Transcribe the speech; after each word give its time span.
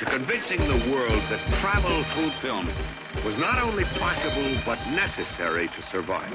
to 0.00 0.06
convincing 0.06 0.58
the 0.60 0.90
world 0.90 1.20
that 1.28 1.38
travel 1.60 2.02
through 2.04 2.30
film 2.30 2.66
was 3.22 3.38
not 3.38 3.60
only 3.60 3.84
possible, 3.84 4.50
but 4.64 4.78
necessary 4.96 5.68
to 5.68 5.82
survive. 5.82 6.32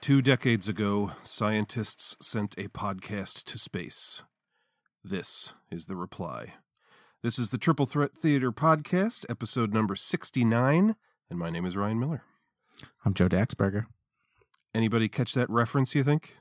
Two 0.00 0.22
decades 0.22 0.68
ago, 0.68 1.10
scientists 1.24 2.14
sent 2.22 2.54
a 2.56 2.68
podcast 2.68 3.42
to 3.46 3.58
space. 3.58 4.22
This 5.02 5.54
is 5.72 5.86
the 5.86 5.96
reply. 5.96 6.54
This 7.24 7.36
is 7.36 7.50
the 7.50 7.58
Triple 7.58 7.86
Threat 7.86 8.16
Theater 8.16 8.52
Podcast, 8.52 9.26
episode 9.28 9.74
number 9.74 9.96
69, 9.96 10.94
and 11.28 11.38
my 11.38 11.50
name 11.50 11.66
is 11.66 11.76
Ryan 11.76 11.98
Miller. 11.98 12.22
I'm 13.04 13.12
Joe 13.12 13.28
Daxberger. 13.28 13.86
Anybody 14.72 15.08
catch 15.08 15.34
that 15.34 15.50
reference, 15.50 15.96
you 15.96 16.04
think? 16.04 16.36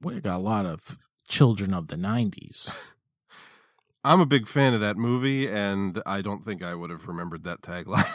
We 0.00 0.20
got 0.20 0.36
a 0.36 0.38
lot 0.38 0.64
of 0.64 0.96
children 1.32 1.72
of 1.72 1.88
the 1.88 1.96
90s. 1.96 2.70
I'm 4.04 4.20
a 4.20 4.26
big 4.26 4.46
fan 4.48 4.74
of 4.74 4.80
that 4.80 4.96
movie, 4.96 5.48
and 5.48 6.00
I 6.04 6.20
don't 6.22 6.44
think 6.44 6.62
I 6.62 6.74
would 6.74 6.90
have 6.90 7.08
remembered 7.08 7.44
that 7.44 7.62
tagline. 7.62 8.06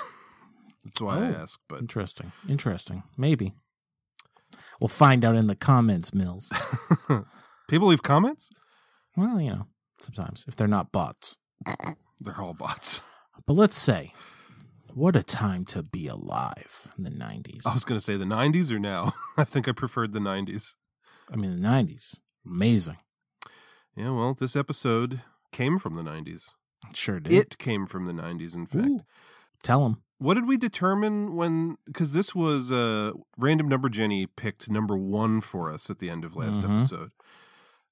That's 0.84 1.02
why 1.02 1.18
I 1.18 1.22
Oh. 1.30 1.42
ask, 1.42 1.60
but 1.68 1.80
Interesting. 1.80 2.32
Interesting. 2.48 3.04
Maybe. 3.18 3.54
We'll 4.80 4.88
find 4.90 5.26
out 5.26 5.36
in 5.36 5.48
the 5.48 5.56
comments, 5.56 6.14
Mills. 6.14 6.52
people 7.68 7.88
leave 7.88 8.04
comments? 8.04 8.50
well, 9.16 9.42
you 9.42 9.50
know, 9.50 9.66
sometimes 10.00 10.46
if 10.48 10.56
they're 10.56 10.68
not 10.68 10.92
bots. 10.92 11.38
They're 12.20 12.40
all 12.40 12.54
bots. 12.54 13.02
But 13.48 13.54
let's 13.54 13.78
say, 13.78 14.14
what 14.94 15.16
a 15.16 15.24
time 15.24 15.66
to 15.66 15.82
be 15.82 16.08
alive 16.08 16.88
in 16.98 17.04
the 17.04 17.10
90s. 17.10 17.66
I 17.66 17.74
was 17.74 17.84
going 17.86 18.00
to 18.00 18.04
say 18.06 18.16
the 18.18 18.26
90s 18.26 18.72
or 18.72 18.78
now? 18.80 19.14
I 19.38 19.44
think 19.44 19.68
I 19.68 19.72
preferred 19.72 20.12
the 20.14 20.20
90s. 20.20 20.76
I 21.32 21.36
mean, 21.36 21.60
the 21.62 21.68
90s. 21.68 22.20
Amazing. 22.46 22.98
Yeah, 23.98 24.12
well, 24.12 24.34
this 24.36 24.56
episode 24.56 25.22
came 25.52 25.80
from 25.80 25.96
the 25.96 26.04
90s. 26.04 26.54
Sure 26.94 27.20
did. 27.20 27.34
It 27.34 27.58
came 27.58 27.86
from 27.88 28.06
the 28.06 28.14
90s, 28.14 28.56
in 28.56 28.66
fact. 28.68 28.86
Ooh. 28.88 29.00
Tell 29.64 29.82
them. 29.84 30.04
What 30.20 30.36
did 30.36 30.48
we 30.48 30.56
determine 30.58 31.36
when? 31.36 31.78
Because 31.86 32.14
this 32.14 32.34
was 32.36 32.72
uh, 32.72 33.12
random 33.38 33.68
number 33.68 33.90
Jenny 33.90 34.26
picked 34.28 34.70
number 34.70 34.96
one 34.98 35.42
for 35.42 35.72
us 35.72 35.90
at 35.90 36.00
the 36.00 36.10
end 36.10 36.24
of 36.24 36.36
last 36.36 36.62
Mhm. 36.62 36.76
episode. 36.78 37.12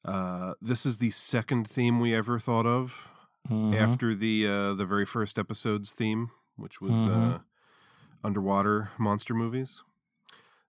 Uh, 0.03 0.53
this 0.61 0.85
is 0.85 0.99
the 0.99 1.09
second 1.11 1.67
theme 1.67 1.99
we 1.99 2.13
ever 2.13 2.37
thought 2.39 2.65
of 2.67 3.09
Mm-hmm. 3.49 3.75
after 3.75 4.15
the 4.15 4.47
uh, 4.47 4.73
the 4.73 4.85
very 4.87 5.05
first 5.05 5.37
episode's 5.37 5.91
theme, 5.91 6.31
which 6.55 6.81
was 6.81 7.05
uh, 7.05 7.09
Mhm. 7.09 7.41
underwater 8.23 8.89
monster 8.97 9.33
movies. 9.35 9.83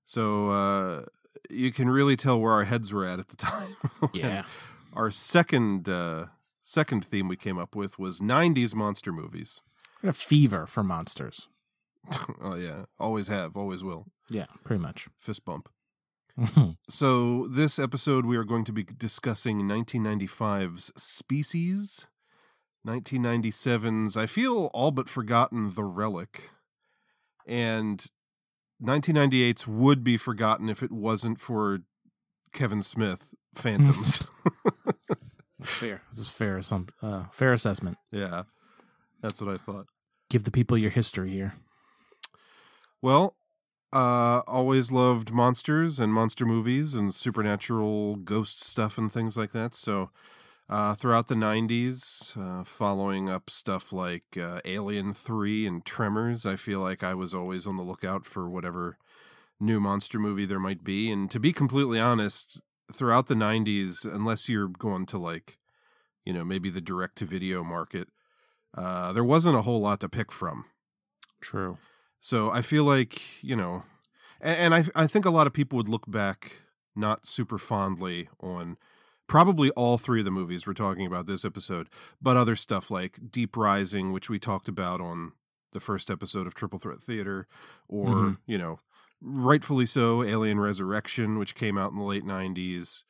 So 0.04 0.50
uh, 0.50 1.04
you 1.48 1.72
can 1.72 1.88
really 1.88 2.16
tell 2.16 2.38
where 2.38 2.52
our 2.52 2.64
heads 2.64 2.92
were 2.92 3.06
at 3.06 3.18
at 3.18 3.28
the 3.28 3.36
time. 3.52 3.76
Yeah. 4.12 4.44
Our 4.96 5.10
second 5.10 5.90
uh, 5.90 6.26
second 6.62 7.04
theme 7.04 7.28
we 7.28 7.36
came 7.36 7.58
up 7.58 7.76
with 7.76 7.98
was 7.98 8.20
'90s 8.20 8.74
monster 8.74 9.12
movies. 9.12 9.60
Got 10.00 10.08
a 10.08 10.12
fever 10.14 10.66
for 10.66 10.82
monsters. 10.82 11.48
oh 12.40 12.54
yeah, 12.54 12.86
always 12.98 13.28
have, 13.28 13.56
always 13.56 13.84
will. 13.84 14.06
Yeah, 14.30 14.46
pretty 14.64 14.82
much. 14.82 15.08
Fist 15.20 15.44
bump. 15.44 15.68
So 16.88 17.46
this 17.48 17.78
episode 17.78 18.26
we 18.26 18.36
are 18.36 18.44
going 18.44 18.64
to 18.64 18.72
be 18.72 18.84
discussing 18.84 19.62
1995's 19.62 20.92
Species, 20.96 22.06
1997's 22.86 24.16
I 24.16 24.26
feel 24.26 24.70
all 24.72 24.92
but 24.92 25.08
forgotten 25.08 25.74
The 25.74 25.84
Relic, 25.84 26.50
and 27.46 28.06
1998's 28.82 29.66
would 29.66 30.04
be 30.04 30.16
forgotten 30.16 30.68
if 30.68 30.82
it 30.82 30.92
wasn't 30.92 31.40
for 31.40 31.80
Kevin 32.56 32.82
Smith 32.82 33.34
Phantoms. 33.54 34.30
fair. 35.62 36.02
This 36.10 36.18
is 36.18 36.30
fair. 36.30 36.62
Some 36.62 36.88
uh, 37.02 37.24
fair 37.30 37.52
assessment. 37.52 37.98
yeah. 38.10 38.44
That's 39.22 39.40
what 39.40 39.52
I 39.52 39.56
thought. 39.56 39.86
Give 40.30 40.44
the 40.44 40.50
people 40.50 40.76
your 40.76 40.90
history 40.90 41.30
here. 41.30 41.54
Well, 43.02 43.36
uh, 43.92 44.42
always 44.46 44.90
loved 44.90 45.32
monsters 45.32 46.00
and 46.00 46.12
monster 46.12 46.44
movies 46.44 46.94
and 46.94 47.14
supernatural 47.14 48.16
ghost 48.16 48.62
stuff 48.62 48.98
and 48.98 49.10
things 49.10 49.36
like 49.36 49.52
that. 49.52 49.74
So, 49.74 50.10
uh, 50.68 50.94
throughout 50.94 51.28
the 51.28 51.34
90s, 51.34 52.36
uh, 52.36 52.64
following 52.64 53.28
up 53.30 53.50
stuff 53.50 53.92
like 53.92 54.36
uh, 54.40 54.60
Alien 54.64 55.12
3 55.12 55.66
and 55.66 55.84
Tremors, 55.84 56.44
I 56.44 56.56
feel 56.56 56.80
like 56.80 57.02
I 57.04 57.14
was 57.14 57.34
always 57.34 57.66
on 57.66 57.76
the 57.76 57.84
lookout 57.84 58.24
for 58.26 58.48
whatever 58.48 58.98
new 59.60 59.80
monster 59.80 60.18
movie 60.18 60.46
there 60.46 60.60
might 60.60 60.84
be. 60.84 61.10
And 61.10 61.30
to 61.30 61.40
be 61.40 61.52
completely 61.52 61.98
honest, 61.98 62.60
throughout 62.92 63.26
the 63.26 63.34
90s, 63.34 64.04
unless 64.04 64.48
you're 64.48 64.68
going 64.68 65.06
to 65.06 65.18
like, 65.18 65.58
you 66.24 66.32
know, 66.32 66.44
maybe 66.44 66.70
the 66.70 66.80
direct 66.80 67.16
to 67.18 67.24
video 67.24 67.62
market, 67.64 68.08
uh, 68.76 69.12
there 69.12 69.24
wasn't 69.24 69.56
a 69.56 69.62
whole 69.62 69.80
lot 69.80 70.00
to 70.00 70.08
pick 70.08 70.30
from. 70.30 70.66
True. 71.40 71.78
So 72.20 72.50
I 72.50 72.62
feel 72.62 72.84
like 72.84 73.42
you 73.42 73.54
know, 73.56 73.84
and, 74.40 74.74
and 74.74 74.74
I 74.74 75.02
I 75.04 75.06
think 75.06 75.24
a 75.24 75.30
lot 75.30 75.46
of 75.46 75.52
people 75.52 75.76
would 75.76 75.88
look 75.88 76.10
back 76.10 76.62
not 76.94 77.26
super 77.26 77.58
fondly 77.58 78.28
on 78.40 78.76
probably 79.28 79.70
all 79.70 79.98
three 79.98 80.20
of 80.20 80.24
the 80.24 80.30
movies 80.30 80.66
we're 80.66 80.72
talking 80.72 81.06
about 81.06 81.26
this 81.26 81.44
episode, 81.44 81.88
but 82.22 82.36
other 82.36 82.56
stuff 82.56 82.90
like 82.90 83.18
Deep 83.30 83.56
Rising, 83.56 84.12
which 84.12 84.30
we 84.30 84.38
talked 84.38 84.68
about 84.68 85.00
on 85.00 85.32
the 85.72 85.80
first 85.80 86.10
episode 86.10 86.46
of 86.46 86.54
Triple 86.54 86.78
Threat 86.78 87.00
Theater, 87.00 87.46
or 87.88 88.08
Mhm. 88.08 88.38
you 88.46 88.56
know, 88.58 88.80
rightfully 89.20 89.86
so, 89.86 90.22
Alien 90.22 90.60
Resurrection, 90.60 91.38
which 91.38 91.54
came 91.54 91.78
out 91.78 91.92
in 91.92 91.98
the 91.98 92.04
late 92.04 92.24
'90s. 92.24 93.04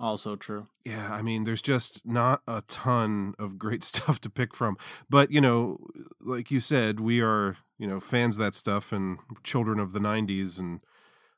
Also 0.00 0.34
true. 0.34 0.66
Yeah, 0.82 1.12
I 1.12 1.20
mean, 1.20 1.44
there's 1.44 1.60
just 1.60 2.06
not 2.06 2.40
a 2.48 2.62
ton 2.68 3.34
of 3.38 3.58
great 3.58 3.84
stuff 3.90 4.18
to 4.22 4.30
pick 4.30 4.54
from. 4.54 4.78
But, 5.10 5.30
you 5.30 5.42
know, 5.42 5.76
like 6.22 6.50
you 6.50 6.58
said, 6.58 7.00
we 7.00 7.20
are, 7.20 7.58
you 7.78 7.86
know, 7.86 8.00
fans 8.00 8.38
of 8.38 8.44
that 8.44 8.54
stuff 8.54 8.92
and 8.92 9.18
children 9.44 9.78
of 9.78 9.92
the 9.92 10.00
90s. 10.00 10.58
And 10.58 10.80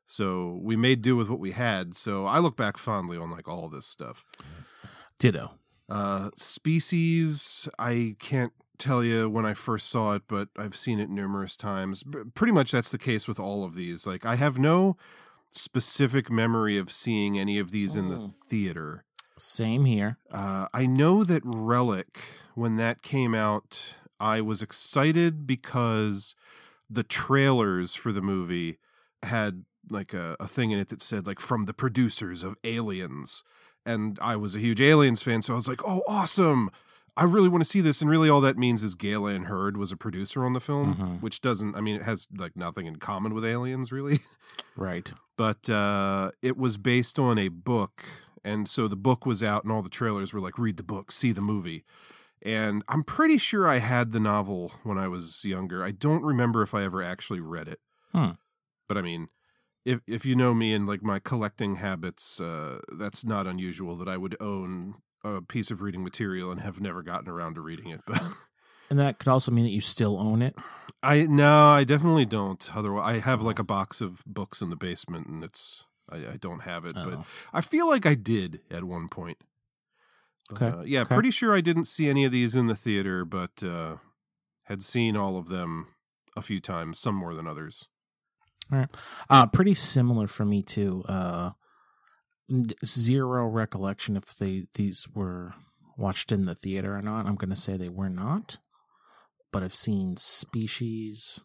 so 0.06 0.60
we 0.62 0.76
made 0.76 1.02
do 1.02 1.16
with 1.16 1.28
what 1.28 1.40
we 1.40 1.50
had. 1.50 1.96
So 1.96 2.24
I 2.24 2.38
look 2.38 2.56
back 2.56 2.78
fondly 2.78 3.18
on 3.18 3.32
like 3.32 3.48
all 3.48 3.68
this 3.68 3.86
stuff. 3.86 4.24
Ditto. 5.18 5.54
Uh, 5.88 6.30
Species, 6.36 7.68
I 7.80 8.14
can't 8.20 8.52
tell 8.78 9.04
you 9.04 9.28
when 9.28 9.46
I 9.46 9.54
first 9.54 9.88
saw 9.88 10.14
it, 10.14 10.22
but 10.28 10.48
I've 10.56 10.76
seen 10.76 10.98
it 11.00 11.10
numerous 11.10 11.56
times. 11.56 12.04
Pretty 12.34 12.52
much 12.52 12.70
that's 12.72 12.90
the 12.90 12.98
case 12.98 13.28
with 13.28 13.38
all 13.38 13.64
of 13.64 13.74
these. 13.74 14.06
Like, 14.06 14.24
I 14.26 14.36
have 14.36 14.58
no 14.58 14.96
specific 15.50 16.30
memory 16.30 16.78
of 16.78 16.90
seeing 16.90 17.38
any 17.38 17.58
of 17.58 17.70
these 17.70 17.94
in 17.96 18.08
the 18.08 18.16
Oh. 18.16 18.34
theater. 18.48 19.04
Same 19.38 19.84
here. 19.84 20.18
Uh, 20.30 20.66
I 20.72 20.86
know 20.86 21.24
that 21.24 21.42
Relic, 21.44 22.18
when 22.54 22.76
that 22.76 23.02
came 23.02 23.34
out, 23.34 23.94
I 24.18 24.40
was 24.40 24.62
excited 24.62 25.46
because 25.46 26.34
the 26.88 27.02
trailers 27.02 27.94
for 27.94 28.12
the 28.12 28.22
movie 28.22 28.78
had 29.22 29.64
like 29.90 30.14
a, 30.14 30.36
a 30.38 30.46
thing 30.46 30.70
in 30.70 30.78
it 30.78 30.88
that 30.88 31.02
said 31.02 31.26
like 31.26 31.40
from 31.40 31.64
the 31.64 31.74
producers 31.74 32.42
of 32.42 32.56
Aliens. 32.64 33.42
And 33.84 34.18
I 34.22 34.36
was 34.36 34.54
a 34.54 34.60
huge 34.60 34.80
Aliens 34.80 35.22
fan, 35.22 35.42
so 35.42 35.54
I 35.54 35.56
was 35.56 35.66
like, 35.68 35.82
oh, 35.84 36.02
awesome. 36.06 36.70
I 37.16 37.24
really 37.24 37.48
want 37.48 37.62
to 37.62 37.68
see 37.68 37.80
this. 37.82 38.00
And 38.00 38.10
really, 38.10 38.28
all 38.30 38.40
that 38.40 38.56
means 38.56 38.82
is 38.82 38.94
Gale 38.94 39.26
Anne 39.26 39.44
Hurd 39.44 39.76
was 39.76 39.92
a 39.92 39.96
producer 39.96 40.44
on 40.44 40.52
the 40.54 40.60
film, 40.60 40.94
Mhm. 40.94 41.20
which 41.22 41.40
doesn't, 41.42 41.74
I 41.74 41.80
mean, 41.80 41.96
it 41.96 42.02
has 42.02 42.26
like 42.36 42.56
nothing 42.56 42.86
in 42.86 42.96
common 42.96 43.34
with 43.34 43.44
Aliens, 43.44 43.92
really 43.92 44.20
Right. 44.76 45.12
but 45.36 45.68
uh, 45.68 46.30
it 46.40 46.56
was 46.56 46.78
based 46.78 47.18
on 47.18 47.38
a 47.38 47.48
book, 47.48 48.04
and 48.44 48.68
so 48.68 48.88
the 48.88 48.96
book 48.96 49.26
was 49.26 49.42
out, 49.42 49.62
and 49.64 49.72
all 49.72 49.82
the 49.82 49.90
trailers 49.90 50.32
were 50.32 50.40
like, 50.40 50.58
"Read 50.58 50.76
the 50.78 50.82
book, 50.82 51.12
see 51.12 51.32
the 51.32 51.40
movie." 51.42 51.84
And 52.44 52.82
I'm 52.88 53.04
pretty 53.04 53.38
sure 53.38 53.68
I 53.68 53.78
had 53.78 54.10
the 54.10 54.18
novel 54.18 54.72
when 54.82 54.98
I 54.98 55.06
was 55.06 55.44
younger. 55.44 55.84
I 55.84 55.92
don't 55.92 56.24
remember 56.24 56.62
if 56.62 56.74
I 56.74 56.82
ever 56.82 57.00
actually 57.02 57.38
read 57.40 57.68
it. 57.68 57.80
Hmm. 58.12 58.30
But 58.88 58.96
I 58.98 59.02
mean, 59.02 59.28
if 59.84 60.00
if 60.08 60.24
you 60.26 60.34
know 60.34 60.52
me 60.54 60.72
and 60.72 60.86
like 60.86 61.02
my 61.02 61.18
collecting 61.20 61.76
habits, 61.76 62.40
uh, 62.40 62.80
that's 62.98 63.24
not 63.24 63.46
unusual 63.46 63.96
that 63.96 64.08
I 64.08 64.16
would 64.16 64.36
own 64.40 64.94
a 65.24 65.40
piece 65.40 65.70
of 65.70 65.82
reading 65.82 66.02
material 66.02 66.50
and 66.50 66.60
have 66.60 66.80
never 66.80 67.02
gotten 67.02 67.28
around 67.28 67.54
to 67.54 67.60
reading 67.60 67.88
it. 67.88 68.00
But 68.06 68.22
And 68.90 68.98
that 68.98 69.18
could 69.18 69.28
also 69.28 69.50
mean 69.50 69.64
that 69.64 69.70
you 69.70 69.80
still 69.80 70.18
own 70.18 70.42
it. 70.42 70.54
I 71.02 71.22
no, 71.22 71.68
I 71.68 71.84
definitely 71.84 72.26
don't. 72.26 72.68
Otherwise, 72.76 73.14
I 73.14 73.18
have 73.20 73.40
like 73.40 73.58
a 73.58 73.64
box 73.64 74.00
of 74.02 74.22
books 74.26 74.60
in 74.60 74.68
the 74.70 74.76
basement, 74.76 75.26
and 75.28 75.42
it's 75.42 75.84
I, 76.10 76.16
I 76.16 76.36
don't 76.38 76.60
have 76.60 76.84
it, 76.84 76.92
but 76.94 77.14
Oh. 77.14 77.24
I 77.54 77.62
feel 77.62 77.88
like 77.88 78.04
I 78.04 78.14
did 78.14 78.60
at 78.70 78.84
one 78.84 79.08
point. 79.08 79.38
Okay, 80.52 80.66
uh, 80.66 80.82
yeah, 80.82 81.02
okay. 81.02 81.14
pretty 81.14 81.30
sure 81.30 81.54
I 81.54 81.62
didn't 81.62 81.86
see 81.86 82.08
any 82.08 82.24
of 82.24 82.32
these 82.32 82.54
in 82.54 82.66
the 82.66 82.74
theater, 82.74 83.24
but 83.24 83.62
uh, 83.62 83.96
had 84.64 84.82
seen 84.82 85.16
all 85.16 85.38
of 85.38 85.48
them 85.48 85.86
a 86.36 86.42
few 86.42 86.60
times, 86.60 86.98
some 86.98 87.14
more 87.14 87.34
than 87.34 87.46
others. 87.46 87.88
Uh, 89.30 89.46
pretty 89.46 89.74
similar 89.74 90.26
for 90.26 90.44
me 90.44 90.62
too. 90.62 91.02
Uh, 91.08 91.50
zero 92.84 93.46
recollection 93.46 94.16
if 94.16 94.36
they 94.36 94.66
these 94.74 95.06
were 95.14 95.54
watched 95.96 96.32
in 96.32 96.42
the 96.42 96.54
theater 96.54 96.96
or 96.96 97.02
not. 97.02 97.26
I'm 97.26 97.36
going 97.36 97.50
to 97.50 97.56
say 97.56 97.76
they 97.76 97.88
were 97.88 98.08
not, 98.10 98.58
but 99.52 99.62
I've 99.62 99.74
seen 99.74 100.16
Species 100.16 101.40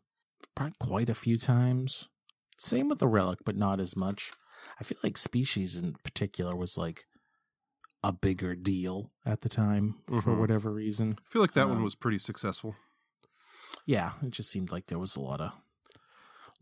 probably 0.55 0.75
quite 0.79 1.09
a 1.09 1.15
few 1.15 1.37
times. 1.37 2.09
Same 2.57 2.87
with 2.89 2.99
the 2.99 3.07
Relic, 3.07 3.39
but 3.45 3.55
not 3.55 3.79
as 3.79 3.95
much. 3.95 4.31
I 4.79 4.83
feel 4.83 4.97
like 5.03 5.17
Species 5.17 5.75
in 5.77 5.93
particular 6.03 6.55
was 6.55 6.77
like 6.77 7.05
a 8.03 8.11
bigger 8.11 8.55
deal 8.55 9.11
at 9.25 9.41
the 9.41 9.49
time 9.49 9.95
for 10.07 10.33
Mhm. 10.33 10.39
whatever 10.39 10.71
reason. 10.73 11.13
I 11.19 11.29
feel 11.29 11.41
like 11.41 11.53
that 11.53 11.67
one 11.67 11.77
Um, 11.77 11.83
was 11.83 11.95
pretty 11.95 12.19
successful. 12.19 12.75
Yeah, 13.85 14.13
it 14.23 14.31
just 14.31 14.49
seemed 14.49 14.71
like 14.71 14.87
there 14.87 14.99
was 14.99 15.15
a 15.15 15.21
lot 15.21 15.41
of 15.41 15.51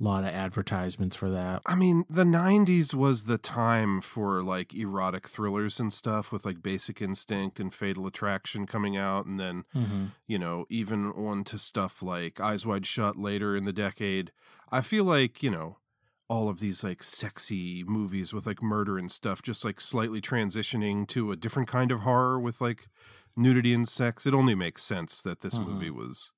lot 0.03 0.23
of 0.25 0.29
advertisements 0.31 1.15
for 1.15 1.29
that. 1.29 1.61
I 1.65 1.75
mean, 1.75 2.03
the 2.09 2.23
90s 2.25 2.93
was 2.93 3.23
the 3.25 3.37
time 3.37 4.01
for 4.01 4.43
like 4.43 4.73
erotic 4.73 5.27
thrillers 5.29 5.79
and 5.79 5.93
stuff 5.93 6.31
with 6.31 6.43
like 6.45 6.61
Basic 6.61 7.01
Instinct 7.01 7.59
and 7.59 7.73
Fatal 7.73 8.05
Attraction 8.05 8.65
coming 8.67 8.97
out. 8.97 9.25
And 9.25 9.39
then, 9.39 9.63
Mm-hmm. 9.73 10.05
you 10.27 10.37
know, 10.37 10.65
even 10.69 11.11
on 11.13 11.43
to 11.45 11.57
stuff 11.57 12.01
like 12.03 12.39
Eyes 12.41 12.65
Wide 12.65 12.85
Shut 12.85 13.15
later 13.17 13.55
in 13.55 13.63
the 13.63 13.71
decade. 13.73 14.31
I 14.71 14.81
feel 14.81 15.05
like, 15.05 15.41
you 15.41 15.49
know, 15.49 15.77
all 16.27 16.49
of 16.49 16.59
these 16.59 16.83
like 16.83 17.01
sexy 17.03 17.83
movies 17.85 18.33
with 18.33 18.45
like 18.47 18.61
murder 18.61 18.97
and 18.97 19.11
stuff 19.11 19.41
just 19.43 19.63
like 19.63 19.79
slightly 19.79 20.19
transitioning 20.19 21.07
to 21.07 21.31
a 21.31 21.35
different 21.35 21.67
kind 21.69 21.91
of 21.91 21.99
horror 22.01 22.39
with 22.39 22.59
like 22.59 22.87
nudity 23.37 23.73
and 23.73 23.87
sex. 23.87 24.25
It 24.25 24.33
only 24.33 24.55
makes 24.55 24.81
sense 24.83 25.21
that 25.21 25.41
this 25.41 25.57
Mhm. 25.57 25.67
movie 25.67 25.89
was 25.91 26.31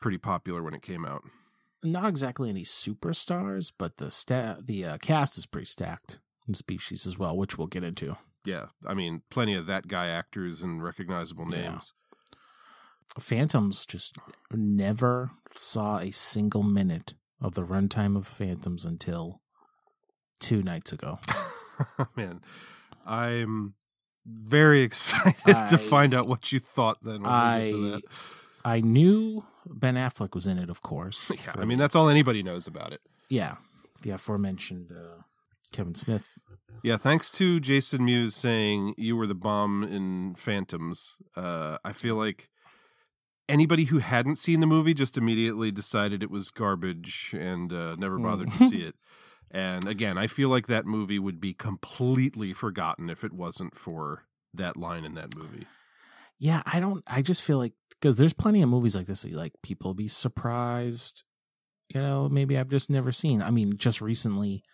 pretty 0.00 0.18
popular 0.18 0.62
when 0.62 0.74
it 0.74 0.82
came 0.82 1.04
out. 1.04 1.22
Not 1.84 2.08
exactly 2.08 2.48
any 2.50 2.62
superstars, 2.64 3.72
but 3.76 3.96
the 3.98 4.10
sta- 4.10 4.56
the 4.64 4.84
uh, 4.84 4.98
cast 4.98 5.36
is 5.38 5.46
pretty 5.46 5.66
stacked 5.66 6.18
in 6.48 6.54
Species 6.54 7.06
as 7.06 7.18
well, 7.18 7.36
which 7.36 7.56
we'll 7.58 7.66
get 7.66 7.84
into. 7.84 8.16
Yeah, 8.44 8.66
I 8.86 8.94
mean, 8.94 9.22
plenty 9.30 9.54
of 9.54 9.66
that 9.66 9.88
guy 9.88 10.06
actors 10.08 10.62
and 10.62 10.82
recognizable 10.82 11.46
Yeah. 11.50 11.70
names. 11.70 11.92
Phantoms 13.18 13.86
just 13.86 14.16
never 14.52 15.30
saw 15.54 15.98
a 15.98 16.10
single 16.10 16.62
minute 16.62 17.14
of 17.40 17.54
the 17.54 17.64
runtime 17.64 18.16
of 18.16 18.26
Phantoms 18.26 18.84
until 18.84 19.40
two 20.40 20.62
nights 20.62 20.92
ago. 20.92 21.18
Man, 22.16 22.40
I'm 23.06 23.74
very 24.26 24.82
excited 24.82 25.68
to 25.68 25.78
find 25.78 26.14
out 26.14 26.26
what 26.26 26.50
you 26.52 26.58
thought 26.58 26.98
then. 27.02 27.22
When 27.22 27.30
I 27.30 27.70
that. 27.70 28.02
I 28.64 28.80
knew 28.80 29.44
Ben 29.70 29.94
Affleck 29.96 30.34
was 30.34 30.46
in 30.46 30.58
it, 30.58 30.70
of 30.70 30.82
course. 30.82 31.30
Yeah, 31.30 31.52
for 31.52 31.62
I 31.62 31.64
mean, 31.64 31.78
that's 31.78 31.94
all 31.94 32.08
anybody 32.08 32.42
knows 32.42 32.66
about 32.66 32.92
it. 32.92 33.00
yeah, 33.28 33.56
the 34.02 34.10
aforementioned 34.10 34.92
uh, 34.92 35.22
Kevin 35.72 35.94
Smith. 35.94 36.38
Yeah, 36.82 36.96
thanks 36.96 37.30
to 37.32 37.58
Jason 37.60 38.04
Mewes 38.04 38.34
saying 38.34 38.94
you 38.96 39.16
were 39.16 39.26
the 39.26 39.34
bomb 39.34 39.82
in 39.82 40.34
Phantoms. 40.36 41.16
Uh, 41.34 41.78
I 41.84 41.92
feel 41.92 42.14
like 42.16 42.48
anybody 43.48 43.84
who 43.84 43.98
hadn't 43.98 44.36
seen 44.36 44.60
the 44.60 44.66
movie 44.66 44.94
just 44.94 45.16
immediately 45.16 45.70
decided 45.72 46.22
it 46.22 46.30
was 46.30 46.50
garbage 46.50 47.34
and 47.38 47.72
uh, 47.72 47.96
never 47.96 48.18
bothered 48.18 48.52
to 48.52 48.58
see 48.68 48.82
it. 48.82 48.94
And 49.50 49.86
again, 49.86 50.18
I 50.18 50.26
feel 50.26 50.48
like 50.48 50.66
that 50.66 50.86
movie 50.86 51.18
would 51.18 51.40
be 51.40 51.54
completely 51.54 52.52
forgotten 52.52 53.08
if 53.08 53.24
it 53.24 53.32
wasn't 53.32 53.74
for 53.74 54.24
that 54.52 54.76
line 54.76 55.04
in 55.04 55.14
that 55.14 55.34
movie. 55.36 55.66
Yeah, 56.38 56.62
I 56.66 56.80
don't. 56.80 57.02
I 57.06 57.22
just 57.22 57.42
feel 57.42 57.58
like 57.58 57.72
because 57.90 58.16
there's 58.16 58.32
plenty 58.32 58.62
of 58.62 58.68
movies 58.68 58.94
like 58.94 59.06
this, 59.06 59.22
that, 59.22 59.32
like 59.32 59.52
people 59.62 59.94
be 59.94 60.08
surprised. 60.08 61.24
You 61.94 62.00
know, 62.00 62.28
maybe 62.28 62.58
I've 62.58 62.68
just 62.68 62.90
never 62.90 63.12
seen. 63.12 63.40
I 63.40 63.50
mean, 63.50 63.76
just 63.76 64.00
recently, 64.00 64.64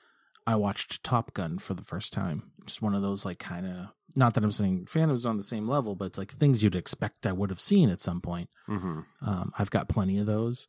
I 0.46 0.56
watched 0.56 1.04
Top 1.04 1.34
Gun 1.34 1.58
for 1.58 1.74
the 1.74 1.84
first 1.84 2.12
time. 2.12 2.52
Just 2.64 2.82
one 2.82 2.94
of 2.94 3.02
those 3.02 3.24
like 3.24 3.38
kind 3.38 3.66
of 3.66 3.88
not 4.16 4.34
that 4.34 4.44
I'm 4.44 4.50
saying 4.50 4.86
Phantom's 4.86 5.26
on 5.26 5.36
the 5.36 5.42
same 5.42 5.68
level, 5.68 5.94
but 5.94 6.06
it's 6.06 6.18
like 6.18 6.32
things 6.32 6.62
you'd 6.62 6.76
expect 6.76 7.26
I 7.26 7.32
would 7.32 7.50
have 7.50 7.60
seen 7.60 7.90
at 7.90 8.00
some 8.00 8.20
point. 8.20 8.50
Mm-hmm. 8.68 9.00
Um, 9.26 9.52
I've 9.58 9.70
got 9.70 9.88
plenty 9.88 10.18
of 10.18 10.26
those. 10.26 10.66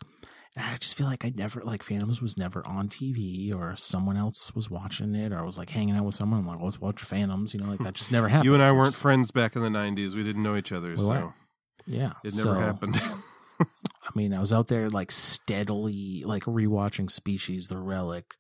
I 0.56 0.78
just 0.78 0.96
feel 0.96 1.08
like 1.08 1.26
I 1.26 1.34
never 1.36 1.62
like 1.62 1.82
Phantoms 1.82 2.22
was 2.22 2.38
never 2.38 2.66
on 2.68 2.88
TV 2.88 3.54
or 3.56 3.76
someone 3.76 4.18
else 4.18 4.54
was 4.54 4.70
watching 4.70 5.16
it 5.16 5.32
or 5.32 5.40
I 5.40 5.42
was 5.44 5.58
like 5.58 5.72
hanging 5.72 5.96
out 5.96 6.06
with 6.06 6.14
someone. 6.16 6.42
I'm 6.42 6.48
like, 6.48 6.60
let's 6.62 6.80
watch 6.80 7.02
Phantoms. 7.02 7.54
You 7.56 7.62
know, 7.62 7.70
like 7.70 7.80
that 7.80 7.96
just 7.96 8.12
never 8.12 8.28
happened. 8.28 8.46
You 8.50 8.54
and 8.54 8.62
I 8.64 8.68
So 8.68 8.74
weren't 8.76 8.92
just- 8.92 9.02
friends 9.02 9.32
back 9.32 9.56
in 9.56 9.64
the 9.64 9.70
90s. 9.70 10.14
We 10.14 10.24
didn't 10.24 10.44
know 10.44 10.56
each 10.56 10.72
other, 10.72 10.96
so. 10.98 11.34
Yeah, 11.88 12.14
it 12.24 12.34
never 12.36 12.54
so- 12.54 12.54
happened. 12.54 13.02
I 13.62 14.10
mean, 14.16 14.34
I 14.34 14.40
was 14.40 14.52
out 14.54 14.68
there 14.68 14.90
like 14.90 15.12
steadily, 15.12 16.24
like 16.26 16.44
rewatching 16.44 17.10
Species, 17.10 17.68
The 17.68 17.78
Relic, 17.78 18.36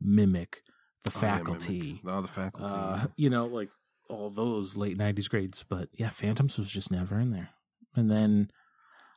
Mimic, 0.00 0.62
The 1.04 1.12
Oh, 1.14 1.20
yeah, 1.22 1.34
Mimic. 1.34 1.46
Faculty. 1.46 2.00
Oh, 2.06 2.20
the 2.22 2.28
faculty. 2.28 2.66
uh, 2.66 3.06
you 3.16 3.28
know, 3.30 3.46
like 3.46 3.70
all 4.08 4.30
those 4.30 4.76
late 4.76 4.96
'90s 4.96 5.28
grades. 5.28 5.64
But 5.68 5.88
yeah, 5.92 6.10
Phantoms 6.10 6.56
was 6.58 6.68
just 6.68 6.90
never 6.92 7.18
in 7.18 7.30
there. 7.30 7.50
And 7.96 8.10
then, 8.10 8.50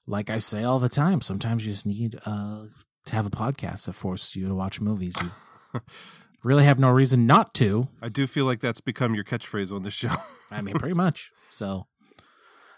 like 0.08 0.30
I 0.30 0.40
say 0.40 0.64
all 0.64 0.80
the 0.80 0.90
time, 0.90 1.22
sometimes 1.22 1.66
you 1.66 1.74
just 1.74 1.86
need 1.86 2.20
uh, 2.26 2.66
to 3.06 3.16
have 3.16 3.26
a 3.26 3.32
podcast 3.32 3.86
that 3.86 3.94
forces 3.94 4.36
you 4.36 4.48
to 4.48 4.56
watch 4.56 4.82
movies. 4.82 5.16
You 5.22 5.82
really 6.44 6.64
have 6.64 6.80
no 6.80 6.90
reason 6.90 7.26
not 7.26 7.54
to. 7.56 7.88
I 8.02 8.10
do 8.10 8.28
feel 8.28 8.46
like 8.46 8.60
that's 8.60 8.82
become 8.82 9.16
your 9.16 9.24
catchphrase 9.24 9.74
on 9.74 9.84
the 9.84 9.92
show. 9.92 10.16
I 10.52 10.62
mean, 10.62 10.76
pretty 10.76 10.96
much. 10.96 11.32
So 11.52 11.88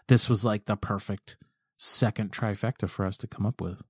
this 0.07 0.29
was 0.29 0.43
like 0.43 0.65
the 0.65 0.75
perfect 0.75 1.37
second 1.77 2.31
trifecta 2.31 2.89
for 2.89 3.05
us 3.05 3.17
to 3.17 3.27
come 3.27 3.45
up 3.45 3.61
with. 3.61 3.81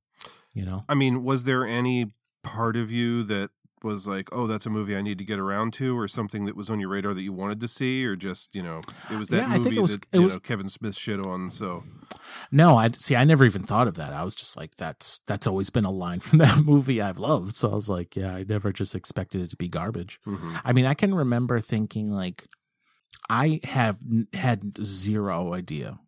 You 0.54 0.66
know. 0.66 0.86
I 0.88 0.94
mean, 0.94 1.24
was 1.24 1.46
there 1.46 1.66
any 1.66 2.14
part 2.44 2.76
of 2.76 2.92
you 2.92 3.24
that 3.24 3.50
was 3.84 4.08
like, 4.08 4.30
oh, 4.32 4.48
that's 4.48 4.66
a 4.66 4.70
movie 4.70 4.96
I 4.96 5.02
need 5.02 5.18
to 5.18 5.24
get 5.26 5.38
around 5.40 5.74
to, 5.74 5.98
or 5.98 6.08
something 6.08 6.46
that 6.46 6.56
was 6.56 6.70
on 6.70 6.80
your 6.80 6.90
radar 6.90 7.14
that 7.14 7.22
you 7.22 7.34
wanted 7.34 7.60
to 7.60 7.68
see, 7.68 8.06
or 8.06 8.16
just, 8.16 8.56
you 8.56 8.64
know, 8.64 8.80
it 9.12 9.18
was 9.18 9.28
that 9.30 9.50
Yeah, 9.50 9.58
movie 9.58 9.78
it 9.78 9.82
was- 9.82 10.00
that 10.00 10.08
you 10.18 10.22
was- 10.24 10.34
know, 10.36 10.40
Kevin 10.40 10.70
Smith 10.70 10.96
shit 10.96 11.20
on. 11.20 11.50
So, 11.52 11.84
No, 12.52 12.78
I 12.78 12.90
see. 12.92 13.16
I 13.16 13.24
never 13.26 13.46
even 13.46 13.64
thought 13.64 13.88
of 13.88 13.96
that. 13.96 14.14
I 14.14 14.24
was 14.24 14.36
just 14.36 14.56
like, 14.56 14.76
that's 14.78 15.20
that's 15.28 15.46
always 15.48 15.70
been 15.70 15.84
a 15.86 15.92
line 15.92 16.22
from 16.22 16.40
that 16.40 16.64
movie 16.64 17.02
I've 17.02 17.20
loved. 17.20 17.56
So 17.56 17.70
I 17.72 17.76
was 17.76 17.90
like, 17.90 18.16
yeah, 18.16 18.34
I 18.34 18.44
never 18.48 18.72
just 18.72 18.96
expected 18.96 19.42
it 19.42 19.50
to 19.50 19.58
be 19.58 19.68
garbage. 19.68 20.20
mhm. 20.26 20.62
I 20.64 20.72
mean, 20.74 20.86
I 20.86 20.94
can 20.94 21.14
remember 21.14 21.60
thinking 21.60 22.10
like, 22.12 22.48
I 23.30 23.60
have 23.64 24.00
n- 24.10 24.28
had 24.34 24.78
zero 24.84 25.54
idea 25.54 26.00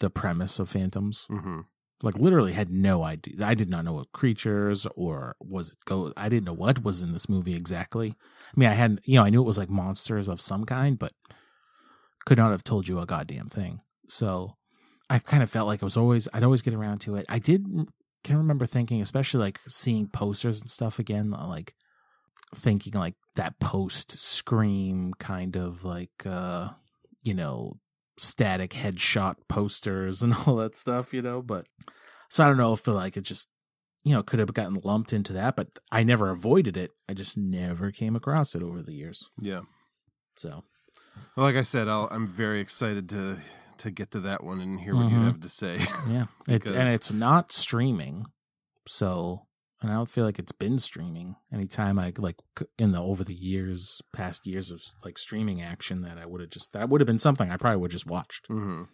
the 0.00 0.10
premise 0.10 0.58
of 0.58 0.68
Phantoms. 0.68 1.26
Mhm. 1.30 1.66
Like, 2.02 2.18
literally 2.18 2.52
had 2.52 2.70
no 2.70 3.02
idea. 3.02 3.34
I 3.46 3.54
did 3.54 3.70
not 3.70 3.84
know 3.84 3.94
what 3.94 4.12
creatures 4.12 4.86
or 4.96 5.36
was 5.40 5.70
it 5.70 5.78
go. 5.86 6.12
I 6.16 6.28
didn't 6.28 6.44
know 6.44 6.52
what 6.52 6.82
was 6.82 7.00
in 7.00 7.12
this 7.12 7.28
movie 7.28 7.54
exactly. 7.54 8.14
I 8.54 8.60
mean, 8.60 8.68
I 8.68 8.74
had 8.74 9.00
you 9.04 9.16
know 9.16 9.24
I 9.24 9.30
knew 9.30 9.40
it 9.40 9.46
was 9.46 9.58
like 9.58 9.70
monsters 9.70 10.28
of 10.28 10.40
some 10.40 10.64
kind, 10.64 10.98
but 10.98 11.12
could 12.26 12.38
not 12.38 12.50
have 12.50 12.64
told 12.64 12.88
you 12.88 12.98
a 12.98 13.06
goddamn 13.06 13.48
thing. 13.48 13.80
So 14.08 14.56
I 15.08 15.18
kind 15.18 15.42
of 15.42 15.50
felt 15.50 15.66
like 15.66 15.82
I 15.82 15.86
was 15.86 15.96
always 15.96 16.28
I'd 16.34 16.44
always 16.44 16.62
get 16.62 16.74
around 16.74 16.98
to 17.02 17.16
it. 17.16 17.26
I 17.28 17.38
did 17.38 17.66
can 18.24 18.36
remember 18.38 18.66
thinking, 18.66 19.00
especially 19.00 19.40
like 19.40 19.60
seeing 19.66 20.08
posters 20.08 20.60
and 20.60 20.68
stuff 20.68 20.98
again, 20.98 21.30
like 21.30 21.74
thinking 22.54 22.94
like 22.94 23.14
that 23.36 23.58
post 23.60 24.18
scream 24.18 25.12
kind 25.18 25.56
of 25.56 25.84
like 25.84 26.24
uh 26.24 26.68
you 27.22 27.34
know 27.34 27.78
static 28.16 28.70
headshot 28.70 29.36
posters 29.48 30.22
and 30.22 30.34
all 30.46 30.56
that 30.56 30.74
stuff, 30.76 31.12
you 31.14 31.22
know. 31.22 31.42
But 31.42 31.66
so 32.28 32.44
I 32.44 32.46
don't 32.46 32.56
know 32.56 32.72
if 32.72 32.86
like 32.86 33.16
it 33.16 33.22
just 33.22 33.48
you 34.04 34.12
know 34.14 34.22
could 34.22 34.38
have 34.38 34.52
gotten 34.54 34.80
lumped 34.84 35.12
into 35.12 35.32
that, 35.34 35.56
but 35.56 35.68
I 35.90 36.02
never 36.04 36.30
avoided 36.30 36.76
it. 36.76 36.92
I 37.08 37.14
just 37.14 37.36
never 37.36 37.90
came 37.90 38.14
across 38.16 38.54
it 38.54 38.62
over 38.62 38.82
the 38.82 38.94
years. 38.94 39.30
yeah. 39.40 39.62
So 40.36 40.64
like 41.36 41.56
I 41.56 41.62
said, 41.62 41.88
I'll, 41.88 42.08
I'm 42.10 42.26
very 42.26 42.60
excited 42.60 43.08
to 43.10 43.38
to 43.78 43.90
get 43.90 44.12
to 44.12 44.20
that 44.20 44.44
one 44.44 44.60
and 44.60 44.80
hear 44.80 44.94
what 44.94 45.10
you 45.10 45.16
Mhm. 45.16 45.24
have 45.24 45.40
to 45.40 45.48
say. 45.48 45.78
yeah, 46.08 46.26
it, 46.48 46.70
and 46.70 46.88
it's 46.88 47.10
not 47.12 47.50
streaming, 47.52 48.26
so 48.86 49.46
and 49.84 49.92
I 49.92 49.96
don't 49.96 50.08
feel 50.08 50.24
like 50.24 50.38
it's 50.38 50.50
been 50.50 50.78
streaming. 50.78 51.36
Anytime 51.52 51.98
I 51.98 52.10
like 52.16 52.36
in 52.78 52.92
the 52.92 53.02
over 53.02 53.22
the 53.22 53.34
years, 53.34 54.00
past 54.14 54.46
years 54.46 54.70
of 54.70 54.82
like 55.04 55.18
streaming 55.18 55.60
action, 55.60 56.00
that 56.00 56.16
I 56.16 56.24
would 56.24 56.40
have 56.40 56.48
just 56.48 56.72
that 56.72 56.88
would 56.88 57.02
have 57.02 57.06
been 57.06 57.18
something 57.18 57.50
I 57.50 57.58
probably 57.58 57.76
would 57.76 57.90
have 57.90 58.00
just 58.00 58.06
watched. 58.06 58.46
hmm 58.46 58.84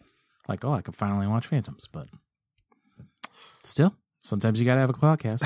Like, 0.48 0.64
oh, 0.64 0.72
I 0.72 0.82
could 0.82 0.96
finally 0.96 1.28
watch 1.28 1.46
Phantoms, 1.46 1.86
but 1.90 2.08
still, 3.62 3.94
sometimes 4.20 4.58
you 4.58 4.66
gotta 4.66 4.80
have 4.80 4.90
a 4.90 4.94
podcast. 4.94 5.44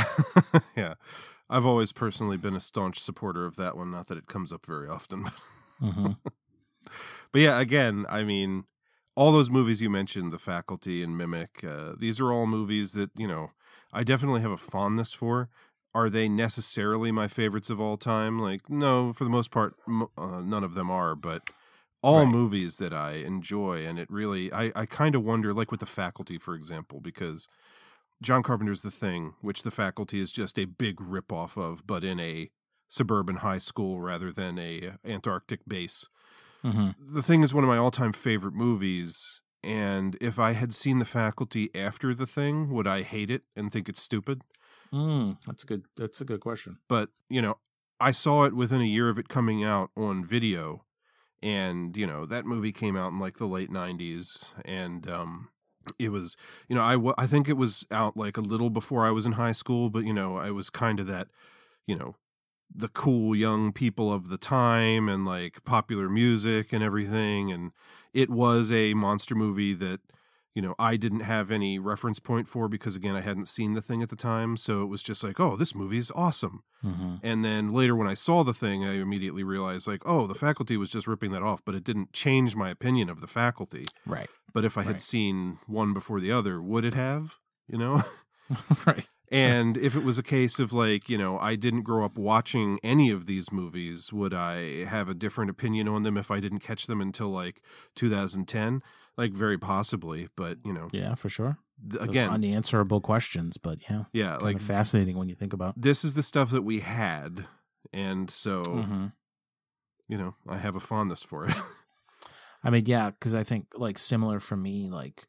yeah. 0.76 0.94
I've 1.50 1.66
always 1.66 1.92
personally 1.92 2.38
been 2.38 2.56
a 2.56 2.60
staunch 2.60 2.98
supporter 2.98 3.44
of 3.44 3.56
that 3.56 3.76
one. 3.76 3.90
Not 3.90 4.06
that 4.06 4.16
it 4.16 4.26
comes 4.26 4.50
up 4.50 4.64
very 4.64 4.88
often. 4.88 5.26
hmm 5.78 6.12
But 7.32 7.40
yeah, 7.42 7.60
again, 7.60 8.06
I 8.08 8.24
mean, 8.24 8.64
all 9.14 9.30
those 9.30 9.50
movies 9.50 9.82
you 9.82 9.90
mentioned, 9.90 10.32
The 10.32 10.38
Faculty 10.38 11.02
and 11.02 11.18
Mimic, 11.18 11.62
uh, 11.64 11.92
these 11.98 12.18
are 12.18 12.32
all 12.32 12.46
movies 12.46 12.92
that, 12.92 13.10
you 13.16 13.28
know, 13.28 13.50
I 13.94 14.04
definitely 14.04 14.40
have 14.42 14.50
a 14.50 14.56
fondness 14.58 15.12
for. 15.14 15.48
Are 15.94 16.10
they 16.10 16.28
necessarily 16.28 17.12
my 17.12 17.28
favorites 17.28 17.70
of 17.70 17.80
all 17.80 17.96
time? 17.96 18.38
Like, 18.40 18.68
no, 18.68 19.12
for 19.12 19.24
the 19.24 19.30
most 19.30 19.50
part, 19.52 19.76
uh, 20.18 20.40
none 20.40 20.64
of 20.64 20.74
them 20.74 20.90
are, 20.90 21.14
but 21.14 21.50
all 22.02 22.24
Right. 22.24 22.32
movies 22.32 22.78
that 22.78 22.92
I 22.92 23.12
enjoy, 23.14 23.86
and 23.86 23.98
it 23.98 24.10
really 24.10 24.52
I 24.52 24.72
I 24.74 24.86
kind 24.86 25.14
of 25.14 25.22
wonder, 25.24 25.54
like 25.54 25.70
with 25.70 25.80
the 25.80 25.86
Faculty, 25.86 26.36
for 26.38 26.54
example, 26.54 27.00
because 27.00 27.48
John 28.22 28.42
Carpenter's 28.42 28.82
The 28.82 28.90
Thing, 28.90 29.34
which 29.40 29.62
the 29.62 29.70
Faculty 29.70 30.20
is 30.20 30.32
just 30.32 30.58
a 30.58 30.66
big 30.66 30.96
ripoff 30.96 31.56
of, 31.56 31.86
but 31.86 32.04
in 32.04 32.20
a 32.20 32.50
suburban 32.88 33.36
high 33.36 33.58
school 33.58 34.00
rather 34.00 34.30
than 34.32 34.58
a 34.58 34.94
Antarctic 35.04 35.60
base. 35.66 36.08
Mm-hmm. 36.64 36.90
The 37.14 37.22
Thing 37.22 37.42
is 37.42 37.54
one 37.54 37.64
of 37.64 37.68
my 37.68 37.76
all-time 37.78 38.12
favorite 38.12 38.54
movies. 38.54 39.40
And 39.64 40.16
if 40.21 40.38
I 40.38 40.52
had 40.52 40.75
seen 40.75 40.99
the 40.99 41.04
faculty 41.04 41.71
after 41.75 42.14
the 42.14 42.26
thing, 42.26 42.71
would 42.71 42.87
I 42.87 43.02
hate 43.02 43.30
it 43.30 43.42
and 43.56 43.73
think 43.73 43.88
it's 43.88 44.02
stupid? 44.02 44.42
Mm, 44.92 45.38
that's 45.47 45.64
a 45.64 45.66
good. 45.66 45.85
That's 45.97 46.21
a 46.21 46.25
good 46.25 46.40
question. 46.40 46.78
but 46.88 47.09
you 47.28 47.42
know 47.42 47.56
i 48.00 48.12
saw 48.12 48.44
it 48.44 48.54
within 48.54 48.80
a 48.80 48.85
year 48.85 49.09
of 49.09 49.18
it 49.18 49.28
coming 49.28 49.64
out 49.64 49.90
on 49.97 50.25
video 50.25 50.85
and 51.42 51.97
you 51.97 52.06
know 52.06 52.26
that 52.26 52.44
movie 52.44 52.73
came 52.73 52.97
out 52.97 53.12
in 53.12 53.18
like 53.18 53.37
the 53.38 53.47
late 53.47 53.71
90s 53.71 54.52
and 54.64 55.09
um 55.09 55.49
it 55.99 56.11
was 56.11 56.37
you 56.68 56.75
know 56.76 56.83
I 56.83 57.23
I 57.23 57.26
think 57.26 57.49
it 57.49 57.56
was 57.56 57.85
out 57.90 58.16
like 58.16 58.37
a 58.37 58.40
little 58.52 58.71
before 58.71 59.04
i 59.06 59.11
was 59.11 59.26
in 59.26 59.33
high 59.33 59.52
school 59.52 59.90
but 59.90 60.04
you 60.04 60.12
know 60.12 60.37
i 60.37 60.50
was 60.50 60.71
kind 60.71 61.00
of 61.00 61.06
that 61.06 61.28
you 61.87 61.97
know 61.97 62.16
the 62.75 62.88
cool 62.88 63.35
young 63.37 63.73
people 63.73 64.12
of 64.12 64.28
the 64.28 64.38
time 64.38 65.09
and 65.09 65.25
like 65.25 65.64
popular 65.64 66.09
music 66.09 66.73
and 66.73 66.83
everything 66.83 67.52
and 67.52 67.73
it 68.12 68.30
was 68.30 68.71
a 68.73 68.94
monster 68.94 69.35
movie 69.35 69.75
that 69.75 70.00
you 70.54 70.62
know 70.62 70.75
I 70.78 70.97
didn't 70.97 71.21
have 71.21 71.50
any 71.50 71.78
reference 71.78 72.18
point 72.18 72.49
for 72.49 72.68
because 72.68 72.97
again 72.97 73.14
I 73.16 73.21
hadn't 73.21 73.47
seen 73.47 73.75
the 73.75 73.80
thing 73.83 74.02
at 74.02 74.09
the 74.09 74.16
time 74.16 74.56
so 74.56 74.83
it 74.83 74.87
was 74.87 75.02
just 75.02 75.23
like 75.23 75.38
oh 75.38 75.56
this 75.56 75.75
movie 75.75 75.99
is 75.99 76.12
awesome. 76.14 76.62
Mm-hmm. 76.85 77.14
and 77.23 77.42
then 77.42 77.73
later 77.73 77.97
when 77.97 78.06
I 78.06 78.12
saw 78.12 78.44
the 78.44 78.52
thing 78.52 78.85
I 78.85 78.94
immediately 79.00 79.42
realized 79.42 79.88
like 79.88 80.02
oh 80.04 80.26
the 80.26 80.35
faculty 80.35 80.76
was 80.76 80.90
just 80.90 81.06
ripping 81.06 81.33
that 81.33 81.42
off 81.42 81.64
but 81.64 81.75
it 81.75 81.83
didn't 81.85 82.12
change 82.12 82.54
my 82.54 82.71
opinion 82.71 83.09
of 83.09 83.21
the 83.21 83.26
faculty. 83.26 83.87
Right. 84.06 84.28
but 84.52 84.64
if 84.64 84.76
I 84.76 84.83
had 84.83 85.00
seen 85.00 85.59
one 85.66 85.92
before 85.94 86.21
the 86.21 86.33
other 86.33 86.61
would 86.61 86.85
it 86.85 86.94
have? 86.94 87.37
You 87.68 87.78
know 87.78 88.02
right. 88.86 89.06
and 89.30 89.76
if 89.76 89.94
it 89.96 90.04
was 90.04 90.18
a 90.18 90.22
case 90.22 90.58
of 90.58 90.72
like, 90.72 91.08
you 91.08 91.16
know, 91.18 91.38
I 91.38 91.56
didn't 91.56 91.82
grow 91.82 92.04
up 92.04 92.16
watching 92.18 92.78
any 92.82 93.10
of 93.10 93.26
these 93.26 93.50
movies, 93.52 94.12
would 94.12 94.34
I 94.34 94.84
have 94.84 95.08
a 95.08 95.14
different 95.14 95.50
opinion 95.50 95.88
on 95.88 96.02
them 96.02 96.16
if 96.16 96.30
I 96.30 96.40
didn't 96.40 96.60
catch 96.60 96.86
them 96.86 97.00
until 97.00 97.28
like 97.28 97.60
2010? 97.94 98.82
Like, 99.16 99.32
very 99.32 99.56
possibly. 99.58 100.28
But, 100.36 100.58
you 100.64 100.72
know, 100.72 100.88
Yeah, 100.92 101.14
for 101.14 101.28
sure. 101.28 101.58
th- 101.80 102.00
Those 102.00 102.08
again, 102.10 102.30
unanswerable 102.30 103.00
questions, 103.00 103.56
but 103.58 103.78
yeah, 103.88 104.04
yeah, 104.12 104.36
like 104.38 104.58
fascinating 104.60 105.16
when 105.16 105.28
you 105.28 105.34
think 105.36 105.52
about. 105.52 105.80
this 105.80 106.04
is 106.04 106.14
the 106.14 106.22
stuff 106.22 106.50
that 106.50 106.62
we 106.62 106.80
had. 106.80 107.46
And 107.92 108.28
so, 108.30 108.62
Mhm. 108.64 109.12
you 110.08 110.18
know, 110.18 110.34
I 110.48 110.58
have 110.58 110.74
a 110.76 110.80
fondness 110.80 111.22
for 111.22 111.46
it. 111.48 111.54
I 112.64 112.70
mean, 112.70 112.86
yeah, 112.86 113.10
because 113.10 113.34
I 113.34 113.44
think 113.44 113.66
like 113.76 113.98
similar 113.98 114.40
for 114.40 114.56
me, 114.56 114.88
like 114.90 115.28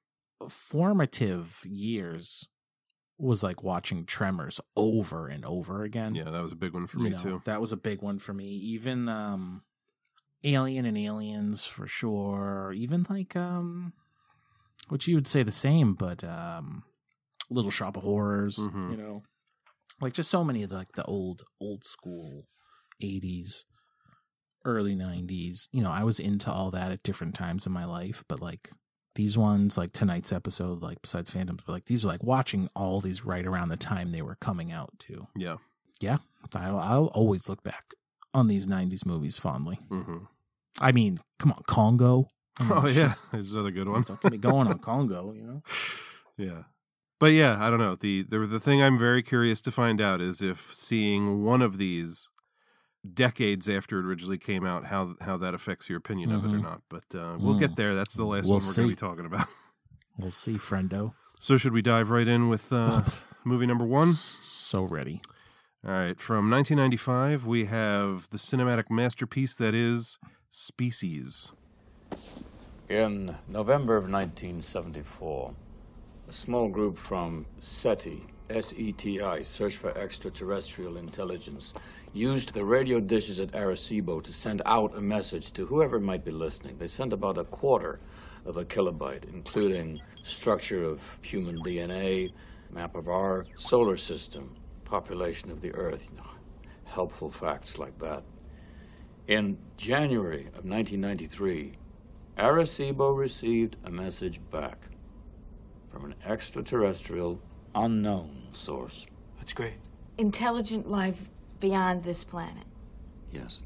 formative 0.49 1.61
years 1.65 2.47
was 3.17 3.43
like 3.43 3.63
watching 3.63 4.05
Tremors 4.05 4.59
over 4.75 5.27
and 5.27 5.45
over 5.45 5.83
again. 5.83 6.13
yeah, 6.15 6.25
that 6.29 6.41
was 6.43 6.51
a 6.51 6.55
big 6.57 6.73
one 6.73 6.87
for 6.87 6.97
You 6.97 7.03
me 7.05 7.09
know, 7.11 7.17
too. 7.17 7.41
That 7.45 7.61
was 7.61 7.71
a 7.71 7.77
big 7.77 8.01
one 8.01 8.19
for 8.19 8.33
me. 8.33 8.47
Even 8.49 9.07
um 9.09 9.63
Alien 10.43 10.85
and 10.85 10.97
Aliens 10.97 11.65
for 11.65 11.87
sure. 11.87 12.73
Even 12.75 13.05
like 13.09 13.35
um 13.35 13.93
which 14.89 15.07
you 15.07 15.15
would 15.15 15.27
say 15.27 15.43
the 15.43 15.51
same, 15.51 15.93
but 15.93 16.23
um 16.23 16.83
Little 17.49 17.71
Shop 17.71 17.95
of 17.97 18.03
Horrors, 18.03 18.57
Mhm. 18.57 18.91
you 18.91 18.97
know. 18.97 19.23
Like 20.01 20.13
just 20.13 20.29
so 20.29 20.43
many 20.43 20.61
of 20.63 20.69
the, 20.69 20.75
like 20.75 20.91
the 20.93 21.05
old 21.05 21.43
old 21.61 21.83
school 21.85 22.47
80s 23.01 23.65
early 24.65 24.95
90s. 24.95 25.69
You 25.71 25.81
know, 25.83 25.91
I 25.91 26.03
was 26.03 26.19
into 26.19 26.51
all 26.51 26.71
that 26.71 26.91
at 26.91 27.03
different 27.03 27.35
times 27.35 27.65
in 27.65 27.71
my 27.71 27.85
life, 27.85 28.23
but 28.27 28.41
like 28.41 28.71
these 29.15 29.37
ones 29.37 29.77
like 29.77 29.91
tonight's 29.93 30.31
episode 30.31 30.81
like 30.81 31.01
besides 31.01 31.31
Phantoms, 31.31 31.61
but 31.65 31.71
like 31.73 31.85
these 31.85 32.05
are 32.05 32.09
like 32.09 32.23
watching 32.23 32.69
all 32.75 33.01
these 33.01 33.25
right 33.25 33.45
around 33.45 33.69
the 33.69 33.77
time 33.77 34.11
they 34.11 34.21
were 34.21 34.35
coming 34.35 34.71
out 34.71 34.91
too 34.99 35.27
Yeah. 35.35 35.57
yeah, 35.99 36.17
I'll, 36.53 36.77
I'll 36.77 37.05
always 37.13 37.47
look 37.49 37.63
back 37.63 37.93
on 38.33 38.47
these 38.47 38.67
'90s 38.67 39.05
movies 39.05 39.39
fondly. 39.39 39.79
hmm 39.89 40.17
I 40.81 40.91
mean, 40.91 41.21
come 41.39 41.53
on, 41.53 41.63
Congo. 41.67 42.27
Oh, 42.59 42.85
shit, 42.87 42.97
yeah. 42.97 43.13
There's 43.31 43.53
another 43.53 43.71
good 43.71 43.87
one. 43.87 44.01
Don't 44.03 44.21
get 44.21 44.31
me 44.33 44.37
going 44.37 44.67
on 44.67 44.79
Congo. 44.89 45.31
You 45.33 45.43
know, 45.43 45.63
Yeah. 46.37 46.63
But 47.17 47.31
yeah, 47.31 47.55
I 47.65 47.69
don't 47.69 47.79
know. 47.79 47.95
The, 47.95 48.23
the 48.23 48.39
the 48.39 48.59
thing 48.59 48.83
I'm 48.83 48.99
very 48.99 49.23
curious 49.23 49.61
to 49.61 49.71
find 49.71 50.01
out 50.01 50.19
is 50.19 50.41
if 50.41 50.73
seeing 50.73 51.45
one 51.45 51.61
of 51.61 51.77
these 51.77 52.29
decades 53.13 53.69
after 53.69 53.99
it 53.99 54.05
originally 54.05 54.37
came 54.37 54.65
out, 54.65 54.85
how 54.85 55.15
how 55.21 55.37
that 55.37 55.53
affects 55.53 55.89
your 55.89 55.97
opinion 55.97 56.31
of 56.31 56.43
it 56.45 56.49
or 56.49 56.57
Mhm. 56.59 56.63
not. 56.63 56.81
But 56.89 57.03
uh, 57.15 57.37
we'll 57.39 57.55
Mm. 57.55 57.59
get 57.59 57.75
there. 57.75 57.93
That's 57.95 58.15
the 58.15 58.25
last 58.25 58.45
We'll 58.45 58.57
one 58.59 58.67
we're 58.67 58.73
going 58.75 58.89
to 58.89 58.95
be 58.95 58.99
talking 58.99 59.25
about. 59.25 59.47
we'll 60.17 60.31
see, 60.31 60.55
friendo. 60.55 61.13
So 61.39 61.57
should 61.57 61.73
we 61.73 61.81
dive 61.81 62.09
right 62.09 62.27
in 62.27 62.49
with 62.49 62.71
uh, 62.73 63.03
movie 63.43 63.65
number 63.65 63.85
one? 63.85 64.13
So 64.13 64.83
ready. 64.83 65.21
All 65.85 65.91
right, 65.91 66.19
from 66.19 66.49
1995, 66.49 67.45
we 67.45 67.65
have 67.65 68.27
the 68.31 68.37
cinematic 68.37 68.89
masterpiece 68.89 69.55
that 69.57 69.75
is 69.75 70.17
Species. 70.49 71.51
In 72.89 73.35
November 73.47 73.95
of 73.97 74.09
1974, 74.09 75.53
A 76.27 76.31
small 76.31 76.69
group 76.69 76.97
from 76.97 77.45
SETI, 77.59 78.23
S-E-T-I, 78.49 79.41
Search 79.41 79.77
for 79.77 79.97
Extraterrestrial 79.97 80.97
Intelligence, 80.97 81.73
used 82.13 82.53
the 82.53 82.63
radio 82.63 82.99
dishes 82.99 83.39
at 83.39 83.51
Arecibo 83.51 84.21
to 84.21 84.31
send 84.31 84.61
out 84.65 84.95
a 84.97 85.01
message 85.01 85.51
to 85.53 85.65
whoever 85.65 85.99
might 85.99 86.23
be 86.23 86.31
listening. 86.31 86.77
They 86.77 86.87
sent 86.87 87.13
about 87.13 87.37
a 87.37 87.43
quarter 87.43 87.99
of 88.45 88.57
a 88.57 88.65
kilobyte, 88.65 89.25
including 89.33 90.01
structure 90.23 90.83
of 90.83 91.17
human 91.21 91.61
DNA, 91.63 92.31
map 92.71 92.95
of 92.95 93.07
our 93.07 93.45
solar 93.55 93.97
system, 93.97 94.55
population 94.83 95.49
of 95.49 95.61
the 95.61 95.73
Earth, 95.73 96.09
you 96.11 96.17
know, 96.17 96.29
helpful 96.85 97.31
facts 97.31 97.77
like 97.77 97.97
that. 97.99 98.23
In 99.27 99.57
January 99.75 100.47
of 100.53 100.65
1993, 100.65 101.73
Arecibo 102.37 103.17
received 103.17 103.77
a 103.85 103.89
message 103.89 104.39
back 104.51 104.77
from 105.89 106.05
an 106.05 106.15
extraterrestrial 106.25 107.41
unknown 107.75 108.47
source. 108.51 109.05
That's 109.37 109.53
great. 109.53 109.73
Intelligent 110.17 110.89
life 110.89 111.29
beyond 111.59 112.03
this 112.03 112.23
planet. 112.23 112.65
Yes. 113.31 113.61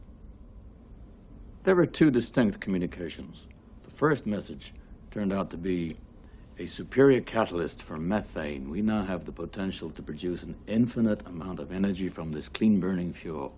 There 1.63 1.75
were 1.75 1.86
two 1.86 2.10
distinct 2.12 2.60
communications. 2.60 3.48
The 3.84 3.92
first 3.92 4.25
message 4.25 4.74
turned 5.12 5.32
out 5.32 5.50
to 5.51 5.58
be 5.58 5.96
a 6.58 6.66
superior 6.66 7.22
catalyst 7.22 7.84
for 7.84 7.98
methane. 7.98 8.70
We 8.70 8.82
now 8.82 9.04
have 9.04 9.25
the 9.25 9.32
potential 9.32 9.89
to 9.92 10.01
produce 10.01 10.44
an 10.44 10.56
infinite 10.68 11.25
amount 11.25 11.60
of 11.60 11.72
energy 11.72 12.10
from 12.10 12.32
this 12.32 12.50
clean 12.50 12.80
burning 12.80 13.13
fuel. 13.13 13.56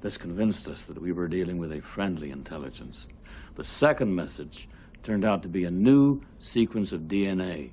This 0.00 0.18
convinced 0.18 0.68
us 0.68 0.84
that 0.84 1.00
we 1.00 1.12
were 1.12 1.28
dealing 1.28 1.58
with 1.58 1.72
a 1.72 1.80
friendly 1.80 2.30
intelligence. 2.30 3.08
The 3.54 3.64
second 3.64 4.14
message 4.14 4.68
turned 5.02 5.24
out 5.24 5.42
to 5.42 5.48
be 5.48 5.64
a 5.64 5.70
new 5.70 6.22
sequence 6.38 6.92
of 6.92 7.02
DNA 7.02 7.70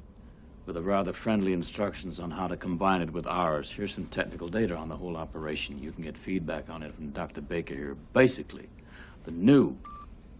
with 0.67 0.77
rather 0.77 1.13
friendly 1.13 1.53
instructions 1.53 2.19
on 2.19 2.29
how 2.29 2.45
to 2.45 2.57
combine 2.57 3.01
it 3.01 3.13
with 3.13 3.25
ours. 3.25 3.71
Here's 3.71 3.93
some 3.93 4.05
technical 4.07 4.49
data 4.49 4.75
on 4.75 4.89
the 4.89 4.97
whole 4.97 5.15
operation. 5.15 5.81
You 5.81 5.93
can 5.93 6.03
get 6.03 6.17
feedback 6.17 6.69
on 6.69 6.83
it 6.83 6.93
from 6.93 7.11
Dr. 7.11 7.39
Baker 7.39 7.73
here. 7.73 7.95
Basically, 8.11 8.67
the 9.23 9.31
new 9.31 9.77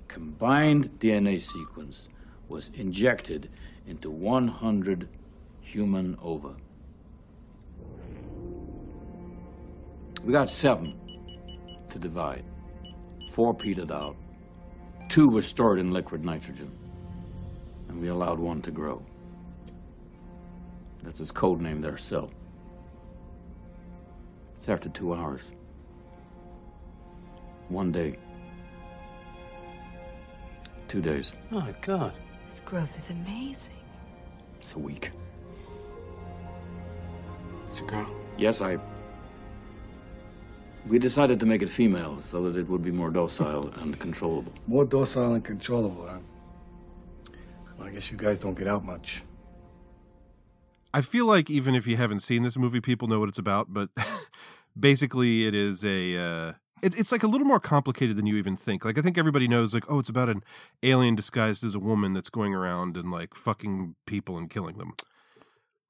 combined 0.10 1.00
DNA 1.00 1.42
sequence 1.42 2.10
was 2.50 2.70
injected 2.76 3.50
into 3.88 4.12
100 4.12 5.08
human 5.62 6.18
ova. 6.22 6.54
We 10.26 10.34
got 10.34 10.50
seven 10.50 10.94
to 11.88 11.98
divide. 11.98 12.44
Four 13.32 13.54
petered 13.54 13.94
out. 13.94 14.18
Two 15.08 15.30
were 15.30 15.42
stored 15.42 15.80
in 15.80 15.92
liquid 15.92 16.26
nitrogen. 16.26 16.72
And 17.88 18.02
we 18.02 18.10
allowed 18.10 18.40
one 18.40 18.62
to 18.64 18.72
grow. 18.72 19.02
That's 21.04 21.20
his 21.20 21.32
code 21.32 21.62
name 21.62 21.82
there, 21.82 21.98
Cell. 21.98 22.32
It's 24.56 24.68
after 24.70 24.90
two 24.90 25.14
hours. 25.14 25.44
One 27.70 27.92
day. 27.92 28.18
Two 30.88 31.02
days. 31.02 31.34
Oh, 31.52 31.60
my 31.60 31.74
God. 31.82 32.14
This 32.48 32.62
growth 32.62 32.98
is 32.98 33.10
amazing. 33.10 33.76
It's 34.60 34.74
a 34.74 34.80
week. 34.80 35.12
It's 37.68 37.82
a 37.82 37.84
girl. 37.84 38.10
Yes, 38.38 38.62
I. 38.62 38.78
We 40.88 41.00
decided 41.00 41.40
to 41.42 41.46
make 41.46 41.62
it 41.62 41.70
female 41.70 42.22
so 42.22 42.44
that 42.44 42.58
it 42.58 42.68
would 42.70 42.84
be 42.84 42.92
more 42.92 43.10
docile 43.10 43.70
and 43.82 44.00
controllable. 44.00 44.54
More 44.68 44.86
docile 44.86 45.34
and 45.34 45.44
controllable, 45.44 46.08
huh? 46.08 46.20
Well, 47.78 47.88
I 47.88 47.92
guess 47.92 48.10
you 48.10 48.18
guys 48.18 48.40
don't 48.40 48.58
get 48.58 48.68
out 48.68 48.86
much. 48.86 49.24
I 50.98 51.02
feel 51.02 51.28
like 51.28 51.48
even 51.52 51.76
if 51.76 51.86
you 51.86 51.96
haven't 51.96 52.22
seen 52.22 52.42
this 52.42 52.58
movie, 52.58 52.82
people 52.82 53.08
know 53.08 53.20
what 53.20 53.30
it's 53.30 53.38
about. 53.38 53.72
But 53.72 53.90
basically, 54.80 55.46
it 55.46 55.54
is 55.54 55.86
a 55.86 56.18
uh, 56.18 56.54
it, 56.82 56.98
it's 56.98 57.12
like 57.12 57.22
a 57.22 57.28
little 57.28 57.46
more 57.46 57.60
complicated 57.60 58.16
than 58.16 58.26
you 58.26 58.36
even 58.36 58.56
think. 58.56 58.84
Like 58.84 58.98
I 58.98 59.04
think 59.04 59.16
everybody 59.16 59.48
knows, 59.48 59.76
like, 59.76 59.84
oh, 59.88 60.00
it's 60.00 60.10
about 60.10 60.28
an 60.28 60.44
alien 60.82 61.14
disguised 61.14 61.64
as 61.64 61.76
a 61.76 61.80
woman 61.80 62.14
that's 62.14 62.32
going 62.32 62.56
around 62.56 62.98
and 62.98 63.12
like 63.12 63.36
fucking 63.36 63.96
people 64.08 64.40
and 64.40 64.50
killing 64.50 64.80
them. 64.80 64.96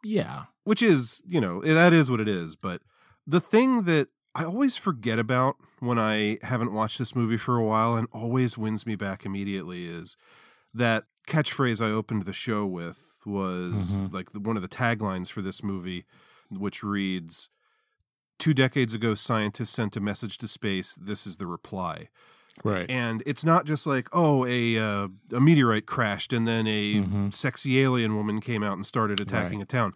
Yeah. 0.04 0.44
Which 0.66 0.82
is, 0.82 1.24
you 1.26 1.40
know, 1.40 1.62
that 1.62 1.94
is 1.94 2.12
what 2.12 2.20
it 2.20 2.28
is. 2.28 2.58
But 2.58 2.82
the 3.26 3.40
thing 3.40 3.84
that 3.84 4.10
I 4.36 4.44
always 4.44 4.76
forget 4.76 5.20
about 5.20 5.56
when 5.80 5.98
I 5.98 6.38
haven't 6.42 6.74
watched 6.74 7.00
this 7.00 7.16
movie 7.16 7.38
for 7.38 7.56
a 7.56 7.64
while 7.64 7.96
and 7.96 8.10
always 8.12 8.58
wins 8.58 8.86
me 8.86 8.96
back 8.96 9.26
immediately 9.26 9.86
is 9.86 10.18
that 10.74 11.06
catchphrase 11.28 11.82
I 11.82 11.92
opened 11.92 12.24
the 12.24 12.34
show 12.34 12.66
with 12.66 13.17
was 13.28 14.02
Mhm. 14.02 14.14
like 14.14 14.32
the, 14.32 14.40
one 14.40 14.56
of 14.56 14.62
the 14.64 14.68
taglines 14.68 15.30
for 15.30 15.42
this 15.44 15.62
movie, 15.62 16.06
which 16.50 16.82
reads, 16.84 17.50
Two 18.40 18.54
decades 18.54 18.94
ago, 18.94 19.16
scientists 19.16 19.72
sent 19.72 19.96
a 19.98 20.00
message 20.00 20.38
to 20.38 20.48
space. 20.48 20.94
This 20.94 21.26
is 21.26 21.38
the 21.38 21.48
reply. 21.48 22.10
Right. 22.64 22.88
And 22.90 23.24
it's 23.26 23.44
not 23.44 23.66
just 23.66 23.88
like, 23.88 24.08
oh, 24.14 24.46
a 24.46 24.78
uh, 24.78 25.08
a 25.34 25.42
meteorite 25.42 25.88
crashed 25.88 26.34
and 26.34 26.48
then 26.48 26.68
a 26.68 26.96
Mhm. 27.02 27.34
sexy 27.34 27.80
alien 27.80 28.16
woman 28.16 28.40
came 28.40 28.62
out 28.64 28.74
and 28.78 28.86
started 28.86 29.20
attacking 29.20 29.58
Right. 29.58 29.64
a 29.64 29.66
town. 29.68 29.94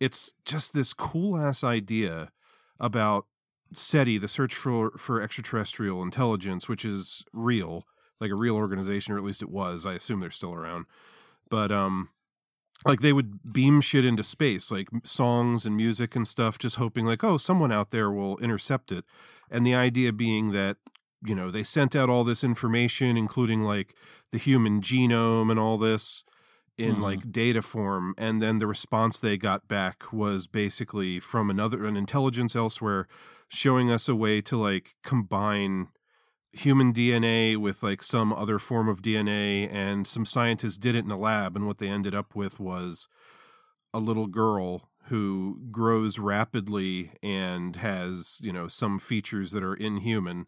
It's 0.00 0.32
just 0.44 0.74
this 0.74 0.92
cool 0.92 1.38
ass 1.38 1.64
idea 1.64 2.30
about 2.78 3.26
SETI, 3.72 4.18
the 4.18 4.28
search 4.28 4.54
for 4.54 4.90
for 4.98 5.22
extraterrestrial 5.22 6.02
intelligence, 6.02 6.68
which 6.68 6.84
is 6.84 7.24
real, 7.32 7.86
like 8.20 8.30
a 8.30 8.34
real 8.34 8.56
organization, 8.56 9.14
or 9.14 9.18
at 9.18 9.24
least 9.24 9.40
it 9.42 9.48
was. 9.50 9.86
I 9.86 9.94
assume 9.94 10.20
they're 10.20 10.30
still 10.30 10.52
around. 10.52 10.84
But 11.48 11.72
um 11.72 12.10
like 12.84 13.00
they 13.00 13.12
would 13.12 13.52
beam 13.52 13.80
shit 13.80 14.04
into 14.04 14.22
space, 14.22 14.70
like 14.70 14.88
songs 15.04 15.66
and 15.66 15.76
music 15.76 16.14
and 16.16 16.26
stuff, 16.26 16.58
just 16.58 16.76
hoping 16.76 17.04
like, 17.04 17.24
oh, 17.24 17.36
someone 17.38 17.72
out 17.72 17.90
there 17.90 18.10
will 18.10 18.38
intercept 18.38 18.92
it. 18.92 19.04
And 19.50 19.66
the 19.66 19.74
idea 19.74 20.12
being 20.12 20.52
that, 20.52 20.76
you 21.24 21.34
know, 21.34 21.50
they 21.50 21.62
sent 21.64 21.96
out 21.96 22.08
all 22.08 22.22
this 22.24 22.44
information, 22.44 23.16
including 23.16 23.62
like 23.62 23.94
the 24.30 24.38
human 24.38 24.80
genome 24.80 25.50
and 25.50 25.58
all 25.58 25.76
this 25.78 26.22
in 26.76 26.96
Mhm. 26.96 27.00
like 27.02 27.32
data 27.32 27.60
form. 27.62 28.14
And 28.16 28.40
then 28.40 28.58
the 28.58 28.66
response 28.68 29.18
they 29.18 29.36
got 29.36 29.66
back 29.66 30.12
was 30.12 30.46
basically 30.46 31.18
from 31.18 31.50
another 31.50 31.84
an 31.86 31.96
intelligence 31.96 32.54
elsewhere 32.54 33.08
showing 33.48 33.90
us 33.90 34.08
a 34.08 34.14
way 34.14 34.40
to 34.42 34.56
like 34.56 34.94
combine 35.02 35.88
human 36.58 36.92
DNA 36.92 37.56
with 37.56 37.82
like 37.82 38.02
some 38.02 38.32
other 38.32 38.58
form 38.58 38.88
of 38.88 39.02
DNA, 39.02 39.68
and 39.72 40.06
some 40.06 40.24
scientists 40.24 40.76
did 40.76 40.94
it 40.94 41.04
in 41.04 41.10
a 41.10 41.18
lab, 41.18 41.56
and 41.56 41.66
what 41.66 41.78
they 41.78 41.88
ended 41.88 42.14
up 42.14 42.34
with 42.34 42.60
was 42.60 43.08
a 43.94 43.98
little 44.00 44.26
girl 44.26 44.88
who 45.04 45.60
grows 45.70 46.18
rapidly 46.18 47.12
and 47.22 47.76
has 47.76 48.40
you 48.42 48.52
know 48.52 48.68
some 48.68 48.98
features 48.98 49.50
that 49.52 49.62
are 49.62 49.74
inhuman, 49.74 50.46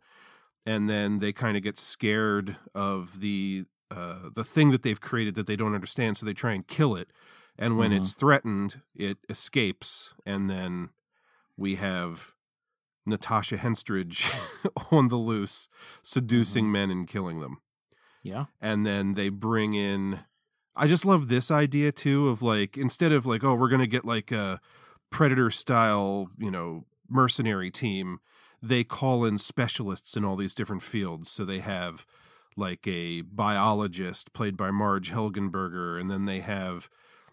and 0.66 0.88
then 0.88 1.18
they 1.18 1.32
kind 1.32 1.56
of 1.56 1.62
get 1.62 1.78
scared 1.78 2.56
of 2.74 3.20
the 3.20 3.64
uh, 3.90 4.30
the 4.34 4.44
thing 4.44 4.70
that 4.70 4.82
they've 4.82 5.00
created 5.00 5.34
that 5.34 5.46
they 5.46 5.56
don't 5.56 5.74
understand, 5.74 6.16
so 6.16 6.26
they 6.26 6.34
try 6.34 6.52
and 6.52 6.66
kill 6.68 6.94
it, 6.94 7.10
and 7.58 7.76
when 7.78 7.90
Mhm. 7.90 7.96
it's 7.96 8.14
threatened, 8.14 8.82
it 8.94 9.18
escapes, 9.28 10.14
and 10.26 10.48
then 10.50 10.90
we 11.56 11.76
have 11.76 12.34
Natasha 13.10 13.58
Henstridge 13.58 14.30
on 14.90 15.08
the 15.08 15.16
loose, 15.16 15.68
seducing 16.02 16.64
mm-hmm. 16.64 16.72
men 16.72 16.90
and 16.90 17.08
killing 17.08 17.40
them. 17.40 17.58
Yeah. 18.22 18.46
And 18.60 18.86
then 18.86 19.14
they 19.14 19.28
bring 19.28 19.74
in. 19.74 20.20
I 20.76 20.86
just 20.86 21.04
love 21.04 21.28
this 21.28 21.50
idea 21.50 21.92
too 21.92 22.28
of 22.28 22.42
like 22.42 22.76
instead 22.76 23.12
of 23.12 23.26
like 23.26 23.44
oh 23.44 23.54
we're 23.54 23.68
gonna 23.68 23.86
get 23.86 24.04
like 24.04 24.30
a 24.32 24.60
predator 25.10 25.50
style 25.50 26.30
you 26.38 26.50
know 26.50 26.84
mercenary 27.08 27.70
team, 27.70 28.20
they 28.62 28.84
call 28.84 29.24
in 29.24 29.38
specialists 29.38 30.16
in 30.16 30.24
all 30.24 30.36
these 30.36 30.54
different 30.54 30.82
fields. 30.82 31.30
So 31.30 31.44
they 31.44 31.58
have 31.58 32.06
like 32.56 32.86
a 32.86 33.22
biologist 33.22 34.32
played 34.32 34.56
by 34.56 34.70
Marg 34.70 35.04
Helgenberger, 35.04 36.00
and 36.00 36.10
then 36.10 36.24
they 36.26 36.40
have. 36.40 36.88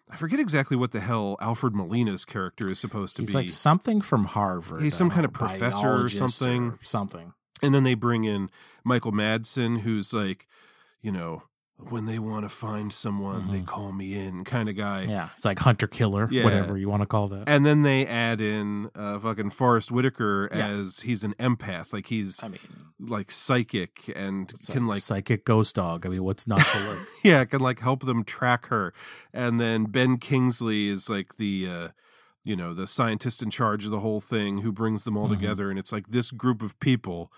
I 0.09 0.15
forget 0.15 0.39
exactly 0.39 0.77
what 0.77 0.91
the 0.91 1.00
hell 1.00 1.35
Alfred 1.41 1.75
Molina's 1.75 2.24
character 2.24 2.70
is 2.70 2.79
supposed 2.79 3.15
to 3.17 3.24
He's 3.24 3.31
be. 3.31 3.37
like 3.39 3.50
something 3.50 4.01
from 4.01 4.25
Harvard. 4.25 4.81
He's 4.81 4.96
some 4.96 5.09
kind 5.09 5.24
know, 5.24 5.27
of 5.27 5.33
professor 5.33 6.03
or 6.03 6.09
something. 6.09 6.70
or 6.70 6.79
something. 6.81 7.33
And 7.61 7.74
then 7.74 7.83
they 7.83 7.93
bring 7.93 8.24
in 8.24 8.50
Michael 8.83 9.11
Madsen, 9.11 9.81
who's 9.81 10.13
like, 10.13 10.48
you 11.01 11.11
know, 11.11 11.43
when 11.79 12.05
they 12.05 12.18
want 12.18 12.44
to 12.44 12.50
find 12.50 12.92
someone, 12.92 13.50
they 13.51 13.61
call 13.61 13.92
me 13.92 14.16
in 14.18 14.44
kind 14.44 14.68
of 14.68 14.75
guy. 14.75 15.01
Mm-hmm. 15.01 15.11
Yeah. 15.11 15.29
It's 15.33 15.46
like 15.46 15.59
hunter 15.59 15.85
killer, 15.87 16.27
Yeah. 16.31 16.44
whatever 16.44 16.75
you 16.77 16.90
want 16.90 17.03
to 17.03 17.05
call 17.07 17.27
that. 17.27 17.48
And 17.48 17.63
then 17.66 17.83
they 17.83 18.05
add 18.07 18.42
in 18.42 18.90
uh, 18.96 19.20
fucking 19.20 19.51
Forest 19.51 19.92
Whitaker 19.92 20.50
Yeah. 20.51 20.68
as 20.70 21.01
he's 21.01 21.24
an 21.24 21.35
empath. 21.35 21.94
Like 21.94 22.07
he's 22.07 22.44
I 22.44 22.48
mean, 22.48 22.59
like 23.00 23.29
psychic 23.31 24.11
and 24.16 24.51
can 24.70 24.87
like 24.87 25.01
psychic 25.03 25.46
ghost 25.46 25.75
dog. 25.75 26.05
I 26.05 26.09
mean, 26.09 26.24
what's 26.24 26.48
not 26.48 26.61
to 26.61 26.79
learn? 26.79 26.98
yeah, 27.24 27.46
can 27.46 27.59
like 27.59 27.79
help 27.79 28.05
them 28.05 28.24
track 28.24 28.66
her. 28.68 28.92
And 29.31 29.59
then 29.59 29.85
Ben 29.85 30.18
Kingsley 30.18 30.87
is 30.87 31.09
like 31.11 31.37
the 31.37 31.68
uh 31.70 31.87
you 32.44 32.55
know, 32.55 32.74
the 32.74 32.87
scientist 32.87 33.44
in 33.44 33.50
charge 33.51 33.83
of 33.85 33.92
the 33.92 34.00
whole 34.00 34.22
thing 34.22 34.59
who 34.59 34.72
brings 34.72 35.03
them 35.03 35.16
all 35.18 35.27
Mhm. 35.27 35.31
together 35.40 35.70
and 35.70 35.77
it's 35.77 35.92
like 35.92 36.07
this 36.07 36.31
group 36.31 36.61
of 36.63 36.79
people 36.79 37.31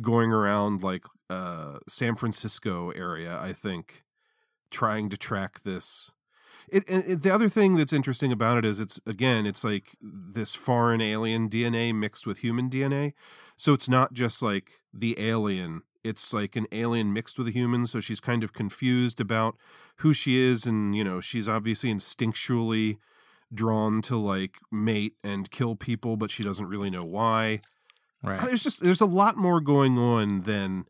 going 0.00 0.32
around 0.32 0.82
like 0.82 1.04
uh 1.30 1.78
San 1.88 2.16
Francisco 2.16 2.90
area, 2.90 3.38
I 3.40 3.52
think, 3.52 4.04
trying 4.70 5.08
to 5.10 5.16
track 5.16 5.62
this 5.62 6.12
it, 6.68 6.88
and 6.88 7.04
it, 7.06 7.22
the 7.22 7.30
other 7.30 7.48
thing 7.48 7.76
that's 7.76 7.92
interesting 7.92 8.32
about 8.32 8.58
it 8.58 8.64
is 8.64 8.80
it's 8.80 9.00
again 9.06 9.46
it's 9.46 9.64
like 9.64 9.96
this 10.00 10.54
foreign 10.54 11.00
alien 11.00 11.48
DNA 11.48 11.94
mixed 11.94 12.26
with 12.26 12.38
human 12.38 12.70
DNA. 12.70 13.12
So 13.56 13.72
it's 13.72 13.88
not 13.88 14.12
just 14.12 14.42
like 14.42 14.80
the 14.92 15.18
alien, 15.18 15.82
it's 16.02 16.32
like 16.32 16.56
an 16.56 16.66
alien 16.72 17.12
mixed 17.12 17.38
with 17.38 17.48
a 17.48 17.52
human, 17.52 17.86
so 17.86 18.00
she's 18.00 18.20
kind 18.20 18.42
of 18.42 18.52
confused 18.52 19.20
about 19.20 19.56
who 19.96 20.12
she 20.12 20.38
is 20.38 20.66
and 20.66 20.94
you 20.94 21.04
know, 21.04 21.20
she's 21.20 21.48
obviously 21.48 21.92
instinctually 21.92 22.98
drawn 23.52 24.00
to 24.02 24.16
like 24.16 24.56
mate 24.70 25.14
and 25.22 25.50
kill 25.50 25.76
people, 25.76 26.16
but 26.16 26.30
she 26.30 26.42
doesn't 26.42 26.68
really 26.68 26.90
know 26.90 27.04
why. 27.04 27.60
Right. 28.22 28.40
There's 28.40 28.62
just 28.62 28.82
there's 28.82 29.00
a 29.00 29.06
lot 29.06 29.36
more 29.36 29.60
going 29.60 29.98
on 29.98 30.42
than 30.42 30.86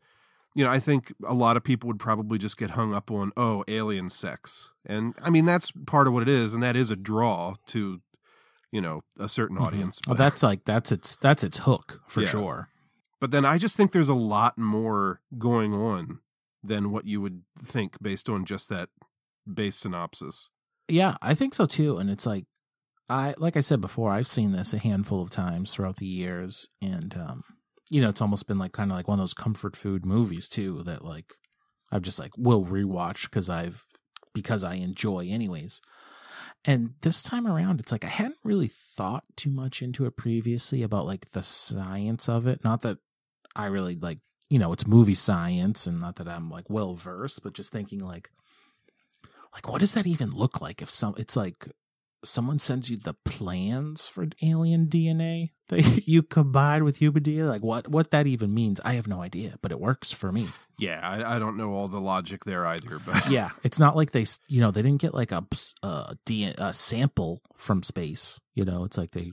you 0.55 0.63
know, 0.63 0.69
I 0.69 0.79
think 0.79 1.11
a 1.25 1.33
lot 1.33 1.57
of 1.57 1.63
people 1.63 1.87
would 1.87 1.97
probably 1.99 2.37
just 2.37 2.57
get 2.57 2.71
hung 2.71 2.93
up 2.93 3.09
on 3.09 3.31
oh, 3.35 3.63
alien 3.67 4.09
sex. 4.11 4.71
And 4.85 5.15
I 5.21 5.29
mean 5.29 5.45
that's 5.45 5.71
part 5.87 6.07
of 6.07 6.13
what 6.13 6.21
it 6.23 6.29
is 6.29 6.53
and 6.53 6.61
that 6.61 6.75
is 6.75 6.91
a 6.91 6.95
draw 6.95 7.55
to 7.67 8.01
you 8.71 8.81
know, 8.81 9.01
a 9.19 9.29
certain 9.29 9.57
Mhm. 9.57 9.61
audience. 9.61 10.01
Well, 10.07 10.15
that's 10.15 10.41
like 10.41 10.65
that's 10.65 10.91
its 10.91 11.15
that's 11.17 11.43
its 11.43 11.59
hook 11.59 12.01
for 12.07 12.21
Yeah. 12.21 12.27
sure. 12.29 12.69
But 13.19 13.31
then 13.31 13.45
I 13.45 13.57
just 13.57 13.77
think 13.77 13.91
there's 13.91 14.09
a 14.09 14.15
lot 14.15 14.57
more 14.57 15.21
going 15.37 15.73
on 15.73 16.19
than 16.63 16.91
what 16.91 17.05
you 17.05 17.21
would 17.21 17.43
think 17.57 17.97
based 18.01 18.29
on 18.29 18.45
just 18.45 18.69
that 18.69 18.89
base 19.51 19.75
synopsis. 19.75 20.49
Yeah, 20.87 21.17
I 21.21 21.33
think 21.35 21.53
so 21.53 21.65
too. 21.65 21.97
And 21.97 22.09
it's 22.09 22.25
like 22.25 22.45
I 23.13 23.35
like 23.37 23.55
I 23.55 23.59
said 23.59 23.79
before, 23.79 24.11
I've 24.11 24.25
seen 24.25 24.53
this 24.53 24.73
a 24.73 24.79
handful 24.79 25.21
of 25.21 25.29
times 25.29 25.71
throughout 25.71 25.97
the 25.97 26.07
years, 26.07 26.67
and 26.81 27.15
um, 27.15 27.43
you 27.91 28.01
know, 28.01 28.09
it's 28.09 28.21
almost 28.21 28.47
been 28.47 28.57
like 28.57 28.71
kind 28.71 28.89
of 28.89 28.97
like 28.97 29.07
one 29.07 29.19
of 29.19 29.21
those 29.21 29.35
comfort 29.35 29.75
food 29.75 30.03
movies 30.03 30.47
too 30.49 30.81
that 30.83 31.05
like 31.05 31.35
I've 31.91 32.01
just 32.01 32.17
like 32.17 32.31
will 32.37 32.65
rewatch 32.65 33.25
because 33.25 33.49
I've 33.49 33.85
because 34.33 34.63
I 34.63 34.75
enjoy 34.75 35.27
anyways. 35.29 35.79
And 36.65 36.95
this 37.01 37.21
time 37.21 37.45
around, 37.45 37.79
it's 37.79 37.91
like 37.91 38.03
I 38.03 38.07
hadn't 38.07 38.39
really 38.43 38.69
thought 38.69 39.25
too 39.35 39.51
much 39.51 39.83
into 39.83 40.05
it 40.05 40.17
previously 40.17 40.81
about 40.81 41.05
like 41.05 41.31
the 41.31 41.43
science 41.43 42.27
of 42.27 42.47
it. 42.47 42.63
Not 42.63 42.81
that 42.81 42.97
I 43.55 43.67
really 43.67 43.95
like, 43.95 44.19
you 44.49 44.57
know, 44.57 44.73
it's 44.73 44.87
movie 44.87 45.13
science, 45.13 45.85
and 45.85 46.01
not 46.01 46.15
that 46.15 46.27
I'm 46.27 46.49
like 46.49 46.67
well 46.67 46.95
versed, 46.95 47.43
but 47.43 47.53
just 47.53 47.71
thinking 47.71 47.99
like, 47.99 48.31
like 49.53 49.69
what 49.69 49.81
does 49.81 49.93
that 49.93 50.07
even 50.07 50.31
look 50.31 50.61
like 50.61 50.81
if 50.81 50.89
some 50.89 51.13
it's 51.17 51.35
like 51.35 51.67
someone 52.23 52.59
sends 52.59 52.89
you 52.89 52.97
the 52.97 53.13
plans 53.25 54.07
for 54.07 54.25
alien 54.41 54.87
dna 54.87 55.49
that 55.69 56.07
you 56.07 56.21
combine 56.21 56.83
with 56.83 56.97
human 56.97 57.23
dna 57.23 57.47
like 57.47 57.63
what 57.63 57.87
what 57.87 58.11
that 58.11 58.27
even 58.27 58.53
means 58.53 58.79
i 58.85 58.93
have 58.93 59.07
no 59.07 59.21
idea 59.21 59.55
but 59.61 59.71
it 59.71 59.79
works 59.79 60.11
for 60.11 60.31
me. 60.31 60.47
Yeah, 60.79 60.99
I, 61.01 61.35
I 61.35 61.39
don't 61.39 61.55
know 61.55 61.71
all 61.73 61.87
the 61.87 62.01
logic 62.01 62.45
there 62.45 62.65
either, 62.65 62.99
but 63.05 63.29
yeah 63.29 63.51
it's 63.63 63.79
not 63.79 63.95
like 63.95 64.11
they 64.11 64.25
you 64.47 64.59
know 64.59 64.71
they 64.71 64.81
didn't 64.81 65.01
get 65.01 65.13
like 65.13 65.31
a, 65.31 65.45
a, 65.83 66.15
D- 66.25 66.53
a 66.57 66.73
sample 66.73 67.41
from 67.55 67.83
space 67.83 68.39
you 68.53 68.65
know? 68.65 68.83
It's 68.83 68.97
like 68.97 69.11
they 69.11 69.31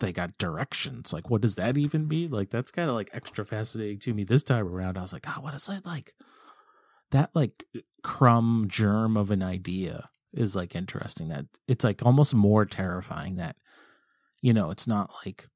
they 0.00 0.12
got 0.12 0.38
directions. 0.38 1.12
Like 1.12 1.30
what 1.30 1.40
does 1.40 1.54
that 1.54 1.76
even 1.76 2.08
mean? 2.08 2.30
Like 2.30 2.50
that's 2.50 2.70
kind 2.70 2.88
of 2.88 2.96
like 2.96 3.10
extra 3.12 3.44
fascinating 3.44 3.98
to 4.00 4.14
me 4.14 4.24
this 4.24 4.42
time 4.42 4.66
around. 4.66 4.98
I 4.98 5.02
was 5.02 5.12
like 5.12 5.26
oh 5.28 5.40
what 5.40 5.54
is 5.54 5.66
that 5.66 5.86
like 5.86 6.14
that 7.10 7.30
like 7.34 7.64
crumb 8.02 8.66
germ 8.68 9.16
of 9.16 9.30
an 9.30 9.42
idea 9.42 10.10
is 10.34 10.56
like 10.56 10.74
interesting 10.74 11.28
that 11.28 11.46
it's 11.68 11.84
like 11.84 12.04
almost 12.04 12.34
more 12.34 12.64
terrifying 12.66 13.36
that 13.36 13.56
you 14.42 14.52
know 14.52 14.70
it's 14.70 14.86
not 14.86 15.10
like 15.24 15.46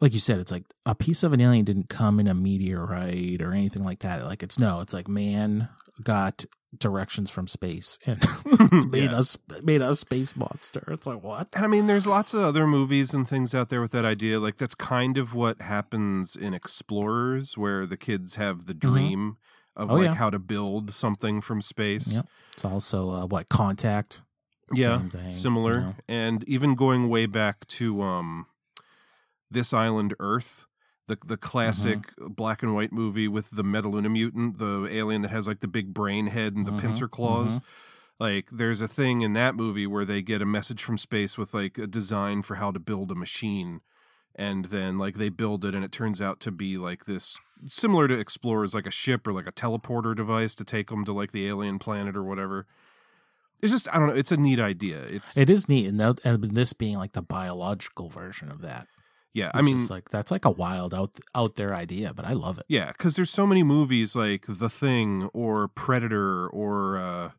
like 0.00 0.12
you 0.12 0.20
said, 0.20 0.38
it's 0.38 0.52
like 0.52 0.64
a 0.84 0.94
piece 0.94 1.22
of 1.22 1.32
an 1.32 1.40
alien 1.40 1.64
didn't 1.64 1.88
come 1.88 2.20
in 2.20 2.28
a 2.28 2.34
meteorite 2.34 3.40
or 3.40 3.52
anything 3.52 3.82
like 3.82 4.00
that. 4.00 4.24
Like 4.24 4.42
it's 4.42 4.58
no, 4.58 4.80
it's 4.80 4.92
like 4.92 5.08
man 5.08 5.68
got 6.02 6.44
directions 6.76 7.30
from 7.30 7.46
space 7.46 7.98
and 8.04 8.22
it's 8.22 8.86
made 8.86 9.10
Yeah. 9.10 9.18
us 9.18 9.38
made 9.62 9.80
us 9.80 10.00
space 10.00 10.36
monster. 10.36 10.84
It's 10.88 11.06
like 11.06 11.22
what? 11.22 11.48
And 11.54 11.64
I 11.64 11.68
mean, 11.68 11.86
there's 11.86 12.06
lots 12.06 12.34
of 12.34 12.42
other 12.42 12.66
movies 12.66 13.14
and 13.14 13.26
things 13.26 13.54
out 13.54 13.70
there 13.70 13.80
with 13.80 13.92
that 13.92 14.04
idea. 14.04 14.38
Like 14.38 14.58
that's 14.58 14.74
kind 14.74 15.16
of 15.16 15.34
what 15.34 15.62
happens 15.62 16.36
in 16.36 16.52
Explorers, 16.52 17.56
where 17.56 17.86
the 17.86 17.96
kids 17.96 18.34
have 18.34 18.66
the 18.66 18.74
mm-hmm. 18.74 18.92
dream 18.92 19.36
of 19.76 19.90
Oh, 19.90 19.94
like 19.96 20.04
yeah. 20.06 20.14
how 20.14 20.30
to 20.30 20.38
build 20.38 20.92
something 20.92 21.40
from 21.40 21.60
space. 21.62 22.14
Yep. 22.16 22.26
It's 22.54 22.64
also 22.64 23.10
uh, 23.10 23.26
what 23.26 23.48
contact. 23.48 24.22
Yeah, 24.72 25.00
thing, 25.08 25.30
similar. 25.30 25.74
you 25.74 25.80
know. 25.80 25.94
And 26.08 26.48
even 26.48 26.74
going 26.74 27.08
way 27.08 27.26
back 27.26 27.66
to 27.68 28.02
um, 28.02 28.46
this 29.50 29.72
island 29.72 30.14
Earth, 30.18 30.66
the 31.06 31.16
the 31.24 31.36
classic 31.36 31.98
Mm-hmm. 32.16 32.32
black 32.32 32.62
and 32.64 32.74
white 32.74 32.92
movie 32.92 33.28
with 33.28 33.50
the 33.50 33.62
Metaluna 33.62 34.10
mutant, 34.10 34.58
the 34.58 34.88
alien 34.90 35.22
that 35.22 35.30
has 35.30 35.46
like 35.46 35.60
the 35.60 35.68
big 35.68 35.94
brain 35.94 36.26
head 36.28 36.56
and 36.56 36.66
the 36.66 36.72
Mhm, 36.72 36.80
pincer 36.80 37.06
claws. 37.08 37.60
Like 38.18 38.48
there's 38.50 38.80
a 38.80 38.88
thing 38.88 39.20
in 39.20 39.34
that 39.34 39.54
movie 39.54 39.86
where 39.86 40.04
they 40.04 40.20
get 40.22 40.42
a 40.42 40.46
message 40.46 40.82
from 40.82 40.96
space 40.98 41.36
with 41.38 41.52
like 41.54 41.78
a 41.78 41.86
design 41.86 42.42
for 42.42 42.56
how 42.56 42.72
to 42.72 42.80
build 42.80 43.12
a 43.12 43.14
machine. 43.14 43.82
And 44.38 44.66
then 44.66 44.98
like 44.98 45.14
they 45.14 45.30
build 45.30 45.64
it 45.64 45.74
and 45.74 45.82
it 45.82 45.92
turns 45.92 46.20
out 46.20 46.40
to 46.40 46.50
be 46.50 46.76
like 46.76 47.06
this 47.06 47.38
similar 47.68 48.06
to 48.06 48.18
Explorers, 48.18 48.74
like 48.74 48.86
a 48.86 48.90
ship 48.90 49.26
or 49.26 49.32
like 49.32 49.46
a 49.46 49.52
teleporter 49.52 50.14
device 50.14 50.54
to 50.56 50.64
take 50.64 50.90
them 50.90 51.04
to 51.06 51.12
like 51.12 51.32
the 51.32 51.48
alien 51.48 51.78
planet 51.78 52.16
or 52.16 52.22
whatever. 52.22 52.66
It's 53.62 53.72
just 53.72 53.88
I 53.94 53.98
don't 53.98 54.08
know. 54.08 54.14
It's 54.14 54.32
a 54.32 54.36
neat 54.36 54.60
idea. 54.60 54.98
It's 55.08 55.36
It 55.36 55.48
is 55.48 55.68
neat, 55.68 55.86
and, 55.86 55.98
that, 55.98 56.20
and 56.24 56.42
this 56.54 56.74
being 56.74 56.96
like 56.96 57.12
the 57.12 57.22
biological 57.22 58.10
version 58.10 58.50
of 58.50 58.60
that. 58.60 58.86
yeah. 59.32 59.50
I 59.54 59.62
mean, 59.62 59.78
just 59.78 59.90
like 59.90 60.10
that's 60.10 60.30
like 60.30 60.44
a 60.44 60.50
wild 60.50 60.92
out 60.92 61.12
out 61.34 61.56
there 61.56 61.74
idea, 61.74 62.12
but 62.12 62.26
I 62.26 62.34
love 62.34 62.58
it. 62.58 62.66
yeah, 62.68 62.92
because 62.92 63.16
there's 63.16 63.30
so 63.30 63.46
many 63.46 63.62
movies 63.62 64.14
like 64.14 64.44
The 64.46 64.68
Thing 64.68 65.30
or 65.32 65.68
Predator 65.68 66.46
or 66.48 66.98
uh, 66.98 67.30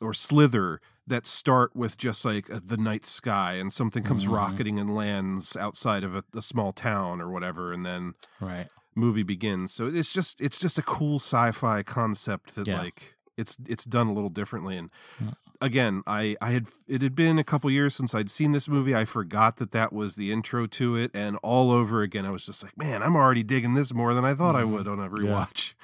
or 0.00 0.12
Slither 0.12 0.80
that 1.06 1.26
start 1.26 1.74
with 1.76 1.98
just 1.98 2.24
like 2.24 2.46
the 2.48 2.76
night 2.76 3.04
sky 3.04 3.54
and 3.54 3.72
something 3.72 4.02
comes 4.02 4.26
Mhm. 4.26 4.32
rocketing 4.32 4.78
and 4.78 4.94
lands 4.94 5.56
outside 5.56 6.02
of 6.04 6.14
a, 6.16 6.24
a 6.34 6.40
small 6.42 6.72
town 6.72 7.20
or 7.20 7.30
whatever, 7.30 7.72
and 7.72 7.84
then 7.84 8.14
Right. 8.40 8.68
movie 8.94 9.22
begins. 9.22 9.72
So 9.72 9.86
it's 9.86 10.12
just 10.12 10.40
it's 10.40 10.58
just 10.58 10.78
a 10.78 10.82
cool 10.82 11.16
sci-fi 11.18 11.82
concept 11.82 12.54
that 12.54 12.66
Yeah. 12.66 12.78
like 12.80 13.16
it's 13.36 13.56
it's 13.66 13.84
done 13.84 14.06
a 14.06 14.12
little 14.12 14.30
differently 14.30 14.76
and 14.78 14.90
Yeah. 15.20 15.32
again 15.60 16.02
I 16.06 16.36
I 16.40 16.52
had 16.52 16.68
it 16.86 17.02
had 17.02 17.14
been 17.16 17.36
a 17.38 17.44
couple 17.44 17.68
years 17.70 17.92
since 17.94 18.14
I'd 18.14 18.30
seen 18.30 18.52
this 18.52 18.68
movie 18.68 18.94
I 18.94 19.04
forgot 19.04 19.56
that 19.56 19.72
that 19.72 19.92
was 19.92 20.14
the 20.14 20.30
intro 20.32 20.66
to 20.68 20.94
it 20.96 21.10
and 21.12 21.36
all 21.42 21.72
over 21.72 22.00
again 22.02 22.24
I 22.26 22.30
was 22.30 22.46
just 22.46 22.62
like 22.62 22.78
man 22.78 23.02
I'm 23.02 23.16
already 23.16 23.42
digging 23.42 23.74
this 23.74 23.92
more 23.92 24.14
than 24.14 24.24
I 24.24 24.34
thought 24.34 24.54
I 24.54 24.62
Mhm. 24.62 24.70
would 24.70 24.86
on 24.88 25.00
a 25.00 25.02
Yeah. 25.02 25.08
rewatch 25.08 25.74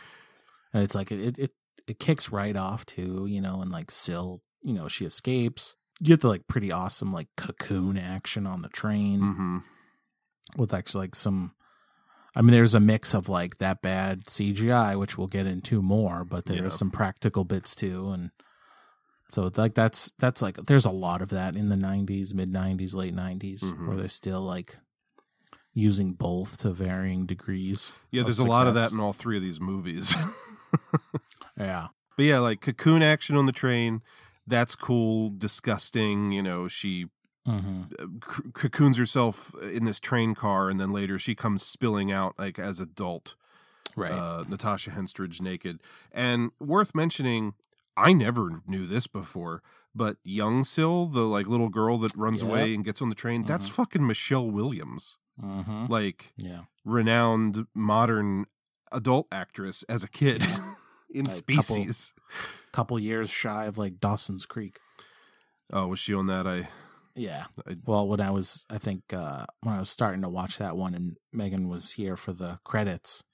and 0.73 0.83
it's 0.85 0.95
like 0.95 1.11
it, 1.11 1.37
it 1.41 1.53
it 1.89 1.99
kicks 1.99 2.31
right 2.31 2.55
off 2.57 2.87
too, 2.87 3.27
you 3.27 3.41
know, 3.41 3.61
and 3.63 3.73
like 3.73 3.91
Sil, 3.91 4.43
you 4.63 4.73
know, 4.73 4.89
she 4.89 5.05
escapes. 5.05 5.75
You 6.01 6.07
get 6.09 6.21
the 6.21 6.29
like 6.29 6.47
pretty 6.49 6.73
awesome 6.73 7.13
like 7.13 7.29
cocoon 7.37 7.97
action 7.99 8.47
on 8.47 8.63
the 8.63 8.69
train 8.69 9.21
hmm 9.21 9.59
with 10.57 10.75
actually 10.75 11.03
like 11.05 11.15
some. 11.15 11.53
I 12.37 12.43
mean, 12.43 12.53
there's 12.53 12.75
a 12.75 12.81
mix 12.81 13.13
of 13.15 13.29
like 13.29 13.59
that 13.59 13.83
bad 13.83 14.27
CGI, 14.27 14.97
which 14.99 15.19
we'll 15.19 15.27
get 15.27 15.47
into 15.47 15.83
more, 15.83 16.25
but 16.25 16.47
there's 16.47 16.63
Yeah. 16.63 16.69
some 16.79 16.91
practical 16.91 17.45
bits 17.45 17.75
too, 17.75 18.11
and 18.11 18.31
so 19.29 19.51
like 19.57 19.75
that's 19.75 20.13
that's 20.19 20.41
like 20.43 20.57
there's 20.57 20.85
a 20.85 20.91
lot 20.91 21.23
of 21.23 21.29
that 21.31 21.55
in 21.57 21.69
the 21.69 21.77
'90s, 21.77 22.33
mid 22.35 22.53
'90s, 22.53 22.95
late 22.95 23.15
'90s, 23.15 23.63
Mhm. 23.63 23.87
where 23.87 23.97
they're 23.97 24.09
still 24.09 24.41
like 24.43 24.79
using 25.73 26.13
both 26.15 26.59
to 26.59 26.71
varying 26.73 27.27
degrees. 27.27 27.93
yeah 28.11 28.25
there's 28.25 28.41
a 28.41 28.47
lot 28.47 28.67
of 28.67 28.75
that 28.75 28.91
in 28.91 28.99
all 28.99 29.13
three 29.13 29.37
of 29.37 29.43
these 29.43 29.61
movies 29.61 30.17
Yeah, 31.57 31.89
But 32.17 32.25
yeah, 32.25 32.39
like 32.41 32.61
cocoon 32.61 33.03
action 33.03 33.37
on 33.37 33.47
the 33.47 33.53
train, 33.53 34.03
that's 34.47 34.75
cool, 34.77 35.31
disgusting. 35.31 36.33
You 36.33 36.43
know, 36.43 36.69
she 36.69 37.07
hmm 37.47 37.83
uh, 37.99 38.07
c- 38.33 38.51
cocoons 38.53 38.99
herself 38.99 39.55
in 39.63 39.85
this 39.85 40.01
train 40.01 40.35
car, 40.35 40.69
and 40.71 40.79
then 40.79 40.91
later 40.93 41.19
she 41.19 41.35
comes 41.35 41.65
spilling 41.65 42.13
out 42.13 42.39
like 42.39 42.59
as 42.59 42.81
adult. 42.81 43.35
right. 43.97 44.13
Uh, 44.13 44.45
Natasha 44.49 44.91
Henstridge 44.91 45.41
naked, 45.41 45.81
and 46.13 46.51
worth 46.61 46.95
mentioning. 46.95 47.55
I 47.97 48.13
never 48.15 48.63
knew 48.67 48.87
this 48.87 49.07
before, 49.07 49.63
but 49.95 50.17
young 50.25 50.65
Sil, 50.65 51.05
the 51.07 51.23
like 51.27 51.47
little 51.47 51.69
girl 51.69 51.99
that 51.99 52.17
runs 52.17 52.41
Yep. 52.41 52.49
away 52.51 52.75
and 52.75 52.85
gets 52.85 53.03
on 53.03 53.09
the 53.11 53.15
train, 53.15 53.43
that's 53.45 53.69
Mhm. 53.69 53.73
fucking 53.73 54.07
Michelle 54.07 54.51
Williams, 54.51 55.19
hmm 55.39 55.85
like 55.87 56.33
Yeah. 56.37 56.63
renowned 56.85 57.67
modern 57.75 58.47
adult 58.93 59.27
actress 59.31 59.83
as 59.89 60.03
a 60.03 60.09
kid 60.09 60.43
in 61.13 61.25
Like, 61.27 61.47
couple- 61.47 61.63
Species. 61.63 62.15
couple 62.73 62.99
years 62.99 63.31
shy 63.31 63.65
of 63.67 63.79
like 63.79 64.01
Dawson's 64.01 64.47
Creek. 64.47 64.79
Oh, 65.73 65.87
was 65.89 65.99
she 65.99 66.15
on 66.15 66.27
that? 66.27 66.47
I 66.47 66.69
Yeah. 67.15 67.47
I- 67.67 67.77
Well, 67.85 68.09
when 68.09 68.21
I 68.21 68.31
was, 68.31 68.67
I 68.71 68.79
think 68.79 69.13
uh 69.13 69.47
when 69.63 69.75
I 69.75 69.81
was 69.81 69.91
starting 69.91 70.23
to 70.23 70.29
watch 70.29 70.59
that 70.59 70.77
one, 70.77 70.95
and 70.95 71.17
Megan 71.33 71.69
was 71.69 71.93
here 71.93 72.17
for 72.17 72.33
the 72.33 72.59
credits, 72.65 73.25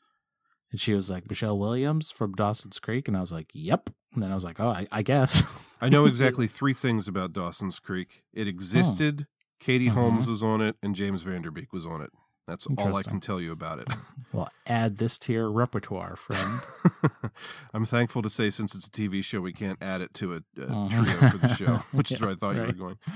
and 0.70 0.80
she 0.80 0.92
was 0.94 1.10
like 1.10 1.28
Michelle 1.28 1.58
Williams 1.58 2.10
from 2.10 2.32
Dawson's 2.34 2.78
Creek, 2.78 3.08
and 3.08 3.16
I 3.16 3.20
was 3.20 3.32
like, 3.32 3.50
"Yep." 3.54 3.90
And 4.14 4.22
then 4.22 4.30
I 4.32 4.34
was 4.34 4.44
like, 4.44 4.58
"Oh, 4.60 4.70
I, 4.70 4.86
I 4.90 5.02
guess." 5.02 5.42
I 5.80 5.88
know 5.90 6.04
exactly 6.12 6.46
three 6.46 6.72
things 6.74 7.06
about 7.08 7.32
Dawson's 7.34 7.78
Creek. 7.78 8.22
It 8.32 8.48
existed, 8.48 9.26
Katie 9.60 9.88
Mhm. 9.88 9.92
Holmes 9.92 10.26
was 10.26 10.42
on 10.42 10.60
it, 10.62 10.76
and 10.82 10.94
James 10.94 11.20
Van 11.22 11.42
Der 11.42 11.50
Beek 11.50 11.72
was 11.72 11.84
on 11.86 12.00
it. 12.02 12.10
That's 12.46 12.66
all 12.78 12.96
I 12.96 13.02
can 13.02 13.18
tell 13.20 13.40
you 13.40 13.50
about 13.50 13.80
it. 13.80 13.88
well, 14.32 14.48
add 14.66 14.98
this 14.98 15.18
to 15.20 15.32
your 15.32 15.50
repertoire, 15.50 16.14
friend. 16.14 16.60
I'm 17.74 17.84
thankful 17.84 18.22
to 18.22 18.30
say, 18.30 18.50
since 18.50 18.74
it's 18.74 18.86
a 18.86 18.90
TV 18.90 19.24
show, 19.24 19.40
we 19.40 19.52
can't 19.52 19.78
add 19.82 20.00
it 20.00 20.14
to 20.14 20.34
a, 20.34 20.36
a 20.36 20.66
Mhm. 20.66 20.90
trio 20.90 21.28
for 21.30 21.38
the 21.38 21.48
show, 21.54 21.74
which 21.92 22.12
is 22.12 22.20
where 22.20 22.30
I 22.30 22.34
thought 22.34 22.54
you 22.56 22.62
were 22.62 22.72
going. 22.72 22.98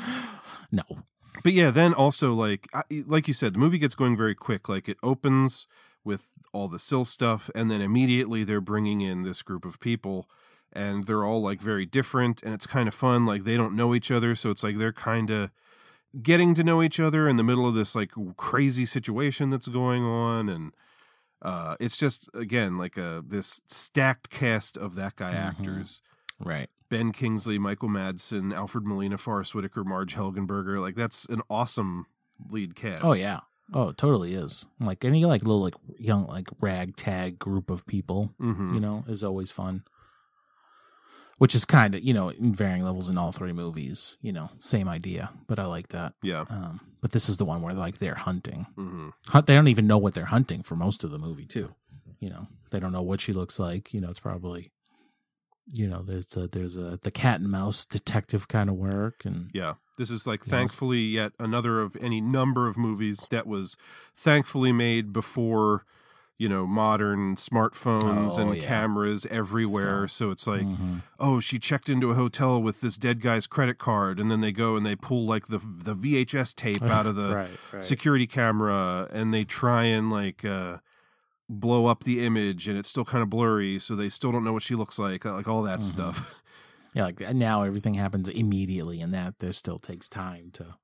No. 0.72 0.82
But 1.42 1.52
yeah, 1.52 1.70
then 1.72 1.94
also 1.94 2.32
like 2.32 2.68
I, 2.74 2.82
like 3.06 3.26
you 3.26 3.34
said, 3.34 3.54
the 3.54 3.58
movie 3.58 3.78
gets 3.78 3.94
going 3.96 4.16
very 4.16 4.34
quick. 4.36 4.68
Like 4.68 4.88
it 4.88 4.98
opens 5.02 5.66
with 6.04 6.32
all 6.52 6.68
the 6.68 6.78
Sil 6.78 7.02
stuff, 7.04 7.50
and 7.54 7.70
then 7.70 7.80
immediately 7.80 8.44
they're 8.44 8.60
bringing 8.60 9.00
in 9.00 9.22
this 9.22 9.42
group 9.42 9.64
of 9.64 9.80
people, 9.80 10.28
and 10.72 11.06
they're 11.06 11.24
all 11.24 11.40
like 11.42 11.60
very 11.60 11.86
different, 11.86 12.42
and 12.42 12.54
it's 12.54 12.66
kind 12.68 12.86
of 12.88 12.94
fun. 12.94 13.26
Like 13.26 13.42
they 13.44 13.56
don't 13.56 13.74
know 13.74 13.94
each 13.94 14.10
other, 14.12 14.34
so 14.36 14.50
it's 14.50 14.62
like 14.62 14.76
they're 14.78 14.92
kind 14.92 15.30
of 15.30 15.50
getting 16.22 16.54
to 16.54 16.64
know 16.64 16.82
each 16.82 16.98
other 17.00 17.28
in 17.28 17.36
the 17.36 17.44
middle 17.44 17.66
of 17.66 17.74
this 17.74 17.94
like 17.94 18.12
crazy 18.36 18.86
situation 18.86 19.50
that's 19.50 19.68
going 19.68 20.02
on, 20.04 20.48
and 20.48 20.72
uh, 21.42 21.76
it's 21.80 21.96
just 21.96 22.28
again 22.34 22.76
like 22.78 22.96
a 22.96 23.22
this 23.26 23.60
stacked 23.66 24.30
cast 24.30 24.76
of 24.76 24.94
that 24.96 25.16
guy 25.16 25.32
Mhm. 25.32 25.48
actors. 25.48 26.02
Right. 26.38 26.68
Ben 26.88 27.12
Kingsley, 27.12 27.58
Michael 27.58 27.88
Madsen, 27.88 28.52
Alfred 28.54 28.84
Molina, 28.86 29.16
Forest 29.18 29.54
Whitaker, 29.54 29.84
Marg 29.84 30.08
Helgenberger. 30.08 30.80
Like 30.80 30.96
that's 30.96 31.24
an 31.26 31.42
awesome 31.48 32.06
lead 32.48 32.74
cast. 32.74 33.04
Oh 33.04 33.12
yeah. 33.12 33.40
Oh, 33.72 33.90
it 33.90 33.96
totally 33.98 34.34
is. 34.34 34.66
Like 34.80 35.04
any 35.04 35.24
like 35.24 35.42
little 35.42 35.60
like 35.62 35.74
young 35.98 36.26
like 36.26 36.48
ragtag 36.60 37.38
group 37.38 37.70
of 37.70 37.86
people. 37.86 38.34
hmm 38.38 38.74
you 38.74 38.80
know, 38.80 39.04
is 39.06 39.22
always 39.22 39.50
fun. 39.52 39.84
Which 41.40 41.54
is 41.54 41.64
kind 41.64 41.94
of, 41.94 42.02
you 42.04 42.12
know, 42.12 42.28
in 42.28 42.54
varying 42.54 42.84
levels 42.84 43.08
in 43.08 43.16
all 43.16 43.32
three 43.32 43.54
movies, 43.54 44.18
you 44.20 44.30
know, 44.30 44.50
same 44.58 44.88
idea, 44.90 45.30
but 45.46 45.58
I 45.58 45.64
like 45.64 45.88
that. 45.88 46.12
Yeah. 46.22 46.44
Um, 46.50 46.80
but 47.00 47.12
this 47.12 47.30
is 47.30 47.38
the 47.38 47.46
one 47.46 47.62
where 47.62 47.72
like 47.72 47.98
they're 47.98 48.14
hunting. 48.14 48.66
hmm 48.76 49.08
Hunt, 49.28 49.46
they 49.46 49.54
don't 49.54 49.68
even 49.68 49.86
know 49.86 49.96
what 49.96 50.12
they're 50.12 50.26
hunting 50.26 50.62
for 50.62 50.76
most 50.76 51.02
of 51.02 51.10
the 51.10 51.18
movie 51.18 51.46
too. 51.46 51.74
You 52.18 52.28
know, 52.28 52.48
they 52.70 52.78
don't 52.78 52.92
know 52.92 53.00
what 53.00 53.22
she 53.22 53.32
looks 53.32 53.58
like. 53.58 53.94
You 53.94 54.02
know, 54.02 54.10
it's 54.10 54.20
probably, 54.20 54.70
you 55.72 55.88
know, 55.88 56.02
there's 56.02 56.36
a, 56.36 56.46
there's 56.46 56.76
a 56.76 56.98
the 57.00 57.10
cat 57.10 57.40
and 57.40 57.50
mouse 57.50 57.86
detective 57.86 58.46
kind 58.46 58.68
of 58.68 58.76
work, 58.76 59.24
and 59.24 59.48
Yeah. 59.54 59.74
This 59.96 60.10
is 60.10 60.26
like 60.26 60.44
thankfully 60.44 61.00
yet 61.00 61.32
another 61.38 61.80
of 61.80 61.96
any 62.02 62.20
number 62.20 62.68
of 62.68 62.76
movies 62.76 63.26
that 63.30 63.46
was 63.46 63.78
thankfully 64.14 64.72
made 64.72 65.12
before, 65.12 65.86
you 66.40 66.48
know, 66.48 66.66
modern 66.66 67.36
smartphones 67.36 68.38
Oh, 68.38 68.42
and 68.48 68.56
yeah. 68.56 68.66
cameras 68.66 69.26
everywhere. 69.26 70.08
So, 70.08 70.30
it's 70.30 70.46
like, 70.46 70.66
Mhm. 70.66 71.02
oh, 71.18 71.38
she 71.38 71.58
checked 71.58 71.88
into 71.90 72.10
a 72.10 72.14
hotel 72.14 72.62
with 72.62 72.80
this 72.80 72.96
dead 72.96 73.20
guy's 73.20 73.46
credit 73.46 73.76
card, 73.78 74.18
and 74.18 74.30
then 74.30 74.40
they 74.40 74.50
go 74.50 74.74
and 74.74 74.86
they 74.86 74.96
pull 74.96 75.26
like 75.26 75.48
the 75.48 75.58
the 75.58 75.94
VHS 75.94 76.54
tape 76.54 76.82
out 76.82 77.06
of 77.06 77.14
the 77.22 77.34
right, 77.36 77.50
right. 77.72 77.84
security 77.84 78.26
camera 78.26 79.06
and 79.12 79.34
they 79.34 79.44
try 79.44 79.84
and 79.84 80.10
like 80.10 80.42
uh 80.44 80.78
blow 81.48 81.86
up 81.86 82.04
the 82.04 82.24
image 82.24 82.68
and 82.68 82.78
it's 82.78 82.88
still 82.88 83.04
kind 83.04 83.22
of 83.22 83.28
blurry 83.28 83.78
so 83.78 83.94
they 83.96 84.08
still 84.08 84.30
don't 84.32 84.44
know 84.44 84.52
what 84.52 84.62
she 84.62 84.76
looks 84.76 84.98
like 85.00 85.24
like 85.24 85.48
all 85.48 85.62
that 85.62 85.80
Mhm. 85.80 85.84
stuff 85.84 86.42
yeah, 86.94 87.04
like 87.04 87.20
now 87.34 87.62
everything 87.64 87.94
happens 87.94 88.28
immediately, 88.30 89.00
and 89.02 89.12
that 89.12 89.40
there 89.40 89.52
still 89.52 89.78
takes 89.78 90.08
time 90.08 90.50
to 90.52 90.76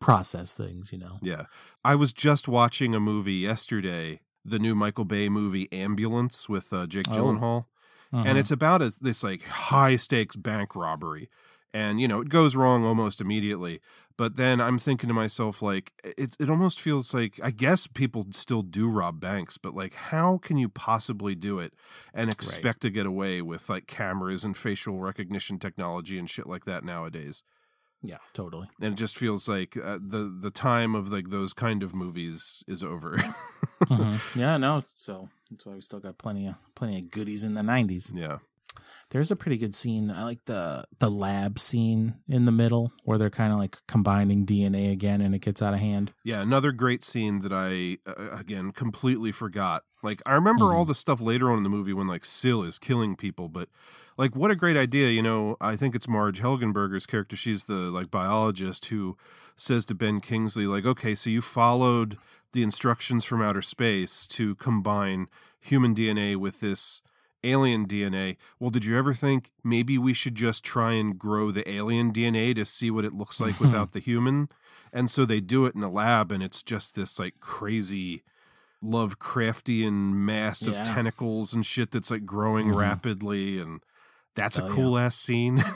process 0.00 0.54
things. 0.54 0.92
You 0.92 0.98
know, 0.98 1.18
yeah 1.22 1.44
i 1.84 1.94
was 1.94 2.12
just 2.12 2.46
watching 2.48 2.94
a 2.94 3.00
movie 3.00 3.34
yesterday 3.50 4.20
the 4.44 4.58
new 4.58 4.74
michael 4.74 5.04
bay 5.04 5.28
movie 5.28 5.70
ambulance 5.72 6.48
with 6.48 6.72
uh, 6.72 6.86
jake 6.86 7.06
Oh. 7.08 7.12
gyllenhaal 7.16 7.64
Mhm. 8.12 8.26
and 8.26 8.38
it's 8.38 8.50
about 8.50 8.82
a, 8.82 8.92
this 9.00 9.22
like 9.22 9.42
high 9.42 9.96
stakes 9.96 10.36
bank 10.36 10.76
robbery 10.76 11.30
and 11.72 12.00
you 12.00 12.06
know 12.08 12.20
it 12.20 12.28
goes 12.28 12.54
wrong 12.54 12.84
almost 12.84 13.20
immediately. 13.20 13.80
But 14.18 14.36
then 14.36 14.60
I'm 14.60 14.78
thinking 14.78 15.08
to 15.08 15.14
myself, 15.14 15.62
like 15.62 15.92
it 16.04 16.36
it 16.38 16.50
almost 16.50 16.78
feels 16.80 17.14
like 17.14 17.40
I 17.42 17.50
guess 17.50 17.86
people 17.86 18.26
still 18.32 18.60
do 18.62 18.88
rob 18.90 19.20
banks, 19.20 19.56
but 19.56 19.74
like 19.74 19.94
how 19.94 20.36
can 20.38 20.58
you 20.58 20.68
possibly 20.68 21.34
do 21.34 21.58
it 21.58 21.72
and 22.12 22.30
expect 22.30 22.82
to 22.82 22.90
get 22.90 23.06
away 23.06 23.40
with 23.40 23.70
like 23.70 23.86
cameras 23.86 24.44
and 24.44 24.54
facial 24.56 25.00
recognition 25.00 25.58
technology 25.58 26.18
and 26.18 26.28
shit 26.28 26.46
like 26.46 26.66
that 26.66 26.84
nowadays? 26.84 27.42
Yeah, 28.02 28.18
totally. 28.32 28.68
And 28.80 28.94
it 28.94 28.96
just 28.96 29.16
feels 29.16 29.48
like 29.48 29.76
uh, 29.76 29.98
the 30.00 30.36
the 30.40 30.50
time 30.50 30.94
of 30.94 31.12
like 31.12 31.30
those 31.30 31.52
kind 31.52 31.82
of 31.82 31.94
movies 31.94 32.62
is 32.66 32.82
over. 32.82 33.16
Mhm. 33.84 34.20
Yeah, 34.36 34.56
no. 34.56 34.84
So 34.96 35.28
that's 35.50 35.66
why 35.66 35.74
we 35.74 35.80
still 35.80 36.00
got 36.00 36.18
plenty 36.18 36.46
of 36.48 36.54
plenty 36.74 36.98
of 36.98 37.10
goodies 37.10 37.44
in 37.44 37.54
the 37.54 37.62
'90s. 37.62 38.10
yeah. 38.14 38.38
There's 39.10 39.30
a 39.30 39.36
pretty 39.36 39.58
good 39.58 39.74
scene. 39.74 40.10
I 40.10 40.24
like 40.24 40.46
the 40.46 40.84
the 40.98 41.10
lab 41.10 41.58
scene 41.58 42.14
in 42.28 42.46
the 42.46 42.52
middle 42.52 42.92
where 43.04 43.18
they're 43.18 43.28
kind 43.28 43.52
of 43.52 43.58
like 43.58 43.76
combining 43.86 44.46
DNA 44.46 44.90
again, 44.90 45.20
and 45.20 45.34
it 45.34 45.40
gets 45.40 45.60
out 45.60 45.74
of 45.74 45.80
hand. 45.80 46.12
Yeah, 46.24 46.40
another 46.40 46.72
great 46.72 47.04
scene 47.04 47.40
that 47.40 47.52
I 47.52 47.98
uh, 48.10 48.30
again 48.38 48.72
completely 48.72 49.30
forgot. 49.30 49.82
Like 50.02 50.22
I 50.24 50.32
remember 50.32 50.72
all 50.72 50.86
the 50.86 50.94
stuff 50.94 51.20
later 51.20 51.50
on 51.50 51.58
in 51.58 51.62
the 51.62 51.68
movie 51.68 51.92
when 51.92 52.06
like 52.08 52.24
Sil 52.24 52.64
is 52.64 52.78
killing 52.78 53.14
people, 53.14 53.48
but 53.50 53.68
like 54.18 54.36
what 54.36 54.50
a 54.50 54.56
great 54.56 54.76
idea, 54.76 55.08
you 55.10 55.22
know. 55.22 55.56
I 55.60 55.76
think 55.76 55.94
it's 55.94 56.08
Marg 56.08 56.36
Helgenberger's 56.36 57.06
character. 57.06 57.36
She's 57.36 57.64
the 57.64 57.74
like 57.90 58.10
biologist 58.10 58.86
who 58.86 59.16
says 59.56 59.84
to 59.86 59.94
Ben 59.94 60.20
Kingsley 60.20 60.66
like, 60.66 60.84
"Okay, 60.86 61.14
so 61.14 61.30
you 61.30 61.40
followed 61.42 62.18
the 62.52 62.62
instructions 62.62 63.24
from 63.24 63.40
outer 63.42 63.62
space 63.62 64.26
to 64.28 64.54
combine 64.56 65.26
human 65.60 65.94
DNA 65.94 66.36
with 66.36 66.60
this 66.60 67.00
alien 67.44 67.86
DNA. 67.86 68.36
Well, 68.60 68.70
did 68.70 68.84
you 68.84 68.96
ever 68.96 69.14
think 69.14 69.50
maybe 69.64 69.96
we 69.98 70.12
should 70.12 70.34
just 70.34 70.62
try 70.64 70.92
and 70.92 71.18
grow 71.18 71.50
the 71.50 71.68
alien 71.68 72.12
DNA 72.12 72.54
to 72.54 72.64
see 72.64 72.90
what 72.90 73.04
it 73.04 73.12
looks 73.14 73.40
like 73.40 73.58
without 73.60 73.92
the 73.92 74.00
human?" 74.00 74.48
And 74.92 75.10
so 75.10 75.24
they 75.24 75.40
do 75.40 75.64
it 75.64 75.74
in 75.74 75.82
a 75.82 75.90
lab, 75.90 76.30
and 76.30 76.42
it's 76.42 76.62
just 76.62 76.94
this 76.94 77.18
like 77.18 77.40
crazy 77.40 78.22
Lovecraftian 78.84 80.12
mass 80.12 80.66
of 80.66 80.74
tentacles 80.84 81.52
and 81.54 81.64
shit 81.64 81.90
that's 81.92 82.10
like 82.10 82.26
growing 82.26 82.66
Mhm. 82.68 82.76
rapidly, 82.76 83.58
and 83.58 83.80
that's 84.34 84.58
a 84.58 84.64
Oh, 84.64 84.68
yeah. 84.68 84.74
cool 84.74 84.98
ass 84.98 85.16
scene. 85.16 85.62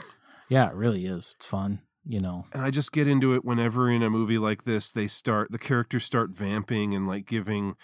Yeah, 0.49 0.69
it 0.69 0.75
really 0.75 1.05
is. 1.05 1.33
It's 1.35 1.45
fun. 1.45 1.81
You 2.05 2.21
know. 2.21 2.45
and 2.53 2.61
I 2.61 2.71
just 2.71 2.93
get 2.93 3.05
into 3.05 3.33
it 3.33 3.43
whenever 3.43 3.91
in 3.91 4.01
a 4.01 4.09
movie 4.09 4.37
like 4.37 4.63
this 4.63 4.93
they 4.93 5.07
start 5.07 5.51
the 5.51 5.57
characters 5.59 6.05
start 6.05 6.29
vamping 6.29 6.93
and 6.93 7.05
like 7.05 7.25
giving 7.25 7.75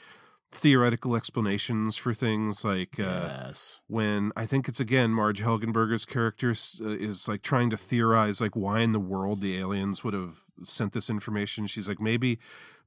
theoretical 0.53 1.15
explanations 1.17 1.97
for 1.97 2.13
things 2.13 2.63
like 2.63 2.99
uh, 2.99 3.27
yes. 3.47 3.81
when 3.87 4.31
I 4.37 4.45
think 4.45 4.69
it's 4.69 4.79
again 4.79 5.09
Marg 5.11 5.37
Helgenberger's 5.37 6.05
character 6.05 6.51
uh, 6.51 6.89
is 6.89 7.27
like 7.27 7.41
trying 7.41 7.69
to 7.71 7.75
theorize 7.75 8.39
like 8.39 8.55
why 8.55 8.79
in 8.79 8.93
the 8.93 8.99
world 8.99 9.41
the 9.41 9.57
aliens 9.57 10.05
would 10.05 10.13
have 10.13 10.45
sent 10.63 10.93
this 10.93 11.09
information. 11.09 11.67
She's 11.67 11.89
like 11.89 11.99
maybe 11.99 12.39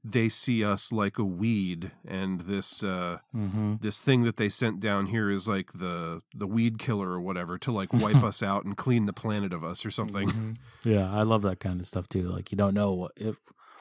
they 0.08 0.28
see 0.28 0.64
us 0.64 0.92
like 0.92 1.18
a 1.18 1.24
weed 1.24 1.90
and 2.06 2.40
this 2.42 2.82
uh 2.82 3.18
Mm-hmm. 3.34 3.76
this 3.80 4.02
thing 4.02 4.22
that 4.22 4.36
they 4.36 4.48
sent 4.48 4.78
down 4.80 5.06
here 5.06 5.28
is 5.30 5.48
like 5.48 5.72
the 5.72 6.22
the 6.34 6.46
weed 6.46 6.78
killer 6.78 7.10
or 7.10 7.20
whatever 7.20 7.58
to 7.58 7.72
like 7.72 7.92
wipe 8.04 8.22
us 8.22 8.42
out 8.42 8.64
and 8.64 8.76
clean 8.76 9.06
the 9.06 9.12
planet 9.12 9.52
of 9.52 9.64
us 9.64 9.84
or 9.84 9.90
something. 9.90 10.28
Mm-hmm. 10.28 10.52
Yeah, 10.84 11.12
I 11.12 11.22
love 11.22 11.42
that 11.42 11.58
kind 11.58 11.80
of 11.80 11.86
stuff 11.86 12.06
too. 12.06 12.22
Like 12.22 12.52
you 12.52 12.56
don't 12.56 12.74
know 12.74 13.08
if 13.16 13.36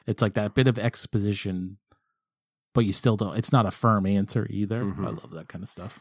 it's 0.06 0.20
like 0.22 0.34
that 0.34 0.54
bit 0.54 0.66
of 0.66 0.78
exposition, 0.78 1.78
but 2.74 2.84
you 2.84 2.92
still 2.92 3.16
don't. 3.16 3.36
It's 3.38 3.52
not 3.52 3.64
a 3.66 3.70
firm 3.70 4.06
answer 4.06 4.46
either. 4.50 4.82
Mhm. 4.82 5.06
I 5.06 5.10
love 5.10 5.30
that 5.32 5.48
kind 5.48 5.62
of 5.62 5.68
stuff. 5.68 6.00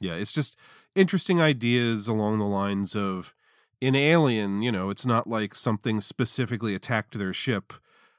Yeah, 0.00 0.14
it's 0.14 0.32
just 0.32 0.56
interesting 0.94 1.40
ideas 1.40 2.08
along 2.08 2.38
the 2.38 2.46
lines 2.46 2.96
of 2.96 3.34
in 3.80 3.94
Alien, 3.94 4.62
you 4.62 4.72
know, 4.72 4.88
it's 4.90 5.04
not 5.06 5.26
like 5.28 5.54
something 5.54 6.00
specifically 6.00 6.74
attacked 6.74 7.18
their 7.18 7.32
ship, 7.32 7.72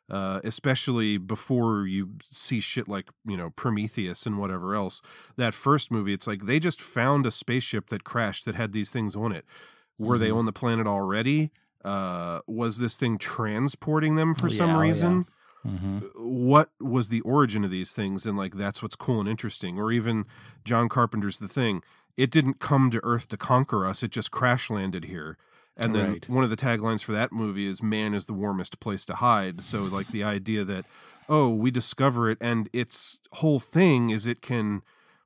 uh, 0.09 0.39
especially 0.43 1.17
before 1.17 1.85
you 1.87 2.09
see 2.21 2.59
shit 2.59 2.87
like, 2.87 3.09
you 3.25 3.37
know, 3.37 3.49
Prometheus 3.51 4.25
and 4.25 4.37
whatever 4.37 4.75
else. 4.75 5.01
That 5.37 5.53
first 5.53 5.91
movie, 5.91 6.13
it's 6.13 6.27
like 6.27 6.43
they 6.45 6.59
just 6.59 6.81
found 6.81 7.25
a 7.25 7.31
spaceship 7.31 7.89
that 7.89 8.03
crashed 8.03 8.45
that 8.45 8.55
had 8.55 8.71
these 8.71 8.91
things 8.91 9.15
on 9.15 9.31
it. 9.31 9.45
Were 9.97 10.17
they 10.17 10.29
Mhm. 10.29 10.37
on 10.37 10.45
the 10.45 10.53
planet 10.53 10.87
already? 10.87 11.51
Uh, 11.83 12.41
was 12.47 12.77
this 12.79 12.97
thing 12.97 13.17
transporting 13.17 14.15
them 14.15 14.33
for 14.33 14.47
Oh, 14.47 14.49
some 14.49 14.69
yeah, 14.69 14.75
oh, 14.75 14.81
yeah. 14.81 14.89
reason? 14.89 15.25
Mm-hmm. 15.67 15.97
what 16.15 16.69
was 16.79 17.09
the 17.09 17.19
origin 17.21 17.65
of 17.65 17.69
these 17.69 17.91
things 17.93 18.25
and 18.25 18.37
like 18.37 18.55
that's 18.55 18.81
what's 18.81 18.95
cool 18.95 19.19
and 19.19 19.27
interesting 19.27 19.77
or 19.77 19.91
even 19.91 20.23
john 20.63 20.87
carpenter's 20.87 21.37
the 21.39 21.49
thing 21.49 21.83
it 22.15 22.31
didn't 22.31 22.61
come 22.61 22.89
to 22.91 23.01
earth 23.03 23.27
to 23.27 23.35
conquer 23.35 23.85
us 23.85 24.01
it 24.01 24.09
just 24.09 24.31
crash 24.31 24.69
landed 24.69 25.03
here 25.03 25.37
and 25.77 25.95
then 25.95 26.09
Right. 26.11 26.29
one 26.29 26.43
of 26.43 26.49
the 26.49 26.57
taglines 26.57 27.03
for 27.03 27.11
that 27.13 27.31
movie 27.31 27.67
is 27.67 27.81
man 27.81 28.13
is 28.13 28.25
the 28.25 28.33
warmest 28.33 28.79
place 28.79 29.05
to 29.05 29.15
hide. 29.15 29.63
So 29.63 29.83
like 29.85 30.11
the 30.11 30.23
idea 30.23 30.63
that 30.65 30.85
oh 31.27 31.49
we 31.53 31.71
discover 31.71 32.29
it 32.29 32.37
and 32.41 32.69
its 32.73 33.19
whole 33.33 33.59
thing 33.59 34.09
is 34.09 34.25
it 34.25 34.41
can 34.41 34.81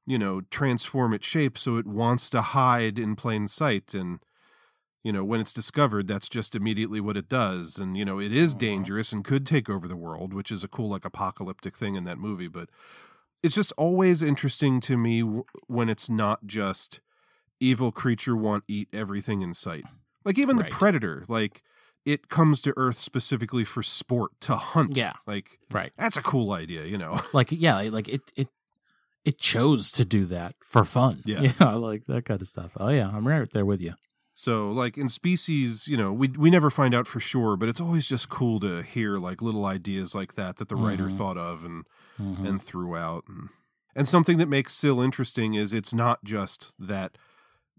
you 0.05 0.19
know 0.19 0.41
transform 0.51 1.13
its 1.13 1.25
shape 1.25 1.57
so 1.57 1.77
it 1.77 1.87
wants 1.87 2.29
to 2.31 2.41
hide 2.41 2.99
in 2.99 3.15
plain 3.15 3.47
sight. 3.47 3.93
And 3.93 4.19
you 5.03 5.11
know 5.11 5.23
when 5.25 5.39
it's 5.39 5.53
discovered 5.53 6.07
that's 6.07 6.29
just 6.29 6.55
immediately 6.55 6.99
what 7.01 7.17
it 7.17 7.29
does. 7.29 7.77
And 7.77 7.97
you 7.97 8.05
know 8.05 8.19
it 8.19 8.31
is 8.33 8.53
dangerous 8.53 9.11
and 9.11 9.23
could 9.23 9.45
take 9.45 9.69
over 9.69 9.87
the 9.87 9.95
world 9.97 10.33
which 10.33 10.51
is 10.51 10.63
a 10.63 10.67
cool 10.67 10.89
like 10.89 11.05
apocalyptic 11.05 11.75
thing 11.75 11.95
in 11.95 12.03
that 12.03 12.17
movie. 12.19 12.47
But 12.47 12.69
it's 13.41 13.55
just 13.55 13.73
always 13.77 14.21
interesting 14.23 14.79
to 14.81 14.97
me 14.97 15.21
w- 15.21 15.43
when 15.67 15.89
it's 15.89 16.09
not 16.09 16.45
just 16.45 17.01
evil 17.59 17.91
creature 17.91 18.35
want 18.37 18.63
eat 18.67 18.87
everything 18.93 19.41
in 19.41 19.53
sight 19.53 19.85
like 20.25 20.37
even 20.37 20.57
Right. 20.57 20.69
the 20.69 20.75
predator 20.75 21.25
like 21.27 21.61
it 22.05 22.27
comes 22.29 22.61
to 22.61 22.73
earth 22.75 22.99
specifically 22.99 23.63
for 23.63 23.81
sport 23.83 24.31
to 24.41 24.55
hunt 24.55 24.95
Yeah. 24.97 25.13
like 25.25 25.59
Right. 25.71 25.91
that's 25.97 26.17
a 26.17 26.21
cool 26.21 26.51
idea 26.51 26.85
you 26.85 26.97
know 26.97 27.19
Like 27.33 27.51
yeah, 27.51 27.79
like 27.81 28.07
it 28.09 28.21
it 28.35 28.47
it 29.25 29.37
chose 29.37 29.89
to 29.91 30.03
do 30.03 30.25
that 30.25 30.53
for 30.65 30.83
fun. 30.83 31.21
Yeah. 31.25 31.53
I 31.61 31.75
like 31.75 32.05
that 32.07 32.25
kind 32.25 32.41
of 32.41 32.47
stuff. 32.47 32.71
Oh 32.77 32.89
yeah, 32.89 33.09
I'm 33.09 33.25
right 33.27 33.49
there 33.51 33.65
with 33.65 33.81
you. 33.81 33.93
So, 34.35 34.71
like 34.71 34.97
in 34.97 35.09
species, 35.09 35.87
you 35.87 35.95
know, 35.95 36.11
we 36.11 36.27
we 36.27 36.49
never 36.49 36.69
find 36.69 36.93
out 36.95 37.07
for 37.07 37.19
sure, 37.21 37.55
but 37.55 37.69
it's 37.69 37.79
always 37.79 38.05
just 38.07 38.29
cool 38.29 38.59
to 38.61 38.81
hear 38.81 39.17
like 39.19 39.41
little 39.41 39.65
ideas 39.65 40.13
like 40.15 40.33
that 40.33 40.57
that 40.57 40.67
the 40.69 40.75
writer 40.75 41.05
Mhm. 41.07 41.13
thought 41.17 41.37
of 41.37 41.63
and 41.63 41.85
Mhm. 42.19 42.47
and 42.49 42.61
threw 42.63 42.97
out. 42.97 43.23
And, 43.29 43.49
and 43.95 44.07
something 44.07 44.39
that 44.39 44.49
makes 44.49 44.73
Sil 44.75 44.99
interesting 44.99 45.53
is 45.53 45.71
it's 45.71 45.93
not 45.93 46.23
just 46.25 46.73
that 46.79 47.17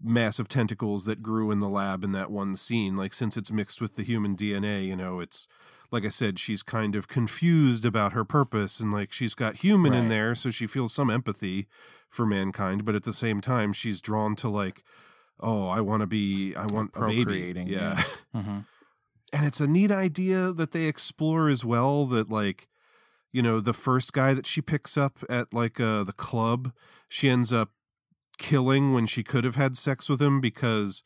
massive 0.01 0.47
tentacles 0.47 1.05
that 1.05 1.23
grew 1.23 1.51
in 1.51 1.59
the 1.59 1.69
lab 1.69 2.03
in 2.03 2.11
that 2.11 2.29
one 2.31 2.55
scene. 2.55 2.95
Like 2.95 3.13
since 3.13 3.37
it's 3.37 3.51
mixed 3.51 3.81
with 3.81 3.95
the 3.95 4.03
human 4.03 4.35
DNA, 4.35 4.85
you 4.85 4.95
know, 4.95 5.19
it's 5.19 5.47
like 5.91 6.05
I 6.05 6.09
said, 6.09 6.39
she's 6.39 6.63
kind 6.63 6.95
of 6.95 7.07
confused 7.07 7.85
about 7.85 8.13
her 8.13 8.25
purpose 8.25 8.79
and 8.79 8.91
like 8.91 9.11
she's 9.13 9.35
got 9.35 9.57
human 9.57 9.93
in 9.93 10.09
there, 10.09 10.35
so 10.35 10.49
she 10.49 10.67
feels 10.67 10.93
some 10.93 11.09
empathy 11.09 11.67
for 12.09 12.25
mankind, 12.25 12.83
but 12.85 12.95
at 12.95 13.03
the 13.03 13.13
same 13.13 13.39
time 13.41 13.71
she's 13.73 14.01
drawn 14.01 14.35
to 14.37 14.49
like 14.49 14.83
oh, 15.41 15.67
I 15.67 15.81
want 15.81 15.99
to 15.99 16.07
be, 16.07 16.55
I 16.55 16.65
want 16.65 16.91
a 16.95 17.01
baby. 17.07 17.23
procreating, 17.25 17.67
Yeah. 17.67 18.01
Mm-hmm. 18.35 18.59
and 19.33 19.45
it's 19.45 19.59
a 19.59 19.67
neat 19.67 19.91
idea 19.91 20.51
that 20.53 20.71
they 20.71 20.85
explore 20.85 21.49
as 21.49 21.63
well 21.65 22.05
that 22.07 22.29
like 22.29 22.67
you 23.31 23.41
know 23.41 23.59
the 23.59 23.73
first 23.73 24.11
guy 24.13 24.33
that 24.33 24.45
she 24.45 24.61
picks 24.61 24.97
up 24.97 25.19
at 25.29 25.53
like 25.53 25.79
uh 25.79 26.03
the 26.05 26.13
club 26.13 26.71
she 27.09 27.29
ends 27.29 27.51
up 27.53 27.71
killing 28.37 28.93
when 28.93 29.05
she 29.05 29.23
could 29.23 29.43
have 29.43 29.55
had 29.55 29.77
sex 29.77 30.09
with 30.09 30.21
him 30.21 30.39
because 30.41 31.03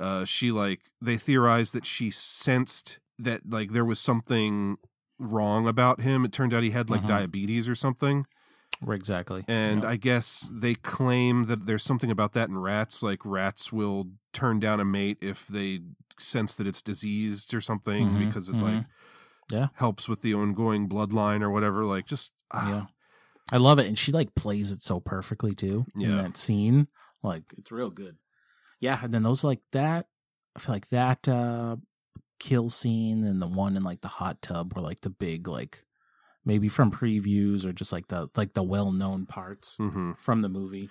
uh 0.00 0.24
she 0.24 0.50
like 0.50 0.80
they 1.00 1.16
theorized 1.16 1.74
that 1.74 1.86
she 1.86 2.10
sensed 2.10 2.98
that 3.18 3.42
like 3.48 3.70
there 3.70 3.84
was 3.84 4.00
something 4.00 4.76
wrong 5.18 5.68
about 5.68 6.00
him 6.00 6.24
it 6.24 6.32
turned 6.32 6.52
out 6.52 6.62
he 6.64 6.70
had 6.70 6.90
like 6.90 7.02
Mhm. 7.02 7.06
diabetes 7.06 7.68
or 7.68 7.74
something 7.74 8.26
Exactly. 8.86 9.44
and. 9.48 9.84
I 9.84 9.96
guess 9.96 10.50
they 10.52 10.74
claim 10.74 11.44
that 11.46 11.64
there's 11.66 11.84
something 11.84 12.10
about 12.10 12.32
that 12.32 12.48
in 12.48 12.58
rats. 12.58 13.02
Like 13.02 13.20
rats 13.24 13.72
will 13.72 14.08
turn 14.32 14.58
down 14.58 14.80
a 14.80 14.84
mate 14.84 15.16
if 15.22 15.46
they 15.46 15.80
sense 16.18 16.54
that 16.56 16.66
it's 16.66 16.82
diseased 16.82 17.54
or 17.54 17.60
something 17.60 18.10
Mhm, 18.10 18.26
because 18.26 18.48
it 18.48 18.56
like 18.56 18.74
mhm. 18.82 18.86
Yeah. 19.50 19.68
helps 19.74 20.08
with 20.08 20.22
the 20.22 20.34
ongoing 20.34 20.88
bloodline 20.88 21.40
or 21.40 21.50
whatever. 21.50 21.84
Like 21.84 22.06
just 22.06 22.32
ah, 22.50 22.68
yeah. 22.68 22.86
I 23.52 23.58
love 23.58 23.78
it, 23.78 23.86
and 23.86 23.98
she 23.98 24.12
like 24.12 24.34
plays 24.34 24.72
it 24.72 24.82
so 24.82 25.00
perfectly 25.00 25.54
too 25.54 25.86
in 25.94 26.16
that 26.16 26.36
scene. 26.36 26.88
Like 27.22 27.44
it's 27.58 27.72
real 27.72 27.90
good. 27.90 28.16
Yeah, 28.80 28.98
and 29.02 29.12
then 29.12 29.22
those 29.22 29.44
like 29.44 29.60
that. 29.72 30.06
I 30.56 30.60
feel 30.60 30.74
like 30.74 30.88
that 30.90 31.28
uh 31.28 31.76
kill 32.38 32.68
scene 32.68 33.24
and 33.24 33.40
the 33.40 33.46
one 33.46 33.76
in 33.76 33.82
like 33.82 34.02
the 34.02 34.08
hot 34.08 34.42
tub 34.42 34.74
were 34.74 34.82
like 34.82 35.00
the 35.00 35.10
big 35.10 35.48
like 35.48 35.84
maybe 36.44 36.68
from 36.68 36.90
previews 36.90 37.64
or 37.64 37.72
just 37.72 37.92
like 37.92 38.08
the 38.08 38.28
like 38.36 38.54
the 38.54 38.62
well 38.62 38.92
known 38.92 39.26
parts 39.26 39.76
mhm. 39.80 40.18
from 40.18 40.40
the 40.40 40.48
movie. 40.48 40.90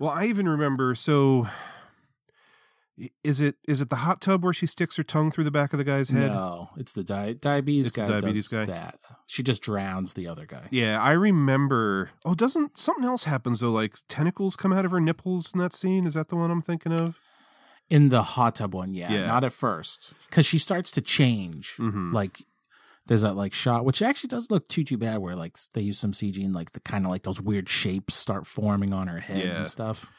Well, 0.00 0.10
I 0.10 0.26
even 0.26 0.48
remember. 0.48 0.94
So 0.94 1.48
is 3.24 3.40
it 3.40 3.56
is 3.66 3.80
it 3.80 3.88
the 3.90 3.96
hot 3.96 4.20
tub 4.20 4.44
where 4.44 4.52
she 4.52 4.66
sticks 4.66 4.96
her 4.96 5.02
tongue 5.02 5.30
through 5.30 5.44
the 5.44 5.50
back 5.50 5.72
of 5.72 5.78
the 5.78 5.84
guy's 5.84 6.10
head? 6.10 6.30
No, 6.30 6.70
it's 6.76 6.92
the 6.92 7.02
di- 7.02 7.32
diabetes 7.34 7.88
It's 7.88 7.96
the 7.96 8.02
guy. 8.02 8.08
diabetes 8.20 8.48
does 8.48 8.58
guy? 8.58 8.64
That 8.66 8.98
she 9.26 9.42
just 9.42 9.62
drowns 9.62 10.12
the 10.14 10.26
other 10.28 10.44
guy. 10.46 10.68
Yeah, 10.70 11.00
I 11.00 11.12
remember. 11.12 12.10
Oh, 12.24 12.34
doesn't 12.34 12.76
something 12.78 13.04
else 13.04 13.24
happens 13.24 13.60
though? 13.60 13.70
Like 13.70 13.96
tentacles 14.08 14.56
come 14.56 14.72
out 14.72 14.84
of 14.84 14.90
her 14.90 15.00
nipples 15.00 15.52
in 15.54 15.60
that 15.60 15.72
scene. 15.72 16.06
Is 16.06 16.14
that 16.14 16.28
the 16.28 16.36
one 16.36 16.50
I'm 16.50 16.62
thinking 16.62 16.92
of? 16.92 17.18
In 17.90 18.08
the 18.10 18.22
hot 18.22 18.56
tub 18.56 18.74
one, 18.74 18.94
yeah, 18.94 19.12
Yeah. 19.12 19.26
not 19.26 19.44
at 19.44 19.52
first, 19.52 20.14
because 20.28 20.46
she 20.46 20.58
starts 20.58 20.90
to 20.92 21.00
change. 21.00 21.76
Mhm. 21.78 22.12
Like 22.12 22.42
there's 23.06 23.22
that 23.22 23.34
like 23.36 23.52
shot, 23.52 23.84
which 23.84 24.00
actually 24.00 24.28
does 24.28 24.50
look 24.50 24.68
too 24.68 24.84
too 24.84 24.96
bad, 24.96 25.18
where 25.18 25.34
like 25.34 25.56
they 25.74 25.80
use 25.82 25.98
some 25.98 26.12
CG 26.12 26.42
and 26.44 26.54
like 26.54 26.72
the 26.72 26.80
kind 26.80 27.04
of 27.04 27.10
like 27.10 27.22
those 27.24 27.40
weird 27.40 27.68
shapes 27.68 28.14
start 28.14 28.46
forming 28.46 28.92
on 28.92 29.08
her 29.08 29.20
head 29.20 29.44
Yeah. 29.44 29.58
and 29.58 29.68
stuff. 29.68 30.10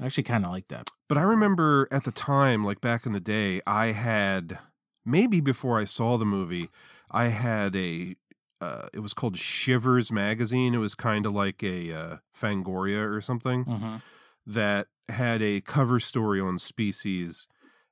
I 0.00 0.06
actually 0.06 0.24
kind 0.24 0.44
of 0.44 0.50
like 0.50 0.68
that. 0.68 0.88
But 1.08 1.18
I 1.18 1.22
remember 1.22 1.86
at 1.90 2.04
the 2.04 2.10
time, 2.12 2.64
like 2.64 2.80
back 2.80 3.06
in 3.06 3.12
the 3.12 3.20
day, 3.20 3.60
I 3.66 3.86
had 3.92 4.58
maybe 5.04 5.40
before 5.40 5.78
I 5.78 5.84
saw 5.84 6.16
the 6.16 6.24
movie, 6.26 6.68
I 7.10 7.28
had 7.28 7.76
a. 7.76 8.16
Uh, 8.60 8.86
it 8.94 9.00
was 9.00 9.12
called 9.12 9.36
Shivers 9.36 10.10
magazine. 10.10 10.74
It 10.74 10.78
was 10.78 10.94
kind 10.94 11.26
of 11.26 11.32
like 11.34 11.62
a 11.62 11.92
uh, 11.92 12.16
Fangoria 12.34 13.04
or 13.14 13.20
something 13.20 13.64
Mm-hmm. 13.66 13.96
that 14.46 14.86
had 15.10 15.42
a 15.42 15.60
cover 15.60 16.00
story 16.00 16.40
on 16.40 16.58
species. 16.58 17.46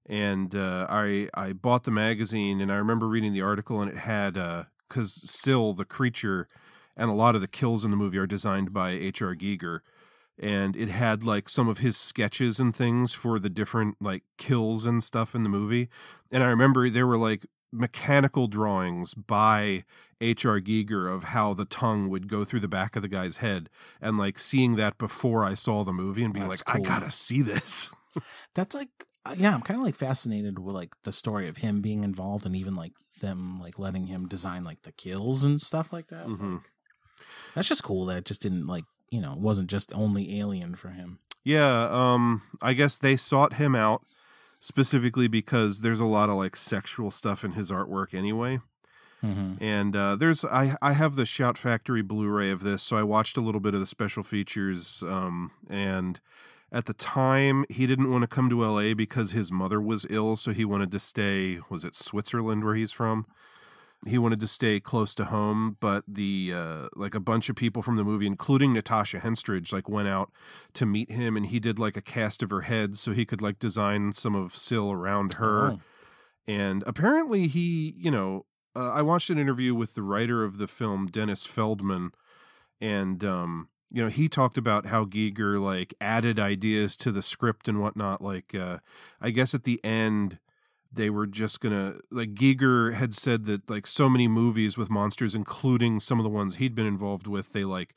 And 0.06 0.54
uh, 0.54 0.86
I 0.88 1.28
I 1.34 1.52
bought 1.52 1.84
the 1.84 1.90
magazine, 1.90 2.60
and 2.60 2.72
I 2.72 2.76
remember 2.76 3.06
reading 3.06 3.32
the 3.32 3.42
article, 3.42 3.80
and 3.80 3.90
it 3.90 3.98
had 3.98 4.34
because 4.88 5.22
Sil, 5.30 5.74
the 5.74 5.84
creature, 5.84 6.48
and 6.96 7.08
a 7.10 7.14
lot 7.14 7.34
of 7.36 7.40
the 7.40 7.48
kills 7.48 7.84
in 7.84 7.90
the 7.92 7.96
movie 7.96 8.18
are 8.18 8.26
designed 8.26 8.72
by 8.72 8.90
H.R. 8.90 9.34
Giger 9.36 9.80
and 10.38 10.76
it 10.76 10.88
had 10.88 11.24
like 11.24 11.48
some 11.48 11.68
of 11.68 11.78
his 11.78 11.96
sketches 11.96 12.58
and 12.58 12.74
things 12.74 13.12
for 13.12 13.38
the 13.38 13.50
different 13.50 13.96
like 14.00 14.24
kills 14.38 14.86
and 14.86 15.02
stuff 15.02 15.34
in 15.34 15.42
the 15.42 15.48
movie. 15.48 15.88
And 16.30 16.42
I 16.42 16.48
remember 16.48 16.88
there 16.88 17.06
were 17.06 17.18
like 17.18 17.46
mechanical 17.72 18.48
drawings 18.48 19.14
by 19.14 19.84
H.R. 20.20 20.60
Giger 20.60 21.12
of 21.12 21.24
how 21.24 21.54
the 21.54 21.64
tongue 21.64 22.08
would 22.10 22.28
go 22.28 22.44
through 22.44 22.60
the 22.60 22.68
back 22.68 22.96
of 22.96 23.02
the 23.02 23.08
guy's 23.08 23.38
head, 23.38 23.68
and 24.00 24.18
like 24.18 24.38
seeing 24.38 24.76
that 24.76 24.98
before 24.98 25.44
I 25.44 25.54
saw 25.54 25.82
the 25.84 25.92
movie 25.92 26.22
and 26.22 26.32
being 26.32 26.48
That's 26.48 26.62
like, 26.66 26.76
cool. 26.76 26.86
I 26.86 26.88
gotta 26.88 27.10
see 27.10 27.42
this. 27.42 27.90
That's 28.54 28.74
like 28.74 28.90
uh, 29.24 29.34
yeah, 29.36 29.54
I'm 29.54 29.62
kind 29.62 29.78
of 29.78 29.84
like 29.84 29.94
fascinated 29.96 30.58
with 30.58 30.74
like 30.74 30.94
the 31.04 31.12
story 31.12 31.48
of 31.48 31.58
him 31.58 31.80
being 31.80 32.04
involved 32.04 32.44
and 32.44 32.56
even 32.56 32.74
like 32.74 32.92
them 33.20 33.60
like 33.60 33.78
letting 33.78 34.06
him 34.06 34.26
design 34.28 34.64
like 34.64 34.82
the 34.82 34.92
kills 34.92 35.44
and 35.44 35.60
stuff 35.60 35.92
like 35.92 36.08
that. 36.08 36.26
Mhm. 36.26 36.54
Like, 36.54 36.62
that's 37.54 37.68
just 37.68 37.84
cool 37.84 38.06
that 38.06 38.18
it 38.18 38.24
just 38.24 38.42
didn't 38.42 38.66
like 38.66 38.84
you 39.12 39.20
know 39.20 39.32
it 39.32 39.38
wasn't 39.38 39.68
just 39.68 39.92
only 39.92 40.40
Alien 40.40 40.74
for 40.74 40.88
him. 40.88 41.18
Yeah, 41.44 41.88
um, 41.90 42.42
I 42.62 42.72
guess 42.72 42.96
they 42.96 43.16
sought 43.16 43.54
him 43.54 43.74
out 43.74 44.04
specifically 44.58 45.28
because 45.28 45.80
there's 45.80 46.00
a 46.00 46.06
lot 46.06 46.30
of 46.30 46.36
like 46.36 46.56
sexual 46.56 47.10
stuff 47.10 47.44
in 47.44 47.52
his 47.52 47.70
artwork 47.70 48.14
anyway. 48.14 48.60
Mm-hmm. 49.22 49.62
And 49.62 49.94
uh, 49.94 50.16
there's 50.16 50.44
I 50.44 50.76
I 50.80 50.92
have 50.94 51.16
the 51.16 51.26
Shout 51.26 51.58
Factory 51.58 52.02
Blu-ray 52.02 52.50
of 52.50 52.62
this, 52.62 52.82
so 52.82 52.96
I 52.96 53.02
watched 53.02 53.36
a 53.36 53.42
little 53.42 53.60
bit 53.60 53.74
of 53.74 53.80
the 53.80 53.86
special 53.86 54.22
features. 54.22 55.04
Um, 55.06 55.52
and 55.68 56.18
at 56.72 56.86
the 56.86 56.94
time, 56.94 57.66
he 57.68 57.86
didn't 57.86 58.10
want 58.10 58.22
to 58.22 58.28
come 58.28 58.48
to 58.48 58.64
L.A. 58.64 58.94
because 58.94 59.32
his 59.32 59.52
mother 59.52 59.80
was 59.80 60.06
ill, 60.08 60.36
so 60.36 60.52
he 60.52 60.64
wanted 60.64 60.90
to 60.90 60.98
stay. 60.98 61.60
Was 61.68 61.84
it 61.84 61.94
Switzerland 61.94 62.64
where 62.64 62.74
he's 62.74 62.92
from? 62.92 63.26
He 64.06 64.18
wanted 64.18 64.40
to 64.40 64.48
stay 64.48 64.80
close 64.80 65.14
to 65.14 65.26
home, 65.26 65.76
but 65.78 66.02
the 66.08 66.52
uh, 66.54 66.88
like 66.96 67.14
a 67.14 67.20
bunch 67.20 67.48
of 67.48 67.54
people 67.56 67.82
from 67.82 67.96
the 67.96 68.02
movie, 68.04 68.26
including 68.26 68.72
Natasha 68.72 69.20
Henstridge, 69.20 69.72
like 69.72 69.88
went 69.88 70.08
out 70.08 70.32
to 70.74 70.84
meet 70.86 71.10
him, 71.12 71.36
and 71.36 71.46
he 71.46 71.60
did 71.60 71.78
like 71.78 71.96
a 71.96 72.02
cast 72.02 72.42
of 72.42 72.50
her 72.50 72.62
head 72.62 72.96
so 72.96 73.12
he 73.12 73.24
could 73.24 73.40
like 73.40 73.58
design 73.60 74.12
some 74.12 74.34
of 74.34 74.56
Sil 74.58 74.90
around 74.90 75.34
her 75.34 75.72
Oh. 75.72 75.80
and 76.46 76.82
apparently 76.86 77.46
he 77.46 77.94
you 77.96 78.10
know 78.10 78.44
uh, 78.74 78.90
i 78.90 79.00
watched 79.02 79.30
an 79.30 79.38
interview 79.38 79.74
with 79.74 79.94
the 79.94 80.02
writer 80.02 80.42
of 80.42 80.58
the 80.58 80.66
film 80.66 81.06
dennis 81.06 81.44
feldman 81.46 82.10
and 82.80 83.22
um 83.22 83.68
you 83.92 84.02
know 84.02 84.08
he 84.08 84.28
talked 84.28 84.56
about 84.58 84.86
how 84.86 85.04
Giger 85.04 85.60
like 85.62 85.94
added 86.00 86.40
ideas 86.40 86.96
to 86.96 87.12
the 87.12 87.22
script 87.22 87.68
and 87.68 87.80
whatnot 87.80 88.20
like 88.20 88.54
uh 88.54 88.78
i 89.20 89.30
guess 89.30 89.54
at 89.54 89.62
the 89.64 89.78
end 89.84 90.38
they 90.92 91.08
were 91.10 91.26
just 91.26 91.60
gonna 91.60 91.94
like 92.10 92.34
Giger 92.34 92.92
had 92.94 93.14
said 93.14 93.44
that 93.46 93.68
like 93.70 93.86
so 93.86 94.08
many 94.08 94.28
movies 94.28 94.76
with 94.76 94.90
monsters 94.90 95.34
including 95.34 96.00
some 96.00 96.18
of 96.18 96.24
the 96.24 96.30
ones 96.30 96.56
he'd 96.56 96.74
been 96.74 96.86
involved 96.86 97.26
with 97.26 97.52
they 97.52 97.64
like 97.64 97.94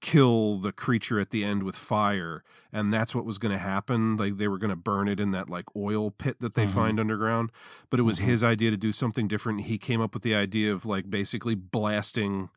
kill 0.00 0.58
the 0.58 0.70
creature 0.70 1.18
at 1.18 1.30
the 1.30 1.42
end 1.44 1.64
with 1.64 1.74
fire 1.74 2.44
and 2.72 2.94
that's 2.94 3.14
what 3.16 3.24
was 3.24 3.36
going 3.36 3.50
to 3.50 3.58
happen 3.58 4.16
like 4.16 4.36
they 4.36 4.46
were 4.46 4.56
going 4.58 4.70
to 4.70 4.76
burn 4.76 5.08
it 5.08 5.18
in 5.18 5.32
that 5.32 5.50
like 5.50 5.64
oil 5.76 6.10
pit 6.12 6.38
that 6.38 6.54
they 6.54 6.66
Mhm. 6.66 6.70
find 6.70 7.00
underground 7.00 7.50
but 7.90 7.98
it 7.98 8.04
was 8.04 8.20
Mhm. 8.20 8.24
his 8.24 8.44
idea 8.44 8.70
to 8.70 8.76
do 8.76 8.92
something 8.92 9.26
different 9.26 9.62
he 9.62 9.76
came 9.76 10.00
up 10.00 10.14
with 10.14 10.22
the 10.22 10.36
idea 10.36 10.72
of 10.72 10.86
like 10.86 11.10
basically 11.10 11.56
blasting 11.56 12.48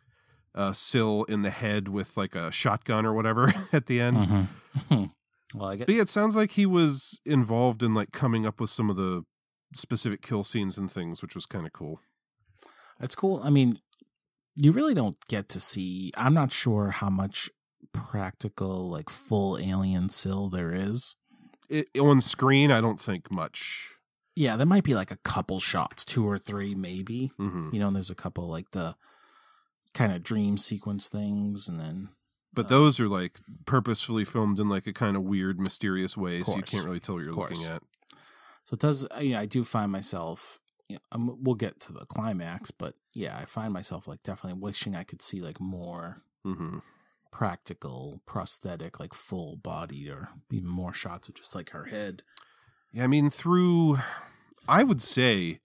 uh 0.54 0.71
Sil 0.77 1.23
in 1.30 1.41
the 1.41 1.49
head 1.49 1.88
with 1.88 2.15
like 2.15 2.36
a 2.36 2.51
shotgun 2.51 3.06
or 3.08 3.13
whatever 3.13 3.51
at 3.73 3.88
the 3.88 3.99
end 3.99 4.17
Mm-hmm. 4.17 5.06
well, 5.56 5.69
I 5.69 5.75
get 5.77 5.88
but 5.88 5.95
yeah, 5.95 6.01
it 6.04 6.10
sounds 6.10 6.36
like 6.36 6.51
he 6.51 6.65
was 6.67 7.19
involved 7.25 7.82
in 7.84 7.93
like 7.95 8.12
coming 8.12 8.45
up 8.45 8.62
with 8.62 8.69
some 8.69 8.89
of 8.89 8.95
the 8.97 9.23
specific 9.73 10.21
kill 10.21 10.43
scenes 10.43 10.77
and 10.77 10.91
things, 10.91 11.21
which 11.21 11.36
was 11.36 11.45
kind 11.45 11.65
of 11.65 11.73
cool. 11.73 11.99
It's 12.99 13.15
cool. 13.15 13.41
I 13.43 13.49
mean, 13.49 13.79
you 14.55 14.71
really 14.71 14.93
don't 14.93 15.17
get 15.27 15.49
to 15.49 15.60
see. 15.60 16.12
I'm 16.15 16.34
not 16.34 16.51
sure 16.51 16.89
how 16.91 17.10
much 17.10 17.49
practical, 17.93 18.89
like 18.89 19.10
full 19.10 19.57
alien 19.57 20.10
Sil 20.13 20.49
there 20.49 20.73
is. 20.73 21.15
It, 21.69 21.88
on 21.99 22.21
screen, 22.21 22.71
I 22.71 22.81
don't 22.81 22.99
think 22.99 23.31
much. 23.31 23.95
Yeah, 24.36 24.55
there 24.55 24.65
might 24.65 24.84
be 24.84 24.93
like 24.93 25.12
a 25.12 25.17
couple 25.17 25.60
shots, 25.60 26.05
two 26.05 26.27
or 26.27 26.38
three, 26.38 26.75
maybe. 26.75 27.31
hmm 27.38 27.69
You 27.71 27.79
know, 27.79 27.88
and 27.88 27.95
there's 27.95 28.10
a 28.10 28.15
couple 28.15 28.47
like 28.49 28.71
the 28.71 28.95
kind 29.93 30.12
of 30.13 30.23
dream 30.23 30.57
sequence 30.57 31.07
things, 31.07 31.67
and 31.67 31.79
then 31.79 32.10
But 32.53 32.65
Uh, 32.67 32.69
those 32.69 32.99
are 32.99 33.07
like 33.10 33.39
purposefully 33.65 34.25
filmed 34.25 34.60
in 34.60 34.69
like 34.69 34.86
a 34.88 34.93
kind 34.93 35.15
of 35.15 35.23
weird, 35.23 35.60
mysterious 35.60 36.15
way, 36.17 36.43
so 36.43 36.55
you 36.57 36.63
can't 36.63 36.86
really 36.86 36.99
tell 36.99 37.15
what 37.15 37.23
you're 37.23 37.34
looking 37.34 37.63
at. 37.65 37.81
So 38.65 38.74
it 38.76 38.80
does. 38.80 39.06
uh, 39.06 39.19
Yeah, 39.19 39.39
I 39.39 39.45
do 39.45 39.63
find 39.63 39.91
myself. 39.91 40.60
Yeah, 40.89 40.97
um, 41.12 41.38
we'll 41.41 41.56
get 41.56 41.80
to 41.82 41.93
the 41.93 42.06
climax, 42.06 42.71
but 42.71 42.95
yeah, 43.13 43.38
I 43.38 43.45
find 43.45 43.71
myself 43.74 44.08
like 44.08 44.24
definitely 44.24 44.60
wishing 44.60 44.95
I 44.95 45.04
could 45.04 45.21
see 45.21 45.39
like 45.39 45.60
more 45.60 46.24
hmm 46.43 46.80
practical, 47.32 48.21
prosthetic, 48.26 49.00
like 49.00 49.13
full 49.13 49.56
body, 49.56 50.10
or 50.10 50.30
even 50.52 50.67
more 50.67 50.93
shots 50.93 51.30
of 51.30 51.36
just 51.36 51.56
like 51.56 51.69
her 51.69 51.86
head. 51.86 52.24
Yeah, 52.91 53.06
I 53.06 53.08
mean, 53.08 53.30
through, 53.30 54.00
I 54.67 54.84
would 54.84 55.02
say, 55.02 55.60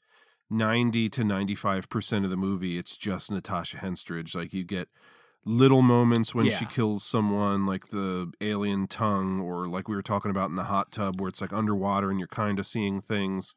ninety 0.48 1.09
to 1.11 1.24
ninety-five 1.24 1.88
percent 1.88 2.24
of 2.24 2.30
the 2.30 2.37
movie, 2.37 2.78
it's 2.78 2.96
just 2.96 3.30
Natasha 3.30 3.78
Henstridge. 3.78 4.35
Like 4.35 4.52
you 4.52 4.64
get 4.64 4.88
little 5.46 5.80
moments 5.80 6.35
when 6.35 6.50
she 6.50 6.66
kills 6.66 7.04
someone, 7.04 7.66
like 7.66 7.88
the 7.88 8.30
alien 8.40 8.88
tongue, 8.88 9.40
or 9.40 9.68
like 9.68 9.88
we 9.88 9.94
were 9.94 10.02
talking 10.02 10.30
about 10.30 10.50
in 10.50 10.56
the 10.56 10.64
hot 10.64 10.90
tub, 10.90 11.20
where 11.20 11.28
it's 11.28 11.40
like 11.40 11.52
underwater 11.52 12.11
and 12.11 12.18
you're 12.18 12.26
kind 12.26 12.59
of 12.59 12.66
seeing 12.66 13.00
things. 13.00 13.54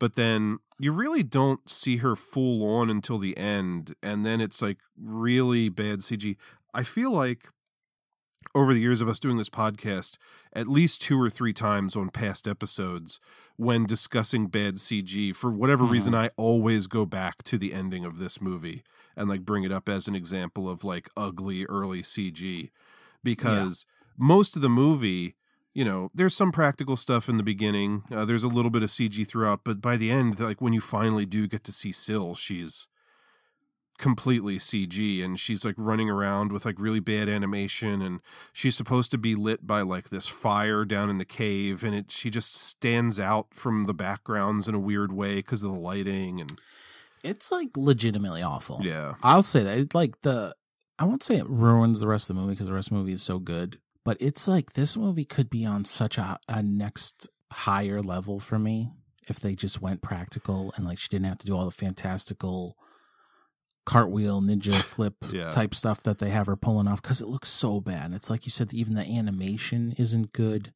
But 0.00 0.16
then 0.16 0.58
you 0.80 0.90
really 0.90 1.22
don't 1.22 1.70
see 1.70 1.98
her 1.98 2.16
full 2.16 2.68
on 2.68 2.90
until 2.90 3.18
the 3.18 3.38
end, 3.38 3.94
and 4.02 4.26
then 4.26 4.40
it's 4.40 4.60
like 4.60 4.78
really 5.00 5.68
bad 5.68 6.00
CG. 6.00 6.36
I 6.74 6.82
feel 6.82 7.12
like 7.12 7.48
over 8.52 8.74
the 8.74 8.80
years 8.80 9.00
of 9.00 9.08
us 9.08 9.20
doing 9.20 9.36
this 9.36 9.48
podcast, 9.48 10.18
at 10.52 10.66
least 10.66 11.00
two 11.00 11.20
or 11.20 11.30
three 11.30 11.52
times 11.52 11.94
on 11.94 12.10
past 12.10 12.48
episodes, 12.48 13.20
when 13.56 13.86
discussing 13.86 14.48
bad 14.48 14.74
CG, 14.74 15.34
for 15.34 15.52
whatever 15.52 15.84
reason, 15.84 16.12
mm-hmm. 16.12 16.24
I 16.24 16.30
always 16.36 16.88
go 16.88 17.06
back 17.06 17.44
to 17.44 17.56
the 17.56 17.72
ending 17.72 18.04
of 18.04 18.18
this 18.18 18.40
movie 18.40 18.82
and 19.16 19.28
like 19.28 19.44
bring 19.44 19.64
it 19.64 19.72
up 19.72 19.88
as 19.88 20.08
an 20.08 20.14
example 20.14 20.68
of 20.68 20.84
like 20.84 21.08
ugly 21.16 21.64
early 21.66 22.02
CG 22.02 22.70
because 23.22 23.86
most 24.16 24.56
of 24.56 24.62
the 24.62 24.68
movie. 24.68 25.36
You 25.76 25.84
know, 25.84 26.12
there's 26.14 26.36
some 26.36 26.52
practical 26.52 26.96
stuff 26.96 27.28
in 27.28 27.36
the 27.36 27.42
beginning. 27.42 28.04
Uh, 28.08 28.24
there's 28.24 28.44
a 28.44 28.48
little 28.48 28.70
bit 28.70 28.84
of 28.84 28.90
CG 28.90 29.26
throughout, 29.26 29.62
but 29.64 29.80
by 29.80 29.96
the 29.96 30.08
end, 30.08 30.38
like 30.38 30.60
when 30.60 30.72
you 30.72 30.80
finally 30.80 31.26
do 31.26 31.48
get 31.48 31.64
to 31.64 31.72
see 31.72 31.90
Sil, 31.90 32.36
she's 32.36 32.86
completely 33.98 34.58
CG 34.58 35.24
and 35.24 35.38
she's 35.38 35.64
like 35.64 35.76
running 35.78 36.10
around 36.10 36.50
with 36.50 36.64
like 36.64 36.80
really 36.80 37.00
bad 37.00 37.28
animation 37.28 38.02
and 38.02 38.20
she's 38.52 38.76
supposed 38.76 39.10
to 39.10 39.18
be 39.18 39.34
lit 39.34 39.66
by 39.66 39.82
like 39.82 40.10
this 40.10 40.26
fire 40.26 40.84
down 40.84 41.08
in 41.08 41.18
the 41.18 41.24
cave 41.24 41.84
and 41.84 41.94
it 41.94 42.10
she 42.10 42.28
just 42.28 42.54
stands 42.54 43.20
out 43.20 43.46
from 43.52 43.84
the 43.84 43.94
backgrounds 43.94 44.66
in 44.66 44.74
a 44.74 44.80
weird 44.80 45.12
way 45.12 45.36
because 45.36 45.62
of 45.62 45.70
the 45.70 45.78
lighting 45.78 46.40
and 46.40 46.60
It's 47.24 47.50
like 47.50 47.70
legitimately 47.76 48.42
awful. 48.42 48.80
yeah 48.84 49.14
I'll 49.22 49.42
say 49.42 49.62
that. 49.64 49.78
It 49.78 49.94
like 49.94 50.20
the 50.22 50.54
I 50.98 51.04
won't 51.04 51.22
say 51.24 51.36
it 51.38 51.48
ruins 51.48 51.98
the 51.98 52.06
rest 52.06 52.30
of 52.30 52.36
the 52.36 52.40
movie 52.40 52.52
because 52.52 52.66
the 52.68 52.72
rest 52.74 52.88
of 52.88 52.92
the 52.94 52.98
movie 53.00 53.14
is 53.14 53.22
so 53.22 53.38
good, 53.40 53.80
but 54.04 54.16
it's 54.20 54.46
like 54.46 54.74
this 54.74 54.96
movie 54.96 55.24
could 55.24 55.50
be 55.50 55.64
on 55.64 55.84
such 55.84 56.18
a, 56.18 56.38
a 56.48 56.62
next 56.62 57.28
higher 57.52 58.00
level 58.00 58.38
for 58.38 58.58
me 58.58 58.92
if 59.28 59.40
they 59.40 59.54
just 59.54 59.80
went 59.80 60.02
practical 60.02 60.72
and 60.76 60.84
like 60.86 60.98
she 60.98 61.08
didn't 61.08 61.26
have 61.26 61.38
to 61.38 61.46
do 61.46 61.56
all 61.56 61.64
the 61.64 61.70
fantastical 61.70 62.76
cartwheel 63.86 64.40
ninja 64.40 64.72
flip 64.82 65.16
Yeah. 65.30 65.50
type 65.50 65.74
stuff 65.74 66.02
that 66.04 66.18
they 66.18 66.30
have 66.30 66.46
her 66.46 66.56
pulling 66.56 66.88
off 66.88 67.02
because 67.02 67.20
it 67.20 67.28
looks 67.28 67.48
so 67.48 67.80
bad. 67.80 68.06
And 68.06 68.14
it's 68.14 68.30
like 68.30 68.46
you 68.46 68.50
said, 68.50 68.72
even 68.72 68.94
the 68.94 69.04
animation 69.06 69.94
isn't 69.98 70.32
good, 70.32 70.72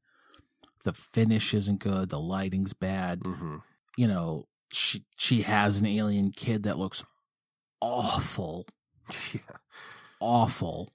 the 0.84 0.92
finish 0.92 1.55
isn't 1.55 1.80
good, 1.80 2.09
the 2.11 2.20
lighting's 2.20 2.72
bad 2.72 3.22
hmm 3.24 3.57
you 3.96 4.07
know, 4.07 4.46
she 4.73 5.05
she 5.16 5.43
has 5.43 5.79
an 5.79 5.87
alien 5.87 6.31
kid 6.31 6.62
that 6.64 6.79
looks 6.79 7.05
awful, 7.81 8.66
yeah 9.33 9.41
awful. 10.21 10.93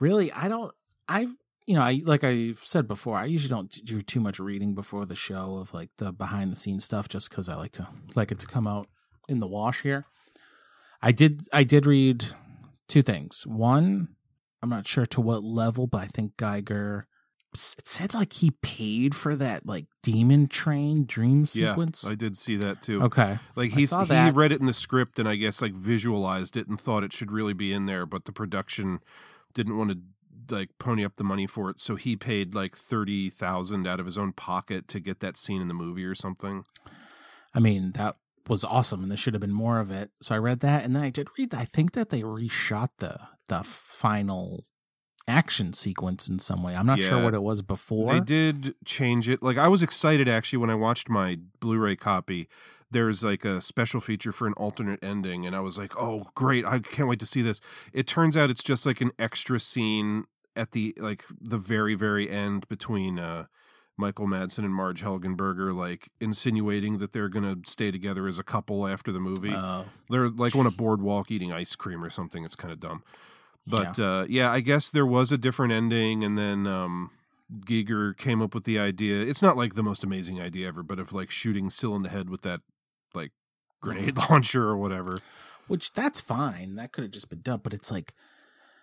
Really, 0.00 0.32
I 0.32 0.48
don't. 0.48 0.72
I 1.08 1.26
you 1.66 1.74
know, 1.74 1.82
I 1.82 2.00
like 2.04 2.24
I've 2.24 2.60
said 2.64 2.86
before, 2.86 3.16
I 3.16 3.24
usually 3.26 3.50
don't 3.50 3.70
do 3.84 4.02
too 4.02 4.20
much 4.20 4.38
reading 4.38 4.74
before 4.74 5.06
the 5.06 5.14
show 5.14 5.56
of 5.56 5.72
like 5.72 5.90
the 5.98 6.12
behind 6.12 6.52
the 6.52 6.56
scenes 6.56 6.84
stuff, 6.84 7.08
just 7.08 7.30
because 7.30 7.48
I 7.48 7.54
like 7.54 7.72
to 7.72 7.88
like 8.14 8.32
it 8.32 8.38
to 8.40 8.46
come 8.46 8.66
out 8.66 8.88
in 9.28 9.40
the 9.40 9.46
wash 9.46 9.82
here. 9.82 10.04
I 11.02 11.12
did 11.12 11.42
I 11.52 11.64
did 11.64 11.86
read 11.86 12.26
two 12.88 13.02
things. 13.02 13.46
One, 13.46 14.08
I'm 14.62 14.70
not 14.70 14.86
sure 14.86 15.06
to 15.06 15.20
what 15.20 15.42
level, 15.42 15.86
but 15.86 15.98
I 16.02 16.06
think 16.06 16.36
Giger 16.36 17.04
it 17.54 17.86
said 17.86 18.14
like 18.14 18.34
he 18.34 18.50
paid 18.62 19.14
for 19.14 19.36
that 19.36 19.66
like 19.66 19.86
demon 20.02 20.48
train 20.48 21.04
dream 21.06 21.46
sequence. 21.46 22.02
Yeah, 22.04 22.12
I 22.12 22.14
did 22.14 22.36
see 22.36 22.56
that 22.56 22.82
too. 22.82 23.02
Okay. 23.04 23.38
Like 23.54 23.72
he 23.72 23.86
he 23.86 24.30
read 24.30 24.52
it 24.52 24.60
in 24.60 24.66
the 24.66 24.74
script 24.74 25.18
and 25.18 25.28
I 25.28 25.36
guess 25.36 25.62
like 25.62 25.72
visualized 25.72 26.56
it 26.56 26.68
and 26.68 26.80
thought 26.80 27.04
it 27.04 27.12
should 27.12 27.30
really 27.30 27.54
be 27.54 27.72
in 27.72 27.86
there, 27.86 28.06
but 28.06 28.24
the 28.24 28.32
production 28.32 29.00
didn't 29.54 29.78
want 29.78 29.90
to 29.90 29.98
like 30.50 30.70
pony 30.78 31.04
up 31.04 31.16
the 31.16 31.24
money 31.24 31.46
for 31.46 31.70
it, 31.70 31.80
so 31.80 31.96
he 31.96 32.16
paid 32.16 32.54
like 32.54 32.76
thirty 32.76 33.30
thousand 33.30 33.86
out 33.86 34.00
of 34.00 34.06
his 34.06 34.18
own 34.18 34.32
pocket 34.32 34.88
to 34.88 35.00
get 35.00 35.20
that 35.20 35.36
scene 35.36 35.62
in 35.62 35.68
the 35.68 35.74
movie 35.74 36.04
or 36.04 36.14
something. 36.14 36.64
I 37.54 37.60
mean, 37.60 37.92
that 37.92 38.16
was 38.48 38.64
awesome 38.64 39.02
and 39.02 39.10
there 39.10 39.16
should 39.16 39.34
have 39.34 39.40
been 39.40 39.52
more 39.52 39.80
of 39.80 39.90
it. 39.90 40.10
So 40.20 40.34
I 40.34 40.38
read 40.38 40.60
that 40.60 40.84
and 40.84 40.94
then 40.94 41.02
I 41.02 41.10
did 41.10 41.28
read 41.38 41.54
I 41.54 41.64
think 41.64 41.92
that 41.92 42.10
they 42.10 42.22
reshot 42.22 42.90
the 42.98 43.18
the 43.48 43.62
final 43.62 44.64
action 45.26 45.72
sequence 45.72 46.28
in 46.28 46.38
some 46.38 46.62
way. 46.62 46.74
I'm 46.74 46.86
not 46.86 47.00
sure 47.00 47.22
what 47.22 47.34
it 47.34 47.42
was 47.42 47.62
before. 47.62 48.12
They 48.12 48.20
did 48.20 48.74
change 48.84 49.28
it. 49.28 49.42
Like 49.42 49.56
I 49.56 49.68
was 49.68 49.82
excited 49.82 50.28
actually 50.28 50.58
when 50.58 50.70
I 50.70 50.74
watched 50.74 51.08
my 51.08 51.38
Blu-ray 51.60 51.96
copy. 51.96 52.48
There's 52.90 53.24
like 53.24 53.44
a 53.44 53.60
special 53.60 54.00
feature 54.00 54.30
for 54.30 54.46
an 54.46 54.52
alternate 54.52 55.02
ending, 55.02 55.46
and 55.46 55.56
I 55.56 55.60
was 55.60 55.76
like, 55.78 56.00
"Oh, 56.00 56.26
great! 56.34 56.64
I 56.64 56.78
can't 56.78 57.08
wait 57.08 57.18
to 57.20 57.26
see 57.26 57.42
this." 57.42 57.60
It 57.92 58.06
turns 58.06 58.36
out 58.36 58.50
it's 58.50 58.62
just 58.62 58.86
like 58.86 59.00
an 59.00 59.10
extra 59.18 59.58
scene 59.58 60.24
at 60.54 60.70
the 60.72 60.94
like 60.98 61.24
the 61.40 61.58
very 61.58 61.96
very 61.96 62.30
end 62.30 62.68
between 62.68 63.18
uh, 63.18 63.46
Michael 63.96 64.28
Madsen 64.28 64.58
and 64.58 64.72
Marg 64.74 64.98
Helgenberger, 64.98 65.74
like 65.74 66.10
insinuating 66.20 66.98
that 66.98 67.12
they're 67.12 67.28
gonna 67.28 67.56
stay 67.66 67.90
together 67.90 68.28
as 68.28 68.38
a 68.38 68.44
couple 68.44 68.86
after 68.86 69.10
the 69.10 69.20
movie. 69.20 69.52
Oh. 69.52 69.86
they're 70.08 70.28
like 70.28 70.54
on 70.54 70.66
a 70.66 70.70
boardwalk 70.70 71.32
eating 71.32 71.50
ice 71.52 71.74
cream 71.74 72.04
or 72.04 72.10
something. 72.10 72.44
It's 72.44 72.54
kind 72.56 72.70
of 72.72 72.78
dumb. 72.78 73.02
But 73.66 73.98
yeah. 73.98 74.04
Uh, 74.04 74.26
yeah, 74.28 74.50
I 74.50 74.60
guess 74.60 74.90
there 74.90 75.06
was 75.06 75.32
a 75.32 75.38
different 75.38 75.72
ending, 75.72 76.22
and 76.22 76.36
then 76.36 76.66
um, 76.66 77.10
Giger 77.52 78.16
came 78.16 78.42
up 78.42 78.54
with 78.54 78.64
the 78.64 78.78
idea. 78.78 79.22
It's 79.22 79.42
not 79.42 79.56
like 79.56 79.74
the 79.74 79.82
most 79.82 80.04
amazing 80.04 80.40
idea 80.40 80.68
ever, 80.68 80.82
but 80.82 80.98
of 80.98 81.12
like 81.12 81.30
shooting 81.30 81.70
Sil 81.72 81.96
in 81.96 82.02
the 82.02 82.10
head 82.10 82.28
with 82.28 82.42
that 82.42 82.60
like 83.14 83.32
grenade 83.80 84.18
launcher 84.30 84.64
or 84.64 84.76
whatever. 84.76 85.18
Which 85.66 85.92
that's 85.92 86.20
fine. 86.20 86.74
That 86.74 86.92
could 86.92 87.04
have 87.04 87.10
just 87.10 87.30
been 87.30 87.40
done, 87.40 87.60
but 87.62 87.72
it's 87.72 87.90
like 87.90 88.12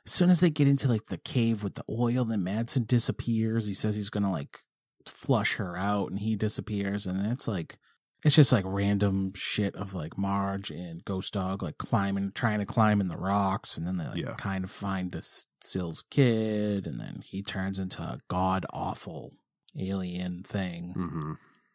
as 0.05 0.13
soon 0.13 0.29
as 0.29 0.39
they 0.39 0.49
get 0.49 0.67
into 0.67 0.87
like 0.87 1.05
the 1.05 1.17
cave 1.17 1.63
with 1.63 1.75
the 1.75 1.85
oil, 1.89 2.25
then 2.25 2.41
Madsen 2.41 2.87
disappears. 2.87 3.67
He 3.67 3.73
says 3.73 3.95
he's 3.95 4.09
gonna 4.09 4.31
like 4.31 4.59
flush 5.07 5.55
her 5.57 5.77
out, 5.77 6.09
and 6.09 6.19
he 6.19 6.35
disappears, 6.35 7.05
and 7.05 7.31
it's 7.31 7.47
like 7.47 7.77
it's 8.23 8.35
just 8.35 8.51
like 8.51 8.63
random 8.67 9.31
shit 9.35 9.75
of 9.75 9.93
like 9.93 10.17
Marg 10.17 10.69
and 10.69 11.03
Ghost 11.05 11.33
Dog 11.33 11.63
like 11.63 11.77
climbing, 11.77 12.31
trying 12.35 12.59
to 12.59 12.65
climb 12.65 13.01
in 13.01 13.07
the 13.07 13.17
rocks, 13.17 13.77
and 13.77 13.85
then 13.87 13.97
they 13.97 14.05
like 14.05 14.17
Yeah. 14.17 14.33
kind 14.35 14.63
of 14.63 14.71
find 14.71 15.11
this 15.11 15.47
Sil's 15.61 16.03
kid, 16.09 16.85
and 16.85 16.99
then 16.99 17.21
he 17.25 17.41
turns 17.41 17.79
into 17.79 18.01
a 18.01 18.19
god 18.27 18.65
awful 18.71 19.31
alien 19.77 20.43
thing. 20.43 20.93
Mm-hmm. 20.97 21.33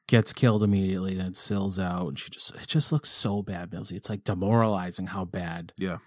Gets 0.08 0.32
killed 0.32 0.62
immediately, 0.62 1.14
then 1.14 1.34
Sil's 1.34 1.78
out, 1.80 2.06
and 2.08 2.18
she 2.18 2.30
just 2.30 2.54
it 2.54 2.68
just 2.68 2.92
looks 2.92 3.08
so 3.08 3.42
bad, 3.42 3.70
Millsy. 3.70 3.92
It's 3.96 4.08
like 4.08 4.22
demoralizing 4.22 5.08
how 5.08 5.24
bad. 5.24 5.72
Yeah. 5.76 5.98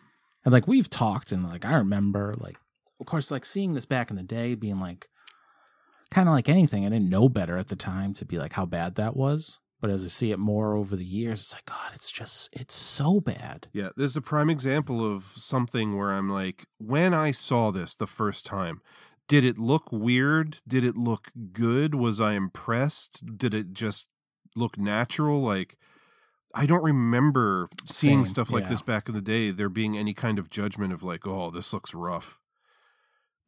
And 0.45 0.53
like 0.53 0.67
we've 0.67 0.89
talked, 0.89 1.33
and 1.33 1.43
like 1.43 1.65
I 1.65 1.75
remember, 1.75 2.33
like 2.37 2.55
of 3.01 3.05
course, 3.05 3.29
like 3.29 3.43
seeing 3.45 3.73
this 3.73 3.85
back 3.85 4.09
in 4.09 4.15
the 4.15 4.23
day, 4.23 4.55
being 4.55 4.79
like 4.79 5.07
kind 6.11 6.29
of 6.29 6.33
like 6.33 6.47
anything. 6.47 6.85
I 6.85 6.89
didn't 6.89 7.09
know 7.09 7.27
better 7.27 7.57
at 7.57 7.67
the 7.67 7.75
time 7.75 8.13
to 8.15 8.25
be 8.25 8.37
like 8.39 8.53
how 8.53 8.65
bad 8.65 8.95
that 8.95 9.17
was. 9.17 9.59
But 9.81 9.89
as 9.89 10.03
I 10.03 10.09
see 10.09 10.31
it 10.31 10.39
more 10.39 10.75
over 10.75 10.95
the 10.95 11.05
years, 11.05 11.39
it's 11.39 11.53
like 11.53 11.65
God, 11.65 11.91
it's 11.93 12.11
just 12.11 12.49
it's 12.51 12.75
so 12.75 13.21
bad. 13.21 13.67
Yeah, 13.71 13.89
there's 13.95 14.17
a 14.17 14.21
prime 14.21 14.49
example 14.49 15.05
of 15.05 15.23
something 15.35 15.97
where 15.97 16.11
I'm 16.11 16.29
like, 16.29 16.65
when 16.79 17.13
I 17.13 17.31
saw 17.31 17.71
this 17.71 17.95
the 17.95 18.07
first 18.07 18.45
time, 18.45 18.81
did 19.29 19.45
it 19.45 19.57
look 19.57 19.91
weird? 19.91 20.57
Did 20.67 20.83
it 20.83 20.97
look 20.97 21.31
good? 21.53 21.95
Was 21.95 22.19
I 22.19 22.33
impressed? 22.33 23.37
Did 23.37 23.53
it 23.53 23.73
just 23.73 24.09
look 24.55 24.77
natural? 24.77 25.41
Like, 25.41 25.77
I 26.53 26.65
don't 26.65 26.83
remember 26.83 27.69
seeing 27.85 28.25
Same, 28.25 28.25
stuff 28.25 28.51
like 28.51 28.63
yeah. 28.63 28.69
this 28.69 28.81
back 28.81 29.07
in 29.07 29.15
the 29.15 29.21
day, 29.21 29.51
there 29.51 29.69
being 29.69 29.97
any 29.97 30.13
kind 30.13 30.39
of 30.39 30.49
judgment 30.49 30.91
of 30.91 31.03
like, 31.03 31.27
oh, 31.27 31.51
this 31.51 31.71
looks 31.71 31.93
rough. 31.93 32.39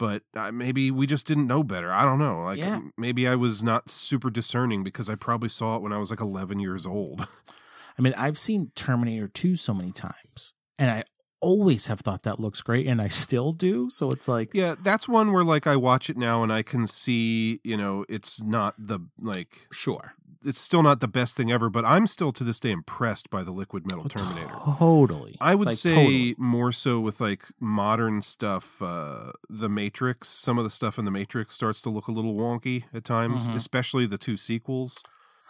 But 0.01 0.23
uh, 0.35 0.51
maybe 0.51 0.89
we 0.89 1.05
just 1.05 1.27
didn't 1.27 1.45
know 1.45 1.61
better. 1.63 1.91
I 1.91 2.05
don't 2.05 2.17
know. 2.17 2.41
Like, 2.41 2.57
Yeah. 2.57 2.81
maybe 2.97 3.27
I 3.27 3.35
was 3.35 3.61
not 3.61 3.87
super 3.87 4.31
discerning 4.31 4.83
because 4.83 5.11
I 5.11 5.15
probably 5.15 5.49
saw 5.49 5.75
it 5.75 5.83
when 5.83 5.93
I 5.93 5.99
was 5.99 6.09
like 6.09 6.19
11 6.21 6.59
years 6.59 6.87
old. 6.87 7.21
I 7.99 8.01
mean, 8.01 8.15
I've 8.17 8.39
seen 8.39 8.71
Terminator 8.75 9.27
2 9.27 9.55
so 9.57 9.75
many 9.75 9.91
times, 9.91 10.53
and 10.79 10.89
I 10.89 11.03
always 11.39 11.85
have 11.85 11.99
thought 11.99 12.23
that 12.23 12.39
looks 12.39 12.61
great, 12.61 12.87
and 12.87 12.99
I 12.99 13.09
still 13.09 13.51
do. 13.53 13.91
So 13.91 14.09
it's 14.09 14.27
like, 14.27 14.55
Yeah, 14.55 14.73
that's 14.81 15.07
one 15.07 15.31
where 15.33 15.43
like 15.43 15.67
I 15.67 15.75
watch 15.75 16.09
it 16.09 16.17
now 16.17 16.41
and 16.41 16.51
I 16.51 16.63
can 16.63 16.87
see, 16.87 17.59
you 17.63 17.77
know, 17.77 18.03
it's 18.09 18.41
not 18.41 18.73
the 18.79 18.99
like 19.19 19.67
sure, 19.71 20.13
it's 20.43 20.59
still 20.59 20.81
not 20.83 20.99
the 21.01 21.07
best 21.07 21.37
thing 21.37 21.51
ever, 21.51 21.69
but 21.69 21.85
I'm 21.85 22.07
still 22.07 22.31
to 22.33 22.43
this 22.43 22.59
day 22.59 22.71
impressed 22.71 23.29
by 23.29 23.43
the 23.43 23.51
liquid 23.51 23.85
metal 23.85 24.07
Terminator. 24.09 24.53
totally. 24.77 25.37
I 25.39 25.55
would 25.55 25.67
Like, 25.67 25.77
say 25.77 25.93
totally. 25.95 26.35
more 26.37 26.71
so 26.71 26.99
with 26.99 27.21
like 27.21 27.45
modern 27.59 28.21
stuff, 28.21 28.81
uh 28.81 29.31
the 29.49 29.69
Matrix, 29.69 30.29
some 30.29 30.57
of 30.57 30.63
the 30.63 30.69
stuff 30.69 30.97
in 30.97 31.05
the 31.05 31.11
Matrix 31.11 31.55
starts 31.55 31.81
to 31.83 31.89
look 31.89 32.07
a 32.07 32.11
little 32.11 32.33
wonky 32.35 32.85
at 32.93 33.03
times, 33.03 33.47
Mhm. 33.47 33.55
especially 33.55 34.05
the 34.05 34.17
two 34.17 34.37
sequels. 34.37 35.03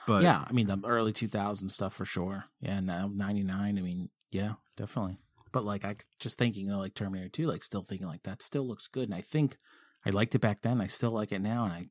But 0.07 0.23
yeah, 0.23 0.45
I 0.47 0.51
mean 0.51 0.67
the 0.67 0.79
early 0.85 1.13
2000 1.13 1.69
stuff 1.69 1.93
for 1.93 2.05
sure. 2.05 2.45
Yeah, 2.59 2.79
now 2.79 3.07
99. 3.13 3.77
I 3.77 3.81
mean, 3.81 4.09
yeah, 4.31 4.53
definitely. 4.75 5.17
But 5.51 5.63
like 5.65 5.85
I 5.85 5.95
just 6.19 6.37
thinking 6.37 6.69
of 6.71 6.79
like 6.79 6.93
Terminator 6.95 7.29
2, 7.29 7.47
like 7.47 7.63
still 7.63 7.83
thinking 7.83 8.07
like 8.07 8.23
that 8.23 8.41
still 8.41 8.65
looks 8.67 8.87
good, 8.87 9.09
and 9.09 9.15
I 9.15 9.21
think 9.21 9.57
I 10.05 10.09
liked 10.09 10.33
it 10.35 10.39
back 10.39 10.61
then. 10.61 10.81
I 10.81 10.87
still 10.87 11.11
like 11.11 11.31
it 11.31 11.39
now, 11.39 11.65
and 11.65 11.73
I 11.73 11.83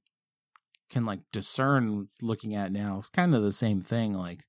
can 0.90 1.06
like 1.06 1.20
discern 1.32 2.08
looking 2.20 2.54
at 2.54 2.72
now. 2.72 2.98
It's 2.98 3.08
kind 3.08 3.34
of 3.34 3.42
the 3.42 3.52
same 3.52 3.80
thing. 3.80 4.12
Like 4.14 4.44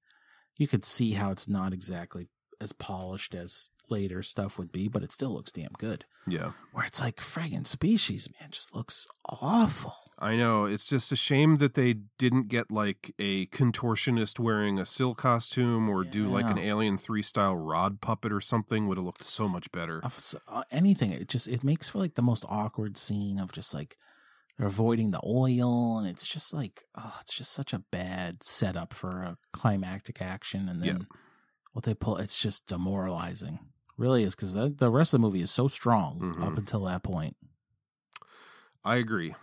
you 0.57 0.67
could 0.67 0.83
see 0.83 1.13
how 1.13 1.31
it's 1.31 1.47
not 1.47 1.73
exactly 1.73 2.29
as 2.59 2.73
polished 2.73 3.33
as 3.33 3.69
later 3.89 4.21
stuff 4.21 4.57
would 4.57 4.71
be, 4.71 4.87
but 4.87 5.03
it 5.03 5.11
still 5.11 5.31
looks 5.31 5.51
damn 5.51 5.73
good. 5.77 6.05
yeah. 6.27 6.51
Where 6.71 6.85
it's 6.85 7.01
like 7.01 7.17
friggin' 7.17 7.65
species, 7.67 8.29
man, 8.39 8.51
just 8.51 8.75
looks 8.75 9.07
awful. 9.27 9.95
I 10.19 10.35
know. 10.35 10.65
It's 10.65 10.87
just 10.87 11.11
a 11.11 11.15
shame 11.15 11.57
that 11.57 11.73
they 11.73 11.95
didn't 12.19 12.47
get 12.47 12.69
like 12.71 13.11
a 13.17 13.47
contortionist 13.47 14.37
wearing 14.37 14.77
a 14.77 14.85
Sil 14.85 15.15
costume 15.15 15.89
or 15.89 16.03
do 16.03 16.27
like 16.27 16.45
an 16.45 16.59
Alien 16.59 16.99
3 16.99 17.23
style 17.23 17.55
rod 17.55 18.01
puppet 18.01 18.31
or 18.31 18.39
something 18.39 18.87
would 18.87 18.97
have 18.99 19.05
looked 19.05 19.23
so 19.23 19.49
much 19.49 19.71
better. 19.71 19.99
uh, 20.47 20.63
anything. 20.69 21.09
It 21.11 21.27
just 21.27 21.47
it 21.47 21.63
makes 21.63 21.89
for 21.89 21.97
like 21.97 22.13
the 22.13 22.21
most 22.21 22.45
awkward 22.47 22.97
scene 22.97 23.39
of 23.39 23.51
just 23.51 23.73
like 23.73 23.97
they're 24.57 24.67
avoiding 24.67 25.11
the 25.11 25.21
oil, 25.25 25.97
and 25.97 26.07
it's 26.07 26.27
just 26.27 26.53
like 26.53 26.83
oh, 26.95 27.17
it's 27.21 27.33
just 27.33 27.51
such 27.51 27.73
a 27.73 27.79
bad 27.91 28.43
setup 28.43 28.93
for 28.93 29.21
a 29.23 29.37
climactic 29.53 30.21
action, 30.21 30.67
and 30.69 30.81
then 30.81 30.87
Yeah. 31.09 31.17
what 31.73 31.85
they 31.85 31.93
pull, 31.93 32.17
it's 32.17 32.39
just 32.39 32.67
demoralizing. 32.67 33.59
Really 33.97 34.23
is 34.23 34.35
because 34.35 34.53
the, 34.53 34.69
the 34.69 34.89
rest 34.89 35.13
of 35.13 35.21
the 35.21 35.27
movie 35.27 35.41
is 35.41 35.51
so 35.51 35.67
strong 35.67 36.33
up 36.41 36.53
Mhm. 36.53 36.57
until 36.57 36.85
that 36.85 37.03
point. 37.03 37.35
I 38.83 38.95
agree. 38.95 39.35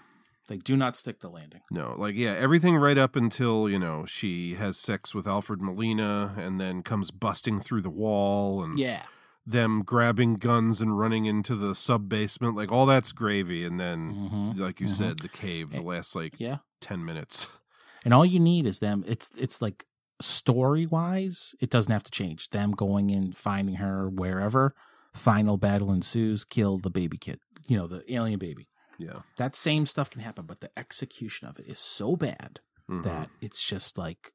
Like, 0.50 0.64
do 0.64 0.76
not 0.76 0.96
stick 0.96 1.20
the 1.20 1.28
landing. 1.28 1.60
No, 1.70 1.94
like 1.98 2.16
yeah, 2.16 2.32
everything 2.32 2.74
right 2.76 2.96
up 2.96 3.14
until, 3.16 3.68
you 3.68 3.78
know, 3.78 4.06
she 4.06 4.54
has 4.54 4.78
sex 4.78 5.14
with 5.14 5.26
Alfred 5.26 5.60
Molina 5.60 6.34
and 6.38 6.58
then 6.58 6.82
comes 6.82 7.10
busting 7.10 7.60
through 7.60 7.82
the 7.82 7.90
wall 7.90 8.64
and 8.64 8.78
Yeah, 8.78 9.02
them 9.50 9.80
grabbing 9.82 10.34
guns 10.34 10.80
and 10.80 10.98
running 10.98 11.24
into 11.26 11.54
the 11.56 11.74
sub 11.74 12.08
basement, 12.08 12.54
like 12.56 12.70
all 12.70 12.86
that's 12.86 13.12
gravy 13.12 13.64
and 13.64 13.78
then 13.80 14.12
Mhm. 14.14 14.58
like 14.58 14.80
you 14.80 14.86
Mhm. 14.86 14.90
said, 14.90 15.18
the 15.20 15.28
cave, 15.28 15.70
the 15.70 15.80
last 15.82 16.14
like 16.14 16.38
yeah. 16.38 16.58
10 16.80 17.04
minutes. 17.04 17.48
And 18.04 18.14
all 18.14 18.24
you 18.24 18.38
need 18.40 18.64
is 18.64 18.78
them. 18.78 19.04
It's 19.08 19.28
it's 19.36 19.60
like 19.60 19.84
story 20.20 20.86
wise, 20.86 21.54
it 21.60 21.68
doesn't 21.68 21.90
have 21.92 22.04
to 22.04 22.10
change. 22.10 22.50
Them 22.50 22.70
going 22.72 23.10
in, 23.10 23.32
finding 23.32 23.76
her 23.76 24.08
wherever. 24.08 24.74
Final 25.14 25.56
battle 25.56 25.92
ensues. 25.92 26.44
Kill 26.44 26.78
the 26.78 26.90
baby 26.90 27.18
kid. 27.18 27.40
You 27.66 27.76
know 27.76 27.86
the 27.88 28.04
alien 28.12 28.38
baby. 28.38 28.68
Yeah. 28.98 29.22
That 29.36 29.56
same 29.56 29.84
stuff 29.86 30.10
can 30.10 30.20
happen, 30.22 30.46
but 30.46 30.60
the 30.60 30.70
execution 30.78 31.48
of 31.48 31.58
it 31.58 31.66
is 31.66 31.80
so 31.80 32.16
bad 32.16 32.60
Mhm. 32.88 33.02
that 33.02 33.30
it's 33.40 33.62
just 33.66 33.98
like 33.98 34.32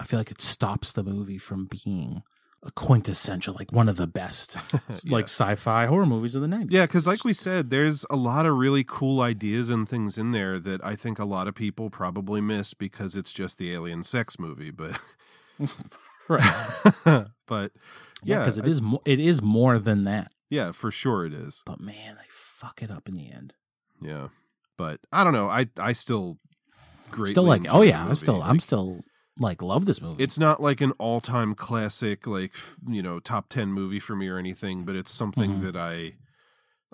I 0.00 0.04
feel 0.04 0.18
like 0.20 0.30
it 0.32 0.42
stops 0.42 0.92
the 0.92 1.04
movie 1.04 1.38
from 1.38 1.66
being 1.66 2.22
a 2.66 2.70
quintessential, 2.72 3.54
like 3.54 3.70
one 3.72 3.88
of 3.88 3.96
the 3.96 4.06
best, 4.08 4.56
like 5.08 5.24
sci-fi 5.24 5.86
horror 5.86 6.04
movies 6.06 6.34
of 6.34 6.42
the 6.42 6.48
nineties. 6.48 6.72
Yeah, 6.72 6.84
because 6.86 7.06
like 7.06 7.24
we 7.24 7.32
said, 7.32 7.70
there's 7.70 8.04
a 8.10 8.16
lot 8.16 8.44
of 8.44 8.56
really 8.56 8.82
cool 8.84 9.20
ideas 9.20 9.70
and 9.70 9.88
things 9.88 10.18
in 10.18 10.32
there 10.32 10.58
that 10.58 10.84
I 10.84 10.96
think 10.96 11.18
a 11.18 11.24
lot 11.24 11.46
of 11.48 11.54
people 11.54 11.90
probably 11.90 12.40
miss 12.40 12.74
because 12.74 13.14
it's 13.14 13.32
just 13.32 13.58
the 13.58 13.72
alien 13.72 14.02
sex 14.02 14.38
movie. 14.38 14.70
But 14.72 14.98
right. 16.28 16.42
but 17.46 17.72
Yeah, 18.22 18.36
yeah, 18.36 18.38
because 18.40 18.58
it 18.58 18.66
I- 18.66 18.70
is 18.70 18.82
mo- 18.82 19.02
it 19.04 19.20
is 19.20 19.40
more 19.42 19.78
than 19.78 20.04
that. 20.04 20.32
yeah, 20.50 20.72
for 20.72 20.90
sure 20.90 21.24
it 21.24 21.32
is. 21.32 21.62
But 21.64 21.80
man, 21.80 22.16
they 22.16 22.26
fuck 22.30 22.82
it 22.82 22.90
up 22.90 23.08
in 23.08 23.14
the 23.14 23.30
end. 23.30 23.54
Yeah. 24.00 24.28
But 24.76 25.00
I 25.12 25.24
don't 25.24 25.32
know. 25.32 25.48
I 25.48 25.68
I 25.78 25.92
still 25.92 26.36
greatly 27.10 27.32
still 27.32 27.44
like, 27.44 27.64
oh 27.70 27.82
yeah, 27.82 28.04
I'm 28.04 28.14
still, 28.16 28.42
I'm 28.42 28.58
still 28.58 29.00
like 29.38 29.60
love 29.62 29.84
this 29.86 30.00
movie. 30.00 30.22
It's 30.22 30.38
not 30.38 30.60
like 30.62 30.80
an 30.80 30.92
all 30.92 31.20
time 31.20 31.54
classic, 31.54 32.26
like 32.26 32.52
you 32.88 33.02
know, 33.02 33.20
top 33.20 33.48
ten 33.48 33.72
movie 33.72 34.00
for 34.00 34.16
me 34.16 34.28
or 34.28 34.38
anything. 34.38 34.84
But 34.84 34.96
it's 34.96 35.12
something 35.12 35.56
Mhm. 35.58 35.62
that 35.62 35.76
I 35.76 36.14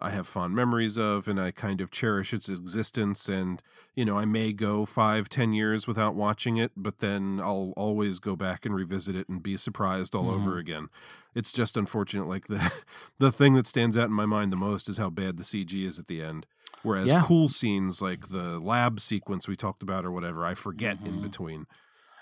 I 0.01 0.11
have 0.11 0.27
fond 0.27 0.55
memories 0.57 0.99
of, 0.99 1.29
and 1.29 1.39
I 1.41 1.53
kind 1.53 1.81
of 1.81 1.91
cherish 1.93 2.35
its 2.35 2.49
existence. 2.49 3.29
And 3.29 3.63
you 3.95 4.05
know, 4.05 4.19
I 4.19 4.25
may 4.25 4.53
go 4.53 4.85
five, 4.85 5.29
ten 5.29 5.53
years 5.53 5.87
without 5.87 6.15
watching 6.17 6.57
it, 6.57 6.73
but 6.77 6.99
then 6.99 7.41
I'll 7.41 7.73
always 7.77 8.19
go 8.19 8.35
back 8.35 8.67
and 8.67 8.75
revisit 8.75 9.15
it 9.15 9.29
and 9.29 9.41
be 9.43 9.57
surprised 9.57 10.15
all 10.15 10.29
over 10.31 10.53
Mhm. 10.57 10.59
again. 10.61 10.89
It's 11.35 11.53
just 11.53 11.77
unfortunate. 11.77 12.27
Like 12.27 12.47
the 12.49 12.59
the 13.19 13.31
thing 13.31 13.55
that 13.55 13.69
stands 13.69 13.97
out 13.97 14.09
in 14.09 14.13
my 14.15 14.27
mind 14.27 14.51
the 14.53 14.57
most 14.57 14.89
is 14.89 14.97
how 14.99 15.11
bad 15.11 15.37
the 15.37 15.45
CG 15.45 15.85
is 15.85 15.99
at 16.01 16.09
the 16.09 16.21
end. 16.23 16.47
Whereas 16.83 17.07
Yeah. 17.09 17.23
cool 17.25 17.49
scenes 17.49 18.03
like 18.03 18.29
the 18.31 18.59
lab 18.59 18.99
sequence 18.99 19.47
we 19.47 19.55
talked 19.55 19.85
about 19.85 20.05
or 20.05 20.11
whatever, 20.11 20.45
I 20.45 20.55
forget 20.55 20.99
in 21.05 21.19
Mhm. 21.19 21.23
between. 21.23 21.67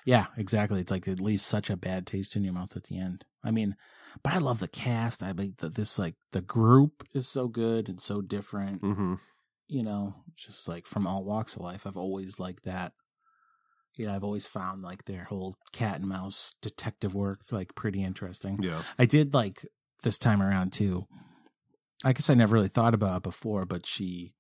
Yeah, 0.04 0.26
exactly. 0.36 0.80
It's 0.80 0.90
like 0.90 1.06
it 1.06 1.20
leaves 1.20 1.44
such 1.44 1.70
a 1.70 1.76
bad 1.76 2.06
taste 2.06 2.36
in 2.36 2.44
your 2.44 2.52
mouth 2.52 2.76
at 2.76 2.84
the 2.84 2.98
end. 2.98 3.24
I 3.44 3.50
mean, 3.50 3.76
but 4.22 4.32
I 4.32 4.38
love 4.38 4.58
the 4.58 4.68
cast. 4.68 5.22
I 5.22 5.32
mean, 5.32 5.54
the, 5.58 5.68
this 5.68 5.98
like 5.98 6.14
the 6.32 6.40
group 6.40 7.06
is 7.14 7.28
so 7.28 7.48
good 7.48 7.88
and 7.88 8.00
so 8.00 8.20
different. 8.20 8.80
hmm 8.80 9.14
You 9.68 9.82
know, 9.82 10.14
just 10.36 10.68
like 10.68 10.86
from 10.86 11.06
all 11.06 11.24
walks 11.24 11.56
of 11.56 11.62
life. 11.62 11.86
I've 11.86 11.96
always 11.96 12.38
liked 12.38 12.64
that. 12.64 12.92
You 13.96 14.06
know, 14.06 14.14
I've 14.14 14.24
always 14.24 14.46
found 14.46 14.82
like 14.82 15.04
their 15.04 15.24
whole 15.24 15.56
cat 15.72 15.96
and 15.96 16.08
mouse 16.08 16.54
detective 16.62 17.14
work 17.14 17.40
like 17.50 17.74
pretty 17.74 18.02
interesting. 18.02 18.58
Yeah. 18.60 18.82
I 18.98 19.04
did 19.04 19.34
like 19.34 19.66
this 20.02 20.18
time 20.18 20.42
around 20.42 20.72
too. 20.72 21.06
I 22.04 22.14
guess 22.14 22.30
I 22.30 22.34
never 22.34 22.54
really 22.54 22.68
thought 22.68 22.94
about 22.94 23.18
it 23.18 23.22
before, 23.24 23.66
but 23.66 23.84
she 23.84 24.32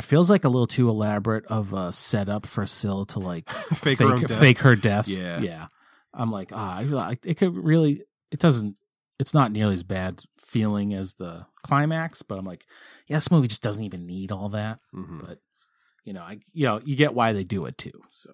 feels 0.00 0.30
like 0.30 0.44
a 0.44 0.48
little 0.48 0.66
too 0.66 0.88
elaborate 0.88 1.44
of 1.46 1.72
a 1.72 1.92
setup 1.92 2.46
for 2.46 2.66
Sil 2.66 3.04
to 3.06 3.18
like 3.18 3.48
Fake 3.74 3.98
her 3.98 4.06
own 4.14 4.20
death. 4.22 4.40
fake 4.40 4.58
her 4.58 4.76
death. 4.76 5.08
Yeah. 5.08 5.40
yeah. 5.40 5.66
I'm 6.14 6.30
like, 6.30 6.50
ah, 6.52 6.78
I 6.78 7.16
it 7.24 7.36
could 7.36 7.54
really, 7.56 8.02
it 8.30 8.38
doesn't, 8.38 8.76
it's 9.18 9.34
not 9.34 9.52
nearly 9.52 9.74
as 9.74 9.82
bad 9.82 10.22
feeling 10.38 10.92
as 10.94 11.14
the 11.14 11.46
climax, 11.62 12.22
but 12.22 12.38
I'm 12.38 12.44
like, 12.44 12.66
yeah, 13.06 13.16
this 13.16 13.30
movie 13.30 13.48
just 13.48 13.62
doesn't 13.62 13.82
even 13.82 14.06
need 14.06 14.32
all 14.32 14.48
that. 14.50 14.78
hmm 14.92 15.18
But 15.18 15.38
you 16.04 16.12
know, 16.12 16.22
I, 16.22 16.38
you 16.52 16.66
know, 16.66 16.80
you 16.84 16.96
get 16.96 17.14
why 17.14 17.32
they 17.32 17.44
do 17.44 17.64
it 17.66 17.78
too. 17.78 18.02
So 18.10 18.30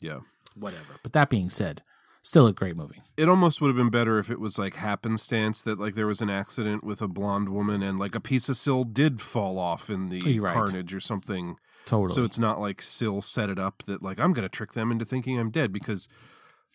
Yeah. 0.00 0.20
whatever. 0.54 0.94
But 1.02 1.12
that 1.14 1.30
being 1.30 1.50
said, 1.50 1.82
still 2.22 2.46
a 2.46 2.52
great 2.52 2.76
movie. 2.76 3.02
It 3.16 3.28
almost 3.28 3.60
would 3.60 3.68
have 3.68 3.76
been 3.76 3.90
better 3.90 4.18
if 4.18 4.30
it 4.30 4.40
was 4.40 4.58
like 4.58 4.74
happenstance 4.74 5.62
that 5.62 5.78
like 5.78 5.94
there 5.94 6.06
was 6.06 6.20
an 6.20 6.30
accident 6.30 6.84
with 6.84 7.00
a 7.00 7.08
blonde 7.08 7.48
woman 7.48 7.82
and 7.82 7.98
like 7.98 8.14
a 8.14 8.20
piece 8.20 8.48
of 8.48 8.56
Sil 8.58 8.84
did 8.84 9.20
fall 9.20 9.58
off 9.58 9.90
in 9.90 10.08
the 10.08 10.40
right. 10.40 10.54
carnage 10.54 10.94
or 10.94 11.00
something. 11.00 11.56
Totally. 11.84 12.14
So 12.14 12.24
it's 12.24 12.38
not 12.38 12.60
like 12.60 12.82
Sil 12.84 13.20
set 13.20 13.50
it 13.50 13.58
up 13.58 13.82
that 13.86 14.02
like 14.02 14.20
I'm 14.20 14.32
gonna 14.32 14.48
trick 14.48 14.72
them 14.72 14.90
into 14.90 15.04
thinking 15.04 15.38
I'm 15.38 15.50
dead 15.50 15.72
because 15.72 16.08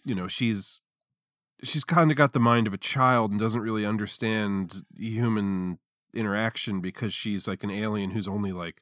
you 0.03 0.15
know 0.15 0.27
she's 0.27 0.81
she's 1.63 1.83
kind 1.83 2.11
of 2.11 2.17
got 2.17 2.33
the 2.33 2.39
mind 2.39 2.67
of 2.67 2.73
a 2.73 2.77
child 2.77 3.31
and 3.31 3.39
doesn't 3.39 3.61
really 3.61 3.85
understand 3.85 4.83
human 4.97 5.79
interaction 6.13 6.81
because 6.81 7.13
she's 7.13 7.47
like 7.47 7.63
an 7.63 7.71
alien 7.71 8.11
who's 8.11 8.27
only 8.27 8.51
like 8.51 8.81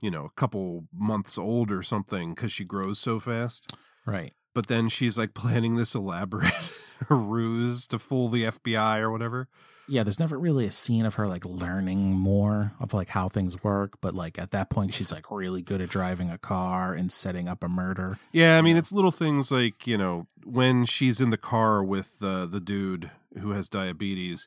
you 0.00 0.10
know 0.10 0.24
a 0.24 0.30
couple 0.30 0.86
months 0.92 1.38
old 1.38 1.70
or 1.70 1.82
something 1.82 2.34
because 2.34 2.52
she 2.52 2.64
grows 2.64 2.98
so 2.98 3.20
fast. 3.20 3.76
right. 4.04 4.34
But 4.54 4.66
then 4.66 4.88
she's 4.88 5.16
like 5.16 5.34
planning 5.34 5.76
this 5.76 5.94
elaborate 5.94 6.52
ruse 7.08 7.86
to 7.88 7.98
fool 7.98 8.28
the 8.28 8.44
FBI 8.44 8.98
or 9.00 9.10
whatever. 9.10 9.48
yeah, 9.88 10.02
there's 10.04 10.20
never 10.20 10.38
really 10.38 10.66
a 10.66 10.70
scene 10.70 11.04
of 11.04 11.14
her 11.16 11.26
like 11.26 11.44
learning 11.44 12.12
more 12.12 12.72
of 12.80 12.94
like 12.94 13.08
how 13.10 13.28
things 13.28 13.62
work, 13.64 13.94
but 14.00 14.14
like 14.14 14.38
at 14.38 14.50
that 14.52 14.70
point 14.70 14.94
she's 14.94 15.10
like 15.12 15.30
really 15.30 15.62
good 15.62 15.80
at 15.80 15.88
driving 15.88 16.30
a 16.30 16.38
car 16.38 16.94
and 16.94 17.10
setting 17.10 17.48
up 17.48 17.64
a 17.64 17.68
murder. 17.68 18.18
Yeah, 18.32 18.58
I 18.58 18.62
mean, 18.62 18.76
it's 18.76 18.92
little 18.92 19.10
things 19.10 19.50
like 19.50 19.86
you 19.86 19.98
know 19.98 20.26
when 20.44 20.84
she's 20.84 21.20
in 21.20 21.30
the 21.30 21.36
car 21.38 21.82
with 21.82 22.16
uh, 22.22 22.46
the 22.46 22.60
dude 22.60 23.10
who 23.38 23.50
has 23.52 23.68
diabetes, 23.68 24.46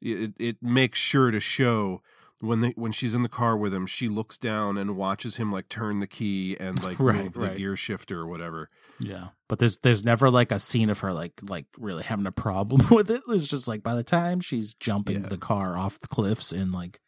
it 0.00 0.32
it 0.38 0.62
makes 0.62 0.98
sure 0.98 1.30
to 1.30 1.40
show 1.40 2.02
when 2.40 2.60
they 2.60 2.70
when 2.76 2.92
she's 2.92 3.14
in 3.14 3.22
the 3.22 3.28
car 3.30 3.56
with 3.56 3.72
him, 3.74 3.86
she 3.86 4.08
looks 4.08 4.36
down 4.38 4.76
and 4.78 4.96
watches 4.96 5.36
him 5.36 5.50
like 5.50 5.68
turn 5.68 6.00
the 6.00 6.06
key 6.06 6.56
and 6.60 6.82
like 6.82 6.98
Right, 7.00 7.24
move 7.24 7.32
the 7.34 7.40
right. 7.48 7.56
gear 7.56 7.76
shifter 7.76 8.20
or 8.20 8.26
whatever. 8.26 8.68
Yeah. 9.00 9.28
But 9.48 9.58
there's 9.58 9.78
there's 9.78 10.04
never 10.04 10.30
like 10.30 10.50
a 10.52 10.58
scene 10.58 10.90
of 10.90 11.00
her 11.00 11.12
like 11.12 11.34
like 11.42 11.66
really 11.78 12.02
having 12.02 12.26
a 12.26 12.32
problem 12.32 12.86
with 12.90 13.10
it. 13.10 13.22
It's 13.28 13.46
just 13.46 13.68
like 13.68 13.82
by 13.82 13.94
the 13.94 14.02
time 14.04 14.40
she's 14.40 14.74
jumping 14.74 15.22
Yeah. 15.22 15.28
the 15.28 15.38
car 15.38 15.76
off 15.76 15.98
the 15.98 16.08
cliffs 16.08 16.52
and 16.52 16.72
like 16.72 17.00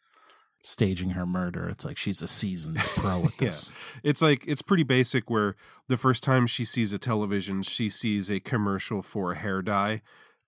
staging 0.61 1.11
her 1.11 1.25
murder, 1.25 1.69
it's 1.69 1.85
like 1.85 1.97
she's 1.97 2.21
a 2.21 2.27
seasoned 2.27 2.77
pro 2.77 3.23
at 3.25 3.31
Yeah. 3.41 3.47
this. 3.47 3.69
It's 4.03 4.21
like 4.21 4.43
it's 4.47 4.61
pretty 4.61 4.83
basic. 4.83 5.29
Where 5.29 5.55
the 5.87 5.97
first 5.97 6.23
time 6.23 6.47
she 6.47 6.65
sees 6.65 6.93
a 6.93 6.99
television, 6.99 7.61
she 7.63 7.89
sees 7.89 8.29
a 8.29 8.39
commercial 8.39 9.01
for 9.01 9.31
a 9.31 9.35
hair 9.37 9.61
dye, 9.61 10.01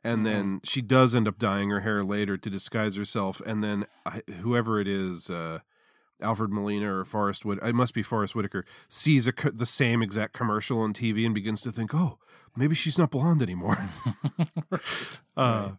and 0.04 0.26
then 0.26 0.60
she 0.64 0.82
does 0.82 1.16
end 1.16 1.28
up 1.28 1.40
dyeing 1.40 1.70
her 1.70 1.80
hair 1.80 2.04
later 2.04 2.38
to 2.38 2.50
disguise 2.50 2.96
herself. 2.96 3.42
And 3.46 3.64
then 3.64 3.86
I, 4.06 4.22
whoever 4.42 4.80
it 4.80 4.88
is, 4.88 5.30
uh, 5.30 5.60
Alfred 6.22 6.52
Molina 6.52 6.94
or 6.94 7.06
Forrest 7.06 7.46
Wood, 7.46 7.60
it 7.64 7.76
must 7.76 7.94
be 7.94 8.04
Forest 8.04 8.36
Whitaker, 8.36 8.66
sees 8.88 9.28
a, 9.28 9.34
the 9.54 9.66
same 9.66 10.02
exact 10.02 10.34
commercial 10.34 10.80
on 10.80 10.94
TV 10.94 11.26
and 11.26 11.36
begins 11.36 11.62
to 11.62 11.72
think, 11.72 11.94
oh, 11.94 12.18
maybe 12.56 12.76
she's 12.76 12.98
not 12.98 13.12
blonde 13.12 13.42
anymore. 13.42 13.78
uh, 15.38 15.72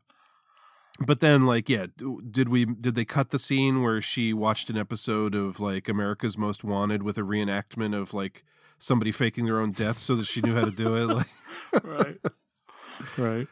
but 1.00 1.20
then, 1.20 1.46
like, 1.46 1.68
yeah, 1.68 1.86
did 2.30 2.48
we 2.48 2.64
did 2.64 2.94
they 2.94 3.04
cut 3.04 3.30
the 3.30 3.38
scene 3.38 3.82
where 3.82 4.00
she 4.00 4.32
watched 4.32 4.70
an 4.70 4.76
episode 4.76 5.34
of 5.34 5.58
like 5.60 5.88
America's 5.88 6.38
Most 6.38 6.64
Wanted 6.64 7.02
with 7.02 7.18
a 7.18 7.22
reenactment 7.22 7.94
of 7.94 8.14
like 8.14 8.44
somebody 8.78 9.12
faking 9.12 9.44
their 9.44 9.60
own 9.60 9.70
death 9.70 9.98
so 9.98 10.14
that 10.16 10.26
she 10.26 10.40
knew 10.40 10.54
how 10.54 10.64
to 10.64 10.70
do 10.70 10.96
it? 10.96 11.26
Like, 11.72 11.84
right. 11.84 12.18
Right. 13.16 13.48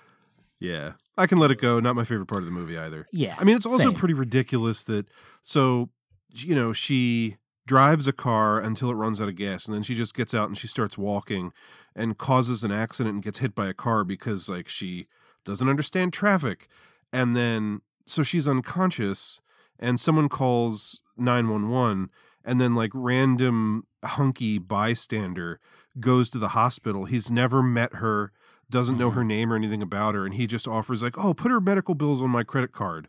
yeah, 0.59 0.93
I 1.16 1.26
can 1.26 1.38
let 1.38 1.51
it 1.51 1.61
go. 1.61 1.80
Not 1.80 1.97
my 1.97 2.05
favorite 2.05 2.26
part 2.26 2.43
of 2.43 2.47
the 2.47 2.53
movie 2.53 2.76
either. 2.76 3.07
Yeah. 3.12 3.34
I 3.38 3.45
mean, 3.45 3.57
it's 3.57 3.66
also 3.66 3.84
same. 3.84 3.95
pretty 3.95 4.14
ridiculous 4.14 4.84
that 4.84 5.07
so 5.43 5.88
you 6.35 6.55
know 6.55 6.72
she 6.72 7.37
drives 7.66 8.09
a 8.09 8.12
car 8.12 8.59
until 8.59 8.91
it 8.91 8.95
runs 8.95 9.20
out 9.20 9.28
of 9.28 9.37
gas, 9.37 9.66
and 9.66 9.74
then 9.74 9.83
she 9.83 9.95
just 9.95 10.14
gets 10.14 10.35
out 10.35 10.49
and 10.49 10.59
she 10.59 10.66
starts 10.66 10.99
walking 10.99 11.53
and 11.95 12.18
causes 12.18 12.64
an 12.64 12.72
accident 12.72 13.14
and 13.14 13.22
gets 13.22 13.39
hit 13.39 13.55
by 13.55 13.68
a 13.68 13.74
car 13.74 14.05
because 14.05 14.49
like 14.49 14.68
she 14.68 15.07
doesn't 15.45 15.68
understand 15.68 16.12
traffic, 16.12 16.68
and 17.12 17.37
then 17.37 17.81
so 18.07 18.22
she's 18.22 18.49
unconscious, 18.49 19.41
and 19.78 20.01
someone 20.01 20.28
calls 20.28 21.03
nine 21.16 21.49
one 21.49 21.68
one, 21.68 22.11
and 22.45 22.61
then 22.61 22.74
like 22.74 22.91
random 22.95 23.87
hunky 24.05 24.59
bystander 24.59 25.61
goes 25.99 26.31
to 26.31 26.39
the 26.39 26.49
hospital. 26.49 27.05
He's 27.05 27.31
never 27.31 27.62
met 27.62 27.95
her. 27.95 28.33
Doesn't 28.68 28.99
know 28.99 29.09
mm-hmm. 29.09 29.18
her 29.18 29.24
name 29.24 29.53
or 29.53 29.57
anything 29.57 29.83
about 29.83 30.14
her, 30.14 30.24
and 30.24 30.35
he 30.35 30.47
just 30.47 30.68
offers 30.68 31.03
like, 31.03 31.18
"Oh, 31.18 31.35
put 31.35 31.51
her 31.51 31.61
medical 31.61 31.95
bills 31.95 32.22
on 32.22 32.31
my 32.31 32.45
credit 32.45 32.72
card." 32.72 33.09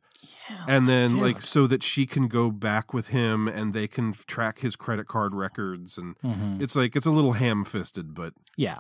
And 0.68 0.88
then 0.88 1.18
like 1.20 1.42
so 1.42 1.68
that 1.68 1.84
she 1.84 2.06
can 2.06 2.28
go 2.28 2.52
back 2.52 2.94
with 2.94 3.08
him 3.08 3.48
and 3.48 3.74
they 3.74 3.88
can 3.88 4.14
track 4.14 4.60
his 4.60 4.76
credit 4.76 5.08
card 5.08 5.34
records 5.36 5.98
and 5.98 6.16
Mhm. 6.24 6.62
it's 6.62 6.76
like 6.76 6.96
it's 6.96 7.06
a 7.06 7.12
little 7.12 7.34
ham-fisted 7.34 8.14
but 8.14 8.34
Yeah. 8.58 8.80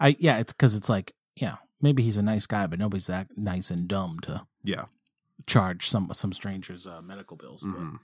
I 0.00 0.16
yeah, 0.18 0.38
it's 0.38 0.52
cuz 0.52 0.74
it's 0.74 0.88
like, 0.88 1.14
yeah, 1.36 1.56
maybe 1.80 2.02
he's 2.02 2.18
a 2.18 2.22
nice 2.22 2.46
guy, 2.46 2.66
but 2.66 2.78
nobody's 2.78 3.06
that 3.06 3.28
nice 3.36 3.70
and 3.70 3.88
dumb 3.88 4.20
to 4.20 4.46
yeah 4.62 4.84
charge 5.46 5.88
some 5.88 6.10
some 6.12 6.32
strangers 6.32 6.86
uh, 6.86 7.00
medical 7.02 7.36
bills. 7.36 7.62
but 7.62 7.80
mhm, 7.80 7.98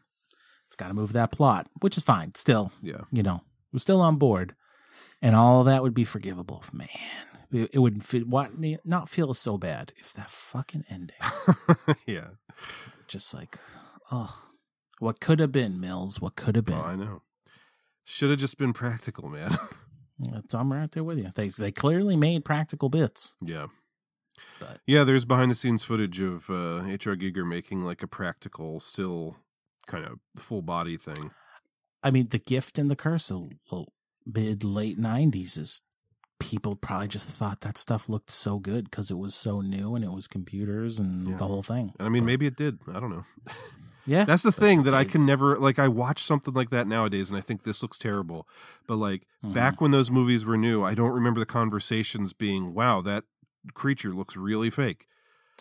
It's 0.67 0.77
got 0.77 0.89
to 0.89 0.95
move 0.95 1.13
that 1.13 1.31
plot, 1.31 1.69
which 1.81 1.97
is 1.97 2.03
fine. 2.03 2.35
Still, 2.35 2.73
yeah 2.83 3.03
you 3.13 3.23
know, 3.23 3.43
we're 3.73 3.79
still 3.79 4.01
on 4.01 4.17
board, 4.17 4.55
and 5.23 5.37
all 5.37 5.63
that 5.65 5.83
would 5.83 5.95
be 5.95 6.05
forgivable. 6.05 6.65
Man, 6.73 6.89
it, 7.53 7.71
it 7.73 7.79
would 7.79 8.05
fit, 8.05 8.27
what, 8.29 8.53
not 8.85 9.09
feel 9.09 9.33
so 9.35 9.57
bad 9.59 9.93
if 9.97 10.13
that 10.15 10.31
fucking 10.31 10.85
ending, 10.91 11.17
yeah 12.07 12.29
just 13.07 13.33
like, 13.35 13.59
oh, 14.13 14.45
what 14.99 15.21
could 15.21 15.41
have 15.41 15.53
been, 15.53 15.81
Mills? 15.81 16.21
What 16.21 16.37
could 16.37 16.57
have 16.57 16.65
been? 16.67 16.77
oh, 16.79 16.83
i 16.83 16.95
know 16.97 17.23
should 18.05 18.31
have 18.31 18.39
just 18.39 18.57
been 18.59 18.73
practical 18.73 19.29
man 19.29 19.55
I'm 20.55 20.73
right 20.73 20.91
there 20.91 21.05
with 21.05 21.19
you. 21.19 21.31
They 21.35 21.49
they 21.49 21.71
clearly 21.71 22.17
made 22.17 22.45
practical 22.45 22.89
bits. 22.89 23.37
yeah 23.41 23.67
But- 24.59 24.81
yeah 24.87 25.05
there's 25.05 25.25
behind 25.25 25.51
the 25.51 25.55
scenes 25.55 25.85
footage 25.85 26.21
of 26.21 26.49
uh 26.51 26.81
hr 26.87 27.15
giger 27.17 27.47
making 27.47 27.83
like 27.83 28.03
a 28.03 28.07
practical 28.09 28.81
still 28.81 29.37
kind 29.87 30.05
of 30.05 30.19
full 30.37 30.63
body 30.63 30.97
thing 30.97 31.31
I 32.03 32.11
mean, 32.13 32.29
the 32.29 32.39
gift 32.39 32.79
and 32.79 32.89
the 32.91 32.95
curse 32.97 33.31
of 33.31 33.51
mid 34.25 34.63
late 34.65 34.99
'90s 35.01 35.59
is 35.59 35.83
people 36.39 36.77
probably 36.77 37.09
just 37.09 37.29
thought 37.29 37.61
that 37.63 37.77
stuff 37.77 38.09
looked 38.09 38.31
so 38.31 38.59
good 38.59 38.91
because 38.91 39.11
it 39.11 39.19
was 39.19 39.35
so 39.35 39.61
new 39.61 39.95
and 39.95 40.05
it 40.05 40.13
was 40.13 40.27
computers 40.29 40.99
and 40.99 41.27
Yeah. 41.29 41.37
the 41.37 41.47
whole 41.47 41.63
thing. 41.63 41.93
and 41.99 42.07
i 42.07 42.09
mean 42.09 42.23
But- 42.23 42.27
maybe 42.27 42.47
it 42.47 42.57
did 42.57 42.79
i 42.93 43.01
don't 43.01 43.11
know 43.11 43.25
yeah, 44.07 44.25
That's 44.25 44.43
the 44.43 44.53
thing 44.53 44.85
that 44.85 44.95
I 44.95 45.05
can 45.05 45.27
never 45.27 45.57
like. 45.59 45.79
I 45.79 45.87
watch 45.89 46.23
something 46.23 46.55
like 46.55 46.71
that 46.71 46.87
nowadays, 46.87 47.29
and 47.31 47.37
I 47.37 47.43
think 47.43 47.65
this 47.65 47.83
looks 47.83 47.99
terrible. 47.99 48.49
But 48.87 48.97
like 48.97 49.27
Mhm. 49.45 49.53
back 49.53 49.83
when 49.83 49.91
those 49.91 50.11
movies 50.11 50.47
were 50.47 50.57
new, 50.57 50.83
I 50.83 50.95
don't 50.95 51.13
remember 51.13 51.41
the 51.41 51.45
conversations 51.61 52.33
being, 52.33 52.73
"Wow, 52.73 53.03
that 53.03 53.25
creature 53.75 54.15
looks 54.15 54.35
really 54.35 54.71
fake." 54.71 55.07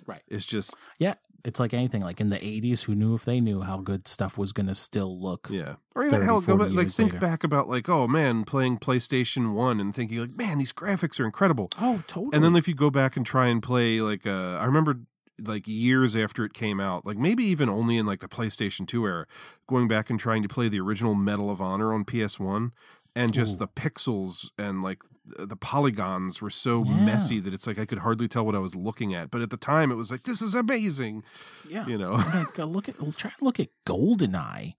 Right. 0.05 0.21
It's 0.29 0.45
just 0.45 0.75
Yeah, 0.97 1.15
it's 1.47 1.61
like 1.61 1.73
anything. 1.73 2.01
Like 2.01 2.19
in 2.19 2.29
the 2.29 2.37
'80s, 2.37 2.83
who 2.83 2.93
knew 2.93 3.15
if 3.15 3.23
they 3.23 3.39
knew 3.39 3.61
how 3.61 3.77
good 3.77 4.07
stuff 4.07 4.37
was 4.37 4.51
going 4.51 4.67
to 4.67 4.75
still 4.75 5.19
look? 5.19 5.47
Yeah. 5.49 5.75
Or 5.95 6.03
even 6.03 6.19
30, 6.19 6.25
hell, 6.25 6.41
go 6.41 6.57
back, 6.57 6.69
like 6.69 6.83
years 6.83 6.97
think 6.97 7.13
later. 7.13 7.25
back 7.25 7.43
about 7.45 7.69
like, 7.69 7.87
oh 7.87 8.05
man, 8.05 8.43
playing 8.43 8.79
PlayStation 8.79 9.53
One 9.53 9.79
and 9.79 9.95
thinking 9.95 10.19
like, 10.19 10.35
man, 10.35 10.57
these 10.57 10.73
graphics 10.73 11.21
are 11.21 11.25
incredible. 11.25 11.69
Oh, 11.81 12.03
totally. 12.05 12.31
And 12.33 12.43
then 12.43 12.57
if 12.57 12.67
you 12.67 12.75
go 12.75 12.89
back 12.89 13.15
and 13.15 13.25
try 13.25 13.47
and 13.47 13.63
play 13.63 14.01
like, 14.01 14.27
uh, 14.27 14.57
I 14.59 14.65
remember 14.65 14.99
like 15.39 15.67
years 15.67 16.17
after 16.17 16.43
it 16.43 16.53
came 16.53 16.81
out, 16.81 17.05
like 17.05 17.17
maybe 17.17 17.45
even 17.45 17.69
only 17.69 17.97
in 17.97 18.05
like 18.05 18.19
the 18.19 18.27
PlayStation 18.27 18.85
Two 18.85 19.05
era, 19.05 19.25
going 19.67 19.87
back 19.87 20.09
and 20.09 20.19
trying 20.19 20.43
to 20.43 20.49
play 20.49 20.67
the 20.67 20.81
original 20.81 21.15
Medal 21.15 21.49
of 21.49 21.61
Honor 21.61 21.93
on 21.93 22.03
PS 22.03 22.41
One, 22.41 22.73
and 23.17 23.33
just 23.33 23.55
Ooh. 23.55 23.65
the 23.65 23.67
pixels 23.67 24.49
and 24.57 24.81
like 24.83 25.01
the 25.25 25.55
polygons 25.57 26.41
were 26.41 26.49
so 26.49 26.83
Yeah. 26.85 27.05
messy 27.05 27.39
that 27.41 27.53
it's 27.53 27.67
like 27.67 27.79
I 27.79 27.85
could 27.85 27.99
hardly 27.99 28.27
tell 28.27 28.45
what 28.45 28.55
I 28.55 28.59
was 28.59 28.75
looking 28.75 29.13
at. 29.13 29.29
But 29.31 29.41
at 29.41 29.49
the 29.49 29.57
time, 29.57 29.91
it 29.91 29.95
was 29.95 30.09
like, 30.11 30.23
this 30.23 30.41
is 30.41 30.55
amazing. 30.55 31.23
yeah, 31.67 31.85
You 31.87 31.97
know. 31.97 32.13
like, 32.13 32.57
uh, 32.59 32.65
look 32.65 32.87
at 32.87 33.01
we'll 33.01 33.11
try 33.11 33.31
and 33.37 33.45
look 33.45 33.59
at 33.59 33.69
Goldeneye. 33.85 34.73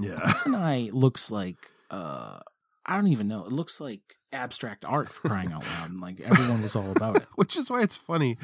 Yeah. 0.00 0.16
Goldeneye 0.16 0.90
looks 1.04 1.30
like 1.30 1.56
uh, 1.90 2.40
I 2.86 2.96
don't 2.96 3.08
even 3.08 3.28
know. 3.28 3.44
It 3.46 3.52
looks 3.52 3.80
like 3.80 4.02
abstract 4.32 4.84
art 4.84 5.08
for 5.08 5.28
crying 5.28 5.52
out 5.52 5.64
loud. 5.64 5.90
And 5.90 6.00
like 6.00 6.20
everyone 6.20 6.60
was 6.62 6.74
all 6.76 6.90
about 6.90 7.16
it. 7.16 7.26
which 7.36 7.56
is 7.56 7.70
why 7.70 7.80
it's 7.82 7.96
funny 7.96 8.36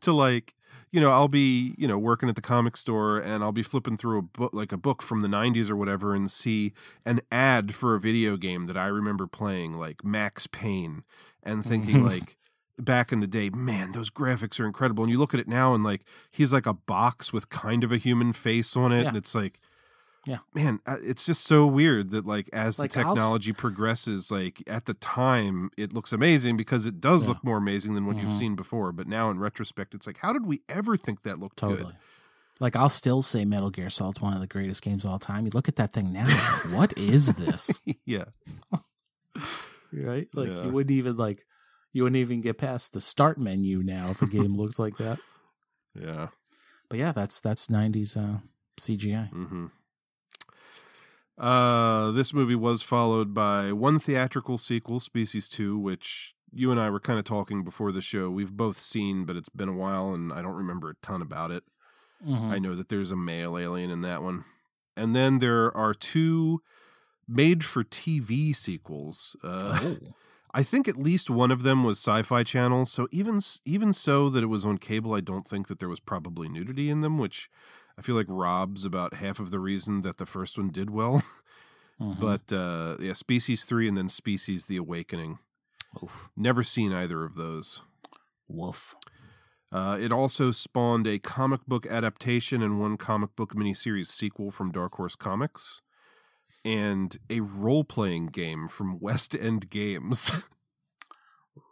to 0.00 0.12
like 0.12 0.54
you 0.92 1.00
know 1.00 1.10
i'll 1.10 1.28
be 1.28 1.74
you 1.76 1.86
know 1.86 1.98
working 1.98 2.28
at 2.28 2.34
the 2.36 2.40
comic 2.40 2.76
store 2.76 3.18
and 3.18 3.42
i'll 3.42 3.52
be 3.52 3.62
flipping 3.62 3.96
through 3.96 4.18
a 4.18 4.22
book 4.22 4.52
like 4.54 4.72
a 4.72 4.76
book 4.76 5.02
from 5.02 5.22
the 5.22 5.28
90s 5.28 5.68
or 5.70 5.76
whatever 5.76 6.14
and 6.14 6.30
see 6.30 6.72
an 7.04 7.20
ad 7.30 7.74
for 7.74 7.94
a 7.94 8.00
video 8.00 8.36
game 8.36 8.66
that 8.66 8.76
i 8.76 8.86
remember 8.86 9.26
playing 9.26 9.74
like 9.74 10.04
max 10.04 10.46
payne 10.46 11.02
and 11.42 11.64
thinking 11.64 11.96
mm-hmm. 11.96 12.06
like 12.08 12.36
back 12.78 13.10
in 13.10 13.20
the 13.20 13.26
day 13.26 13.48
man 13.50 13.92
those 13.92 14.10
graphics 14.10 14.60
are 14.60 14.66
incredible 14.66 15.02
and 15.02 15.10
you 15.10 15.18
look 15.18 15.32
at 15.32 15.40
it 15.40 15.48
now 15.48 15.74
and 15.74 15.82
like 15.82 16.02
he's 16.30 16.52
like 16.52 16.66
a 16.66 16.74
box 16.74 17.32
with 17.32 17.48
kind 17.48 17.82
of 17.82 17.90
a 17.90 17.96
human 17.96 18.32
face 18.32 18.76
on 18.76 18.92
it 18.92 19.02
Yeah. 19.02 19.08
and 19.08 19.16
it's 19.16 19.34
like 19.34 19.60
Yeah. 20.26 20.38
man 20.54 20.80
uh, 20.86 20.96
it's 21.02 21.24
just 21.24 21.44
so 21.44 21.66
weird 21.68 22.10
that 22.10 22.26
like 22.26 22.50
as 22.52 22.78
Like, 22.80 22.90
the 22.90 22.98
technology 22.98 23.52
progresses 23.52 24.30
like 24.30 24.62
at 24.66 24.86
the 24.86 24.94
time 24.94 25.70
it 25.76 25.92
looks 25.92 26.12
amazing 26.12 26.56
because 26.56 26.84
it 26.84 27.00
does 27.00 27.22
Yeah. 27.24 27.34
look 27.34 27.44
more 27.44 27.58
amazing 27.58 27.94
than 27.94 28.06
what 28.06 28.16
Mhm. 28.16 28.22
you've 28.22 28.34
seen 28.34 28.56
before 28.56 28.90
but 28.90 29.06
now 29.06 29.30
in 29.30 29.38
retrospect 29.38 29.94
it's 29.94 30.06
like 30.06 30.18
how 30.22 30.32
did 30.32 30.44
we 30.44 30.62
ever 30.68 30.96
think 30.96 31.22
that 31.22 31.38
looked 31.38 31.58
Totally. 31.58 31.94
Like 32.58 32.74
I'll 32.74 32.88
still 32.88 33.20
say 33.22 33.44
Metal 33.44 33.68
Gear 33.70 33.90
Solid's 33.90 34.20
one 34.20 34.32
of 34.32 34.40
the 34.40 34.46
greatest 34.46 34.82
games 34.82 35.04
of 35.04 35.10
all 35.10 35.18
time. 35.18 35.44
You 35.44 35.50
look 35.52 35.68
at 35.68 35.76
that 35.76 35.92
thing 35.92 36.10
now, 36.10 36.24
like, 36.26 36.72
what 36.72 36.96
is 36.98 37.34
this? 37.34 37.82
yeah 38.06 38.24
Right? 39.92 40.26
Like 40.34 40.48
Yeah. 40.48 40.64
you 40.64 40.72
wouldn't 40.72 40.90
even 40.96 41.16
like 41.16 41.44
you 41.92 42.02
wouldn't 42.02 42.18
even 42.20 42.40
get 42.40 42.58
past 42.58 42.92
the 42.92 43.00
start 43.00 43.38
menu 43.38 43.82
now 43.82 44.10
if 44.10 44.20
a 44.22 44.26
game 44.26 44.56
looked 44.60 44.78
like 44.78 44.96
that. 44.98 45.18
yeah 45.94 46.28
But 46.88 46.98
yeah, 46.98 47.12
that's 47.12 47.40
that's 47.40 47.70
nineties 47.70 48.16
uh 48.16 48.38
CGI. 48.80 49.28
hmm 49.30 49.66
Uh, 51.38 52.10
this 52.12 52.32
movie 52.32 52.54
was 52.54 52.82
followed 52.82 53.34
by 53.34 53.72
one 53.72 53.98
theatrical 53.98 54.56
sequel, 54.58 55.00
Species 55.00 55.48
2, 55.48 55.78
which 55.78 56.34
you 56.52 56.70
and 56.70 56.80
I 56.80 56.88
were 56.90 57.00
kind 57.00 57.18
of 57.18 57.24
talking 57.24 57.62
before 57.62 57.92
the 57.92 58.00
show. 58.00 58.30
We've 58.30 58.52
both 58.52 58.78
seen, 58.80 59.24
but 59.26 59.36
it's 59.36 59.50
been 59.50 59.68
a 59.68 59.74
while 59.74 60.14
and 60.14 60.32
I 60.32 60.40
don't 60.40 60.54
remember 60.54 60.90
a 60.90 60.94
ton 61.02 61.20
about 61.20 61.50
it. 61.50 61.64
Mhm. 62.26 62.50
I 62.50 62.58
know 62.58 62.74
that 62.74 62.88
there's 62.88 63.10
a 63.10 63.16
male 63.16 63.58
alien 63.58 63.90
in 63.90 64.00
that 64.00 64.22
one. 64.22 64.44
And 64.96 65.14
then 65.14 65.38
there 65.38 65.76
are 65.76 65.92
two 65.92 66.62
made 67.28 67.62
for 67.64 67.84
TV 67.84 68.54
sequels. 68.54 69.36
Uh, 69.44 69.78
Oh. 69.82 69.96
I 70.54 70.62
think 70.62 70.88
at 70.88 70.96
least 70.96 71.28
one 71.28 71.50
of 71.50 71.64
them 71.64 71.84
was 71.84 71.98
Sci-Fi 71.98 72.42
Channel. 72.42 72.86
So 72.86 73.08
even 73.10 73.40
even 73.66 73.92
so 73.92 74.30
that 74.30 74.42
it 74.42 74.46
was 74.46 74.64
on 74.64 74.78
cable, 74.78 75.12
I 75.12 75.20
don't 75.20 75.46
think 75.46 75.68
that 75.68 75.80
there 75.80 75.88
was 75.90 76.00
probably 76.00 76.48
nudity 76.48 76.88
in 76.88 77.02
them, 77.02 77.18
which 77.18 77.50
I 77.98 78.02
feel 78.02 78.14
like 78.14 78.26
robs 78.28 78.84
about 78.84 79.14
half 79.14 79.38
of 79.40 79.50
the 79.50 79.58
reason 79.60 80.02
that 80.02 80.18
the 80.18 80.26
first 80.26 80.56
one 80.58 80.70
did 80.70 80.90
well. 80.90 81.22
Mhm. 81.98 82.20
But 82.20 82.52
uh, 82.52 82.98
yeah, 83.00 83.14
Species 83.14 83.64
Three 83.64 83.88
and 83.88 83.96
then 83.96 84.10
Species: 84.10 84.66
The 84.66 84.76
Awakening. 84.76 85.38
Oof. 86.04 86.28
Never 86.36 86.62
seen 86.62 86.92
either 86.92 87.24
of 87.24 87.36
those. 87.36 87.80
Woof. 88.50 88.94
Uh, 89.72 89.96
it 89.98 90.12
also 90.12 90.50
spawned 90.50 91.06
a 91.06 91.18
comic 91.18 91.64
book 91.66 91.86
adaptation 91.86 92.62
and 92.62 92.78
one 92.78 92.98
comic 92.98 93.34
book 93.34 93.54
miniseries 93.54 94.08
sequel 94.08 94.50
from 94.50 94.72
Dark 94.72 94.96
Horse 94.96 95.16
Comics, 95.16 95.80
and 96.66 97.16
a 97.30 97.40
role 97.40 97.82
playing 97.82 98.26
game 98.26 98.68
from 98.68 98.98
West 99.00 99.34
End 99.34 99.70
Games. 99.70 100.30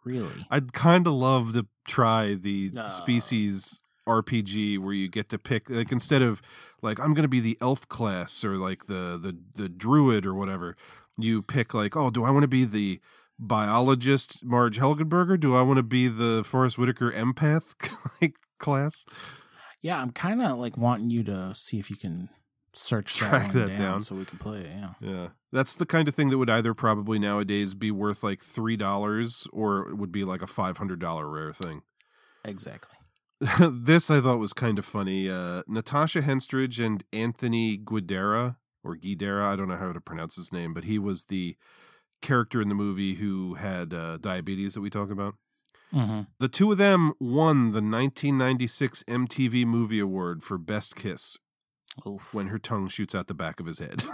Really? 0.04 0.46
I'd 0.50 0.72
kind 0.72 1.06
of 1.06 1.12
love 1.12 1.52
to 1.52 1.66
try 1.86 2.32
the 2.32 2.72
Uh. 2.74 2.88
Species 2.88 3.82
RPG 4.06 4.78
where 4.78 4.92
you 4.94 5.08
get 5.08 5.28
to 5.30 5.38
pick 5.38 5.68
like 5.70 5.92
instead 5.92 6.22
of 6.22 6.42
like 6.82 6.98
I'm 6.98 7.14
going 7.14 7.22
to 7.22 7.28
be 7.28 7.40
the 7.40 7.58
elf 7.60 7.88
class 7.88 8.44
or 8.44 8.56
like 8.56 8.86
the 8.86 9.18
the 9.20 9.36
the 9.54 9.68
druid 9.68 10.26
or 10.26 10.34
whatever, 10.34 10.76
you 11.18 11.42
pick 11.42 11.74
like 11.74 11.96
oh 11.96 12.10
do 12.10 12.24
I 12.24 12.30
want 12.30 12.42
to 12.42 12.48
be 12.48 12.64
the 12.64 13.00
biologist 13.38 14.44
Marg 14.44 14.74
Helgenberger? 14.74 15.38
Do 15.38 15.54
I 15.54 15.62
want 15.62 15.78
to 15.78 15.82
be 15.82 16.08
the 16.08 16.42
Forest 16.44 16.78
Whitaker 16.78 17.10
empath 17.12 17.74
like 18.22 18.36
class? 18.58 19.04
Yeah, 19.82 20.00
I'm 20.00 20.10
kind 20.12 20.40
of 20.42 20.58
like 20.58 20.76
wanting 20.76 21.10
you 21.10 21.22
to 21.24 21.54
see 21.54 21.78
if 21.78 21.90
you 21.90 21.96
can 21.96 22.30
search 22.72 23.20
that 23.20 23.28
Track 23.28 23.52
that 23.52 23.68
down, 23.68 23.78
down. 23.78 24.02
so 24.02 24.14
we 24.14 24.24
can 24.24 24.38
play 24.38 24.60
it. 24.60 24.66
Yeah. 24.74 24.90
Yeah. 25.00 25.28
That's 25.52 25.74
the 25.74 25.86
kind 25.86 26.08
of 26.08 26.14
thing 26.14 26.30
that 26.30 26.38
would 26.38 26.50
either 26.50 26.74
probably 26.74 27.18
nowadays 27.18 27.74
be 27.74 27.90
worth 27.90 28.22
like 28.24 28.40
$3 28.40 29.48
or 29.52 29.88
it 29.90 29.96
would 29.96 30.10
be 30.10 30.24
like 30.24 30.42
a 30.42 30.46
$500 30.46 31.32
rare 31.32 31.52
thing. 31.52 31.82
Exactly. 32.44 32.96
this 33.70 34.10
I 34.10 34.20
thought 34.20 34.38
was 34.38 34.52
kind 34.52 34.78
of 34.78 34.84
funny. 34.84 35.28
Uh, 35.28 35.62
Natasha 35.66 36.22
Henstridge 36.22 36.84
and 36.84 37.04
Anthony 37.12 37.78
Guidera 37.78 38.56
or 38.84 38.96
Guidera, 38.96 39.44
I 39.44 39.56
don't 39.56 39.68
know 39.68 39.76
how 39.76 39.92
to 39.92 40.00
pronounce 40.00 40.36
his 40.36 40.52
name, 40.52 40.74
but 40.74 40.84
he 40.84 40.98
was 40.98 41.24
the 41.24 41.56
character 42.20 42.60
in 42.60 42.68
the 42.68 42.74
movie 42.74 43.14
who 43.14 43.54
had 43.54 43.92
uh, 43.92 44.18
diabetes 44.18 44.74
that 44.74 44.80
we 44.80 44.90
talk 44.90 45.10
about. 45.10 45.34
Mm-hmm. 45.92 46.22
The 46.38 46.48
two 46.48 46.72
of 46.72 46.78
them 46.78 47.14
won 47.20 47.72
the 47.72 47.80
1996 47.80 49.04
MTV 49.04 49.64
Movie 49.64 50.00
Award 50.00 50.42
for 50.42 50.58
Best 50.58 50.96
Kiss 50.96 51.38
Oof. 52.06 52.34
when 52.34 52.48
her 52.48 52.58
tongue 52.58 52.88
shoots 52.88 53.14
out 53.14 53.26
the 53.26 53.34
back 53.34 53.60
of 53.60 53.66
his 53.66 53.78
head. 53.78 54.04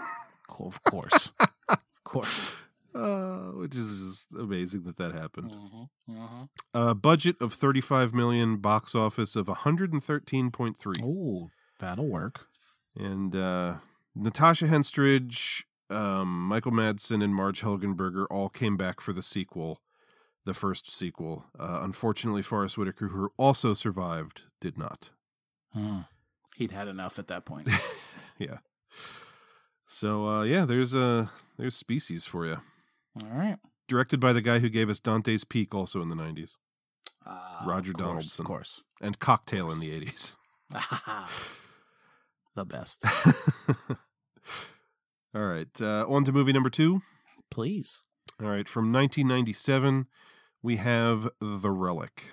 Of 0.59 0.83
course. 0.83 1.33
of 1.69 1.79
course. 2.05 2.55
uh, 2.95 3.53
which 3.55 3.77
is 3.77 4.27
just 4.29 4.35
amazing 4.41 4.85
that 4.85 4.97
that 4.99 5.13
happened. 5.13 5.51
Mm-hmm. 5.51 6.13
Mm-hmm. 6.13 6.43
Uh, 6.75 6.95
budget 6.95 7.37
of 7.41 7.53
35 7.53 8.15
million, 8.15 8.57
box 8.59 8.95
office 8.95 9.37
of 9.37 9.47
113.3. 9.47 11.03
Oh, 11.03 11.51
that'll 11.79 12.09
work. 12.09 12.47
And 12.97 13.35
uh, 13.37 13.77
Natasha 14.15 14.67
Henstridge, 14.67 15.65
um, 15.89 16.47
Michael 16.47 16.73
Madsen, 16.73 17.23
and 17.23 17.35
Marg 17.35 17.57
Helgenberger 17.57 18.27
all 18.31 18.49
came 18.49 18.77
back 18.77 19.01
for 19.01 19.13
the 19.13 19.23
sequel, 19.23 19.81
the 20.45 20.55
first 20.55 20.91
sequel. 20.91 21.45
Uh, 21.59 21.81
unfortunately, 21.83 22.43
Forest 22.43 22.77
Whitaker, 22.77 23.09
who 23.09 23.31
also 23.37 23.75
survived, 23.75 24.43
did 24.61 24.77
not. 24.77 25.11
Hmm. 25.73 26.01
He'd 26.57 26.73
had 26.73 26.89
enough 26.89 27.19
at 27.19 27.29
that 27.29 27.45
point. 27.45 27.69
Yeah. 28.41 28.59
So 29.87 30.27
uh, 30.27 30.43
yeah, 30.45 30.65
there's 30.65 30.97
uh, 30.97 31.27
there's 31.59 31.77
Species 31.77 32.25
for 32.25 32.47
you. 32.47 32.59
All 33.23 33.29
right. 33.31 33.59
Directed 33.89 34.21
by 34.21 34.33
the 34.33 34.41
guy 34.41 34.61
who 34.61 34.69
gave 34.69 34.89
us 34.89 35.01
Dante's 35.01 35.45
Peak, 35.45 35.75
also 35.75 36.01
in 36.03 36.09
the 36.11 36.15
90s, 36.17 36.59
Uh, 37.27 37.65
Roger 37.67 37.91
of 37.91 37.97
course, 37.97 38.07
Donaldson. 38.09 38.43
Of 38.43 38.47
course. 38.47 38.83
and 39.01 39.19
Cocktail 39.19 39.71
in 39.71 39.81
the 39.81 39.91
80s. 39.91 40.35
the 42.55 42.65
best. 42.65 43.05
All 45.35 45.47
right, 45.47 45.69
uh, 45.81 46.07
on 46.09 46.25
to 46.25 46.33
movie 46.33 46.53
number 46.53 46.71
two. 46.71 47.03
Please. 47.51 48.03
All 48.41 48.49
right, 48.49 48.69
from 48.69 48.93
1997, 48.93 50.07
we 50.63 50.77
have 50.77 51.29
The 51.41 51.71
Relic. 51.71 52.33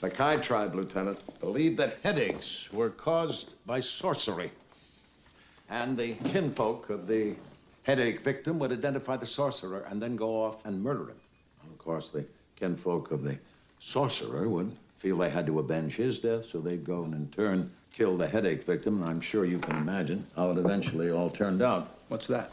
The 0.00 0.10
Kai 0.10 0.36
tribe, 0.38 0.74
Lieutenant, 0.74 1.20
believed 1.40 1.76
that 1.78 1.98
headaches 2.02 2.68
were 2.72 2.90
caused 2.90 3.54
by 3.66 3.80
sorcery. 3.80 4.50
And 5.68 5.96
the 5.96 6.14
kinfolk 6.14 6.90
of 6.90 7.06
the 7.06 7.34
headache 7.86 8.20
victim 8.20 8.58
would 8.58 8.72
identify 8.72 9.16
the 9.16 9.24
sorcerer 9.24 9.86
and 9.88 10.02
then 10.02 10.16
go 10.16 10.42
off 10.42 10.64
and 10.66 10.82
murder 10.82 11.04
him. 11.04 11.20
Of 11.70 11.78
course, 11.78 12.10
the 12.10 12.24
kinfolk 12.56 13.12
of 13.12 13.22
the 13.22 13.38
sorcerer 13.78 14.48
would 14.48 14.76
feel 14.96 15.16
they 15.18 15.30
had 15.30 15.46
to 15.46 15.60
avenge 15.60 15.94
his 15.94 16.18
death, 16.18 16.46
so 16.50 16.58
they'd 16.58 16.84
go 16.84 17.04
and 17.04 17.14
in 17.14 17.28
turn 17.28 17.70
kill 17.92 18.16
the 18.16 18.26
headache 18.26 18.64
victim. 18.64 19.00
And 19.00 19.08
I'm 19.08 19.20
sure 19.20 19.44
you 19.44 19.60
can 19.60 19.76
imagine 19.76 20.26
how 20.34 20.50
it 20.50 20.58
eventually 20.58 21.12
all 21.12 21.30
turned 21.30 21.62
out. 21.62 21.98
What's 22.08 22.26
that? 22.26 22.50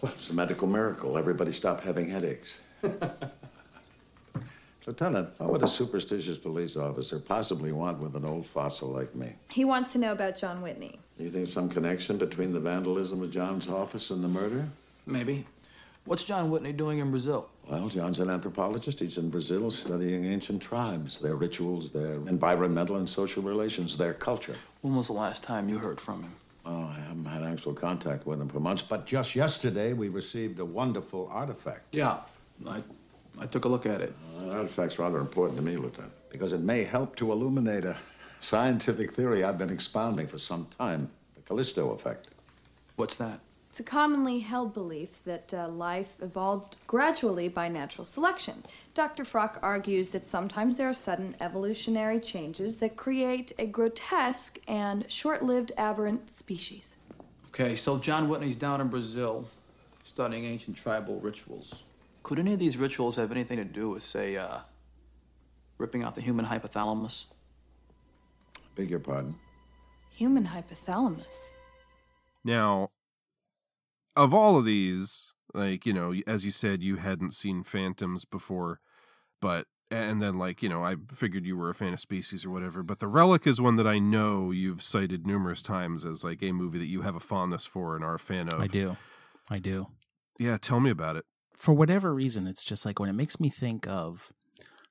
Well, 0.00 0.12
it's 0.16 0.30
a 0.30 0.34
medical 0.34 0.66
miracle. 0.66 1.18
Everybody 1.18 1.52
stopped 1.52 1.84
having 1.84 2.08
headaches. 2.08 2.58
Lieutenant, 4.90 5.28
what 5.38 5.52
would 5.52 5.62
a 5.62 5.68
superstitious 5.68 6.36
police 6.36 6.76
officer 6.76 7.20
possibly 7.20 7.70
want 7.70 8.00
with 8.00 8.16
an 8.16 8.24
old 8.24 8.44
fossil 8.44 8.88
like 8.88 9.14
me? 9.14 9.36
He 9.48 9.64
wants 9.64 9.92
to 9.92 10.00
know 10.00 10.10
about 10.10 10.36
John 10.36 10.60
Whitney. 10.62 10.98
Do 11.16 11.22
you 11.22 11.30
think 11.30 11.46
some 11.46 11.68
connection 11.68 12.18
between 12.18 12.52
the 12.52 12.58
vandalism 12.58 13.22
of 13.22 13.30
John's 13.30 13.68
office 13.68 14.10
and 14.10 14.22
the 14.24 14.26
murder? 14.26 14.68
Maybe. 15.06 15.46
What's 16.06 16.24
John 16.24 16.50
Whitney 16.50 16.72
doing 16.72 16.98
in 16.98 17.12
Brazil? 17.12 17.48
Well, 17.68 17.88
John's 17.88 18.18
an 18.18 18.30
anthropologist. 18.30 18.98
He's 18.98 19.16
in 19.16 19.30
Brazil 19.30 19.70
studying 19.70 20.24
ancient 20.24 20.60
tribes, 20.60 21.20
their 21.20 21.36
rituals, 21.36 21.92
their 21.92 22.14
environmental 22.26 22.96
and 22.96 23.08
social 23.08 23.44
relations, 23.44 23.96
their 23.96 24.14
culture. 24.14 24.56
When 24.80 24.96
was 24.96 25.06
the 25.06 25.12
last 25.12 25.44
time 25.44 25.68
you 25.68 25.78
heard 25.78 26.00
from 26.00 26.24
him? 26.24 26.34
Oh, 26.66 26.86
I 26.86 26.98
haven't 26.98 27.26
had 27.26 27.44
actual 27.44 27.74
contact 27.74 28.26
with 28.26 28.40
him 28.40 28.48
for 28.48 28.58
months, 28.58 28.82
but 28.82 29.06
just 29.06 29.36
yesterday 29.36 29.92
we 29.92 30.08
received 30.08 30.58
a 30.58 30.64
wonderful 30.64 31.28
artifact. 31.32 31.82
Yeah, 31.92 32.18
I, 32.68 32.82
I 33.38 33.46
took 33.46 33.64
a 33.64 33.68
look 33.68 33.86
at 33.86 34.00
it. 34.00 34.14
Uh, 34.36 34.44
that 34.46 34.54
artifact's 34.54 34.98
rather 34.98 35.18
important 35.18 35.58
to 35.58 35.64
me, 35.64 35.76
Lieutenant, 35.76 36.12
because 36.30 36.52
it 36.52 36.60
may 36.60 36.84
help 36.84 37.16
to 37.16 37.32
illuminate 37.32 37.84
a 37.84 37.96
scientific 38.40 39.12
theory 39.12 39.44
I've 39.44 39.58
been 39.58 39.70
expounding 39.70 40.26
for 40.26 40.38
some 40.38 40.66
time 40.78 41.10
the 41.34 41.40
Callisto 41.42 41.90
effect. 41.92 42.28
What's 42.96 43.16
that? 43.16 43.40
It's 43.70 43.78
a 43.78 43.84
commonly 43.84 44.40
held 44.40 44.74
belief 44.74 45.22
that 45.24 45.54
uh, 45.54 45.68
life 45.68 46.14
evolved 46.20 46.76
gradually 46.88 47.48
by 47.48 47.68
natural 47.68 48.04
selection. 48.04 48.64
Dr. 48.94 49.24
Frock 49.24 49.60
argues 49.62 50.10
that 50.10 50.26
sometimes 50.26 50.76
there 50.76 50.88
are 50.88 50.92
sudden 50.92 51.36
evolutionary 51.40 52.18
changes 52.18 52.78
that 52.78 52.96
create 52.96 53.52
a 53.60 53.66
grotesque 53.66 54.58
and 54.66 55.10
short 55.10 55.44
lived 55.44 55.70
aberrant 55.78 56.28
species. 56.28 56.96
Okay, 57.48 57.76
so 57.76 57.96
John 57.96 58.28
Whitney's 58.28 58.56
down 58.56 58.80
in 58.80 58.88
Brazil 58.88 59.46
studying 60.02 60.44
ancient 60.44 60.76
tribal 60.76 61.20
rituals. 61.20 61.84
Could 62.22 62.38
any 62.38 62.52
of 62.52 62.58
these 62.58 62.76
rituals 62.76 63.16
have 63.16 63.32
anything 63.32 63.56
to 63.56 63.64
do 63.64 63.90
with, 63.90 64.02
say, 64.02 64.36
uh, 64.36 64.58
ripping 65.78 66.02
out 66.02 66.14
the 66.14 66.20
human 66.20 66.44
hypothalamus? 66.44 67.24
Beg 68.74 68.90
your 68.90 69.00
pardon? 69.00 69.34
Human 70.10 70.46
hypothalamus. 70.46 71.50
Now, 72.44 72.90
of 74.16 74.34
all 74.34 74.58
of 74.58 74.64
these, 74.64 75.32
like, 75.54 75.86
you 75.86 75.92
know, 75.92 76.14
as 76.26 76.44
you 76.44 76.50
said, 76.50 76.82
you 76.82 76.96
hadn't 76.96 77.34
seen 77.34 77.64
Phantoms 77.64 78.24
before, 78.24 78.80
but, 79.40 79.66
and 79.90 80.22
then, 80.22 80.38
like, 80.38 80.62
you 80.62 80.68
know, 80.68 80.82
I 80.82 80.96
figured 81.12 81.46
you 81.46 81.56
were 81.56 81.70
a 81.70 81.74
fan 81.74 81.92
of 81.92 82.00
Species 82.00 82.44
or 82.44 82.50
whatever, 82.50 82.82
but 82.82 82.98
The 82.98 83.08
Relic 83.08 83.46
is 83.46 83.60
one 83.60 83.76
that 83.76 83.86
I 83.86 83.98
know 83.98 84.50
you've 84.50 84.82
cited 84.82 85.26
numerous 85.26 85.62
times 85.62 86.04
as, 86.04 86.22
like, 86.22 86.42
a 86.42 86.52
movie 86.52 86.78
that 86.78 86.86
you 86.86 87.02
have 87.02 87.16
a 87.16 87.20
fondness 87.20 87.66
for 87.66 87.96
and 87.96 88.04
are 88.04 88.14
a 88.14 88.18
fan 88.18 88.48
of. 88.48 88.60
I 88.60 88.66
do. 88.66 88.96
I 89.50 89.58
do. 89.58 89.88
Yeah, 90.38 90.58
tell 90.58 90.80
me 90.80 90.90
about 90.90 91.16
it. 91.16 91.24
For 91.60 91.74
whatever 91.74 92.14
reason, 92.14 92.46
it's 92.46 92.64
just 92.64 92.86
like 92.86 92.98
when 92.98 93.10
it 93.10 93.14
makes 93.14 93.38
me 93.38 93.50
think 93.50 93.86
of, 93.86 94.32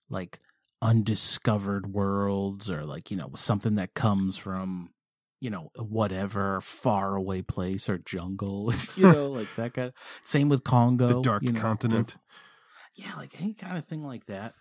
like, 0.10 0.40
undiscovered 0.82 1.94
worlds 1.94 2.70
or, 2.70 2.86
like, 2.86 3.10
you 3.10 3.18
know, 3.18 3.32
something 3.36 3.76
that 3.76 3.96
comes 3.96 4.38
from 4.38 4.92
you 5.42 5.50
know, 5.50 5.72
whatever 5.78 6.60
far 6.62 7.16
away 7.16 7.42
place 7.42 7.88
or 7.90 7.98
jungle, 7.98 8.74
you 8.96 9.04
know, 9.04 9.28
like 9.32 9.48
that 9.56 9.74
kind. 9.74 9.90
Of, 9.90 9.94
same 10.24 10.50
with 10.50 10.64
Congo, 10.64 11.08
the 11.08 11.22
dark 11.22 11.44
you 11.44 11.52
know, 11.52 11.62
continent. 11.62 12.18
Yeah, 12.96 13.16
like 13.16 13.40
any 13.40 13.54
kind 13.54 13.78
of 13.78 13.86
thing 13.86 14.04
like 14.04 14.26
that. 14.26 14.54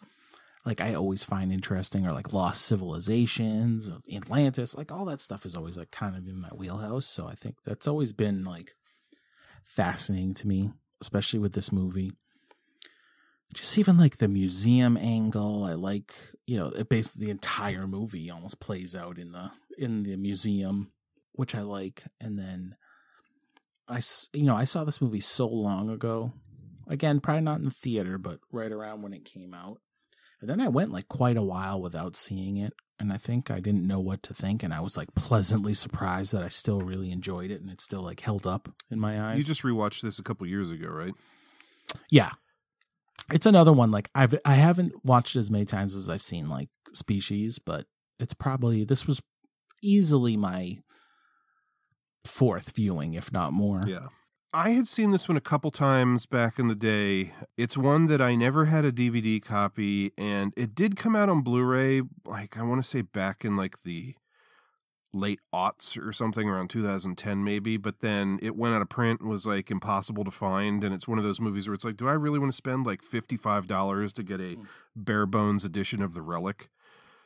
Like 0.65 0.81
I 0.81 0.95
always 0.95 1.25
find 1.25 1.53
interesting, 1.53 2.07
or 2.07 2.13
like 2.13 2.33
lost 2.33 2.67
civilizations, 2.67 3.91
uh, 3.91 3.99
Atlantis, 4.15 4.77
like 4.77 4.93
all 4.93 5.05
that 5.07 5.21
stuff 5.21 5.47
is 5.47 5.57
always 5.57 5.77
like 5.79 5.91
kind 5.91 6.17
of 6.17 6.29
in 6.29 6.41
my 6.41 6.49
wheelhouse. 6.49 7.07
So 7.07 7.27
I 7.27 7.35
think 7.35 7.63
that's 7.65 7.87
always 7.87 8.13
been 8.13 8.45
like 8.45 8.75
fascinating 9.65 10.35
to 10.35 10.47
me, 10.47 10.71
especially 11.01 11.39
with 11.39 11.53
this 11.53 11.73
movie. 11.73 12.13
Just 13.55 13.79
even 13.79 13.97
like 13.97 14.19
the 14.19 14.29
museum 14.29 14.97
angle, 14.97 15.65
I 15.65 15.73
like 15.73 16.15
you 16.47 16.57
know, 16.59 16.69
it 16.69 16.89
basically 16.89 17.27
the 17.27 17.31
entire 17.31 17.87
movie 17.87 18.31
almost 18.31 18.59
plays 18.59 18.97
out 18.97 19.19
in 19.19 19.33
the 19.33 19.51
in 19.77 19.99
the 19.99 20.17
museum, 20.17 20.93
which 21.33 21.55
I 21.55 21.61
like. 21.61 22.05
And 22.21 22.39
then 22.39 22.77
I, 23.87 24.01
you 24.33 24.45
know, 24.45 24.57
I 24.57 24.65
saw 24.65 24.85
this 24.85 25.03
movie 25.03 25.21
so 25.21 25.47
long 25.47 25.91
ago. 25.91 26.33
Again, 26.87 27.21
probably 27.21 27.43
not 27.43 27.59
in 27.59 27.65
the 27.65 27.71
theater, 27.71 28.17
but 28.17 28.41
right 28.51 28.73
around 28.73 29.03
when 29.03 29.13
it 29.13 29.27
came 29.27 29.53
out. 29.53 29.81
And 30.41 30.49
then 30.49 30.59
I 30.61 30.69
went 30.69 30.91
like 30.91 31.09
quite 31.09 31.37
a 31.37 31.43
while 31.43 31.83
without 31.83 32.17
seeing 32.17 32.57
it. 32.57 32.73
And 33.01 33.13
I 33.13 33.17
think 33.17 33.51
I 33.51 33.61
didn't 33.61 33.87
know 33.87 34.01
what 34.01 34.23
to 34.25 34.35
think. 34.35 34.63
And 34.63 34.75
I 34.75 34.81
was 34.81 34.97
like 34.97 35.15
pleasantly 35.15 35.73
surprised 35.73 36.33
that 36.33 36.43
I 36.43 36.49
still 36.49 36.81
really 36.81 37.13
enjoyed 37.13 37.51
it 37.51 37.61
and 37.61 37.71
it 37.71 37.81
still 37.81 38.03
like 38.03 38.21
held 38.21 38.47
up 38.47 38.69
in 38.91 38.99
my 38.99 39.21
eyes. 39.21 39.39
You 39.39 39.45
just 39.45 39.63
rewatched 39.63 40.03
this 40.03 40.19
a 40.19 40.23
couple 40.23 40.47
years 40.47 40.73
ago, 40.73 40.89
right? 40.89 41.15
Yeah. 42.11 42.33
It's 43.33 43.47
another 43.47 43.73
one 43.73 43.91
like 43.91 44.11
I've 44.15 44.35
I 44.45 44.55
haven't 44.55 45.05
watched 45.05 45.37
as 45.37 45.51
many 45.51 45.65
times 45.65 45.95
as 45.95 46.09
I've 46.09 46.23
seen 46.23 46.49
like 46.49 46.71
Species, 46.95 47.59
but 47.59 47.87
it's 48.19 48.35
probably 48.35 48.85
this 48.85 49.07
was 49.07 49.23
easily 49.83 50.37
my 50.37 50.79
fourth 52.25 52.75
viewing, 52.75 53.15
if 53.15 53.33
not 53.33 53.53
more. 53.53 53.83
Yeah. 53.87 54.09
I 54.53 54.71
had 54.71 54.89
seen 54.89 55.11
this 55.11 55.29
one 55.29 55.37
a 55.37 55.43
couple 55.43 55.71
times 55.71 56.25
back 56.25 56.59
in 56.59 56.69
the 56.69 56.75
day. 56.75 57.33
It's 57.59 57.77
one 57.77 58.07
that 58.07 58.23
I 58.23 58.35
never 58.35 58.65
had 58.65 58.85
a 58.85 58.93
DVD 58.93 59.43
copy, 59.43 60.13
and 60.17 60.55
it 60.57 60.75
did 60.75 60.97
come 60.97 61.15
out 61.15 61.29
on 61.29 61.43
Blu 61.43 61.63
ray, 61.65 62.01
like 62.25 62.57
I 62.57 62.63
want 62.63 62.83
to 62.83 62.89
say 62.89 63.03
back 63.03 63.45
in 63.45 63.57
like 63.57 63.83
the 63.83 64.15
late 65.13 65.41
aughts 65.55 65.99
or 65.99 66.13
something 66.13 66.51
around 66.51 66.69
2010 66.69 67.43
maybe 67.43 67.79
but 67.79 68.01
then 68.01 68.39
it 68.43 68.55
went 68.55 68.75
out 68.75 68.83
of 68.83 68.91
print 68.91 69.21
and 69.23 69.31
was 69.31 69.47
like 69.47 69.71
impossible 69.71 70.23
to 70.23 70.31
find 70.31 70.85
and 70.85 70.95
it's 70.95 71.09
one 71.09 71.17
of 71.17 71.25
those 71.25 71.41
movies 71.41 71.67
where 71.67 71.75
it's 71.75 71.85
like 71.85 71.97
do 71.97 72.07
i 72.07 72.13
really 72.13 72.39
want 72.39 72.53
to 72.53 72.57
spend 72.57 72.85
like 72.85 73.01
$55 73.01 74.13
to 74.13 74.23
get 74.23 74.39
a 74.39 74.55
Hmm. 74.55 74.63
bare 74.95 75.25
bones 75.25 75.65
edition 75.65 76.03
of 76.03 76.13
the 76.13 76.21
relic 76.21 76.69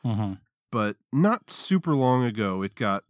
mm-hmm. 0.05 0.35
but 0.71 0.95
not 1.11 1.51
super 1.51 1.93
long 1.93 2.23
ago 2.23 2.61
it 2.63 2.75
got 2.75 3.03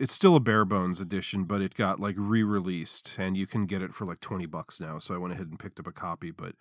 it's 0.00 0.12
still 0.12 0.34
a 0.36 0.40
bare 0.40 0.64
bones 0.64 1.00
edition 1.00 1.44
but 1.44 1.60
it 1.62 1.74
got 1.74 2.00
like 2.00 2.16
re-released 2.18 3.16
and 3.18 3.36
you 3.36 3.46
can 3.46 3.66
get 3.66 3.80
it 3.82 3.94
for 3.94 4.04
like 4.04 4.20
20 4.20 4.46
bucks 4.46 4.80
now 4.80 4.98
so 4.98 5.14
i 5.14 5.18
went 5.18 5.32
ahead 5.32 5.46
and 5.48 5.58
picked 5.58 5.78
up 5.78 5.86
a 5.86 5.92
copy 5.92 6.30
but 6.30 6.54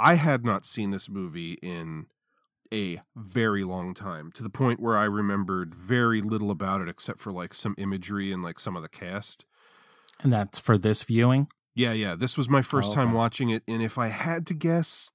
i 0.00 0.14
had 0.14 0.44
not 0.44 0.66
seen 0.66 0.90
this 0.90 1.08
movie 1.08 1.52
in 1.62 2.06
a 2.74 3.00
very 3.14 3.62
long 3.64 3.92
time 3.94 4.32
to 4.32 4.42
the 4.42 4.50
point 4.50 4.80
where 4.80 4.96
i 4.96 5.04
remembered 5.04 5.74
very 5.74 6.20
little 6.20 6.50
about 6.50 6.80
it 6.80 6.88
except 6.88 7.20
for 7.20 7.30
like 7.32 7.54
some 7.54 7.74
imagery 7.78 8.32
and 8.32 8.42
like 8.42 8.58
some 8.58 8.76
of 8.76 8.82
the 8.82 8.88
cast 8.88 9.44
And 10.22 10.32
that's 10.32 10.58
for 10.58 10.76
this 10.78 11.02
viewing? 11.04 11.48
yeah 11.74 11.92
yeah 11.92 12.14
this 12.16 12.36
was 12.36 12.48
my 12.48 12.62
first 12.62 12.92
Oh, 12.92 12.94
time 12.96 13.12
watching 13.12 13.50
it 13.50 13.62
and 13.68 13.82
if 13.82 13.96
i 13.98 14.08
had 14.08 14.46
to 14.48 14.54
guess 14.54 15.10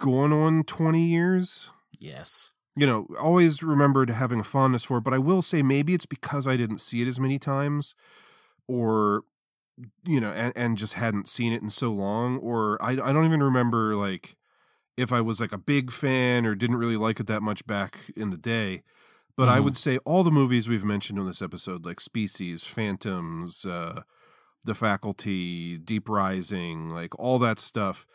going 0.00 0.32
on 0.32 0.64
20 0.64 1.02
years 1.04 1.70
Yes. 2.00 2.52
You 2.78 2.86
know, 2.86 3.08
always 3.20 3.62
remembered 3.62 4.10
having 4.10 4.40
a 4.40 4.44
fondness 4.44 4.84
for 4.84 4.98
it, 4.98 5.04
but 5.04 5.14
I 5.14 5.18
will 5.18 5.42
say 5.42 5.62
maybe 5.62 5.94
it's 5.94 6.06
because 6.06 6.46
I 6.46 6.56
didn't 6.56 6.80
see 6.80 7.02
it 7.02 7.08
as 7.08 7.20
many 7.20 7.38
times 7.38 7.94
or 8.68 9.22
you 10.04 10.20
know, 10.20 10.30
and, 10.30 10.52
and 10.56 10.78
just 10.78 10.94
hadn't 10.94 11.28
seen 11.28 11.52
it 11.52 11.62
in 11.62 11.70
so 11.70 11.92
long 11.92 12.38
or 12.38 12.82
I 12.82 12.92
I 12.92 13.12
don't 13.12 13.26
even 13.26 13.42
remember 13.42 13.96
like 13.96 14.36
if 14.96 15.12
I 15.12 15.20
was 15.20 15.40
like 15.40 15.52
a 15.52 15.58
big 15.58 15.92
fan 15.92 16.46
or 16.46 16.54
didn't 16.54 16.76
really 16.76 16.96
like 16.96 17.20
it 17.20 17.26
that 17.28 17.42
much 17.42 17.66
back 17.66 17.98
in 18.16 18.30
the 18.30 18.38
day. 18.38 18.82
But 19.36 19.48
I 19.48 19.60
Mhm. 19.60 19.64
would 19.64 19.76
say 19.76 19.98
all 19.98 20.24
the 20.24 20.32
movies 20.32 20.68
we've 20.68 20.84
mentioned 20.84 21.18
on 21.18 21.26
this 21.26 21.42
episode 21.42 21.86
like 21.86 22.00
Species, 22.00 22.64
Phantoms, 22.64 23.64
uh 23.66 24.02
The 24.64 24.74
Faculty, 24.74 25.78
Deep 25.78 26.08
Rising, 26.08 26.90
like 26.90 27.18
all 27.18 27.38
that 27.40 27.58
stuff 27.60 28.06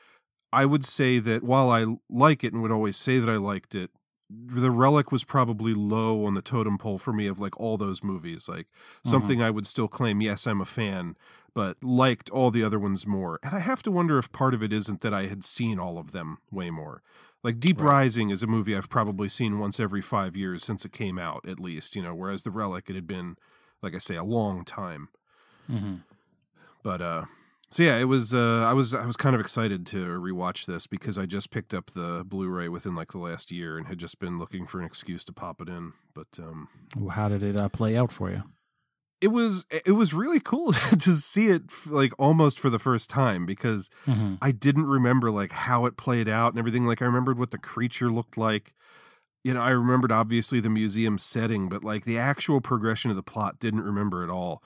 I 0.53 0.66
would 0.66 0.86
say 0.86 1.20
that 1.20 1.43
while 1.43 1.70
I 1.72 1.86
like 2.09 2.43
it 2.43 2.53
and 2.53 2.61
would 2.61 2.72
always 2.72 2.97
say 2.97 3.20
that 3.20 3.30
I 3.30 3.38
liked 3.38 3.76
it, 3.76 3.91
the 4.30 4.71
relic 4.71 5.11
was 5.11 5.24
probably 5.24 5.74
low 5.74 6.26
on 6.26 6.34
the 6.34 6.41
totem 6.41 6.78
pole 6.78 6.97
for 6.97 7.13
me 7.13 7.28
of 7.28 7.39
like 7.39 7.59
all 7.59 7.78
those 7.78 8.03
movies 8.03 8.49
like 8.49 8.67
something 9.05 9.41
i 9.41 9.51
would 9.51 9.67
still 9.67 9.88
claim 9.88 10.21
yes 10.21 10.47
i'm 10.47 10.61
a 10.61 10.65
fan 10.65 11.15
but 11.53 11.78
liked 11.84 12.30
all 12.30 12.49
the 12.51 12.63
other 12.63 12.80
ones 12.80 13.05
more. 13.05 13.39
And 13.43 13.55
i 13.55 13.59
have 13.59 13.84
to 13.84 13.91
wonder 13.91 14.17
if 14.17 14.32
part 14.32 14.53
of 14.53 14.63
it 14.63 14.74
isn't 14.74 15.01
that 15.01 15.13
i 15.13 15.28
had 15.28 15.43
seen 15.43 15.80
all 15.80 15.97
of 15.97 16.11
them 16.11 16.39
way 16.51 16.69
more. 16.69 17.01
Like 17.43 17.59
deep 17.59 17.82
rising 17.82 18.30
is 18.30 18.41
a 18.41 18.47
movie 18.47 18.76
i've 18.76 18.89
probably 18.89 19.30
seen 19.30 19.59
once 19.59 19.80
every 19.80 20.01
five 20.01 20.36
years 20.36 20.63
since 20.63 20.86
it 20.86 20.91
came 20.91 21.19
out 21.19 21.47
at 21.47 21.59
least 21.59 21.95
you 21.95 22.01
know 22.01 22.15
whereas 22.15 22.43
the 22.43 22.51
relic 22.51 22.89
it 22.89 22.95
had 22.95 23.07
been 23.07 23.36
like 23.82 23.95
i 23.95 23.99
say 23.99 24.15
a 24.15 24.24
long 24.24 24.63
time. 24.65 25.09
Mm-hmm. 25.69 25.95
but 26.84 27.01
uh 27.01 27.26
so 27.74 27.84
yeah, 27.84 27.97
it 27.97 28.05
was 28.05 28.34
uh 28.34 28.65
I 28.69 28.74
was 28.74 28.93
I 28.93 29.05
was 29.05 29.17
kind 29.17 29.34
of 29.36 29.41
excited 29.41 29.86
to 29.88 29.97
rewatch 30.19 30.65
this 30.65 30.88
because 30.88 31.17
I 31.17 31.26
just 31.26 31.49
picked 31.49 31.74
up 31.74 31.91
the 31.91 32.24
Blu-ray 32.26 32.69
within 32.69 32.95
like 32.95 33.11
the 33.11 33.17
last 33.17 33.51
year 33.51 33.78
and 33.78 33.88
had 33.88 33.97
just 33.97 34.19
been 34.19 34.38
looking 34.39 34.65
for 34.65 34.80
an 34.80 34.86
excuse 34.86 35.24
to 35.26 35.34
pop 35.34 35.59
it 35.61 35.67
in. 35.69 35.93
But 36.13 36.28
um 36.39 36.67
How 37.11 37.28
did 37.30 37.43
it 37.43 37.59
uh, 37.59 37.69
play 37.69 37.97
out 37.97 38.11
for 38.11 38.30
you? 38.32 38.43
it 39.21 39.28
was 39.32 39.65
it 39.86 39.93
was 39.93 40.13
really 40.13 40.39
cool 40.41 40.74
to 40.99 41.11
see 41.15 41.47
it 41.47 41.63
f- 41.69 41.88
like 41.89 42.11
almost 42.19 42.59
for 42.59 42.69
the 42.69 42.80
first 42.80 43.09
time 43.09 43.45
because 43.45 43.89
Mhm. 44.05 44.38
I 44.41 44.51
didn't 44.51 44.86
remember 44.88 45.32
like 45.32 45.51
how 45.53 45.86
it 45.86 45.95
played 45.97 46.28
out 46.28 46.51
and 46.51 46.59
everything 46.59 46.86
like 46.86 47.01
I 47.01 47.05
remembered 47.05 47.39
what 47.39 47.51
the 47.51 47.57
creature 47.57 48.11
looked 48.11 48.38
like. 48.38 48.74
You 49.45 49.53
know, 49.53 49.61
I 49.61 49.69
remembered 49.71 50.11
obviously 50.11 50.59
the 50.59 50.69
museum 50.69 51.17
setting, 51.17 51.69
but 51.69 51.84
like 51.86 52.03
the 52.05 52.17
actual 52.17 52.59
progression 52.61 53.09
of 53.11 53.15
the 53.17 53.24
plot 53.24 53.59
didn't 53.59 53.82
remember 53.82 54.24
at 54.24 54.30
all. 54.30 54.61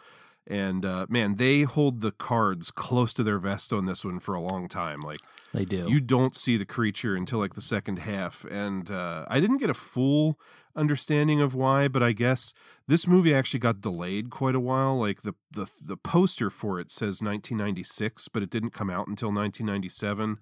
And 0.49 0.85
uh 0.85 1.05
man, 1.09 1.35
they 1.35 1.63
hold 1.63 1.99
the 2.01 2.11
cards 2.11 2.71
close 2.71 3.13
to 3.15 3.23
their 3.23 3.37
vest 3.39 3.73
on 3.73 3.85
this 3.85 4.05
one 4.05 4.19
for 4.19 4.33
a 4.33 4.39
long 4.41 4.67
time. 4.69 5.01
Like 5.01 5.19
They 5.53 5.65
do. 5.65 5.87
you 5.89 5.99
don't 5.99 6.35
see 6.35 6.55
the 6.57 6.65
creature 6.65 7.15
until 7.15 7.39
like 7.39 7.53
the 7.55 7.61
second 7.61 7.99
half 7.99 8.45
and 8.49 8.89
uh, 8.91 9.25
i 9.29 9.39
didn't 9.39 9.57
get 9.57 9.69
a 9.69 9.73
full 9.73 10.37
understanding 10.75 11.41
of 11.41 11.55
why 11.55 11.87
but 11.87 12.03
i 12.03 12.11
guess 12.11 12.53
this 12.87 13.07
movie 13.07 13.33
actually 13.33 13.59
got 13.59 13.81
delayed 13.81 14.29
quite 14.29 14.53
a 14.55 14.59
while 14.59 14.95
like 14.99 15.21
the 15.23 15.33
the, 15.51 15.65
the 15.81 15.97
poster 15.97 16.49
for 16.49 16.79
it 16.79 16.91
says 16.91 17.21
1996 17.21 18.27
but 18.29 18.43
it 18.43 18.49
didn't 18.49 18.71
come 18.71 18.89
out 18.89 19.07
until 19.07 19.31
1997 19.31 20.37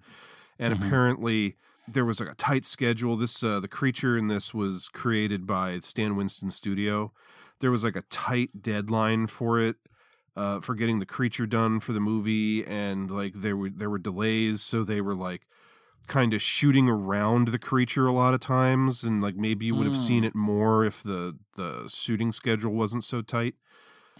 and 0.58 0.74
Mhm. 0.74 0.86
apparently 0.86 1.56
there 1.88 2.04
was 2.04 2.18
like 2.20 2.28
a 2.30 2.34
tight 2.34 2.64
schedule. 2.66 3.14
This 3.16 3.42
uh, 3.44 3.60
the 3.60 3.68
creature 3.68 4.16
in 4.18 4.26
this 4.26 4.52
was 4.52 4.88
created 4.88 5.46
by 5.46 5.78
Stan 5.78 6.16
Winston 6.16 6.50
Studio. 6.50 7.12
There 7.60 7.70
was 7.70 7.84
like 7.84 7.94
a 7.94 8.02
tight 8.10 8.60
deadline 8.60 9.28
for 9.28 9.60
it. 9.60 9.76
Uh, 10.36 10.60
for 10.60 10.74
getting 10.74 10.98
the 10.98 11.06
creature 11.06 11.46
done 11.46 11.80
for 11.80 11.94
the 11.94 12.00
movie, 12.00 12.62
and 12.66 13.10
like 13.10 13.32
there 13.34 13.56
were 13.56 13.70
there 13.70 13.88
were 13.88 13.98
delays, 13.98 14.60
so 14.60 14.84
they 14.84 15.00
were 15.00 15.14
like 15.14 15.46
kind 16.06 16.34
of 16.34 16.42
shooting 16.42 16.88
around 16.88 17.48
the 17.48 17.58
creature 17.58 18.06
a 18.06 18.12
lot 18.12 18.32
of 18.34 18.38
times 18.40 19.02
and 19.02 19.20
like 19.22 19.34
maybe 19.34 19.66
you 19.66 19.74
would 19.74 19.86
have 19.88 19.96
seen 19.96 20.22
Mm. 20.22 20.26
it 20.28 20.34
more 20.36 20.84
if 20.84 21.02
the 21.02 21.36
the 21.56 21.88
shooting 21.88 22.30
schedule 22.32 22.72
wasn't 22.72 23.02
so 23.02 23.22
tight 23.22 23.54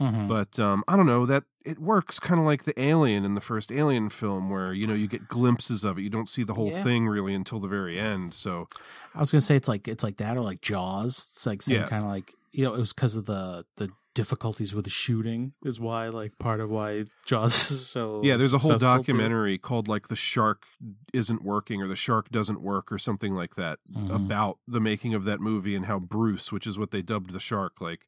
Mhm. 0.00 0.26
but 0.26 0.58
um 0.58 0.82
i 0.88 0.96
don't 0.96 1.06
know 1.06 1.24
that 1.26 1.44
it 1.64 1.78
works 1.78 2.18
kind 2.18 2.40
of 2.40 2.44
like 2.46 2.64
the 2.64 2.74
alien 2.80 3.24
in 3.24 3.34
the 3.36 3.40
first 3.40 3.70
alien 3.70 4.10
film 4.10 4.50
where 4.50 4.72
you 4.72 4.84
know 4.84 4.94
you 4.94 5.06
get 5.06 5.28
glimpses 5.28 5.84
of 5.84 5.96
it 5.96 6.02
you 6.02 6.10
don't 6.10 6.28
see 6.28 6.42
the 6.42 6.54
whole 6.54 6.70
Yeah. 6.72 6.82
thing 6.82 7.06
really 7.06 7.34
until 7.34 7.60
the 7.60 7.68
very 7.68 8.00
end 8.00 8.34
so 8.34 8.66
I 9.14 9.20
was 9.20 9.30
gonna 9.30 9.40
say 9.40 9.54
it's 9.54 9.68
like 9.68 9.86
it's 9.86 10.02
like 10.02 10.16
that 10.16 10.36
or 10.36 10.40
like 10.40 10.60
Jaws. 10.62 11.28
It's 11.32 11.46
like 11.46 11.62
same 11.62 11.76
Yeah. 11.82 11.86
kind 11.88 12.02
of 12.02 12.08
like 12.10 12.34
you 12.50 12.64
know 12.64 12.74
it 12.74 12.80
was 12.80 12.92
because 12.92 13.14
of 13.14 13.26
the 13.26 13.64
the 13.76 13.90
difficulties 14.16 14.74
with 14.74 14.84
the 14.84 14.90
shooting 14.90 15.52
is 15.64 15.78
why 15.78 16.08
like 16.08 16.32
part 16.38 16.58
of 16.60 16.70
why 16.70 17.04
Jaws 17.26 17.70
is 17.70 17.86
so 17.86 18.20
yeah 18.24 18.36
there's 18.38 18.54
a 18.54 18.58
whole 18.58 18.78
documentary 18.78 19.58
called 19.58 19.86
like 19.88 20.08
the 20.08 20.16
shark 20.16 20.64
isn't 21.12 21.42
working 21.44 21.82
or 21.82 21.86
the 21.86 21.96
shark 22.06 22.30
doesn't 22.30 22.60
work 22.62 22.90
or 22.90 22.98
something 22.98 23.34
like 23.34 23.54
that 23.56 23.78
Mhm. 23.94 24.14
about 24.14 24.58
the 24.66 24.80
making 24.80 25.12
of 25.14 25.24
that 25.24 25.40
movie 25.40 25.74
and 25.76 25.84
how 25.86 25.98
bruce 25.98 26.50
which 26.50 26.66
is 26.66 26.78
what 26.78 26.90
they 26.92 27.02
dubbed 27.02 27.30
the 27.30 27.40
shark 27.50 27.80
like 27.80 28.06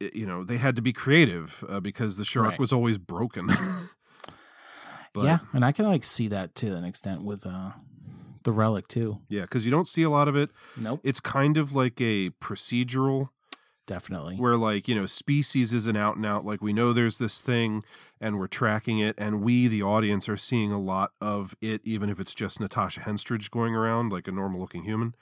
you 0.00 0.26
know 0.26 0.42
they 0.44 0.56
had 0.56 0.74
to 0.76 0.82
be 0.82 0.92
creative 0.92 1.62
uh, 1.68 1.80
because 1.80 2.16
the 2.16 2.24
shark 2.24 2.50
Right. 2.50 2.58
was 2.58 2.72
always 2.72 2.96
broken 2.98 3.48
But- 5.14 5.24
yeah, 5.24 5.38
and 5.52 5.64
I 5.64 5.72
can 5.72 5.86
like 5.86 6.04
see 6.04 6.28
that 6.28 6.54
to 6.56 6.74
an 6.76 6.84
extent 6.84 7.22
with 7.22 7.46
uh 7.46 7.72
the 8.44 8.52
relic 8.52 8.88
too. 8.88 9.18
yeah 9.28 9.42
because 9.42 9.64
you 9.66 9.70
don't 9.70 9.88
see 9.88 10.02
a 10.04 10.10
lot 10.10 10.28
of 10.28 10.36
it 10.36 10.50
Nope, 10.76 11.00
it's 11.02 11.20
kind 11.20 11.58
of 11.58 11.74
like 11.74 12.00
a 12.00 12.30
procedural 12.40 13.28
definitely. 13.88 14.36
where 14.36 14.56
like 14.56 14.86
you 14.86 14.94
know 14.94 15.06
species 15.06 15.72
isn't 15.72 15.96
out 15.96 16.14
and 16.14 16.24
out 16.24 16.44
like 16.44 16.62
we 16.62 16.72
know 16.72 16.92
there's 16.92 17.18
this 17.18 17.40
thing 17.40 17.82
and 18.20 18.38
we're 18.38 18.46
tracking 18.46 19.00
it 19.00 19.16
and 19.18 19.42
we 19.42 19.66
the 19.66 19.82
audience 19.82 20.28
are 20.28 20.36
seeing 20.36 20.70
a 20.70 20.78
lot 20.80 21.10
of 21.20 21.56
it 21.60 21.80
even 21.84 22.08
if 22.08 22.20
it's 22.20 22.34
just 22.34 22.60
natasha 22.60 23.00
henstridge 23.00 23.50
going 23.50 23.74
around 23.74 24.12
like 24.12 24.28
a 24.28 24.32
normal 24.32 24.60
looking 24.60 24.84
human 24.84 25.14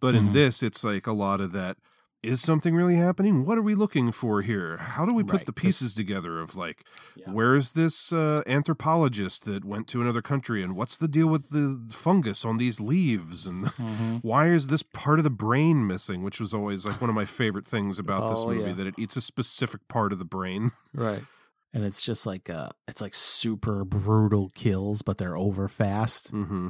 but 0.00 0.14
in 0.14 0.28
Mhm. 0.28 0.32
this 0.32 0.62
it's 0.62 0.82
like 0.84 1.06
a 1.06 1.12
lot 1.12 1.40
of 1.42 1.52
that 1.52 1.76
is 2.24 2.40
something 2.40 2.74
really 2.74 2.96
happening 2.96 3.44
what 3.44 3.58
are 3.58 3.62
we 3.62 3.74
looking 3.74 4.10
for 4.12 4.42
here 4.42 4.76
how 4.78 5.04
do 5.06 5.12
we 5.14 5.22
put 5.22 5.36
Right, 5.38 5.46
the 5.46 5.52
pieces 5.52 5.94
together 5.94 6.40
of 6.40 6.56
like 6.56 6.84
Yeah. 7.16 7.30
where's 7.30 7.72
this 7.72 8.12
uh, 8.12 8.42
anthropologist 8.46 9.44
that 9.44 9.64
went 9.64 9.86
to 9.88 10.00
another 10.00 10.22
country 10.22 10.62
and 10.62 10.74
what's 10.74 10.96
the 10.96 11.08
deal 11.08 11.26
with 11.28 11.50
the 11.50 11.86
fungus 11.92 12.44
on 12.44 12.56
these 12.56 12.80
leaves 12.80 13.46
and 13.46 13.64
Mhm. 13.76 14.20
why 14.22 14.48
is 14.48 14.66
this 14.68 14.82
part 14.82 15.18
of 15.20 15.24
the 15.24 15.30
brain 15.30 15.86
missing 15.86 16.22
which 16.22 16.40
was 16.40 16.52
always 16.54 16.84
like 16.86 17.00
one 17.00 17.10
of 17.10 17.16
my 17.16 17.24
favorite 17.26 17.66
things 17.66 17.98
about 17.98 18.28
this 18.30 18.42
Oh, 18.44 18.48
movie 18.50 18.70
yeah. 18.70 18.76
that 18.76 18.86
it 18.86 18.94
eats 18.98 19.16
a 19.16 19.20
specific 19.20 19.86
part 19.88 20.12
of 20.12 20.18
the 20.18 20.24
brain 20.24 20.72
Right. 20.94 21.22
And 21.72 21.84
it's 21.84 22.02
just 22.04 22.24
like 22.24 22.48
uh 22.48 22.70
it's 22.86 23.00
like 23.00 23.14
super 23.14 23.84
brutal 23.84 24.48
kills, 24.54 25.02
but 25.02 25.18
they're 25.18 25.36
over 25.36 25.66
fast. 25.66 26.32
mm-hmm. 26.32 26.68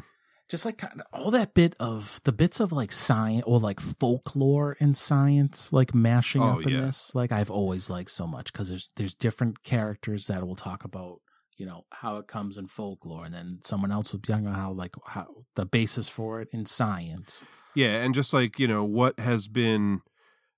Just 0.51 0.64
like 0.66 0.78
kind 0.78 1.01
of 1.01 1.07
all 1.12 1.30
that 1.30 1.55
bit 1.55 1.74
of 1.80 2.20
the 2.24 2.32
bits 2.32 2.61
of 2.61 2.70
like 2.70 2.92
science 2.92 3.45
or 3.47 3.59
like 3.59 3.80
folklore 3.80 4.76
and 4.78 4.97
science, 4.97 5.72
like 5.72 5.95
mashing 5.95 6.42
Oh, 6.42 6.59
up 6.61 6.62
in 6.66 6.68
yeah. 6.68 6.80
this. 6.82 7.14
Like 7.14 7.32
I've 7.32 7.51
always 7.51 7.88
liked 7.88 8.11
so 8.11 8.26
much 8.26 8.53
because 8.53 8.68
there's 8.68 8.90
there's 8.97 9.14
different 9.14 9.62
characters 9.62 10.26
that 10.26 10.47
will 10.47 10.57
talk 10.57 10.84
about 10.84 11.20
you 11.57 11.64
know 11.64 11.84
how 11.92 12.18
it 12.18 12.26
comes 12.26 12.59
in 12.59 12.66
folklore, 12.68 13.24
and 13.24 13.32
then 13.34 13.61
someone 13.64 13.90
else 13.90 14.12
will 14.12 14.20
be 14.20 14.28
talking 14.28 14.47
about 14.47 14.57
how 14.59 14.72
like 14.72 14.95
how 15.09 15.28
the 15.57 15.64
basis 15.64 16.09
for 16.09 16.40
it 16.42 16.49
in 16.53 16.66
science. 16.66 17.42
yeah 17.74 18.03
and 18.05 18.14
just 18.14 18.32
like 18.34 18.59
you 18.59 18.68
know 18.68 18.84
what 18.84 19.18
has 19.18 19.49
been 19.49 20.01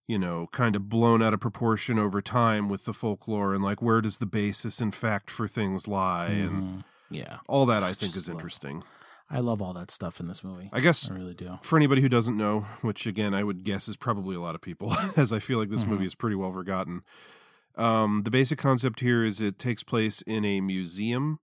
you 0.08 0.18
know 0.18 0.48
kind 0.52 0.74
of 0.74 0.88
blown 0.88 1.22
out 1.22 1.32
of 1.32 1.40
proportion 1.40 1.98
over 1.98 2.20
time 2.20 2.68
with 2.68 2.84
the 2.86 2.92
folklore 2.92 3.54
and 3.54 3.62
like 3.62 3.80
where 3.80 4.00
does 4.00 4.18
the 4.18 4.26
basis 4.26 4.80
in 4.80 4.90
fact 4.90 5.30
for 5.30 5.46
things 5.48 5.86
lie 5.88 6.26
and 6.28 6.50
Mhm. 6.50 6.84
Yeah, 7.10 7.38
all 7.48 7.66
that 7.66 7.82
i 7.84 7.92
think 7.94 8.16
is 8.16 8.28
love- 8.28 8.36
interesting 8.36 8.82
I 9.28 9.40
love 9.40 9.60
all 9.60 9.72
that 9.72 9.90
stuff 9.90 10.20
in 10.20 10.28
this 10.28 10.44
movie. 10.44 10.70
i 10.72 10.80
guess 10.80 11.10
I 11.10 11.14
really 11.14 11.34
do. 11.34 11.58
for 11.62 11.76
anybody 11.76 12.00
who 12.00 12.08
doesn't 12.08 12.36
know, 12.36 12.60
which 12.82 13.06
again 13.06 13.34
I 13.34 13.42
would 13.44 13.64
guess 13.64 13.88
is 13.88 13.96
probably 13.96 14.36
a 14.36 14.40
lot 14.40 14.54
of 14.54 14.60
people, 14.60 14.94
as 15.16 15.32
I 15.32 15.38
feel 15.40 15.58
like 15.58 15.68
this 15.70 15.84
Mhm. 15.84 15.88
movie 15.88 16.06
is 16.06 16.14
pretty 16.14 16.36
well 16.36 16.52
forgotten. 16.52 17.02
Um, 17.76 18.22
the 18.24 18.30
basic 18.30 18.58
concept 18.58 19.00
here 19.00 19.22
is 19.24 19.40
it 19.40 19.58
takes 19.58 19.82
place 19.82 20.22
in 20.22 20.44
a 20.44 20.60
museum, 20.60 21.40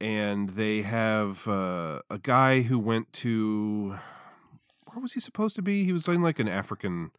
and 0.00 0.50
they 0.50 0.82
have 0.82 1.46
uh, 1.46 2.00
a 2.10 2.18
guy 2.18 2.62
who 2.62 2.78
went 2.78 3.12
to 3.14 3.96
where 4.90 5.00
was 5.00 5.12
he 5.12 5.20
supposed 5.20 5.54
to 5.56 5.62
be? 5.62 5.84
He 5.84 5.92
was 5.92 6.08
in 6.08 6.20
like 6.22 6.38
an 6.38 6.48
African. 6.48 7.12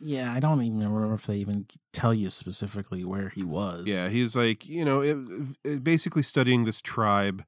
Yeah, 0.00 0.32
I 0.32 0.40
don't 0.40 0.60
even 0.62 0.78
remember 0.80 1.14
if 1.14 1.26
they 1.26 1.36
even 1.36 1.66
tell 1.92 2.12
you 2.14 2.30
specifically 2.30 3.04
where 3.04 3.28
he 3.28 3.44
was. 3.44 3.86
Yeah, 3.86 4.08
he's 4.08 4.34
like 4.34 4.66
you 4.68 4.84
know 4.84 5.00
it, 5.00 5.18
it- 5.64 5.84
basically 5.84 6.22
studying 6.22 6.64
this 6.64 6.80
tribe, 6.80 7.44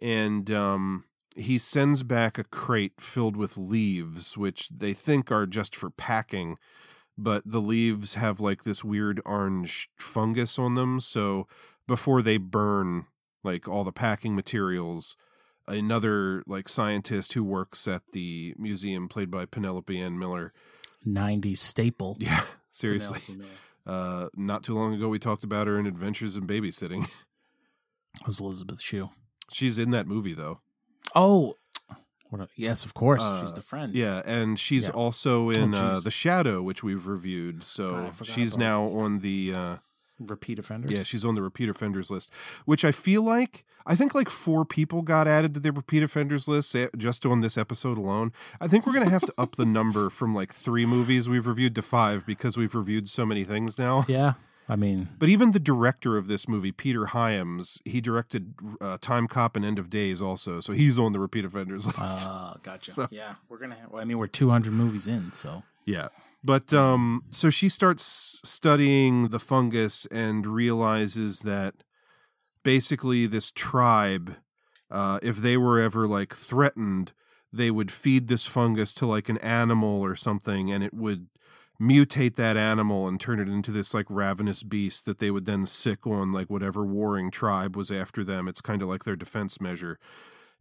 and 0.00 0.50
um, 0.50 1.04
he 1.38 1.58
sends 1.58 2.02
back 2.02 2.36
a 2.38 2.44
crate 2.44 3.00
filled 3.00 3.36
with 3.36 3.56
leaves, 3.56 4.36
which 4.36 4.68
they 4.70 4.92
think 4.92 5.30
are 5.30 5.46
just 5.46 5.76
for 5.76 5.90
packing, 5.90 6.58
but 7.16 7.42
the 7.46 7.60
leaves 7.60 8.14
have 8.14 8.40
like 8.40 8.64
this 8.64 8.82
weird 8.82 9.20
orange 9.24 9.88
fungus 9.96 10.58
on 10.58 10.74
them. 10.74 11.00
So 11.00 11.46
before 11.86 12.22
they 12.22 12.36
burn 12.36 13.06
like 13.44 13.68
all 13.68 13.84
the 13.84 13.92
packing 13.92 14.34
materials, 14.34 15.16
another 15.66 16.42
like 16.46 16.68
scientist 16.68 17.34
who 17.34 17.44
works 17.44 17.86
at 17.86 18.02
the 18.12 18.54
museum, 18.58 19.08
played 19.08 19.30
by 19.30 19.46
Penelope 19.46 19.98
Ann 19.98 20.18
Miller. 20.18 20.52
90s 21.06 21.58
staple. 21.58 22.16
Yeah, 22.20 22.42
seriously. 22.70 23.20
Uh, 23.86 24.28
not 24.36 24.62
too 24.62 24.74
long 24.74 24.92
ago, 24.92 25.08
we 25.08 25.18
talked 25.18 25.44
about 25.44 25.66
her 25.66 25.78
in 25.78 25.86
Adventures 25.86 26.36
in 26.36 26.46
Babysitting. 26.46 27.04
It 28.20 28.26
was 28.26 28.40
Elizabeth 28.40 28.82
Shue. 28.82 29.10
She's 29.52 29.78
in 29.78 29.90
that 29.90 30.06
movie 30.06 30.34
though. 30.34 30.60
Oh, 31.14 31.54
a- 32.32 32.48
yes, 32.56 32.84
of 32.84 32.94
course. 32.94 33.22
She's 33.22 33.52
Uh, 33.52 33.54
the 33.54 33.60
friend. 33.62 33.94
Yeah, 33.94 34.22
and 34.26 34.58
she's 34.60 34.86
Yeah. 34.86 34.92
also 34.92 35.50
in 35.50 35.74
Oh, 35.74 35.78
uh. 35.78 36.00
The 36.00 36.10
Shadow, 36.10 36.62
which 36.62 36.82
we've 36.82 37.06
reviewed. 37.06 37.64
So 37.64 38.10
forgot 38.12 38.26
she's 38.26 38.58
now 38.58 38.84
on 38.88 39.20
the 39.20 39.54
uh, 39.54 39.76
Repeat 40.20 40.58
offenders. 40.58 40.90
yeah, 40.90 41.02
she's 41.04 41.24
on 41.24 41.34
the 41.36 41.42
repeat 41.42 41.68
offenders 41.68 42.10
list, 42.10 42.30
which 42.64 42.84
I 42.84 42.92
feel 42.92 43.22
like 43.22 43.64
I 43.86 43.94
think 43.96 44.14
like 44.14 44.28
four 44.28 44.64
people 44.66 45.00
got 45.00 45.26
added 45.26 45.54
to 45.54 45.60
the 45.60 45.72
repeat 45.72 46.02
offenders 46.02 46.46
list 46.48 46.74
eh, 46.76 46.88
just 46.96 47.24
on 47.24 47.40
this 47.40 47.56
episode 47.56 47.96
alone. 47.96 48.32
I 48.60 48.68
think 48.68 48.84
we're 48.86 48.92
gonna 48.92 49.08
have 49.08 49.22
to 49.24 49.34
up 49.38 49.56
the 49.56 49.64
number 49.64 50.10
from 50.10 50.34
like 50.34 50.52
three 50.52 50.84
movies 50.84 51.28
we've 51.28 51.46
reviewed 51.46 51.74
to 51.76 51.82
five 51.82 52.26
because 52.26 52.56
we've 52.58 52.74
reviewed 52.74 53.08
so 53.08 53.24
many 53.24 53.44
things 53.44 53.78
now. 53.78 54.04
Yeah. 54.08 54.34
I 54.68 54.76
mean, 54.76 55.08
But 55.18 55.28
even 55.30 55.52
the 55.52 55.58
director 55.58 56.16
of 56.18 56.26
this 56.26 56.46
movie, 56.46 56.72
Peter 56.72 57.06
Hyams, 57.06 57.80
he 57.86 58.00
directed 58.02 58.54
uh, 58.80 58.98
Time 59.00 59.26
Cop 59.26 59.56
and 59.56 59.64
End 59.64 59.78
of 59.78 59.88
Days 59.88 60.20
also, 60.20 60.60
so 60.60 60.72
he's 60.74 60.98
on 60.98 61.12
the 61.12 61.18
repeat 61.20 61.44
offenders 61.46 61.86
list. 61.98 62.26
uh, 62.28 62.54
gotcha. 62.62 62.90
So- 62.90 63.08
yeah, 63.10 63.36
we're 63.48 63.58
gonna. 63.58 63.76
Have, 63.76 63.90
well, 63.90 64.02
I 64.02 64.04
mean, 64.04 64.18
we're 64.18 64.26
200 64.26 64.72
movies 64.72 65.06
in, 65.06 65.32
so 65.32 65.62
Yeah. 65.86 66.08
But 66.44 66.72
um 66.72 67.24
so 67.30 67.50
she 67.50 67.68
starts 67.68 68.40
studying 68.44 69.28
the 69.28 69.40
fungus 69.40 70.06
and 70.10 70.46
realizes 70.46 71.40
that 71.40 71.74
basically 72.62 73.26
this 73.26 73.50
tribe 73.50 74.36
uh 74.90 75.18
if 75.22 75.38
they 75.38 75.56
were 75.56 75.80
ever 75.80 76.06
like 76.06 76.34
threatened, 76.34 77.12
they 77.52 77.70
would 77.70 77.90
feed 77.90 78.28
this 78.28 78.46
fungus 78.46 78.94
to 78.94 79.06
like 79.06 79.28
an 79.28 79.38
animal 79.38 80.00
or 80.00 80.14
something 80.14 80.70
and 80.70 80.84
it 80.84 80.94
would 80.94 81.26
mutate 81.80 82.34
that 82.36 82.56
animal 82.56 83.06
and 83.06 83.20
turn 83.20 83.38
it 83.38 83.48
into 83.48 83.70
this 83.70 83.94
like 83.94 84.06
ravenous 84.08 84.62
beast 84.62 85.04
that 85.04 85.18
they 85.18 85.30
would 85.30 85.44
then 85.44 85.64
sick 85.64 86.06
on 86.06 86.32
like 86.32 86.50
whatever 86.50 86.84
warring 86.84 87.30
tribe 87.30 87.76
was 87.76 87.90
after 87.90 88.24
them. 88.24 88.48
It's 88.48 88.60
kind 88.60 88.82
of 88.82 88.88
like 88.88 89.04
their 89.04 89.16
defense 89.16 89.60
measure. 89.60 89.98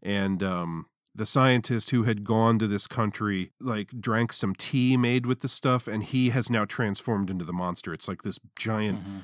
And 0.04 0.44
um 0.44 0.86
the 1.16 1.26
scientist 1.26 1.90
who 1.90 2.04
had 2.04 2.24
gone 2.24 2.60
to 2.60 2.68
this 2.68 2.86
country 2.86 3.52
like 3.60 3.90
drank 4.00 4.32
some 4.32 4.54
tea 4.54 4.96
made 4.96 5.26
with 5.26 5.40
the 5.40 5.50
stuff 5.50 5.88
and 5.88 6.04
he 6.04 6.30
has 6.30 6.48
now 6.52 6.64
transformed 6.64 7.32
into 7.32 7.44
the 7.44 7.52
monster 7.54 7.92
it's 7.92 8.08
like 8.08 8.22
this 8.22 8.40
giant 8.56 9.00
Mm-hmm. 9.00 9.18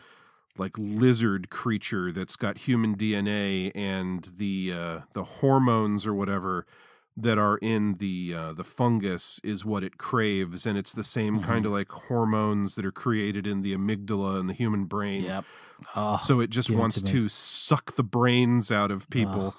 like 0.58 0.72
lizard 0.76 1.52
creature 1.52 2.12
that's 2.12 2.36
got 2.36 2.58
human 2.58 2.98
dna 2.98 3.72
and 3.76 4.28
the 4.38 4.74
uh 4.74 5.00
the 5.14 5.24
hormones 5.24 6.08
or 6.08 6.16
whatever 6.16 6.66
that 7.16 7.38
are 7.38 7.58
in 7.58 7.96
the 7.96 8.34
uh 8.36 8.54
the 8.54 8.64
fungus 8.64 9.40
is 9.44 9.64
what 9.64 9.84
it 9.84 9.98
craves 9.98 10.66
and 10.66 10.78
it's 10.78 10.94
the 10.94 11.04
same 11.04 11.36
Mm-hmm. 11.38 11.46
kind 11.46 11.66
of 11.66 11.72
like 11.72 11.90
hormones 11.92 12.76
that 12.76 12.86
are 12.86 12.92
created 12.92 13.46
in 13.46 13.62
the 13.62 13.76
amygdala 13.76 14.40
in 14.40 14.48
the 14.48 14.54
human 14.54 14.86
brain 14.86 15.24
yep. 15.24 15.46
Oh, 15.96 16.18
so 16.22 16.40
it 16.40 16.50
just 16.50 16.70
give 16.70 16.78
it 16.78 16.82
wants 16.82 17.02
to 17.02 17.12
to 17.12 17.30
suck 17.30 17.96
the 17.96 18.04
brains 18.04 18.72
out 18.72 18.90
of 18.92 19.10
people 19.10 19.56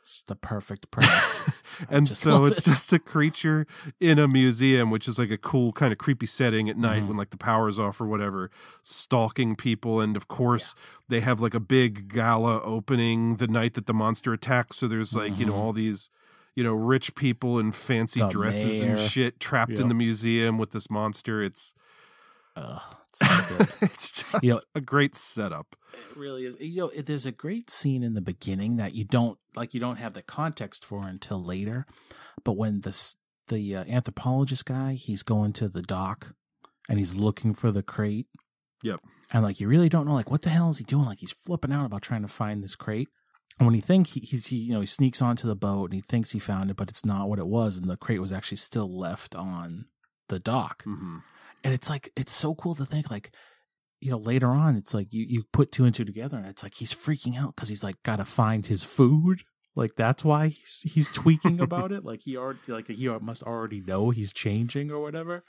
it's 0.00 0.24
the 0.24 0.34
perfect 0.34 0.90
premise. 0.90 1.48
and 1.88 2.08
so 2.08 2.44
it's 2.44 2.58
it. 2.58 2.64
just 2.64 2.92
a 2.92 2.98
creature 2.98 3.66
in 4.00 4.18
a 4.18 4.26
museum 4.26 4.90
which 4.90 5.06
is 5.06 5.16
like 5.18 5.30
a 5.30 5.38
cool 5.38 5.72
kind 5.72 5.92
of 5.92 5.98
creepy 5.98 6.26
setting 6.26 6.68
at 6.68 6.74
Mm-hmm. 6.76 6.82
night 6.82 7.06
when 7.06 7.16
like 7.16 7.30
the 7.30 7.36
power's 7.36 7.78
off 7.78 8.00
or 8.00 8.06
whatever 8.06 8.50
stalking 8.82 9.54
people 9.56 10.00
and 10.00 10.16
of 10.16 10.28
course 10.28 10.74
they 11.08 11.20
have 11.20 11.40
like 11.40 11.54
a 11.54 11.60
big 11.60 12.12
gala 12.12 12.60
opening 12.62 13.36
the 13.36 13.46
night 13.48 13.74
that 13.74 13.86
the 13.86 13.94
monster 13.94 14.32
attacks 14.32 14.76
so 14.78 14.86
there's 14.88 15.14
like 15.16 15.38
you 15.38 15.46
know 15.46 15.52
Mhm. 15.54 15.58
all 15.58 15.72
these 15.72 16.10
you 16.54 16.62
know, 16.64 16.74
rich 16.74 17.14
people 17.14 17.58
in 17.58 17.72
fancy 17.72 18.20
The 18.20 18.28
dresses 18.28 18.80
and 18.80 18.98
shit 18.98 19.40
trapped 19.40 19.72
Yep. 19.72 19.80
in 19.80 19.88
the 19.88 19.94
museum 19.94 20.58
with 20.58 20.70
this 20.72 20.90
monster. 20.90 21.42
It's 21.42 21.72
Ugh, 22.54 22.82
it's 23.08 23.18
so 23.48 23.54
good. 23.58 23.68
it's 23.80 24.12
just 24.12 24.42
You 24.44 24.54
know- 24.54 24.60
a 24.74 24.80
great 24.80 25.14
setup. 25.16 25.74
It 25.94 26.16
really 26.18 26.44
is. 26.44 26.60
You 26.60 26.76
know, 26.82 26.88
it- 26.90 27.06
there's 27.06 27.24
a 27.26 27.32
great 27.32 27.70
scene 27.70 28.02
in 28.02 28.12
the 28.14 28.20
beginning 28.20 28.76
that 28.76 28.94
you 28.94 29.04
don't 29.04 29.38
like. 29.56 29.72
You 29.74 29.80
don't 29.80 29.96
have 29.96 30.12
the 30.14 30.22
context 30.22 30.84
for 30.84 31.06
until 31.08 31.42
later. 31.42 31.86
But 32.44 32.52
when 32.58 32.80
this 32.82 33.16
the 33.48 33.74
uh, 33.76 33.84
anthropologist 33.84 34.66
guy, 34.66 34.92
he's 34.94 35.22
going 35.22 35.52
to 35.54 35.68
the 35.68 35.82
dock 35.82 36.34
and 36.88 36.98
he's 36.98 37.14
looking 37.14 37.54
for 37.54 37.70
the 37.70 37.82
crate, 37.82 38.26
Yep. 38.82 39.00
and 39.32 39.42
like 39.42 39.58
you 39.60 39.68
really 39.68 39.88
don't 39.88 40.06
know 40.06 40.14
like 40.14 40.30
what 40.30 40.42
the 40.42 40.50
hell 40.50 40.68
is 40.70 40.78
he 40.78 40.84
doing? 40.84 41.06
Like 41.06 41.20
he's 41.20 41.32
flipping 41.32 41.72
out 41.72 41.86
about 41.86 42.02
trying 42.02 42.22
to 42.22 42.28
find 42.28 42.62
this 42.62 42.74
crate. 42.76 43.08
And 43.58 43.66
when 43.66 43.74
he 43.74 43.80
think 43.80 44.08
he, 44.08 44.20
he's 44.20 44.46
he 44.46 44.56
you 44.56 44.72
know 44.72 44.80
he 44.80 44.86
sneaks 44.86 45.20
onto 45.22 45.46
the 45.46 45.56
boat 45.56 45.90
and 45.90 45.94
he 45.94 46.00
thinks 46.00 46.30
he 46.32 46.38
found 46.38 46.70
it, 46.70 46.76
but 46.76 46.88
it's 46.90 47.04
not 47.04 47.28
what 47.28 47.38
it 47.38 47.46
was, 47.46 47.76
and 47.76 47.88
the 47.88 47.96
crate 47.96 48.20
was 48.20 48.32
actually 48.32 48.56
still 48.58 48.90
left 48.98 49.34
on 49.34 49.86
the 50.28 50.38
dock. 50.38 50.82
hmm 50.84 51.18
And 51.64 51.74
it's 51.74 51.90
like 51.90 52.10
it's 52.16 52.32
so 52.32 52.54
cool 52.54 52.74
to 52.76 52.84
think 52.84 53.10
like 53.10 53.34
you 54.00 54.10
know 54.10 54.18
later 54.18 54.48
on 54.48 54.76
it's 54.76 54.94
like 54.94 55.12
you 55.12 55.24
you 55.28 55.44
put 55.52 55.70
two 55.70 55.84
and 55.84 55.94
two 55.94 56.04
together 56.04 56.36
and 56.36 56.46
it's 56.46 56.62
like 56.62 56.74
he's 56.74 56.92
freaking 56.94 57.38
out 57.38 57.54
because 57.54 57.68
he's 57.68 57.84
like 57.84 58.02
got 58.02 58.16
to 58.16 58.24
find 58.24 58.66
his 58.66 58.82
food. 58.82 59.42
Like 59.74 59.94
that's 59.96 60.24
why 60.24 60.48
he's 60.48 60.80
he's 60.84 61.08
tweaking 61.08 61.60
about 61.60 61.92
it. 61.92 62.04
Like 62.04 62.22
he 62.22 62.36
already 62.36 62.60
like 62.68 62.88
he 62.88 63.08
must 63.08 63.42
already 63.42 63.80
know 63.80 64.10
he's 64.10 64.32
changing 64.32 64.90
or 64.90 65.00
whatever. 65.00 65.44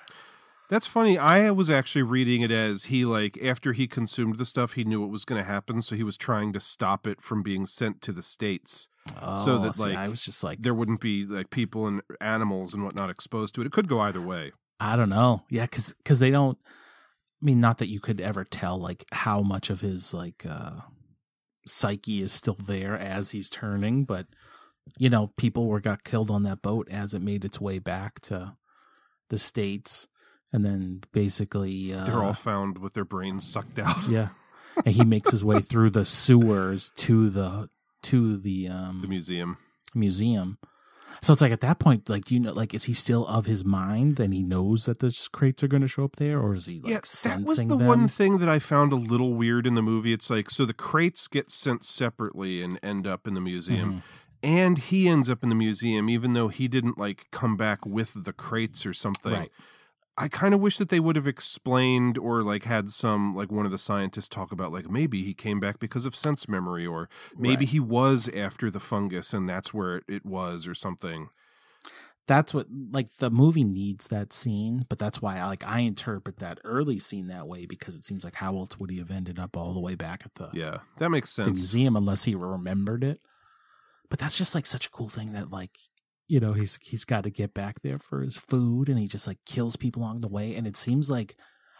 That's 0.70 0.88
funny. 0.88 1.18
I 1.18 1.52
was 1.52 1.70
actually 1.70 2.04
reading 2.04 2.42
it 2.42 2.52
as 2.52 2.86
he 2.86 3.06
like 3.06 3.38
after 3.44 3.74
he 3.74 3.88
consumed 3.88 4.38
the 4.38 4.46
stuff, 4.46 4.74
he 4.74 4.84
knew 4.84 5.02
what 5.02 5.10
was 5.10 5.26
going 5.26 5.40
to 5.42 5.48
happen, 5.48 5.82
so 5.82 5.96
he 5.96 6.04
was 6.04 6.18
trying 6.18 6.54
to 6.54 6.60
stop 6.60 7.06
it 7.06 7.22
from 7.22 7.44
being 7.44 7.66
sent 7.66 8.02
to 8.04 8.12
the 8.12 8.22
states, 8.24 8.88
so 9.10 9.54
Oh, 9.54 9.60
that 9.60 9.76
see, 9.76 9.84
like 9.84 9.98
I 9.98 10.08
was 10.08 10.24
just 10.24 10.44
like 10.44 10.62
there 10.62 10.74
wouldn't 10.74 11.02
be 11.02 11.26
like 11.26 11.50
people 11.50 11.88
and 11.88 12.02
animals 12.22 12.74
and 12.74 12.84
whatnot 12.84 13.10
exposed 13.10 13.54
to 13.56 13.62
it. 13.62 13.68
It 13.68 13.72
could 13.74 13.88
go 13.88 14.00
either 14.00 14.22
way. 14.22 14.52
I 14.80 14.96
don't 14.96 15.10
know. 15.10 15.44
Yeah, 15.50 15.64
because 15.66 15.94
because 15.94 16.20
they 16.20 16.32
don't. 16.32 16.58
I 16.66 17.46
mean, 17.46 17.60
not 17.60 17.78
that 17.80 17.90
you 17.90 18.00
could 18.00 18.22
ever 18.22 18.44
tell 18.44 18.78
like 18.78 19.06
how 19.12 19.42
much 19.42 19.70
of 19.70 19.82
his 19.82 20.14
like 20.14 20.46
uh 20.50 20.80
psyche 21.68 22.22
is 22.22 22.32
still 22.32 22.58
there 22.60 22.98
as 22.98 23.32
he's 23.32 23.50
turning, 23.50 24.06
but 24.06 24.28
you 24.98 25.10
know, 25.10 25.32
people 25.38 25.68
were 25.68 25.80
got 25.80 26.04
killed 26.04 26.32
on 26.32 26.44
that 26.44 26.62
boat 26.62 26.88
as 26.90 27.14
it 27.14 27.22
made 27.22 27.46
its 27.46 27.62
way 27.62 27.80
back 27.80 28.20
to 28.22 28.56
the 29.30 29.38
states, 29.38 30.08
and 30.54 30.64
then 30.64 31.02
basically 31.12 31.94
uh, 31.94 32.06
They're 32.06 32.24
all 32.24 32.34
found 32.34 32.78
with 32.78 32.94
their 32.94 33.04
brains 33.04 33.46
sucked 33.46 33.80
out. 33.80 33.98
yeah, 34.08 34.30
and 34.86 34.96
he 34.96 35.04
makes 35.04 35.32
his 35.32 35.44
way 35.44 35.60
through 35.60 35.90
the 35.90 36.06
sewers 36.06 36.92
to 36.98 37.30
the 37.30 37.70
to 38.04 38.38
the 38.38 38.70
um 38.70 39.02
the 39.02 39.08
museum. 39.08 39.58
museum. 39.94 40.60
So 41.22 41.32
it's 41.32 41.42
like 41.42 41.52
at 41.52 41.62
that 41.62 41.80
point, 41.80 42.10
like 42.10 42.32
you 42.32 42.40
know, 42.40 42.54
like 42.54 42.74
is 42.74 42.86
he 42.86 42.94
still 42.94 43.26
of 43.28 43.46
his 43.46 43.64
mind 43.64 44.20
and 44.20 44.34
he 44.34 44.44
knows 44.44 44.86
that 44.86 45.00
the 45.00 45.16
crates 45.32 45.64
are 45.64 45.68
going 45.68 45.82
to 45.82 45.88
show 45.88 46.04
up 46.04 46.16
there, 46.18 46.40
or 46.40 46.56
is 46.56 46.66
he 46.66 46.80
like 46.80 46.92
yeah, 46.92 47.00
that 47.24 47.44
was 47.44 47.66
the 47.66 47.76
them? 47.76 47.86
one 47.86 48.08
thing 48.08 48.40
that 48.40 48.50
I 48.50 48.60
found 48.60 48.92
a 48.92 48.98
little 48.98 49.34
weird 49.34 49.68
in 49.68 49.76
the 49.76 49.82
movie. 49.82 50.14
It's 50.14 50.30
like 50.30 50.50
so 50.50 50.66
the 50.66 50.74
crates 50.74 51.28
get 51.28 51.52
sent 51.52 51.84
separately 51.86 52.62
and 52.62 52.80
end 52.84 53.08
up 53.08 53.28
in 53.28 53.34
the 53.34 53.42
museum. 53.42 53.90
Mm-hmm. 53.90 54.00
And 54.46 54.78
he 54.78 55.08
ends 55.08 55.30
up 55.30 55.42
in 55.42 55.48
the 55.48 55.56
museum, 55.56 56.10
even 56.10 56.34
though 56.34 56.50
he 56.50 56.68
didn't 56.68 56.98
like 56.98 57.28
come 57.32 57.56
back 57.56 57.86
with 57.86 58.26
the 58.26 58.34
crates 58.34 58.86
or 58.86 58.94
something. 58.94 59.32
Right. 59.32 59.52
I 60.16 60.28
kind 60.28 60.54
of 60.54 60.60
wish 60.60 60.78
that 60.78 60.90
they 60.90 61.00
would 61.00 61.16
have 61.16 61.28
explained 61.28 62.20
or 62.20 62.44
like 62.44 62.64
had 62.64 62.92
some 62.92 63.36
like 63.36 63.52
one 63.52 63.66
of 63.66 63.72
the 63.72 63.80
scientists 63.80 64.30
talk 64.30 64.52
about 64.52 64.72
like 64.72 64.88
maybe 64.90 65.24
he 65.24 65.34
came 65.34 65.60
back 65.60 65.80
because 65.80 66.06
of 66.06 66.16
sense 66.16 66.48
memory 66.48 66.86
or 66.86 67.10
maybe 67.40 67.66
Right. 67.66 67.66
he 67.66 67.80
was 67.80 68.30
after 68.30 68.70
the 68.70 68.80
fungus 68.80 69.34
and 69.34 69.50
that's 69.50 69.74
where 69.74 70.04
it, 70.08 70.24
was 70.24 70.68
or 70.68 70.76
something. 70.76 71.30
That's 72.26 72.54
what 72.54 72.68
like 72.72 73.18
the 73.18 73.30
movie 73.30 73.66
needs 73.66 74.08
that 74.08 74.32
scene, 74.32 74.86
but 74.88 74.98
that's 74.98 75.22
why 75.22 75.40
I 75.40 75.46
like 75.48 75.66
I 75.68 75.80
interpret 75.80 76.38
that 76.38 76.60
early 76.64 76.98
scene 76.98 77.28
that 77.28 77.48
way 77.50 77.66
because 77.66 77.98
it 77.98 78.06
seems 78.06 78.24
like 78.24 78.36
how 78.36 78.56
else 78.56 78.80
would 78.80 78.90
he 78.90 79.00
have 79.00 79.12
ended 79.12 79.38
up 79.40 79.58
all 79.58 79.74
the 79.74 79.82
way 79.82 79.96
back 79.96 80.24
at 80.26 80.36
the 80.36 80.54
Yeah, 80.54 80.82
that 80.98 81.10
makes 81.10 81.32
the 81.44 81.52
sense. 81.52 81.52
museum 81.52 81.96
unless 81.98 82.26
he 82.26 82.36
remembered 82.36 83.04
it. 83.04 83.22
But 84.10 84.20
that's 84.20 84.38
just 84.38 84.56
like 84.56 84.66
such 84.68 84.88
a 84.88 84.92
cool 84.92 85.10
thing 85.10 85.34
that 85.34 85.52
like 85.52 85.78
you 86.28 86.40
know 86.40 86.54
he's 86.54 86.78
he's 86.82 87.06
got 87.06 87.24
to 87.24 87.30
get 87.30 87.54
back 87.54 87.82
there 87.82 88.00
for 88.00 88.22
his 88.22 88.38
food 88.38 88.90
and 88.90 88.98
he 89.00 89.08
just 89.08 89.28
like 89.28 89.40
kills 89.46 89.76
people 89.76 90.02
along 90.02 90.20
the 90.22 90.28
way 90.28 90.56
and 90.56 90.66
it 90.68 90.78
seems 90.78 91.10
like 91.10 91.36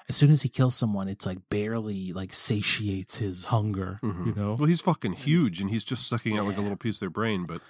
as 0.10 0.16
soon 0.18 0.30
as 0.32 0.42
he 0.42 0.50
kills 0.50 0.76
someone 0.76 1.08
it's 1.08 1.26
like 1.26 1.38
barely 1.50 2.12
like 2.14 2.34
satiates 2.34 3.18
his 3.18 3.46
hunger 3.46 4.00
Mhm. 4.04 4.26
you 4.28 4.34
know 4.36 4.56
Well, 4.60 4.68
he's 4.68 4.82
fucking 4.82 5.14
huge 5.14 5.62
and 5.62 5.70
he's 5.70 5.86
just 5.86 6.08
sucking 6.08 6.38
out 6.38 6.46
like 6.46 6.58
a 6.58 6.62
little 6.62 6.78
piece 6.78 6.98
of 6.98 7.02
their 7.02 7.10
brain, 7.10 7.46
but 7.48 7.62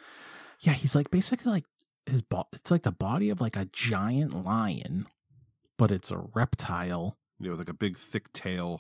yeah 0.61 0.73
he's 0.73 0.95
like 0.95 1.11
basically 1.11 1.51
like 1.51 1.65
his 2.05 2.21
bo- 2.21 2.47
it's 2.53 2.71
like 2.71 2.83
the 2.83 2.91
body 2.91 3.29
of 3.29 3.39
like 3.39 3.55
a 3.55 3.65
giant 3.71 4.43
lion 4.45 5.05
but 5.77 5.91
it's 5.91 6.11
a 6.11 6.17
reptile 6.35 7.17
you 7.39 7.45
know, 7.45 7.51
with 7.51 7.59
like 7.59 7.69
a 7.69 7.73
big 7.73 7.97
thick 7.97 8.31
tail. 8.33 8.79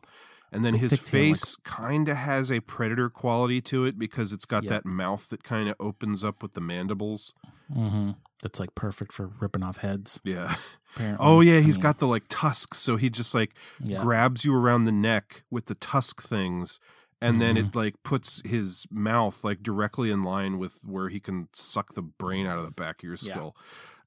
And 0.51 0.63
then 0.63 0.75
his 0.75 0.91
tail, 0.91 1.29
like- 1.29 1.37
face 1.37 1.55
kind 1.65 2.07
of 2.07 2.15
has 2.17 2.51
a 2.51 2.59
predator 2.61 3.09
quality 3.09 3.59
to 3.61 3.85
it 3.85 3.97
because 3.99 4.31
it's 4.31 4.45
got 4.45 4.63
Yeah. 4.63 4.69
that 4.71 4.85
mouth 4.85 5.27
that 5.29 5.43
kind 5.43 5.67
of 5.67 5.75
opens 5.79 6.23
up 6.23 6.41
with 6.43 6.53
the 6.53 6.61
mandibles. 6.61 7.33
Mm-hmm. 7.71 8.11
that's 8.41 8.59
like 8.59 8.73
perfect 8.75 9.11
for 9.11 9.27
ripping 9.39 9.63
off 9.63 9.77
heads 9.77 10.19
Yeah. 10.23 10.55
apparently 10.95 11.25
Oh 11.25 11.41
yeah, 11.41 11.57
I 11.57 11.61
he's 11.61 11.77
mean, 11.77 11.83
got 11.83 11.99
the 11.99 12.07
like 12.07 12.23
tusks, 12.29 12.77
so 12.79 12.95
he 12.97 13.09
just 13.09 13.33
like 13.33 13.51
Yeah. 13.79 14.01
grabs 14.01 14.43
you 14.45 14.55
around 14.55 14.85
the 14.85 14.91
neck 14.91 15.43
with 15.51 15.65
the 15.67 15.75
tusk 15.75 16.21
things, 16.21 16.79
and 17.21 17.39
then 17.41 17.55
Mm-hmm. 17.55 17.67
it 17.69 17.75
like 17.75 17.95
puts 18.03 18.41
his 18.45 18.85
mouth 18.91 19.43
like 19.43 19.63
directly 19.63 20.11
in 20.11 20.23
line 20.23 20.57
with 20.57 20.79
where 20.83 21.09
he 21.09 21.19
can 21.19 21.47
suck 21.53 21.93
the 21.93 22.01
brain 22.01 22.45
out 22.47 22.57
of 22.59 22.65
the 22.65 22.71
back 22.71 22.99
of 22.99 23.03
your 23.03 23.17
Yeah. 23.21 23.33
skull. 23.33 23.55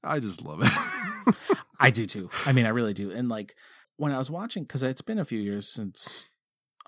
I 0.05 0.21
just 0.21 0.43
love 0.43 0.61
it. 0.63 1.37
I 1.81 1.91
do 1.91 2.07
too. 2.07 2.31
I 2.45 2.53
mean, 2.53 2.65
I 2.67 2.69
really 2.71 2.95
do. 2.95 3.11
And 3.11 3.29
like 3.29 3.57
when 3.97 4.13
I 4.13 4.19
was 4.19 4.31
watching, 4.31 4.63
because 4.65 4.83
it's 4.83 5.03
been 5.03 5.19
a 5.19 5.25
few 5.25 5.41
years 5.41 5.67
since 5.69 6.27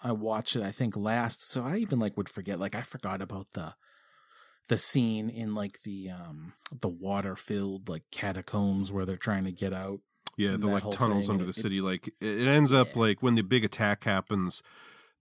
I 0.02 0.12
watched 0.12 0.54
it. 0.54 0.62
I 0.62 0.70
think 0.70 0.96
last, 0.96 1.42
so 1.42 1.64
I 1.64 1.78
even 1.78 1.98
like 1.98 2.16
would 2.16 2.28
forget. 2.28 2.60
Like 2.60 2.76
I 2.76 2.82
forgot 2.82 3.20
about 3.20 3.48
the 3.54 3.74
the 4.68 4.78
scene 4.78 5.28
in 5.30 5.54
like 5.54 5.80
the 5.82 6.10
um 6.10 6.52
the 6.80 6.88
water 6.88 7.34
filled 7.36 7.88
like 7.88 8.04
catacombs 8.10 8.92
where 8.92 9.04
they're 9.06 9.16
trying 9.16 9.44
to 9.44 9.52
get 9.52 9.72
out. 9.72 10.00
Yeah, 10.36 10.56
the 10.56 10.68
like 10.68 10.88
tunnels 10.90 11.26
thing, 11.26 11.34
under 11.34 11.44
and 11.44 11.52
the 11.52 11.58
it- 11.58 11.62
city. 11.62 11.80
Like 11.80 12.08
it, 12.20 12.46
ends 12.46 12.72
up 12.72 12.94
like 12.94 13.22
when 13.22 13.34
the 13.34 13.42
big 13.42 13.64
attack 13.64 14.04
happens, 14.04 14.62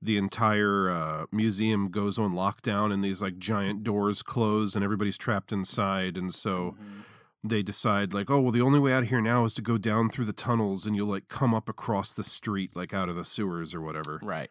the 0.02 0.16
entire 0.18 0.90
uh, 0.92 1.26
museum 1.32 1.90
goes 1.90 2.20
on 2.20 2.34
lockdown, 2.34 2.94
and 2.94 3.04
these 3.04 3.22
like 3.22 3.40
giant 3.40 3.84
doors 3.84 4.22
close, 4.22 4.76
and 4.76 4.84
everybody's 4.84 5.18
trapped 5.18 5.52
inside. 5.52 6.18
And 6.18 6.34
so 6.34 6.76
Mm-hmm. 6.80 7.02
they 7.50 7.64
decide 7.64 8.14
like, 8.14 8.30
oh 8.30 8.40
well, 8.42 8.52
the 8.52 8.62
only 8.62 8.80
way 8.80 8.94
out 8.94 9.04
of 9.04 9.10
here 9.10 9.22
now 9.22 9.44
is 9.46 9.54
to 9.56 9.62
go 9.64 9.78
down 9.80 10.10
through 10.10 10.26
the 10.26 10.34
tunnels, 10.34 10.86
and 10.86 10.96
you'll 10.96 11.08
like 11.08 11.30
come 11.30 11.56
up 11.56 11.68
across 11.70 12.14
the 12.14 12.24
street, 12.24 12.76
like 12.76 12.94
out 12.94 13.10
of 13.10 13.16
the 13.16 13.26
sewers 13.26 13.74
or 13.74 13.82
whatever. 13.82 14.20
Right. 14.22 14.50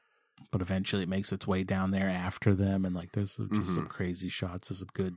But 0.50 0.60
eventually 0.62 1.02
it 1.02 1.08
makes 1.08 1.32
its 1.32 1.46
way 1.46 1.64
down 1.64 1.90
there 1.90 2.08
after 2.08 2.54
them, 2.54 2.84
and 2.84 2.94
like 2.94 3.12
there's 3.12 3.36
just 3.36 3.74
some 3.74 3.86
Mhm. 3.86 3.88
crazy 3.88 4.28
shots. 4.28 4.68
There's 4.68 4.78
some 4.80 4.88
good, 4.94 5.16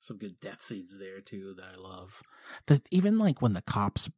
some 0.00 0.18
good 0.18 0.40
death 0.40 0.62
scenes 0.62 0.98
there 0.98 1.20
too 1.20 1.54
that 1.54 1.66
I 1.74 1.76
love. 1.76 2.22
That 2.66 2.86
even 2.90 3.18
like 3.18 3.40
when 3.40 3.52
the 3.52 3.62
cops, 3.62 4.10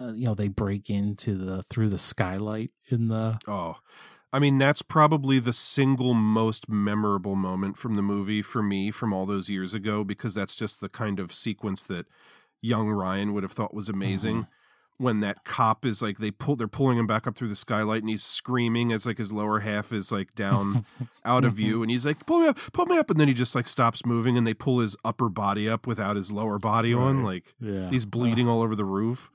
uh, 0.00 0.12
you 0.12 0.24
know, 0.26 0.34
they 0.34 0.48
break 0.48 0.88
into 0.88 1.36
the 1.36 1.62
through 1.64 1.88
the 1.90 1.98
skylight 1.98 2.70
in 2.88 3.08
the 3.08 3.38
Oh, 3.46 3.76
I 4.32 4.38
mean, 4.38 4.56
that's 4.56 4.80
probably 4.82 5.38
the 5.38 5.52
single 5.52 6.14
most 6.14 6.68
memorable 6.68 7.34
moment 7.36 7.76
from 7.76 7.96
the 7.96 8.02
movie 8.02 8.40
for 8.40 8.62
me 8.62 8.90
from 8.90 9.12
all 9.12 9.26
those 9.26 9.50
years 9.50 9.74
ago 9.74 10.04
because 10.04 10.34
that's 10.34 10.56
just 10.56 10.80
the 10.80 10.88
kind 10.88 11.20
of 11.20 11.34
sequence 11.34 11.82
that 11.84 12.06
young 12.62 12.88
Ryan 12.88 13.34
would 13.34 13.42
have 13.42 13.52
thought 13.52 13.74
was 13.74 13.88
amazing. 13.90 14.46
When 15.02 15.20
that 15.20 15.44
cop 15.44 15.84
is 15.84 16.00
like 16.00 16.18
they 16.18 16.30
pull, 16.30 16.54
they're 16.56 16.68
pulling 16.68 16.96
him 16.96 17.06
back 17.08 17.26
up 17.26 17.36
through 17.36 17.48
the 17.48 17.56
skylight, 17.56 18.02
and 18.02 18.08
he's 18.08 18.22
screaming 18.22 18.92
as 18.92 19.04
like 19.04 19.18
his 19.18 19.32
lower 19.32 19.58
half 19.60 19.92
is 19.92 20.12
like 20.12 20.34
down 20.34 20.86
out 21.24 21.44
of 21.44 21.54
view, 21.54 21.82
and 21.82 21.90
he's 21.90 22.06
like, 22.06 22.24
"Pull 22.24 22.40
me 22.40 22.46
up, 22.48 22.58
pull 22.72 22.86
me 22.86 22.96
up!" 22.98 23.10
And 23.10 23.18
then 23.18 23.26
he 23.28 23.34
just 23.34 23.54
like 23.54 23.66
stops 23.66 24.06
moving, 24.06 24.38
and 24.38 24.46
they 24.46 24.54
pull 24.54 24.78
his 24.78 24.96
upper 25.04 25.28
body 25.28 25.68
up 25.68 25.86
without 25.86 26.14
his 26.16 26.30
lower 26.30 26.58
body 26.58 26.94
on, 26.94 27.24
like 27.24 27.54
Yeah. 27.60 27.90
he's 27.90 28.04
bleeding 28.06 28.48
all 28.48 28.62
over 28.62 28.76
the 28.76 28.84
roof. 28.84 29.30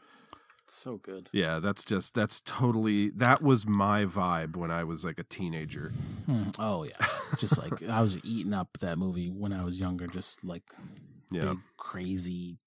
so 0.70 0.98
good. 0.98 1.30
Yeah, 1.34 1.60
that's 1.60 1.84
just 1.86 2.14
that's 2.14 2.42
totally 2.42 3.10
that 3.12 3.42
was 3.42 3.68
my 3.68 4.06
vibe 4.06 4.56
when 4.56 4.72
I 4.72 4.84
was 4.84 5.04
like 5.06 5.20
a 5.20 5.24
teenager. 5.24 5.92
Hmm. 6.26 6.50
Oh 6.60 6.84
yeah, 6.84 7.06
just 7.40 7.62
like 7.62 7.88
I 7.90 8.02
was 8.02 8.18
eating 8.24 8.54
up 8.54 8.78
that 8.80 8.98
movie 8.98 9.30
when 9.30 9.52
I 9.54 9.64
was 9.66 9.80
younger. 9.80 10.08
Just 10.08 10.44
like 10.44 10.64
Yeah. 11.32 11.42
big 11.42 11.58
crazy 11.78 12.58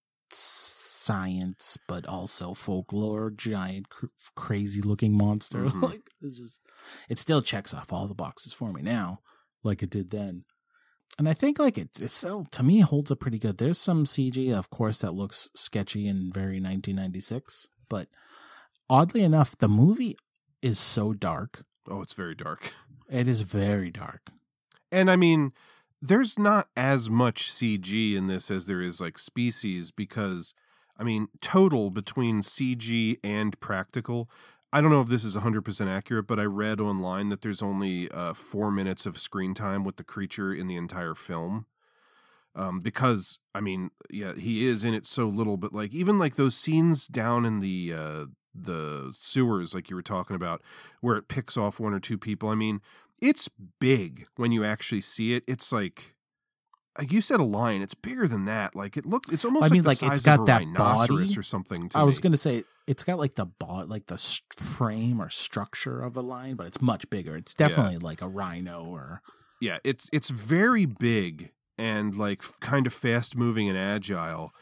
science, 1.10 1.78
but 1.88 2.06
also 2.06 2.54
folklore, 2.54 3.30
giant 3.30 3.88
cr- 3.88 4.06
crazy 4.36 4.80
looking 4.80 5.16
monster. 5.16 5.64
Mhm. 5.70 5.82
like 5.82 6.10
it's 6.22 6.38
just 6.38 6.60
it 7.08 7.18
still 7.18 7.42
checks 7.42 7.74
off 7.74 7.92
all 7.92 8.06
the 8.06 8.14
boxes 8.14 8.52
for 8.52 8.72
me 8.72 8.82
now, 8.82 9.20
like 9.62 9.82
it 9.82 9.90
did 9.90 10.10
then. 10.10 10.44
And 11.18 11.28
I 11.28 11.34
think 11.34 11.58
like 11.58 11.76
it, 11.76 11.90
it 12.00 12.10
still 12.10 12.46
to 12.52 12.62
me 12.62 12.80
holds 12.80 13.10
up 13.10 13.20
pretty 13.20 13.38
good. 13.38 13.58
There's 13.58 13.78
some 13.78 14.04
CG, 14.04 14.52
of 14.56 14.70
course, 14.70 14.98
that 14.98 15.12
looks 15.14 15.48
sketchy 15.54 16.06
and 16.06 16.32
very 16.32 16.60
1996, 16.60 17.68
but 17.88 18.08
oddly 18.88 19.22
enough, 19.22 19.56
the 19.58 19.68
movie 19.68 20.16
is 20.62 20.78
so 20.78 21.12
dark. 21.12 21.64
Oh, 21.88 22.02
it's 22.02 22.14
very 22.14 22.34
dark. 22.34 22.72
It 23.12 23.26
is 23.26 23.40
very 23.40 23.90
dark. 23.90 24.30
And 24.92 25.10
I 25.10 25.16
mean, 25.16 25.50
there's 26.00 26.38
not 26.38 26.68
as 26.76 27.10
much 27.10 27.50
CG 27.50 28.14
in 28.14 28.28
this 28.28 28.52
as 28.52 28.66
there 28.68 28.80
is 28.80 29.00
like 29.00 29.18
species 29.18 29.90
because 29.90 30.54
I 31.00 31.02
mean 31.02 31.28
total 31.40 31.90
between 31.90 32.42
CG 32.42 33.18
and 33.24 33.58
practical. 33.58 34.30
I 34.72 34.80
don't 34.80 34.90
know 34.90 35.00
if 35.00 35.08
this 35.08 35.24
is 35.24 35.34
100% 35.34 35.88
accurate, 35.88 36.28
but 36.28 36.38
I 36.38 36.44
read 36.44 36.80
online 36.80 37.28
that 37.30 37.40
there's 37.40 37.62
only 37.62 38.08
uh, 38.12 38.34
four 38.34 38.70
minutes 38.70 39.04
of 39.04 39.18
screen 39.18 39.52
time 39.52 39.82
with 39.82 39.96
the 39.96 40.04
creature 40.04 40.54
in 40.54 40.68
the 40.68 40.76
entire 40.76 41.16
film. 41.16 41.66
Um, 42.54 42.80
because 42.80 43.38
I 43.54 43.60
mean, 43.60 43.90
yeah, 44.10 44.34
he 44.34 44.66
is 44.66 44.84
in 44.84 44.94
it 44.94 45.06
so 45.06 45.26
little, 45.26 45.56
but 45.56 45.72
like 45.72 45.92
even 45.92 46.18
like 46.18 46.36
those 46.36 46.56
scenes 46.56 47.06
down 47.06 47.44
in 47.44 47.60
the 47.60 47.94
uh, 47.96 48.24
the 48.54 49.10
sewers, 49.12 49.74
like 49.74 49.88
you 49.88 49.96
were 49.96 50.02
talking 50.02 50.36
about, 50.36 50.62
where 51.00 51.16
it 51.16 51.28
picks 51.28 51.56
off 51.56 51.80
one 51.80 51.94
or 51.94 52.00
two 52.00 52.18
people. 52.18 52.48
I 52.48 52.54
mean, 52.54 52.80
it's 53.20 53.48
big 53.78 54.26
when 54.36 54.52
you 54.52 54.64
actually 54.64 55.00
see 55.00 55.34
it. 55.34 55.44
It's 55.46 55.72
like 55.72 56.16
like 56.98 57.12
you 57.12 57.20
said 57.20 57.40
a 57.40 57.44
lion. 57.44 57.82
It's 57.82 57.94
bigger 57.94 58.26
than 58.26 58.44
that. 58.46 58.74
Like 58.74 58.96
it 58.96 59.06
looked. 59.06 59.32
It's 59.32 59.44
almost 59.44 59.70
I 59.70 59.72
mean, 59.74 59.82
like 59.84 60.02
like 60.02 60.12
it's 60.12 60.22
got 60.24 60.46
that 60.46 60.58
rhinoceros 60.60 61.08
body 61.28 61.38
or 61.38 61.42
something. 61.42 61.88
To 61.90 61.98
I 61.98 62.02
was 62.02 62.18
me. 62.18 62.22
gonna 62.22 62.36
say 62.36 62.64
it's 62.86 63.04
got 63.04 63.18
like 63.18 63.34
the 63.34 63.46
bo- 63.46 63.84
like 63.86 64.06
the 64.06 64.18
frame 64.56 65.20
or 65.20 65.30
structure 65.30 66.02
of 66.02 66.16
a 66.16 66.20
lion, 66.20 66.56
but 66.56 66.66
it's 66.66 66.80
much 66.80 67.08
bigger. 67.10 67.36
It's 67.36 67.54
Yeah. 67.58 67.68
definitely 67.68 67.98
like 67.98 68.22
a 68.22 68.28
rhino 68.28 68.84
or 68.84 69.22
yeah, 69.60 69.78
it's 69.84 70.08
it's 70.12 70.30
very 70.30 70.86
big 70.86 71.52
and 71.78 72.16
like 72.16 72.42
kind 72.60 72.86
of 72.86 72.92
fast 72.92 73.36
moving 73.36 73.68
and 73.68 73.78
agile. 73.78 74.52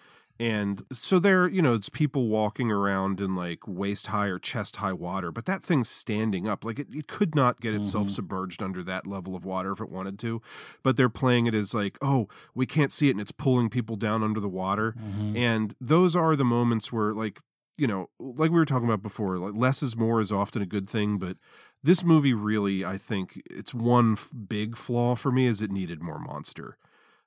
And 0.40 0.84
so 0.92 1.18
there, 1.18 1.48
you 1.48 1.60
know, 1.60 1.74
it's 1.74 1.88
people 1.88 2.28
walking 2.28 2.70
around 2.70 3.20
in 3.20 3.34
like 3.34 3.66
waist 3.66 4.08
high 4.08 4.26
or 4.28 4.38
chest 4.38 4.76
high 4.76 4.92
water, 4.92 5.32
but 5.32 5.46
that 5.46 5.62
thing's 5.62 5.88
standing 5.88 6.46
up. 6.46 6.64
Like 6.64 6.78
it, 6.78 6.86
it 6.92 7.08
could 7.08 7.34
not 7.34 7.60
get 7.60 7.74
itself 7.74 8.06
Mhm. 8.06 8.10
submerged 8.12 8.62
under 8.62 8.82
that 8.84 9.06
level 9.06 9.34
of 9.34 9.44
water 9.44 9.72
if 9.72 9.80
it 9.80 9.90
wanted 9.90 10.18
to. 10.20 10.40
But 10.84 10.96
they're 10.96 11.08
playing 11.08 11.46
it 11.46 11.54
as 11.54 11.74
like, 11.74 11.98
oh, 12.00 12.28
we 12.54 12.66
can't 12.66 12.92
see 12.92 13.08
it 13.08 13.12
and 13.12 13.20
it's 13.20 13.32
pulling 13.32 13.68
people 13.68 13.96
down 13.96 14.22
under 14.22 14.38
the 14.38 14.48
water. 14.48 14.94
Mhm. 14.96 15.36
And 15.36 15.74
those 15.80 16.14
are 16.14 16.36
the 16.36 16.44
moments 16.44 16.92
where 16.92 17.12
like, 17.12 17.40
you 17.76 17.86
know, 17.88 18.08
like 18.20 18.50
we 18.50 18.58
were 18.58 18.64
talking 18.64 18.86
about 18.88 19.02
before, 19.02 19.38
like 19.38 19.54
less 19.54 19.82
is 19.82 19.96
more 19.96 20.20
is 20.20 20.30
often 20.30 20.62
a 20.62 20.66
good 20.66 20.88
thing, 20.88 21.18
but 21.18 21.36
this 21.82 22.04
movie 22.04 22.34
really, 22.34 22.84
I 22.84 22.96
think, 22.96 23.40
its 23.50 23.72
one 23.72 24.12
f- 24.12 24.30
big 24.48 24.76
flaw 24.76 25.14
for 25.14 25.30
me 25.32 25.46
is 25.46 25.62
it 25.62 25.70
needed 25.70 26.02
more 26.02 26.18
monster. 26.18 26.76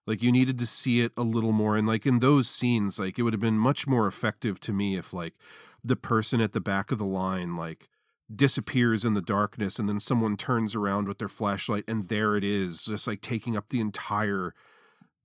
Like 0.08 0.22
you 0.24 0.32
needed 0.32 0.58
to 0.60 0.66
see 0.66 1.02
it 1.02 1.12
a 1.16 1.22
little 1.24 1.52
more, 1.52 1.78
and 1.78 1.88
like 1.88 2.06
in 2.06 2.20
those 2.20 2.50
scenes, 2.50 2.98
like 3.00 3.20
it 3.20 3.24
would 3.24 3.34
have 3.34 3.40
been 3.40 3.58
much 3.60 3.86
more 3.88 4.08
effective 4.08 4.60
to 4.62 4.74
me 4.74 4.96
if 4.96 5.14
like 5.14 5.36
the 5.84 5.96
person 5.96 6.42
at 6.42 6.52
the 6.54 6.60
back 6.62 6.92
of 6.92 6.98
the 6.98 7.06
line 7.06 7.56
like 7.56 7.88
disappears 8.34 9.04
in 9.06 9.14
the 9.14 9.22
darkness, 9.22 9.78
and 9.78 9.88
then 9.90 10.00
someone 10.00 10.38
turns 10.38 10.76
around 10.76 11.08
with 11.08 11.18
their 11.20 11.28
flashlight, 11.28 11.84
and 11.88 12.08
there 12.08 12.36
it 12.36 12.44
is, 12.44 12.86
just 12.86 13.06
like 13.08 13.22
taking 13.22 13.56
up 13.58 13.70
the 13.70 13.80
entire 13.82 14.54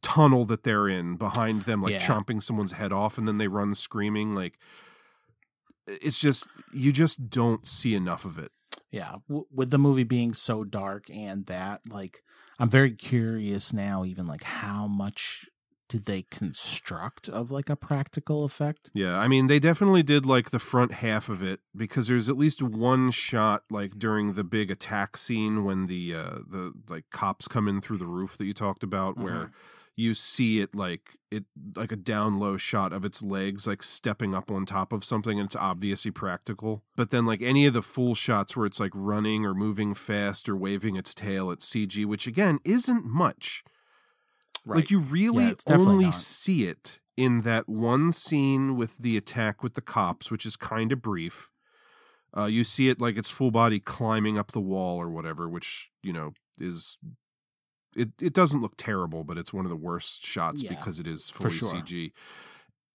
tunnel 0.03 0.45
that 0.45 0.63
they're 0.63 0.89
in 0.89 1.17
behind 1.17 1.63
them, 1.63 1.83
like 1.83 1.93
Yeah. 1.93 1.99
chomping 2.07 2.43
someone's 2.43 2.73
head 2.73 2.93
off, 2.93 3.17
and 3.17 3.27
then 3.27 3.39
they 3.39 3.49
run 3.49 3.75
screaming. 3.75 4.35
Like 4.35 4.59
it's 5.87 6.19
just 6.21 6.49
you 6.73 6.93
just 6.93 7.31
don't 7.31 7.67
see 7.67 7.95
enough 7.95 8.25
of 8.25 8.39
it. 8.39 8.51
yeah. 8.91 9.17
W- 9.29 9.47
with 9.53 9.71
the 9.71 9.79
movie 9.79 10.05
being 10.05 10.35
so 10.35 10.65
dark 10.65 11.09
and 11.11 11.47
that, 11.47 11.83
like, 11.89 12.23
I'm 12.59 12.71
very 12.71 12.93
curious 12.93 13.73
now, 13.73 14.05
even 14.05 14.27
like 14.27 14.43
how 14.43 14.87
much 14.87 15.47
did 15.89 16.07
they 16.07 16.23
construct 16.23 17.29
of 17.29 17.51
like 17.51 17.71
a 17.71 17.77
practical 17.77 18.45
effect? 18.45 18.91
Yeah, 18.93 19.19
I 19.19 19.29
mean, 19.29 19.47
they 19.47 19.59
definitely 19.59 20.03
did 20.03 20.27
like 20.27 20.51
the 20.51 20.59
front 20.59 20.93
half 20.95 21.29
of 21.29 21.43
it 21.43 21.61
because 21.77 22.09
there's 22.09 22.29
at 22.29 22.37
least 22.37 22.63
one 22.63 23.11
shot 23.11 23.63
like 23.71 23.99
during 23.99 24.33
the 24.33 24.45
big 24.45 24.71
attack 24.71 25.17
scene 25.17 25.65
when 25.65 25.87
the 25.87 26.15
uh 26.15 26.39
the 26.49 26.73
like 26.89 27.05
cops 27.11 27.47
come 27.47 27.69
in 27.69 27.81
through 27.81 27.99
the 27.99 28.07
roof 28.07 28.37
that 28.37 28.47
you 28.47 28.55
talked 28.55 28.83
about 28.83 29.17
where 29.17 29.53
you 29.97 30.13
see 30.15 30.61
it 30.61 30.75
like 30.75 31.17
it 31.31 31.45
like 31.75 31.91
a 31.91 31.97
down 31.97 32.39
low 32.39 32.57
shot 32.57 32.93
of 32.93 33.05
its 33.05 33.23
legs 33.23 33.67
like 33.67 33.83
stepping 33.83 34.35
up 34.35 34.51
on 34.51 34.67
top 34.67 34.93
of 34.93 35.05
something 35.05 35.39
and 35.41 35.47
it's 35.47 35.57
obviously 35.57 36.11
practical. 36.11 36.85
But 36.95 37.11
then 37.11 37.25
like 37.25 37.43
any 37.43 37.67
of 37.67 37.73
the 37.73 37.83
full 37.83 38.15
shots 38.15 38.57
where 38.57 38.67
it's 38.67 38.79
like 38.79 38.93
running 38.95 39.45
or 39.45 39.55
moving 39.55 39.95
fast 39.95 40.49
or 40.49 40.57
waving 40.57 40.97
its 40.97 41.15
tail 41.15 41.51
it's 41.51 41.69
CG, 41.69 42.05
which 42.05 42.27
again 42.27 42.61
isn't 42.65 43.05
much. 43.07 43.65
Like 44.67 44.91
you 44.91 44.99
really 44.99 45.45
Yeah, 45.45 45.55
only 45.69 46.07
see 46.13 46.65
it 46.67 47.01
in 47.17 47.41
that 47.43 47.69
one 47.69 48.13
scene 48.13 48.77
with 48.77 48.99
the 48.99 49.17
attack 49.17 49.63
with 49.63 49.75
the 49.75 49.81
cops, 49.81 50.31
which 50.31 50.45
is 50.45 50.57
kind 50.57 50.93
of 50.93 51.01
brief. 51.01 51.51
Uh, 52.37 52.45
you 52.47 52.65
see 52.65 52.89
it 52.91 53.01
like 53.01 53.17
its 53.17 53.31
full 53.31 53.51
body 53.51 53.81
climbing 53.81 54.37
up 54.37 54.53
the 54.53 54.61
wall 54.61 54.99
or 55.01 55.09
whatever, 55.09 55.49
which 55.49 55.91
you 56.03 56.13
know 56.13 56.35
is 56.59 56.99
it. 57.97 58.11
It 58.21 58.33
doesn't 58.35 58.61
look 58.61 58.75
terrible, 58.77 59.25
but 59.25 59.39
it's 59.39 59.53
one 59.53 59.65
of 59.67 59.71
the 59.71 59.77
worst 59.77 60.25
shots 60.25 60.63
Yeah, 60.63 60.69
because 60.69 61.01
it 61.01 61.07
is 61.07 61.31
for 61.31 61.43
fully 61.43 61.51
sure. 61.51 61.71
CG. 61.81 62.13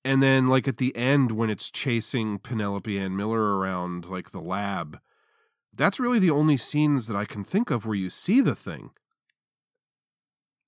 And 0.05 0.23
then, 0.23 0.47
like 0.47 0.67
at 0.67 0.77
the 0.77 0.95
end, 0.95 1.31
when 1.33 1.49
it's 1.49 1.71
chasing 1.71 2.39
Penelope 2.39 2.97
Ann 2.99 3.15
Miller 3.15 3.57
around 3.57 4.05
like 4.07 4.31
the 4.31 4.41
lab, 4.41 4.99
that's 5.75 5.99
really 5.99 6.19
the 6.19 6.31
only 6.31 6.57
scenes 6.57 7.07
that 7.07 7.17
I 7.17 7.25
can 7.25 7.43
think 7.43 7.71
of 7.71 7.85
where 7.85 7.95
you 7.95 8.09
see 8.09 8.41
the 8.41 8.55
thing, 8.55 8.91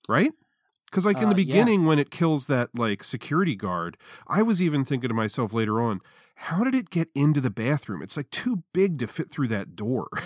right? 0.07 0.31
Because 0.89 1.05
like 1.05 1.21
in 1.21 1.29
the 1.29 1.35
Uh, 1.35 1.39
yeah. 1.39 1.43
beginning, 1.45 1.85
when 1.85 1.99
it 1.99 2.11
kills 2.11 2.47
that 2.47 2.69
like 2.75 3.03
security 3.03 3.55
guard, 3.55 3.97
I 4.27 4.41
was 4.43 4.61
even 4.61 4.85
thinking 4.85 5.09
to 5.09 5.13
myself 5.15 5.53
later 5.53 5.81
on, 5.81 6.01
how 6.35 6.63
did 6.63 6.75
it 6.75 6.89
get 6.89 7.09
into 7.15 7.41
the 7.41 7.49
bathroom? 7.49 8.01
It's 8.01 8.17
like 8.17 8.29
too 8.29 8.63
big 8.73 8.99
to 8.99 9.07
fit 9.07 9.31
through 9.31 9.49
that 9.49 9.75
door. 9.75 10.07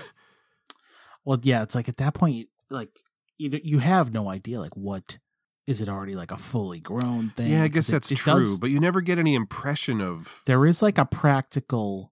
Well, 1.26 1.39
yeah, 1.43 1.64
it's 1.64 1.76
like 1.76 1.89
at 1.89 1.97
that 1.97 2.14
point, 2.14 2.49
like 2.70 2.89
you 3.38 3.59
you 3.63 3.79
have 3.79 4.11
no 4.13 4.29
idea, 4.29 4.59
like 4.59 4.75
what 4.75 5.19
is 5.65 5.81
it 5.81 5.89
already 5.89 6.15
like 6.15 6.31
a 6.31 6.38
fully 6.38 6.79
grown 6.79 7.29
thing? 7.31 7.51
yeah, 7.51 7.63
I 7.63 7.67
guess 7.67 7.88
that's 7.88 8.11
it 8.11 8.15
true, 8.17 8.33
does- 8.35 8.59
but 8.59 8.69
you 8.69 8.79
never 8.79 9.01
get 9.01 9.19
any 9.19 9.35
impression 9.35 10.01
of. 10.01 10.41
there 10.45 10.65
is 10.65 10.81
like 10.81 10.97
a 10.97 11.05
practical, 11.05 12.11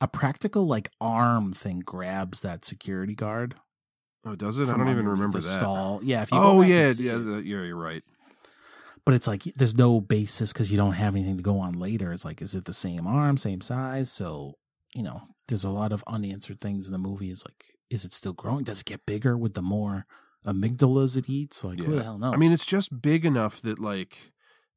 a 0.00 0.06
practical 0.08 0.66
like 0.66 0.90
arm 1.00 1.52
thing 1.52 1.80
grabs 1.80 2.40
that 2.42 2.64
security 2.64 3.14
guard. 3.14 3.54
Oh, 4.24 4.36
does 4.36 4.58
it? 4.58 4.68
I 4.68 4.76
don't 4.76 4.88
even 4.90 5.08
remember 5.08 5.40
that. 5.40 5.60
Stall. 5.60 6.00
Yeah, 6.02 6.22
if 6.22 6.30
you 6.30 6.38
oh 6.38 6.60
yeah, 6.62 6.92
yeah, 6.98 7.14
the- 7.16 7.42
yeah. 7.44 7.62
You're 7.62 7.74
right. 7.76 8.02
but 9.06 9.14
it's 9.14 9.26
like 9.26 9.44
there's 9.56 9.74
no 9.76 10.00
basis 10.00 10.52
because 10.52 10.70
you 10.70 10.76
don't 10.76 10.92
have 10.92 11.14
anything 11.16 11.38
to 11.38 11.42
go 11.42 11.58
on 11.58 11.72
later. 11.72 12.12
It's 12.12 12.24
like, 12.24 12.42
is 12.42 12.54
it 12.54 12.66
the 12.66 12.72
same 12.74 13.06
arm, 13.06 13.36
same 13.38 13.62
size? 13.62 14.12
So 14.12 14.58
you 14.94 15.02
know, 15.02 15.22
there's 15.48 15.64
a 15.64 15.70
lot 15.70 15.90
of 15.92 16.04
unanswered 16.06 16.60
things 16.60 16.84
in 16.86 16.92
the 16.92 16.98
movie. 16.98 17.30
Is 17.30 17.44
like, 17.46 17.64
is 17.88 18.04
it 18.04 18.12
still 18.12 18.34
growing? 18.34 18.64
Does 18.64 18.80
it 18.80 18.86
get 18.86 19.06
bigger 19.06 19.38
with 19.38 19.54
the 19.54 19.62
more 19.62 20.04
amygdalas 20.46 21.16
it 21.16 21.28
eats? 21.28 21.62
Like, 21.64 21.78
who 21.80 21.94
the 21.96 22.02
hell 22.02 22.18
knows? 22.18 22.34
I 22.34 22.36
mean, 22.36 22.52
it's 22.52 22.66
just 22.66 23.00
big 23.02 23.24
enough 23.24 23.60
that 23.62 23.78
like 23.78 24.32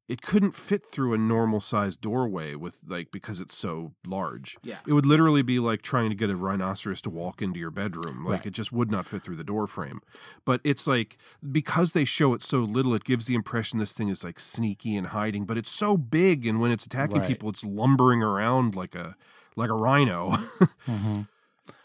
it 0.06 0.20
couldn't 0.20 0.54
fit 0.54 0.84
through 0.86 1.14
a 1.14 1.18
normal 1.18 1.60
sized 1.62 2.02
doorway 2.02 2.54
with 2.54 2.76
like 2.86 3.10
because 3.10 3.40
it's 3.40 3.54
so 3.56 3.94
large. 4.06 4.54
Yeah. 4.62 4.76
It 4.86 4.92
would 4.92 5.06
literally 5.06 5.40
be 5.40 5.58
like 5.58 5.80
trying 5.80 6.10
to 6.10 6.14
get 6.14 6.28
a 6.28 6.36
rhinoceros 6.36 7.00
to 7.02 7.10
walk 7.10 7.40
into 7.40 7.58
your 7.58 7.70
bedroom. 7.70 8.22
Like 8.22 8.40
Right. 8.40 8.46
it 8.48 8.50
just 8.52 8.70
would 8.70 8.90
not 8.90 9.06
fit 9.06 9.22
through 9.22 9.36
the 9.36 9.44
door 9.44 9.66
frame. 9.66 10.00
But 10.44 10.60
it's 10.62 10.86
like 10.86 11.16
because 11.50 11.94
they 11.94 12.04
show 12.04 12.34
it 12.34 12.42
so 12.42 12.58
little, 12.60 12.92
it 12.94 13.04
gives 13.04 13.24
the 13.26 13.34
impression 13.34 13.78
this 13.78 13.94
thing 13.94 14.08
is 14.10 14.22
like 14.22 14.38
sneaky 14.38 14.94
and 14.94 15.06
hiding, 15.06 15.46
but 15.46 15.56
it's 15.56 15.70
so 15.70 15.96
big 15.96 16.44
and 16.44 16.60
when 16.60 16.70
it's 16.70 16.84
attacking 16.84 17.20
Right. 17.20 17.28
people, 17.28 17.48
it's 17.48 17.64
lumbering 17.64 18.22
around 18.22 18.76
like 18.76 18.94
a 18.94 19.16
like 19.56 19.70
a 19.70 19.74
rhino. 19.74 20.36
Mm-hmm. 20.86 21.22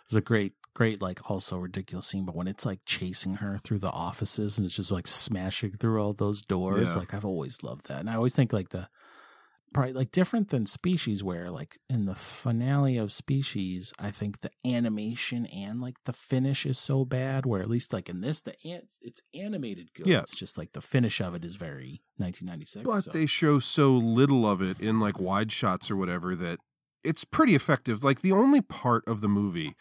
It's 0.04 0.16
a 0.16 0.22
great, 0.22 0.54
great, 0.80 1.02
like 1.02 1.30
also 1.30 1.58
ridiculous 1.58 2.08
scene. 2.08 2.24
But 2.24 2.36
when 2.38 2.48
it's 2.48 2.66
like 2.66 2.80
chasing 2.86 3.34
her 3.36 3.58
through 3.58 3.80
the 3.80 3.92
offices 3.92 4.58
and 4.58 4.66
it's 4.66 4.78
just 4.78 4.92
like 4.92 5.08
smashing 5.08 5.72
through 5.74 6.02
all 6.02 6.14
those 6.14 6.42
doors, 6.42 6.94
Yeah. 6.94 7.00
like 7.02 7.14
I've 7.14 7.26
always 7.26 7.62
loved 7.64 7.88
that. 7.88 8.00
And 8.00 8.10
I 8.10 8.16
always 8.16 8.34
think 8.34 8.54
like 8.54 8.70
the 8.70 8.88
probably 9.74 9.92
like 9.92 10.14
different 10.14 10.52
than 10.52 10.66
Species, 10.66 11.22
where 11.22 11.52
like 11.52 11.78
in 11.90 12.06
the 12.06 12.16
finale 12.16 12.96
of 12.98 13.12
Species, 13.12 13.92
I 14.00 14.10
think 14.10 14.40
the 14.40 14.52
animation 14.66 15.46
and 15.48 15.82
like 15.82 15.98
the 16.06 16.14
finish 16.14 16.66
is 16.66 16.80
so 16.80 17.04
bad. 17.04 17.46
Where 17.46 17.60
at 17.60 17.70
least 17.70 17.92
like 17.92 18.08
in 18.08 18.22
this, 18.22 18.40
the 18.40 18.56
an- 18.64 18.88
it's 19.02 19.22
animated 19.34 19.94
good. 19.94 20.08
Yeah. 20.08 20.22
It's 20.22 20.34
just 20.34 20.58
like 20.58 20.72
the 20.72 20.82
finish 20.82 21.20
of 21.20 21.36
it 21.36 21.44
is 21.44 21.56
very 21.56 22.02
1996. 22.16 22.86
But 22.86 23.02
so. 23.02 23.12
they 23.12 23.26
show 23.26 23.60
so 23.60 23.92
little 23.92 24.50
of 24.50 24.62
it 24.62 24.80
in 24.80 25.02
like 25.02 25.20
wide 25.20 25.52
shots 25.52 25.92
or 25.92 25.98
whatever 25.98 26.36
that 26.38 26.60
it's 27.04 27.26
pretty 27.26 27.54
effective. 27.54 28.02
Like 28.02 28.22
the 28.22 28.32
only 28.32 28.62
part 28.62 29.04
of 29.08 29.20
the 29.20 29.28
movie 29.28 29.76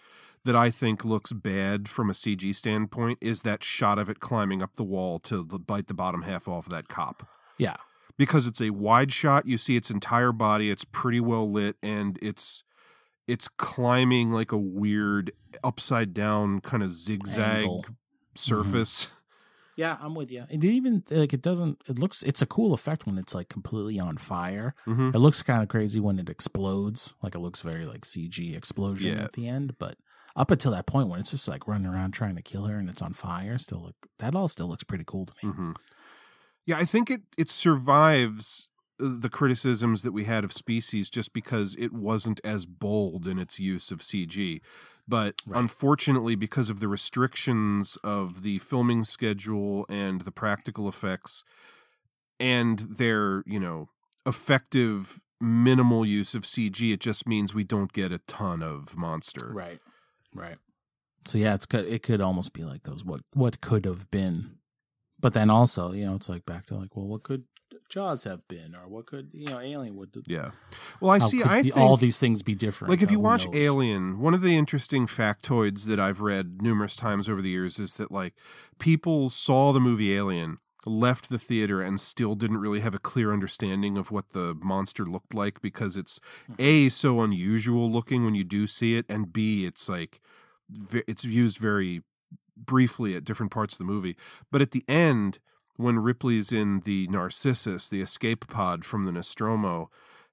that 0.48 0.56
I 0.56 0.70
think 0.70 1.04
looks 1.04 1.32
bad 1.32 1.88
from 1.88 2.08
a 2.10 2.12
CG 2.12 2.54
standpoint 2.54 3.18
is 3.20 3.42
that 3.42 3.62
shot 3.62 3.98
of 3.98 4.08
it 4.08 4.18
climbing 4.18 4.62
up 4.62 4.74
the 4.76 4.82
wall 4.84 5.18
to 5.20 5.44
bite 5.44 5.86
the 5.86 5.94
bottom 5.94 6.22
half 6.22 6.48
off 6.48 6.68
that 6.70 6.88
cop. 6.88 7.28
yeah. 7.58 7.76
Because 8.16 8.48
it's 8.48 8.60
a 8.60 8.70
wide 8.70 9.12
shot, 9.12 9.46
you 9.46 9.56
see 9.58 9.76
its 9.76 9.90
entire 9.90 10.32
body, 10.32 10.70
it's 10.70 10.84
pretty 10.84 11.20
well 11.20 11.48
lit, 11.48 11.76
and 11.84 12.18
it's 12.20 12.64
it's 13.28 13.46
climbing 13.46 14.32
like 14.32 14.50
a 14.50 14.58
weird 14.58 15.30
upside 15.62 16.14
down 16.14 16.60
kind 16.60 16.82
of 16.82 16.90
zigzag 16.90 17.62
Angle. 17.62 17.84
surface. 18.34 19.08
Yeah, 19.76 19.96
I'm 20.00 20.16
with 20.16 20.32
you. 20.32 20.44
It 20.50 20.64
even 20.64 21.04
like 21.08 21.32
it 21.32 21.40
doesn't. 21.40 21.80
It 21.86 22.00
looks. 22.00 22.24
It's 22.24 22.42
a 22.42 22.46
cool 22.46 22.74
effect 22.74 23.06
when 23.06 23.16
it's 23.16 23.32
like 23.32 23.48
completely 23.48 24.00
on 24.00 24.16
fire. 24.16 24.74
Mhm. 24.88 25.14
It 25.14 25.18
looks 25.20 25.40
kind 25.44 25.62
of 25.62 25.68
crazy 25.68 26.00
when 26.00 26.18
it 26.18 26.28
explodes. 26.28 27.14
Like 27.22 27.36
it 27.36 27.38
looks 27.38 27.60
very 27.60 27.86
like 27.86 28.00
CG 28.04 28.56
explosion 28.56 29.16
Yeah. 29.16 29.22
at 29.22 29.34
the 29.34 29.46
end. 29.46 29.76
But 29.78 29.96
up 30.38 30.50
until 30.50 30.72
that 30.72 30.86
point 30.86 31.08
when 31.08 31.20
it's 31.20 31.32
just 31.32 31.48
like 31.48 31.66
running 31.68 31.86
around 31.86 32.12
trying 32.12 32.36
to 32.36 32.42
kill 32.42 32.64
her 32.64 32.78
and 32.78 32.88
it's 32.88 33.02
on 33.02 33.12
fire, 33.12 33.58
still 33.58 33.82
look 33.82 33.96
that 34.20 34.34
all 34.34 34.48
still 34.48 34.68
looks 34.68 34.84
pretty 34.84 35.04
cool 35.06 35.26
to 35.26 35.34
me. 35.42 35.52
hmm 35.52 35.72
Yeah, 36.64 36.78
I 36.78 36.84
think 36.84 37.10
it 37.10 37.22
it 37.36 37.50
survives 37.50 38.68
uh, 39.02 39.18
the 39.20 39.28
criticisms 39.28 40.02
that 40.02 40.12
we 40.12 40.24
had 40.24 40.44
of 40.44 40.52
Species 40.52 41.10
just 41.10 41.32
because 41.32 41.76
it 41.78 41.92
wasn't 41.92 42.40
as 42.44 42.64
bold 42.66 43.26
in 43.26 43.38
its 43.38 43.58
use 43.58 43.90
of 43.90 44.00
CG. 44.00 44.60
But 45.06 45.36
unfortunately, 45.52 46.36
because 46.36 46.68
of 46.70 46.80
the 46.80 46.88
restrictions 46.88 47.96
of 48.04 48.42
the 48.42 48.58
filming 48.58 49.04
schedule 49.04 49.86
and 49.88 50.20
the 50.22 50.30
practical 50.32 50.86
effects 50.86 51.44
and 52.38 52.78
their, 52.80 53.42
you 53.46 53.58
know, 53.58 53.88
effective 54.26 55.18
minimal 55.40 56.04
use 56.04 56.34
of 56.34 56.42
CG, 56.42 56.92
it 56.92 57.00
just 57.00 57.26
means 57.26 57.54
we 57.54 57.64
don't 57.64 57.92
get 57.92 58.12
a 58.12 58.18
ton 58.18 58.62
of 58.62 58.96
monster. 58.96 59.50
Right. 59.52 59.80
Right. 60.34 60.56
So 61.26 61.38
yeah, 61.38 61.54
it's 61.54 61.66
co- 61.66 61.78
it 61.78 62.02
could 62.02 62.20
almost 62.20 62.52
be 62.52 62.64
like 62.64 62.84
those 62.84 63.04
what 63.04 63.20
what 63.34 63.60
could 63.60 63.84
have 63.84 64.10
been, 64.10 64.56
but 65.20 65.34
then 65.34 65.50
also 65.50 65.92
you 65.92 66.06
know 66.06 66.14
it's 66.14 66.28
like 66.28 66.46
back 66.46 66.66
to 66.66 66.76
like 66.76 66.96
well 66.96 67.06
what 67.06 67.22
could 67.22 67.44
Jaws 67.90 68.24
have 68.24 68.46
been 68.48 68.74
or 68.74 68.86
what 68.88 69.06
could 69.06 69.30
you 69.32 69.46
know 69.46 69.60
Alien 69.60 69.96
would 69.96 70.10
Yeah. 70.26 70.50
Well, 71.00 71.10
I 71.10 71.18
how 71.18 71.26
see. 71.26 71.42
I 71.42 71.62
the- 71.62 71.70
think 71.70 71.76
all 71.76 71.96
these 71.96 72.18
things 72.18 72.42
be 72.42 72.54
different. 72.54 72.90
Like 72.90 73.02
if 73.02 73.10
you 73.10 73.18
watch 73.20 73.46
knows? 73.46 73.56
Alien, 73.56 74.20
one 74.20 74.34
of 74.34 74.40
the 74.42 74.56
interesting 74.56 75.06
factoids 75.06 75.84
that 75.86 75.98
I've 76.00 76.20
read 76.20 76.60
numerous 76.62 76.96
times 76.96 77.28
over 77.28 77.42
the 77.42 77.48
years 77.50 77.78
is 77.78 77.96
that 77.96 78.10
like 78.10 78.34
people 78.78 79.28
saw 79.30 79.72
the 79.72 79.80
movie 79.80 80.14
Alien, 80.14 80.58
left 80.86 81.28
the 81.28 81.38
theater 81.38 81.82
and 81.82 82.00
still 82.00 82.34
didn't 82.34 82.58
really 82.58 82.80
have 82.80 82.94
a 82.94 82.98
clear 83.00 83.32
understanding 83.32 83.98
of 83.98 84.10
what 84.10 84.30
the 84.30 84.54
monster 84.62 85.04
looked 85.04 85.34
like 85.34 85.60
because 85.60 85.96
it's 85.96 86.20
Mm-hmm. 86.44 86.54
a 86.60 86.88
so 86.88 87.20
unusual 87.20 87.90
looking 87.90 88.24
when 88.24 88.34
you 88.34 88.44
do 88.44 88.66
see 88.66 88.96
it 88.96 89.04
and 89.08 89.32
b 89.32 89.66
it's 89.66 89.88
like 89.88 90.20
it's 91.06 91.24
used 91.24 91.58
very 91.58 92.02
briefly 92.56 93.14
at 93.14 93.24
different 93.24 93.52
parts 93.52 93.74
of 93.74 93.78
the 93.78 93.84
movie. 93.84 94.16
But 94.50 94.62
at 94.62 94.72
the 94.72 94.84
end, 94.88 95.38
when 95.76 95.98
Ripley's 95.98 96.52
in 96.52 96.80
the 96.80 97.06
Narcissus, 97.08 97.88
the 97.88 98.00
escape 98.02 98.46
pod 98.48 98.84
from 98.84 99.04
the 99.04 99.12
Nostromo, 99.12 99.90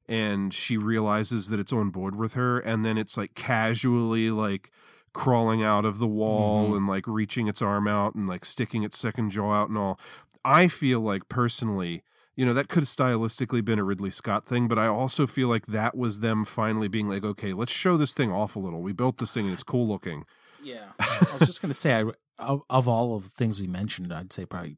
and 0.08 0.54
she 0.54 0.76
realizes 0.78 1.50
that 1.50 1.60
it's 1.60 1.72
on 1.74 1.90
board 1.92 2.16
with 2.16 2.34
her, 2.34 2.60
and 2.60 2.84
then 2.84 2.98
it's 2.98 3.16
like 3.18 3.34
casually 3.36 4.30
like 4.32 4.72
crawling 5.14 5.64
out 5.64 5.86
of 5.86 5.98
the 6.00 6.08
wall 6.08 6.72
Mhm. 6.72 6.78
and 6.78 6.88
like 6.88 7.08
reaching 7.08 7.48
its 7.48 7.62
arm 7.62 7.88
out 7.88 8.16
and 8.16 8.28
like 8.28 8.44
sticking 8.44 8.84
its 8.84 8.98
second 8.98 9.30
jaw 9.30 9.54
out 9.54 9.70
and 9.70 9.78
all. 9.78 9.98
I 10.46 10.68
feel 10.68 11.00
like 11.02 11.28
personally, 11.28 12.04
you 12.36 12.46
know, 12.46 12.54
that 12.54 12.68
could 12.70 12.82
have 12.84 12.88
stylistically 12.90 13.64
been 13.66 13.80
a 13.80 13.84
Ridley 13.84 14.12
Scott 14.12 14.46
thing, 14.46 14.68
but 14.68 14.78
I 14.78 14.88
also 14.88 15.26
feel 15.26 15.48
like 15.48 15.66
that 15.68 15.98
was 15.98 16.20
them 16.20 16.46
finally 16.46 16.88
being 16.88 17.10
like, 17.10 17.24
okay, 17.24 17.52
let's 17.54 17.72
show 17.72 17.98
this 17.98 18.14
thing 18.14 18.32
off 18.32 18.56
a 18.56 18.60
little. 18.60 18.82
We 18.82 18.94
built 18.94 19.18
this 19.18 19.34
thing 19.34 19.46
and 19.46 19.54
it's 19.54 19.64
cool 19.64 19.88
looking. 19.88 20.26
Yeah, 20.64 20.92
I 21.00 21.38
was 21.40 21.48
just 21.48 21.62
gonna 21.62 21.74
say, 21.74 21.94
I 21.94 22.04
of, 22.38 22.62
of 22.70 22.88
all 22.88 23.16
of 23.16 23.24
the 23.24 23.30
things 23.30 23.60
we 23.60 23.68
mentioned, 23.68 24.14
I'd 24.14 24.32
say 24.34 24.46
probably 24.46 24.78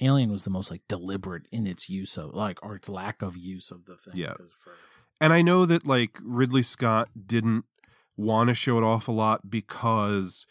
Alien 0.00 0.30
was 0.32 0.44
the 0.44 0.50
most 0.50 0.70
like 0.70 0.82
deliberate 0.88 1.46
in 1.52 1.66
its 1.66 1.88
use 1.88 2.16
of 2.16 2.34
like 2.34 2.58
or 2.64 2.74
its 2.74 2.88
lack 2.88 3.22
of 3.22 3.36
use 3.36 3.70
of 3.70 3.84
the 3.84 3.96
thing. 3.96 4.14
Yeah. 4.16 4.34
for- 4.34 4.72
And 5.20 5.32
I 5.32 5.42
know 5.42 5.66
that 5.66 5.86
like 5.86 6.18
Ridley 6.22 6.62
Scott 6.62 7.10
didn't 7.26 7.64
want 8.16 8.48
to 8.48 8.54
show 8.54 8.78
it 8.78 8.82
off 8.84 9.06
a 9.08 9.12
lot 9.12 9.50
because 9.50 10.46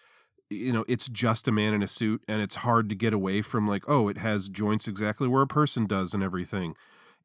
you 0.53 0.71
know 0.71 0.85
it's 0.87 1.07
just 1.09 1.47
a 1.47 1.51
man 1.51 1.73
in 1.73 1.83
a 1.83 1.87
suit 1.87 2.23
and 2.27 2.41
it's 2.41 2.57
hard 2.57 2.89
to 2.89 2.95
get 2.95 3.13
away 3.13 3.41
from 3.41 3.67
like 3.67 3.83
oh 3.87 4.07
it 4.07 4.17
has 4.17 4.49
joints 4.49 4.87
exactly 4.87 5.27
where 5.27 5.41
a 5.41 5.47
person 5.47 5.85
does 5.85 6.13
and 6.13 6.23
everything 6.23 6.75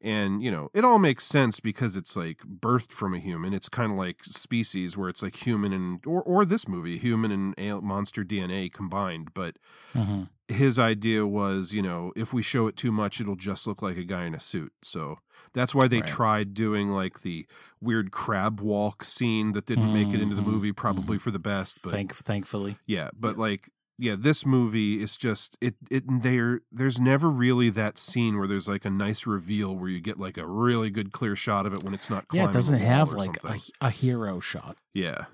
and 0.01 0.41
you 0.43 0.51
know 0.51 0.69
it 0.73 0.85
all 0.85 0.99
makes 0.99 1.25
sense 1.25 1.59
because 1.59 1.95
it's 1.95 2.15
like 2.15 2.39
birthed 2.39 2.91
from 2.91 3.13
a 3.13 3.19
human. 3.19 3.53
It's 3.53 3.69
kind 3.69 3.91
of 3.91 3.97
like 3.97 4.23
species 4.23 4.97
where 4.97 5.09
it's 5.09 5.21
like 5.23 5.35
human 5.45 5.73
and 5.73 6.05
or 6.05 6.21
or 6.23 6.45
this 6.45 6.67
movie 6.67 6.97
human 6.97 7.53
and 7.57 7.81
monster 7.83 8.23
dna 8.23 8.71
combined. 8.71 9.33
But 9.33 9.57
Mhm. 9.93 10.29
his 10.47 10.79
idea 10.79 11.27
was 11.27 11.73
you 11.73 11.81
know 11.81 12.11
if 12.15 12.33
we 12.33 12.41
show 12.41 12.67
it 12.67 12.75
too 12.75 12.91
much 12.91 13.21
it'll 13.21 13.35
just 13.35 13.67
look 13.67 13.81
like 13.81 13.97
a 13.97 14.03
guy 14.03 14.25
in 14.25 14.33
a 14.35 14.39
suit. 14.39 14.73
So 14.83 15.19
that's 15.53 15.75
why 15.75 15.87
they 15.87 16.01
Right. 16.01 16.03
tried 16.03 16.53
doing 16.53 16.89
like 16.89 17.21
the 17.21 17.45
weird 17.81 18.11
crab 18.11 18.59
walk 18.61 19.03
scene 19.03 19.51
that 19.53 19.65
didn't 19.65 19.91
make 19.91 20.13
it 20.13 20.21
into 20.21 20.35
the 20.35 20.41
Mhm, 20.41 20.51
movie 20.51 20.73
probably 20.73 21.17
for 21.19 21.31
the 21.31 21.39
best 21.39 21.81
but 21.81 21.91
Thank, 21.91 22.13
thankfully, 22.15 22.79
yeah, 22.87 23.09
but 23.17 23.37
like 23.37 23.69
yeah, 23.99 24.15
this 24.17 24.45
movie 24.45 25.01
is 25.01 25.17
just 25.17 25.57
it 25.61 25.75
it 25.91 26.03
there 26.23 26.61
there's 26.71 26.99
never 26.99 27.29
really 27.29 27.69
that 27.71 27.97
scene 27.97 28.37
where 28.37 28.47
there's 28.47 28.67
like 28.67 28.85
a 28.85 28.89
nice 28.89 29.27
reveal 29.27 29.75
where 29.75 29.89
you 29.89 29.99
get 29.99 30.19
like 30.19 30.37
a 30.37 30.47
really 30.47 30.89
good 30.89 31.11
clear 31.11 31.35
shot 31.35 31.65
of 31.65 31.73
it 31.73 31.83
when 31.83 31.93
it's 31.93 32.09
not 32.09 32.25
yeah, 32.31 32.49
it 32.49 32.53
doesn't 32.53 32.79
have 32.79 33.11
like 33.11 33.37
a, 33.43 33.57
a 33.81 33.89
hero 33.89 34.39
shot. 34.39 34.77
yeah. 34.93 35.25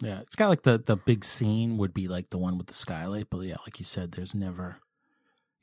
Yeah, 0.00 0.18
it's 0.18 0.34
got 0.34 0.48
like 0.48 0.62
the 0.62 0.78
the 0.78 0.96
big 0.96 1.24
scene 1.24 1.78
would 1.78 1.94
be 1.94 2.08
like 2.08 2.30
the 2.30 2.38
one 2.38 2.58
with 2.58 2.66
the 2.66 2.72
skylight, 2.72 3.28
but 3.30 3.40
yeah, 3.42 3.54
like 3.64 3.78
you 3.78 3.84
said, 3.84 4.12
there's 4.12 4.34
never. 4.34 4.78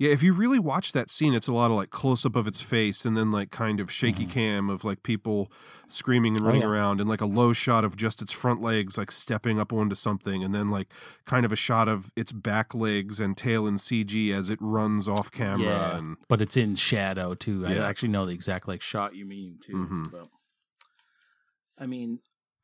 Yeah, 0.02 0.12
if 0.12 0.24
you 0.24 0.32
really 0.34 0.60
watch 0.60 0.94
that 0.94 1.12
scene, 1.12 1.34
it's 1.34 1.50
a 1.50 1.54
lot 1.54 1.72
of 1.72 1.76
like 1.76 1.90
close 1.90 2.26
up 2.26 2.38
of 2.38 2.48
its 2.48 2.62
face 2.62 3.04
and 3.04 3.18
then 3.18 3.32
like 3.32 3.52
kind 3.52 3.82
of 3.82 3.92
shaky 3.92 4.26
cam 4.26 4.70
of 4.70 4.86
like 4.86 5.04
people 5.04 5.52
screaming 5.90 6.38
and 6.38 6.40
Mm-hmm. 6.40 6.46
Oh, 6.46 6.48
running 6.48 6.62
yeah. 6.62 6.70
around 6.70 7.02
and 7.02 7.10
like 7.10 7.20
a 7.20 7.26
low 7.26 7.52
shot 7.52 7.84
of 7.84 7.98
just 7.98 8.22
its 8.22 8.32
front 8.32 8.62
legs 8.62 8.98
like 8.98 9.12
stepping 9.12 9.60
up 9.60 9.74
onto 9.74 9.96
something 9.96 10.42
and 10.42 10.56
then 10.56 10.72
like 10.72 10.88
kind 11.26 11.46
of 11.46 11.52
a 11.52 11.58
shot 11.58 11.90
of 11.90 12.14
its 12.16 12.32
back 12.32 12.74
legs 12.74 13.20
and 13.20 13.36
tail 13.36 13.68
in 13.68 13.76
CG 13.76 14.32
as 14.34 14.50
it 14.50 14.58
runs 14.62 15.10
off 15.10 15.32
camera 15.32 15.66
yeah, 15.68 15.98
and 15.98 16.16
but 16.30 16.40
it's 16.42 16.56
in 16.56 16.76
shadow 16.76 17.34
too. 17.34 17.66
Yeah. 17.68 17.84
I 17.84 17.90
actually 17.90 18.10
know 18.10 18.26
the 18.26 18.34
exact 18.34 18.70
like 18.70 18.82
shot 18.82 19.16
you 19.16 19.26
mean 19.26 19.58
too. 19.60 19.74
Mhm. 19.74 20.12
But, 20.12 20.30
I 21.78 21.86
mean, 21.88 22.20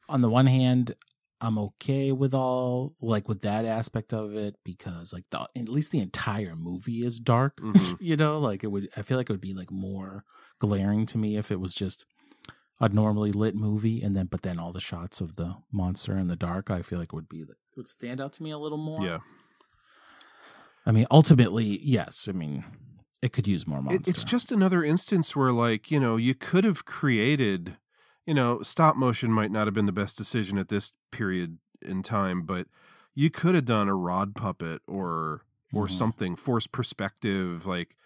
on 0.07 0.21
the 0.21 0.29
one 0.29 0.47
hand, 0.47 0.95
I'm 1.41 1.57
okay 1.57 2.11
with 2.11 2.33
all 2.33 2.95
like 3.01 3.27
with 3.27 3.41
that 3.41 3.65
aspect 3.65 4.13
of 4.13 4.33
it 4.35 4.55
because 4.63 5.11
like 5.13 5.25
the 5.31 5.47
at 5.55 5.69
least 5.69 5.91
the 5.91 5.99
entire 5.99 6.55
movie 6.55 7.03
is 7.05 7.19
dark. 7.19 7.57
Mhm. 7.57 7.97
you 7.99 8.15
know, 8.15 8.39
like 8.39 8.63
it 8.63 8.67
would. 8.67 8.89
I 8.95 9.01
feel 9.01 9.17
like 9.17 9.29
it 9.29 9.33
would 9.33 9.41
be 9.41 9.53
like 9.53 9.71
more 9.71 10.23
glaring 10.59 11.05
to 11.07 11.17
me 11.17 11.35
if 11.37 11.51
it 11.51 11.59
was 11.59 11.75
just 11.75 12.05
a 12.79 12.89
normally 12.89 13.31
lit 13.31 13.55
movie 13.55 14.01
and 14.01 14.15
then 14.17 14.25
but 14.27 14.41
then 14.41 14.59
all 14.59 14.71
the 14.73 14.79
shots 14.81 15.21
of 15.21 15.35
the 15.35 15.55
monster 15.71 16.17
in 16.17 16.27
the 16.27 16.35
dark. 16.35 16.71
I 16.71 16.81
feel 16.81 16.99
like 16.99 17.09
it 17.09 17.15
would 17.15 17.29
be 17.29 17.41
it 17.41 17.49
would 17.77 17.87
stand 17.89 18.21
out 18.21 18.33
to 18.33 18.43
me 18.43 18.51
a 18.51 18.57
little 18.57 18.77
more. 18.77 19.01
yeah. 19.01 19.19
I 20.85 20.91
mean, 20.91 21.07
ultimately, 21.09 21.79
yes. 21.81 22.27
I 22.29 22.33
mean, 22.33 22.63
it 23.21 23.33
could 23.33 23.47
use 23.47 23.65
more 23.65 23.81
monster. 23.81 24.07
It's 24.09 24.23
just 24.23 24.51
another 24.51 24.83
instance 24.83 25.35
where, 25.35 25.51
like, 25.51 25.89
you 25.89 25.99
know, 25.99 26.15
you 26.15 26.35
could 26.35 26.63
have 26.63 26.85
created, 26.85 27.77
you 28.25 28.33
know, 28.33 28.61
stop 28.61 28.95
motion 28.95 29.31
might 29.31 29.51
not 29.51 29.67
have 29.67 29.73
been 29.73 29.85
the 29.85 29.91
best 29.91 30.17
decision 30.17 30.57
at 30.57 30.69
this 30.69 30.93
period 31.11 31.59
in 31.81 32.03
time, 32.03 32.43
but 32.43 32.67
you 33.13 33.29
could 33.29 33.55
have 33.55 33.65
done 33.65 33.87
a 33.87 33.95
rod 33.95 34.35
puppet 34.35 34.81
or 34.87 35.43
or 35.73 35.87
Mhm. 35.87 35.89
something, 35.89 36.35
forced 36.37 36.71
perspective. 36.71 37.65
Like, 37.65 37.97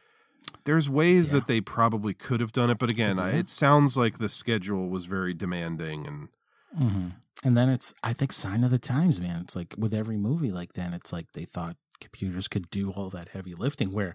there's 0.65 0.89
ways 0.89 1.31
Yeah. 1.31 1.31
that 1.31 1.47
they 1.47 1.61
probably 1.61 2.13
could 2.13 2.41
have 2.41 2.53
done 2.53 2.69
it, 2.71 2.79
but 2.79 2.89
again, 2.91 3.19
I, 3.19 3.31
it 3.39 3.49
sounds 3.49 3.97
like 3.97 4.17
the 4.19 4.29
schedule 4.29 4.89
was 4.89 5.05
very 5.05 5.33
demanding, 5.33 6.07
and 6.07 6.29
hmm 6.75 7.09
And 7.43 7.55
then 7.55 7.69
it's, 7.69 7.93
I 8.03 8.11
think, 8.13 8.33
sign 8.33 8.63
of 8.65 8.71
the 8.71 8.79
times, 8.79 9.21
man. 9.21 9.41
It's 9.43 9.55
like 9.55 9.73
with 9.77 9.93
every 9.93 10.17
movie, 10.17 10.51
like 10.51 10.73
then 10.73 10.93
it's 10.93 11.13
like 11.13 11.27
they 11.33 11.45
thought 11.45 11.77
computers 12.01 12.47
could 12.49 12.69
do 12.69 12.91
all 12.91 13.09
that 13.11 13.29
heavy 13.29 13.55
lifting. 13.55 13.93
Where 13.93 14.13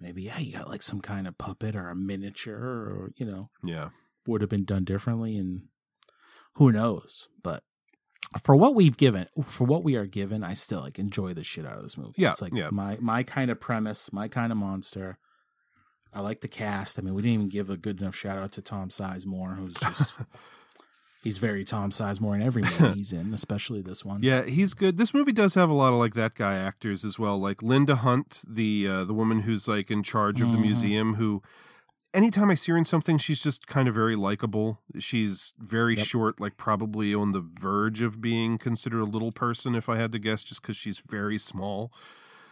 maybe 0.00 0.22
yeah, 0.24 0.38
you 0.38 0.52
got 0.54 0.68
like 0.68 0.82
some 0.82 1.00
kind 1.02 1.26
of 1.28 1.38
puppet 1.38 1.76
or 1.76 1.90
a 1.90 1.96
miniature, 1.96 2.56
or 2.58 3.12
you 3.16 3.26
know, 3.26 3.50
yeah, 3.62 3.90
would 4.26 4.40
have 4.40 4.50
been 4.50 4.64
done 4.64 4.84
differently, 4.84 5.36
and 5.36 5.62
who 6.54 6.72
knows? 6.72 7.28
But 7.42 7.62
for 8.42 8.56
what 8.56 8.74
we've 8.74 8.96
given, 8.96 9.26
for 9.44 9.64
what 9.66 9.84
we 9.84 9.94
are 9.96 10.06
given, 10.06 10.42
I 10.42 10.54
still 10.54 10.80
like 10.80 10.98
enjoy 10.98 11.34
the 11.34 11.44
shit 11.44 11.66
out 11.66 11.76
of 11.76 11.82
this 11.82 11.96
movie. 11.98 12.14
Yeah, 12.16 12.32
it's 12.32 12.42
like 12.42 12.54
yeah. 12.54 12.70
my 12.72 12.98
my 13.00 13.22
kind 13.22 13.50
of 13.50 13.60
premise, 13.60 14.12
my 14.12 14.28
kind 14.28 14.50
of 14.52 14.58
monster. 14.58 15.18
I 16.12 16.20
like 16.20 16.42
the 16.42 16.48
cast. 16.48 16.98
I 16.98 17.02
mean, 17.02 17.14
we 17.14 17.22
didn't 17.22 17.34
even 17.34 17.48
give 17.48 17.70
a 17.70 17.76
good 17.76 18.00
enough 18.00 18.14
shout 18.14 18.38
out 18.38 18.52
to 18.52 18.62
Tom 18.62 18.88
Sizemore, 18.88 19.56
who's 19.56 19.74
just 19.74 20.14
he's 21.24 21.38
very 21.38 21.64
Tom 21.64 21.90
Sizemore 21.90 22.36
in 22.36 22.42
every 22.42 22.62
movie 22.80 22.94
he's 22.98 23.12
in, 23.12 23.34
especially 23.34 23.82
this 23.82 24.04
one. 24.04 24.22
Yeah, 24.22 24.44
he's 24.44 24.74
good. 24.74 24.96
This 24.96 25.12
movie 25.12 25.32
does 25.32 25.54
have 25.54 25.70
a 25.70 25.74
lot 25.74 25.92
of 25.92 25.98
like 25.98 26.14
that 26.14 26.34
guy 26.36 26.54
actors 26.56 27.04
as 27.04 27.18
well, 27.18 27.38
like 27.38 27.62
Linda 27.64 27.96
Hunt, 27.96 28.42
the 28.48 28.86
uh, 28.88 29.04
the 29.04 29.14
woman 29.14 29.40
who's 29.40 29.66
like 29.66 29.90
in 29.90 30.02
charge 30.04 30.40
of 30.40 30.52
the 30.52 30.58
Mhm. 30.58 30.62
museum. 30.62 31.14
Who, 31.14 31.42
anytime 32.14 32.48
I 32.50 32.54
see 32.54 32.72
her 32.72 32.78
in 32.78 32.84
something, 32.84 33.18
she's 33.18 33.42
just 33.42 33.66
kind 33.66 33.88
of 33.88 33.94
very 33.94 34.16
likable. 34.16 34.80
She's 34.98 35.52
very 35.58 35.96
Yep. 35.96 36.06
short, 36.06 36.40
like 36.40 36.56
probably 36.56 37.14
on 37.14 37.32
the 37.32 37.40
verge 37.60 38.00
of 38.00 38.20
being 38.22 38.56
considered 38.56 39.00
a 39.00 39.04
little 39.04 39.32
person, 39.32 39.74
if 39.74 39.88
I 39.88 39.96
had 39.96 40.12
to 40.12 40.18
guess, 40.18 40.44
just 40.44 40.62
because 40.62 40.76
she's 40.76 40.98
very 41.00 41.38
small. 41.38 41.92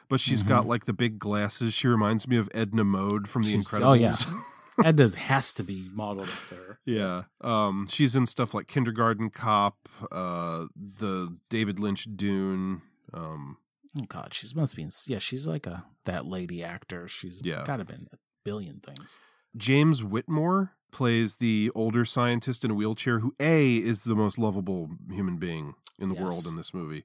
But 0.09 0.21
she's 0.21 0.43
got 0.43 0.65
Mhm. 0.65 0.69
like 0.69 0.85
the 0.85 0.93
big 0.93 1.19
glasses. 1.19 1.73
She 1.73 1.89
reminds 1.89 2.29
me 2.29 2.37
of 2.37 2.51
Edna 2.53 2.85
Mode 2.85 3.29
from 3.29 3.43
The 3.45 3.53
She's- 3.53 3.65
Incredibles. 3.71 3.83
oh, 4.29 4.83
yeah. 4.85 4.93
Does 4.93 5.15
has 5.31 5.53
to 5.55 5.63
be 5.63 5.89
modeled 5.93 6.29
after 6.29 6.55
her. 6.57 6.79
Yeah. 6.85 7.23
Um, 7.41 7.87
she's 7.89 8.15
in 8.17 8.27
stuff 8.27 8.53
like 8.53 8.67
Kindergarten 8.67 9.31
Cop, 9.31 9.89
uh, 10.11 10.67
the 10.77 11.39
David 11.49 11.79
Lynch 11.79 12.09
Dune. 12.17 12.83
Um, 13.15 13.57
Oh 13.99 14.05
God, 14.09 14.33
she's 14.33 14.57
must 14.57 14.75
be. 14.75 14.83
In, 14.83 14.91
yeah, 15.07 15.19
she's 15.19 15.47
like 15.47 15.67
a 15.67 15.85
that 16.07 16.25
lady 16.27 16.63
actor. 16.65 17.07
She's 17.09 17.41
Yeah. 17.45 17.63
got 17.65 17.77
to 17.77 17.85
been 17.85 18.09
a 18.13 18.17
billion 18.43 18.81
things. 18.81 19.19
James 19.57 20.03
Whitmore 20.03 20.73
plays 20.91 21.37
the 21.37 21.71
older 21.75 22.05
scientist 22.05 22.65
in 22.65 22.71
a 22.71 22.75
wheelchair 22.75 23.21
who 23.21 23.35
A 23.41 23.77
is 23.77 24.05
the 24.05 24.15
most 24.15 24.39
lovable 24.39 24.91
human 25.11 25.37
being 25.37 25.75
in 25.99 26.09
the 26.09 26.15
Yes. 26.15 26.23
world 26.25 26.47
in 26.47 26.57
this 26.57 26.75
movie. 26.75 27.05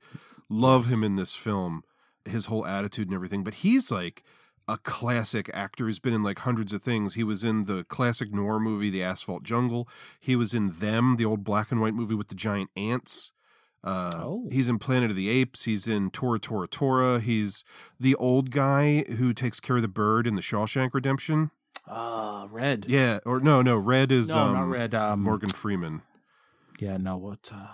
Love 0.49 0.87
him 0.89 1.03
in 1.03 1.15
this 1.15 1.35
film, 1.35 1.83
his 2.25 2.45
whole 2.47 2.65
attitude 2.65 3.07
and 3.07 3.15
everything, 3.15 3.43
but 3.43 3.55
he's 3.55 3.91
like 3.91 4.23
a 4.67 4.77
classic 4.77 5.49
actor. 5.53 5.87
He's 5.87 5.99
been 5.99 6.13
in 6.13 6.23
like 6.23 6.39
hundreds 6.39 6.73
of 6.73 6.83
things. 6.83 7.13
He 7.13 7.23
was 7.23 7.43
in 7.45 7.65
the 7.65 7.85
classic 7.85 8.33
noir 8.33 8.59
movie 8.59 8.89
The 8.89 9.03
Asphalt 9.03 9.43
Jungle. 9.43 9.87
He 10.19 10.35
was 10.35 10.53
in 10.53 10.71
Them, 10.71 11.15
the 11.15 11.23
old 11.25 11.43
black 11.45 11.71
and 11.71 11.79
white 11.79 11.93
movie 11.93 12.15
with 12.15 12.27
the 12.27 12.35
giant 12.35 12.69
ants. 12.75 13.31
Uh, 13.83 14.11
Oh. 14.15 14.49
He's 14.51 14.67
in 14.67 14.79
Planet 14.79 15.09
of 15.11 15.15
the 15.15 15.29
Apes. 15.29 15.63
He's 15.63 15.87
in 15.87 16.09
Tora 16.09 16.39
Tora 16.39 16.67
Tora. 16.67 17.21
He's 17.21 17.63
the 17.97 18.15
old 18.15 18.51
guy 18.51 19.03
who 19.17 19.33
takes 19.33 19.61
care 19.61 19.77
of 19.77 19.81
the 19.81 19.87
bird 19.87 20.27
in 20.27 20.35
the 20.35 20.41
Shawshank 20.41 20.93
Redemption. 20.93 21.51
Ah, 21.87 22.47
Red. 22.51 22.85
Yeah, 22.87 23.19
or 23.25 23.39
no, 23.39 23.61
no, 23.61 23.77
Red 23.77 24.11
is 24.11 24.29
No, 24.29 24.47
um, 24.47 24.53
not 24.53 24.69
Red, 24.69 24.93
um, 24.95 25.21
Morgan 25.21 25.49
Freeman. 25.49 26.01
Yeah, 26.79 26.97
no, 26.97 27.17
what? 27.17 27.51
Uh, 27.53 27.67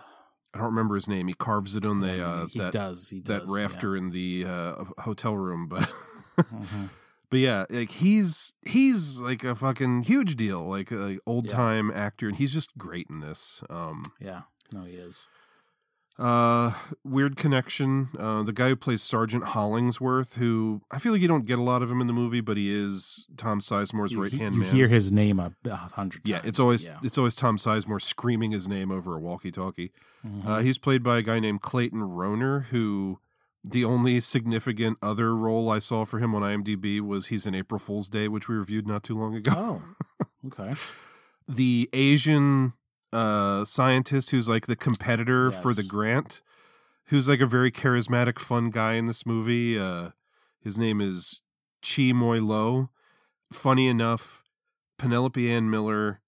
I 0.53 0.59
don't 0.59 0.65
remember 0.65 0.95
his 0.95 1.07
name. 1.07 1.27
He 1.27 1.33
carves 1.33 1.75
it 1.75 1.85
on 1.85 1.99
the 1.99 2.23
uh, 2.25 2.45
he 2.47 2.59
that 2.59 2.73
does, 2.73 3.09
he 3.09 3.19
that 3.21 3.41
does, 3.41 3.49
rafter 3.49 3.95
in 3.97 4.11
the 4.11 4.45
uh, 4.47 4.83
hotel 4.99 5.35
room, 5.35 5.67
but 5.67 5.89
Mhm. 6.37 6.89
but 7.29 7.39
yeah, 7.39 7.65
like 7.71 7.89
he's 7.91 8.53
he's 8.61 9.17
like 9.19 9.43
a 9.43 9.55
fucking 9.55 10.03
huge 10.03 10.35
deal, 10.35 10.61
like 10.63 10.91
a 10.91 11.17
old 11.25 11.49
time 11.49 11.89
actor, 11.91 12.27
and 12.27 12.37
he's 12.37 12.53
just 12.53 12.77
great 12.77 13.07
in 13.09 13.19
this. 13.19 13.63
Um, 13.69 14.03
yeah, 14.19 14.41
no, 14.71 14.83
he 14.83 14.93
is. 14.93 15.27
Uh, 16.19 16.73
weird 17.03 17.35
connection. 17.35 18.09
Uh, 18.17 18.43
the 18.43 18.53
guy 18.53 18.69
who 18.69 18.75
plays 18.75 19.01
Sergeant 19.01 19.45
Hollingsworth, 19.45 20.35
who 20.35 20.81
I 20.91 20.99
feel 20.99 21.11
like 21.11 21.21
you 21.21 21.27
don't 21.27 21.45
get 21.45 21.57
a 21.57 21.63
lot 21.63 21.81
of 21.81 21.89
him 21.89 22.01
in 22.01 22.07
the 22.07 22.13
movie, 22.13 22.41
but 22.41 22.55
he 22.55 22.73
is 22.73 23.25
Tom 23.35 23.59
Sizemore's 23.59 24.15
right 24.15 24.31
hand 24.31 24.55
you 24.55 24.61
hear 24.61 24.87
his 24.87 25.11
name 25.11 25.39
a, 25.39 25.53
hundred. 25.75 26.21
Yeah, 26.25 26.37
times, 26.37 26.49
it's 26.49 26.59
always 26.59 26.85
yeah. 26.85 26.99
it's 27.03 27.17
always 27.17 27.33
Tom 27.33 27.57
Sizemore 27.57 28.01
screaming 28.01 28.51
his 28.51 28.67
name 28.67 28.91
over 28.91 29.15
a 29.15 29.19
walkie-talkie. 29.19 29.91
Mhm. 30.25 30.47
Uh, 30.47 30.59
he's 30.59 30.77
played 30.77 31.01
by 31.01 31.17
a 31.17 31.21
guy 31.23 31.39
named 31.39 31.61
Clayton 31.61 32.01
Rohner, 32.01 32.65
who 32.65 33.19
the 33.63 33.83
only 33.83 34.19
significant 34.19 34.97
other 35.01 35.35
role 35.35 35.69
I 35.71 35.79
saw 35.79 36.05
for 36.05 36.19
him 36.19 36.35
on 36.35 36.41
IMDb 36.41 37.01
was 37.01 37.27
he's 37.27 37.47
in 37.47 37.55
April 37.55 37.79
Fool's 37.79 38.09
Day, 38.09 38.27
which 38.27 38.47
we 38.47 38.55
reviewed 38.55 38.85
not 38.85 39.03
too 39.03 39.17
long 39.17 39.35
ago. 39.35 39.51
Oh, 39.55 39.81
okay. 40.47 40.75
the 41.47 41.89
Asian 41.91 42.73
uh, 43.13 43.63
scientist 43.65 44.31
who's 44.31 44.49
like 44.49 44.65
the 44.65 44.75
competitor 44.75 45.51
for 45.51 45.73
the 45.73 45.83
grant, 45.83 46.41
who's 47.05 47.29
like 47.29 47.39
a 47.39 47.45
very 47.45 47.71
charismatic, 47.71 48.39
fun 48.39 48.69
guy 48.69 48.95
in 48.95 49.05
this 49.05 49.25
movie. 49.25 49.77
Uh, 49.79 50.09
his 50.61 50.77
name 50.77 50.99
is 50.99 51.41
Chi 51.81 52.11
Muoi 52.11 52.45
Lo. 52.45 52.89
Funny 53.51 53.87
enough, 53.87 54.43
Penelope 54.97 55.51
Ann 55.51 55.69
Miller, 55.69 56.21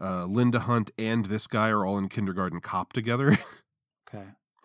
uh, 0.00 0.26
Linda 0.26 0.60
Hunt, 0.60 0.90
and 0.98 1.26
this 1.26 1.46
guy 1.46 1.70
are 1.70 1.86
all 1.86 1.96
in 1.96 2.08
Kindergarten 2.08 2.60
Cop 2.60 2.92
together. 2.92 3.36
Okay. 4.08 4.24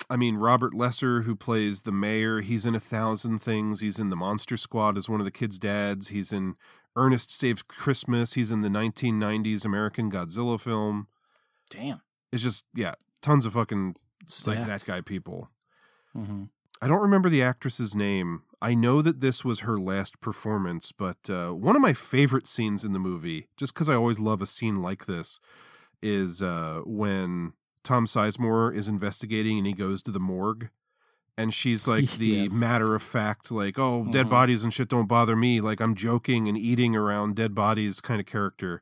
I 0.10 0.16
mean, 0.16 0.36
Robert 0.36 0.74
Lesser, 0.74 1.24
who 1.24 1.36
plays 1.36 1.82
the 1.82 1.92
mayor, 1.92 2.40
he's 2.40 2.66
in 2.66 2.76
a 2.76 2.80
thousand 2.80 3.40
things. 3.40 3.82
He's 3.82 4.00
in 4.00 4.10
the 4.10 4.16
Monster 4.16 4.56
Squad 4.56 4.98
as 4.98 5.10
one 5.10 5.20
of 5.20 5.26
the 5.26 5.32
kids' 5.32 5.60
dads. 5.60 6.10
He's 6.10 6.32
in 6.32 6.56
Ernest 6.96 7.30
Saves 7.30 7.62
Christmas. 7.62 8.34
He's 8.36 8.52
in 8.52 8.62
the 8.62 8.70
1990s 8.70 9.66
American 9.66 10.10
Godzilla 10.10 10.58
film. 10.60 11.08
Damn. 11.74 12.02
It's 12.32 12.44
just, 12.44 12.66
yeah, 12.74 12.94
tons 13.22 13.46
of 13.46 13.54
fucking 13.54 13.96
like 14.46 14.66
that 14.66 14.86
guy 14.86 15.02
people. 15.02 15.50
Mm-hmm. 16.18 16.44
I 16.82 16.88
don't 16.88 17.02
remember 17.02 17.30
the 17.30 17.42
actress's 17.44 17.96
name. 17.96 18.44
I 18.62 18.74
know 18.76 19.02
that 19.02 19.20
this 19.22 19.44
was 19.46 19.62
her 19.62 19.78
last 19.78 20.20
performance, 20.22 20.92
but 20.92 21.30
uh, 21.30 21.52
one 21.52 21.76
of 21.76 21.82
my 21.82 21.94
favorite 21.94 22.48
scenes 22.48 22.84
in 22.86 22.94
the 22.94 23.00
movie, 23.00 23.48
just 23.58 23.74
because 23.74 23.90
I 23.90 23.96
always 23.96 24.20
love 24.20 24.42
a 24.42 24.46
scene 24.46 24.82
like 24.82 25.06
this, 25.06 25.40
is 26.02 26.42
uh, 26.42 26.82
when 26.86 27.54
Tom 27.84 28.06
Sizemore 28.06 28.74
is 28.76 28.88
investigating 28.88 29.58
and 29.58 29.68
he 29.68 29.74
goes 29.74 30.02
to 30.04 30.12
the 30.12 30.20
morgue. 30.20 30.70
And 31.38 31.54
she's 31.54 31.88
like 31.88 32.12
the 32.18 32.26
Yes. 32.28 32.54
matter 32.54 32.96
of 32.96 33.02
fact, 33.02 33.50
like, 33.52 33.80
oh, 33.80 34.06
dead 34.12 34.28
Mhm. 34.28 34.30
bodies 34.32 34.64
and 34.64 34.74
shit 34.74 34.90
don't 34.90 35.08
bother 35.08 35.36
me. 35.36 35.62
Like, 35.62 35.80
I'm 35.82 35.96
joking 35.96 36.48
and 36.48 36.58
eating 36.58 36.96
around 36.96 37.36
dead 37.36 37.56
bodies 37.56 38.02
kind 38.02 38.20
of 38.20 38.26
character. 38.26 38.82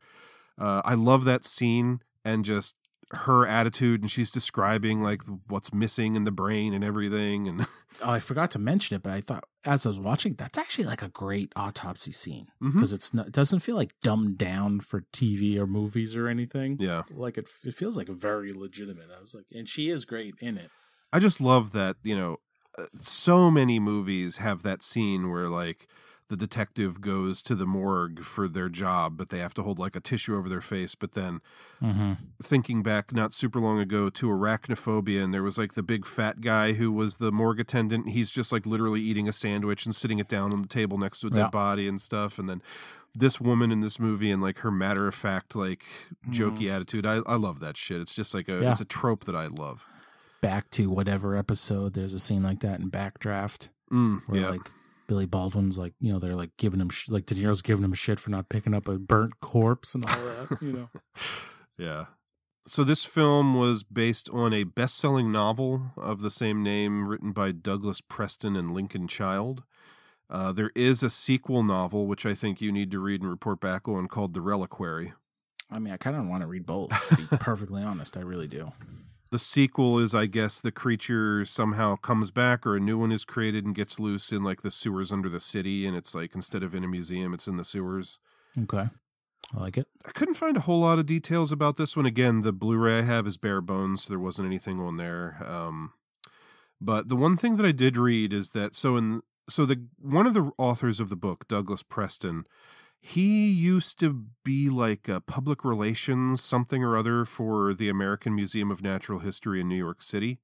Uh, 0.57 0.81
I 0.83 0.95
love 0.95 1.23
that 1.25 1.45
scene 1.45 2.01
and 2.25 2.43
just 2.45 2.75
her 3.11 3.45
attitude. 3.45 4.01
And 4.01 4.09
she's 4.09 4.31
describing 4.31 5.01
like 5.01 5.21
what's 5.47 5.73
missing 5.73 6.15
in 6.15 6.23
the 6.23 6.31
brain 6.31 6.73
and 6.73 6.83
everything. 6.83 7.47
And 7.47 7.65
Oh, 8.01 8.09
I 8.09 8.21
forgot 8.21 8.51
to 8.51 8.59
mention 8.59 8.95
it, 8.95 9.03
but 9.03 9.11
I 9.11 9.19
thought 9.19 9.43
as 9.65 9.85
I 9.85 9.89
was 9.89 9.99
watching, 9.99 10.35
that's 10.35 10.57
actually 10.57 10.85
like 10.85 11.01
a 11.01 11.09
great 11.09 11.51
autopsy 11.57 12.13
scene 12.13 12.47
because 12.61 12.93
it's 12.93 13.13
not, 13.13 13.27
it 13.27 13.33
doesn't 13.33 13.59
feel 13.59 13.75
like 13.75 13.91
dumbed 14.01 14.37
down 14.37 14.79
for 14.79 15.01
TV 15.13 15.57
or 15.57 15.67
movies 15.67 16.15
or 16.15 16.27
anything. 16.29 16.77
Yeah. 16.79 17.03
like 17.11 17.37
it, 17.37 17.47
it 17.65 17.73
feels 17.75 17.97
like 17.97 18.07
very 18.07 18.53
legitimate. 18.53 19.09
I 19.15 19.21
was 19.21 19.35
like, 19.35 19.45
and 19.51 19.67
she 19.67 19.89
is 19.89 20.05
great 20.05 20.35
in 20.39 20.57
it. 20.57 20.69
I 21.11 21.19
just 21.19 21.41
love 21.41 21.73
that, 21.73 21.97
you 22.01 22.15
know, 22.15 22.37
uh, 22.77 22.85
so 22.95 23.51
many 23.51 23.77
movies 23.77 24.37
have 24.37 24.63
that 24.63 24.81
scene 24.81 25.29
where 25.29 25.49
like 25.49 25.87
the 26.31 26.37
detective 26.37 27.01
goes 27.01 27.41
to 27.43 27.53
the 27.55 27.65
morgue 27.67 28.23
for 28.23 28.47
their 28.47 28.69
job, 28.69 29.17
but 29.17 29.29
they 29.29 29.39
have 29.39 29.53
to 29.55 29.63
hold 29.63 29.77
like 29.77 29.95
a 29.95 29.99
tissue 29.99 30.35
over 30.35 30.47
their 30.49 30.61
face. 30.61 30.95
But 30.95 31.11
then 31.11 31.41
Mm-hmm. 31.83 32.13
thinking 32.43 32.83
back 32.83 33.11
not 33.11 33.33
super 33.33 33.59
long 33.59 33.79
ago 33.79 34.09
to 34.11 34.27
arachnophobia, 34.27 35.23
and 35.23 35.33
there 35.33 35.41
was 35.43 35.57
like 35.57 35.73
the 35.73 35.81
big 35.83 36.05
fat 36.05 36.39
guy 36.39 36.73
who 36.73 36.91
was 36.91 37.17
the 37.17 37.31
morgue 37.31 37.59
attendant. 37.59 38.09
He's 38.09 38.29
just 38.29 38.51
like 38.51 38.65
literally 38.67 39.01
eating 39.01 39.27
a 39.27 39.33
sandwich 39.33 39.85
and 39.85 39.95
sitting 39.95 40.19
it 40.19 40.27
down 40.27 40.53
on 40.53 40.61
the 40.61 40.67
table 40.67 40.97
next 40.99 41.19
to 41.21 41.27
a 41.27 41.29
dead 41.31 41.49
body 41.51 41.87
and 41.87 41.99
stuff. 41.99 42.37
And 42.37 42.47
then 42.47 42.61
this 43.15 43.41
woman 43.41 43.71
in 43.71 43.81
this 43.81 43.99
movie 43.99 44.29
and 44.31 44.41
like 44.43 44.59
her 44.59 44.69
matter 44.71 45.07
of 45.07 45.15
fact, 45.15 45.55
like 45.55 45.83
jokey 46.29 46.71
attitude. 46.71 47.05
I, 47.05 47.21
I 47.25 47.35
love 47.35 47.59
that 47.61 47.75
shit. 47.77 47.99
It's 47.99 48.13
just 48.13 48.33
like 48.33 48.47
a 48.47 48.61
Yeah. 48.61 48.71
it's 48.71 48.81
a 48.81 48.85
trope 48.85 49.25
that 49.25 49.35
I 49.35 49.47
love. 49.47 49.85
Back 50.39 50.69
to 50.71 50.89
whatever 50.89 51.35
episode, 51.35 51.93
there's 51.93 52.13
a 52.13 52.19
scene 52.19 52.41
like 52.43 52.59
that 52.61 52.79
in 52.79 52.89
Backdraft 52.91 53.69
Mm, 53.91 54.21
where 54.27 54.41
yeah. 54.41 54.49
like 54.51 54.71
Billy 55.11 55.25
Baldwin's 55.25 55.77
like, 55.77 55.91
you 55.99 56.09
know, 56.09 56.19
they're 56.19 56.35
like 56.35 56.55
giving 56.55 56.79
him 56.79 56.87
sh- 56.87 57.09
like 57.09 57.25
De 57.25 57.35
Niro's 57.35 57.61
giving 57.61 57.83
him 57.83 57.91
shit 57.91 58.17
for 58.17 58.29
not 58.29 58.47
picking 58.47 58.73
up 58.73 58.87
a 58.87 58.97
burnt 58.97 59.41
corpse 59.41 59.93
and 59.93 60.05
all 60.05 60.15
that, 60.15 60.61
you 60.61 60.71
know. 60.71 60.89
Yeah. 61.77 62.05
So 62.65 62.85
this 62.85 63.03
film 63.03 63.55
was 63.55 63.83
based 63.83 64.29
on 64.29 64.53
a 64.53 64.63
best-selling 64.63 65.29
novel 65.29 65.91
of 65.97 66.21
the 66.21 66.31
same 66.31 66.63
name 66.63 67.09
written 67.09 67.33
by 67.33 67.51
Douglas 67.51 67.99
Preston 67.99 68.55
and 68.55 68.71
Lincoln 68.71 69.09
Child. 69.09 69.63
Uh, 70.29 70.53
there 70.53 70.71
is 70.75 71.03
a 71.03 71.09
sequel 71.09 71.61
novel 71.63 72.07
which 72.07 72.25
I 72.25 72.33
think 72.33 72.61
you 72.61 72.71
need 72.71 72.89
to 72.91 72.99
read 72.99 73.19
and 73.21 73.29
report 73.29 73.59
back 73.59 73.89
on 73.89 74.07
called 74.07 74.33
The 74.33 74.39
Reliquary. 74.39 75.11
I 75.69 75.79
mean, 75.79 75.93
I 75.93 75.97
kind 75.97 76.15
of 76.15 76.25
want 76.25 76.39
to 76.39 76.47
read 76.47 76.65
both. 76.65 76.91
To 77.09 77.17
be 77.17 77.23
perfectly 77.37 77.83
honest, 77.83 78.15
I 78.15 78.21
really 78.21 78.47
do. 78.47 78.71
The 79.31 79.39
sequel 79.39 79.97
is, 79.97 80.13
I 80.13 80.25
guess, 80.25 80.59
the 80.59 80.73
creature 80.73 81.45
somehow 81.45 81.95
comes 81.95 82.31
back 82.31 82.67
or 82.67 82.75
a 82.75 82.81
new 82.81 82.97
one 82.97 83.13
is 83.13 83.23
created 83.23 83.65
and 83.65 83.73
gets 83.73 83.97
loose 83.97 84.33
in 84.33 84.43
like 84.43 84.61
the 84.61 84.71
sewers 84.71 85.11
under 85.11 85.29
the 85.29 85.39
city, 85.39 85.87
and 85.87 85.95
it's 85.95 86.13
like 86.13 86.35
instead 86.35 86.63
of 86.63 86.75
in 86.75 86.83
a 86.83 86.87
museum, 86.87 87.33
it's 87.33 87.47
in 87.47 87.55
the 87.55 87.63
sewers. 87.63 88.19
Okay, 88.63 88.89
I 89.55 89.59
like 89.59 89.77
it. 89.77 89.87
I 90.05 90.11
couldn't 90.11 90.33
find 90.35 90.57
a 90.57 90.61
whole 90.61 90.81
lot 90.81 90.99
of 90.99 91.05
details 91.05 91.53
about 91.53 91.77
this 91.77 91.95
one. 91.95 92.05
Again, 92.05 92.41
the 92.41 92.51
Blu-ray 92.51 92.99
I 92.99 93.03
have 93.03 93.25
is 93.25 93.37
bare 93.37 93.61
bones, 93.61 94.03
so 94.03 94.09
there 94.09 94.19
wasn't 94.19 94.47
anything 94.47 94.81
on 94.81 94.97
there. 94.97 95.37
Um, 95.45 95.93
but 96.81 97.07
the 97.07 97.15
one 97.15 97.37
thing 97.37 97.55
that 97.55 97.65
I 97.65 97.71
did 97.71 97.95
read 97.95 98.33
is 98.33 98.51
that 98.51 98.75
so 98.75 98.97
in 98.97 99.21
so 99.47 99.65
the 99.65 99.85
one 99.97 100.27
of 100.27 100.33
the 100.33 100.51
authors 100.57 100.99
of 100.99 101.09
the 101.09 101.15
book, 101.15 101.47
Douglas 101.47 101.83
Preston, 101.83 102.45
he 103.01 103.51
used 103.51 103.99
to 103.99 104.25
be 104.45 104.69
like 104.69 105.07
a 105.09 105.19
public 105.19 105.65
relations 105.65 106.41
something 106.43 106.83
or 106.83 106.95
other 106.95 107.25
for 107.25 107.73
the 107.73 107.89
American 107.89 108.35
Museum 108.35 108.69
of 108.69 108.83
Natural 108.83 109.19
History 109.19 109.59
in 109.59 109.67
New 109.67 109.75
York 109.75 110.03
City. 110.03 110.39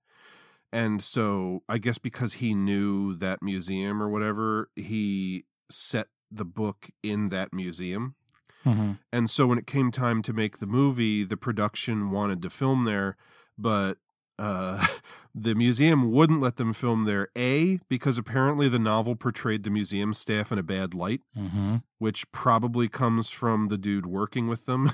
And 0.73 1.03
so 1.03 1.61
I 1.69 1.77
guess 1.77 1.99
because 1.99 2.33
he 2.33 2.55
knew 2.55 3.15
that 3.15 3.43
museum 3.43 4.01
or 4.01 4.09
whatever, 4.09 4.69
he 4.75 5.45
set 5.69 6.07
the 6.31 6.45
book 6.45 6.89
in 7.03 7.29
that 7.29 7.53
museum. 7.53 8.15
Mm-hmm. 8.65 8.93
And 9.13 9.29
so 9.29 9.47
when 9.47 9.59
it 9.59 9.67
came 9.67 9.91
time 9.91 10.21
to 10.23 10.33
make 10.33 10.57
the 10.57 10.67
movie, 10.67 11.23
the 11.23 11.37
production 11.37 12.09
wanted 12.09 12.41
to 12.41 12.49
film 12.49 12.85
there, 12.85 13.15
but 13.57 13.99
uh, 14.39 14.85
the 15.35 15.55
museum 15.55 16.11
wouldn't 16.11 16.41
let 16.41 16.55
them 16.57 16.73
film 16.73 17.05
there. 17.05 17.29
A, 17.37 17.79
because 17.89 18.17
apparently 18.17 18.67
the 18.69 18.79
novel 18.79 19.15
portrayed 19.15 19.63
the 19.63 19.69
museum 19.69 20.13
staff 20.13 20.51
in 20.51 20.57
a 20.59 20.63
bad 20.63 20.93
light, 20.93 21.21
Mm-hmm. 21.37 21.77
which 21.99 22.31
probably 22.31 22.87
comes 22.87 23.29
from 23.29 23.67
the 23.67 23.77
dude 23.77 24.05
working 24.05 24.47
with 24.47 24.65
them 24.65 24.91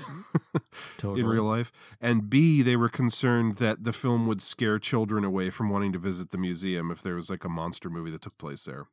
Totally. 0.96 1.20
in 1.22 1.26
real 1.26 1.44
life. 1.44 1.70
And 2.00 2.28
B, 2.30 2.62
they 2.62 2.76
were 2.76 2.88
concerned 2.88 3.56
that 3.56 3.84
the 3.84 3.92
film 3.92 4.26
would 4.26 4.40
scare 4.42 4.78
children 4.78 5.24
away 5.24 5.50
from 5.50 5.68
wanting 5.70 5.92
to 5.92 5.98
visit 5.98 6.30
the 6.30 6.38
museum 6.38 6.90
if 6.90 7.02
there 7.02 7.14
was 7.14 7.30
like 7.30 7.44
a 7.44 7.48
monster 7.48 7.90
movie 7.90 8.10
that 8.10 8.22
took 8.22 8.38
place 8.38 8.64
there. 8.64 8.86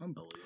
Unbelievable. 0.00 0.38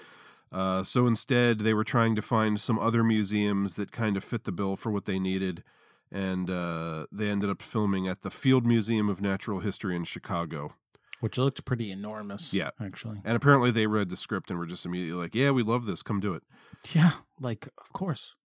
Uh, 0.52 0.84
so 0.84 1.06
instead, 1.08 1.60
they 1.60 1.74
were 1.74 1.82
trying 1.82 2.14
to 2.14 2.22
find 2.22 2.60
some 2.60 2.78
other 2.78 3.02
museums 3.02 3.74
that 3.74 3.90
kind 3.90 4.16
of 4.16 4.22
fit 4.22 4.44
the 4.44 4.52
bill 4.52 4.76
for 4.76 4.92
what 4.92 5.04
they 5.04 5.18
needed. 5.18 5.64
And 6.14 6.48
uh, 6.48 7.06
they 7.10 7.28
ended 7.28 7.50
up 7.50 7.60
filming 7.60 8.06
at 8.06 8.22
the 8.22 8.30
Field 8.30 8.64
Museum 8.64 9.08
of 9.08 9.20
Natural 9.20 9.58
History 9.58 9.96
in 9.96 10.04
Chicago. 10.04 10.74
Which 11.18 11.38
looked 11.38 11.64
pretty 11.64 11.90
enormous. 11.90 12.54
Yeah. 12.54 12.70
actually. 12.80 13.20
And 13.24 13.34
apparently 13.36 13.72
they 13.72 13.88
read 13.88 14.10
the 14.10 14.16
script 14.16 14.48
and 14.48 14.58
were 14.58 14.66
just 14.66 14.86
immediately 14.86 15.20
like, 15.20 15.34
"Yeah, 15.34 15.50
we 15.50 15.62
love 15.64 15.86
this. 15.86 16.02
Come 16.02 16.20
do 16.20 16.32
it." 16.34 16.42
Yeah, 16.92 17.12
like 17.40 17.66
of 17.78 17.92
course. 17.92 18.36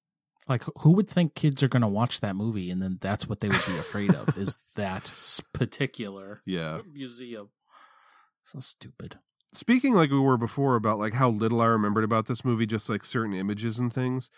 Like 0.47 0.63
who 0.79 0.93
would 0.93 1.07
think 1.07 1.35
kids 1.35 1.61
are 1.61 1.67
going 1.67 1.83
to 1.83 1.87
watch 1.87 2.21
that 2.21 2.35
movie 2.35 2.71
and 2.71 2.81
then 2.81 2.97
that's 3.01 3.27
what 3.29 3.39
they 3.39 3.49
would 3.49 3.65
be 3.67 3.77
afraid 3.77 4.15
of 4.15 4.35
is 4.35 4.57
that 4.75 5.11
particular 5.53 6.41
Yeah. 6.45 6.79
museum. 6.91 7.49
So 8.43 8.59
stupid. 8.59 9.19
Speaking 9.53 9.93
like 9.93 10.09
we 10.09 10.19
were 10.19 10.37
before 10.37 10.75
about 10.75 10.97
like 10.97 11.13
how 11.13 11.29
little 11.29 11.61
I 11.61 11.67
remembered 11.67 12.03
about 12.03 12.25
this 12.25 12.43
movie, 12.43 12.65
just 12.65 12.89
like 12.89 13.05
certain 13.05 13.33
images 13.35 13.77
and 13.77 13.93
things. 13.93 14.31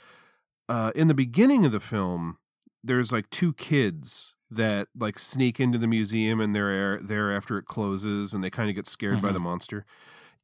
Uh, 0.68 0.92
in 0.96 1.08
the 1.08 1.14
beginning 1.14 1.66
of 1.66 1.72
the 1.72 1.80
film, 1.80 2.38
there's 2.84 3.12
like 3.12 3.30
two 3.30 3.54
kids 3.54 4.36
that 4.50 4.88
like 4.98 5.18
sneak 5.18 5.60
into 5.60 5.78
the 5.78 5.88
museum 5.88 6.42
and 6.42 6.56
they're 6.56 6.98
there 6.98 7.32
after 7.32 7.58
it 7.58 7.66
closes, 7.66 8.34
and 8.34 8.44
they 8.44 8.50
kind 8.50 8.70
of 8.70 8.76
get 8.76 8.88
scared 8.88 9.22
by 9.22 9.32
the 9.32 9.40
Mhm. 9.40 9.44
monster. 9.44 9.86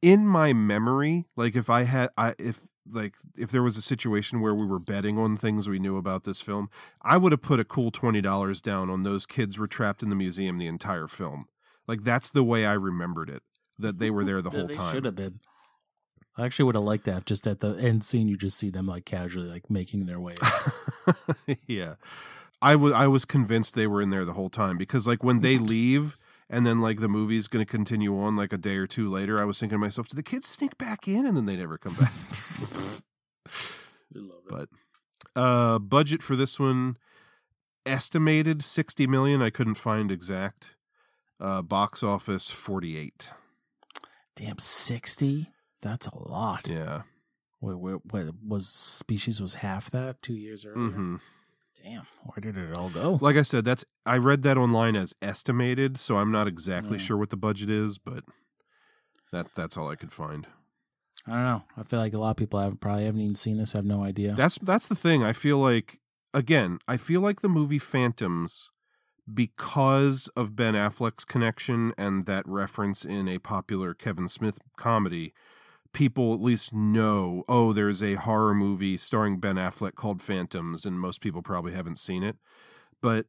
In 0.01 0.27
my 0.27 0.53
memory, 0.53 1.27
like 1.35 1.55
if 1.55 1.69
I 1.69 1.83
had, 1.83 2.09
I 2.17 2.35
if 2.39 2.67
like 2.89 3.15
if 3.35 3.49
there 3.51 3.63
was 3.63 3.75
a 3.77 3.81
situation 3.81 4.39
where 4.39 4.53
we 4.55 4.65
were 4.65 4.79
betting 4.79 5.17
on 5.17 5.35
things 5.35 5.67
we 5.67 5.79
knew 5.79 5.97
about 5.97 6.23
this 6.23 6.39
film, 6.39 6.69
I 7.01 7.17
would 7.17 7.33
have 7.33 7.41
put 7.41 7.59
a 7.59 7.65
cool 7.65 7.91
twenty 7.91 8.21
dollars 8.21 8.61
down 8.61 8.89
on 8.89 9.03
those 9.03 9.25
kids 9.25 9.57
were 9.59 9.67
trapped 9.67 10.03
in 10.03 10.09
the 10.09 10.15
museum 10.15 10.57
the 10.57 10.67
entire 10.67 11.07
film. 11.07 11.47
Like 11.87 12.03
that's 12.03 12.29
the 12.29 12.43
way 12.43 12.65
I 12.65 12.73
remembered 12.73 13.29
it. 13.29 13.43
That 13.79 13.99
they 13.99 14.09
were 14.11 14.23
there 14.29 14.41
the 14.41 14.51
whole 14.51 14.67
they 14.67 14.73
time. 14.73 14.93
Should 14.93 15.05
have 15.05 15.15
been. 15.15 15.39
I 16.37 16.45
actually 16.45 16.65
would 16.65 16.75
have 16.75 16.83
liked 16.83 17.05
to 17.05 17.13
have 17.13 17.25
Just 17.25 17.47
at 17.47 17.59
the 17.59 17.75
end 17.77 18.03
scene, 18.03 18.27
you 18.27 18.37
just 18.37 18.57
see 18.57 18.69
them 18.69 18.85
like 18.87 19.05
casually 19.05 19.49
like 19.49 19.69
making 19.69 20.05
their 20.05 20.19
way. 20.19 20.35
yeah. 21.67 21.95
I 22.61 22.75
wa- 22.75 22.91
I 22.91 23.07
was 23.07 23.25
convinced 23.25 23.73
they 23.75 23.87
were 23.87 24.01
in 24.01 24.09
there 24.09 24.25
the 24.25 24.33
whole 24.33 24.49
time 24.49 24.77
because 24.77 25.07
like 25.07 25.23
when 25.23 25.41
they 25.41 25.57
leave 25.75 26.17
and 26.49 26.65
then 26.65 26.79
like 26.79 26.99
the 26.99 27.09
movie's 27.09 27.47
going 27.47 27.65
to 27.65 27.69
continue 27.69 28.17
on 28.19 28.35
like 28.35 28.53
a 28.53 28.57
day 28.57 28.77
or 28.77 28.87
two 28.87 29.09
later, 29.09 29.39
I 29.39 29.45
was 29.45 29.59
thinking 29.59 29.75
to 29.75 29.79
myself, 29.79 30.07
do 30.07 30.15
the 30.15 30.23
kids 30.23 30.47
sneak 30.47 30.77
back 30.77 31.07
in 31.07 31.25
and 31.25 31.35
then 31.35 31.45
they 31.45 31.55
never 31.57 31.77
come 31.77 31.95
back? 31.95 32.13
But 34.49 34.69
uh 35.35 35.77
budget 35.79 36.23
for 36.23 36.35
this 36.35 36.59
one 36.59 36.97
estimated 37.85 38.63
60 38.63 39.05
million, 39.07 39.41
I 39.41 39.49
couldn't 39.49 39.75
find 39.75 40.11
exact. 40.11 40.75
Uh 41.39 41.61
box 41.61 42.01
office 42.01 42.49
48. 42.49 43.31
Damn, 44.35 44.57
sixty. 44.59 45.51
That's 45.81 46.07
a 46.07 46.17
lot. 46.17 46.67
Yeah. 46.67 47.03
Wait, 47.61 47.79
wait, 47.79 47.99
wait, 48.11 48.25
was 48.45 48.67
Species 48.67 49.41
was 49.41 49.55
half 49.55 49.89
that 49.91 50.21
two 50.21 50.33
years 50.35 50.65
earlier? 50.65 50.89
Mhm. 50.91 51.19
Damn, 51.83 52.07
where 52.23 52.41
did 52.41 52.57
it 52.57 52.75
all 52.75 52.89
go? 52.89 53.17
Like 53.21 53.35
I 53.37 53.41
said, 53.43 53.63
that's 53.65 53.85
I 54.05 54.17
read 54.17 54.41
that 54.43 54.57
online 54.57 54.95
as 54.95 55.13
estimated, 55.21 55.97
so 55.97 56.17
I'm 56.17 56.31
not 56.31 56.47
exactly 56.47 56.97
Yeah. 56.97 57.03
sure 57.03 57.17
what 57.17 57.29
the 57.29 57.37
budget 57.37 57.69
is, 57.69 57.97
but 57.97 58.23
that 59.31 59.53
that's 59.55 59.77
all 59.77 59.87
I 59.89 59.95
could 59.95 60.11
find. 60.11 60.47
I 61.25 61.31
don't 61.31 61.43
know. 61.43 61.63
I 61.75 61.83
feel 61.83 61.99
like 61.99 62.13
a 62.13 62.17
lot 62.17 62.31
of 62.31 62.37
people 62.37 62.59
haven't 62.59 62.79
probably 62.79 63.05
haven't 63.05 63.21
even 63.21 63.35
seen 63.35 63.57
this. 63.57 63.73
Have 63.73 63.85
no 63.85 64.03
idea. 64.03 64.33
That's 64.33 64.57
that's 64.59 64.87
the 64.87 64.95
thing. 64.95 65.23
I 65.23 65.33
feel 65.33 65.57
like 65.59 65.99
again, 66.33 66.79
I 66.87 66.97
feel 66.97 67.21
like 67.21 67.41
the 67.41 67.49
movie 67.49 67.79
Phantoms 67.79 68.69
because 69.31 70.29
of 70.29 70.55
Ben 70.55 70.73
Affleck's 70.73 71.25
connection 71.25 71.93
and 71.97 72.25
that 72.25 72.47
reference 72.47 73.03
in 73.03 73.27
a 73.27 73.39
popular 73.39 73.93
Kevin 73.93 74.29
Smith 74.29 74.57
comedy, 74.77 75.33
people 75.93 76.33
at 76.33 76.41
least 76.41 76.73
know, 76.73 77.43
oh, 77.47 77.73
there's 77.73 78.01
a 78.03 78.15
horror 78.15 78.53
movie 78.53 78.97
starring 78.97 79.39
Ben 79.39 79.55
Affleck 79.55 79.95
called 79.95 80.21
Phantoms 80.21 80.85
and 80.85 80.99
most 80.99 81.21
people 81.21 81.41
probably 81.41 81.73
haven't 81.73 81.97
seen 81.97 82.23
it. 82.23 82.37
But 83.01 83.27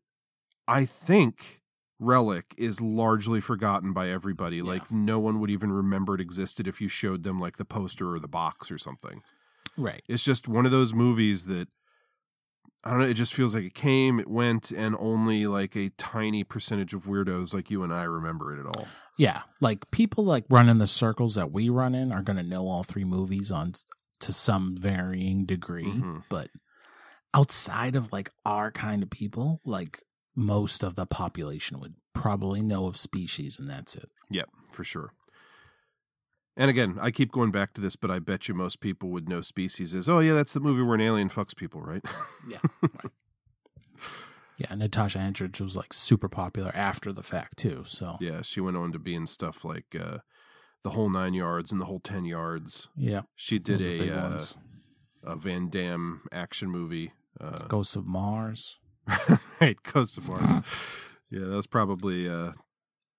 I 0.67 0.85
think 0.85 1.63
Relic 1.99 2.55
is 2.57 2.81
largely 2.81 3.41
forgotten 3.41 3.93
by 3.93 4.09
everybody. 4.09 4.63
Like 4.63 4.91
no 4.91 5.19
one 5.19 5.41
would 5.41 5.51
even 5.51 5.73
remember 5.73 6.15
it 6.15 6.21
existed 6.21 6.69
if 6.69 6.81
you 6.81 6.89
showed 6.89 7.23
them 7.23 7.41
like 7.41 7.57
the 7.57 7.65
poster 7.65 8.13
or 8.13 8.19
the 8.19 8.29
box 8.29 8.71
or 8.71 8.79
something. 8.79 9.23
right. 9.77 10.03
It's 10.09 10.25
just 10.25 10.49
one 10.49 10.67
of 10.67 10.73
those 10.73 10.95
movies 10.95 11.47
that 11.47 11.69
I 12.85 12.91
don't 12.91 13.01
know. 13.01 13.07
It 13.07 13.15
just 13.15 13.35
feels 13.35 13.55
like 13.55 13.65
it 13.65 13.75
came, 13.75 14.21
it 14.21 14.29
went, 14.29 14.71
and 14.71 14.95
only 14.99 15.47
like 15.47 15.75
a 15.77 15.91
tiny 15.99 16.45
percentage 16.45 16.95
of 16.95 17.05
weirdos 17.05 17.53
like 17.53 17.71
you 17.71 17.83
and 17.83 17.93
I 17.93 18.05
remember 18.05 18.57
it 18.57 18.61
at 18.61 18.67
all. 18.67 18.87
Yeah, 19.17 19.43
like 19.61 19.91
people 19.91 20.25
like 20.25 20.45
run 20.49 20.69
in 20.69 20.79
the 20.79 20.87
circles 20.87 21.35
that 21.35 21.51
we 21.51 21.69
run 21.69 21.95
in 21.95 22.13
are 22.13 22.23
going 22.23 22.37
to 22.37 22.43
know 22.45 22.69
all 22.69 22.85
three 22.85 23.05
movies 23.05 23.51
on 23.51 23.73
to 24.21 24.33
some 24.33 24.77
varying 24.79 25.45
degree, 25.45 25.87
Mhm. 25.87 26.23
but 26.29 26.51
outside 27.35 27.97
of 27.97 28.13
like 28.13 28.31
our 28.47 28.71
kind 28.71 29.03
of 29.03 29.11
people, 29.11 29.61
like 29.65 30.03
most 30.37 30.83
of 30.85 30.95
the 30.95 31.05
population 31.07 31.81
would 31.81 31.95
probably 32.15 32.63
know 32.63 32.87
of 32.87 32.97
Species, 32.97 33.59
and 33.59 33.69
that's 33.69 33.97
it. 33.97 34.09
Yep, 34.31 34.49
for 34.73 34.85
sure. 34.85 35.13
And 36.59 36.69
again, 36.71 36.99
I 37.01 37.13
keep 37.13 37.31
going 37.31 37.53
back 37.53 37.73
to 37.75 37.81
this, 37.81 37.95
but 37.95 38.11
I 38.11 38.19
bet 38.19 38.49
you 38.49 38.55
most 38.55 38.81
people 38.81 39.11
would 39.11 39.29
know 39.29 39.41
Species 39.43 39.95
is, 39.95 40.09
oh, 40.09 40.19
yeah, 40.19 40.35
that's 40.35 40.53
the 40.53 40.61
movie 40.61 40.83
where 40.83 40.97
an 40.97 41.01
alien 41.01 41.29
fucks 41.29 41.55
people, 41.57 41.81
right? 41.81 42.03
Yeah, 42.49 42.59
right. 42.83 43.13
Yeah, 44.59 44.75
Natasha 44.75 45.19
Henstridge 45.21 45.61
was 45.61 45.77
like 45.77 45.93
super 45.93 46.29
popular 46.29 46.73
after 46.75 47.13
the 47.13 47.23
fact 47.23 47.59
too. 47.59 47.85
So 47.87 48.17
yeah, 48.21 48.43
she 48.43 48.61
went 48.61 48.77
on 48.77 48.91
to 48.91 48.99
be 48.99 49.15
in 49.15 49.29
stuff 49.29 49.65
like 49.65 49.95
uh, 49.95 50.19
The 50.83 50.91
Whole 50.91 51.09
Nine 51.11 51.33
Yards 51.33 51.71
and 51.71 51.81
The 51.81 51.85
Whole 51.85 52.01
Ten 52.01 52.25
Yards. 52.25 52.89
Yeah, 52.97 53.23
She 53.37 53.61
did 53.61 53.79
those 53.79 53.87
are 53.87 53.99
big 54.01 54.11
a, 54.11 54.21
uh, 54.21 54.41
a 55.23 55.37
Van 55.37 55.69
Damme 55.69 56.23
action 56.33 56.71
movie. 56.71 57.13
Uh, 57.41 57.67
Ghosts 57.69 57.95
of 57.95 58.05
Mars. 58.05 58.81
right, 59.61 59.81
Ghosts 59.85 60.17
of 60.17 60.27
Mars. 60.29 60.65
yeah, 61.31 61.45
that 61.45 61.55
was 61.55 61.69
probably 61.69 62.29
uh, 62.29 62.51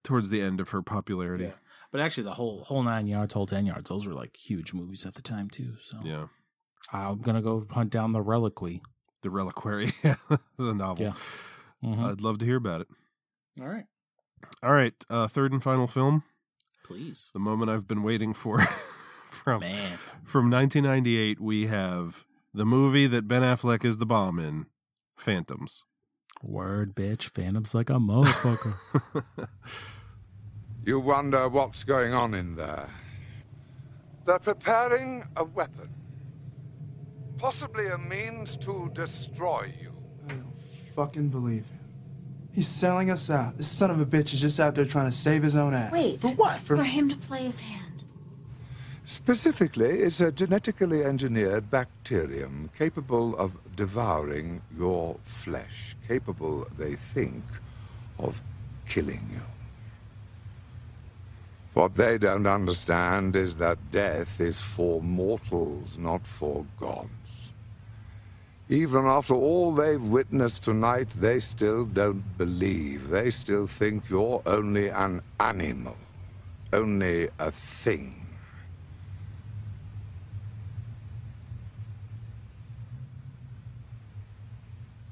towards 0.03 0.29
the 0.29 0.41
end 0.41 0.59
of 0.59 0.71
her 0.71 0.81
popularity. 0.81 1.45
Yeah. 1.45 1.51
But 1.91 2.01
actually, 2.01 2.23
the 2.25 2.33
whole 2.33 2.63
whole 2.65 2.83
nine 2.83 3.07
yards, 3.07 3.33
whole 3.33 3.47
ten 3.47 3.65
yards, 3.65 3.89
those 3.89 4.05
were 4.07 4.13
like 4.13 4.37
huge 4.37 4.73
movies 4.73 5.05
at 5.05 5.15
the 5.15 5.21
time 5.21 5.49
too. 5.49 5.75
So 5.81 5.97
Yeah. 6.03 6.27
I'm 6.93 7.19
gonna 7.21 7.41
go 7.41 7.65
hunt 7.71 7.89
down 7.91 8.13
the 8.13 8.21
Reliquary. 8.21 8.81
The 9.21 9.29
Reliquary, 9.29 9.91
the 10.57 10.73
novel. 10.73 11.05
Yeah. 11.05 11.13
Mhm. 11.83 12.11
I'd 12.11 12.21
love 12.21 12.37
to 12.39 12.45
hear 12.45 12.57
about 12.57 12.81
it. 12.81 12.87
All 13.59 13.67
right, 13.67 13.85
All 14.63 14.71
right, 14.71 14.93
uh, 15.09 15.27
third 15.27 15.51
and 15.51 15.61
final 15.61 15.87
film. 15.87 16.23
please. 16.85 17.29
The 17.33 17.39
moment 17.39 17.69
I've 17.71 17.87
been 17.87 18.03
waiting 18.03 18.33
for. 18.33 18.61
from 19.29 19.59
Man. 19.61 19.97
from 20.23 20.49
1998, 20.49 21.39
we 21.41 21.67
have 21.67 22.23
the 22.53 22.65
movie 22.65 23.07
that 23.07 23.27
Ben 23.27 23.41
Affleck 23.43 23.83
is 23.85 23.97
the 23.97 24.05
bomb 24.05 24.39
in, 24.39 24.67
Phantoms. 25.17 25.83
Word, 26.41 26.95
bitch. 26.95 27.29
Phantom's 27.35 27.75
like 27.75 27.89
a 27.89 27.93
motherfucker. 27.99 28.77
You 30.89 30.99
wonder 30.99 31.47
what's 31.47 31.83
going 31.83 32.15
on 32.15 32.33
in 32.33 32.55
there. 32.55 32.89
They're 34.25 34.39
preparing 34.39 35.23
a 35.37 35.43
weapon. 35.43 35.87
Possibly 37.37 37.89
a 37.89 37.97
means 37.99 38.57
to 38.57 38.89
destroy 38.95 39.71
you. 39.79 39.93
I 40.25 40.29
don't 40.29 40.59
fucking 40.95 41.29
believe 41.29 41.67
him. 41.67 41.79
He's 42.53 42.67
selling 42.67 43.11
us 43.11 43.29
out. 43.29 43.55
This 43.57 43.67
son 43.67 43.91
of 43.91 44.01
a 44.01 44.05
bitch 44.07 44.33
is 44.33 44.41
just 44.41 44.59
out 44.59 44.73
there 44.73 44.83
trying 44.83 45.05
to 45.05 45.11
save 45.11 45.43
his 45.43 45.55
own 45.55 45.75
ass. 45.75 45.91
Wait. 45.91 46.21
For 46.21 46.29
what? 46.29 46.59
For, 46.59 46.75
For 46.77 46.83
him 46.83 47.07
to 47.07 47.17
play 47.17 47.43
his 47.43 47.59
hand. 47.59 48.03
Specifically, 49.05 49.99
it's 49.99 50.21
a 50.21 50.31
genetically 50.31 51.03
engineered 51.03 51.69
bacterium 51.69 52.71
capable 52.75 53.37
of 53.37 53.55
devouring 53.75 54.63
your 54.75 55.17
flesh, 55.21 55.95
capable, 56.07 56.67
they 56.79 56.95
think, 56.95 57.43
of 58.17 58.41
killing 58.87 59.29
you. 59.31 59.59
What 61.80 61.95
they 61.95 62.18
don't 62.18 62.45
understand 62.45 63.38
is 63.38 63.56
that 63.56 63.77
death 63.89 64.41
is 64.41 64.60
for 64.60 65.01
mortals, 65.01 65.97
not 65.97 66.27
for 66.27 66.65
gods. 66.77 67.53
Even 68.68 69.06
after 69.06 69.34
all 69.34 69.73
they've 69.73 70.03
witnessed 70.03 70.64
tonight, 70.64 71.07
they 71.15 71.39
still 71.39 71.85
don't 71.85 72.38
believe. 72.38 73.07
They 73.10 73.31
still 73.31 73.65
think 73.65 74.10
you're 74.10 74.41
only 74.45 74.89
an 74.89 75.22
animal, 75.39 75.95
only 76.73 77.30
a 77.39 77.49
thing. 77.49 78.27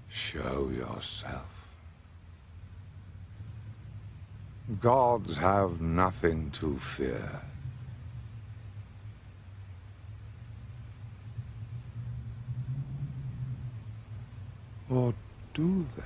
Show 0.10 0.69
yourself. 0.76 1.56
Gods 4.81 5.38
have 5.38 5.80
nothing 5.80 6.52
to 6.52 6.77
fear. 6.77 7.41
Or 14.89 15.14
do 15.53 15.85
they? 15.95 16.03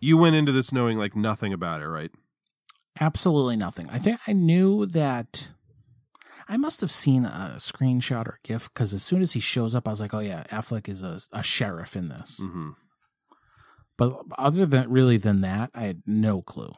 You 0.00 0.16
went 0.16 0.34
into 0.34 0.50
this 0.52 0.72
knowing 0.72 0.98
like 0.98 1.14
nothing 1.14 1.52
about 1.52 1.82
it, 1.82 1.88
right? 1.88 2.10
Absolutely 3.00 3.56
nothing. 3.56 3.88
I 3.90 3.98
think 3.98 4.20
I 4.26 4.32
knew 4.32 4.86
that. 4.86 5.48
I 6.48 6.56
must 6.56 6.80
have 6.80 6.90
seen 6.90 7.24
a 7.24 7.54
screenshot 7.58 8.26
or 8.26 8.38
GIF 8.42 8.68
because 8.72 8.92
as 8.92 9.02
soon 9.02 9.22
as 9.22 9.32
he 9.32 9.40
shows 9.40 9.74
up, 9.74 9.86
I 9.86 9.92
was 9.92 10.00
like, 10.00 10.12
"Oh 10.12 10.18
yeah, 10.18 10.42
Affleck 10.50 10.88
is 10.88 11.02
a, 11.02 11.20
a 11.32 11.42
sheriff 11.42 11.96
in 11.96 12.08
this." 12.08 12.40
Mm-hmm. 12.42 12.70
But 14.10 14.38
other 14.38 14.66
than 14.66 14.90
really 14.90 15.16
than 15.16 15.40
that, 15.42 15.70
I 15.74 15.82
had 15.82 16.02
no 16.06 16.42
clue. 16.42 16.72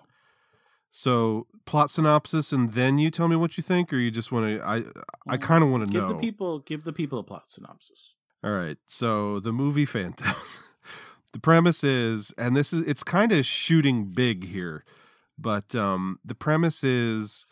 So 0.91 1.47
plot 1.65 1.91
synopsis, 1.91 2.53
and 2.53 2.73
then 2.73 2.99
you 2.99 3.11
tell 3.11 3.27
me 3.27 3.37
what 3.37 3.57
you 3.57 3.63
think, 3.63 3.93
or 3.93 3.97
you 3.97 4.11
just 4.11 4.31
want 4.31 4.59
to. 4.59 4.65
I 4.65 4.83
I 5.27 5.37
kind 5.37 5.65
of 5.65 5.71
want 5.71 5.85
to 5.85 5.91
Give 5.91 6.03
know. 6.03 6.09
the 6.09 6.15
people 6.15 6.61
give 6.61 6.85
the 6.85 6.93
people 6.93 7.19
a 7.19 7.25
plot 7.25 7.51
synopsis. 7.51 8.15
All 8.45 8.53
right. 8.53 8.77
So 8.87 9.41
the 9.41 9.53
movie 9.53 9.87
Phantoms. 9.87 10.73
the 11.33 11.41
premise 11.41 11.83
is, 11.83 12.33
and 12.39 12.57
this 12.57 12.73
is 12.73 12.87
it's 12.87 13.03
kind 13.03 13.33
of 13.33 13.45
shooting 13.45 14.13
big 14.15 14.45
here, 14.45 14.85
but 15.37 15.75
um, 15.75 16.21
the 16.25 16.35
premise 16.35 16.85
is 16.85 17.45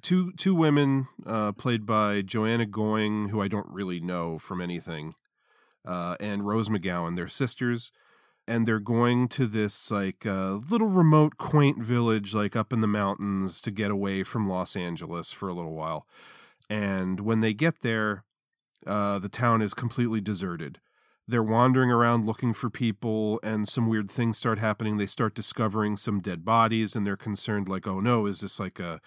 two 0.00 0.32
two 0.34 0.54
women 0.54 1.08
uh, 1.26 1.50
played 1.50 1.84
by 1.84 2.22
Joanna 2.22 2.66
Going, 2.66 3.30
who 3.30 3.40
I 3.42 3.48
don't 3.48 3.68
really 3.68 3.98
know 3.98 4.38
from 4.38 4.60
anything, 4.60 5.14
uh, 5.84 6.14
and 6.20 6.46
Rose 6.46 6.68
McGowan. 6.68 7.16
They're 7.16 7.26
sisters, 7.26 7.90
and 8.46 8.66
they're 8.66 8.80
going 8.80 9.28
to 9.28 9.46
this 9.46 9.90
like 9.90 10.26
uh, 10.26 10.58
little 10.70 10.88
remote, 10.88 11.36
quaint 11.38 11.82
village, 11.82 12.34
like 12.34 12.56
up 12.56 12.72
in 12.72 12.80
the 12.80 12.86
mountains, 12.86 13.60
to 13.62 13.70
get 13.70 13.90
away 13.90 14.22
from 14.22 14.48
Los 14.48 14.76
Angeles 14.76 15.30
for 15.30 15.48
a 15.48 15.54
little 15.54 15.74
while. 15.74 16.06
And 16.68 17.20
when 17.20 17.40
they 17.40 17.54
get 17.54 17.80
there, 17.80 18.24
uh, 18.86 19.18
the 19.18 19.28
town 19.28 19.62
is 19.62 19.74
completely 19.74 20.20
deserted. 20.20 20.80
They're 21.26 21.42
wandering 21.42 21.90
around 21.90 22.26
looking 22.26 22.52
for 22.52 22.68
people, 22.68 23.40
and 23.42 23.66
some 23.66 23.88
weird 23.88 24.10
things 24.10 24.36
start 24.36 24.58
happening. 24.58 24.98
They 24.98 25.06
start 25.06 25.34
discovering 25.34 25.96
some 25.96 26.20
dead 26.20 26.44
bodies, 26.44 26.94
and 26.94 27.06
they're 27.06 27.16
concerned, 27.16 27.66
like, 27.66 27.86
oh 27.86 28.00
no, 28.00 28.26
is 28.26 28.40
this 28.40 28.60
like 28.60 28.78
a, 28.78 29.00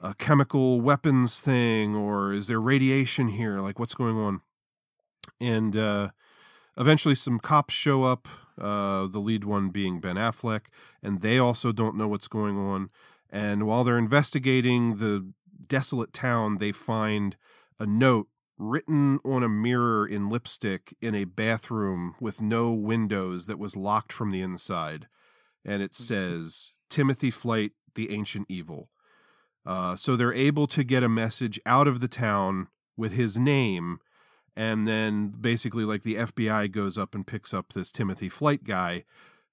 a 0.00 0.14
chemical 0.14 0.80
weapons 0.80 1.40
thing, 1.40 1.94
or 1.94 2.32
is 2.32 2.48
there 2.48 2.60
radiation 2.60 3.28
here? 3.28 3.60
Like, 3.60 3.78
what's 3.78 3.94
going 3.94 4.16
on? 4.16 4.40
And 5.40 5.76
uh, 5.76 6.10
eventually, 6.76 7.14
some 7.14 7.38
cops 7.38 7.74
show 7.74 8.02
up, 8.02 8.26
uh, 8.60 9.06
the 9.06 9.18
lead 9.18 9.44
one 9.44 9.70
being 9.70 10.00
Ben 10.00 10.16
Affleck, 10.16 10.66
and 11.02 11.20
they 11.20 11.38
also 11.38 11.72
don't 11.72 11.96
know 11.96 12.08
what's 12.08 12.28
going 12.28 12.58
on. 12.58 12.90
And 13.30 13.66
while 13.66 13.84
they're 13.84 13.98
investigating 13.98 14.96
the 14.96 15.32
desolate 15.66 16.12
town, 16.12 16.58
they 16.58 16.72
find 16.72 17.36
a 17.78 17.86
note 17.86 18.28
written 18.58 19.18
on 19.24 19.42
a 19.42 19.48
mirror 19.48 20.06
in 20.06 20.28
lipstick 20.28 20.94
in 21.00 21.14
a 21.14 21.24
bathroom 21.24 22.14
with 22.20 22.40
no 22.40 22.72
windows 22.72 23.46
that 23.46 23.58
was 23.58 23.76
locked 23.76 24.12
from 24.12 24.30
the 24.30 24.42
inside. 24.42 25.08
And 25.64 25.82
it 25.82 25.94
says, 25.94 26.74
Timothy 26.90 27.30
Flyte, 27.30 27.72
the 27.94 28.12
Ancient 28.12 28.46
Evil. 28.48 28.90
Uh, 29.64 29.96
so 29.96 30.16
they're 30.16 30.32
able 30.32 30.66
to 30.66 30.84
get 30.84 31.02
a 31.02 31.08
message 31.08 31.58
out 31.64 31.88
of 31.88 32.00
the 32.00 32.08
town 32.08 32.68
with 32.96 33.12
his 33.12 33.38
name. 33.38 33.98
And 34.56 34.86
then 34.86 35.28
basically, 35.28 35.84
like 35.84 36.02
the 36.02 36.16
FBI 36.16 36.70
goes 36.70 36.98
up 36.98 37.14
and 37.14 37.26
picks 37.26 37.54
up 37.54 37.72
this 37.72 37.90
Timothy 37.90 38.28
Flyte 38.28 38.64
guy 38.64 39.04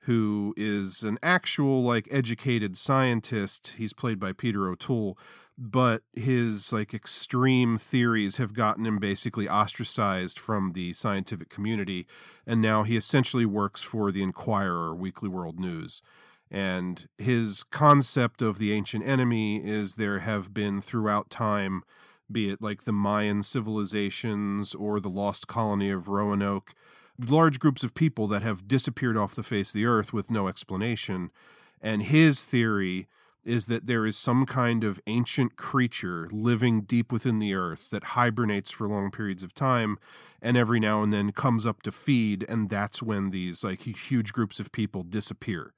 who 0.03 0.53
is 0.55 1.03
an 1.03 1.19
actual, 1.21 1.83
like, 1.83 2.07
educated 2.09 2.77
scientist. 2.77 3.75
He's 3.77 3.91
played 3.91 4.19
by 4.19 4.31
Peter 4.31 4.69
O'Toole. 4.69 5.17
But 5.61 6.03
his 6.13 6.71
like 6.71 6.93
extreme 6.93 7.77
theories 7.77 8.37
have 8.37 8.53
gotten 8.53 8.85
him 8.85 8.97
basically 8.97 9.49
ostracized 9.49 10.39
from 10.39 10.71
the 10.71 10.93
scientific 10.93 11.49
community. 11.49 12.07
And 12.47 12.61
now 12.61 12.83
he 12.83 12.95
essentially 12.95 13.45
works 13.45 13.81
for 13.81 14.09
the 14.09 14.23
Inquirer 14.23 14.95
Weekly 14.95 15.27
World 15.27 15.59
News. 15.59 16.01
And 16.49 17.09
his 17.17 17.65
concept 17.65 18.41
of 18.41 18.57
the 18.57 18.71
ancient 18.71 19.05
enemy 19.05 19.57
is 19.57 19.95
there 19.95 20.19
have 20.19 20.53
been 20.53 20.79
throughout 20.79 21.29
time 21.29 21.83
be 22.31 22.49
it 22.49 22.61
like 22.61 22.83
the 22.83 22.91
Mayan 22.91 23.43
civilizations 23.43 24.75
or 24.75 24.99
the 24.99 25.09
lost 25.09 25.47
colony 25.47 25.89
of 25.89 26.07
Roanoke 26.07 26.73
large 27.27 27.59
groups 27.59 27.83
of 27.83 27.93
people 27.93 28.27
that 28.27 28.41
have 28.41 28.67
disappeared 28.67 29.17
off 29.17 29.35
the 29.35 29.43
face 29.43 29.69
of 29.69 29.73
the 29.73 29.85
earth 29.85 30.13
with 30.13 30.31
no 30.31 30.47
explanation. 30.47 31.31
And 31.81 32.03
his 32.03 32.45
theory 32.45 33.07
is 33.43 33.65
that 33.67 33.87
there 33.87 34.05
is 34.05 34.17
some 34.17 34.45
kind 34.45 34.83
of 34.83 35.01
ancient 35.07 35.55
creature 35.55 36.27
living 36.31 36.81
deep 36.81 37.11
within 37.11 37.39
the 37.39 37.53
earth 37.53 37.89
that 37.89 38.03
hibernates 38.03 38.69
for 38.69 38.87
long 38.87 39.11
periods 39.11 39.43
of 39.43 39.53
time 39.53 39.97
and 40.41 40.55
every 40.55 40.79
now 40.79 41.01
and 41.01 41.11
then 41.11 41.31
comes 41.31 41.65
up 41.65 41.81
to 41.81 41.91
feed 41.91 42.45
and 42.47 42.69
that's 42.69 43.01
when 43.01 43.29
these 43.29 43.63
like 43.63 43.81
huge 43.81 44.33
groups 44.33 44.59
of 44.59 44.71
people 44.71 45.03
disappear. 45.03 45.73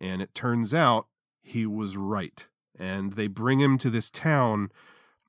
And 0.00 0.22
it 0.22 0.34
turns 0.34 0.72
out 0.72 1.06
he 1.42 1.66
was 1.66 1.96
right 1.96 2.46
and 2.78 3.14
they 3.14 3.26
bring 3.26 3.60
him 3.60 3.78
to 3.78 3.90
this 3.90 4.10
town 4.10 4.70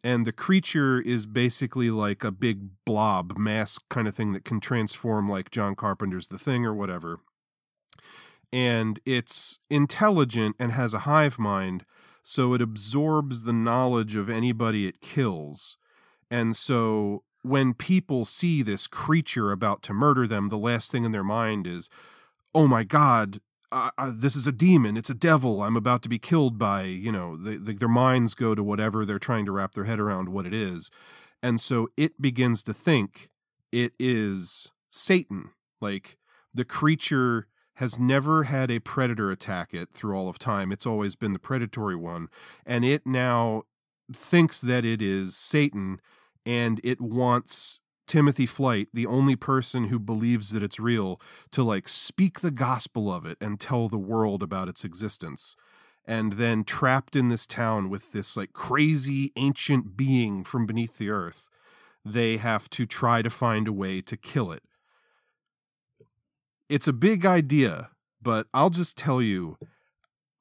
and 0.03 0.25
the 0.25 0.33
creature 0.33 0.99
is 0.99 1.25
basically 1.25 1.89
like 1.89 2.23
a 2.23 2.31
big 2.31 2.69
blob 2.85 3.37
mass 3.37 3.79
kind 3.89 4.07
of 4.07 4.15
thing 4.15 4.33
that 4.33 4.45
can 4.45 4.59
transform 4.59 5.29
like 5.29 5.51
John 5.51 5.75
Carpenter's 5.75 6.27
The 6.27 6.37
Thing 6.37 6.65
or 6.65 6.73
whatever 6.73 7.19
and 8.53 8.99
it's 9.03 9.57
intelligent 9.71 10.55
and 10.59 10.71
has 10.71 10.93
a 10.93 10.99
hive 10.99 11.39
mind, 11.39 11.85
so 12.21 12.53
it 12.53 12.61
absorbs 12.61 13.43
the 13.43 13.51
knowledge 13.51 14.15
of 14.15 14.29
anybody 14.29 14.87
it 14.87 15.01
kills. 15.01 15.75
And 16.29 16.55
so 16.55 17.23
when 17.41 17.73
people 17.73 18.25
see 18.25 18.61
this 18.61 18.85
creature 18.85 19.51
about 19.51 19.81
to 19.83 19.93
murder 19.93 20.27
them, 20.27 20.49
the 20.49 20.57
last 20.57 20.91
thing 20.91 21.03
in 21.03 21.11
their 21.11 21.23
mind 21.23 21.65
is, 21.65 21.89
oh 22.53 22.67
my 22.67 22.83
God, 22.83 23.41
this 24.15 24.35
is 24.35 24.47
a 24.47 24.51
demon. 24.51 24.97
It's 24.97 25.09
a 25.09 25.15
devil. 25.15 25.61
I'm 25.61 25.75
about 25.75 26.01
to 26.03 26.09
be 26.09 26.19
killed 26.19 26.57
by, 26.57 26.83
you 26.83 27.11
know, 27.11 27.35
the, 27.35 27.57
the, 27.57 27.73
their 27.73 27.87
minds 27.87 28.35
go 28.35 28.55
to 28.55 28.63
whatever 28.63 29.05
they're 29.05 29.19
trying 29.19 29.45
to 29.45 29.51
wrap 29.51 29.73
their 29.73 29.85
head 29.85 29.99
around 29.99 30.29
what 30.29 30.45
it 30.45 30.53
is. 30.53 30.89
And 31.41 31.59
so 31.59 31.89
it 31.97 32.21
begins 32.21 32.63
to 32.63 32.73
think 32.73 33.29
it 33.71 33.93
is 33.99 34.71
Satan. 34.89 35.51
Like 35.81 36.17
the 36.53 36.65
creature 36.65 37.47
has 37.77 37.99
never 37.99 38.43
had 38.43 38.69
a 38.69 38.79
predator 38.79 39.31
attack 39.31 39.73
it 39.73 39.89
through 39.93 40.15
all 40.15 40.29
of 40.29 40.37
time. 40.37 40.71
It's 40.71 40.85
always 40.85 41.15
been 41.15 41.33
the 41.33 41.39
predatory 41.39 41.95
one. 41.95 42.27
And 42.65 42.85
it 42.85 43.05
now 43.05 43.63
thinks 44.13 44.61
that 44.61 44.85
it 44.85 45.01
is 45.01 45.35
Satan 45.35 45.99
and 46.45 46.79
it 46.83 47.01
wants 47.01 47.79
Timothy 48.13 48.45
Flyte, 48.45 48.89
the 48.93 49.07
only 49.07 49.35
person 49.35 49.85
who 49.85 49.99
believes 49.99 50.51
that 50.51 50.63
it's 50.63 50.79
real, 50.79 51.19
to 51.51 51.63
like 51.63 51.87
speak 51.87 52.39
the 52.39 52.51
gospel 52.51 53.11
of 53.11 53.25
it 53.25 53.37
and 53.41 53.59
tell 53.59 53.87
the 53.87 53.97
world 53.97 54.43
about 54.43 54.67
its 54.67 54.85
existence. 54.85 55.55
And 56.05 56.33
then 56.33 56.63
trapped 56.63 57.15
in 57.15 57.29
this 57.29 57.47
town 57.47 57.89
with 57.89 58.11
this 58.11 58.37
like 58.37 58.53
crazy 58.53 59.31
ancient 59.35 59.97
being 59.97 60.43
from 60.43 60.65
beneath 60.65 60.97
the 60.97 61.09
earth, 61.09 61.49
they 62.05 62.37
have 62.37 62.69
to 62.71 62.85
try 62.85 63.21
to 63.21 63.29
find 63.29 63.67
a 63.67 63.73
way 63.73 64.01
to 64.01 64.17
kill 64.17 64.51
it 64.51 64.63
it's 66.73 66.87
a 66.87 66.93
big 66.93 67.23
idea, 67.23 67.89
but 68.21 68.47
I'll 68.51 68.71
just 68.71 68.97
tell 68.97 69.21
you, 69.21 69.57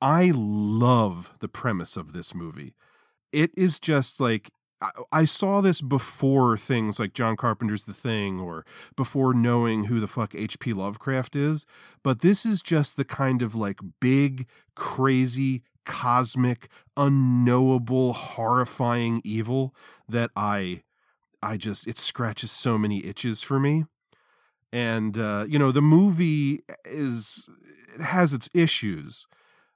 I 0.01 0.33
love 0.35 1.31
the 1.41 1.49
premise 1.49 1.97
of 1.97 2.15
this 2.15 2.35
movie. 2.35 2.75
It 3.33 3.51
is 3.57 3.79
just 3.79 4.19
like 4.19 4.51
I, 5.13 5.25
saw 5.25 5.61
this 5.61 5.81
before 5.81 6.57
things 6.57 6.99
like 6.99 7.13
John 7.13 7.37
Carpenter's 7.37 7.85
The 7.85 7.93
Thing 7.93 8.41
or 8.41 8.65
before 8.97 9.35
knowing 9.35 9.85
who 9.85 10.01
the 10.01 10.09
fuck 10.09 10.35
H.P. 10.35 10.73
Lovecraft 10.73 11.37
is, 11.37 11.67
but 12.03 12.21
this 12.21 12.45
is 12.45 12.63
just 12.63 12.97
the 12.97 13.05
kind 13.05 13.43
of 13.43 13.55
like 13.55 13.81
big, 14.01 14.47
crazy, 14.75 15.63
cosmic, 15.85 16.69
unknowable, 16.97 18.13
horrifying 18.13 19.21
evil 19.25 19.75
that 20.09 20.31
I 20.37 20.83
I 21.43 21.57
just 21.57 21.87
it 21.87 21.99
scratches 21.99 22.53
so 22.53 22.79
many 22.79 23.05
itches 23.05 23.43
for 23.43 23.59
me 23.59 23.85
and 24.73 25.19
uh, 25.19 25.45
you 25.49 25.59
know 25.59 25.73
the 25.73 25.83
movie 25.83 26.61
is 26.85 27.49
it 27.95 28.01
has 28.01 28.33
its 28.33 28.49
issues 28.55 29.27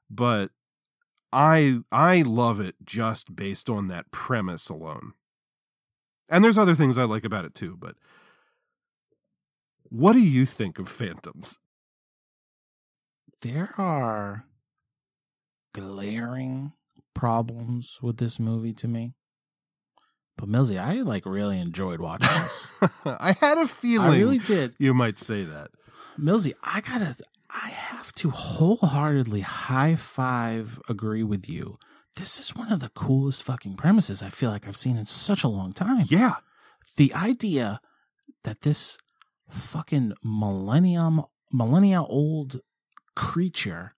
but 0.08 0.50
i 1.36 1.80
i 1.92 2.22
love 2.22 2.58
it 2.58 2.74
just 2.82 3.36
based 3.36 3.68
on 3.68 3.88
that 3.88 4.10
premise 4.10 4.70
alone 4.70 5.12
and 6.30 6.42
there's 6.42 6.56
other 6.56 6.74
things 6.74 6.96
i 6.96 7.04
like 7.04 7.26
about 7.26 7.44
it 7.44 7.54
too 7.54 7.76
but 7.78 7.94
what 9.90 10.14
do 10.14 10.20
you 10.20 10.46
think 10.46 10.78
of 10.78 10.88
phantoms 10.88 11.58
there 13.42 13.74
are 13.76 14.46
glaring 15.74 16.72
problems 17.12 17.98
with 18.00 18.16
this 18.16 18.40
movie 18.40 18.72
to 18.72 18.88
me 18.88 19.12
but 20.38 20.50
Millsy, 20.50 20.78
I 20.78 21.00
like 21.00 21.24
really 21.24 21.58
enjoyed 21.58 21.98
watching 21.98 22.28
this. 22.28 22.66
I 23.06 23.34
had 23.40 23.56
a 23.56 23.66
feeling 23.66 24.10
I 24.10 24.18
really 24.18 24.36
did. 24.36 24.74
You 24.78 24.92
might 24.92 25.18
say 25.18 25.44
that. 25.44 25.70
Millsy, 26.18 26.52
I 26.62 26.82
gotta 26.82 27.16
I 27.50 27.68
have 27.68 28.12
to 28.14 28.30
wholeheartedly 28.30 29.40
high 29.40 29.96
five 29.96 30.80
agree 30.88 31.22
with 31.22 31.48
you. 31.48 31.78
This 32.16 32.38
is 32.38 32.56
one 32.56 32.72
of 32.72 32.80
the 32.80 32.88
coolest 32.90 33.42
fucking 33.42 33.76
premises 33.76 34.22
I 34.22 34.30
feel 34.30 34.50
like 34.50 34.66
I've 34.66 34.76
seen 34.76 34.96
in 34.96 35.06
such 35.06 35.44
a 35.44 35.48
long 35.48 35.72
time. 35.72 36.06
Yeah. 36.08 36.36
The 36.96 37.12
idea 37.14 37.80
that 38.44 38.62
this 38.62 38.96
fucking 39.48 40.14
millennium 40.22 41.22
millennia 41.52 42.02
old 42.02 42.60
creature 43.14 43.94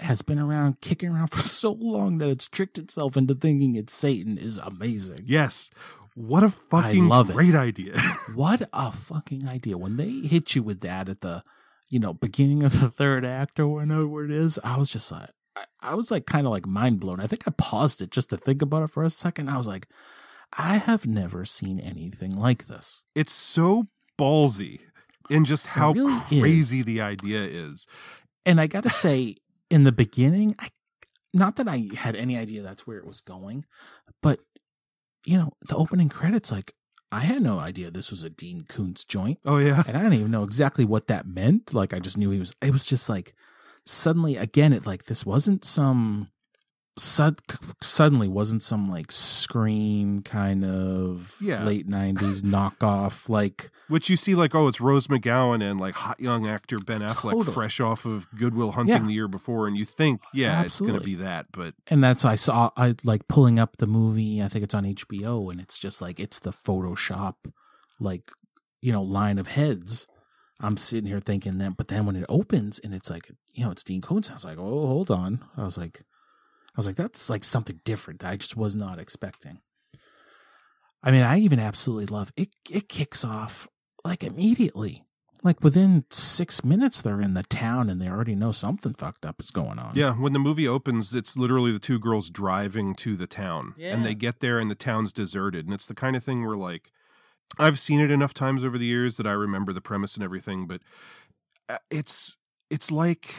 has 0.00 0.22
been 0.22 0.38
around 0.38 0.80
kicking 0.80 1.10
around 1.10 1.26
for 1.30 1.42
so 1.42 1.72
long 1.72 2.18
that 2.18 2.28
it's 2.28 2.48
tricked 2.48 2.78
itself 2.78 3.16
into 3.16 3.34
thinking 3.34 3.74
it's 3.74 3.94
Satan 3.94 4.38
is 4.38 4.58
amazing. 4.58 5.22
Yes. 5.24 5.70
What 6.14 6.44
a 6.44 6.50
fucking 6.50 7.08
love 7.08 7.32
great 7.32 7.50
it. 7.50 7.54
idea. 7.54 7.98
what 8.34 8.68
a 8.72 8.92
fucking 8.92 9.48
idea. 9.48 9.78
When 9.78 9.96
they 9.96 10.10
hit 10.10 10.54
you 10.54 10.62
with 10.62 10.80
that 10.80 11.08
at 11.08 11.22
the, 11.22 11.42
you 11.92 11.98
know, 11.98 12.14
beginning 12.14 12.62
of 12.62 12.80
the 12.80 12.88
third 12.88 13.22
act 13.22 13.60
or 13.60 13.68
whatever 13.68 14.24
it 14.24 14.30
is, 14.30 14.58
I 14.64 14.78
was 14.78 14.90
just 14.90 15.12
like, 15.12 15.28
I, 15.54 15.64
I 15.80 15.94
was 15.94 16.10
like 16.10 16.24
kind 16.24 16.46
of 16.46 16.50
like 16.50 16.66
mind 16.66 17.00
blown. 17.00 17.20
I 17.20 17.26
think 17.26 17.46
I 17.46 17.52
paused 17.58 18.00
it 18.00 18.10
just 18.10 18.30
to 18.30 18.38
think 18.38 18.62
about 18.62 18.84
it 18.84 18.90
for 18.90 19.04
a 19.04 19.10
second. 19.10 19.50
I 19.50 19.58
was 19.58 19.68
like, 19.68 19.86
I 20.56 20.78
have 20.78 21.06
never 21.06 21.44
seen 21.44 21.78
anything 21.78 22.34
like 22.34 22.66
this. 22.66 23.02
It's 23.14 23.34
so 23.34 23.88
ballsy 24.18 24.80
in 25.28 25.44
just 25.44 25.66
how 25.66 25.92
really 25.92 26.18
crazy 26.28 26.78
is. 26.78 26.86
the 26.86 27.02
idea 27.02 27.42
is. 27.42 27.86
And 28.46 28.58
I 28.58 28.68
got 28.68 28.84
to 28.84 28.90
say, 28.90 29.36
in 29.70 29.84
the 29.84 29.92
beginning, 29.92 30.54
I 30.58 30.68
not 31.34 31.56
that 31.56 31.68
I 31.68 31.88
had 31.94 32.16
any 32.16 32.38
idea 32.38 32.62
that's 32.62 32.86
where 32.86 32.96
it 32.96 33.06
was 33.06 33.20
going, 33.20 33.66
but 34.22 34.40
you 35.26 35.36
know, 35.36 35.52
the 35.68 35.76
opening 35.76 36.08
credits, 36.08 36.50
like 36.50 36.74
I 37.12 37.20
had 37.20 37.42
no 37.42 37.58
idea 37.58 37.90
this 37.90 38.10
was 38.10 38.24
a 38.24 38.30
Dean 38.30 38.62
Koontz 38.62 39.04
joint. 39.04 39.38
Oh 39.44 39.58
yeah, 39.58 39.82
and 39.86 39.96
I 39.96 40.00
didn't 40.00 40.14
even 40.14 40.30
know 40.30 40.44
exactly 40.44 40.86
what 40.86 41.08
that 41.08 41.26
meant. 41.26 41.74
Like 41.74 41.92
I 41.92 41.98
just 41.98 42.16
knew 42.16 42.30
he 42.30 42.38
was. 42.38 42.54
It 42.62 42.72
was 42.72 42.86
just 42.86 43.08
like 43.08 43.34
suddenly 43.84 44.36
again, 44.36 44.72
it 44.72 44.86
like 44.86 45.04
this 45.04 45.26
wasn't 45.26 45.64
some 45.64 46.30
sud- 46.98 47.40
suddenly 47.80 48.28
wasn't 48.28 48.62
some 48.62 48.90
like 48.90 49.10
scream 49.10 50.22
kind 50.22 50.64
of 50.64 51.36
Yeah. 51.40 51.64
late 51.64 51.88
nineties 51.88 52.42
knockoff 52.42 53.28
like 53.28 53.70
Which 53.88 54.08
you 54.10 54.16
see 54.16 54.34
like, 54.34 54.54
oh, 54.54 54.68
it's 54.68 54.80
Rose 54.80 55.06
McGowan 55.08 55.62
and 55.62 55.80
like 55.80 55.94
hot 55.94 56.20
young 56.20 56.46
actor 56.46 56.78
Ben 56.78 57.00
Affleck, 57.00 57.32
Totally. 57.32 57.52
fresh 57.54 57.80
off 57.80 58.04
of 58.04 58.26
Goodwill 58.36 58.72
Hunting 58.72 58.94
Yeah. 58.94 59.06
the 59.06 59.12
year 59.12 59.28
before, 59.28 59.66
and 59.66 59.76
you 59.76 59.84
think, 59.84 60.20
yeah, 60.32 60.62
it's 60.64 60.80
going 60.80 60.94
to 60.94 61.00
be 61.00 61.14
that, 61.16 61.46
but 61.52 61.74
and 61.88 62.02
that's 62.02 62.24
I 62.24 62.34
saw 62.36 62.70
I 62.76 62.94
like 63.04 63.28
pulling 63.28 63.58
up 63.58 63.76
the 63.78 63.86
movie. 63.86 64.42
I 64.42 64.48
think 64.48 64.62
it's 64.64 64.74
on 64.74 64.84
HBO, 64.84 65.50
and 65.50 65.60
it's 65.60 65.78
just 65.78 66.00
like 66.00 66.18
it's 66.20 66.38
the 66.40 66.52
Photoshop, 66.52 67.34
like 68.00 68.30
you 68.80 68.92
know, 68.92 69.02
line 69.02 69.38
of 69.38 69.48
heads. 69.48 70.06
I'm 70.60 70.76
sitting 70.76 71.06
here 71.06 71.20
thinking 71.20 71.58
that, 71.58 71.76
but 71.76 71.88
then 71.88 72.06
when 72.06 72.16
it 72.16 72.24
opens 72.28 72.78
and 72.78 72.94
it's 72.94 73.10
like 73.10 73.30
you 73.54 73.64
know 73.64 73.70
it's 73.72 73.82
Dean 73.84 74.00
Koontz, 74.00 74.30
I 74.30 74.34
was 74.34 74.44
like, 74.44 74.58
oh, 74.58 74.86
hold 74.86 75.10
on. 75.10 75.44
I 75.56 75.64
was 75.64 75.76
like, 75.76 76.02
I 76.74 76.78
was 76.78 76.86
like, 76.86 76.96
that's 76.96 77.28
like 77.28 77.44
something 77.44 77.80
different. 77.84 78.24
I 78.24 78.36
just 78.36 78.56
was 78.56 78.74
not 78.74 78.98
expecting. 78.98 79.60
I 81.02 81.10
mean, 81.10 81.22
I 81.22 81.38
even 81.38 81.58
absolutely 81.58 82.06
love 82.06 82.32
it. 82.36 82.50
It 82.70 82.88
kicks 82.88 83.24
off 83.24 83.68
like 84.04 84.22
immediately. 84.22 85.04
Like 85.44 85.62
within 85.62 86.04
six 86.10 86.64
minutes, 86.64 87.02
they're 87.02 87.20
in 87.20 87.34
the 87.34 87.42
town 87.42 87.90
and 87.90 88.00
they 88.00 88.08
already 88.08 88.36
know 88.36 88.52
something 88.52 88.94
fucked 88.94 89.26
up 89.26 89.40
is 89.40 89.50
going 89.50 89.78
on. 89.80 89.90
yeah, 89.94 90.12
when 90.12 90.32
the 90.32 90.38
movie 90.38 90.68
opens, 90.68 91.14
it's 91.16 91.36
literally 91.36 91.72
the 91.72 91.80
two 91.80 91.98
girls 91.98 92.30
driving 92.30 92.94
to 92.96 93.16
the 93.16 93.26
town, 93.26 93.74
and 93.80 94.06
they 94.06 94.14
get 94.14 94.38
there 94.38 94.60
and 94.60 94.70
the 94.70 94.76
town's 94.76 95.12
deserted, 95.12 95.64
and 95.64 95.74
it's 95.74 95.88
the 95.88 95.96
kind 95.96 96.14
of 96.14 96.22
thing 96.22 96.46
where 96.46 96.56
like 96.56 96.92
I've 97.58 97.80
seen 97.80 97.98
it 98.00 98.12
enough 98.12 98.32
times 98.34 98.64
over 98.64 98.78
the 98.78 98.86
years 98.86 99.16
that 99.16 99.26
I 99.26 99.32
remember 99.32 99.72
the 99.72 99.80
premise 99.80 100.14
and 100.14 100.22
everything, 100.22 100.68
but 100.68 100.80
uh, 101.68 101.78
it's 101.90 102.36
it's 102.70 102.92
like 102.92 103.34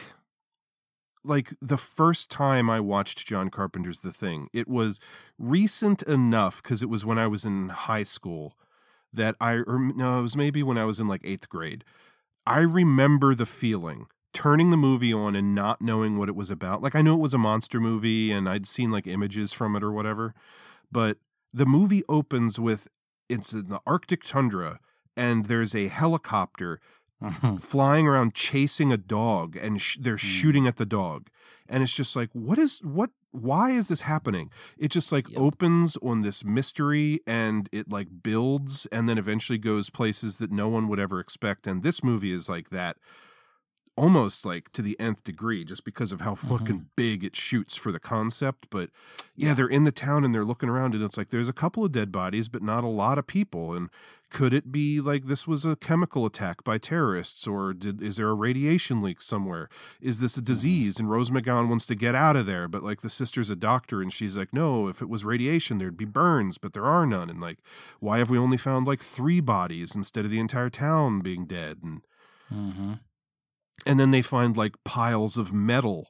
like 1.24 1.54
the 1.60 1.76
first 1.76 2.30
time 2.30 2.68
I 2.68 2.80
watched 2.80 3.26
John 3.26 3.50
Carpenter's 3.50 4.00
The 4.00 4.12
Thing, 4.12 4.48
it 4.52 4.68
was 4.68 5.00
recent 5.38 6.02
enough 6.02 6.62
because 6.62 6.82
it 6.82 6.88
was 6.88 7.04
when 7.04 7.18
I 7.18 7.26
was 7.26 7.44
in 7.44 7.70
high 7.70 8.02
school 8.02 8.56
that 9.12 9.36
I 9.40 9.54
or 9.54 9.78
no, 9.78 10.18
it 10.18 10.22
was 10.22 10.36
maybe 10.36 10.62
when 10.62 10.78
I 10.78 10.84
was 10.84 11.00
in 11.00 11.08
like 11.08 11.22
eighth 11.24 11.48
grade. 11.48 11.84
I 12.46 12.58
remember 12.58 13.34
the 13.34 13.46
feeling 13.46 14.06
turning 14.34 14.70
the 14.70 14.76
movie 14.76 15.12
on 15.12 15.36
and 15.36 15.54
not 15.54 15.80
knowing 15.80 16.18
what 16.18 16.28
it 16.28 16.34
was 16.34 16.50
about. 16.50 16.82
Like 16.82 16.94
I 16.94 17.02
knew 17.02 17.14
it 17.14 17.20
was 17.20 17.34
a 17.34 17.38
monster 17.38 17.80
movie 17.80 18.32
and 18.32 18.48
I'd 18.48 18.66
seen 18.66 18.90
like 18.90 19.06
images 19.06 19.52
from 19.52 19.76
it 19.76 19.82
or 19.82 19.92
whatever, 19.92 20.34
but 20.90 21.18
the 21.52 21.64
movie 21.64 22.02
opens 22.08 22.58
with 22.58 22.88
it's 23.28 23.52
in 23.52 23.68
the 23.68 23.80
Arctic 23.86 24.24
tundra 24.24 24.80
and 25.16 25.46
there's 25.46 25.74
a 25.74 25.88
helicopter 25.88 26.80
Uh-huh. 27.22 27.56
flying 27.56 28.06
around 28.06 28.34
chasing 28.34 28.92
a 28.92 28.96
dog 28.98 29.56
and 29.56 29.80
sh- 29.80 29.96
they're 29.98 30.16
mm. 30.16 30.18
shooting 30.18 30.66
at 30.66 30.76
the 30.76 30.84
dog. 30.84 31.28
And 31.68 31.82
it's 31.82 31.92
just 31.92 32.14
like 32.14 32.28
what 32.32 32.58
is 32.58 32.80
what 32.82 33.10
why 33.30 33.70
is 33.70 33.88
this 33.88 34.02
happening? 34.02 34.50
It 34.78 34.90
just 34.90 35.10
like 35.10 35.26
opens 35.36 35.96
on 35.98 36.20
this 36.20 36.44
mystery 36.44 37.20
and 37.26 37.68
it 37.72 37.90
like 37.90 38.22
builds 38.22 38.86
and 38.86 39.08
then 39.08 39.18
eventually 39.18 39.58
goes 39.58 39.90
places 39.90 40.38
that 40.38 40.52
no 40.52 40.68
one 40.68 40.86
would 40.88 41.00
ever 41.00 41.18
expect. 41.18 41.66
And 41.66 41.82
this 41.82 42.04
movie 42.04 42.32
is 42.32 42.48
like 42.48 42.70
that 42.70 42.96
almost 43.96 44.44
like 44.44 44.72
to 44.72 44.82
the 44.82 44.98
nth 44.98 45.22
degree 45.22 45.64
just 45.64 45.84
because 45.84 46.10
of 46.10 46.20
how 46.20 46.34
fucking 46.34 46.86
big 46.96 47.22
it 47.22 47.36
shoots 47.36 47.76
for 47.76 47.92
the 47.92 48.00
concept 48.00 48.66
but 48.70 48.90
yeah, 49.36 49.54
they're 49.54 49.68
in 49.68 49.84
the 49.84 49.92
town 49.92 50.24
and 50.24 50.34
they're 50.34 50.44
looking 50.44 50.68
around 50.68 50.94
and 50.94 51.02
it's 51.04 51.16
like 51.16 51.30
there's 51.30 51.48
a 51.48 51.52
couple 51.52 51.84
of 51.84 51.92
dead 51.92 52.10
bodies 52.10 52.48
but 52.48 52.62
not 52.62 52.82
a 52.82 52.88
lot 52.88 53.18
of 53.18 53.26
people 53.26 53.72
and 53.72 53.88
could 54.30 54.52
it 54.52 54.72
be 54.72 55.00
like 55.00 55.26
this 55.26 55.46
was 55.46 55.64
a 55.64 55.76
chemical 55.76 56.26
attack 56.26 56.64
by 56.64 56.76
terrorists 56.76 57.46
or 57.46 57.72
did 57.72 58.02
is 58.02 58.16
there 58.16 58.30
a 58.30 58.34
radiation 58.34 59.00
leak 59.00 59.20
somewhere? 59.20 59.68
Is 60.00 60.18
this 60.18 60.36
a 60.36 60.42
disease? 60.42 60.98
And 60.98 61.08
rose 61.08 61.30
mcgowan 61.30 61.68
wants 61.68 61.86
to 61.86 61.94
get 61.94 62.16
out 62.16 62.34
of 62.34 62.46
there 62.46 62.66
but 62.66 62.82
like 62.82 63.02
the 63.02 63.10
sister's 63.10 63.48
a 63.48 63.54
doctor 63.54 64.02
and 64.02 64.12
she's 64.12 64.36
like 64.36 64.52
no 64.52 64.88
if 64.88 65.00
it 65.00 65.08
was 65.08 65.24
radiation 65.24 65.78
there'd 65.78 65.96
be 65.96 66.04
burns 66.04 66.58
but 66.58 66.72
there 66.72 66.84
are 66.84 67.06
none 67.06 67.30
and 67.30 67.40
like 67.40 67.58
why 68.00 68.18
have 68.18 68.28
we 68.28 68.38
only 68.38 68.56
found 68.56 68.88
like 68.88 69.04
three 69.04 69.40
bodies 69.40 69.94
instead 69.94 70.24
of 70.24 70.32
the 70.32 70.40
entire 70.40 70.70
town 70.70 71.20
being 71.20 71.46
dead? 71.46 71.78
and 71.84 72.02
Mm-hmm. 72.52 72.92
And 73.86 73.98
then 74.00 74.10
they 74.10 74.22
find 74.22 74.56
like 74.56 74.74
piles 74.84 75.36
of 75.36 75.52
metal 75.52 76.08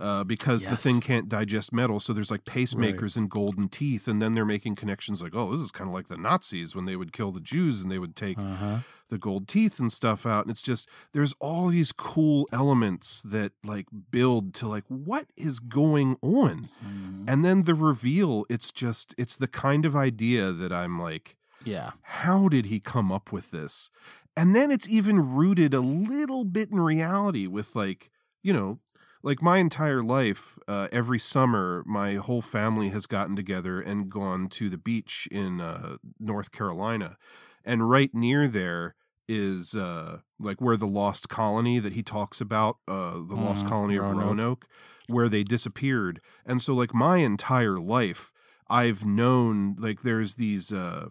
uh, 0.00 0.22
because 0.22 0.66
the 0.66 0.76
thing 0.76 1.00
can't 1.00 1.28
digest 1.28 1.72
metal. 1.72 1.98
So 1.98 2.12
there's 2.12 2.30
like 2.30 2.44
pacemakers 2.44 3.16
and 3.16 3.28
golden 3.28 3.68
teeth, 3.68 4.06
and 4.06 4.22
then 4.22 4.34
they're 4.34 4.44
making 4.44 4.76
connections 4.76 5.20
like, 5.20 5.34
oh, 5.34 5.50
this 5.50 5.60
is 5.60 5.72
kind 5.72 5.88
of 5.88 5.94
like 5.94 6.06
the 6.06 6.16
Nazis 6.16 6.74
when 6.76 6.84
they 6.84 6.94
would 6.94 7.12
kill 7.12 7.32
the 7.32 7.40
Jews 7.40 7.82
and 7.82 7.90
they 7.90 7.98
would 7.98 8.14
take 8.14 8.38
Uh-huh. 8.38 8.78
the 9.08 9.18
gold 9.18 9.48
teeth 9.48 9.80
and 9.80 9.90
stuff 9.90 10.24
out. 10.24 10.44
And 10.44 10.50
it's 10.52 10.62
just 10.62 10.88
there's 11.12 11.34
all 11.40 11.66
these 11.66 11.90
cool 11.90 12.46
elements 12.52 13.22
that 13.22 13.52
like 13.64 13.86
build 14.12 14.54
to 14.54 14.68
like 14.68 14.84
what 14.86 15.26
is 15.36 15.58
going 15.58 16.16
on, 16.22 16.68
Mm-hmm. 16.86 17.24
and 17.26 17.44
then 17.44 17.62
the 17.62 17.74
reveal. 17.74 18.44
It's 18.48 18.70
just 18.70 19.14
it's 19.18 19.36
the 19.36 19.48
kind 19.48 19.84
of 19.84 19.96
idea 19.96 20.52
that 20.52 20.72
I'm 20.72 20.96
like 21.00 21.36
Yeah. 21.64 21.90
how 22.02 22.48
did 22.48 22.66
he 22.66 22.78
come 22.78 23.10
up 23.10 23.32
with 23.32 23.50
this? 23.50 23.90
And 24.38 24.54
then 24.54 24.70
it's 24.70 24.88
even 24.88 25.34
rooted 25.34 25.74
a 25.74 25.80
little 25.80 26.44
bit 26.44 26.70
in 26.70 26.80
reality 26.80 27.46
with 27.48 27.74
like, 27.74 28.10
you 28.42 28.52
know, 28.52 28.78
like 29.22 29.42
my 29.42 29.58
entire 29.58 30.02
life, 30.02 30.58
uh, 30.68 30.88
every 30.92 31.18
summer, 31.18 31.82
my 31.86 32.14
whole 32.14 32.42
family 32.42 32.90
has 32.90 33.06
gotten 33.06 33.34
together 33.34 33.80
and 33.80 34.10
gone 34.10 34.48
to 34.50 34.68
the 34.68 34.78
beach 34.78 35.28
in 35.32 35.60
uh, 35.60 35.96
North 36.20 36.52
Carolina. 36.52 37.18
And 37.64 37.90
right 37.90 38.14
near 38.14 38.46
there 38.46 38.94
is 39.28 39.74
uh, 39.74 40.20
like 40.38 40.60
where 40.60 40.76
the 40.76 40.86
lost 40.86 41.28
colony 41.28 41.80
that 41.80 41.94
he 41.94 42.02
talks 42.02 42.40
about, 42.40 42.78
uh, 42.86 43.14
the 43.14 43.36
lost 43.36 43.64
Mhm, 43.64 43.66
colony 43.66 43.96
of 43.96 44.08
Roanoke. 44.08 44.10
Roanoke, 44.10 44.66
where 45.08 45.28
they 45.28 45.42
disappeared. 45.42 46.20
And 46.46 46.62
so, 46.62 46.74
like, 46.74 46.94
my 46.94 47.18
entire 47.18 47.78
life, 47.78 48.32
I've 48.70 49.04
known 49.04 49.76
like 49.78 50.02
there's 50.02 50.36
these 50.36 50.72
uh 50.72 51.08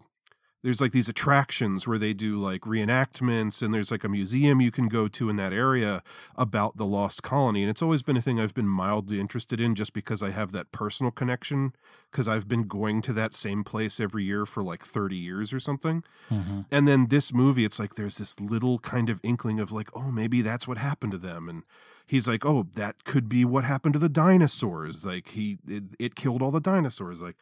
there's 0.68 0.82
like 0.82 0.92
these 0.92 1.08
attractions 1.08 1.88
where 1.88 1.98
they 1.98 2.14
do 2.14 2.38
like 2.38 2.64
reenactments 2.64 3.62
and 3.62 3.74
there's 3.74 3.90
like 3.90 4.04
a 4.04 4.10
museum 4.10 4.60
you 4.60 4.70
can 4.70 4.90
go 4.90 5.08
to 5.08 5.30
in 5.30 5.38
that 5.38 5.54
area 5.54 6.04
about 6.36 6.76
the 6.76 6.86
lost 6.86 7.24
colony 7.24 7.62
and 7.62 7.70
it's 7.70 7.82
always 7.82 8.04
been 8.04 8.18
a 8.18 8.22
thing 8.22 8.38
I've 8.38 8.54
been 8.54 8.68
mildly 8.68 9.18
interested 9.18 9.62
in 9.62 9.76
just 9.76 9.94
because 9.94 10.22
I 10.22 10.32
have 10.32 10.52
that 10.52 10.74
personal 10.74 11.10
connection 11.10 11.72
cuz 12.12 12.28
I've 12.28 12.50
been 12.50 12.68
going 12.68 13.02
to 13.04 13.14
that 13.14 13.34
same 13.34 13.64
place 13.64 14.02
every 14.02 14.26
year 14.26 14.46
for 14.46 14.62
like 14.62 14.84
30 14.84 15.16
years 15.16 15.54
or 15.54 15.62
something. 15.62 16.04
Mhm. 16.30 16.66
And 16.70 16.86
then 16.86 17.08
this 17.08 17.32
movie 17.34 17.64
it's 17.64 17.80
like 17.80 17.96
there's 17.96 18.18
this 18.18 18.38
little 18.38 18.78
kind 18.80 19.10
of 19.10 19.22
inkling 19.24 19.62
of 19.62 19.72
like 19.72 19.90
oh 19.94 20.12
maybe 20.12 20.42
that's 20.42 20.68
what 20.68 20.78
happened 20.78 21.14
to 21.14 21.18
them 21.18 21.48
and 21.48 21.64
he's 22.06 22.28
like 22.28 22.46
oh 22.46 22.68
that 22.76 23.06
could 23.06 23.30
be 23.30 23.46
what 23.46 23.64
happened 23.64 23.94
to 23.94 24.00
the 24.00 24.10
dinosaurs 24.10 25.06
like 25.06 25.30
he 25.30 25.60
it, 25.66 25.84
it 25.98 26.16
killed 26.16 26.42
all 26.42 26.52
the 26.52 26.60
dinosaurs 26.60 27.22
like 27.22 27.38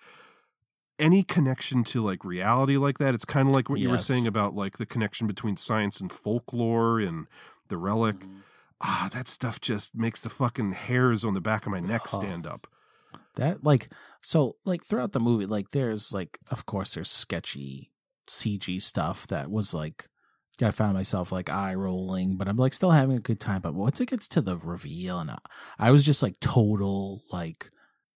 any 0.97 1.23
connection 1.23 1.83
to 1.83 2.01
like 2.01 2.23
reality 2.23 2.77
like 2.77 2.97
that 2.99 3.13
it's 3.13 3.25
kind 3.25 3.49
of 3.49 3.55
like 3.55 3.69
what 3.69 3.79
you 3.79 3.89
were 3.89 3.97
saying 3.97 4.25
about 4.27 4.55
like 4.55 4.77
the 4.77 4.85
connection 4.85 5.27
between 5.27 5.57
science 5.57 5.99
and 5.99 6.11
folklore 6.11 6.99
and 6.99 7.27
the 7.67 7.77
relic 7.77 8.15
Mm-hmm. 8.19 8.39
ah 8.81 9.09
that 9.13 9.27
stuff 9.27 9.59
just 9.59 9.95
makes 9.95 10.21
the 10.21 10.29
fucking 10.29 10.71
hairs 10.73 11.23
on 11.25 11.33
the 11.33 11.41
back 11.41 11.65
of 11.65 11.71
my 11.71 11.79
neck 11.79 12.01
Huh. 12.07 12.17
stand 12.19 12.47
up 12.47 12.67
That 13.35 13.63
like 13.63 13.87
so 14.21 14.55
like 14.65 14.83
throughout 14.85 15.11
the 15.11 15.19
movie, 15.19 15.45
like 15.45 15.69
there's 15.71 16.13
like 16.13 16.39
of 16.49 16.65
course 16.65 16.93
there's 16.95 17.11
sketchy 17.11 17.91
CG 18.27 18.81
stuff 18.81 19.27
that 19.27 19.51
was 19.51 19.73
like 19.73 20.07
I 20.61 20.71
found 20.71 20.93
myself 20.93 21.33
like 21.33 21.49
eye 21.49 21.73
rolling, 21.73 22.37
but 22.37 22.47
I'm 22.47 22.55
like 22.55 22.73
still 22.73 22.91
having 22.91 23.17
a 23.17 23.19
good 23.21 23.41
time. 23.41 23.61
But 23.61 23.75
once 23.75 23.99
it 23.99 24.07
gets 24.09 24.27
to 24.29 24.41
the 24.41 24.55
reveal, 24.55 25.19
and 25.19 25.31
I 25.77 25.91
was 25.91 26.05
just 26.05 26.23
like 26.23 26.39
total 26.39 27.23
like 27.29 27.69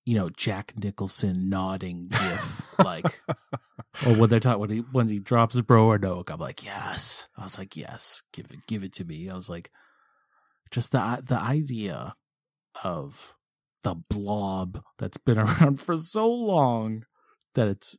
you 0.09 0.15
know 0.15 0.31
Jack 0.31 0.73
Nicholson 0.75 1.49
nodding 1.49 2.07
gif 2.09 2.65
like 2.83 3.05
or 4.07 4.15
when 4.15 4.27
they're 4.27 4.39
talking 4.39 4.59
when 4.59 4.69
he 4.71 4.79
when 4.91 5.07
he 5.07 5.19
drops 5.19 5.61
Roanoke, 5.69 6.31
I'm 6.31 6.39
like 6.39 6.65
yes. 6.65 7.27
I 7.37 7.43
was 7.43 7.59
like 7.59 7.77
yes, 7.77 8.23
give 8.33 8.47
it 8.49 8.65
give 8.65 8.83
it 8.83 8.91
to 8.93 9.05
me. 9.05 9.29
I 9.29 9.35
was 9.35 9.51
like 9.51 9.69
just 10.71 10.93
the 10.93 11.21
the 11.23 11.39
idea 11.39 12.15
of 12.83 13.35
the 13.83 13.93
blob 14.09 14.81
that's 14.97 15.19
been 15.19 15.37
around 15.37 15.79
for 15.79 15.95
so 15.95 16.27
long 16.27 17.03
that 17.53 17.67
it's 17.67 17.95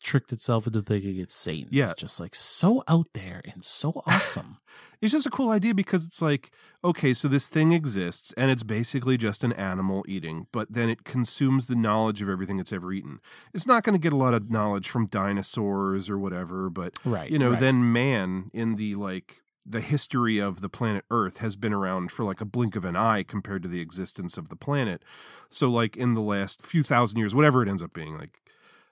tricked 0.00 0.32
itself 0.32 0.66
into 0.66 0.82
thinking 0.82 1.18
it's 1.18 1.34
Satan. 1.34 1.68
Yeah. 1.70 1.84
It's 1.84 1.94
just 1.94 2.20
like 2.20 2.34
so 2.34 2.82
out 2.88 3.06
there 3.14 3.40
and 3.52 3.64
so 3.64 3.90
awesome. 4.06 4.56
it's 5.00 5.12
just 5.12 5.26
a 5.26 5.30
cool 5.30 5.50
idea 5.50 5.74
because 5.74 6.04
it's 6.04 6.22
like 6.22 6.50
okay 6.84 7.12
so 7.12 7.26
this 7.28 7.48
thing 7.48 7.72
exists 7.72 8.32
and 8.36 8.50
it's 8.50 8.62
basically 8.62 9.16
just 9.16 9.42
an 9.44 9.52
animal 9.54 10.04
eating 10.08 10.46
but 10.52 10.72
then 10.72 10.88
it 10.88 11.02
consumes 11.04 11.66
the 11.66 11.74
knowledge 11.74 12.22
of 12.22 12.28
everything 12.28 12.58
it's 12.60 12.72
ever 12.72 12.92
eaten 12.92 13.18
it's 13.52 13.66
not 13.66 13.82
going 13.82 13.92
to 13.94 13.98
get 14.02 14.12
a 14.12 14.16
lot 14.16 14.34
of 14.34 14.50
knowledge 14.50 14.88
from 14.88 15.06
dinosaurs 15.06 16.08
or 16.08 16.18
whatever 16.18 16.70
but 16.70 16.94
Right, 17.04 17.30
you 17.30 17.38
know 17.38 17.50
right. 17.50 17.60
then 17.60 17.92
man 17.92 18.50
in 18.52 18.76
the 18.76 18.94
like 18.94 19.42
the 19.66 19.80
history 19.80 20.38
of 20.38 20.60
the 20.60 20.68
planet 20.68 21.04
earth 21.10 21.38
has 21.38 21.56
been 21.56 21.72
around 21.72 22.10
for 22.12 22.24
like 22.24 22.40
a 22.40 22.44
blink 22.46 22.74
of 22.76 22.84
an 22.84 22.96
eye 22.96 23.22
compared 23.22 23.62
to 23.62 23.68
the 23.68 23.80
existence 23.80 24.36
of 24.38 24.48
the 24.48 24.56
planet 24.56 25.02
so 25.50 25.68
like 25.68 25.96
in 25.96 26.14
the 26.14 26.20
last 26.22 26.62
few 26.64 26.82
thousand 26.82 27.18
years 27.18 27.34
whatever 27.34 27.62
it 27.62 27.68
ends 27.68 27.82
up 27.82 27.92
being 27.92 28.16
like 28.16 28.40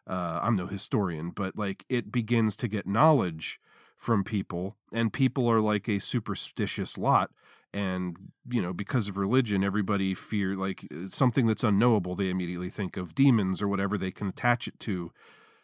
uh, 0.06 0.40
i'm 0.42 0.54
no 0.54 0.66
historian 0.66 1.30
but 1.30 1.56
like 1.56 1.84
it 1.88 2.10
begins 2.12 2.56
to 2.56 2.68
get 2.68 2.86
knowledge 2.86 3.60
from 3.96 4.22
people 4.24 4.76
and 4.92 5.12
people 5.12 5.48
are 5.48 5.60
like 5.60 5.88
a 5.88 5.98
superstitious 5.98 6.98
lot 6.98 7.30
and 7.72 8.16
you 8.50 8.62
know 8.62 8.72
because 8.72 9.08
of 9.08 9.16
religion 9.16 9.64
everybody 9.64 10.14
fear 10.14 10.54
like 10.54 10.86
uh, 10.94 11.08
something 11.08 11.46
that's 11.46 11.64
unknowable 11.64 12.14
they 12.14 12.30
immediately 12.30 12.68
think 12.70 12.96
of 12.96 13.14
demons 13.14 13.60
or 13.62 13.68
whatever 13.68 13.98
they 13.98 14.10
can 14.10 14.28
attach 14.28 14.68
it 14.68 14.78
to 14.78 15.10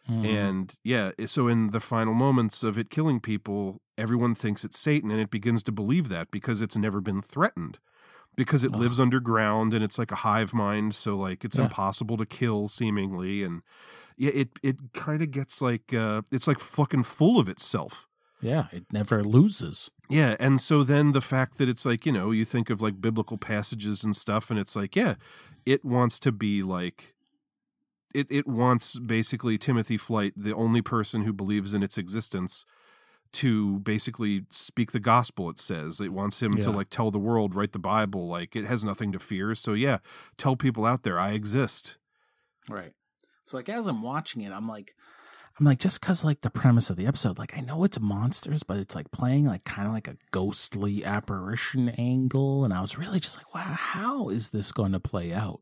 Mhm. 0.09 0.25
and 0.27 0.75
yeah 0.85 1.13
so 1.27 1.49
in 1.49 1.71
the 1.71 1.81
final 1.81 2.15
moments 2.15 2.63
of 2.63 2.77
it 2.79 2.91
killing 2.91 3.21
people 3.21 3.81
everyone 3.97 4.35
thinks 4.35 4.65
it's 4.65 4.79
satan 4.79 5.11
and 5.11 5.21
it 5.21 5.31
begins 5.31 5.63
to 5.63 5.73
believe 5.73 6.09
that 6.09 6.31
because 6.31 6.61
it's 6.61 6.77
never 6.77 7.01
been 7.01 7.23
threatened 7.23 7.79
because 8.37 8.65
it 8.65 8.73
lives 8.73 9.01
underground 9.01 9.75
and 9.75 9.85
it's 9.85 9.99
like 9.99 10.13
a 10.13 10.17
hive 10.17 10.55
mind 10.55 10.95
so 10.95 11.17
like 11.17 11.45
it's 11.45 11.59
Yeah. 11.59 11.65
impossible 11.65 12.17
to 12.17 12.27
kill 12.27 12.69
seemingly 12.69 13.43
and 13.43 13.63
it 14.19 14.51
it 14.63 14.93
kind 14.93 15.23
of 15.23 15.31
gets 15.31 15.61
like 15.61 15.93
uh 15.95 16.23
it's 16.31 16.47
like 16.47 16.59
fucking 16.59 17.03
full 17.03 17.39
of 17.39 17.49
itself 17.49 18.07
yeah, 18.43 18.67
it 18.73 18.87
never 18.93 19.23
loses. 19.23 19.91
yeah, 20.11 20.35
and 20.41 20.61
so 20.61 20.83
then 20.83 21.13
the 21.13 21.21
fact 21.21 21.59
that 21.59 21.69
it's 21.69 21.87
like, 21.87 22.05
you 22.05 22.11
know, 22.11 22.33
you 22.33 22.45
think 22.45 22.71
of 22.71 22.83
like 22.83 23.01
biblical 23.01 23.39
passages 23.39 24.03
and 24.03 24.17
stuff 24.17 24.51
and 24.51 24.59
it's 24.59 24.75
like, 24.75 24.97
yeah, 24.97 25.15
it 25.65 25.85
wants 25.85 26.19
to 26.21 26.33
be 26.33 26.63
like 26.63 27.15
it 28.13 28.27
it 28.31 28.47
wants 28.47 28.99
basically 28.99 29.57
Timothy 29.59 29.97
Flyte, 29.97 30.33
the 30.37 30.55
only 30.55 30.83
person 30.83 31.23
who 31.23 31.33
believes 31.33 31.73
in 31.73 31.85
its 31.85 31.97
existence, 31.97 32.65
to 33.35 33.79
basically 33.79 34.45
speak 34.51 34.91
the 34.91 35.01
gospel 35.01 35.49
it 35.49 35.61
says. 35.61 36.01
It 36.01 36.13
wants 36.13 36.43
him 36.43 36.53
to 36.55 36.71
like 36.71 36.91
tell 36.91 37.13
the 37.13 37.19
world, 37.21 37.55
write 37.55 37.73
the 37.73 37.79
Bible, 37.79 38.27
like 38.27 38.57
it 38.57 38.65
has 38.65 38.85
nothing 38.85 39.13
to 39.13 39.21
fear. 39.21 39.55
So 39.55 39.73
yeah, 39.73 39.99
tell 40.37 40.57
people 40.57 40.85
out 40.85 41.05
there 41.05 41.19
I 41.19 41.31
exist. 41.33 41.97
Right. 42.69 42.93
So 43.53 43.59
like 43.59 43.69
as 43.69 43.87
I'm 43.87 44.01
watching 44.01 44.41
it, 44.41 44.51
I'm 44.51 44.67
like 44.67 44.97
I'm 45.61 45.67
like 45.67 45.79
just 45.79 46.01
cuz 46.01 46.25
like 46.25 46.41
the 46.41 46.49
premise 46.49 46.89
of 46.89 46.97
the 46.97 47.07
episode 47.07 47.39
like 47.39 47.55
I 47.55 47.61
know 47.61 47.85
it's 47.85 48.01
monsters 48.01 48.63
but 48.63 48.79
it's 48.79 48.95
like 48.95 49.11
playing 49.11 49.45
like 49.45 49.65
kind 49.65 49.87
of 49.87 49.93
like 49.93 50.09
a 50.09 50.17
ghostly 50.31 51.05
apparition 51.05 51.91
angle 51.91 52.65
and 52.65 52.73
I 52.73 52.81
was 52.81 52.97
really 52.97 53.21
just 53.21 53.37
like 53.37 53.55
wow 53.55 53.75
how 53.79 54.31
is 54.31 54.51
this 54.51 54.73
going 54.73 54.93
to 54.93 55.01
play 55.01 55.35
out? 55.35 55.61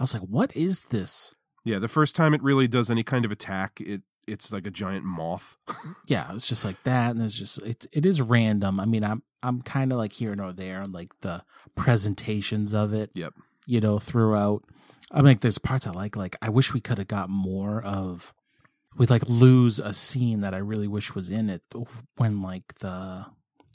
I 0.00 0.02
was 0.02 0.14
like 0.14 0.24
what 0.24 0.54
is 0.56 0.86
this? 0.86 1.32
Yeah, 1.64 1.78
the 1.78 1.86
first 1.86 2.16
time 2.16 2.34
it 2.34 2.42
really 2.42 2.66
does 2.66 2.90
any 2.90 3.04
kind 3.04 3.24
of 3.24 3.30
attack, 3.30 3.80
it 3.80 4.02
it's 4.26 4.52
like 4.52 4.66
a 4.66 4.70
giant 4.72 5.04
moth. 5.04 5.56
Yeah, 6.08 6.34
it's 6.34 6.48
just 6.48 6.64
like 6.64 6.82
that 6.82 7.12
and 7.12 7.22
it's 7.22 7.38
just 7.38 7.62
it 7.62 7.86
it 7.92 8.04
is 8.04 8.20
random. 8.20 8.80
I 8.80 8.84
mean, 8.84 9.04
I'm 9.04 9.22
I'm 9.44 9.62
kind 9.62 9.92
of 9.92 9.98
like 9.98 10.14
here 10.14 10.34
nor 10.34 10.52
there 10.52 10.88
like 10.88 11.20
the 11.20 11.44
presentations 11.76 12.74
of 12.74 12.92
it. 12.92 13.12
Yep. 13.14 13.34
You 13.64 13.80
know, 13.80 14.00
throughout 14.00 14.64
I 15.12 15.16
mean, 15.18 15.26
like, 15.26 15.40
there's 15.40 15.58
parts 15.58 15.86
I 15.86 15.90
like. 15.92 16.16
Like, 16.16 16.36
I 16.42 16.48
wish 16.48 16.72
we 16.72 16.80
could 16.80 16.98
have 16.98 17.08
got 17.08 17.28
more 17.30 17.82
of. 17.82 18.32
We'd 18.96 19.10
like 19.10 19.22
lose 19.26 19.78
a 19.78 19.94
scene 19.94 20.40
that 20.40 20.52
I 20.54 20.58
really 20.58 20.88
wish 20.88 21.14
was 21.14 21.30
in 21.30 21.48
it 21.48 21.62
when 22.16 22.42
like 22.42 22.74
the 22.80 23.24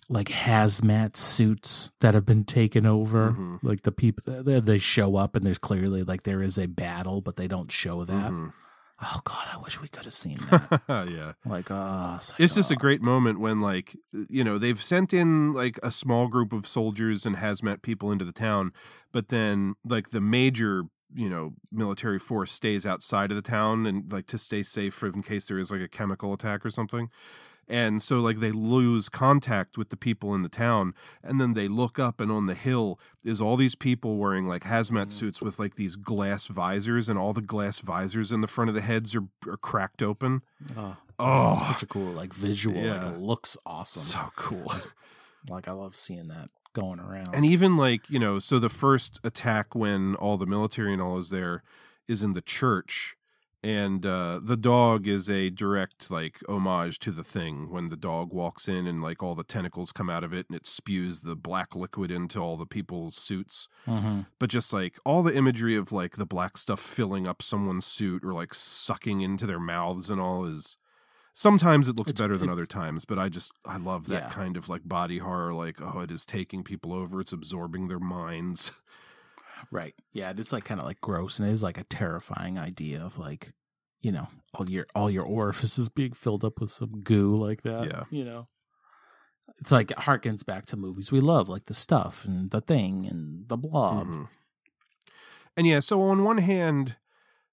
like 0.10 0.28
hazmat 0.28 1.18
suits 1.18 1.92
that 2.02 2.14
have 2.14 2.26
been 2.26 2.44
taken 2.44 2.86
over, 2.86 3.32
Mhm. 3.32 3.60
like 3.64 3.82
the 3.82 3.92
people 3.92 4.44
they, 4.44 4.60
they 4.60 4.78
show 4.78 5.16
up 5.16 5.36
and 5.36 5.44
there's 5.46 5.58
clearly 5.58 6.04
like 6.04 6.22
there 6.24 6.42
is 6.44 6.58
a 6.60 6.68
battle, 6.68 7.22
but 7.22 7.36
they 7.36 7.48
don't 7.48 7.72
show 7.72 8.06
that. 8.06 8.32
Mhm. 8.32 8.54
Oh 9.02 9.20
God, 9.26 9.48
I 9.54 9.58
wish 9.58 9.82
we 9.82 9.88
could 9.88 10.06
have 10.06 10.14
seen 10.14 10.38
that. 10.52 10.82
yeah. 11.12 11.34
like, 11.46 11.70
oh, 11.72 12.16
it's 12.18 12.30
like, 12.32 12.40
It's 12.40 12.56
just 12.56 12.72
a 12.72 12.76
great 12.76 13.02
moment 13.02 13.40
when, 13.40 13.60
like, 13.60 13.96
you 14.30 14.44
know, 14.44 14.58
they've 14.58 14.82
sent 14.82 15.14
in 15.14 15.52
like 15.52 15.80
a 15.84 15.92
small 15.92 16.28
group 16.28 16.54
of 16.54 16.66
soldiers 16.68 17.26
and 17.26 17.36
hazmat 17.38 17.82
people 17.82 18.12
into 18.12 18.24
the 18.26 18.32
town, 18.32 18.72
but 19.12 19.30
then 19.30 19.76
like 19.84 20.10
the 20.12 20.22
major, 20.22 20.84
you 21.14 21.30
know, 21.30 21.54
military 21.72 22.20
force 22.20 22.52
stays 22.52 22.86
outside 22.86 23.32
of 23.32 23.36
the 23.36 23.42
town 23.42 23.86
and 23.86 24.12
like 24.12 24.28
to 24.28 24.38
stay 24.38 24.64
safe 24.64 25.02
in 25.04 25.24
case 25.24 25.48
there 25.48 25.58
is 25.58 25.72
like 25.72 25.82
a 25.82 25.88
chemical 25.88 26.34
attack 26.34 26.66
or 26.66 26.70
something. 26.70 27.10
And 27.70 28.02
so, 28.02 28.22
like, 28.22 28.40
they 28.40 28.54
lose 28.54 29.10
contact 29.10 29.78
with 29.78 29.90
the 29.90 29.98
people 29.98 30.34
in 30.34 30.42
the 30.42 30.48
town, 30.48 30.94
and 31.22 31.42
then 31.42 31.54
they 31.54 31.68
look 31.68 32.00
up, 32.00 32.22
and 32.22 32.32
on 32.32 32.46
the 32.46 32.54
hill 32.54 32.98
is 33.26 33.42
all 33.42 33.58
these 33.58 33.76
people 33.76 34.16
wearing 34.16 34.48
like 34.48 34.64
hazmat 34.64 35.08
mm. 35.08 35.12
suits 35.12 35.42
with 35.42 35.60
like 35.60 35.76
these 35.76 35.98
glass 35.98 36.48
visors, 36.48 37.10
and 37.10 37.20
all 37.20 37.34
the 37.34 37.42
glass 37.42 37.80
visors 37.80 38.32
in 38.32 38.40
the 38.40 38.48
front 38.48 38.70
of 38.70 38.74
the 38.74 38.80
heads 38.80 39.18
are, 39.18 39.28
are 39.46 39.58
cracked 39.58 40.02
open. 40.02 40.44
Oh, 40.78 40.96
Oh. 41.20 41.64
such 41.68 41.84
a 41.84 41.88
cool 41.88 42.12
like 42.12 42.34
visual. 42.34 42.78
Yeah. 42.78 43.06
Like 43.06 43.16
it 43.16 43.20
looks 43.20 43.58
awesome. 43.66 44.02
So 44.02 44.32
cool. 44.36 44.72
like 45.50 45.68
I 45.68 45.72
love 45.72 45.96
seeing 45.96 46.28
that 46.28 46.50
going 46.78 47.00
around. 47.00 47.34
And 47.34 47.46
even 47.46 47.76
like, 47.76 48.10
you 48.10 48.20
know, 48.20 48.40
so 48.40 48.60
the 48.60 48.70
first 48.70 49.20
attack 49.24 49.74
when 49.76 50.16
all 50.16 50.38
the 50.38 50.46
military 50.46 50.94
and 50.94 51.02
all 51.02 51.18
is 51.18 51.30
there 51.30 51.64
is 52.08 52.22
in 52.24 52.34
the 52.34 52.42
church. 52.42 53.16
And 53.64 54.06
uh, 54.06 54.40
the 54.42 54.56
dog 54.56 55.08
is 55.08 55.30
a 55.30 55.50
direct 55.50 56.12
like 56.12 56.38
homage 56.48 57.00
to 57.00 57.12
the 57.12 57.24
thing 57.24 57.72
when 57.72 57.88
the 57.88 57.98
dog 57.98 58.32
walks 58.32 58.68
in 58.68 58.86
and 58.86 59.02
like 59.02 59.24
all 59.24 59.34
the 59.34 59.44
tentacles 59.44 59.92
come 59.92 60.10
out 60.12 60.24
of 60.24 60.32
it 60.32 60.46
and 60.48 60.56
it 60.56 60.68
spews 60.68 61.22
the 61.22 61.36
black 61.36 61.76
liquid 61.76 62.12
into 62.12 62.40
all 62.40 62.56
the 62.56 62.68
people's 62.68 63.16
suits. 63.16 63.68
Mhm. 63.88 64.28
But 64.40 64.52
just 64.52 64.72
like 64.72 65.00
all 65.04 65.24
the 65.24 65.36
imagery 65.36 65.76
of 65.76 65.92
like 65.92 66.16
the 66.18 66.26
black 66.26 66.56
stuff 66.56 66.80
filling 66.80 67.26
up 67.26 67.42
someone's 67.42 67.86
suit 67.88 68.24
or 68.24 68.32
like 68.34 68.54
sucking 68.54 69.22
into 69.22 69.48
their 69.48 69.60
mouths 69.60 70.12
and 70.12 70.22
all 70.22 70.46
is 70.46 70.78
sometimes 71.40 71.88
it 71.88 71.96
looks 71.96 72.10
It's- 72.12 72.20
better 72.22 72.36
than 72.38 72.50
other 72.50 72.66
times 72.66 73.06
but 73.06 73.20
i 73.20 73.30
just 73.30 73.54
i 73.64 73.78
love 73.78 74.08
that 74.08 74.24
Yeah. 74.24 74.30
kind 74.30 74.58
of 74.58 74.70
like 74.70 74.82
body 74.88 75.20
horror 75.20 75.54
like 75.54 75.78
oh 75.80 76.00
it 76.00 76.10
is 76.12 76.26
taking 76.26 76.64
people 76.64 76.92
over 76.94 77.22
it's 77.22 77.32
absorbing 77.32 77.88
their 77.88 78.00
minds 78.00 78.72
Right. 79.72 79.96
Yeah, 80.14 80.32
it's 80.38 80.54
like 80.54 80.66
kind 80.66 80.80
of 80.80 80.86
like 80.86 81.02
gross 81.02 81.40
and 81.40 81.50
it 81.50 81.52
is 81.52 81.64
like 81.64 81.80
a 81.80 81.84
terrifying 81.84 82.60
idea 82.60 83.02
of 83.04 83.18
like, 83.18 83.54
you 84.02 84.12
know, 84.12 84.28
all 84.54 84.70
your 84.70 84.86
all 84.94 85.10
your 85.10 85.26
orifices 85.26 85.90
being 86.00 86.14
filled 86.14 86.44
up 86.46 86.62
with 86.62 86.70
some 86.70 87.02
goo 87.02 87.36
like 87.36 87.64
that. 87.64 87.86
Yeah. 87.88 88.04
You 88.12 88.24
know. 88.24 88.48
It's 89.58 89.72
like 89.72 89.90
it 89.92 89.98
harkens 89.98 90.46
back 90.46 90.68
to 90.68 90.78
movies 90.78 91.12
we 91.12 91.20
love, 91.20 91.50
like 91.50 91.66
the 91.66 91.74
stuff 91.74 92.24
and 92.24 92.52
the 92.52 92.62
thing 92.62 93.08
and 93.08 93.50
the 93.50 93.58
blob. 93.58 94.06
Mhm. 94.08 94.28
and 95.58 95.66
yeah 95.68 95.80
so 95.80 96.02
on 96.04 96.24
one 96.24 96.38
hand 96.38 96.96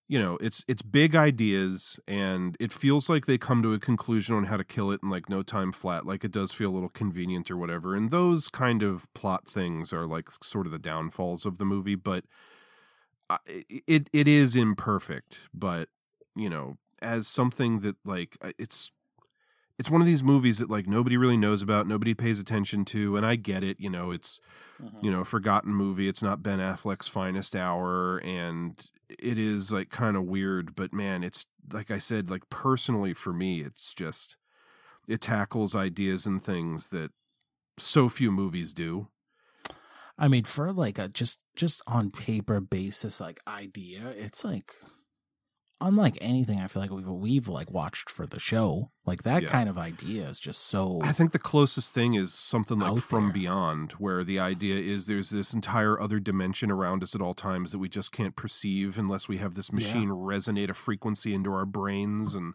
you 0.08 0.18
know 0.18 0.36
it's 0.40 0.64
it's 0.68 0.82
big 0.82 1.14
ideas 1.14 1.98
and 2.06 2.56
it 2.60 2.72
feels 2.72 3.08
like 3.08 3.26
they 3.26 3.38
come 3.38 3.62
to 3.62 3.72
a 3.72 3.78
conclusion 3.78 4.34
on 4.34 4.44
how 4.44 4.56
to 4.56 4.64
kill 4.64 4.90
it 4.90 5.00
in 5.02 5.10
like 5.10 5.28
no 5.28 5.42
time 5.42 5.72
flat 5.72 6.04
like 6.06 6.24
it 6.24 6.30
does 6.30 6.52
feel 6.52 6.70
a 6.70 6.74
little 6.74 6.88
convenient 6.88 7.50
or 7.50 7.56
whatever 7.56 7.94
and 7.94 8.10
those 8.10 8.48
kind 8.48 8.82
of 8.82 9.12
plot 9.14 9.46
things 9.46 9.92
are 9.92 10.06
like 10.06 10.28
sort 10.42 10.66
of 10.66 10.72
the 10.72 10.78
downfalls 10.78 11.46
of 11.46 11.58
the 11.58 11.64
movie 11.64 11.94
but 11.94 12.24
it 13.86 14.08
it 14.12 14.28
is 14.28 14.54
imperfect 14.54 15.48
but 15.54 15.88
you 16.36 16.50
know 16.50 16.76
as 17.00 17.26
something 17.26 17.80
that 17.80 17.96
like 18.04 18.36
uh, 18.42 18.52
it's 18.58 18.92
it's 19.78 19.90
one 19.90 20.00
of 20.00 20.06
these 20.06 20.22
movies 20.22 20.58
that 20.58 20.70
like 20.70 20.86
nobody 20.86 21.16
really 21.16 21.36
knows 21.36 21.62
about 21.62 21.88
nobody 21.88 22.12
pays 22.12 22.38
attention 22.38 22.84
to 22.84 23.16
and 23.16 23.24
i 23.24 23.36
get 23.36 23.64
it 23.64 23.80
you 23.80 23.88
know 23.88 24.10
it's 24.10 24.40
you 25.02 25.10
know, 25.10 25.20
a 25.20 25.24
forgotten 25.24 25.72
movie. 25.72 26.08
It's 26.08 26.22
not 26.22 26.42
Ben 26.42 26.58
Affleck's 26.58 27.08
finest 27.08 27.54
hour, 27.54 28.18
and 28.18 28.84
it 29.18 29.38
is 29.38 29.72
like 29.72 29.90
kind 29.90 30.16
of 30.16 30.24
weird. 30.24 30.74
But 30.74 30.92
man, 30.92 31.22
it's 31.22 31.46
like 31.72 31.90
I 31.90 31.98
said, 31.98 32.30
like 32.30 32.48
personally 32.50 33.14
for 33.14 33.32
me, 33.32 33.60
it's 33.60 33.94
just 33.94 34.36
it 35.08 35.20
tackles 35.20 35.74
ideas 35.74 36.26
and 36.26 36.42
things 36.42 36.88
that 36.90 37.12
so 37.76 38.08
few 38.08 38.30
movies 38.30 38.72
do. 38.72 39.08
I 40.16 40.28
mean, 40.28 40.44
for 40.44 40.72
like 40.72 40.98
a 40.98 41.08
just 41.08 41.40
just 41.56 41.82
on 41.86 42.10
paper 42.10 42.60
basis 42.60 43.20
like 43.20 43.40
idea, 43.46 44.08
it's 44.16 44.44
like 44.44 44.74
unlike 45.86 46.18
anything 46.20 46.58
I 46.60 46.66
feel 46.66 46.82
like 46.82 46.90
we've 46.90 47.06
we've 47.06 47.48
like 47.48 47.70
watched 47.70 48.08
for 48.10 48.26
the 48.26 48.40
show. 48.40 48.90
Like 49.06 49.22
that 49.24 49.42
Yeah. 49.42 49.48
kind 49.48 49.68
of 49.68 49.76
idea 49.78 50.28
is 50.28 50.40
just 50.40 50.62
so 50.68 51.00
I 51.02 51.12
think 51.12 51.32
the 51.32 51.38
closest 51.38 51.92
thing 51.94 52.14
is 52.14 52.32
something 52.32 52.78
like 52.78 53.02
From 53.02 53.24
there. 53.24 53.32
Beyond, 53.34 53.92
where 53.92 54.24
the 54.24 54.38
idea 54.40 54.76
is 54.76 55.06
there's 55.06 55.30
this 55.30 55.52
entire 55.54 56.00
other 56.00 56.18
dimension 56.20 56.70
around 56.70 57.02
us 57.02 57.14
at 57.14 57.20
all 57.20 57.34
times 57.34 57.70
that 57.72 57.78
we 57.78 57.88
just 57.88 58.12
can't 58.12 58.34
perceive 58.36 58.98
unless 58.98 59.28
we 59.28 59.36
have 59.38 59.54
this 59.54 59.70
Yeah. 59.70 59.76
machine 59.76 60.08
resonate 60.08 60.70
a 60.70 60.74
frequency 60.74 61.34
into 61.34 61.52
our 61.52 61.66
brains 61.66 62.34
and 62.34 62.54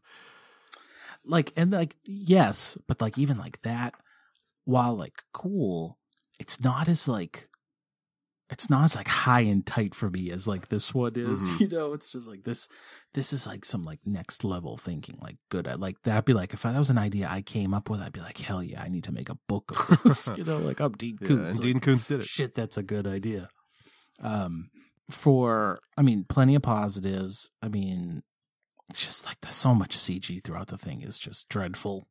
like 1.25 1.51
and 1.55 1.71
like 1.71 1.95
yes 2.05 2.77
but 2.87 3.01
like 3.01 3.17
even 3.17 3.37
like 3.37 3.61
that 3.61 3.93
while 4.65 4.95
like 4.95 5.23
cool 5.33 5.97
it's 6.39 6.61
not 6.61 6.87
as 6.87 7.07
like 7.07 7.48
it's 8.51 8.69
not 8.69 8.83
as 8.85 8.95
like 8.95 9.07
high 9.07 9.41
and 9.41 9.65
tight 9.65 9.93
for 9.93 10.09
me 10.09 10.31
as 10.31 10.47
like 10.47 10.69
this 10.69 10.93
one 10.93 11.13
is. 11.15 11.49
Mhm. 11.51 11.59
You 11.59 11.67
know, 11.67 11.93
it's 11.93 12.11
just 12.11 12.27
like 12.27 12.43
this. 12.43 12.67
This 13.13 13.31
is 13.33 13.45
like 13.45 13.63
some 13.65 13.83
like 13.85 13.99
next 14.05 14.43
level 14.43 14.77
thinking. 14.77 15.17
Like 15.21 15.37
good. 15.49 15.67
I 15.67 15.75
like 15.75 16.01
that'd 16.03 16.25
be 16.25 16.33
like 16.33 16.53
if 16.53 16.65
I, 16.65 16.71
that 16.71 16.79
was 16.79 16.89
an 16.89 16.97
idea 16.97 17.27
I 17.29 17.41
came 17.41 17.73
up 17.73 17.89
with, 17.89 18.01
I'd 18.01 18.13
be 18.13 18.21
like, 18.21 18.37
hell 18.39 18.63
yeah, 18.63 18.81
I 18.81 18.89
need 18.89 19.03
to 19.05 19.11
make 19.11 19.29
a 19.29 19.37
book 19.47 19.71
of 19.91 20.03
this. 20.03 20.29
you 20.35 20.43
know, 20.43 20.57
like 20.57 20.79
I'm 20.79 20.93
Dean 20.93 21.17
Yeah, 21.21 21.27
Koontz. 21.27 21.47
and 21.47 21.57
like, 21.59 21.63
Dean 21.63 21.79
Koontz 21.79 22.05
did 22.05 22.19
it. 22.21 22.25
Shit, 22.27 22.55
that's 22.55 22.77
a 22.77 22.83
good 22.83 23.05
idea. 23.07 23.49
Um, 24.21 24.69
for 25.09 25.79
I 25.97 26.01
mean, 26.01 26.25
plenty 26.27 26.55
of 26.55 26.61
positives. 26.61 27.51
I 27.61 27.67
mean, 27.69 28.23
it's 28.89 29.05
just 29.05 29.25
like 29.25 29.39
there's 29.41 29.55
so 29.55 29.73
much 29.75 29.97
CG 29.97 30.43
throughout 30.43 30.67
the 30.67 30.77
thing 30.77 31.01
is 31.01 31.19
just 31.19 31.49
dreadful. 31.49 32.07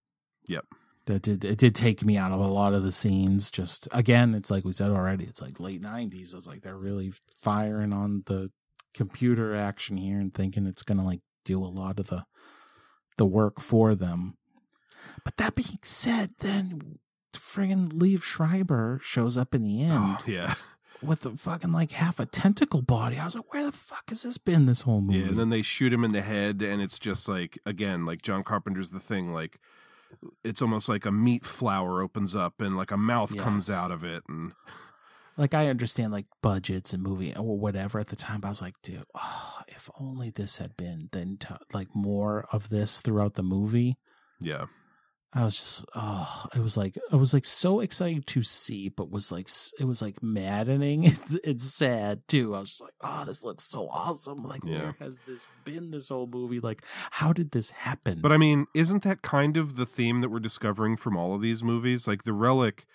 Yep. 0.48 0.64
That 1.08 1.22
did 1.22 1.42
it 1.42 1.56
did 1.56 1.74
take 1.74 2.04
me 2.04 2.18
out 2.18 2.32
of 2.32 2.38
a 2.40 2.46
lot 2.46 2.74
of 2.74 2.82
the 2.82 2.92
scenes. 2.92 3.50
Just 3.50 3.88
again, 3.92 4.34
it's 4.34 4.50
like 4.50 4.64
we 4.64 4.72
said 4.72 4.90
already. 4.90 5.24
It's 5.24 5.40
like 5.40 5.58
late 5.58 5.80
'90s. 5.80 6.34
It's 6.34 6.46
like 6.46 6.60
they're 6.60 6.76
really 6.76 7.12
firing 7.40 7.94
on 7.94 8.24
the 8.26 8.50
computer 8.92 9.56
action 9.56 9.96
here 9.96 10.18
and 10.20 10.34
thinking 10.34 10.66
it's 10.66 10.82
gonna 10.82 11.04
like 11.06 11.20
do 11.46 11.64
a 11.64 11.66
lot 11.66 11.98
of 11.98 12.08
the 12.08 12.24
the 13.16 13.24
work 13.24 13.58
for 13.58 13.94
them. 13.94 14.36
But 15.24 15.38
that 15.38 15.54
being 15.54 15.78
said, 15.82 16.32
then 16.40 16.98
friggin' 17.32 17.92
Liev 17.94 18.22
Schreiber 18.22 19.00
shows 19.02 19.38
up 19.38 19.54
in 19.54 19.62
the 19.62 19.80
oh, 19.80 19.84
end 19.84 19.92
Oh, 19.94 20.22
yeah. 20.26 20.54
with 21.00 21.24
a 21.24 21.36
fucking 21.36 21.72
like 21.72 21.92
half 21.92 22.20
a 22.20 22.26
tentacle 22.26 22.82
body. 22.82 23.18
I 23.18 23.24
was 23.24 23.34
like, 23.34 23.50
where 23.52 23.64
the 23.64 23.72
fuck 23.72 24.10
has 24.10 24.24
this 24.24 24.36
been 24.36 24.66
this 24.66 24.82
whole 24.82 25.00
movie? 25.00 25.20
Yeah, 25.20 25.28
and 25.28 25.38
then 25.38 25.48
they 25.48 25.62
shoot 25.62 25.92
him 25.92 26.04
in 26.04 26.12
the 26.12 26.20
head, 26.20 26.60
and 26.60 26.82
it's 26.82 26.98
just 26.98 27.30
like 27.30 27.58
again, 27.64 28.04
like 28.04 28.20
John 28.20 28.44
Carpenter's 28.44 28.90
The 28.90 29.00
Thing. 29.00 29.32
Like 29.32 29.58
it's 30.44 30.62
almost 30.62 30.88
like 30.88 31.04
a 31.06 31.12
meat 31.12 31.44
flower 31.44 32.02
opens 32.02 32.34
up, 32.34 32.60
and 32.60 32.76
like 32.76 32.90
a 32.90 32.96
mouth 32.96 33.36
comes 33.36 33.70
out 33.70 33.90
of 33.90 34.04
it, 34.04 34.22
and 34.28 34.52
like 35.36 35.54
I 35.54 35.68
understand 35.68 36.12
like 36.12 36.26
budgets 36.42 36.92
and 36.92 37.02
movie 37.02 37.34
or 37.36 37.58
whatever 37.58 38.00
at 38.00 38.08
the 38.08 38.16
time, 38.16 38.40
but 38.40 38.48
I 38.48 38.50
was 38.50 38.62
like, 38.62 38.74
dude, 38.82 39.04
oh, 39.14 39.60
if 39.68 39.88
only 39.98 40.30
this 40.30 40.56
had 40.56 40.76
been 40.76 41.08
then 41.12 41.38
t- 41.38 41.54
like 41.72 41.94
more 41.94 42.44
of 42.52 42.68
this 42.68 43.00
throughout 43.00 43.34
the 43.34 43.42
movie. 43.42 43.96
yeah, 44.40 44.66
I 45.34 45.44
was 45.44 45.58
just 45.58 45.84
oh, 45.94 46.46
it 46.56 46.60
was 46.60 46.76
like 46.78 46.96
I 47.12 47.16
was 47.16 47.34
like 47.34 47.44
so 47.44 47.80
excited 47.80 48.26
to 48.28 48.42
see, 48.42 48.88
but 48.88 49.10
was 49.10 49.30
like 49.30 49.48
it 49.78 49.84
was 49.84 50.00
like 50.00 50.22
maddening. 50.22 51.04
It's, 51.08 51.34
it's 51.44 51.64
sad 51.74 52.26
too. 52.28 52.54
I 52.54 52.60
was 52.60 52.70
just 52.70 52.80
like, 52.80 52.94
oh, 53.02 53.24
this 53.26 53.44
looks 53.44 53.64
so 53.64 53.88
awesome. 53.90 54.42
Like 54.42 54.62
Yeah. 54.64 54.78
where 54.78 54.96
has 55.00 55.20
this 55.26 55.46
been 55.64 55.90
this 55.90 56.08
whole 56.08 56.26
movie? 56.26 56.60
Like 56.60 56.82
how 57.12 57.34
did 57.34 57.50
this 57.50 57.70
happen? 57.72 58.20
But 58.22 58.32
I 58.32 58.38
mean, 58.38 58.66
isn't 58.74 59.02
that 59.02 59.20
kind 59.20 59.58
of 59.58 59.76
the 59.76 59.86
theme 59.86 60.22
that 60.22 60.30
we're 60.30 60.40
discovering 60.40 60.96
from 60.96 61.16
all 61.16 61.34
of 61.34 61.42
these 61.42 61.62
movies? 61.62 62.08
Like 62.08 62.22
the 62.22 62.32
relic, 62.32 62.86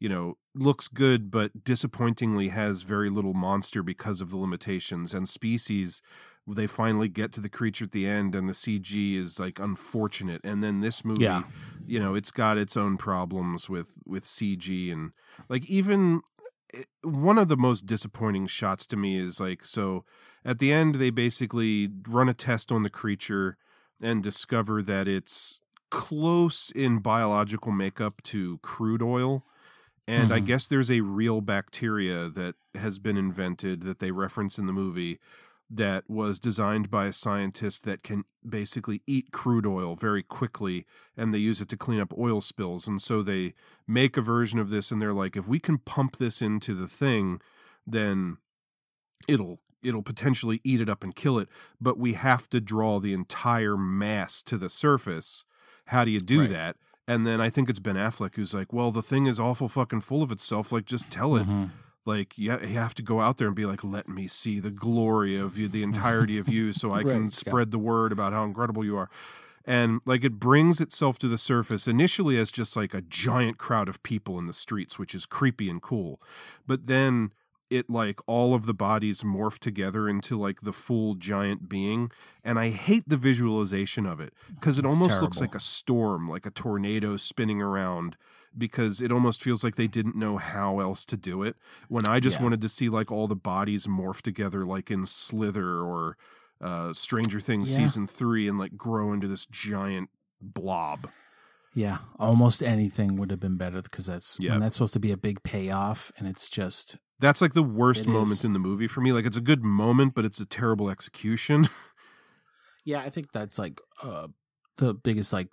you 0.00 0.08
know, 0.08 0.38
looks 0.56 0.88
good, 0.88 1.30
but 1.30 1.62
disappointingly 1.64 2.48
has 2.48 2.82
very 2.82 3.10
little 3.10 3.34
monster 3.34 3.84
because 3.84 4.20
of 4.20 4.30
the 4.30 4.36
limitations. 4.38 5.14
And 5.14 5.28
species, 5.28 6.02
they 6.46 6.66
finally 6.66 7.08
get 7.08 7.32
to 7.32 7.40
the 7.40 7.48
creature 7.48 7.84
at 7.86 7.92
the 7.92 8.06
end, 8.06 8.34
and 8.34 8.48
the 8.48 8.52
CG 8.54 9.16
is 9.16 9.40
like 9.40 9.58
unfortunate. 9.58 10.40
And 10.44 10.62
then 10.62 10.80
this 10.80 11.04
movie, 11.04 11.22
Yeah. 11.24 11.42
you 11.86 11.98
know, 11.98 12.14
it's 12.14 12.30
got 12.30 12.56
its 12.58 12.76
own 12.76 12.96
problems 12.96 13.68
with 13.68 13.98
with 14.06 14.24
CG 14.24 14.90
and 14.92 15.12
like 15.48 15.66
even 15.68 16.22
one 17.02 17.38
of 17.38 17.48
the 17.48 17.56
most 17.56 17.86
disappointing 17.86 18.46
shots 18.46 18.86
to 18.86 18.96
me 18.96 19.16
is 19.18 19.40
like 19.40 19.64
so 19.64 20.04
at 20.44 20.58
the 20.58 20.72
end 20.72 20.96
they 20.96 21.10
basically 21.10 21.88
run 22.08 22.28
a 22.28 22.34
test 22.34 22.70
on 22.70 22.82
the 22.82 22.90
creature 22.90 23.56
and 24.02 24.22
discover 24.22 24.82
that 24.82 25.08
it's 25.08 25.58
close 25.90 26.70
in 26.72 26.98
biological 26.98 27.72
makeup 27.72 28.20
to 28.24 28.58
crude 28.58 29.00
oil 29.00 29.44
and 30.06 30.32
i 30.34 30.40
Mhm. 30.40 30.44
guess 30.46 30.66
there's 30.66 30.90
a 30.90 31.00
real 31.00 31.40
bacteria 31.40 32.28
that 32.28 32.56
has 32.74 32.98
been 32.98 33.16
invented 33.16 33.82
that 33.82 34.00
they 34.00 34.10
reference 34.10 34.58
in 34.58 34.66
the 34.66 34.72
movie 34.72 35.18
that 35.68 36.08
was 36.08 36.38
designed 36.38 36.90
by 36.90 37.06
a 37.06 37.12
scientist 37.12 37.84
that 37.84 38.02
can 38.04 38.24
basically 38.48 39.02
eat 39.06 39.32
crude 39.32 39.66
oil 39.66 39.96
very 39.96 40.22
quickly 40.22 40.86
and 41.16 41.34
they 41.34 41.38
use 41.38 41.60
it 41.60 41.68
to 41.68 41.76
clean 41.76 41.98
up 41.98 42.16
oil 42.16 42.40
spills. 42.40 42.86
And 42.86 43.02
so 43.02 43.20
they 43.22 43.52
make 43.86 44.16
a 44.16 44.20
version 44.22 44.58
of 44.60 44.70
this 44.70 44.90
and 44.92 45.00
they're 45.02 45.12
like 45.12 45.36
if 45.36 45.48
we 45.48 45.58
can 45.58 45.78
pump 45.78 46.18
this 46.18 46.40
into 46.40 46.72
the 46.74 46.86
thing 46.86 47.40
then 47.86 48.36
it'll 49.28 49.60
it'll 49.82 50.02
potentially 50.02 50.60
eat 50.64 50.80
it 50.80 50.88
up 50.88 51.02
and 51.04 51.14
kill 51.16 51.38
it. 51.38 51.48
But 51.80 51.98
we 51.98 52.12
have 52.14 52.48
to 52.50 52.60
draw 52.60 52.98
the 53.00 53.12
entire 53.12 53.76
mass 53.76 54.42
to 54.42 54.56
the 54.58 54.68
surface. 54.70 55.44
How 55.86 56.04
do 56.04 56.10
you 56.10 56.20
do 56.20 56.40
Right. 56.42 56.50
that? 56.50 56.76
And 57.08 57.24
then 57.26 57.40
i 57.40 57.50
think 57.50 57.68
it's 57.70 57.78
ben 57.78 57.94
affleck 57.96 58.34
who's 58.36 58.52
like 58.54 58.72
well 58.72 58.90
the 58.90 59.02
thing 59.02 59.26
is 59.26 59.38
awful 59.40 59.68
fucking 59.68 60.00
full 60.02 60.22
of 60.22 60.30
itself 60.32 60.70
like 60.72 60.84
just 60.86 61.10
tell 61.10 61.36
it. 61.36 61.46
Mhm. 61.46 61.70
Like 62.06 62.38
you, 62.38 62.52
you 62.52 62.78
have 62.78 62.94
to 62.94 63.02
go 63.02 63.20
out 63.20 63.36
there 63.36 63.48
and 63.48 63.56
be 63.56 63.66
like 63.66 63.84
let 63.84 64.08
me 64.08 64.26
see 64.26 64.60
the 64.60 64.70
glory 64.70 65.36
of 65.36 65.58
you 65.58 65.68
the 65.68 65.82
mm-hmm. 65.82 65.92
entirety 65.92 66.38
of 66.38 66.48
you 66.48 66.72
so 66.72 66.92
i 66.92 67.02
can 67.02 67.26
Right, 67.26 67.44
yeah. 67.46 67.50
spread 67.50 67.70
the 67.70 67.78
word 67.78 68.12
about 68.12 68.32
how 68.32 68.44
incredible 68.44 68.84
you 68.84 68.96
are. 68.96 69.10
And 69.68 70.00
like 70.06 70.24
it 70.24 70.38
brings 70.38 70.80
itself 70.80 71.18
to 71.20 71.28
the 71.28 71.38
surface 71.38 71.88
initially 71.88 72.38
as 72.38 72.52
just 72.52 72.76
like 72.76 72.94
a 72.94 73.00
giant 73.02 73.58
crowd 73.58 73.88
of 73.88 74.02
people 74.04 74.38
in 74.38 74.46
the 74.46 74.52
streets 74.52 74.98
which 74.98 75.14
is 75.14 75.26
creepy 75.26 75.68
and 75.68 75.82
cool. 75.82 76.20
But 76.66 76.86
then 76.86 77.32
it 77.68 77.90
like 77.90 78.20
all 78.28 78.54
of 78.54 78.66
the 78.66 78.74
bodies 78.74 79.22
morph 79.22 79.58
together 79.58 80.08
into 80.08 80.38
like 80.38 80.60
the 80.60 80.72
full 80.72 81.14
giant 81.16 81.68
being 81.68 82.12
and 82.44 82.60
i 82.60 82.68
hate 82.68 83.02
the 83.08 83.16
visualization 83.16 84.06
of 84.06 84.20
it 84.20 84.32
because 84.54 84.78
it 84.78 84.84
It's 84.84 84.96
almost 84.96 85.20
looks 85.20 85.40
like 85.40 85.56
a 85.56 85.58
storm 85.58 86.28
like 86.28 86.46
a 86.46 86.50
tornado 86.50 87.16
spinning 87.16 87.60
around 87.60 88.16
because 88.58 89.00
it 89.00 89.10
almost 89.12 89.42
feels 89.42 89.62
like 89.64 89.76
they 89.76 89.86
didn't 89.86 90.16
know 90.16 90.36
how 90.38 90.80
else 90.80 91.04
to 91.06 91.16
do 91.16 91.42
it 91.42 91.56
when 91.88 92.06
i 92.06 92.20
just 92.20 92.38
Yeah. 92.38 92.44
wanted 92.44 92.60
to 92.62 92.68
see 92.68 92.88
like 92.88 93.10
all 93.12 93.26
the 93.28 93.36
bodies 93.36 93.86
morph 93.86 94.22
together 94.22 94.64
like 94.64 94.90
in 94.90 95.06
slither 95.06 95.80
or 95.80 96.16
uh 96.60 96.92
stranger 96.92 97.40
things 97.40 97.70
Yeah. 97.70 97.84
season 97.84 98.06
three 98.06 98.48
and 98.48 98.58
like 98.58 98.76
grow 98.76 99.12
into 99.12 99.28
this 99.28 99.46
giant 99.46 100.08
blob 100.40 101.08
Yeah, 101.74 101.98
almost 102.18 102.62
anything 102.62 103.16
would 103.16 103.30
have 103.30 103.40
been 103.40 103.58
better 103.58 103.82
because 103.82 104.06
that's 104.06 104.38
Yeah. 104.40 104.52
when 104.52 104.60
that's 104.60 104.76
supposed 104.76 104.94
to 104.94 105.00
be 105.00 105.12
a 105.12 105.16
big 105.18 105.42
payoff, 105.42 106.10
and 106.16 106.26
it's 106.26 106.48
just 106.48 106.96
that's 107.20 107.42
like 107.42 107.52
the 107.54 107.62
worst 107.62 108.06
moment 108.06 108.38
is. 108.40 108.44
in 108.46 108.52
the 108.54 108.58
movie 108.58 108.86
for 108.88 109.00
me 109.02 109.12
like 109.12 109.26
it's 109.26 109.36
a 109.36 109.42
good 109.42 109.62
moment 109.62 110.14
but 110.14 110.24
it's 110.24 110.40
a 110.40 110.46
terrible 110.46 110.88
execution 110.88 111.68
yeah. 112.84 113.00
I 113.00 113.10
think 113.10 113.32
that's 113.32 113.58
like 113.58 113.80
uh, 114.02 114.28
the 114.78 114.94
biggest 114.94 115.32
like 115.32 115.48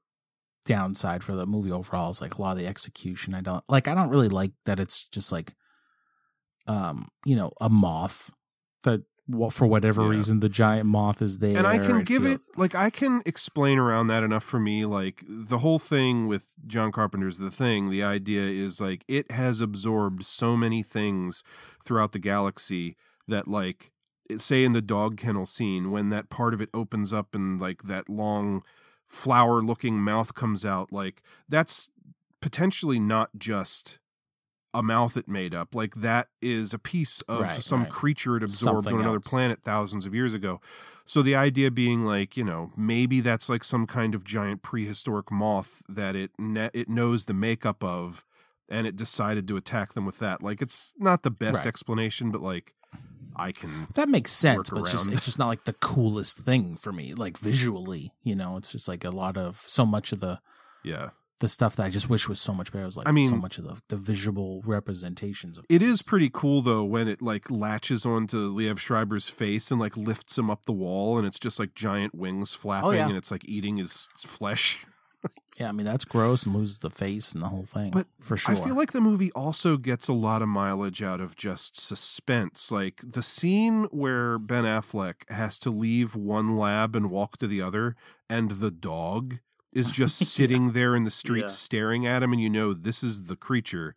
downside 0.65 1.23
for 1.23 1.35
the 1.35 1.45
movie 1.45 1.71
overall 1.71 2.11
is 2.11 2.21
like 2.21 2.35
a 2.35 2.41
lot 2.41 2.51
of 2.53 2.57
the 2.57 2.67
execution. 2.67 3.33
I 3.33 3.41
don't 3.41 3.63
like. 3.67 3.87
I 3.87 3.95
don't 3.95 4.09
really 4.09 4.29
like 4.29 4.51
that 4.65 4.79
it's 4.79 5.07
just 5.07 5.31
like, 5.31 5.55
um, 6.67 7.09
you 7.25 7.35
know, 7.35 7.51
a 7.59 7.69
moth 7.69 8.31
that 8.83 9.01
well, 9.27 9.49
for 9.49 9.65
whatever 9.65 10.01
Yeah. 10.01 10.09
reason 10.09 10.39
the 10.41 10.49
giant 10.49 10.85
moth 10.87 11.21
is 11.21 11.37
there, 11.39 11.57
and 11.57 11.65
I 11.65 11.77
can 11.77 12.03
give 12.03 12.25
it 12.25 12.41
like 12.57 12.75
I 12.75 12.89
can 12.89 13.21
explain 13.25 13.79
around 13.79 14.07
that 14.07 14.23
enough 14.23 14.43
for 14.43 14.59
me. 14.59 14.85
Like 14.85 15.23
the 15.27 15.59
whole 15.59 15.79
thing 15.79 16.27
with 16.27 16.53
John 16.67 16.91
Carpenter's 16.91 17.37
The 17.37 17.51
Thing, 17.51 17.89
the 17.89 18.03
idea 18.03 18.41
is 18.41 18.81
like 18.81 19.05
it 19.07 19.31
has 19.31 19.61
absorbed 19.61 20.25
so 20.25 20.57
many 20.57 20.83
things 20.83 21.43
throughout 21.85 22.11
the 22.11 22.19
galaxy 22.19 22.97
that 23.27 23.47
like 23.47 23.91
say 24.37 24.63
in 24.63 24.71
the 24.71 24.81
dog 24.81 25.17
kennel 25.17 25.45
scene 25.45 25.91
when 25.91 26.09
that 26.09 26.29
part 26.29 26.53
of 26.53 26.61
it 26.61 26.69
opens 26.73 27.13
up 27.13 27.35
and 27.35 27.59
like 27.61 27.83
that 27.83 28.09
long 28.09 28.63
flower 29.13 29.61
looking 29.61 29.99
mouth 29.99 30.33
comes 30.33 30.65
out 30.65 30.91
like 30.91 31.21
that's 31.47 31.89
potentially 32.41 32.99
not 32.99 33.29
just 33.37 33.99
a 34.73 34.81
mouth 34.81 35.15
it 35.15 35.27
made 35.27 35.53
up 35.53 35.75
like 35.75 35.93
that 35.93 36.29
is 36.41 36.73
a 36.73 36.79
piece 36.79 37.21
of 37.21 37.41
Right, 37.41 37.61
some 37.61 37.81
right. 37.83 37.91
creature 37.91 38.37
it 38.37 38.43
absorbed 38.43 38.85
Something 38.85 38.95
on 38.95 39.01
another 39.01 39.17
else. 39.17 39.27
planet 39.27 39.59
thousands 39.63 40.07
of 40.07 40.15
years 40.15 40.33
ago 40.33 40.59
so 41.05 41.21
the 41.21 41.35
idea 41.35 41.69
being 41.69 42.05
like, 42.05 42.37
you 42.37 42.45
know, 42.45 42.71
maybe 42.77 43.19
that's 43.19 43.49
like 43.49 43.65
some 43.65 43.85
kind 43.85 44.15
of 44.15 44.23
giant 44.23 44.61
prehistoric 44.61 45.29
moth 45.33 45.83
that 45.89 46.15
it 46.15 46.31
ne- 46.39 46.69
it 46.73 46.87
knows 46.87 47.25
the 47.25 47.33
makeup 47.33 47.83
of 47.83 48.23
and 48.69 48.87
it 48.87 48.95
decided 48.95 49.45
to 49.49 49.57
attack 49.57 49.95
them 49.95 50.05
with 50.05 50.19
that. 50.19 50.41
Like 50.41 50.61
it's 50.61 50.93
not 50.97 51.23
the 51.23 51.29
best 51.29 51.55
Right. 51.57 51.67
explanation, 51.67 52.31
but 52.31 52.41
like 52.41 52.73
I 53.35 53.51
can 53.51 53.87
That 53.95 54.09
makes 54.09 54.31
sense, 54.31 54.69
but 54.69 54.79
it's 54.81 54.91
just 54.91 55.11
it's 55.11 55.25
just 55.25 55.39
not 55.39 55.47
like 55.47 55.65
the 55.65 55.73
coolest 55.73 56.37
thing 56.39 56.75
for 56.77 56.91
me, 56.93 57.13
like 57.13 57.37
visually. 57.37 58.11
You 58.23 58.35
know, 58.35 58.57
it's 58.57 58.71
just 58.71 58.87
like 58.87 59.03
a 59.03 59.09
lot 59.11 59.37
of 59.37 59.57
so 59.57 59.85
much 59.85 60.11
of 60.11 60.19
the 60.19 60.39
yeah. 60.83 61.09
the 61.39 61.47
stuff 61.47 61.75
that 61.77 61.83
I 61.85 61.89
just 61.89 62.09
wish 62.09 62.27
was 62.29 62.39
so 62.41 62.53
much 62.53 62.71
better. 62.71 62.83
It 62.83 62.87
was 62.87 62.97
like 62.97 63.07
I 63.07 63.11
mean- 63.11 63.29
so 63.29 63.35
much 63.35 63.57
of 63.57 63.63
the 63.65 63.81
the 63.89 63.97
visual 63.97 64.61
representations 64.65 65.57
of 65.57 65.65
It 65.69 65.81
is 65.81 66.01
pretty 66.01 66.29
cool 66.31 66.61
though 66.61 66.83
when 66.83 67.07
it 67.07 67.21
like 67.21 67.49
latches 67.51 68.05
onto 68.05 68.37
Liev 68.53 68.77
Schreiber's 68.79 69.29
face 69.29 69.71
and 69.71 69.79
like 69.79 69.95
lifts 69.97 70.37
him 70.37 70.49
up 70.49 70.65
the 70.65 70.71
wall 70.73 71.17
and 71.17 71.25
it's 71.27 71.39
just 71.39 71.59
like 71.59 71.73
giant 71.73 72.13
wings 72.13 72.53
flapping 72.53 72.89
Oh, 72.89 72.91
yeah. 72.91 73.07
and 73.07 73.17
it's 73.17 73.31
like 73.31 73.43
eating 73.45 73.77
his 73.77 74.07
flesh. 74.17 74.85
Yeah, 75.59 75.69
I 75.69 75.71
mean 75.71 75.85
that's 75.85 76.05
gross 76.05 76.45
and 76.47 76.55
loses 76.55 76.79
the 76.79 76.89
face 76.89 77.31
and 77.33 77.43
the 77.43 77.47
whole 77.49 77.63
thing. 77.65 77.91
But 77.91 78.07
for 78.19 78.35
sure, 78.37 78.55
I 78.55 78.57
feel 78.59 78.75
like 78.75 78.91
the 78.91 79.01
movie 79.01 79.31
also 79.33 79.77
gets 79.77 80.07
a 80.07 80.13
lot 80.13 80.41
of 80.41 80.47
mileage 80.49 81.03
out 81.03 81.21
of 81.21 81.35
just 81.35 81.79
suspense. 81.79 82.71
Like 82.71 83.01
the 83.03 83.21
scene 83.21 83.83
where 83.91 84.39
Ben 84.39 84.63
Affleck 84.63 85.29
has 85.29 85.59
to 85.59 85.69
leave 85.69 86.15
one 86.15 86.57
lab 86.57 86.95
and 86.95 87.11
walk 87.11 87.37
to 87.37 87.47
the 87.47 87.61
other, 87.61 87.95
and 88.29 88.51
the 88.51 88.71
dog 88.71 89.39
is 89.71 89.91
just 90.01 90.25
sitting 90.25 90.71
there 90.71 90.95
in 90.95 91.03
the 91.03 91.11
street 91.11 91.41
Yeah. 91.41 91.47
staring 91.47 92.05
at 92.07 92.23
him, 92.23 92.33
and 92.33 92.41
you 92.41 92.49
know 92.49 92.73
this 92.73 93.03
is 93.03 93.25
the 93.25 93.35
creature. 93.35 93.95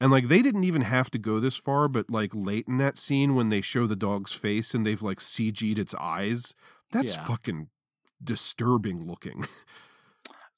And 0.00 0.10
like 0.12 0.28
they 0.28 0.40
didn't 0.42 0.64
even 0.64 0.82
have 0.82 1.10
to 1.10 1.18
go 1.18 1.40
this 1.40 1.56
far, 1.56 1.88
but 1.88 2.10
like 2.10 2.30
late 2.32 2.66
in 2.68 2.76
that 2.78 2.96
scene 2.96 3.34
when 3.34 3.48
they 3.48 3.60
show 3.60 3.86
the 3.88 3.96
dog's 3.96 4.32
face 4.32 4.72
and 4.74 4.84
they've 4.86 5.02
like 5.02 5.18
CG'd 5.18 5.78
its 5.80 5.94
eyes, 5.96 6.54
that's 6.92 7.14
Yeah. 7.14 7.24
fucking 7.24 7.68
disturbing 8.22 9.04
looking. 9.06 9.44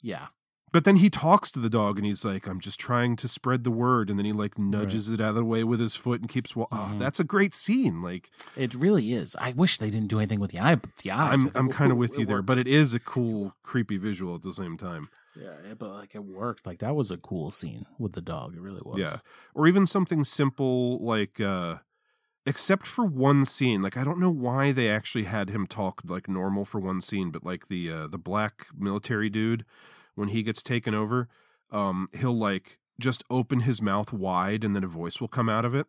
Yeah. 0.05 0.27
But 0.73 0.85
then 0.85 0.97
he 0.97 1.09
talks 1.09 1.53
to 1.53 1.61
the 1.61 1.71
dog 1.71 1.99
and 1.99 2.05
he's 2.05 2.25
like, 2.25 2.49
I'm 2.49 2.59
just 2.59 2.81
trying 2.81 3.15
to 3.17 3.29
spread 3.29 3.63
the 3.63 3.71
word. 3.71 4.11
And 4.11 4.19
then 4.19 4.27
he 4.27 4.33
like 4.33 4.59
nudges 4.59 5.09
it 5.09 5.21
out 5.21 5.29
of 5.31 5.35
the 5.37 5.45
way 5.45 5.63
with 5.63 5.79
his 5.79 5.95
foot 5.95 6.21
and 6.21 6.29
keeps, 6.29 6.57
wa- 6.57 6.67
oh, 6.73 6.91
Mhm. 6.93 6.99
that's 6.99 7.21
a 7.21 7.25
great 7.25 7.55
scene. 7.55 8.03
Like, 8.03 8.29
It 8.57 8.75
really 8.75 9.13
is. 9.13 9.37
I 9.41 9.53
wish 9.53 9.79
they 9.79 9.89
didn't 9.89 10.09
do 10.09 10.19
anything 10.19 10.41
with 10.41 10.51
the 10.51 10.59
eye. 10.59 10.77
The 11.05 11.13
eyes. 11.13 11.45
I'm, 11.45 11.53
I'm 11.55 11.69
kind 11.71 11.93
of 11.93 11.97
with 11.99 12.19
you 12.19 12.27
there, 12.27 12.39
worked. 12.39 12.47
but 12.47 12.59
it 12.59 12.67
is 12.67 12.93
a 12.93 12.99
cool, 12.99 13.55
creepy 13.63 13.97
visual 13.99 14.35
at 14.35 14.43
the 14.43 14.53
same 14.53 14.77
time. 14.77 15.11
Yeah, 15.41 15.55
yeah, 15.67 15.75
but 15.75 15.91
like 15.91 16.15
it 16.17 16.25
worked. 16.25 16.67
Like 16.67 16.81
that 16.81 16.97
was 16.97 17.11
a 17.13 17.17
cool 17.19 17.53
scene 17.53 17.87
with 17.99 18.13
the 18.15 18.21
dog. 18.21 18.57
It 18.57 18.61
really 18.61 18.83
was. 18.85 18.97
Yeah. 18.99 19.19
Or 19.55 19.69
even 19.69 19.87
something 19.87 20.25
simple 20.25 20.99
like, 20.99 21.41
uh, 21.41 21.79
except 22.47 22.87
for 22.87 23.05
one 23.05 23.45
scene, 23.45 23.81
like 23.81 23.97
I 23.97 24.03
don't 24.05 24.19
know 24.19 24.31
why 24.31 24.73
they 24.73 24.89
actually 24.91 25.25
had 25.25 25.51
him 25.51 25.67
talk 25.69 26.03
like 26.05 26.29
normal 26.29 26.65
for 26.65 26.81
one 26.81 27.01
scene, 27.01 27.31
but 27.31 27.45
like 27.45 27.69
the 27.69 27.91
uh, 27.91 28.07
the 28.09 28.19
black 28.19 28.67
military 28.77 29.31
dude 29.31 29.65
when 30.15 30.29
he 30.29 30.43
gets 30.43 30.63
taken 30.63 30.95
over, 30.95 31.29
um, 31.71 32.09
he'll 32.17 32.37
like 32.37 32.79
just 33.01 33.25
open 33.31 33.61
his 33.61 33.83
mouth 33.83 34.13
wide 34.13 34.63
and 34.65 34.75
then 34.75 34.85
a 34.85 34.89
voice 34.89 35.21
will 35.21 35.29
come 35.29 35.49
out 35.49 35.65
of 35.65 35.75
it. 35.75 35.87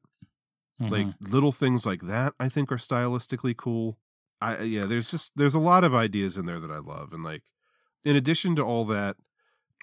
Like 0.89 1.07
little 1.21 1.51
things 1.53 1.85
like 1.85 2.01
that, 2.01 2.33
I 2.39 2.49
think 2.49 2.71
are 2.71 2.75
stylistically 2.77 3.55
cool. 3.55 3.97
I 4.41 4.63
yeah, 4.63 4.85
there's 4.85 5.09
just 5.09 5.31
there's 5.35 5.55
a 5.55 5.59
lot 5.59 5.85
of 5.85 5.95
ideas 5.95 6.35
in 6.35 6.45
there 6.45 6.59
that 6.59 6.71
I 6.71 6.79
love, 6.79 7.13
and 7.13 7.23
like 7.23 7.43
in 8.03 8.15
addition 8.15 8.55
to 8.57 8.61
all 8.63 8.83
that, 8.85 9.15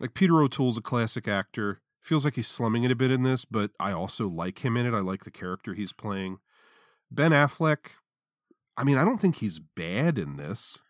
like 0.01 0.13
Peter 0.13 0.43
O'Toole's 0.43 0.77
a 0.77 0.83
classic 0.83 1.27
actor. 1.27 1.81
Feels 2.01 2.25
like 2.25 2.35
he's 2.35 2.49
slumming 2.49 2.83
it 2.83 2.91
a 2.91 2.97
bit 2.97 3.13
in 3.13 3.23
this, 3.23 3.45
but 3.45 3.71
I 3.79 3.93
also 3.93 4.29
like 4.29 4.65
him 4.65 4.77
in 4.77 4.87
it. 4.87 4.93
I 4.93 4.99
like 4.99 5.25
the 5.25 5.31
character 5.31 5.73
he's 5.73 5.93
playing. 5.93 6.39
Ben 7.11 7.31
Affleck, 7.31 7.93
I 8.77 8.85
mean, 8.85 8.99
I 8.99 9.05
don't 9.05 9.21
think 9.21 9.37
he's 9.37 9.61
bad 9.61 10.19
in 10.19 10.37
this. 10.37 10.83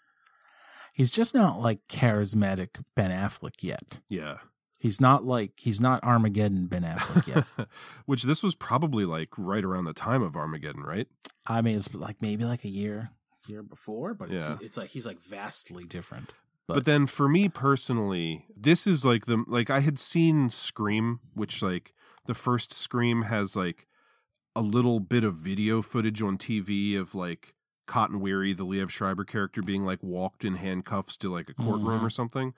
He's 0.92 1.10
just 1.10 1.34
not 1.34 1.60
like 1.60 1.80
charismatic 1.88 2.82
Ben 2.94 3.10
Affleck 3.10 3.62
yet. 3.62 4.00
Yeah. 4.08 4.38
He's 4.78 5.00
not 5.00 5.24
like 5.24 5.52
he's 5.60 5.80
not 5.80 6.02
Armageddon 6.02 6.66
Ben 6.66 6.82
Affleck 6.82 7.26
yet. 7.58 7.68
Which 8.06 8.24
this 8.24 8.42
was 8.42 8.54
probably 8.54 9.04
like 9.04 9.28
right 9.38 9.64
around 9.64 9.84
the 9.84 9.92
time 9.92 10.22
of 10.22 10.36
Armageddon, 10.36 10.82
right? 10.82 11.06
I 11.46 11.62
mean, 11.62 11.76
it's 11.76 11.92
like 11.94 12.20
maybe 12.20 12.44
like 12.44 12.64
a 12.64 12.68
year 12.70 13.10
year 13.46 13.62
before, 13.62 14.14
but 14.14 14.30
it's 14.30 14.46
Yeah. 14.46 14.58
it's 14.60 14.76
like 14.76 14.90
he's 14.90 15.06
like 15.06 15.20
vastly 15.20 15.84
different. 15.84 16.32
But, 16.68 16.84
then 16.86 17.06
for 17.06 17.28
me 17.28 17.48
personally, 17.50 18.46
this 18.56 18.86
is 18.86 19.04
like 19.04 19.26
the 19.26 19.44
like 19.46 19.68
I 19.68 19.80
had 19.80 19.98
seen 19.98 20.48
Scream, 20.48 21.20
which 21.34 21.62
like 21.62 21.92
the 22.26 22.34
first 22.34 22.72
Scream 22.72 23.22
has 23.22 23.54
like 23.54 23.86
a 24.56 24.62
little 24.62 24.98
bit 24.98 25.22
of 25.22 25.34
video 25.34 25.82
footage 25.82 26.22
on 26.22 26.38
TV 26.38 26.98
of 26.98 27.14
like 27.14 27.54
Cotton 27.86 28.20
Weary, 28.20 28.52
the 28.52 28.66
Liev 28.66 28.90
Schreiber 28.90 29.24
character, 29.24 29.62
being 29.62 29.84
like 29.84 30.02
walked 30.02 30.44
in 30.44 30.56
handcuffs 30.56 31.16
to 31.18 31.30
like 31.30 31.48
a 31.48 31.54
courtroom 31.54 32.00
Mhm. 32.00 32.02
or 32.02 32.10
something. 32.10 32.54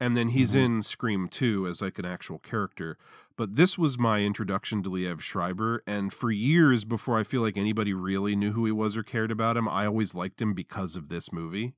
And 0.00 0.16
then 0.16 0.30
he's 0.30 0.52
Mhm. 0.54 0.64
in 0.64 0.82
Scream 0.82 1.28
2 1.28 1.66
as 1.66 1.80
like 1.80 1.98
an 1.98 2.04
actual 2.04 2.38
character. 2.40 2.98
But 3.36 3.56
this 3.56 3.78
was 3.78 3.98
my 3.98 4.22
introduction 4.22 4.82
to 4.82 4.90
Liev 4.90 5.20
Schreiber. 5.20 5.82
And 5.86 6.12
for 6.12 6.30
years 6.30 6.84
before 6.84 7.18
I 7.18 7.22
feel 7.24 7.42
like 7.42 7.56
anybody 7.56 7.94
really 7.94 8.34
knew 8.36 8.52
who 8.52 8.64
he 8.66 8.72
was 8.72 8.96
or 8.96 9.02
cared 9.02 9.30
about 9.30 9.56
him, 9.56 9.68
I 9.68 9.86
always 9.86 10.14
liked 10.14 10.40
him 10.42 10.52
because 10.54 10.96
of 10.96 11.08
this 11.08 11.32
movie 11.32 11.74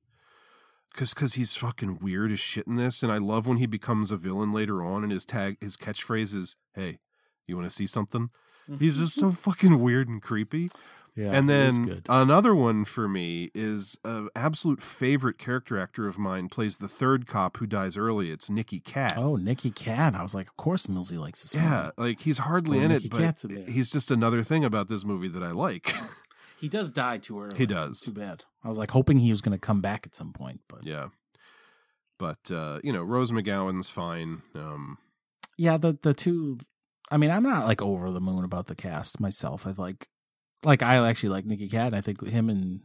because 0.91 1.13
because 1.13 1.35
he's 1.35 1.55
fucking 1.55 1.99
weird 1.99 2.31
as 2.31 2.39
shit 2.39 2.65
in 2.65 2.73
this, 2.75 3.03
and 3.03 3.11
I 3.11 3.17
love 3.19 3.45
when 3.45 3.57
he 3.57 3.67
becomes 3.67 4.09
a 4.09 4.17
villain 4.17 4.51
later 4.51 4.83
on, 4.83 5.03
and 5.03 5.11
his 5.11 5.25
tag 5.25 5.57
his 5.61 5.77
catchphrase 5.77 6.33
is 6.33 6.55
"Hey, 6.73 6.97
you 7.45 7.55
want 7.55 7.67
to 7.67 7.75
see 7.75 7.85
something?" 7.85 8.31
He's 8.79 8.97
just 8.97 9.13
so 9.15 9.31
fucking 9.31 9.79
weird 9.79 10.09
and 10.09 10.21
creepy. 10.21 10.69
Yeah, 11.17 11.31
and 11.31 11.49
then 11.49 11.81
good. 11.81 12.05
another 12.07 12.53
one 12.53 12.85
for 12.85 13.07
me 13.07 13.49
is 13.55 13.97
an 14.05 14.29
absolute 14.35 14.81
favorite 14.81 15.37
character 15.37 15.79
actor 15.79 16.07
of 16.07 16.19
mine 16.19 16.47
plays 16.47 16.77
the 16.77 16.87
third 16.87 17.25
cop 17.25 17.57
who 17.57 17.65
dies 17.65 17.97
early. 17.97 18.29
It's 18.29 18.49
Nicky 18.49 18.79
Katt. 18.79 19.17
Oh, 19.17 19.35
Nicky 19.35 19.71
Katt. 19.71 20.13
I 20.13 20.21
was 20.21 20.35
like, 20.35 20.47
of 20.47 20.57
course 20.57 20.85
Millsy 20.85 21.19
likes 21.19 21.41
this. 21.41 21.55
yeah, 21.55 21.89
movie. 21.97 22.09
like 22.09 22.21
he's 22.21 22.37
hardly 22.37 22.77
boy 22.77 22.85
in 22.85 22.91
it, 22.91 23.03
Nicky 23.03 23.09
but 23.09 23.43
in 23.45 23.65
he's 23.65 23.89
just 23.89 24.11
another 24.11 24.43
thing 24.43 24.63
about 24.63 24.87
this 24.87 25.03
movie 25.03 25.27
that 25.29 25.41
I 25.43 25.51
like. 25.51 25.91
He 26.59 26.69
does 26.69 26.89
die 26.89 27.19
too 27.19 27.39
early. 27.39 27.57
He 27.57 27.65
does. 27.65 27.99
Too 28.01 28.11
bad. 28.11 28.43
I 28.63 28.69
was 28.69 28.77
like 28.77 28.91
hoping 28.91 29.19
he 29.19 29.29
was 29.31 29.41
going 29.41 29.57
to 29.57 29.59
come 29.59 29.79
back 29.79 30.07
at 30.07 30.15
some 30.15 30.33
point, 30.33 30.61
but 30.67 30.85
yeah, 30.85 31.09
but 32.17 32.39
uh, 32.51 32.79
you 32.83 32.91
know, 32.91 33.03
Rose 33.03 33.31
McGowan's 33.31 33.89
fine. 33.89 34.41
Um, 34.55 34.97
yeah, 35.57 35.77
the 35.77 35.97
the 36.01 36.13
two. 36.13 36.59
I 37.11 37.17
mean, 37.17 37.29
I'm 37.29 37.43
not 37.43 37.67
like 37.67 37.81
over 37.81 38.11
the 38.11 38.19
moon 38.19 38.43
about 38.43 38.67
the 38.67 38.75
cast 38.75 39.19
myself. 39.19 39.67
I 39.67 39.73
like, 39.77 40.07
like 40.63 40.81
I 40.81 41.07
actually 41.07 41.29
like 41.29 41.45
Nicky 41.45 41.69
Katt. 41.69 41.93
I 41.93 42.01
think 42.01 42.25
him 42.25 42.49
and 42.49 42.81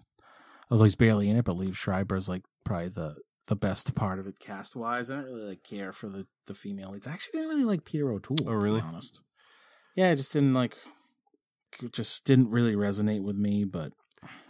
although 0.70 0.85
he's 0.85 0.97
barely 0.97 1.28
in 1.28 1.36
it, 1.36 1.44
but 1.44 1.57
Liev 1.57 1.74
Schreiber 1.74 2.16
is 2.16 2.28
like 2.28 2.43
probably 2.65 2.89
the 2.89 3.16
the 3.47 3.57
best 3.57 3.94
part 3.94 4.19
of 4.19 4.27
it 4.27 4.39
cast 4.39 4.77
wise. 4.77 5.11
I 5.11 5.16
don't 5.16 5.24
really 5.24 5.49
like 5.49 5.65
care 5.65 5.93
for 5.93 6.09
the 6.09 6.27
the 6.47 6.55
female 6.55 6.90
leads. 6.93 7.07
I 7.07 7.12
actually 7.12 7.40
didn't 7.40 7.51
really 7.51 7.65
like 7.65 7.85
Peter 7.85 8.11
O'Toole. 8.11 8.39
Oh, 8.47 8.53
really? 8.53 8.81
To 8.81 8.86
be 8.86 8.93
honest. 8.93 9.23
Yeah, 9.94 10.12
it 10.12 10.16
just 10.16 10.32
didn't 10.32 10.55
like. 10.55 10.77
Just 11.90 12.24
didn't 12.24 12.51
really 12.51 12.74
resonate 12.74 13.23
with 13.23 13.36
me. 13.36 13.65
But 13.65 13.93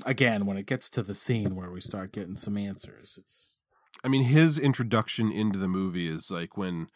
again, 0.04 0.46
when 0.46 0.56
it 0.56 0.66
gets 0.66 0.90
to 0.90 1.02
the 1.02 1.14
scene 1.14 1.54
where 1.54 1.70
we 1.70 1.80
start 1.80 2.12
getting 2.12 2.36
some 2.36 2.56
answers, 2.56 3.16
it's 3.18 3.58
I 4.04 4.08
mean, 4.08 4.24
his 4.24 4.58
introduction 4.58 5.30
into 5.30 5.58
the 5.58 5.68
movie 5.68 6.08
is 6.08 6.30
like 6.30 6.56
when 6.56 6.88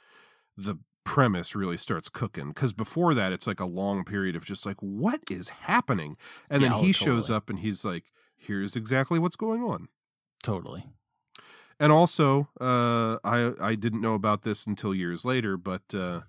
the 0.57 0.77
premise 1.07 1.55
really 1.55 1.79
starts 1.79 2.09
cooking. 2.11 2.49
Because 2.49 2.73
before 2.75 3.15
that, 3.15 3.33
it's 3.33 3.47
like 3.47 3.61
a 3.61 3.65
long 3.67 4.05
period 4.05 4.37
of 4.37 4.45
just 4.45 4.67
like, 4.67 4.77
what 4.81 5.21
is 5.31 5.49
happening? 5.49 6.17
And 6.51 6.61
Yeah, 6.61 6.69
then 6.69 6.79
oh, 6.79 6.83
he 6.83 6.93
shows 6.93 7.29
totally. 7.29 7.37
up 7.37 7.49
and 7.51 7.59
he's 7.61 7.85
like, 7.85 8.13
here's 8.37 8.77
exactly 8.77 9.19
what's 9.19 9.37
going 9.37 9.63
on. 9.63 9.89
totally. 10.43 10.85
And 11.79 11.93
also, 11.93 12.49
uh, 12.61 13.19
I 13.23 13.53
I 13.61 13.75
didn't 13.75 14.01
know 14.01 14.15
about 14.15 14.43
this 14.43 14.67
until 14.67 14.95
years 14.95 15.25
later, 15.27 15.57
but 15.59 15.83
uh, 15.95 16.23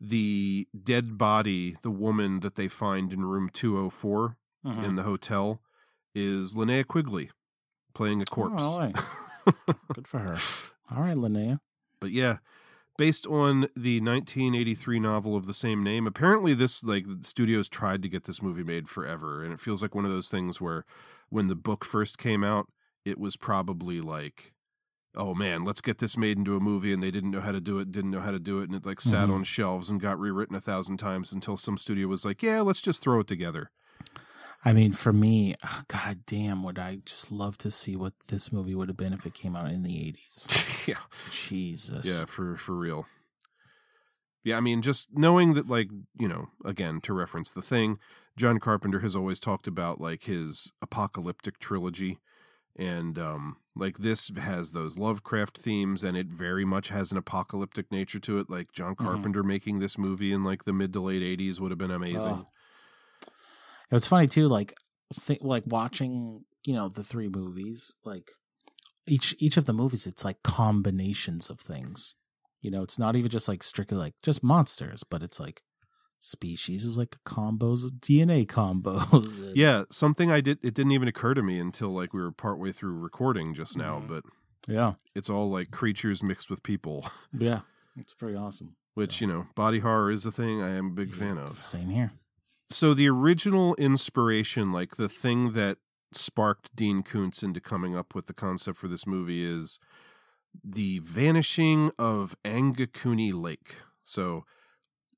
the 0.00 0.68
dead 0.80 1.18
body, 1.18 1.76
the 1.82 1.90
woman 1.90 2.38
that 2.40 2.54
they 2.54 2.68
find 2.68 3.12
in 3.12 3.24
room 3.24 3.50
two 3.52 3.74
hundred 3.76 3.90
four 3.90 4.36
Mhm. 4.64 4.84
in 4.84 4.94
the 4.94 5.02
hotel, 5.02 5.60
is 6.14 6.54
Linnea 6.54 6.86
Quigley 6.86 7.30
playing 7.94 8.22
a 8.22 8.26
corpse. 8.26 8.62
all 8.62 8.78
right. 8.78 8.96
Good 9.94 10.06
for 10.06 10.18
her. 10.20 10.38
All 10.94 11.02
right, 11.02 11.16
Linnea. 11.16 11.58
But 12.00 12.10
yeah, 12.12 12.38
based 12.96 13.26
on 13.26 13.68
the 13.76 14.00
1983 14.00 15.00
novel 15.00 15.36
of 15.36 15.46
the 15.46 15.54
same 15.54 15.82
name, 15.82 16.06
apparently 16.06 16.54
this 16.54 16.82
like 16.84 17.06
the 17.06 17.24
studios 17.24 17.68
tried 17.68 18.02
to 18.02 18.08
get 18.08 18.24
this 18.24 18.42
movie 18.42 18.64
made 18.64 18.88
forever, 18.88 19.42
and 19.44 19.52
it 19.52 19.60
feels 19.60 19.82
like 19.82 19.94
one 19.94 20.04
of 20.04 20.10
those 20.10 20.30
things 20.30 20.60
where 20.60 20.84
when 21.28 21.46
the 21.48 21.56
book 21.56 21.84
first 21.84 22.18
came 22.18 22.42
out, 22.44 22.68
it 23.04 23.18
was 23.18 23.36
probably 23.36 24.00
like. 24.00 24.52
Oh 25.18 25.34
man, 25.34 25.64
let's 25.64 25.80
get 25.80 25.98
this 25.98 26.16
made 26.18 26.36
into 26.38 26.56
a 26.56 26.60
movie, 26.60 26.92
and 26.92 27.02
they 27.02 27.10
didn't 27.10 27.30
know 27.30 27.40
how 27.40 27.52
to 27.52 27.60
do 27.60 27.78
it, 27.78 27.90
didn't 27.90 28.10
know 28.10 28.20
how 28.20 28.32
to 28.32 28.38
do 28.38 28.60
it, 28.60 28.64
and 28.68 28.74
it 28.74 28.84
like 28.86 29.00
sat 29.00 29.28
Mhm. 29.28 29.34
on 29.34 29.44
shelves 29.44 29.88
and 29.90 30.00
got 30.00 30.18
rewritten 30.20 30.54
a 30.54 30.60
thousand 30.60 30.98
times 30.98 31.32
until 31.32 31.56
some 31.56 31.78
studio 31.78 32.06
was 32.06 32.24
like, 32.26 32.42
"Yeah, 32.42 32.60
let's 32.60 32.82
just 32.82 33.02
throw 33.02 33.20
it 33.20 33.26
together." 33.26 33.70
I 34.66 34.72
mean, 34.72 34.92
for 34.92 35.12
me, 35.12 35.54
oh, 35.64 35.82
god 35.86 36.26
damn, 36.26 36.64
would 36.64 36.76
I 36.78 36.98
just 37.04 37.30
love 37.30 37.56
to 37.58 37.70
see 37.70 37.94
what 37.94 38.14
this 38.26 38.50
movie 38.50 38.74
would 38.74 38.88
have 38.88 38.96
been 38.96 39.12
if 39.12 39.24
it 39.24 39.32
came 39.32 39.54
out 39.54 39.70
in 39.70 39.84
the 39.84 39.96
eighties. 40.08 40.46
yeah, 40.86 40.98
Jesus. 41.30 42.04
Yeah, 42.04 42.24
for 42.24 42.56
for 42.56 42.74
real. 42.74 43.06
Yeah, 44.42 44.56
I 44.56 44.60
mean, 44.60 44.82
just 44.82 45.08
knowing 45.12 45.54
that, 45.54 45.68
like, 45.68 45.88
you 46.18 46.26
know, 46.28 46.48
again, 46.64 47.00
to 47.02 47.12
reference 47.12 47.50
the 47.52 47.62
thing, 47.62 47.98
John 48.36 48.58
Carpenter 48.58 49.00
has 49.00 49.14
always 49.14 49.38
talked 49.38 49.68
about 49.68 50.00
like 50.00 50.24
his 50.24 50.72
apocalyptic 50.82 51.58
trilogy. 51.60 52.18
And 52.78 53.18
um 53.18 53.56
like 53.74 53.98
this 53.98 54.30
has 54.36 54.72
those 54.72 54.98
Lovecraft 54.98 55.56
themes 55.58 56.02
and 56.02 56.16
it 56.16 56.26
very 56.26 56.64
much 56.64 56.88
has 56.88 57.10
an 57.12 57.18
apocalyptic 57.18 57.90
nature 57.90 58.18
to 58.20 58.38
it. 58.38 58.50
Like 58.50 58.72
John 58.72 58.94
Mhm. 58.94 58.98
Carpenter 58.98 59.42
making 59.42 59.78
this 59.78 59.96
movie 59.96 60.32
in 60.32 60.44
like 60.44 60.64
the 60.64 60.72
mid 60.74 60.92
to 60.92 61.00
late 61.00 61.22
eighties 61.22 61.60
would 61.60 61.70
have 61.70 61.78
been 61.78 61.90
amazing. 61.90 62.20
Oh. 62.20 62.46
It's 63.90 64.06
funny 64.06 64.26
too, 64.26 64.48
like 64.48 64.74
think 65.14 65.40
like 65.42 65.64
watching, 65.66 66.44
you 66.64 66.74
know, 66.74 66.88
the 66.88 67.04
three 67.04 67.28
movies, 67.28 67.92
like 68.04 68.28
each 69.06 69.34
each 69.38 69.56
of 69.56 69.64
the 69.66 69.72
movies, 69.72 70.06
it's 70.06 70.24
like 70.24 70.42
combinations 70.42 71.48
of 71.50 71.60
things. 71.60 72.14
You 72.60 72.70
know, 72.70 72.82
it's 72.82 72.98
not 72.98 73.14
even 73.16 73.30
just 73.30 73.46
like 73.48 73.62
strictly 73.62 73.96
like 73.98 74.14
just 74.22 74.42
monsters, 74.42 75.04
but 75.04 75.22
it's 75.22 75.38
like 75.38 75.62
species 76.18 76.84
is 76.84 76.96
like 76.98 77.16
combos, 77.24 77.82
DNA 78.00 78.46
combos. 78.46 79.40
and- 79.46 79.56
Yeah, 79.56 79.84
something 79.90 80.30
I 80.32 80.40
did 80.40 80.58
it 80.64 80.74
didn't 80.74 80.92
even 80.92 81.06
occur 81.08 81.34
to 81.34 81.42
me 81.42 81.58
until 81.60 81.90
like 81.90 82.12
we 82.12 82.20
were 82.20 82.32
partway 82.32 82.72
through 82.72 82.98
recording 82.98 83.54
just 83.54 83.76
now, 83.76 84.00
Mhm. 84.00 84.08
but 84.08 84.24
Yeah. 84.66 84.94
it's 85.14 85.30
all 85.30 85.48
like 85.48 85.70
creatures 85.70 86.22
mixed 86.22 86.50
with 86.50 86.62
people. 86.62 87.06
Yeah. 87.38 87.60
It's 87.98 88.12
pretty 88.14 88.36
awesome. 88.36 88.76
Which, 88.94 89.20
you 89.20 89.26
know, 89.26 89.46
body 89.54 89.78
horror 89.78 90.10
is 90.10 90.26
a 90.26 90.32
thing 90.32 90.60
I 90.62 90.70
am 90.70 90.88
a 90.90 90.94
big 90.94 91.14
fan 91.14 91.38
of. 91.38 91.60
Same 91.62 91.88
here. 91.90 92.12
So 92.68 92.94
the 92.94 93.08
original 93.08 93.74
inspiration, 93.76 94.72
like 94.72 94.96
the 94.96 95.08
thing 95.08 95.52
that 95.52 95.78
sparked 96.12 96.74
Dean 96.74 97.02
Koontz 97.02 97.42
into 97.42 97.60
coming 97.60 97.96
up 97.96 98.14
with 98.14 98.26
the 98.26 98.32
concept 98.34 98.78
for 98.78 98.88
this 98.88 99.06
movie 99.06 99.44
is 99.44 99.78
the 100.64 101.00
vanishing 101.00 101.90
of 101.98 102.36
Angikuni 102.44 103.32
Lake. 103.32 103.76
So 104.04 104.44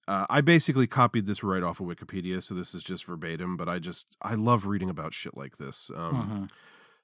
Uh, 0.06 0.24
I 0.30 0.40
basically 0.40 0.86
copied 0.86 1.26
this 1.26 1.44
right 1.44 1.62
off 1.62 1.80
of 1.80 1.86
Wikipedia, 1.86 2.42
so 2.42 2.54
this 2.54 2.74
is 2.74 2.82
just 2.82 3.04
verbatim. 3.04 3.58
But 3.58 3.68
I 3.68 3.78
just 3.78 4.16
I 4.22 4.36
love 4.36 4.64
reading 4.64 4.88
about 4.88 5.12
shit 5.12 5.36
like 5.36 5.58
this. 5.58 5.90
Um, 5.94 6.14
Mhm. 6.14 6.50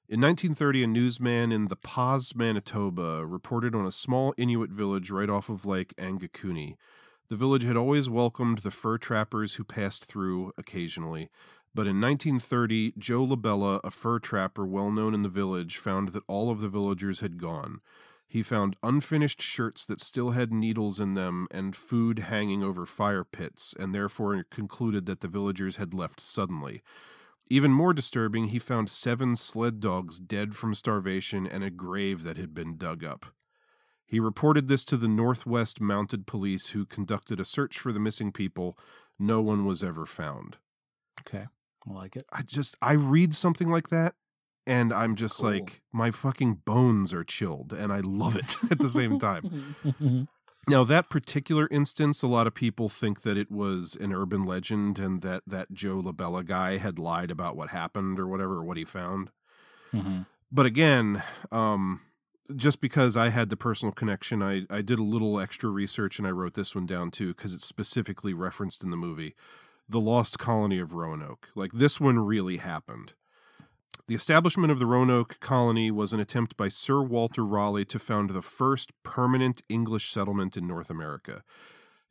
In 0.09 0.19
1930, 0.19 0.83
a 0.83 0.87
newsman 0.87 1.51
in 1.51 1.67
the 1.67 1.75
Pas, 1.75 2.33
Manitoba, 2.33 3.23
reported 3.27 3.75
on 3.75 3.85
a 3.85 3.91
small 3.91 4.33
Inuit 4.37 4.71
village 4.71 5.11
right 5.11 5.29
off 5.29 5.49
of 5.49 5.67
Lake 5.67 5.93
Angikuni. 5.97 6.77
The 7.27 7.35
village 7.35 7.63
had 7.63 7.75
always 7.75 8.09
welcomed 8.09 8.59
the 8.59 8.71
fur 8.71 8.97
trappers 8.97 9.55
who 9.55 9.63
passed 9.63 10.05
through 10.05 10.53
occasionally. 10.57 11.29
But 11.73 11.87
in 11.87 11.99
1930, 11.99 12.93
Joe 12.97 13.23
Labelle, 13.23 13.81
a 13.83 13.91
fur 13.91 14.19
trapper 14.19 14.65
well 14.65 14.91
known 14.91 15.13
in 15.13 15.23
the 15.23 15.29
village, 15.29 15.77
found 15.77 16.09
that 16.09 16.23
all 16.27 16.51
of 16.51 16.61
the 16.61 16.69
villagers 16.69 17.19
had 17.19 17.37
gone. 17.37 17.81
He 18.27 18.43
found 18.43 18.75
unfinished 18.83 19.41
shirts 19.41 19.85
that 19.85 20.01
still 20.01 20.31
had 20.31 20.53
needles 20.53 20.99
in 20.99 21.15
them 21.15 21.47
and 21.51 21.75
food 21.75 22.19
hanging 22.19 22.63
over 22.63 22.85
fire 22.85 23.23
pits, 23.23 23.73
and 23.77 23.93
therefore 23.93 24.45
concluded 24.49 25.05
that 25.05 25.21
the 25.21 25.27
villagers 25.27 25.77
had 25.77 25.93
left 25.93 26.19
suddenly. 26.19 26.81
Even 27.49 27.71
more 27.71 27.93
disturbing, 27.93 28.47
he 28.47 28.59
found 28.59 28.89
seven 28.89 29.35
sled 29.35 29.79
dogs 29.79 30.19
dead 30.19 30.55
from 30.55 30.73
starvation 30.73 31.45
and 31.45 31.63
a 31.63 31.69
grave 31.69 32.23
that 32.23 32.37
had 32.37 32.53
been 32.53 32.77
dug 32.77 33.03
up. 33.03 33.27
He 34.05 34.19
reported 34.19 34.67
this 34.67 34.85
to 34.85 34.97
the 34.97 35.07
Northwest 35.07 35.81
Mounted 35.81 36.27
Police, 36.27 36.69
who 36.69 36.85
conducted 36.85 37.39
a 37.39 37.45
search 37.45 37.79
for 37.79 37.91
the 37.91 37.99
missing 37.99 38.31
people. 38.31 38.77
No 39.17 39.41
one 39.41 39.65
was 39.65 39.83
ever 39.83 40.05
found. 40.05 40.57
Okay. 41.21 41.47
I 41.87 41.91
like 41.93 42.15
it. 42.15 42.25
I 42.31 42.41
just, 42.43 42.75
I 42.81 42.93
read 42.93 43.33
something 43.33 43.67
like 43.67 43.89
that 43.89 44.15
and 44.67 44.91
I'm 44.91 45.15
just 45.15 45.41
like, 45.43 45.81
my 45.91 46.11
fucking 46.11 46.61
bones 46.65 47.13
are 47.13 47.23
chilled 47.23 47.73
and 47.73 47.91
I 47.93 47.99
love 47.99 48.35
it 48.35 48.55
at 48.71 48.79
the 48.79 48.89
same 48.89 49.19
time. 49.19 49.75
Now, 50.67 50.83
that 50.85 51.11
particular 51.11 51.67
instance, 51.69 52.23
a 52.23 52.27
lot 52.27 52.47
of 52.47 52.55
people 52.55 52.89
think 52.89 53.21
that 53.21 53.37
it 53.37 53.51
was 53.51 53.95
an 54.01 54.11
urban 54.11 54.41
legend 54.41 54.97
and 54.97 55.21
that 55.21 55.43
that 55.45 55.71
Joe 55.73 56.01
Labelle 56.03 56.41
guy 56.41 56.77
had 56.77 56.97
lied 56.97 57.29
about 57.29 57.55
what 57.55 57.69
happened 57.69 58.19
or 58.19 58.27
whatever, 58.27 58.55
or 58.55 58.63
what 58.63 58.77
he 58.77 58.83
found. 58.83 59.29
Mhm. 59.93 60.25
But 60.51 60.65
again, 60.65 61.21
um, 61.51 62.01
just 62.55 62.81
because 62.81 63.15
I 63.15 63.29
had 63.29 63.49
the 63.49 63.57
personal 63.57 63.91
connection, 63.91 64.41
I, 64.41 64.65
I 64.69 64.81
did 64.81 64.99
a 64.99 65.03
little 65.03 65.39
extra 65.39 65.69
research 65.69 66.19
and 66.19 66.27
I 66.27 66.31
wrote 66.31 66.53
this 66.53 66.75
one 66.75 66.85
down 66.85 67.11
too 67.11 67.29
because 67.29 67.53
it's 67.53 67.65
specifically 67.65 68.33
referenced 68.33 68.83
in 68.83 68.91
the 68.91 68.97
movie. 68.97 69.35
The 69.87 70.01
Lost 70.01 70.39
Colony 70.39 70.79
of 70.79 70.93
Roanoke. 70.93 71.49
Like 71.55 71.71
this 71.71 71.99
one 71.99 72.19
really 72.19 72.57
happened. 72.57 73.13
The 74.07 74.15
establishment 74.15 74.71
of 74.71 74.77
the 74.77 74.85
Roanoke 74.85 75.39
colony 75.39 75.89
was 75.89 76.13
an 76.13 76.19
attempt 76.19 76.55
by 76.55 76.67
Sir 76.67 77.01
Walter 77.01 77.43
Raleigh 77.43 77.85
to 77.85 77.97
found 77.97 78.29
the 78.29 78.41
first 78.43 78.91
permanent 79.01 79.63
English 79.67 80.11
settlement 80.11 80.55
in 80.55 80.67
North 80.67 80.91
America. 80.91 81.43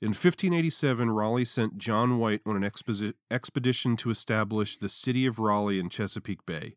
In 0.01 0.09
1587, 0.09 1.11
Raleigh 1.11 1.45
sent 1.45 1.79
John 1.79 2.19
White 2.19 2.43
on 2.45 2.57
an 2.57 2.69
exposi- 2.69 3.15
expedition 3.31 3.97
to 3.99 4.11
establish 4.11 4.77
the 4.77 4.89
city 4.89 5.25
of 5.25 5.39
Raleigh 5.39 5.79
in 5.79 5.89
Chesapeake 5.89 6.45
Bay. 6.45 6.75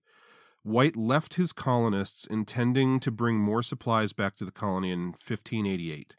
White 0.67 0.97
left 0.97 1.35
his 1.35 1.53
colonists 1.53 2.25
intending 2.25 2.99
to 2.99 3.09
bring 3.09 3.37
more 3.37 3.63
supplies 3.63 4.11
back 4.11 4.35
to 4.35 4.43
the 4.43 4.51
colony 4.51 4.91
in 4.91 5.11
1588. 5.11 6.17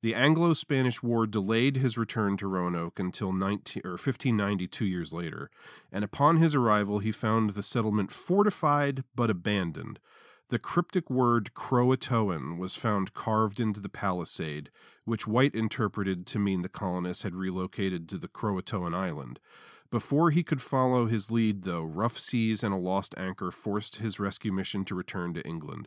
The 0.00 0.14
Anglo 0.14 0.54
Spanish 0.54 1.02
War 1.02 1.26
delayed 1.26 1.76
his 1.76 1.98
return 1.98 2.38
to 2.38 2.46
Roanoke 2.46 2.98
until 2.98 3.34
19, 3.34 3.82
or 3.84 3.90
1590, 3.90 4.66
two 4.68 4.86
years 4.86 5.12
later, 5.12 5.50
and 5.92 6.04
upon 6.04 6.38
his 6.38 6.54
arrival, 6.54 7.00
he 7.00 7.12
found 7.12 7.50
the 7.50 7.62
settlement 7.62 8.10
fortified 8.10 9.04
but 9.14 9.28
abandoned. 9.28 9.98
The 10.48 10.58
cryptic 10.58 11.10
word 11.10 11.50
Croatoan 11.52 12.56
was 12.56 12.74
found 12.74 13.12
carved 13.12 13.60
into 13.60 13.80
the 13.80 13.90
palisade, 13.90 14.70
which 15.04 15.26
White 15.26 15.54
interpreted 15.54 16.26
to 16.28 16.38
mean 16.38 16.62
the 16.62 16.70
colonists 16.70 17.24
had 17.24 17.34
relocated 17.34 18.08
to 18.08 18.16
the 18.16 18.28
Croatoan 18.28 18.94
island. 18.94 19.38
Before 19.92 20.30
he 20.30 20.42
could 20.42 20.62
follow 20.62 21.04
his 21.04 21.30
lead, 21.30 21.64
though, 21.64 21.82
rough 21.82 22.18
seas 22.18 22.64
and 22.64 22.72
a 22.72 22.78
lost 22.78 23.14
anchor 23.18 23.50
forced 23.50 23.96
his 23.96 24.18
rescue 24.18 24.50
mission 24.50 24.86
to 24.86 24.94
return 24.94 25.34
to 25.34 25.46
England. 25.46 25.86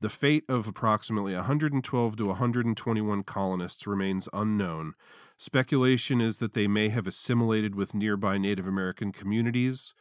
The 0.00 0.08
fate 0.08 0.44
of 0.48 0.66
approximately 0.66 1.34
112 1.34 2.16
to 2.16 2.24
121 2.24 3.22
colonists 3.24 3.86
remains 3.86 4.26
unknown. 4.32 4.94
Speculation 5.36 6.22
is 6.22 6.38
that 6.38 6.54
they 6.54 6.66
may 6.66 6.88
have 6.88 7.06
assimilated 7.06 7.74
with 7.74 7.94
nearby 7.94 8.38
Native 8.38 8.66
American 8.66 9.12
communities 9.12 9.92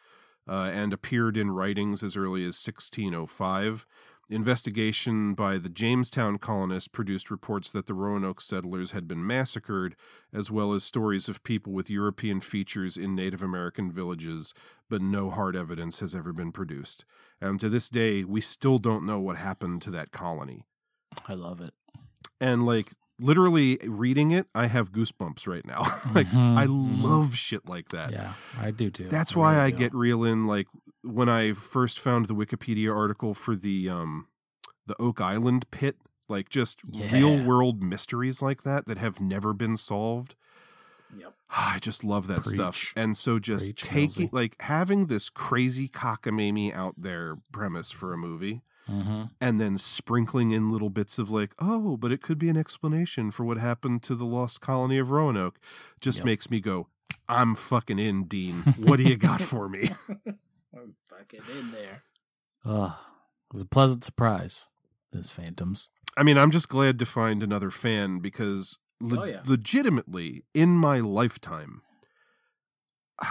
uh, 0.47 0.71
and 0.73 0.93
appeared 0.93 1.35
in 1.35 1.51
writings 1.51 2.03
as 2.03 2.15
early 2.15 2.43
as 2.43 2.55
1605. 2.65 3.85
Investigation 4.31 5.33
by 5.33 5.57
the 5.57 5.69
Jamestown 5.69 6.37
colonists 6.37 6.87
produced 6.87 7.29
reports 7.29 7.69
that 7.71 7.85
the 7.85 7.93
Roanoke 7.93 8.39
settlers 8.41 8.91
had 8.91 9.07
been 9.07 9.27
massacred, 9.27 9.95
as 10.33 10.49
well 10.49 10.71
as 10.73 10.83
stories 10.85 11.27
of 11.27 11.43
people 11.43 11.73
with 11.73 11.89
European 11.89 12.39
features 12.39 12.95
in 12.97 13.13
Native 13.13 13.41
American 13.41 13.91
villages, 13.91 14.53
but 14.89 15.01
no 15.01 15.29
hard 15.29 15.55
evidence 15.55 15.99
has 15.99 16.15
ever 16.15 16.31
been 16.31 16.51
produced. 16.51 17.03
And 17.41 17.59
to 17.59 17.67
this 17.69 17.89
day, 17.89 18.23
we 18.23 18.39
still 18.41 18.77
don't 18.79 19.05
know 19.05 19.19
what 19.19 19.35
happened 19.37 19.81
to 19.83 19.91
that 19.91 20.11
colony. 20.11 20.65
I 21.27 21.33
love 21.33 21.59
it. 21.59 21.73
And 22.39 22.65
like 22.65 22.93
literally 23.19 23.79
reading 23.85 24.31
it, 24.31 24.47
I 24.55 24.67
have 24.67 24.91
goosebumps 24.91 25.45
right 25.47 25.65
now. 25.65 25.81
like 26.15 26.27
Mhm, 26.27 26.57
I 26.57 26.65
mhm. 26.67 27.03
love 27.03 27.35
shit 27.35 27.67
like 27.67 27.89
that. 27.89 28.11
Yeah, 28.11 28.33
I 28.59 28.71
do 28.71 28.89
too. 28.89 29.09
That's 29.09 29.35
I 29.35 29.39
why 29.39 29.53
really 29.55 29.65
I 29.65 29.69
do. 29.71 29.77
get 29.77 29.93
real 29.93 30.23
in 30.23 30.47
like 30.47 30.67
when 31.03 31.29
I 31.29 31.53
first 31.53 31.99
found 31.99 32.25
the 32.27 32.35
Wikipedia 32.35 32.93
article 32.95 33.33
for 33.33 33.55
the 33.55 33.89
um 33.89 34.27
the 34.85 34.95
Oak 35.01 35.21
Island 35.21 35.69
pit, 35.71 35.97
like 36.27 36.49
just 36.49 36.79
real 37.11 37.43
world 37.45 37.81
mysteries 37.83 38.41
like 38.41 38.63
that 38.63 38.85
that 38.87 38.97
have 38.97 39.19
never 39.21 39.53
been 39.53 39.77
solved. 39.77 40.35
Yep. 41.17 41.33
I 41.49 41.79
just 41.79 42.03
love 42.03 42.27
that 42.27 42.45
stuff. 42.45 42.93
And 42.95 43.15
so 43.17 43.37
just 43.39 43.67
Preach, 43.67 43.83
taking 43.83 44.29
Millsy. 44.29 44.33
like 44.33 44.61
having 44.61 45.07
this 45.07 45.29
crazy 45.29 45.87
cockamamie 45.89 46.73
out 46.73 46.95
there 46.97 47.37
premise 47.51 47.91
for 47.91 48.13
a 48.13 48.17
movie 48.17 48.61
Mhm. 48.89 49.29
and 49.39 49.59
then 49.59 49.77
sprinkling 49.77 50.51
in 50.51 50.71
little 50.71 50.89
bits 50.89 51.19
of 51.19 51.29
like, 51.29 51.53
oh, 51.59 51.95
but 51.97 52.11
it 52.11 52.21
could 52.21 52.37
be 52.39 52.49
an 52.49 52.57
explanation 52.57 53.29
for 53.31 53.45
what 53.45 53.57
happened 53.57 54.01
to 54.03 54.15
the 54.15 54.25
lost 54.25 54.59
colony 54.59 54.97
of 54.97 55.11
Roanoke 55.11 55.59
just 56.01 56.19
Yep. 56.19 56.25
makes 56.25 56.49
me 56.49 56.59
go, 56.59 56.87
I'm 57.29 57.55
fucking 57.55 57.99
in, 57.99 58.23
Dean. 58.25 58.63
What 58.77 58.97
do 58.97 59.03
you 59.03 59.15
got 59.17 59.39
for 59.41 59.69
me? 59.69 59.91
I'm 60.75 60.95
fucking 61.07 61.41
in 61.59 61.71
there. 61.71 62.03
Ugh. 62.65 62.93
It 63.49 63.53
was 63.53 63.61
a 63.63 63.67
pleasant 63.67 64.03
surprise, 64.03 64.67
this 65.11 65.29
Phantoms. 65.29 65.89
I 66.15 66.23
mean, 66.23 66.37
I'm 66.37 66.51
just 66.51 66.69
glad 66.69 66.99
to 66.99 67.05
find 67.05 67.43
another 67.43 67.69
fan 67.71 68.19
because 68.19 68.79
le- 69.01 69.21
Oh, 69.21 69.23
yeah. 69.25 69.41
legitimately 69.45 70.43
in 70.53 70.77
my 70.77 70.99
lifetime, 70.99 71.81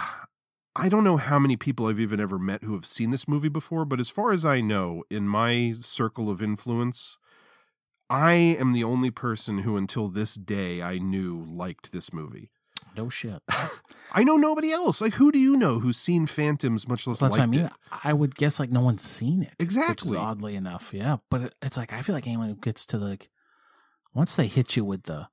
I 0.75 0.87
don't 0.89 1.03
know 1.03 1.17
how 1.17 1.37
many 1.37 1.57
people 1.57 1.87
I've 1.87 1.99
even 1.99 2.19
ever 2.21 2.39
met 2.39 2.63
who 2.63 2.73
have 2.73 2.85
seen 2.85 3.09
this 3.11 3.27
movie 3.27 3.49
before, 3.49 3.83
but 3.83 3.99
as 3.99 4.09
far 4.09 4.31
as 4.31 4.45
I 4.45 4.61
know, 4.61 5.03
in 5.09 5.27
my 5.27 5.73
circle 5.79 6.29
of 6.29 6.41
influence, 6.41 7.17
I 8.09 8.33
am 8.33 8.71
the 8.73 8.83
only 8.83 9.11
person 9.11 9.59
who 9.59 9.75
until 9.75 10.07
this 10.07 10.35
day 10.35 10.81
I 10.81 10.97
knew 10.97 11.43
liked 11.45 11.91
this 11.91 12.13
movie. 12.13 12.51
No 12.95 13.09
shit. 13.09 13.41
I 14.13 14.23
know 14.23 14.35
nobody 14.35 14.71
else. 14.71 15.01
Like, 15.01 15.13
who 15.13 15.31
do 15.31 15.39
you 15.39 15.55
know 15.55 15.79
who's 15.79 15.97
seen 15.97 16.27
Phantoms, 16.27 16.87
much 16.87 17.07
less 17.07 17.19
That's 17.19 17.31
liked 17.31 17.39
what 17.39 17.43
I 17.43 17.45
mean. 17.45 17.65
it? 17.65 17.71
I 18.03 18.13
would 18.13 18.35
guess 18.35 18.59
like 18.59 18.71
no 18.71 18.81
one's 18.81 19.03
seen 19.03 19.43
it. 19.43 19.53
Exactly. 19.59 20.17
oddly 20.17 20.55
enough, 20.55 20.93
yeah. 20.93 21.17
But 21.29 21.41
it, 21.41 21.55
it's 21.61 21.77
like 21.77 21.93
I 21.93 22.01
feel 22.01 22.15
like 22.15 22.27
anyone 22.27 22.49
who 22.49 22.55
gets 22.55 22.85
to 22.87 22.97
like 22.97 23.29
once 24.13 24.35
they 24.35 24.47
hit 24.47 24.75
you 24.75 24.83
with 24.83 25.03
the 25.03 25.29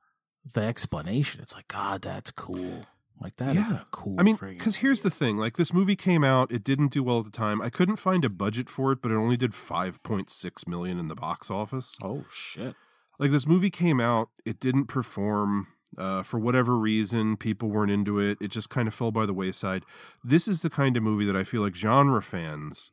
the 0.54 0.62
explanation, 0.62 1.40
it's 1.42 1.54
like 1.54 1.68
God, 1.68 2.02
that's 2.02 2.30
cool. 2.30 2.86
Like 3.20 3.36
that 3.36 3.56
is 3.56 3.72
a 3.72 3.84
cool. 3.90 4.14
I 4.18 4.22
mean, 4.22 4.36
because 4.40 4.76
here's 4.76 5.02
the 5.02 5.10
thing: 5.10 5.36
like 5.36 5.56
this 5.56 5.72
movie 5.72 5.96
came 5.96 6.22
out, 6.22 6.52
it 6.52 6.62
didn't 6.62 6.92
do 6.92 7.02
well 7.02 7.18
at 7.18 7.24
the 7.24 7.30
time. 7.32 7.60
I 7.60 7.68
couldn't 7.68 7.96
find 7.96 8.24
a 8.24 8.28
budget 8.28 8.68
for 8.68 8.92
it, 8.92 9.02
but 9.02 9.10
it 9.10 9.16
only 9.16 9.36
did 9.36 9.54
five 9.54 10.00
point 10.04 10.30
six 10.30 10.68
million 10.68 10.98
in 10.98 11.08
the 11.08 11.16
box 11.16 11.50
office. 11.50 11.96
Oh 12.02 12.26
shit! 12.30 12.76
Like 13.18 13.32
this 13.32 13.46
movie 13.46 13.70
came 13.70 14.00
out, 14.00 14.28
it 14.44 14.60
didn't 14.60 14.86
perform. 14.86 15.66
Uh, 15.96 16.22
for 16.22 16.38
whatever 16.38 16.76
reason, 16.76 17.36
people 17.36 17.70
weren't 17.70 17.90
into 17.90 18.18
it. 18.18 18.38
It 18.40 18.50
just 18.50 18.70
kind 18.70 18.86
of 18.86 18.94
fell 18.94 19.10
by 19.10 19.26
the 19.26 19.32
wayside. 19.32 19.84
This 20.22 20.46
is 20.46 20.62
the 20.62 20.70
kind 20.70 20.96
of 20.96 21.02
movie 21.02 21.24
that 21.24 21.36
I 21.36 21.44
feel 21.44 21.62
like 21.62 21.74
genre 21.74 22.22
fans 22.22 22.92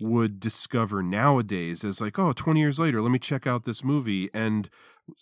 would 0.00 0.40
discover 0.40 1.02
nowadays 1.02 1.84
as 1.84 2.00
like, 2.00 2.18
oh, 2.18 2.32
20 2.32 2.58
years 2.58 2.78
later, 2.78 3.00
let 3.00 3.12
me 3.12 3.18
check 3.18 3.46
out 3.46 3.64
this 3.64 3.84
movie 3.84 4.28
and 4.34 4.68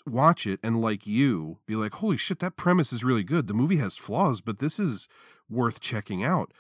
watch 0.06 0.47
it 0.47 0.60
and 0.62 0.80
like 0.80 1.06
you 1.06 1.59
be 1.66 1.74
like, 1.74 1.94
holy 1.94 2.16
shit, 2.16 2.39
that 2.39 2.56
premise 2.56 2.93
is 2.93 3.05
really 3.05 3.24
good. 3.24 3.47
The 3.47 3.55
movie 3.55 3.76
has 3.76 3.97
flaws, 3.97 4.40
but 4.40 4.59
this 4.59 4.78
is 4.78 5.09
worth 5.51 5.80
checking 5.80 6.24
out. 6.24 6.52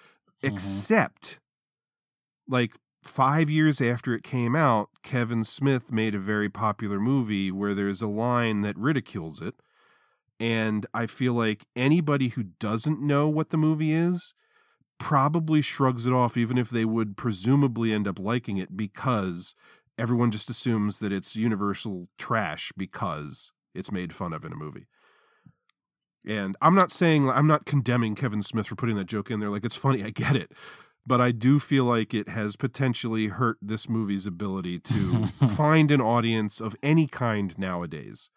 Except 0.42 1.38
like 2.48 2.72
five 3.02 3.48
years 3.48 3.80
after 3.80 4.14
it 4.14 4.22
came 4.22 4.54
out, 4.54 4.90
Kevin 5.02 5.44
Smith 5.44 5.92
made 5.92 6.14
a 6.14 6.20
very 6.20 6.48
popular 6.48 7.00
movie 7.00 7.50
where 7.50 7.74
there's 7.74 8.02
a 8.02 8.08
line 8.08 8.60
that 8.62 8.76
ridicules 8.76 9.40
it. 9.40 9.54
And 10.42 10.86
I 10.92 11.06
feel 11.06 11.34
like 11.34 11.68
anybody 11.76 12.30
who 12.30 12.42
doesn't 12.42 13.00
know 13.00 13.28
what 13.28 13.50
the 13.50 13.56
movie 13.56 13.92
is 13.92 14.34
probably 14.98 15.62
shrugs 15.62 16.04
it 16.04 16.12
off, 16.12 16.36
even 16.36 16.58
if 16.58 16.68
they 16.68 16.84
would 16.84 17.16
presumably 17.16 17.92
end 17.92 18.08
up 18.08 18.18
liking 18.18 18.56
it 18.56 18.76
because 18.76 19.54
everyone 19.96 20.32
just 20.32 20.50
assumes 20.50 20.98
that 20.98 21.12
it's 21.12 21.36
universal 21.36 22.08
trash 22.18 22.72
because 22.76 23.52
it's 23.72 23.92
made 23.92 24.12
fun 24.12 24.32
of 24.32 24.44
in 24.44 24.52
a 24.52 24.56
movie. 24.56 24.88
And 26.26 26.56
I'm 26.60 26.74
not 26.74 26.90
saying 26.90 27.30
I'm 27.30 27.46
not 27.46 27.64
condemning 27.64 28.16
Kevin 28.16 28.42
Smith 28.42 28.66
for 28.66 28.74
putting 28.74 28.96
that 28.96 29.06
joke 29.06 29.30
in 29.30 29.38
there. 29.38 29.48
Like 29.48 29.64
it's 29.64 29.76
funny, 29.76 30.02
I 30.02 30.10
get 30.10 30.34
it. 30.34 30.50
But 31.06 31.20
I 31.20 31.30
do 31.30 31.60
feel 31.60 31.84
like 31.84 32.12
it 32.14 32.28
has 32.28 32.56
potentially 32.56 33.28
hurt 33.28 33.58
this 33.62 33.88
movie's 33.88 34.26
ability 34.26 34.80
to 34.80 35.26
find 35.56 35.92
an 35.92 36.00
audience 36.00 36.60
of 36.60 36.74
any 36.82 37.06
kind 37.06 37.56
nowadays. 37.56 38.28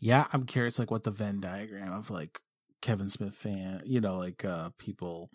Yeah, 0.00 0.26
I'm 0.32 0.44
curious, 0.44 0.78
like 0.78 0.90
what 0.90 1.04
the 1.04 1.10
Venn 1.10 1.40
diagram 1.40 1.92
of 1.92 2.10
like 2.10 2.40
Kevin 2.80 3.08
Smith 3.08 3.34
fan, 3.34 3.82
you 3.84 4.00
know, 4.00 4.16
like 4.16 4.44
uh 4.44 4.70
people 4.78 5.30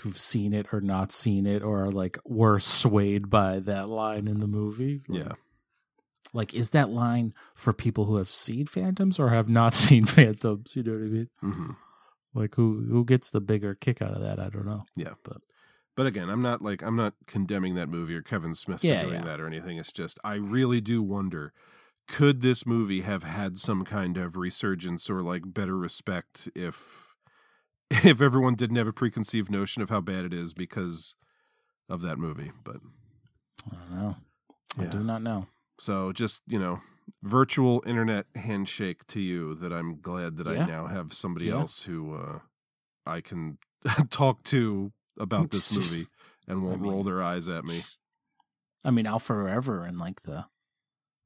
who've 0.00 0.18
seen 0.18 0.52
it 0.52 0.66
or 0.72 0.80
not 0.80 1.12
seen 1.12 1.46
it, 1.46 1.62
or 1.62 1.90
like 1.90 2.18
were 2.24 2.58
swayed 2.58 3.30
by 3.30 3.60
that 3.60 3.88
line 3.88 4.26
in 4.26 4.40
the 4.40 4.48
movie. 4.48 5.02
Yeah. 5.08 5.32
Like, 6.32 6.52
is 6.52 6.70
that 6.70 6.90
line 6.90 7.32
for 7.54 7.72
people 7.72 8.06
who 8.06 8.16
have 8.16 8.28
seen 8.30 8.66
Phantoms 8.66 9.20
or 9.20 9.30
have 9.30 9.48
not 9.48 9.72
seen 9.84 10.04
Phantoms? 10.04 10.74
You 10.74 10.82
know 10.82 10.92
what 10.92 10.98
I 11.02 11.04
mean? 11.06 11.28
Mm-hmm. 11.44 11.70
Like, 12.34 12.56
who 12.56 12.84
who 12.90 13.04
gets 13.04 13.30
the 13.30 13.40
bigger 13.40 13.76
kick 13.76 14.02
out 14.02 14.14
of 14.14 14.20
that? 14.22 14.40
I 14.40 14.48
don't 14.48 14.66
know. 14.66 14.84
Yeah. 14.96 15.14
But 15.22 15.36
But 15.94 16.06
again, 16.06 16.28
I'm 16.28 16.42
not 16.42 16.60
like 16.60 16.82
I'm 16.82 16.96
not 16.96 17.14
condemning 17.28 17.74
that 17.76 17.88
movie 17.88 18.16
or 18.16 18.22
Kevin 18.22 18.56
Smith 18.56 18.82
Yeah, 18.82 19.02
for 19.02 19.10
doing 19.10 19.20
yeah. 19.20 19.26
that 19.26 19.40
or 19.40 19.46
anything. 19.46 19.78
It's 19.78 19.92
just 19.92 20.18
I 20.24 20.34
really 20.34 20.80
do 20.80 21.04
wonder 21.04 21.52
could 22.06 22.40
this 22.42 22.66
movie 22.66 23.00
have 23.02 23.22
had 23.22 23.58
some 23.58 23.84
kind 23.84 24.16
of 24.16 24.36
resurgence 24.36 25.08
or 25.08 25.22
like 25.22 25.42
better 25.54 25.76
respect 25.76 26.48
if 26.54 27.14
if 27.90 28.20
everyone 28.20 28.54
didn't 28.54 28.76
have 28.76 28.86
a 28.86 28.92
preconceived 28.92 29.50
notion 29.50 29.82
of 29.82 29.90
how 29.90 30.00
bad 30.00 30.24
it 30.24 30.32
is 30.34 30.54
because 30.54 31.14
of 31.88 32.00
that 32.02 32.18
movie. 32.18 32.52
But 32.64 32.76
I 33.70 33.76
don't 33.76 33.98
know. 33.98 34.16
I 34.78 34.84
do 34.86 35.04
not 35.04 35.22
know. 35.22 35.46
so 35.78 36.12
just, 36.12 36.42
you 36.46 36.58
know, 36.58 36.80
virtual 37.22 37.82
internet 37.86 38.26
handshake 38.34 39.06
to 39.08 39.20
you 39.20 39.54
that 39.54 39.72
I'm 39.72 40.00
glad 40.00 40.36
that 40.38 40.46
Yeah. 40.46 40.64
I 40.64 40.66
now 40.66 40.86
have 40.88 41.12
somebody 41.14 41.46
Yeah. 41.46 41.54
else 41.60 41.82
who 41.84 42.14
uh 42.14 42.38
I 43.06 43.20
can 43.20 43.58
talk 44.10 44.42
to 44.44 44.92
about 45.18 45.50
this 45.50 45.76
movie 45.78 46.06
and 46.48 46.62
won't 46.64 46.82
roll 46.82 47.02
their 47.04 47.22
eyes 47.22 47.46
at 47.48 47.64
me. 47.64 47.84
I 48.84 48.90
mean, 48.90 49.06
I'll 49.06 49.18
forever 49.18 49.86
in 49.86 49.98
like 49.98 50.22
the 50.22 50.46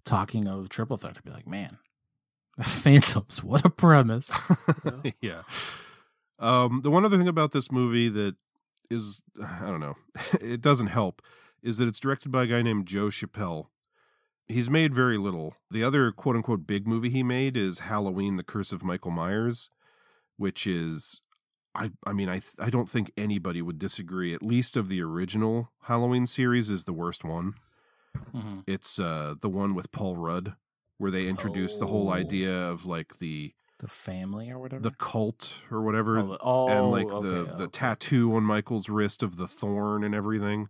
talking 0.09 0.49
of 0.49 0.69
Triple 0.69 0.97
Threat 0.97 1.15
to 1.15 1.23
be 1.23 1.31
like, 1.31 1.47
man, 1.47 1.79
Phantoms, 2.63 3.45
what 3.45 3.65
a 3.65 3.71
premise. 3.71 4.33
yeah. 5.21 5.43
Um, 6.39 6.81
the 6.83 6.91
one 6.91 7.05
other 7.05 7.19
thing 7.19 7.29
about 7.29 7.53
this 7.53 7.71
movie 7.71 8.09
that 8.09 8.37
is, 8.91 9.23
I 9.43 9.67
don't 9.67 9.81
know, 9.81 9.97
it 10.41 10.61
doesn't 10.61 10.89
help, 10.89 11.23
is 11.63 11.79
that 11.79 11.89
it's 11.89 12.01
directed 12.01 12.33
by 12.33 12.45
a 12.45 12.47
guy 12.47 12.63
named 12.63 12.87
Joe 12.87 13.09
Chappelle. 13.09 13.67
He's 14.47 14.71
made 14.71 14.95
very 14.95 15.19
little. 15.19 15.55
The 15.71 15.85
other 15.85 16.11
quote 16.11 16.37
unquote 16.37 16.67
big 16.67 16.87
movie 16.87 17.11
he 17.11 17.23
made 17.23 17.57
is 17.57 17.81
Halloween: 17.81 18.37
The 18.37 18.43
Curse 18.43 18.73
of 18.73 18.83
Michael 18.83 19.11
Myers, 19.11 19.69
which 20.39 20.67
is, 20.67 21.21
I, 21.75 21.91
I 22.07 22.15
mean, 22.15 22.31
I, 22.31 22.41
I 22.59 22.71
don't 22.71 22.89
think 22.89 23.13
anybody 23.15 23.61
would 23.61 23.79
disagree. 23.79 24.33
At 24.33 24.43
least 24.43 24.75
of 24.75 24.89
the 24.89 25.03
original 25.03 25.73
Halloween 25.83 26.27
series, 26.27 26.71
is 26.71 26.85
the 26.85 26.95
worst 26.95 27.25
one. 27.25 27.57
Mhm. 28.35 28.65
It's 28.67 28.99
uh 28.99 29.35
the 29.41 29.49
one 29.49 29.75
with 29.75 29.91
Paul 29.93 30.17
Rudd, 30.17 30.55
where 30.99 31.11
they 31.11 31.29
introduced 31.29 31.81
the 31.81 31.87
whole 31.87 32.09
Oh. 32.09 32.13
idea 32.13 32.53
of 32.71 32.85
like 32.87 33.19
the 33.19 33.55
the 33.79 33.89
family 33.89 34.51
or 34.51 34.59
whatever. 34.59 34.83
the 34.83 34.91
cult 34.91 35.61
or 35.71 35.83
whatever, 35.83 36.19
Oh, 36.19 36.27
the- 36.27 36.39
oh, 36.43 36.67
and 36.69 36.91
like 36.91 37.09
the 37.09 37.41
okay, 37.47 37.57
the 37.59 37.69
tattoo 37.69 38.35
on 38.35 38.43
Michael's 38.45 38.89
wrist 38.89 39.23
of 39.23 39.37
the 39.37 39.47
thorn 39.47 40.03
and 40.03 40.15
everything. 40.15 40.69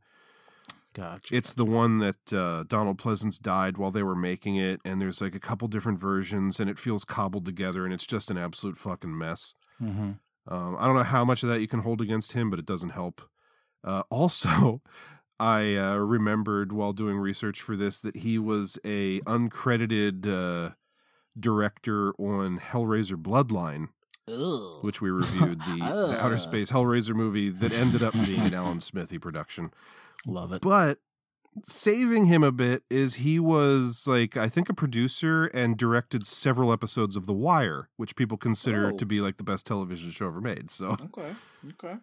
Gotcha. 0.95 1.35
It's 1.35 1.55
the 1.55 1.65
one 1.65 1.99
that 1.99 2.33
uh, 2.33 2.65
Donald 2.67 2.99
Pleasence 2.99 3.39
died 3.41 3.77
while 3.79 3.91
they 3.91 4.03
were 4.03 4.17
making 4.17 4.57
it, 4.57 4.81
and 4.85 5.01
there's 5.01 5.21
like 5.21 5.35
a 5.35 5.41
couple 5.41 5.69
different 5.69 5.99
versions, 6.01 6.59
and 6.59 6.69
it 6.69 6.79
feels 6.79 7.05
cobbled 7.05 7.45
together, 7.45 7.85
and 7.85 7.95
it's 7.95 8.07
just 8.07 8.31
an 8.31 8.39
absolute 8.39 8.77
fucking 8.79 9.17
mess. 9.17 9.55
hmm 9.79 10.13
Um, 10.47 10.77
I 10.79 10.87
don't 10.87 10.97
know 10.97 11.03
how 11.05 11.25
much 11.25 11.43
of 11.43 11.49
that 11.51 11.61
you 11.61 11.69
can 11.69 11.81
hold 11.81 12.01
against 12.01 12.33
him, 12.33 12.51
but 12.51 12.59
it 12.59 12.67
doesn't 12.67 12.91
help. 12.91 13.21
Uh, 13.85 14.03
also, 14.11 14.83
I 15.41 15.77
uh, 15.77 15.97
remembered 15.97 16.73
while 16.73 16.93
doing 16.93 17.17
research 17.19 17.61
for 17.61 17.77
this 17.77 18.01
that 18.01 18.17
he 18.17 18.39
was 18.39 18.79
a 18.85 19.21
uncredited 19.21 20.27
uh, 20.27 20.75
director 21.39 22.13
on 22.19 22.59
Hellraiser 22.59 23.15
Bloodline, 23.17 23.89
which 24.83 25.01
we 25.01 25.11
reviewed 25.13 25.61
the, 25.61 25.77
the 25.79 26.19
outer 26.21 26.39
space 26.39 26.73
Hellraiser 26.73 27.15
movie 27.15 27.51
that 27.51 27.73
ended 27.73 28.03
up 28.03 28.15
being 28.15 28.41
an 28.41 28.55
Alan 28.55 28.81
Smithee 28.81 29.19
production. 29.19 29.71
Love 30.27 30.53
it. 30.53 30.63
But 30.63 30.99
saving 31.63 32.27
him 32.27 32.43
a 32.43 32.53
bit 32.53 32.83
is 32.91 33.17
he 33.17 33.39
was 33.41 34.07
like 34.07 34.37
I 34.37 34.49
think 34.49 34.69
a 34.69 34.75
producer 34.75 35.47
and 35.47 35.77
directed 35.77 36.27
several 36.27 36.73
episodes 36.73 37.17
of 37.17 37.27
The 37.27 37.33
Wire, 37.33 37.89
which 37.97 38.17
people 38.17 38.37
consider 38.37 38.89
Oh. 38.93 38.97
to 38.97 39.07
be 39.07 39.21
like 39.21 39.37
the 39.39 39.45
best 39.45 39.67
television 39.67 40.11
show 40.11 40.27
ever 40.27 40.41
made. 40.41 40.71
So 40.71 40.97
Okay. 41.17 41.35
Okay. 41.71 41.97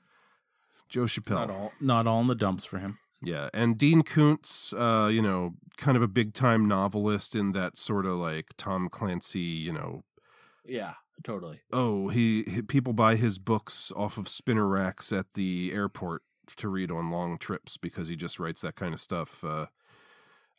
Joe 0.89 1.03
Chappelle. 1.03 1.31
not 1.35 1.49
all 1.49 1.71
not 1.81 2.07
all 2.07 2.21
in 2.21 2.27
the 2.27 2.35
dumps 2.35 2.63
for 2.65 2.79
him. 2.79 2.97
Yeah, 3.21 3.49
and 3.53 3.77
Dean 3.77 4.03
Koontz, 4.03 4.73
uh, 4.73 5.09
you 5.11 5.21
know, 5.21 5.55
kind 5.77 5.97
of 5.97 6.03
a 6.03 6.07
big 6.07 6.33
time 6.33 6.67
novelist 6.67 7.35
in 7.35 7.53
that 7.53 7.77
sort 7.77 8.05
of 8.05 8.13
like 8.13 8.47
Tom 8.57 8.87
Clancy, 8.89 9.39
you 9.39 9.73
know, 9.73 10.03
Yeah, 10.65 10.93
totally. 11.23 11.61
oh, 11.73 12.09
he, 12.09 12.43
he 12.43 12.61
people 12.61 12.93
buy 12.93 13.15
his 13.15 13.39
books 13.39 13.91
off 13.95 14.17
of 14.17 14.27
spinner 14.27 14.67
racks 14.67 15.11
at 15.11 15.33
the 15.33 15.71
airport 15.73 16.21
to 16.57 16.69
read 16.69 16.91
on 16.91 17.09
long 17.09 17.37
trips 17.39 17.77
because 17.77 18.07
he 18.09 18.15
just 18.15 18.39
writes 18.39 18.61
that 18.61 18.75
kind 18.75 18.93
of 18.93 18.99
stuff. 19.01 19.43
Uh, 19.43 19.67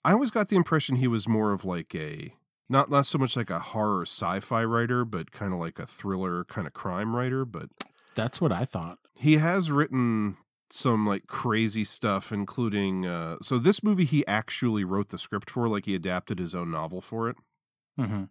I 0.05 0.13
always 0.13 0.31
got 0.33 0.49
the 0.49 0.57
impression 0.57 0.97
he 0.97 1.07
was 1.09 1.29
more 1.29 1.53
of 1.53 1.65
like 1.65 1.95
a 1.95 2.35
not 2.69 2.91
not 2.91 3.07
so 3.07 3.19
much 3.19 3.37
like 3.37 3.51
a 3.51 3.61
horror 3.61 4.03
sci-fi 4.03 4.65
writer, 4.65 5.05
but 5.05 5.31
kind 5.31 5.53
of 5.53 5.61
like 5.61 5.79
a 5.79 5.87
thriller 5.87 6.45
kind 6.45 6.67
of 6.67 6.73
crime 6.73 7.15
writer. 7.15 7.45
But 7.45 7.69
That's 8.17 8.41
what 8.41 8.51
I 8.51 8.65
thought. 8.65 8.99
he 9.15 9.37
has 9.37 9.71
written 9.71 10.37
some 10.71 11.07
like 11.07 11.27
crazy 11.27 11.85
stuff, 11.85 12.33
including 12.33 13.07
uh, 13.07 13.37
so 13.43 13.59
this 13.59 13.83
movie 13.83 14.05
he 14.05 14.27
actually 14.27 14.85
wrote 14.85 15.11
the 15.11 15.19
script 15.19 15.51
for, 15.51 15.69
like 15.69 15.87
he 15.87 15.95
adapted 15.95 16.39
his 16.39 16.55
own 16.55 16.71
novel 16.71 17.01
for 17.01 17.29
it 17.29 17.37
Mm-hmm. 17.99 18.25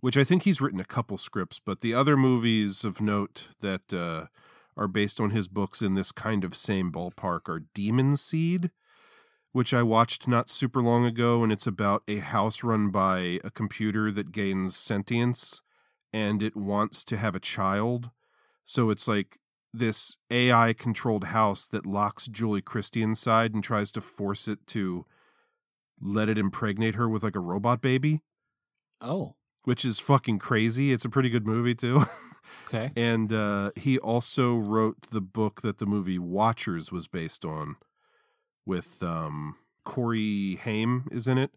which 0.00 0.18
I 0.18 0.24
think 0.24 0.42
he's 0.42 0.60
written 0.60 0.80
a 0.80 0.84
couple 0.84 1.16
scripts, 1.16 1.58
but 1.64 1.80
the 1.80 1.94
other 1.94 2.14
movies 2.14 2.84
of 2.84 3.00
note 3.00 3.48
that 3.62 3.90
uh, 3.90 4.26
are 4.76 4.86
based 4.86 5.18
on 5.18 5.30
his 5.30 5.48
books 5.48 5.80
in 5.80 5.94
this 5.94 6.12
kind 6.12 6.44
of 6.44 6.54
same 6.54 6.92
ballpark 6.92 7.48
are 7.48 7.64
Demon 7.72 8.18
Seed, 8.18 8.70
which 9.52 9.72
I 9.72 9.82
watched 9.82 10.28
not 10.28 10.50
super 10.50 10.82
long 10.82 11.06
ago, 11.06 11.42
and 11.42 11.50
it's 11.50 11.66
about 11.66 12.02
a 12.06 12.16
house 12.16 12.62
run 12.62 12.90
by 12.90 13.40
a 13.42 13.50
computer 13.50 14.10
that 14.10 14.30
gains 14.30 14.76
sentience 14.76 15.62
and 16.12 16.42
it 16.42 16.54
wants 16.54 17.02
to 17.04 17.16
have 17.16 17.34
a 17.34 17.40
child. 17.40 18.10
So 18.64 18.90
it's 18.90 19.08
like 19.08 19.38
this 19.72 20.16
AI 20.30 20.72
controlled 20.72 21.24
house 21.24 21.66
that 21.66 21.86
locks 21.86 22.26
Julie 22.26 22.62
Christie 22.62 23.02
inside 23.02 23.52
and 23.54 23.62
tries 23.62 23.92
to 23.92 24.00
force 24.00 24.48
it 24.48 24.66
to 24.68 25.04
let 26.00 26.28
it 26.28 26.38
impregnate 26.38 26.94
her 26.94 27.08
with 27.08 27.22
like 27.22 27.36
a 27.36 27.40
robot 27.40 27.80
baby 27.80 28.22
Oh, 29.00 29.34
which 29.64 29.84
is 29.84 29.98
fucking 29.98 30.38
crazy. 30.38 30.92
It's 30.92 31.04
a 31.04 31.08
pretty 31.10 31.28
good 31.30 31.46
movie 31.46 31.74
too. 31.74 32.02
okay. 32.66 32.90
and 32.96 33.32
uh, 33.32 33.70
he 33.76 33.98
also 33.98 34.56
wrote 34.56 35.10
the 35.10 35.20
book 35.20 35.60
that 35.62 35.78
the 35.78 35.86
movie 35.86 36.18
Watchers 36.18 36.90
was 36.90 37.06
based 37.06 37.44
on, 37.44 37.76
with 38.66 39.02
um, 39.02 39.56
Corey 39.84 40.56
Haim 40.62 41.06
is 41.12 41.28
in 41.28 41.38
it, 41.38 41.52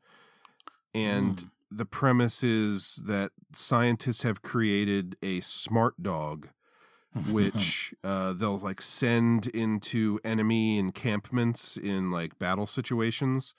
and 0.94 1.38
Mm. 1.38 1.50
the 1.72 1.86
premise 1.86 2.44
is 2.44 3.02
that 3.08 3.32
scientists 3.54 4.24
have 4.24 4.42
created 4.42 5.16
a 5.24 5.40
smart 5.40 6.02
dog. 6.04 6.50
Which 7.30 7.94
uh, 8.04 8.34
they'll 8.34 8.58
like 8.58 8.82
send 8.82 9.48
into 9.48 10.20
enemy 10.24 10.78
encampments 10.78 11.78
in 11.78 12.12
like 12.12 12.40
battle 12.40 12.68
situations 12.68 13.54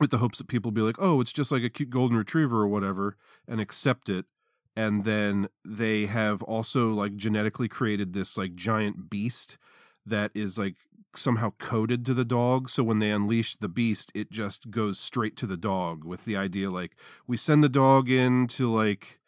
with 0.00 0.10
the 0.10 0.18
hopes 0.18 0.38
that 0.38 0.48
people 0.48 0.70
be 0.70 0.80
like, 0.80 0.96
oh, 0.98 1.20
it's 1.20 1.32
just 1.32 1.50
like 1.50 1.62
a 1.62 1.70
cute 1.70 1.90
golden 1.90 2.16
retriever 2.16 2.60
or 2.60 2.68
whatever, 2.68 3.16
and 3.46 3.60
accept 3.60 4.08
it. 4.08 4.26
And 4.76 5.04
then 5.04 5.48
they 5.66 6.06
have 6.06 6.42
also 6.42 6.90
like 6.90 7.16
genetically 7.16 7.68
created 7.68 8.12
this 8.12 8.38
like 8.38 8.54
giant 8.54 9.10
beast 9.10 9.58
that 10.06 10.30
is 10.34 10.56
like 10.56 10.76
somehow 11.14 11.52
coded 11.58 12.06
to 12.06 12.14
the 12.14 12.24
dog. 12.24 12.70
So 12.70 12.84
when 12.84 13.00
they 13.00 13.10
unleash 13.10 13.56
the 13.56 13.68
beast, 13.68 14.12
it 14.14 14.30
just 14.30 14.70
goes 14.70 15.00
straight 15.00 15.36
to 15.38 15.46
the 15.46 15.56
dog 15.56 16.04
with 16.04 16.24
the 16.24 16.36
idea 16.36 16.70
like 16.70 16.94
we 17.26 17.36
send 17.36 17.64
the 17.64 17.68
dog 17.68 18.08
in 18.08 18.46
to 18.48 18.70
like 18.72 19.18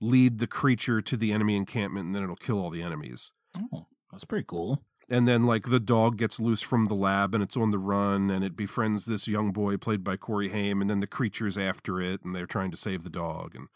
lead 0.00 0.38
the 0.38 0.46
creature 0.46 1.00
to 1.00 1.16
the 1.16 1.32
enemy 1.32 1.56
encampment 1.56 2.06
and 2.06 2.14
then 2.14 2.22
it'll 2.22 2.36
kill 2.36 2.58
all 2.58 2.70
the 2.70 2.82
enemies. 2.82 3.32
Oh, 3.72 3.86
that's 4.10 4.24
pretty 4.24 4.44
cool. 4.46 4.82
And 5.08 5.28
then 5.28 5.44
like 5.44 5.64
the 5.70 5.80
dog 5.80 6.16
gets 6.16 6.40
loose 6.40 6.62
from 6.62 6.86
the 6.86 6.94
lab 6.94 7.34
and 7.34 7.42
it's 7.42 7.56
on 7.56 7.70
the 7.70 7.78
run 7.78 8.30
and 8.30 8.42
it 8.44 8.56
befriends 8.56 9.04
this 9.04 9.28
young 9.28 9.52
boy 9.52 9.76
played 9.76 10.02
by 10.02 10.16
Corey 10.16 10.48
Haim 10.48 10.80
and 10.80 10.88
then 10.88 11.00
the 11.00 11.06
creature's 11.06 11.58
after 11.58 12.00
it 12.00 12.24
and 12.24 12.34
they're 12.34 12.46
trying 12.46 12.70
to 12.70 12.76
save 12.76 13.04
the 13.04 13.10
dog 13.10 13.54
and 13.54 13.68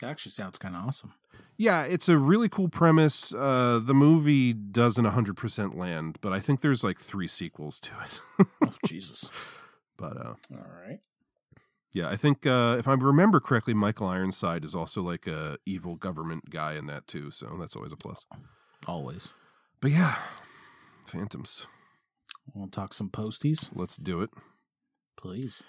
That 0.00 0.10
actually 0.10 0.32
sounds 0.32 0.58
kind 0.58 0.74
of 0.74 0.86
awesome. 0.86 1.12
yeah, 1.58 1.82
it's 1.84 2.08
a 2.08 2.16
really 2.16 2.48
cool 2.48 2.68
premise. 2.70 3.34
Uh, 3.34 3.80
the 3.84 3.94
movie 3.94 4.52
doesn't 4.54 5.04
100% 5.04 5.74
land, 5.76 6.16
but 6.22 6.32
I 6.32 6.40
think 6.40 6.60
there's 6.62 6.82
like 6.82 6.98
three 6.98 7.28
sequels 7.28 7.78
to 7.80 7.90
it. 8.06 8.20
Oh, 8.62 8.74
Jesus. 8.86 9.30
but 9.98 10.16
uh, 10.16 10.34
All 10.50 10.66
right. 10.88 10.98
Yeah, 11.92 12.08
I 12.08 12.16
think 12.16 12.46
uh, 12.46 12.76
if 12.78 12.88
I 12.88 12.94
remember 12.94 13.38
correctly, 13.38 13.74
Michael 13.74 14.06
Ironside 14.06 14.64
is 14.64 14.74
also 14.74 15.02
like 15.02 15.26
a 15.26 15.58
evil 15.66 15.96
government 15.96 16.50
guy 16.50 16.74
in 16.74 16.86
that 16.86 17.06
too, 17.06 17.30
so 17.30 17.56
that's 17.60 17.76
always 17.76 17.92
a 17.92 17.96
plus. 17.96 18.24
Always. 18.86 19.32
But 19.80 19.90
yeah, 19.90 20.16
Phantoms. 21.06 21.66
We'll 22.54 22.68
talk 22.68 22.94
some 22.94 23.10
posties. 23.10 23.68
Let's 23.74 23.96
do 23.96 24.22
it. 24.22 24.30
Please. 25.16 25.62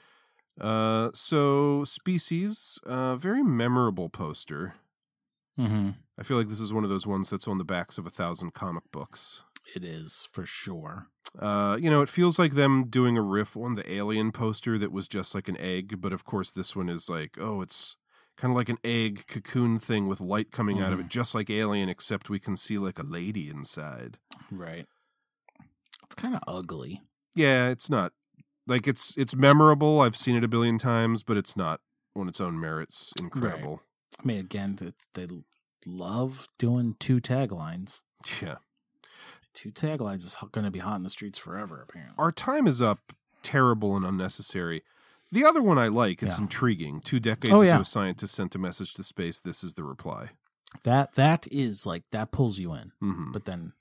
Uh, 0.59 1.09
so 1.13 1.83
Species, 1.83 2.79
uh, 2.85 3.17
very 3.17 3.43
memorable 3.43 4.09
poster. 4.09 4.75
Mm-hmm. 5.59 5.91
I 6.17 6.23
feel 6.23 6.37
like 6.37 6.47
this 6.47 6.61
is 6.61 6.71
one 6.71 6.83
of 6.85 6.89
those 6.89 7.05
ones 7.05 7.29
that's 7.29 7.47
on 7.47 7.57
the 7.57 7.63
backs 7.65 7.97
of 7.97 8.05
a 8.05 8.09
thousand 8.09 8.53
comic 8.53 8.83
books. 8.91 9.43
It 9.75 9.83
is 9.83 10.27
for 10.31 10.45
sure. 10.45 11.07
Uh, 11.37 11.77
you 11.79 11.89
know, 11.89 12.01
it 12.01 12.09
feels 12.09 12.37
like 12.37 12.53
them 12.53 12.85
doing 12.89 13.17
a 13.17 13.21
riff 13.21 13.57
on 13.57 13.75
the 13.75 13.91
Alien 13.91 14.31
poster 14.31 14.77
that 14.77 14.91
was 14.91 15.07
just 15.07 15.33
like 15.33 15.47
an 15.47 15.57
egg, 15.57 15.99
but 15.99 16.13
of 16.13 16.25
course 16.25 16.51
this 16.51 16.75
one 16.75 16.89
is 16.89 17.09
like, 17.09 17.37
oh, 17.39 17.61
it's 17.61 17.97
kind 18.37 18.51
of 18.51 18.57
like 18.57 18.69
an 18.69 18.77
egg 18.83 19.25
cocoon 19.27 19.79
thing 19.79 20.07
with 20.07 20.19
light 20.19 20.51
coming 20.51 20.81
out 20.81 20.93
of 20.93 20.99
it, 20.99 21.07
just 21.07 21.33
like 21.33 21.49
Alien, 21.49 21.89
except 21.89 22.29
we 22.29 22.39
can 22.39 22.57
see 22.57 22.77
like 22.77 22.99
a 22.99 23.03
lady 23.03 23.49
inside. 23.49 24.19
Right. 24.51 24.85
It's 26.05 26.15
kind 26.15 26.35
of 26.35 26.41
ugly. 26.47 27.01
Yeah, 27.35 27.69
it's 27.69 27.89
not 27.89 28.13
like 28.67 28.87
it's 28.87 29.17
it's 29.17 29.35
memorable. 29.35 30.01
I've 30.01 30.15
seen 30.15 30.35
it 30.35 30.43
a 30.43 30.47
billion 30.47 30.77
times, 30.77 31.23
but 31.23 31.37
it's 31.37 31.57
not 31.57 31.79
on 32.15 32.27
its 32.27 32.39
own 32.39 32.59
merits 32.59 33.11
incredible. 33.19 33.81
I 34.19 34.27
mean, 34.27 34.39
again, 34.39 34.77
they 35.13 35.27
love 35.85 36.47
doing 36.59 36.95
two 36.99 37.19
taglines. 37.19 38.01
Yeah. 38.41 38.57
Two 39.53 39.71
taglines 39.71 40.23
is 40.25 40.35
going 40.51 40.65
to 40.65 40.71
be 40.71 40.79
hot 40.79 40.95
in 40.95 41.03
the 41.03 41.09
streets 41.09 41.37
forever, 41.39 41.81
apparently. 41.87 42.15
Our 42.17 42.31
time 42.31 42.67
is 42.67 42.81
up. 42.81 43.13
Terrible 43.43 43.95
and 43.95 44.05
unnecessary. 44.05 44.83
The 45.31 45.43
other 45.45 45.61
one 45.61 45.77
I 45.77 45.87
like. 45.89 46.23
It's 46.23 46.37
Yeah. 46.37 46.43
intriguing. 46.43 47.01
Two 47.01 47.19
decades 47.19 47.53
Oh, 47.53 47.57
ago, 47.61 47.63
yeah. 47.63 47.81
scientists 47.83 48.31
sent 48.31 48.55
a 48.55 48.59
message 48.59 48.93
to 48.95 49.03
space. 49.03 49.39
This 49.39 49.63
is 49.63 49.73
the 49.73 49.83
reply. 49.83 50.31
That 50.83 51.13
that 51.15 51.47
is 51.51 51.85
like 51.85 52.03
that 52.11 52.31
pulls 52.31 52.57
you 52.57 52.73
in. 52.73 52.93
Mhm. 53.01 53.31
But 53.33 53.45
then 53.45 53.73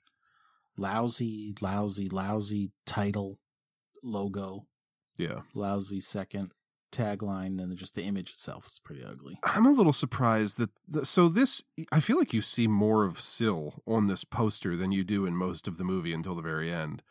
lousy, 0.77 1.55
lousy, 1.61 2.09
lousy 2.09 2.71
title, 2.85 3.39
logo, 4.03 4.67
Yeah. 5.17 5.41
lousy 5.53 5.99
second 5.99 6.51
tagline, 6.93 7.61
and 7.61 7.75
just 7.75 7.95
the 7.95 8.03
image 8.03 8.31
itself 8.31 8.67
is 8.67 8.79
pretty 8.79 9.03
ugly. 9.03 9.39
I'm 9.43 9.65
a 9.65 9.71
little 9.71 9.93
surprised 9.93 10.57
that 10.59 10.69
th- 10.91 11.05
so 11.05 11.27
this 11.27 11.63
I 11.91 11.99
feel 11.99 12.17
like 12.17 12.33
you 12.33 12.41
see 12.41 12.67
more 12.67 13.03
of 13.03 13.19
Sil 13.19 13.83
on 13.85 14.07
this 14.07 14.23
poster 14.23 14.75
than 14.75 14.91
you 14.91 15.03
do 15.03 15.25
in 15.25 15.35
most 15.35 15.67
of 15.67 15.77
the 15.77 15.83
movie 15.83 16.13
until 16.13 16.35
the 16.35 16.41
very 16.41 16.71
end. 16.71 17.03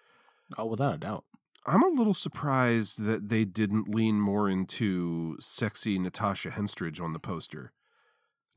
Oh, 0.57 0.67
without 0.67 0.95
a 0.95 0.99
doubt. 0.99 1.25
I'm 1.65 1.83
a 1.83 1.89
little 1.89 2.15
surprised 2.15 3.05
that 3.05 3.29
they 3.29 3.45
didn't 3.45 3.95
lean 3.95 4.21
more 4.21 4.49
into 4.49 5.37
sexy 5.39 5.99
Natasha 5.99 6.51
Henstridge 6.51 7.01
on 7.01 7.13
the 7.13 7.21
poster. 7.21 7.73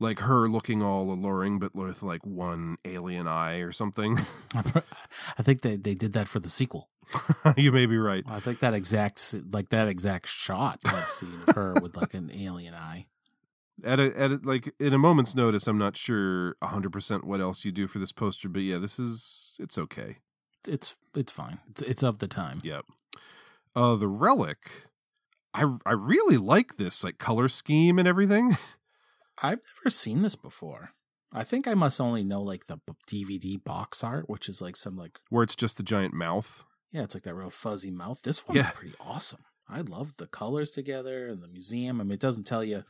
Like 0.00 0.18
her 0.20 0.48
looking 0.48 0.82
all 0.82 1.12
alluring 1.12 1.58
but 1.58 1.74
with 1.74 2.02
like 2.02 2.26
one 2.26 2.76
alien 2.84 3.26
eye 3.26 3.58
or 3.58 3.72
something. 3.72 4.18
I 4.54 5.42
think 5.42 5.62
they, 5.62 5.76
they 5.76 5.94
did 5.94 6.12
that 6.14 6.28
for 6.28 6.40
the 6.40 6.50
sequel. 6.50 6.90
you 7.56 7.72
may 7.72 7.86
be 7.86 7.98
right. 7.98 8.24
I 8.26 8.40
think 8.40 8.60
that 8.60 8.74
exact 8.74 9.34
like 9.50 9.68
that 9.70 9.88
exact 9.88 10.28
shot 10.28 10.80
I've 10.84 11.08
seen 11.10 11.32
of 11.46 11.54
her 11.54 11.74
with 11.80 11.96
like 11.96 12.14
an 12.14 12.30
alien 12.32 12.74
eye. 12.74 13.06
At 13.84 14.00
a, 14.00 14.18
at 14.18 14.32
a, 14.32 14.40
like 14.42 14.72
in 14.80 14.94
a 14.94 14.98
moment's 14.98 15.34
notice, 15.34 15.66
I'm 15.66 15.76
not 15.76 15.96
sure 15.96 16.56
100% 16.62 17.24
what 17.24 17.40
else 17.40 17.64
you 17.64 17.72
do 17.72 17.86
for 17.86 17.98
this 17.98 18.12
poster, 18.12 18.48
but 18.48 18.62
yeah, 18.62 18.78
this 18.78 18.98
is 18.98 19.56
it's 19.60 19.76
okay. 19.76 20.18
It's 20.66 20.96
it's 21.14 21.32
fine. 21.32 21.58
It's 21.70 21.82
it's 21.82 22.02
of 22.02 22.18
the 22.18 22.28
time. 22.28 22.60
Yep. 22.64 22.86
Uh, 23.74 23.94
the 23.94 24.08
relic, 24.08 24.70
I 25.52 25.76
I 25.84 25.92
really 25.92 26.38
like 26.38 26.76
this 26.76 27.04
like 27.04 27.18
color 27.18 27.48
scheme 27.48 27.98
and 27.98 28.08
everything. 28.08 28.56
I've 29.42 29.60
never 29.76 29.90
seen 29.90 30.22
this 30.22 30.34
before. 30.34 30.92
I 31.34 31.44
think 31.44 31.68
I 31.68 31.74
must 31.74 32.00
only 32.00 32.24
know 32.24 32.40
like 32.40 32.66
the 32.66 32.78
DVD 33.06 33.62
box 33.62 34.02
art, 34.02 34.28
which 34.28 34.48
is 34.48 34.62
like 34.62 34.76
some 34.76 34.96
like 34.96 35.20
Where 35.28 35.42
it's 35.42 35.56
just 35.56 35.76
the 35.76 35.82
giant 35.82 36.14
mouth. 36.14 36.64
Yeah, 36.96 37.02
it's 37.04 37.14
like 37.14 37.24
that 37.24 37.34
real 37.34 37.50
fuzzy 37.50 37.90
mouth. 37.90 38.20
This 38.22 38.46
one's 38.48 38.58
Yeah. 38.64 38.70
pretty 38.70 38.94
awesome. 39.00 39.44
I 39.68 39.82
love 39.82 40.14
the 40.16 40.26
colors 40.26 40.72
together 40.72 41.26
and 41.28 41.42
the 41.42 41.48
museum. 41.48 42.00
I 42.00 42.04
mean, 42.04 42.12
it 42.12 42.20
doesn't 42.20 42.44
tell 42.44 42.64
you 42.64 42.84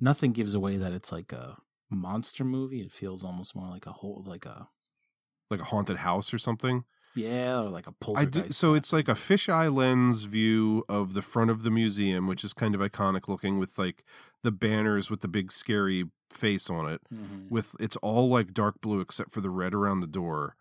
nothing 0.00 0.32
gives 0.32 0.54
away 0.54 0.76
that 0.76 0.92
it's 0.92 1.10
like 1.10 1.32
a 1.32 1.58
monster 1.90 2.44
movie. 2.44 2.80
It 2.82 2.92
feels 2.92 3.24
almost 3.24 3.56
more 3.56 3.68
like 3.68 3.86
a 3.86 3.92
whole 3.92 4.22
like 4.26 4.44
a 4.46 4.68
like 5.50 5.60
a 5.60 5.64
haunted 5.64 5.98
house 5.98 6.32
or 6.32 6.38
something. 6.38 6.84
yeah, 7.16 7.60
or 7.60 7.68
like 7.70 7.86
a 7.86 7.90
I 7.90 7.94
poltergeist. 8.00 8.46
do, 8.48 8.52
so 8.52 8.74
it's 8.74 8.92
like 8.92 9.08
a 9.08 9.12
fisheye 9.14 9.72
lens 9.74 10.22
view 10.24 10.84
of 10.88 11.14
the 11.14 11.22
front 11.22 11.50
of 11.50 11.62
the 11.62 11.70
museum, 11.70 12.26
which 12.26 12.42
is 12.44 12.52
kind 12.52 12.74
of 12.74 12.80
iconic 12.80 13.28
looking 13.28 13.58
with 13.58 13.78
like 13.78 14.04
the 14.42 14.50
banners 14.52 15.10
with 15.10 15.20
the 15.20 15.28
big 15.28 15.50
scary 15.52 16.10
face 16.30 16.68
on 16.68 16.88
it. 16.90 17.00
Mhm. 17.12 17.50
With 17.50 17.76
it's 17.80 17.96
all 17.98 18.28
like 18.28 18.52
dark 18.52 18.80
blue 18.80 19.00
except 19.00 19.30
for 19.30 19.40
the 19.40 19.50
red 19.50 19.74
around 19.74 20.00
the 20.00 20.06
door. 20.08 20.56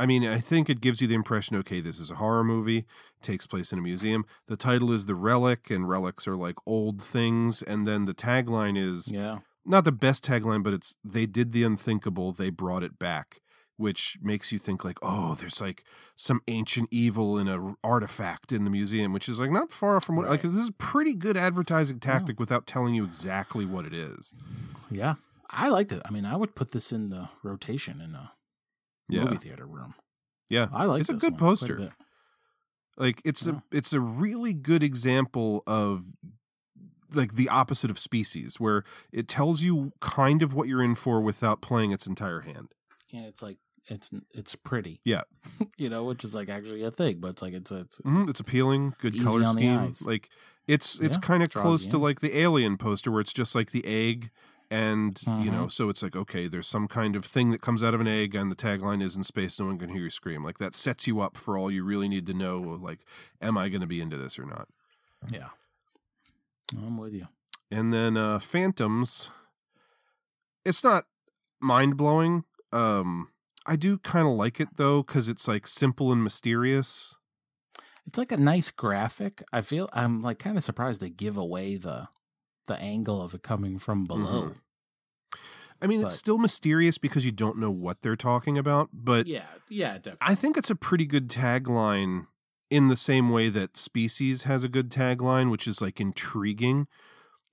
I 0.00 0.06
mean, 0.06 0.24
I 0.24 0.38
think 0.38 0.70
it 0.70 0.80
gives 0.80 1.00
you 1.00 1.08
the 1.08 1.14
impression 1.14 1.56
okay, 1.56 1.80
this 1.80 1.98
is 1.98 2.10
a 2.10 2.16
horror 2.16 2.44
movie, 2.44 2.86
takes 3.20 3.46
place 3.46 3.72
in 3.72 3.78
a 3.78 3.82
museum. 3.82 4.24
The 4.46 4.56
title 4.56 4.92
is 4.92 5.06
The 5.06 5.14
Relic, 5.14 5.70
and 5.70 5.88
relics 5.88 6.28
are 6.28 6.36
like 6.36 6.56
old 6.66 7.02
things. 7.02 7.62
And 7.62 7.86
then 7.86 8.04
the 8.04 8.14
tagline 8.14 8.78
is 8.78 9.10
yeah. 9.10 9.38
not 9.64 9.84
the 9.84 9.92
best 9.92 10.24
tagline, 10.24 10.62
but 10.62 10.72
it's 10.72 10.96
they 11.04 11.26
did 11.26 11.52
the 11.52 11.64
unthinkable, 11.64 12.32
they 12.32 12.50
brought 12.50 12.84
it 12.84 12.98
back, 12.98 13.40
which 13.76 14.18
makes 14.22 14.52
you 14.52 14.58
think 14.58 14.84
like, 14.84 14.98
oh, 15.02 15.34
there's 15.34 15.60
like 15.60 15.82
some 16.14 16.42
ancient 16.46 16.88
evil 16.92 17.36
in 17.36 17.48
an 17.48 17.74
artifact 17.82 18.52
in 18.52 18.62
the 18.62 18.70
museum, 18.70 19.12
which 19.12 19.28
is 19.28 19.40
like 19.40 19.50
not 19.50 19.72
far 19.72 20.00
from 20.00 20.14
what 20.14 20.28
like 20.28 20.42
this 20.42 20.56
is 20.56 20.70
pretty 20.78 21.16
good 21.16 21.36
advertising 21.36 21.98
tactic 21.98 22.38
without 22.38 22.66
telling 22.66 22.94
you 22.94 23.04
exactly 23.04 23.66
what 23.66 23.84
it 23.84 23.92
is. 23.92 24.32
Yeah. 24.92 25.14
I 25.50 25.70
liked 25.70 25.92
it. 25.92 26.02
I 26.04 26.10
mean, 26.10 26.26
I 26.26 26.36
would 26.36 26.54
put 26.54 26.72
this 26.72 26.92
in 26.92 27.08
the 27.08 27.30
rotation 27.42 28.02
in 28.02 28.14
a 28.14 28.32
Yeah. 29.08 29.24
movie 29.24 29.36
theater 29.36 29.66
room. 29.66 29.94
Yeah, 30.50 30.68
I 30.72 30.84
like 30.84 31.00
it's 31.00 31.08
a 31.10 31.14
good 31.14 31.32
quite 31.32 31.40
a 31.40 31.44
poster. 31.44 31.90
Like 32.96 33.22
it's 33.24 33.46
a 33.46 33.62
it's 33.70 33.92
a 33.92 34.00
really 34.00 34.54
good 34.54 34.82
example 34.82 35.62
of 35.66 36.04
like 37.12 37.34
the 37.34 37.48
opposite 37.48 37.90
of 37.90 37.98
species, 37.98 38.58
where 38.58 38.82
it 39.12 39.28
tells 39.28 39.62
you 39.62 39.92
kind 40.00 40.42
of 40.42 40.54
what 40.54 40.68
you're 40.68 40.82
in 40.82 40.94
for 40.94 41.20
without 41.20 41.60
playing 41.62 41.92
its 41.92 42.06
entire 42.06 42.40
hand. 42.40 42.68
Yeah, 43.10 43.22
it's 43.22 43.40
like 43.40 43.58
it's 43.86 44.10
it's 44.34 44.54
pretty. 44.56 45.00
Yeah. 45.04 45.22
you 45.78 45.88
know, 45.88 46.04
which 46.04 46.24
is 46.24 46.34
like 46.34 46.48
actually 46.48 46.82
a 46.82 46.90
thing, 46.90 47.20
but 47.20 47.28
it's 47.28 47.42
like 47.42 47.54
it's 47.54 47.70
it's 47.70 47.98
Mhm, 47.98 48.28
It's 48.28 48.40
appealing, 48.40 48.94
good 48.98 49.14
Easy 49.14 49.24
color 49.24 49.46
scheme. 49.46 49.94
Like 50.02 50.28
it's 50.66 50.98
it's 51.00 51.16
Yeah, 51.16 51.20
kind 51.20 51.42
of 51.42 51.50
close 51.50 51.86
to 51.86 51.98
like 51.98 52.20
the 52.20 52.36
Alien 52.38 52.76
poster 52.76 53.10
where 53.12 53.20
it's 53.20 53.32
just 53.32 53.54
like 53.54 53.70
the 53.70 53.86
egg 53.86 54.30
and 54.70 55.22
you 55.26 55.50
know 55.50 55.64
Mhm. 55.66 55.72
so 55.72 55.88
it's 55.88 56.02
like 56.02 56.14
okay 56.14 56.46
there's 56.46 56.68
some 56.68 56.88
kind 56.88 57.16
of 57.16 57.24
thing 57.24 57.50
that 57.52 57.62
comes 57.62 57.82
out 57.82 57.94
of 57.94 58.00
an 58.02 58.06
egg 58.06 58.34
and 58.34 58.50
the 58.52 58.56
tagline 58.56 59.02
is 59.02 59.16
in 59.16 59.22
space 59.24 59.58
no 59.58 59.66
one 59.66 59.78
can 59.78 59.88
hear 59.88 60.02
you 60.02 60.10
scream 60.10 60.44
like 60.44 60.58
that 60.58 60.74
sets 60.74 61.06
you 61.06 61.20
up 61.20 61.36
for 61.38 61.56
all 61.56 61.70
you 61.70 61.82
really 61.84 62.08
need 62.08 62.26
to 62.26 62.34
know 62.34 62.58
like 62.60 63.00
am 63.40 63.56
i 63.56 63.68
going 63.70 63.80
to 63.80 63.86
be 63.86 64.00
into 64.00 64.18
this 64.18 64.38
or 64.38 64.44
not 64.44 64.68
yeah. 65.30 65.48
I'm 66.76 66.98
with 66.98 67.14
you. 67.14 67.28
and 67.70 67.92
then 67.94 68.16
uh 68.18 68.38
phantoms 68.40 69.30
it's 70.64 70.84
not 70.84 71.04
mind-blowing 71.60 72.44
um 72.72 73.28
i 73.66 73.74
do 73.74 73.98
kind 73.98 74.26
of 74.28 74.34
like 74.34 74.60
it 74.60 74.68
though 74.76 75.02
because 75.02 75.28
it's 75.28 75.48
like 75.48 75.66
simple 75.66 76.12
and 76.12 76.22
mysterious 76.22 77.14
It's 78.06 78.16
like 78.18 78.32
a 78.32 78.38
nice 78.38 78.70
graphic. 78.70 79.42
I 79.52 79.60
feel 79.60 79.88
I'm 79.92 80.22
like 80.22 80.38
kind 80.38 80.56
of 80.56 80.64
surprised 80.64 81.00
they 81.00 81.10
give 81.10 81.36
away 81.36 81.76
the 81.76 82.08
the 82.68 82.78
angle 82.78 83.20
of 83.20 83.34
it 83.34 83.42
coming 83.42 83.78
from 83.78 84.04
below. 84.04 84.50
Mhm. 84.50 84.56
I 85.80 85.86
mean, 85.86 86.00
But- 86.02 86.08
it's 86.12 86.18
still 86.18 86.38
mysterious 86.38 86.98
because 86.98 87.24
you 87.24 87.32
don't 87.32 87.58
know 87.58 87.70
what 87.70 88.02
they're 88.02 88.16
talking 88.16 88.56
about, 88.58 88.90
but 88.92 89.26
Yeah, 89.26 89.46
yeah, 89.68 89.94
definitely. 89.94 90.18
I 90.20 90.34
think 90.34 90.56
it's 90.56 90.70
a 90.70 90.74
pretty 90.76 91.04
good 91.06 91.28
tagline 91.28 92.26
in 92.70 92.88
the 92.88 92.96
same 92.96 93.30
way 93.30 93.48
that 93.48 93.76
Species 93.76 94.42
has 94.44 94.64
a 94.64 94.68
good 94.68 94.90
tagline, 94.90 95.50
which 95.50 95.66
is 95.68 95.80
like 95.80 96.00
intriguing. 96.00 96.86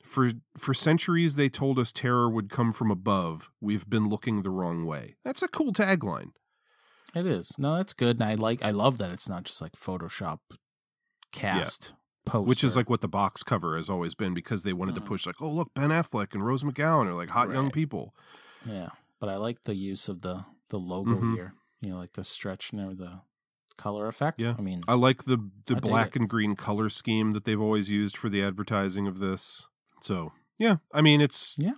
For 0.03 0.33
for 0.57 0.73
centuries 0.75 1.33
they 1.35 1.49
told 1.49 1.79
us 1.79 1.91
terror 1.91 2.29
would 2.29 2.49
come 2.49 2.71
from 2.71 2.91
above. 2.91 3.49
We've 3.61 3.89
been 3.89 4.07
looking 4.07 4.41
the 4.43 4.51
wrong 4.51 4.85
way. 4.85 5.15
That's 5.23 5.41
a 5.41 5.47
cool 5.47 5.71
tagline. 5.73 6.31
It 7.15 7.25
is. 7.25 7.51
No, 7.57 7.77
that's 7.77 7.93
good. 7.93 8.17
And 8.19 8.23
I 8.23 8.35
like 8.35 8.61
I 8.63 8.71
love 8.71 8.97
that 8.99 9.11
it's 9.11 9.29
not 9.29 9.43
just 9.45 9.61
like 9.61 9.73
Photoshop 9.73 10.39
cast 11.31 11.93
poster. 12.25 12.47
Which 12.47 12.63
is 12.63 12.75
like 12.75 12.89
what 12.89 13.01
the 13.01 13.07
box 13.07 13.43
cover 13.43 13.75
has 13.77 13.89
always 13.89 14.15
been 14.15 14.33
because 14.33 14.63
they 14.63 14.73
wanted 14.73 14.95
to 14.95 15.01
push 15.01 15.25
like, 15.25 15.41
oh 15.41 15.49
look, 15.49 15.73
Ben 15.73 15.89
Affleck 15.89 16.33
and 16.33 16.45
Rose 16.45 16.63
McGowan 16.63 17.07
are 17.07 17.13
like 17.13 17.29
hot 17.29 17.51
young 17.51 17.71
people. 17.71 18.13
Yeah. 18.65 18.89
But 19.19 19.29
I 19.29 19.37
like 19.37 19.63
the 19.63 19.75
use 19.75 20.09
of 20.09 20.21
the 20.21 20.45
the 20.69 20.79
logo 20.79 21.11
Mhm. 21.15 21.35
here. 21.35 21.53
You 21.81 21.91
know, 21.91 21.97
like 21.97 22.13
the 22.13 22.23
stretch 22.23 22.73
and 22.73 22.97
the 22.97 23.21
color 23.77 24.07
effect. 24.07 24.41
Yeah, 24.41 24.55
I 24.57 24.61
mean 24.61 24.81
I 24.87 24.93
like 24.95 25.23
the 25.25 25.37
the 25.67 25.75
I 25.75 25.79
black 25.79 26.15
and 26.15 26.27
green 26.29 26.55
color 26.55 26.89
scheme 26.89 27.33
that 27.33 27.45
they've 27.45 27.61
always 27.61 27.89
used 27.89 28.17
for 28.17 28.29
the 28.29 28.41
advertising 28.43 29.05
of 29.07 29.19
this. 29.19 29.67
So 30.01 30.31
yeah, 30.57 30.77
I 30.93 31.01
mean 31.01 31.21
it's 31.21 31.55
yeah. 31.59 31.73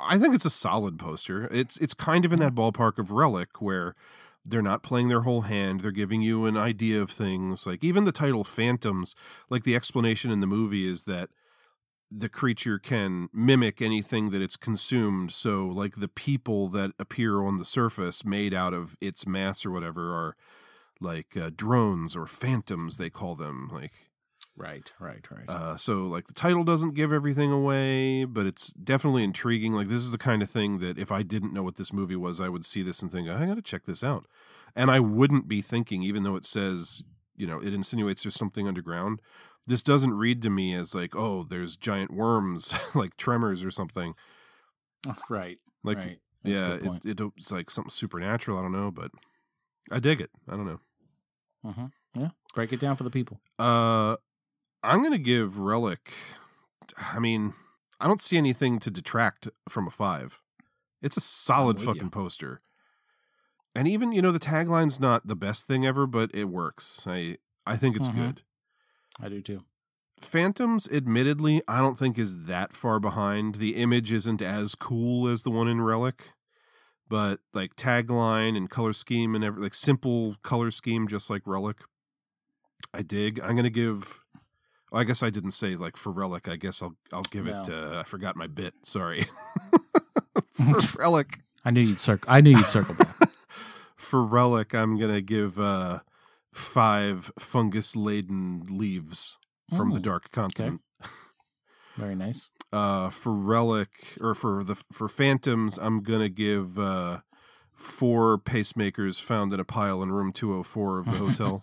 I 0.00 0.18
think 0.18 0.34
it's 0.34 0.44
a 0.44 0.50
solid 0.50 0.98
poster. 0.98 1.46
It's 1.52 1.76
it's 1.78 1.94
kind 1.94 2.24
of 2.24 2.32
in 2.32 2.40
that 2.40 2.54
ballpark 2.54 2.98
of 2.98 3.10
Relic 3.12 3.62
where 3.62 3.94
they're 4.44 4.62
not 4.62 4.82
playing 4.82 5.08
their 5.08 5.22
whole 5.22 5.42
hand. 5.42 5.80
They're 5.80 5.90
giving 5.90 6.22
you 6.22 6.46
an 6.46 6.56
idea 6.56 7.00
of 7.00 7.10
things. 7.10 7.66
Like 7.66 7.82
even 7.82 8.04
the 8.04 8.12
title 8.12 8.44
Phantoms, 8.44 9.14
like 9.48 9.64
the 9.64 9.74
explanation 9.74 10.30
in 10.30 10.40
the 10.40 10.46
movie 10.46 10.88
is 10.88 11.04
that 11.04 11.30
the 12.10 12.28
creature 12.28 12.78
can 12.78 13.28
mimic 13.32 13.80
anything 13.82 14.30
that 14.30 14.42
it's 14.42 14.56
consumed. 14.56 15.32
So, 15.32 15.66
like 15.66 15.96
the 15.96 16.08
people 16.08 16.68
that 16.68 16.92
appear 16.98 17.42
on 17.42 17.58
the 17.58 17.64
surface 17.64 18.24
made 18.24 18.54
out 18.54 18.74
of 18.74 18.96
its 19.00 19.26
mass 19.26 19.64
or 19.66 19.70
whatever 19.70 20.14
are 20.14 20.36
like 21.00 21.36
uh, 21.36 21.50
drones 21.54 22.14
or 22.14 22.26
phantoms, 22.26 22.98
they 22.98 23.10
call 23.10 23.34
them. 23.34 23.68
Like, 23.72 24.10
right, 24.56 24.92
right, 24.98 25.24
right. 25.30 25.48
uh, 25.48 25.76
so, 25.76 26.06
like, 26.06 26.26
the 26.26 26.32
title 26.32 26.64
doesn't 26.64 26.94
give 26.94 27.12
everything 27.12 27.50
away, 27.52 28.24
but 28.24 28.46
it's 28.46 28.68
definitely 28.72 29.24
intriguing. 29.24 29.72
Like, 29.72 29.88
this 29.88 30.00
is 30.00 30.12
the 30.12 30.18
kind 30.18 30.42
of 30.42 30.50
thing 30.50 30.78
that 30.78 30.98
if 30.98 31.10
I 31.12 31.22
didn't 31.22 31.52
know 31.52 31.62
what 31.62 31.76
this 31.76 31.92
movie 31.92 32.16
was, 32.16 32.40
I 32.40 32.48
would 32.48 32.64
see 32.64 32.82
this 32.82 33.02
and 33.02 33.10
think, 33.10 33.28
I 33.28 33.46
got 33.46 33.56
to 33.56 33.62
check 33.62 33.84
this 33.84 34.02
out. 34.04 34.26
And 34.76 34.90
I 34.90 35.00
wouldn't 35.00 35.48
be 35.48 35.62
thinking, 35.62 36.02
even 36.02 36.22
though 36.24 36.36
it 36.36 36.44
says, 36.44 37.02
you 37.36 37.46
know, 37.46 37.58
it 37.60 37.72
insinuates 37.74 38.22
there's 38.22 38.34
something 38.34 38.66
underground. 38.66 39.20
This 39.66 39.82
doesn't 39.82 40.14
read 40.14 40.42
to 40.42 40.50
me 40.50 40.74
as 40.74 40.94
like, 40.94 41.16
oh, 41.16 41.44
there's 41.44 41.76
giant 41.76 42.12
worms, 42.12 42.74
like 42.94 43.16
tremors 43.16 43.64
or 43.64 43.70
something. 43.70 44.14
Oh, 45.06 45.16
right. 45.30 45.58
Like, 45.82 45.98
right. 45.98 46.18
Yeah, 46.42 46.74
it, 46.74 47.04
it, 47.04 47.20
it's 47.38 47.50
like 47.50 47.70
something 47.70 47.90
supernatural. 47.90 48.58
I 48.58 48.62
don't 48.62 48.72
know, 48.72 48.90
but 48.90 49.10
I 49.90 49.98
dig 49.98 50.20
it. 50.20 50.30
I 50.46 50.56
don't 50.56 50.66
know. 50.66 50.80
Mhm. 51.64 51.90
Yeah. 52.14 52.28
Break 52.54 52.72
it 52.72 52.80
down 52.80 52.96
for 52.96 53.04
the 53.04 53.10
people. 53.10 53.40
Uh, 53.58 54.16
I'm 54.84 55.02
gonna 55.02 55.18
give 55.18 55.58
Relic. 55.58 56.12
I 56.98 57.18
mean, 57.18 57.54
I 58.00 58.06
don't 58.06 58.20
see 58.20 58.36
anything 58.36 58.78
to 58.80 58.90
detract 58.90 59.48
from 59.68 59.86
a 59.86 59.90
five. 59.90 60.40
It's 61.02 61.16
a 61.16 61.20
solid 61.20 61.80
fucking 61.80 62.04
you. 62.04 62.10
poster. 62.10 62.60
And 63.74 63.88
even 63.88 64.12
you 64.12 64.22
know 64.22 64.30
the 64.32 64.38
tagline's 64.38 65.00
not 65.00 65.26
the 65.26 65.36
best 65.36 65.66
thing 65.66 65.84
ever, 65.84 66.06
but 66.06 66.30
it 66.34 66.44
works. 66.44 67.02
I 67.06 67.38
I 67.66 67.76
think 67.76 67.96
it's 67.96 68.08
Mhm. 68.10 68.14
good. 68.14 68.42
I 69.20 69.28
do 69.28 69.40
too. 69.40 69.64
Phantoms, 70.20 70.88
admittedly, 70.90 71.62
I 71.68 71.80
don't 71.80 71.98
think 71.98 72.18
is 72.18 72.44
that 72.44 72.72
far 72.72 73.00
behind. 73.00 73.56
The 73.56 73.76
image 73.76 74.12
isn't 74.12 74.40
as 74.40 74.74
cool 74.74 75.28
as 75.28 75.42
the 75.42 75.50
one 75.50 75.68
in 75.68 75.80
Relic, 75.80 76.32
but 77.08 77.40
like 77.52 77.74
tagline 77.76 78.56
and 78.56 78.70
color 78.70 78.92
scheme 78.92 79.34
and 79.34 79.42
every 79.44 79.62
like 79.62 79.74
simple 79.74 80.36
color 80.42 80.70
scheme, 80.70 81.08
just 81.08 81.28
like 81.30 81.42
Relic, 81.46 81.82
I 82.92 83.02
dig. 83.02 83.40
I'm 83.40 83.56
gonna 83.56 83.70
give. 83.70 84.23
Well, 84.94 85.00
I 85.00 85.04
guess 85.04 85.24
I 85.24 85.30
didn't 85.30 85.50
say 85.50 85.74
like 85.74 85.96
for 85.96 86.12
Relic. 86.12 86.46
I 86.46 86.54
guess 86.54 86.80
I'll 86.80 86.94
I'll 87.12 87.22
give 87.22 87.48
it. 87.48 87.68
Uh, 87.68 87.98
I 87.98 88.04
forgot 88.04 88.36
my 88.36 88.46
bit. 88.46 88.74
Sorry. 88.82 89.26
for 90.52 91.00
Relic, 91.00 91.40
I 91.64 91.72
knew 91.72 91.80
you'd 91.80 92.00
circle. 92.00 92.32
I 92.32 92.40
knew 92.40 92.50
you'd 92.50 92.64
circle 92.66 92.94
back. 92.94 93.30
for 93.96 94.22
Relic, 94.22 94.72
I'm 94.72 94.96
gonna 94.96 95.20
give 95.20 95.58
uh 95.58 96.00
five 96.52 97.32
fungus 97.36 97.96
laden 97.96 98.66
leaves 98.70 99.36
from 99.76 99.90
the 99.90 99.98
Dark 99.98 100.30
Continent. 100.30 100.80
Very 101.96 102.14
nice. 102.14 102.48
uh 102.72 103.10
for 103.10 103.32
relic 103.32 104.16
or 104.20 104.34
for 104.34 104.64
the 104.64 104.74
for 104.92 105.08
phantoms 105.08 105.78
i'm 105.78 106.02
gonna 106.02 106.28
give 106.28 106.76
uh 106.76 107.20
four 107.72 108.36
pacemakers 108.36 109.20
found 109.20 109.52
in 109.52 109.60
a 109.60 109.64
pile 109.64 110.02
in 110.02 110.10
room 110.10 110.32
204 110.32 110.98
of 110.98 111.04
the 111.06 111.12
hotel 111.12 111.62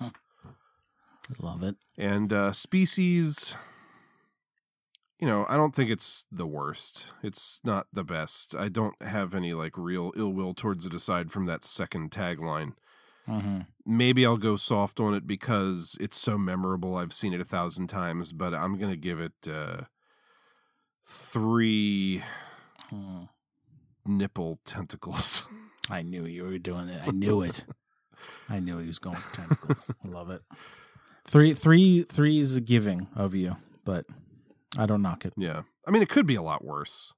Love 1.40 1.64
it. 1.64 1.76
and 1.98 2.34
uh 2.34 2.52
species 2.52 3.54
you 5.20 5.28
know 5.28 5.46
i 5.48 5.56
don't 5.56 5.74
think 5.76 5.90
it's 5.90 6.26
the 6.32 6.48
worst 6.48 7.14
it's 7.24 7.62
not 7.64 7.88
the 7.94 8.04
best 8.04 8.54
i 8.56 8.68
don't 8.68 9.02
have 9.04 9.34
any 9.36 9.54
like 9.54 9.78
real 9.78 10.12
ill 10.18 10.34
will 10.34 10.54
towards 10.54 10.86
it 10.86 10.94
aside 10.94 11.32
from 11.32 11.46
that 11.46 11.64
second 11.64 12.12
tagline 12.12 12.74
Mm-hmm. 13.30 13.60
maybe 13.86 14.26
i'll 14.26 14.36
go 14.36 14.56
soft 14.58 15.00
on 15.00 15.14
it 15.14 15.28
because 15.28 15.96
it's 16.02 16.18
so 16.18 16.40
memorable 16.40 16.98
i've 16.98 17.14
seen 17.14 17.34
it 17.34 17.40
a 17.40 17.46
thousand 17.46 17.88
times 17.88 18.34
but 18.34 18.52
i'm 18.54 18.80
gonna 18.80 18.96
give 18.96 19.20
it 19.22 19.34
uh 19.48 19.82
three 21.06 22.24
Hmm. 22.90 23.24
nipple 24.06 24.60
tentacles. 24.66 25.44
I 25.90 26.02
knew 26.02 26.26
you 26.26 26.44
were 26.44 26.58
doing 26.58 26.90
it. 26.90 27.02
I 27.08 27.12
knew 27.12 27.42
it. 27.42 27.64
I 28.50 28.60
knew 28.60 28.80
he 28.80 28.88
was 28.88 29.00
going 29.00 29.16
for 29.16 29.34
tentacles. 29.36 29.90
I 30.04 30.08
love 30.10 30.30
it. 30.30 30.42
Three, 31.26 31.54
three, 31.54 32.04
three 32.04 32.40
is 32.40 32.56
a 32.56 32.62
giving 32.62 33.08
of 33.16 33.34
you, 33.36 33.58
but 33.86 34.06
I 34.78 34.86
don't 34.86 35.02
knock 35.02 35.26
it. 35.26 35.34
yeah. 35.38 35.62
I 35.88 35.92
mean, 35.92 36.02
it 36.02 36.10
could 36.10 36.26
be 36.28 36.36
a 36.36 36.42
lot 36.42 36.64
worse. 36.64 37.14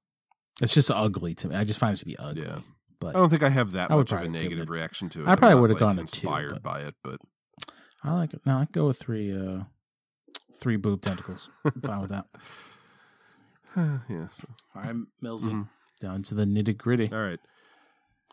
It's 0.62 0.72
just 0.74 0.90
ugly 0.90 1.34
to 1.34 1.48
me. 1.48 1.56
I 1.56 1.64
just 1.64 1.78
find 1.78 1.94
it 1.94 1.98
to 1.98 2.04
be 2.06 2.16
ugly. 2.18 2.42
Yeah. 2.42 2.60
But 3.00 3.14
I 3.16 3.18
don't 3.18 3.28
think 3.28 3.42
I 3.42 3.50
have 3.50 3.72
that 3.72 3.90
I 3.90 3.96
much 3.96 4.12
of 4.12 4.20
a 4.22 4.28
negative 4.28 4.70
reaction 4.70 5.08
to 5.10 5.22
it. 5.22 5.28
I 5.28 5.36
probably 5.36 5.60
would 5.60 5.70
have 5.70 5.80
like, 5.80 5.86
gone 5.88 5.96
two, 5.96 6.00
inspired 6.02 6.52
but- 6.54 6.62
by 6.62 6.80
it, 6.80 6.94
but 7.02 7.20
I 8.02 8.12
like 8.14 8.32
it. 8.34 8.40
No, 8.46 8.54
I 8.54 8.66
go 8.72 8.86
with 8.86 8.98
three, 8.98 9.34
uh, 9.36 9.64
three 10.60 10.76
boob 10.76 11.02
tentacles. 11.02 11.50
I'm 11.64 11.72
fine 11.82 12.00
with 12.00 12.10
that. 12.10 12.26
yeah. 14.08 14.28
So. 14.30 14.48
All 14.74 14.82
right, 14.82 14.94
Millsy. 15.22 15.50
Mhm. 15.50 15.68
Down 16.00 16.22
to 16.24 16.34
the 16.34 16.44
nitty 16.44 16.76
gritty. 16.76 17.10
All 17.12 17.22
right. 17.22 17.40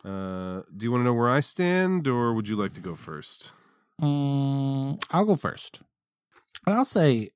Uh, 0.04 0.62
do 0.76 0.84
you 0.84 0.90
want 0.90 1.00
to 1.02 1.04
know 1.04 1.14
where 1.14 1.28
I 1.28 1.40
stand, 1.40 2.08
or 2.08 2.32
would 2.34 2.48
you 2.48 2.56
like 2.56 2.74
to 2.74 2.80
go 2.80 2.94
first? 2.96 3.52
Mm, 4.00 5.02
I'll 5.10 5.24
go 5.24 5.36
first. 5.36 5.82
And 6.66 6.74
I'll 6.74 6.84
say, 6.84 7.30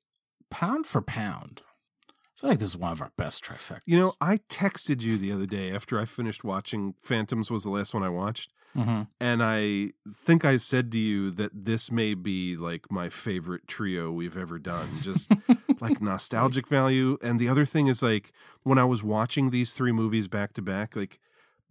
pound 0.51 0.87
for 0.87 1.03
pound, 1.03 1.63
I 2.09 2.41
feel 2.41 2.51
like 2.51 2.59
this 2.59 2.69
is 2.69 2.77
one 2.77 2.93
of 2.93 3.03
our 3.03 3.13
best 3.17 3.45
trifectas. 3.45 3.81
You 3.87 3.99
know, 3.99 4.15
I 4.21 4.39
texted 4.49 5.03
you 5.03 5.17
the 5.19 5.33
other 5.33 5.47
day 5.47 5.71
after 5.75 5.99
I 5.99 6.05
finished 6.05 6.45
watching 6.45 6.95
Phantoms 7.03 7.51
was 7.51 7.65
the 7.65 7.71
last 7.71 7.95
one 7.95 8.03
I 8.03 8.09
watched. 8.09 8.53
Mhm. 8.75 9.09
And 9.21 9.43
I 9.43 9.93
think 10.13 10.45
I 10.45 10.59
said 10.59 10.93
to 10.93 10.99
you 10.99 11.31
that 11.31 11.65
this 11.65 11.91
may 11.91 12.13
be 12.13 12.57
like 12.57 12.93
my 12.93 13.09
favorite 13.09 13.67
trio 13.67 14.13
we've 14.13 14.37
ever 14.37 14.59
done. 14.59 15.01
Just 15.01 15.33
like 15.81 16.03
nostalgic 16.03 16.69
value. 16.69 17.17
And 17.23 17.41
the 17.41 17.49
other 17.49 17.65
thing 17.65 17.87
is 17.87 18.03
like 18.03 18.33
when 18.65 18.77
I 18.79 18.85
was 18.85 19.03
watching 19.03 19.49
these 19.49 19.73
three 19.73 19.93
movies 19.93 20.29
back 20.29 20.53
to 20.55 20.63
back, 20.63 20.95
like 20.95 21.19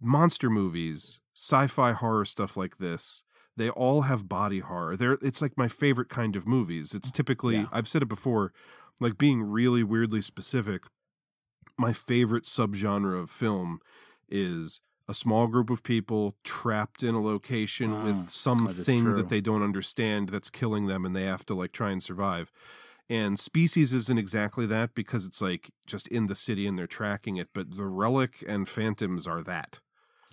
monster 0.00 0.50
movies, 0.50 1.20
sci-fi 1.32 1.92
horror 1.92 2.24
stuff 2.24 2.56
like 2.56 2.78
this, 2.78 3.22
they 3.56 3.70
all 3.70 4.02
have 4.02 4.28
body 4.28 4.60
horror. 4.60 4.96
They're 4.96 5.18
it's 5.22 5.40
like 5.42 5.56
my 5.56 5.68
favorite 5.68 6.08
kind 6.08 6.36
of 6.36 6.46
movies. 6.46 6.94
It's 6.94 7.10
typically 7.10 7.56
Yeah. 7.56 7.66
I've 7.72 7.88
said 7.88 8.02
it 8.02 8.08
before, 8.08 8.52
like 9.00 9.16
being 9.18 9.42
really 9.42 9.82
weirdly 9.82 10.22
specific. 10.22 10.84
My 11.78 11.92
favorite 11.92 12.44
subgenre 12.44 13.20
of 13.20 13.30
film 13.30 13.80
is 14.28 14.80
a 15.08 15.14
small 15.14 15.46
group 15.46 15.70
of 15.70 15.82
people 15.82 16.34
trapped 16.42 17.02
in 17.02 17.14
a 17.14 17.22
location 17.22 17.90
Mm, 17.92 18.04
with 18.04 18.30
something 18.30 18.66
that 18.66 18.78
is 18.78 18.86
thing 18.86 19.02
true. 19.04 19.16
that 19.16 19.28
they 19.28 19.40
don't 19.40 19.62
understand 19.62 20.30
that's 20.30 20.50
killing 20.50 20.86
them 20.86 21.04
and 21.04 21.14
they 21.14 21.24
have 21.24 21.46
to 21.46 21.54
like 21.54 21.72
try 21.72 21.90
and 21.92 22.02
survive. 22.02 22.50
And 23.08 23.38
Species 23.38 23.92
isn't 23.92 24.18
exactly 24.18 24.66
that 24.66 24.94
because 24.94 25.24
it's 25.26 25.40
like 25.40 25.70
just 25.86 26.08
in 26.08 26.26
the 26.26 26.34
city 26.34 26.66
and 26.66 26.76
they're 26.76 26.88
tracking 26.88 27.36
it, 27.36 27.50
but 27.54 27.76
The 27.76 27.84
Relic 27.86 28.42
and 28.48 28.68
Phantoms 28.68 29.28
are 29.28 29.42
that. 29.42 29.78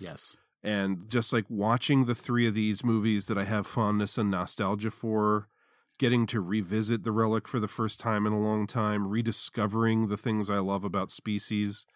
Yes. 0.00 0.38
And 0.64 1.08
just 1.10 1.32
like 1.32 1.44
watching 1.50 2.06
the 2.06 2.14
three 2.14 2.48
of 2.48 2.54
these 2.54 2.82
movies 2.84 3.26
that 3.26 3.38
I 3.38 3.44
have 3.44 3.66
fondness 3.66 4.18
and 4.18 4.30
nostalgia 4.30 4.90
for, 4.90 5.48
getting 5.98 6.26
to 6.28 6.40
revisit 6.40 7.04
The 7.04 7.12
Relic 7.12 7.46
for 7.46 7.60
the 7.60 7.68
first 7.68 8.00
time 8.00 8.26
in 8.26 8.32
a 8.32 8.40
long 8.40 8.66
time, 8.66 9.06
rediscovering 9.06 10.08
the 10.08 10.16
things 10.16 10.50
I 10.50 10.58
love 10.58 10.82
about 10.82 11.10
Species. 11.10 11.86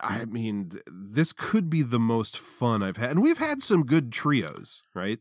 I 0.00 0.26
mean, 0.26 0.70
this 0.90 1.32
could 1.32 1.68
be 1.68 1.82
the 1.82 1.98
most 1.98 2.38
fun 2.38 2.82
I've 2.82 2.96
had. 2.98 3.10
And 3.10 3.22
we've 3.22 3.38
had 3.38 3.62
some 3.62 3.84
good 3.84 4.12
trios, 4.12 4.82
right? 4.94 5.18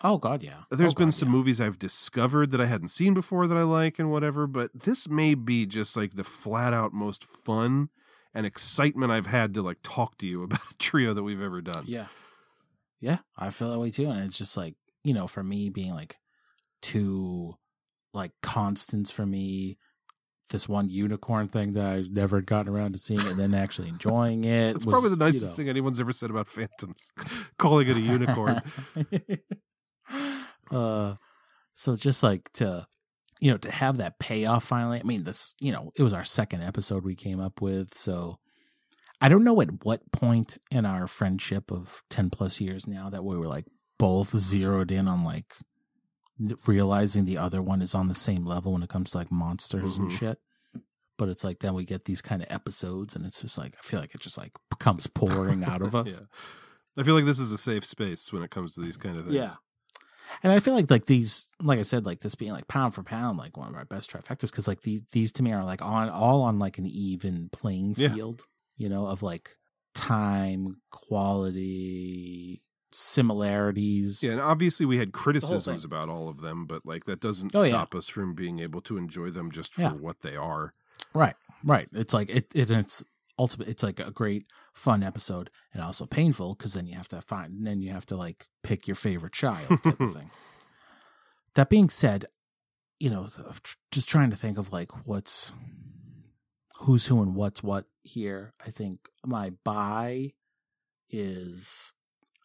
Oh 0.00 0.18
God, 0.18 0.42
yeah. 0.42 0.64
There's 0.70 0.94
Oh, 0.94 0.94
been 0.94 1.10
God, 1.10 1.14
some 1.14 1.28
yeah. 1.28 1.32
movies 1.32 1.60
I've 1.60 1.78
discovered 1.78 2.50
that 2.50 2.60
I 2.60 2.66
hadn't 2.66 2.88
seen 2.88 3.14
before 3.14 3.46
that 3.46 3.56
I 3.58 3.62
like 3.62 3.98
and 3.98 4.10
whatever, 4.10 4.46
but 4.46 4.70
this 4.74 5.08
may 5.08 5.34
be 5.34 5.66
just 5.66 5.96
like 5.96 6.12
the 6.14 6.24
flat 6.24 6.72
out 6.72 6.92
most 6.92 7.24
fun 7.24 7.90
and 8.38 8.46
excitement 8.46 9.10
I've 9.10 9.26
had 9.26 9.52
to 9.54 9.62
like 9.62 9.78
talk 9.82 10.16
to 10.18 10.26
you 10.26 10.42
about 10.44 10.60
a 10.70 10.74
trio 10.78 11.12
that 11.12 11.24
we've 11.24 11.42
ever 11.42 11.60
done. 11.60 11.84
Yeah. 11.88 12.06
Yeah, 13.00 13.18
I 13.36 13.50
feel 13.50 13.70
that 13.70 13.78
way 13.78 13.90
too. 13.90 14.08
And 14.08 14.24
it's 14.24 14.38
just 14.38 14.56
like, 14.56 14.74
you 15.04 15.12
know, 15.12 15.26
for 15.26 15.42
me 15.42 15.70
being 15.70 15.92
like 15.92 16.18
two 16.80 17.56
like 18.14 18.30
constants 18.42 19.10
for 19.10 19.26
me, 19.26 19.76
this 20.50 20.68
one 20.68 20.88
unicorn 20.88 21.48
thing 21.48 21.72
that 21.72 21.84
I've 21.84 22.10
never 22.10 22.40
gotten 22.40 22.72
around 22.72 22.92
to 22.92 22.98
seeing 22.98 23.20
and 23.20 23.38
then 23.38 23.54
actually 23.54 23.88
enjoying 23.96 24.44
it. 24.44 24.76
It's 24.76 24.86
was, 24.86 24.92
probably 24.92 25.10
the 25.10 25.16
you 25.16 25.32
nicest 25.32 25.58
know. 25.58 25.62
thing 25.62 25.68
anyone's 25.68 25.98
ever 25.98 26.12
said 26.12 26.30
about 26.30 26.46
Phantoms, 26.46 27.10
calling 27.58 27.88
it 27.88 27.96
a 27.96 28.00
unicorn. 28.00 28.62
uh 30.70 31.14
so 31.74 31.92
it's 31.92 32.02
just 32.02 32.22
like 32.22 32.52
to 32.54 32.86
you 33.40 33.50
know 33.50 33.56
to 33.56 33.70
have 33.70 33.96
that 33.98 34.18
payoff 34.18 34.64
finally 34.64 34.98
i 35.00 35.02
mean 35.04 35.24
this 35.24 35.54
you 35.60 35.70
know 35.72 35.92
it 35.96 36.02
was 36.02 36.12
our 36.12 36.24
second 36.24 36.62
episode 36.62 37.04
we 37.04 37.14
came 37.14 37.40
up 37.40 37.60
with 37.60 37.96
so 37.96 38.38
i 39.20 39.28
don't 39.28 39.44
know 39.44 39.60
at 39.60 39.84
what 39.84 40.10
point 40.12 40.58
in 40.70 40.84
our 40.86 41.06
friendship 41.06 41.70
of 41.70 42.02
10 42.10 42.30
plus 42.30 42.60
years 42.60 42.86
now 42.86 43.08
that 43.10 43.24
we 43.24 43.36
were 43.36 43.46
like 43.48 43.66
both 43.98 44.36
zeroed 44.36 44.90
in 44.90 45.06
on 45.08 45.24
like 45.24 45.54
realizing 46.66 47.24
the 47.24 47.36
other 47.38 47.60
one 47.60 47.82
is 47.82 47.94
on 47.94 48.08
the 48.08 48.14
same 48.14 48.44
level 48.44 48.72
when 48.72 48.82
it 48.82 48.88
comes 48.88 49.10
to 49.10 49.18
like 49.18 49.32
monsters 49.32 49.98
and 49.98 50.10
Mhm. 50.10 50.18
shit 50.18 50.38
but 51.16 51.28
it's 51.28 51.42
like 51.42 51.58
then 51.58 51.74
we 51.74 51.84
get 51.84 52.04
these 52.04 52.22
kind 52.22 52.42
of 52.42 52.48
episodes 52.50 53.16
and 53.16 53.26
it's 53.26 53.40
just 53.42 53.58
like 53.58 53.74
i 53.76 53.82
feel 53.84 53.98
like 53.98 54.14
it 54.14 54.20
just 54.20 54.38
like 54.38 54.52
comes 54.78 55.06
pouring 55.08 55.64
out 55.64 55.82
of 55.82 55.94
us 56.02 56.20
yeah. 56.20 56.26
I 56.96 57.04
feel 57.04 57.14
like 57.14 57.26
this 57.26 57.38
is 57.38 57.52
a 57.52 57.58
safe 57.58 57.84
space 57.84 58.32
when 58.32 58.42
it 58.42 58.50
comes 58.50 58.74
to 58.74 58.80
these 58.80 58.96
kind 58.96 59.16
of 59.16 59.22
things. 59.26 59.34
Yeah. 59.36 59.52
And 60.42 60.52
I 60.52 60.60
feel 60.60 60.74
like 60.74 60.90
like 60.90 61.06
these, 61.06 61.48
like 61.60 61.78
I 61.78 61.82
said, 61.82 62.04
like 62.06 62.20
this 62.20 62.34
being 62.34 62.52
like 62.52 62.68
pound 62.68 62.94
for 62.94 63.02
pound, 63.02 63.38
like 63.38 63.56
one 63.56 63.68
of 63.68 63.74
our 63.74 63.84
best 63.84 64.10
trifectas, 64.12 64.50
because 64.50 64.68
like 64.68 64.82
these 64.82 65.02
these 65.12 65.32
to 65.34 65.42
me 65.42 65.52
are 65.52 65.64
like 65.64 65.82
on 65.82 66.08
all 66.10 66.42
on 66.42 66.58
like 66.58 66.78
an 66.78 66.86
even 66.86 67.48
playing 67.52 67.94
Yeah. 67.96 68.12
field, 68.14 68.42
you 68.76 68.88
know, 68.88 69.06
of 69.06 69.22
like 69.22 69.50
time, 69.94 70.80
quality, 70.90 72.62
similarities. 72.92 74.22
Yeah, 74.22 74.32
and 74.32 74.40
obviously 74.40 74.86
we 74.86 74.98
had 74.98 75.12
criticisms 75.12 75.84
about 75.84 76.08
all 76.08 76.28
of 76.28 76.40
them, 76.40 76.66
but 76.66 76.84
like 76.86 77.04
that 77.04 77.20
doesn't 77.20 77.52
Oh, 77.54 77.62
yeah. 77.62 77.70
stop 77.70 77.94
us 77.94 78.08
from 78.08 78.34
being 78.34 78.58
able 78.60 78.80
to 78.82 78.96
enjoy 78.96 79.30
them 79.30 79.50
just 79.50 79.74
for 79.74 79.82
Yeah. 79.82 79.92
what 79.92 80.20
they 80.22 80.36
are. 80.36 80.74
Right, 81.14 81.36
right. 81.64 81.88
It's 81.92 82.14
like 82.14 82.28
it, 82.30 82.46
it 82.54 82.70
it's 82.70 83.04
ultimate. 83.38 83.68
It's 83.68 83.82
like 83.82 84.00
a 84.00 84.10
great 84.10 84.46
fun 84.74 85.02
episode, 85.02 85.50
and 85.72 85.82
also 85.82 86.06
painful 86.06 86.54
because 86.54 86.72
then 86.74 86.86
you 86.86 86.96
have 86.96 87.08
to 87.08 87.20
find, 87.20 87.66
then 87.66 87.80
you 87.80 87.90
have 87.92 88.06
to 88.06 88.16
like 88.16 88.46
pick 88.62 88.86
your 88.88 88.94
favorite 88.96 89.32
child 89.32 89.82
type 89.82 90.00
of 90.00 90.14
thing. 90.16 90.30
That 91.54 91.68
being 91.70 91.88
said, 91.88 92.26
you 93.00 93.10
know, 93.10 93.28
just 93.90 94.08
trying 94.08 94.30
to 94.30 94.36
think 94.36 94.58
of 94.58 94.72
like 94.72 94.90
what's 95.06 95.52
who's 96.80 97.06
who 97.06 97.22
and 97.22 97.34
what's 97.34 97.62
what 97.62 97.86
here. 98.02 98.52
I 98.64 98.70
think 98.70 99.08
my 99.24 99.50
buy 99.64 100.32
is 101.10 101.92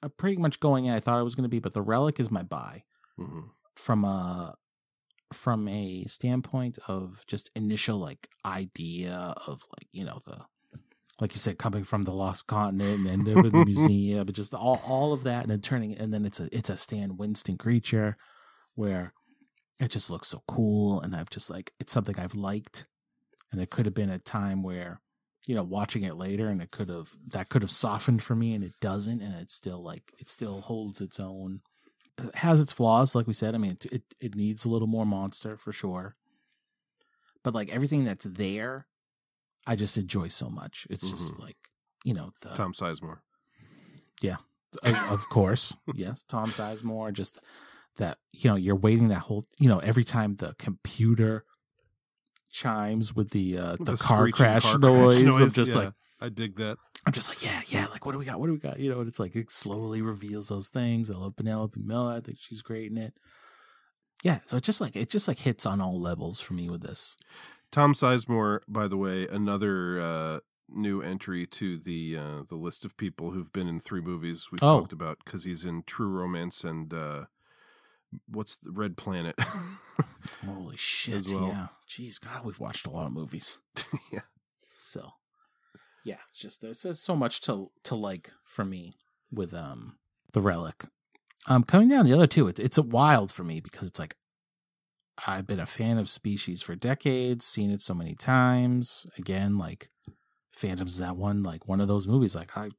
uh, 0.02 0.10
pretty 0.10 0.38
much 0.38 0.60
going 0.60 0.86
in. 0.86 0.94
I 0.94 1.00
thought 1.00 1.20
it 1.20 1.24
was 1.24 1.36
going 1.36 1.44
to 1.44 1.50
be, 1.50 1.60
but 1.60 1.74
the 1.74 1.82
relic 1.82 2.20
is 2.20 2.32
my 2.32 2.44
buy 2.44 2.84
Mhm. 3.20 3.50
from 3.76 4.04
a 4.06 4.56
from 5.32 5.68
a 5.68 6.06
standpoint 6.06 6.78
of 6.88 7.24
just 7.28 7.50
initial 7.56 7.98
like 7.98 8.28
idea 8.46 9.34
of 9.48 9.64
like 9.78 9.88
you 9.92 10.04
know 10.06 10.20
the 10.26 10.42
like 11.22 11.34
you 11.34 11.38
said 11.38 11.58
coming 11.58 11.84
from 11.84 12.02
the 12.04 12.12
lost 12.12 12.48
continent 12.48 13.08
and 13.08 13.28
in 13.28 13.42
the 13.44 13.66
museum 13.66 14.26
but 14.26 14.36
just 14.36 14.54
all 14.54 14.82
all 14.86 15.14
of 15.14 15.24
that 15.24 15.44
and 15.44 15.52
then 15.52 15.62
turning 15.62 15.94
and 15.96 16.14
then 16.14 16.26
it's 16.26 16.40
a 16.40 16.50
it's 16.56 16.70
a 16.70 16.78
Stan 16.78 17.18
Winston 17.18 17.58
creature 17.58 18.18
where 18.76 19.14
it 19.80 19.92
just 19.92 20.10
looks 20.10 20.30
so 20.30 20.44
cool 20.48 21.02
and 21.02 21.16
I've 21.16 21.30
just 21.30 21.50
like 21.50 21.74
it's 21.80 21.92
something 21.92 22.18
I've 22.18 22.36
liked. 22.36 22.86
And 23.52 23.62
it 23.62 23.70
could 23.70 23.86
have 23.86 23.94
been 23.94 24.10
a 24.10 24.20
time 24.20 24.64
where 24.64 25.02
you 25.46 25.56
know 25.56 25.64
watching 25.64 26.04
it 26.04 26.16
later 26.16 26.48
and 26.48 26.62
it 26.62 26.72
could 26.72 26.90
have 26.90 27.12
that 27.28 27.50
could 27.50 27.62
have 27.62 27.72
softened 27.72 28.24
for 28.24 28.36
me 28.36 28.54
and 28.54 28.64
it 28.64 28.74
doesn't 28.82 29.22
and 29.22 29.36
it 29.36 29.52
still 29.52 29.84
like 29.84 30.14
it 30.20 30.30
still 30.30 30.62
holds 30.62 31.02
its 31.02 31.20
own 31.20 31.60
it 32.18 32.34
has 32.36 32.62
its 32.62 32.72
flaws 32.72 33.14
like 33.14 33.28
we 33.28 33.34
said. 33.34 33.54
I 33.54 33.58
mean 33.58 33.72
it, 33.72 33.86
it 33.86 34.04
it 34.20 34.36
needs 34.36 34.66
a 34.66 34.70
little 34.70 34.88
more 34.88 35.06
monster 35.06 35.58
for 35.58 35.72
sure. 35.72 36.14
But 37.44 37.54
like 37.54 37.74
everything 37.74 38.06
that's 38.06 38.26
there 38.26 38.88
i 39.68 39.76
just 39.76 39.98
enjoy 39.98 40.28
so 40.28 40.50
much 40.50 40.88
it's 40.90 41.10
just 41.10 41.34
Mhm. 41.36 41.40
like 41.40 41.58
you 42.04 42.14
know 42.14 42.32
the 42.42 42.50
Tom 42.50 42.74
Sizemore. 42.74 43.20
yeah 44.22 44.38
of, 44.84 45.30
course 45.30 45.76
yes 45.94 46.24
tom 46.28 46.50
sizemore 46.50 47.14
just 47.14 47.40
that 47.98 48.18
you 48.32 48.50
know 48.50 48.56
you're 48.56 48.76
waiting 48.76 49.10
that 49.10 49.20
whole 49.20 49.46
you 49.60 49.70
know 49.70 49.80
every 49.80 50.04
time 50.04 50.36
the 50.36 50.56
computer 50.58 51.46
chimes 52.52 53.16
with 53.16 53.30
the 53.32 53.58
uh 53.58 53.76
the, 53.80 53.98
car 53.98 54.20
screeching 54.20 54.34
crash 54.34 54.64
car 54.64 54.80
noise, 54.80 55.24
i'm 55.24 55.50
just 55.50 55.76
yeah. 55.76 55.76
like 55.76 55.94
I 56.24 56.30
dig 56.30 56.56
that. 56.56 56.78
I'm 57.06 57.12
just 57.12 57.28
like, 57.28 57.44
yeah, 57.44 57.62
yeah, 57.68 57.88
like 57.88 58.06
what 58.06 58.14
do 58.14 58.18
we 58.18 58.24
got? 58.24 58.40
What 58.40 58.48
do 58.48 58.54
we 58.54 58.60
got? 58.60 58.80
You 58.80 58.92
know, 58.92 59.00
and 59.00 59.10
it's 59.10 59.20
like 59.20 59.36
it 59.36 59.52
slowly 59.52 60.02
reveals 60.02 60.48
those 60.48 60.70
things. 60.70 61.12
I 61.12 61.16
love 61.16 61.36
Penelope 61.36 61.78
Miller. 61.84 62.14
I 62.14 62.22
think 62.22 62.38
she's 62.40 62.62
great 62.62 62.90
in 62.90 62.98
it. 62.98 63.14
Yeah, 64.24 64.40
so 64.46 64.56
it 64.56 64.64
just 64.64 64.80
like 64.80 64.96
it 64.96 65.10
just 65.10 65.28
like 65.28 65.40
hits 65.40 65.66
on 65.66 65.82
all 65.82 66.00
levels 66.00 66.40
for 66.40 66.54
me 66.54 66.70
with 66.70 66.82
this. 66.82 67.18
Tom 67.74 67.94
Sizemore, 67.94 68.60
by 68.68 68.88
the 68.88 68.96
way, 68.98 69.28
another 69.28 70.00
uh, 70.00 70.40
new 70.70 71.02
entry 71.02 71.46
to 71.48 71.76
the 71.78 72.16
uh, 72.18 72.44
the 72.48 72.56
list 72.56 72.86
of 72.86 72.96
people 72.98 73.32
who've 73.32 73.52
been 73.52 73.68
in 73.68 73.80
three 73.80 74.00
movies 74.00 74.48
we've 74.52 74.64
Oh. 74.64 74.80
talked 74.82 74.94
about 74.94 75.18
because 75.26 75.44
he's 75.44 75.66
in 75.66 75.82
True 75.84 76.08
Romance 76.08 76.64
and 76.64 76.94
uh, 76.94 77.26
what's 78.28 78.56
the 78.56 78.72
Red 78.72 78.96
Planet. 78.96 79.36
Holy 80.46 80.78
shit! 80.78 81.16
As 81.16 81.28
well. 81.28 81.48
Yeah, 81.48 81.68
jeez, 81.90 82.22
God, 82.22 82.46
we've 82.46 82.60
watched 82.60 82.86
a 82.86 82.92
lot 82.92 83.08
of 83.08 83.12
movies. 83.12 83.58
yeah. 84.12 84.22
So, 84.80 85.10
yeah, 86.06 86.18
it's 86.30 86.40
just 86.40 86.62
there's, 86.62 86.84
there's 86.84 87.00
so 87.00 87.16
much 87.16 87.42
to 87.42 87.72
to 87.86 87.96
like 87.96 88.32
for 88.46 88.64
me 88.64 88.94
with 89.32 89.52
um 89.54 89.98
the 90.32 90.42
relic. 90.42 90.86
Um, 91.50 91.64
coming 91.64 91.90
down 91.90 92.06
the 92.06 92.14
other 92.14 92.28
two, 92.28 92.48
it's 92.48 92.60
it's 92.60 92.78
a 92.78 92.84
wild 92.84 93.32
for 93.32 93.44
me 93.44 93.60
because 93.60 93.88
it's 93.90 94.00
like 94.00 94.16
I've 95.28 95.48
been 95.48 95.60
a 95.60 95.66
fan 95.66 95.98
of 95.98 96.10
Species 96.10 96.62
for 96.62 96.76
decades, 96.76 97.46
seen 97.46 97.70
it 97.72 97.82
so 97.82 97.94
many 97.94 98.16
times. 98.16 99.06
Again, 99.18 99.58
like 99.58 99.90
Phantoms 100.52 100.94
is 100.94 101.00
that 101.00 101.18
one 101.18 101.44
like 101.44 101.68
one 101.68 101.82
of 101.82 101.88
those 101.88 102.08
movies. 102.08 102.36
Like 102.36 102.58
I 102.58 102.70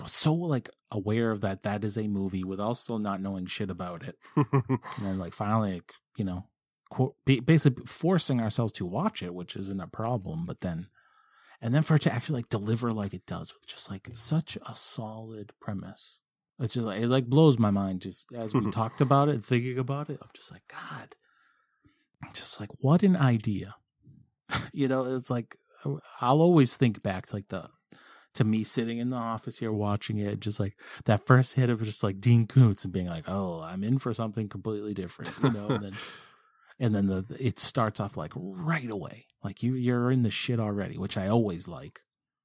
was 0.00 0.12
so 0.12 0.34
like 0.34 0.70
aware 0.90 1.30
of 1.30 1.40
that 1.42 1.62
that 1.62 1.84
is 1.84 1.96
a 1.96 2.08
movie 2.08 2.44
with 2.44 2.60
also 2.60 2.98
not 2.98 3.20
knowing 3.20 3.46
shit 3.46 3.70
about 3.70 4.02
it, 4.02 4.16
and 4.36 4.80
then 5.00 5.18
like 5.18 5.34
finally 5.34 5.74
like 5.74 5.92
you 6.16 6.24
know 6.24 6.46
quote, 6.90 7.16
basically 7.24 7.84
forcing 7.86 8.40
ourselves 8.40 8.72
to 8.74 8.86
watch 8.86 9.22
it, 9.22 9.34
which 9.34 9.56
isn't 9.56 9.80
a 9.80 9.86
problem, 9.86 10.44
but 10.46 10.60
then 10.60 10.88
and 11.60 11.72
then 11.72 11.82
for 11.82 11.94
it 11.94 12.02
to 12.02 12.12
actually 12.12 12.40
like 12.40 12.48
deliver 12.48 12.92
like 12.92 13.14
it 13.14 13.24
does 13.24 13.54
with 13.54 13.66
just 13.66 13.90
like 13.90 14.08
such 14.12 14.58
a 14.66 14.74
solid 14.74 15.52
premise. 15.60 16.20
It's 16.58 16.74
just 16.74 16.86
like 16.86 17.00
it 17.00 17.08
like 17.08 17.26
blows 17.26 17.58
my 17.58 17.70
mind 17.70 18.02
just 18.02 18.26
as 18.34 18.54
we 18.54 18.70
talked 18.72 19.00
about 19.00 19.28
it, 19.28 19.44
thinking 19.44 19.78
about 19.78 20.10
it. 20.10 20.18
I'm 20.22 20.28
just 20.34 20.50
like, 20.50 20.62
God, 20.68 21.14
just 22.32 22.60
like 22.60 22.70
what 22.80 23.02
an 23.02 23.16
idea. 23.16 23.76
you 24.72 24.88
know, 24.88 25.04
it's 25.04 25.30
like 25.30 25.56
I'll 26.20 26.40
always 26.40 26.76
think 26.76 27.02
back 27.02 27.26
to 27.26 27.36
like 27.36 27.48
the 27.48 27.68
to 28.34 28.44
me 28.44 28.64
sitting 28.64 28.98
in 28.98 29.10
the 29.10 29.16
office 29.16 29.58
here 29.58 29.72
watching 29.72 30.18
it, 30.18 30.40
just 30.40 30.58
like 30.58 30.78
that 31.04 31.26
first 31.26 31.54
hit 31.54 31.68
of 31.68 31.82
just 31.82 32.02
like 32.02 32.20
Dean 32.20 32.46
Koontz 32.46 32.84
and 32.84 32.92
being 32.92 33.06
like, 33.06 33.24
"Oh, 33.28 33.60
I'm 33.62 33.84
in 33.84 33.98
for 33.98 34.14
something 34.14 34.48
completely 34.48 34.94
different," 34.94 35.32
you 35.42 35.50
know, 35.50 35.68
and 35.68 35.84
then 35.84 35.92
and 36.80 36.94
then 36.94 37.06
the 37.06 37.24
it 37.38 37.60
starts 37.60 38.00
off 38.00 38.16
like 38.16 38.32
right 38.34 38.90
away, 38.90 39.26
like 39.44 39.62
you 39.62 39.74
you're 39.74 40.10
in 40.10 40.22
the 40.22 40.30
shit 40.30 40.60
already, 40.60 40.98
which 40.98 41.16
I 41.16 41.28
always 41.28 41.68
like. 41.68 42.02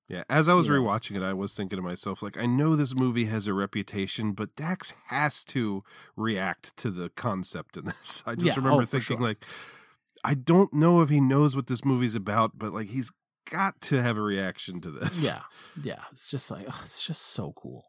Yeah, 0.07 0.23
as 0.29 0.47
I 0.47 0.53
was 0.53 0.69
know. 0.69 0.75
rewatching 0.75 1.17
it, 1.17 1.21
I 1.23 1.33
was 1.33 1.53
thinking 1.55 1.75
to 1.77 1.81
myself, 1.83 2.21
like, 2.21 2.37
I 2.37 2.45
know 2.45 2.75
this 2.75 2.95
movie 2.95 3.25
has 3.25 3.45
a 3.45 3.53
reputation, 3.53 4.31
but 4.31 4.55
Dax 4.55 4.93
has 5.07 5.43
to 5.45 5.83
react 6.15 6.75
to 6.77 6.91
the 6.91 7.09
concept 7.09 7.75
in 7.75 7.85
this. 7.87 8.23
I 8.25 8.35
just 8.35 8.47
Yeah, 8.47 8.55
remember 8.55 8.83
oh, 8.83 8.85
thinking, 8.85 9.17
sure. 9.17 9.27
like, 9.27 9.43
I 10.23 10.33
don't 10.33 10.73
know 10.73 11.01
if 11.01 11.09
he 11.09 11.19
knows 11.19 11.55
what 11.55 11.67
this 11.67 11.83
movie's 11.83 12.15
about, 12.15 12.57
but 12.57 12.73
like, 12.73 12.87
he's 12.89 13.11
got 13.51 13.79
to 13.81 14.01
have 14.01 14.17
a 14.17 14.21
reaction 14.21 14.79
to 14.81 14.91
this. 14.91 15.25
Yeah, 15.25 15.41
yeah. 15.81 16.03
It's 16.11 16.29
just 16.29 16.51
like 16.51 16.65
oh, 16.69 16.81
it's 16.83 17.05
just 17.05 17.21
so 17.21 17.53
cool. 17.55 17.85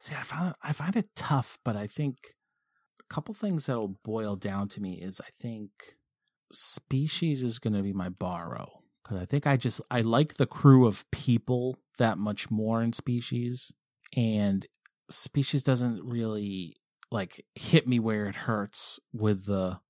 See, 0.00 0.14
I 0.14 0.22
find 0.22 0.54
I 0.62 0.72
find 0.72 0.96
it 0.96 1.08
tough, 1.16 1.58
but 1.64 1.76
I 1.76 1.86
think 1.86 2.16
a 3.00 3.14
couple 3.14 3.34
things 3.34 3.66
that'll 3.66 3.96
boil 4.04 4.36
down 4.36 4.68
to 4.68 4.80
me 4.80 4.94
is 5.00 5.20
I 5.20 5.28
think 5.40 5.70
species 6.52 7.42
is 7.42 7.58
going 7.58 7.74
to 7.74 7.82
be 7.82 7.92
my 7.92 8.08
borrow 8.08 8.81
because 9.02 9.20
I 9.20 9.24
think 9.26 9.46
I 9.46 9.56
just 9.56 9.80
I 9.90 10.00
like 10.02 10.34
the 10.34 10.46
crew 10.46 10.86
of 10.86 11.10
people 11.10 11.76
that 11.98 12.18
much 12.18 12.50
more 12.50 12.82
in 12.82 12.92
species, 12.92 13.72
and 14.16 14.66
species 15.10 15.62
doesn't 15.62 16.02
really 16.04 16.76
like 17.10 17.44
hit 17.54 17.86
me 17.86 17.98
where 18.00 18.26
it 18.26 18.34
hurts 18.36 18.98
with 19.12 19.46
the 19.46 19.80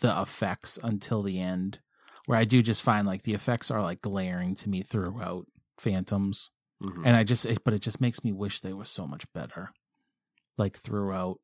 the 0.00 0.20
effects 0.20 0.78
until 0.82 1.22
the 1.22 1.40
end 1.40 1.80
where 2.26 2.38
I 2.38 2.44
do 2.44 2.62
just 2.62 2.82
find 2.82 3.06
like 3.06 3.22
the 3.22 3.34
effects 3.34 3.70
are 3.70 3.82
like 3.82 4.00
glaring 4.00 4.54
to 4.56 4.68
me 4.70 4.80
throughout 4.82 5.46
Phantoms, 5.78 6.50
Mhm. 6.82 7.02
and 7.04 7.16
I 7.16 7.22
just 7.24 7.44
it, 7.46 7.62
but 7.64 7.74
it 7.74 7.80
just 7.82 8.00
makes 8.00 8.24
me 8.24 8.32
wish 8.32 8.60
they 8.60 8.72
were 8.72 8.84
so 8.86 9.06
much 9.06 9.30
better, 9.34 9.72
like 10.56 10.78
throughout 10.78 11.38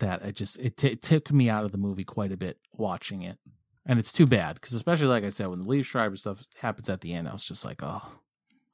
that 0.00 0.22
it 0.22 0.36
just 0.36 0.58
it, 0.58 0.76
t- 0.78 0.88
it 0.88 1.02
took 1.02 1.30
me 1.32 1.50
out 1.50 1.64
of 1.64 1.72
the 1.72 1.78
movie 1.78 2.04
quite 2.04 2.32
a 2.32 2.36
bit 2.36 2.58
watching 2.72 3.22
it, 3.22 3.38
and 3.86 3.98
it's 3.98 4.12
too 4.12 4.26
bad 4.26 4.54
because 4.54 4.72
especially 4.72 5.08
like 5.08 5.24
I 5.24 5.30
said 5.30 5.48
when 5.48 5.60
the 5.60 5.66
Liev 5.66 5.84
Schreiber 5.84 6.16
stuff 6.16 6.44
happens 6.60 6.88
at 6.88 7.00
the 7.00 7.12
end, 7.12 7.28
I 7.28 7.32
was 7.32 7.44
just 7.44 7.64
like 7.64 7.82
oh, 7.82 8.02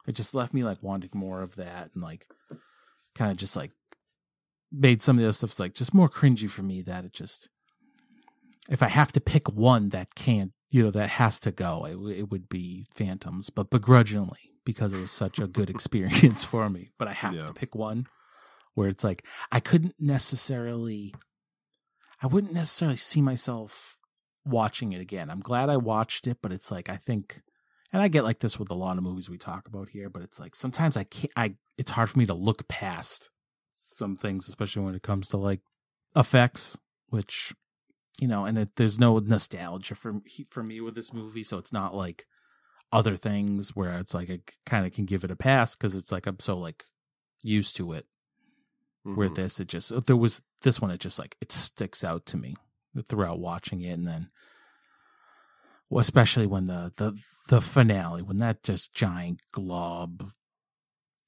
it 0.07 0.13
just 0.13 0.35
left 0.35 0.55
me 0.55 0.63
like 0.65 0.83
wanting 0.83 1.11
more 1.15 1.43
of 1.43 1.57
that 1.57 1.91
and 1.95 2.03
like 2.03 2.27
kind 3.15 3.31
of 3.31 3.37
just 3.37 3.57
like 3.57 3.73
made 4.71 5.03
some 5.03 5.17
of 5.17 5.21
the 5.23 5.27
other 5.27 5.33
stuff 5.33 5.59
like 5.59 5.75
just 5.75 5.95
more 5.95 6.09
cringy 6.09 6.49
for 6.51 6.63
me 6.63 6.83
that 6.83 7.05
it 7.05 7.13
just 7.13 7.49
if 8.69 8.83
I 8.83 8.89
have 8.89 9.13
to 9.13 9.21
pick 9.21 9.49
one 9.51 9.89
that 9.91 10.15
can't, 10.15 10.53
you 10.71 10.83
know, 10.83 10.91
that 10.91 11.09
has 11.09 11.41
to 11.41 11.51
go, 11.51 11.87
it, 11.87 12.19
it 12.19 12.31
would 12.31 12.51
be 12.51 12.85
Phantoms, 12.93 13.49
but 13.49 13.71
begrudgingly 13.71 14.53
because 14.65 14.93
it 14.93 15.01
was 15.01 15.11
such 15.11 15.39
a 15.39 15.47
good 15.47 15.71
experience 15.75 16.45
for 16.45 16.69
me. 16.69 16.91
But 16.99 17.09
I 17.09 17.13
have 17.15 17.35
Yeah. 17.35 17.47
to 17.47 17.53
pick 17.55 17.75
one 17.75 18.07
where 18.75 18.89
it's 18.89 19.03
like 19.03 19.25
I 19.51 19.61
couldn't 19.61 19.95
necessarily, 19.99 21.15
I 22.23 22.27
wouldn't 22.27 22.53
necessarily 22.53 22.97
see 22.99 23.23
myself 23.23 23.97
watching 24.45 24.93
it 24.93 25.01
again. 25.01 25.31
I'm 25.31 25.41
glad 25.41 25.69
I 25.69 25.77
watched 25.77 26.27
it, 26.27 26.39
but 26.43 26.53
it's 26.53 26.71
like 26.71 26.89
I 26.89 26.97
think, 26.97 27.43
and 27.93 28.03
I 28.03 28.09
get 28.09 28.25
like 28.25 28.41
this 28.41 28.59
with 28.59 28.71
a 28.71 28.75
lot 28.75 28.97
of 28.99 29.05
movies 29.05 29.29
we 29.31 29.39
talk 29.39 29.67
about 29.69 29.91
here, 29.91 30.09
but 30.09 30.23
it's 30.23 30.41
like 30.41 30.55
sometimes 30.57 30.97
I 30.97 31.05
can't. 31.05 31.33
I 31.37 31.55
it's 31.77 31.93
hard 31.93 32.11
for 32.11 32.19
me 32.19 32.27
to 32.27 32.35
look 32.35 32.67
past 32.69 33.31
some 33.75 34.17
things, 34.17 34.49
especially 34.49 34.85
when 34.85 34.95
it 34.95 35.03
comes 35.03 35.29
to 35.29 35.37
like 35.37 35.61
effects, 36.17 36.77
which 37.09 37.55
you 38.21 38.27
know, 38.27 38.45
and 38.45 38.59
it, 38.59 38.71
there's 38.77 38.99
no 38.99 39.19
nostalgia 39.19 39.95
for 39.95 40.21
for 40.51 40.63
me 40.63 40.81
with 40.81 40.95
this 40.95 41.13
movie, 41.13 41.45
so 41.45 41.59
it's 41.59 41.73
not 41.73 41.95
like 41.95 42.27
other 42.91 43.17
things 43.17 43.77
where 43.77 43.99
it's 43.99 44.15
like 44.15 44.31
I 44.31 44.41
kind 44.67 44.87
of 44.87 44.93
can 44.93 45.05
give 45.05 45.25
it 45.25 45.31
a 45.31 45.37
pass 45.37 45.77
because 45.77 45.95
it's 45.95 46.11
like 46.11 46.27
I'm 46.27 46.41
so 46.41 46.57
like 46.57 46.85
used 47.43 47.77
to 47.77 47.93
it. 47.93 48.07
Where 49.05 49.29
Mhm. 49.31 49.37
this, 49.37 49.61
it 49.61 49.69
just 49.69 50.07
there 50.07 50.17
was 50.17 50.43
this 50.63 50.81
one 50.81 50.91
it 50.91 51.01
just 51.01 51.19
like 51.19 51.37
it 51.41 51.53
sticks 51.53 52.03
out 52.05 52.27
to 52.27 52.37
me 52.37 52.57
throughout 53.03 53.39
watching 53.39 53.81
it, 53.83 53.93
and 53.93 54.07
then 54.07 54.31
well, 55.91 56.01
especially 56.01 56.47
when 56.47 56.67
the 56.67 56.93
the 56.97 57.19
the 57.49 57.61
finale 57.61 58.23
when 58.23 58.39
that 58.39 58.63
just 58.63 58.95
giant 58.95 59.43
glob 59.53 60.31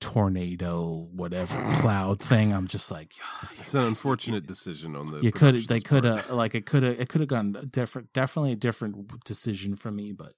tornado 0.00 1.08
whatever 1.12 1.54
cloud 1.80 2.20
thing 2.20 2.52
i'm 2.54 2.66
just 2.66 2.90
like 2.90 3.12
It's 3.58 3.74
an 3.74 3.82
unfortunate 3.82 4.46
decision 4.46 4.96
on 4.96 5.10
the. 5.10 5.20
you 5.20 5.30
could 5.30 5.56
they 5.68 5.80
could 5.80 6.04
have 6.04 6.30
like 6.30 6.54
it 6.54 6.64
could 6.64 6.82
have 6.82 6.98
it 6.98 7.08
could 7.10 7.20
have 7.20 7.28
gone 7.28 7.52
different 7.70 8.12
definitely 8.14 8.52
a 8.52 8.56
different 8.56 9.24
decision 9.24 9.76
for 9.76 9.90
me 9.90 10.12
but 10.12 10.32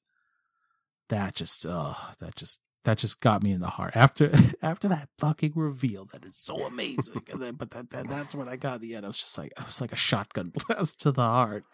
that 1.09 1.37
just 1.37 1.65
uh 1.65 1.95
that 2.19 2.35
just 2.35 2.61
that 2.85 2.99
just 2.99 3.21
got 3.21 3.43
me 3.43 3.53
in 3.53 3.61
the 3.61 3.69
heart 3.69 3.93
after 3.95 4.31
after 4.63 4.89
that 4.89 5.09
fucking 5.19 5.53
reveal 5.55 6.05
that 6.07 6.25
is 6.25 6.37
so 6.37 6.67
amazing 6.67 7.23
and 7.31 7.41
then 7.41 7.55
but 7.55 7.71
that, 7.71 7.91
that 7.91 8.09
that's 8.09 8.35
when 8.35 8.49
i 8.49 8.57
got 8.57 8.81
the 8.81 8.95
end 8.95 9.05
i 9.05 9.09
was 9.09 9.21
just 9.21 9.37
like 9.39 9.53
i 9.59 9.65
was 9.65 9.81
like 9.81 9.93
a 9.93 9.97
shotgun 9.97 10.51
blast 10.55 11.01
to 11.01 11.13
the 11.13 11.23
heart 11.23 11.65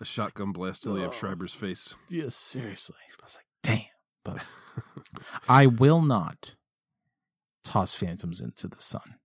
a 0.00 0.04
shotgun 0.04 0.52
blast 0.52 0.82
to 0.84 0.88
Liev 0.90 1.08
Oh. 1.08 1.12
Schreiber's 1.12 1.54
face. 1.54 1.94
yeah 2.08 2.28
seriously 2.28 2.96
i 3.20 3.22
was 3.24 3.36
like 3.36 3.46
damn 3.62 3.84
but 4.24 4.44
i 5.48 5.66
will 5.66 6.02
not 6.02 6.54
toss 7.64 7.94
phantoms 7.94 8.40
into 8.40 8.68
the 8.68 8.80
sun 8.80 9.16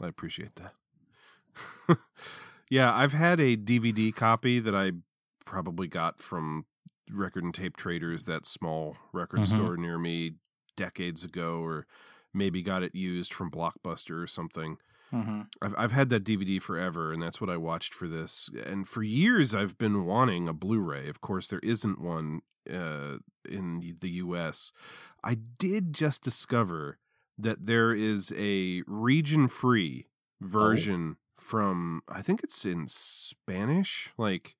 I 0.00 0.08
appreciate 0.08 0.56
that. 0.56 1.98
yeah, 2.68 2.92
I've 2.92 3.12
had 3.12 3.38
a 3.38 3.56
DVD 3.56 4.12
copy 4.12 4.58
that 4.58 4.74
I 4.74 4.92
probably 5.44 5.86
got 5.86 6.18
from 6.18 6.64
Record 7.10 7.44
and 7.44 7.54
Tape 7.54 7.76
Traders, 7.76 8.24
that 8.26 8.46
small 8.46 8.96
record 9.12 9.40
Mhm. 9.40 9.46
store 9.46 9.76
near 9.76 9.98
me 9.98 10.36
decades 10.76 11.24
ago, 11.24 11.60
or 11.62 11.86
maybe 12.32 12.62
got 12.62 12.82
it 12.82 12.94
used 12.94 13.32
from 13.34 13.50
Blockbuster 13.50 14.22
or 14.22 14.26
something. 14.26 14.78
Mhm. 15.12 15.46
I've 15.60 15.74
I've 15.76 15.92
had 15.92 16.08
that 16.08 16.24
DVD 16.24 16.58
forever, 16.58 17.12
and 17.12 17.22
that's 17.22 17.40
what 17.40 17.50
I 17.50 17.56
watched 17.58 17.92
for 17.92 18.08
this. 18.08 18.48
And 18.64 18.88
for 18.88 19.02
years, 19.02 19.54
I've 19.54 19.76
been 19.76 20.04
wanting 20.06 20.48
a 20.48 20.54
Blu-ray. 20.54 21.08
Of 21.08 21.20
course, 21.20 21.48
there 21.48 21.60
isn't 21.62 22.00
one 22.00 22.42
uh, 22.70 23.18
in 23.48 23.96
the 24.00 24.10
U.S. 24.10 24.72
I 25.24 25.34
did 25.34 25.92
just 25.92 26.22
discover 26.22 26.98
that 27.36 27.66
there 27.66 27.92
is 27.92 28.32
a 28.36 28.82
region-free 28.86 30.06
version 30.40 31.16
from 31.38 32.02
I 32.08 32.22
think 32.22 32.42
it's 32.42 32.64
in 32.64 32.86
Spanish, 32.88 34.12
like. 34.16 34.56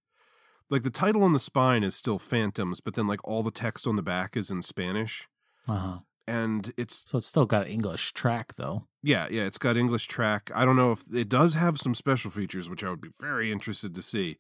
Like 0.73 0.83
the 0.83 0.91
title 0.91 1.23
on 1.23 1.33
the 1.33 1.39
spine 1.39 1.85
is 1.85 1.95
still 1.95 2.19
Phantoms, 2.19 2.81
but 2.81 2.95
then 2.95 3.07
like 3.07 3.21
all 3.23 3.45
the 3.45 3.53
text 3.53 3.87
on 3.87 3.95
the 3.95 4.03
back 4.03 4.37
is 4.37 4.51
in 4.51 4.63
Spanish, 4.63 5.29
uh-huh 5.69 5.99
and 6.29 6.73
it's 6.77 7.05
so 7.09 7.19
it's 7.19 7.27
still 7.27 7.47
got 7.47 7.67
english 7.67 8.13
track 8.13 8.55
though 8.55 8.87
yeah, 9.03 9.27
yeah, 9.31 9.43
it's 9.43 9.59
got 9.59 9.77
English 9.77 10.07
track. 10.07 10.51
I 10.55 10.65
don't 10.65 10.77
know 10.77 10.93
if 10.93 11.03
it 11.13 11.29
does 11.29 11.55
have 11.55 11.79
some 11.79 11.95
special 11.95 12.31
features, 12.31 12.71
which 12.71 12.85
I 12.85 12.91
would 12.91 13.01
be 13.01 13.11
very 13.21 13.51
interested 13.51 13.95
to 13.97 14.03
see. 14.03 14.39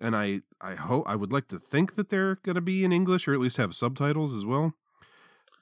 And 0.00 0.16
I, 0.16 0.40
I 0.60 0.74
hope 0.74 1.04
I 1.06 1.16
would 1.16 1.32
like 1.32 1.48
to 1.48 1.58
think 1.58 1.96
that 1.96 2.08
they're 2.08 2.36
going 2.36 2.54
to 2.54 2.62
be 2.62 2.82
in 2.82 2.92
English 2.92 3.28
or 3.28 3.34
at 3.34 3.40
least 3.40 3.58
have 3.58 3.74
subtitles 3.74 4.34
as 4.34 4.46
well. 4.46 4.72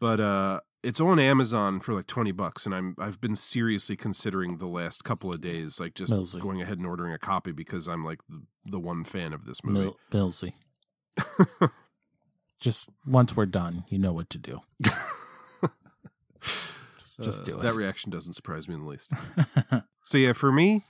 But 0.01 0.21
uh, 0.21 0.61
it's 0.83 1.01
on 1.01 1.19
Amazon 1.19 1.81
for 1.81 1.93
like 1.95 2.07
twenty 2.07 2.33
bucks, 2.33 2.65
and 2.67 2.75
I'm 2.75 2.95
I've 2.99 3.21
been 3.21 3.35
seriously 3.37 3.97
considering 3.97 4.59
the 4.59 4.67
last 4.69 5.05
couple 5.05 5.33
of 5.33 5.41
days, 5.41 5.81
like 5.81 5.95
just 5.95 6.13
Millsy. 6.13 6.41
going 6.41 6.61
ahead 6.63 6.79
and 6.79 6.87
ordering 6.87 7.13
a 7.13 7.19
copy 7.19 7.53
because 7.53 7.89
I'm 7.89 8.05
like 8.05 8.21
the, 8.29 8.43
the 8.65 8.81
one 8.81 9.05
fan 9.05 9.33
of 9.33 9.45
this 9.47 9.65
movie. 9.65 9.95
Mil- 10.13 10.29
Millsy. 10.31 10.53
just 12.61 12.89
once 13.07 13.37
we're 13.37 13.47
done, 13.47 13.85
you 13.89 13.99
know 13.99 14.13
what 14.13 14.31
to 14.31 14.39
do. 14.39 14.61
just, 16.99 17.21
just 17.23 17.41
Uh, 17.43 17.45
do 17.45 17.59
it. 17.59 17.63
That 17.63 17.75
reaction 17.75 18.11
doesn't 18.11 18.35
surprise 18.35 18.69
me 18.69 18.75
in 18.75 18.83
the 18.83 18.89
least. 18.89 19.13
so 20.05 20.19
yeah, 20.19 20.33
for 20.33 20.53
me, 20.53 20.85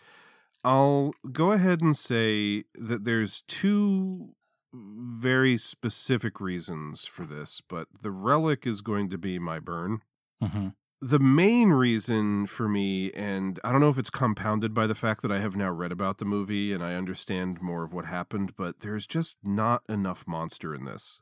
I'll 0.64 1.12
go 1.32 1.52
ahead 1.52 1.80
and 1.80 1.96
say 1.96 2.64
that 2.74 3.04
there's 3.04 3.42
two 3.42 4.34
very 4.72 5.56
specific 5.56 6.40
reasons 6.40 7.04
for 7.04 7.24
this, 7.24 7.60
but 7.66 7.88
the 8.02 8.10
relic 8.10 8.66
is 8.66 8.80
going 8.80 9.08
to 9.10 9.18
be 9.18 9.38
my 9.38 9.58
burn. 9.58 10.02
Mhm. 10.42 10.74
The 11.00 11.20
main 11.20 11.70
reason 11.70 12.46
for 12.46 12.68
me, 12.68 13.12
and 13.12 13.60
I 13.62 13.70
don't 13.70 13.80
know 13.80 13.88
if 13.88 13.98
it's 13.98 14.10
compounded 14.10 14.74
by 14.74 14.86
the 14.88 14.96
fact 14.96 15.22
that 15.22 15.30
I 15.30 15.38
have 15.38 15.56
now 15.56 15.70
read 15.70 15.92
about 15.92 16.18
the 16.18 16.24
movie 16.24 16.72
and 16.72 16.82
I 16.82 16.94
understand 16.94 17.62
more 17.62 17.84
of 17.84 17.92
what 17.92 18.04
happened, 18.06 18.56
but 18.56 18.80
there's 18.80 19.06
just 19.06 19.38
not 19.44 19.84
enough 19.88 20.26
monster 20.26 20.74
in 20.74 20.84
this. 20.84 21.20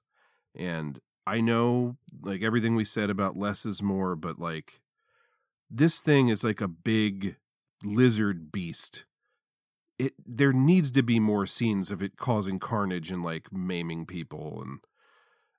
And 0.54 0.98
I 1.26 1.40
know, 1.42 1.98
like, 2.22 2.42
everything 2.42 2.74
we 2.74 2.84
said 2.84 3.10
about 3.10 3.36
less 3.36 3.66
is 3.66 3.82
more, 3.82 4.16
but 4.16 4.38
like, 4.38 4.80
this 5.70 6.00
thing 6.00 6.28
is 6.28 6.42
like 6.42 6.60
a 6.60 6.68
big 6.68 7.36
lizard 7.84 8.50
beast. 8.50 9.04
It 9.98 10.14
there 10.26 10.52
needs 10.52 10.90
to 10.92 11.02
be 11.02 11.18
more 11.20 11.46
scenes 11.46 11.90
of 11.90 12.02
it 12.02 12.16
causing 12.16 12.58
carnage 12.58 13.10
and 13.10 13.22
like 13.22 13.52
maiming 13.52 14.06
people 14.06 14.60
and 14.62 14.80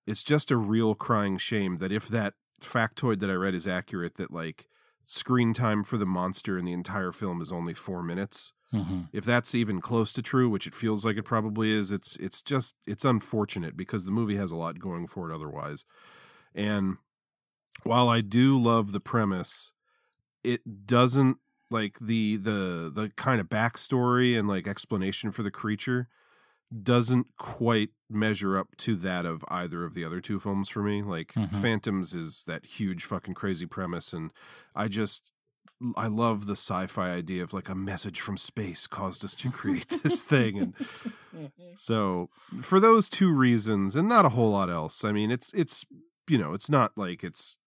it's 0.05 0.23
just 0.23 0.51
a 0.51 0.57
real 0.57 0.95
crying 0.95 1.37
shame 1.37 1.77
that 1.77 1.91
if 1.91 2.07
that 2.09 2.35
factoid 2.61 3.19
that 3.19 3.29
I 3.29 3.33
read 3.33 3.53
is 3.55 3.67
accurate 3.67 4.15
that 4.15 4.31
like 4.31 4.67
screen 5.05 5.53
time 5.53 5.83
for 5.83 5.97
the 5.97 6.05
monster 6.05 6.57
in 6.57 6.65
the 6.65 6.73
entire 6.73 7.11
film 7.11 7.41
is 7.41 7.51
only 7.51 7.73
4 7.73 8.03
minutes. 8.03 8.53
Mhm. 8.73 9.09
If 9.13 9.25
that's 9.25 9.55
even 9.55 9.81
close 9.81 10.11
to 10.13 10.21
true, 10.21 10.49
which 10.49 10.67
it 10.67 10.75
feels 10.75 11.05
like 11.05 11.17
it 11.17 11.23
probably 11.23 11.71
is, 11.71 11.91
it's 11.91 12.15
it's 12.17 12.41
just 12.41 12.75
it's 12.85 13.05
unfortunate 13.05 13.77
because 13.77 14.05
the 14.05 14.11
movie 14.11 14.35
has 14.35 14.51
a 14.51 14.57
lot 14.57 14.79
going 14.79 15.07
for 15.07 15.29
it 15.29 15.33
otherwise. 15.35 15.85
And 16.55 16.97
while 17.83 18.09
I 18.09 18.21
do 18.21 18.57
love 18.59 18.91
the 18.91 18.99
premise, 18.99 19.73
it 20.43 20.85
doesn't 20.87 21.37
like 21.69 21.99
the 21.99 22.37
the 22.37 22.91
the 22.93 23.11
kind 23.15 23.39
of 23.41 23.47
backstory 23.49 24.37
and 24.37 24.47
like 24.47 24.67
explanation 24.67 25.31
for 25.31 25.43
the 25.43 25.51
creature 25.51 26.07
doesn't 26.83 27.27
quite 27.37 27.89
measure 28.09 28.57
up 28.57 28.75
to 28.77 28.95
that 28.95 29.25
of 29.25 29.43
either 29.47 29.83
of 29.85 29.93
the 29.93 30.03
other 30.03 30.19
two 30.19 30.39
films 30.39 30.67
for 30.69 30.81
me. 30.83 31.01
Like 31.01 31.33
Mhm. 31.33 31.53
Phantoms 31.61 32.13
is 32.13 32.43
that 32.45 32.65
huge 32.65 33.05
fucking 33.05 33.33
crazy 33.35 33.65
premise 33.65 34.13
and 34.13 34.31
I 34.75 34.87
just 34.87 35.31
I 35.95 36.07
love 36.07 36.47
the 36.47 36.53
sci-fi 36.55 37.11
idea 37.11 37.43
of 37.43 37.53
like 37.53 37.69
a 37.69 37.75
message 37.75 38.19
from 38.19 38.35
space 38.37 38.87
caused 38.87 39.23
us 39.23 39.35
to 39.35 39.51
create 39.51 39.89
this 40.03 40.23
thing 40.23 40.57
and 40.57 40.73
so 41.75 42.29
for 42.61 42.79
those 42.79 43.09
two 43.09 43.31
reasons 43.31 43.95
and 43.95 44.09
not 44.09 44.25
a 44.25 44.29
whole 44.29 44.51
lot 44.51 44.69
else. 44.69 45.03
I 45.05 45.11
mean, 45.11 45.31
it's 45.31 45.53
it's 45.53 45.85
you 46.29 46.37
know, 46.37 46.53
it's 46.53 46.69
not 46.69 46.97
like 46.97 47.23
it's 47.23 47.57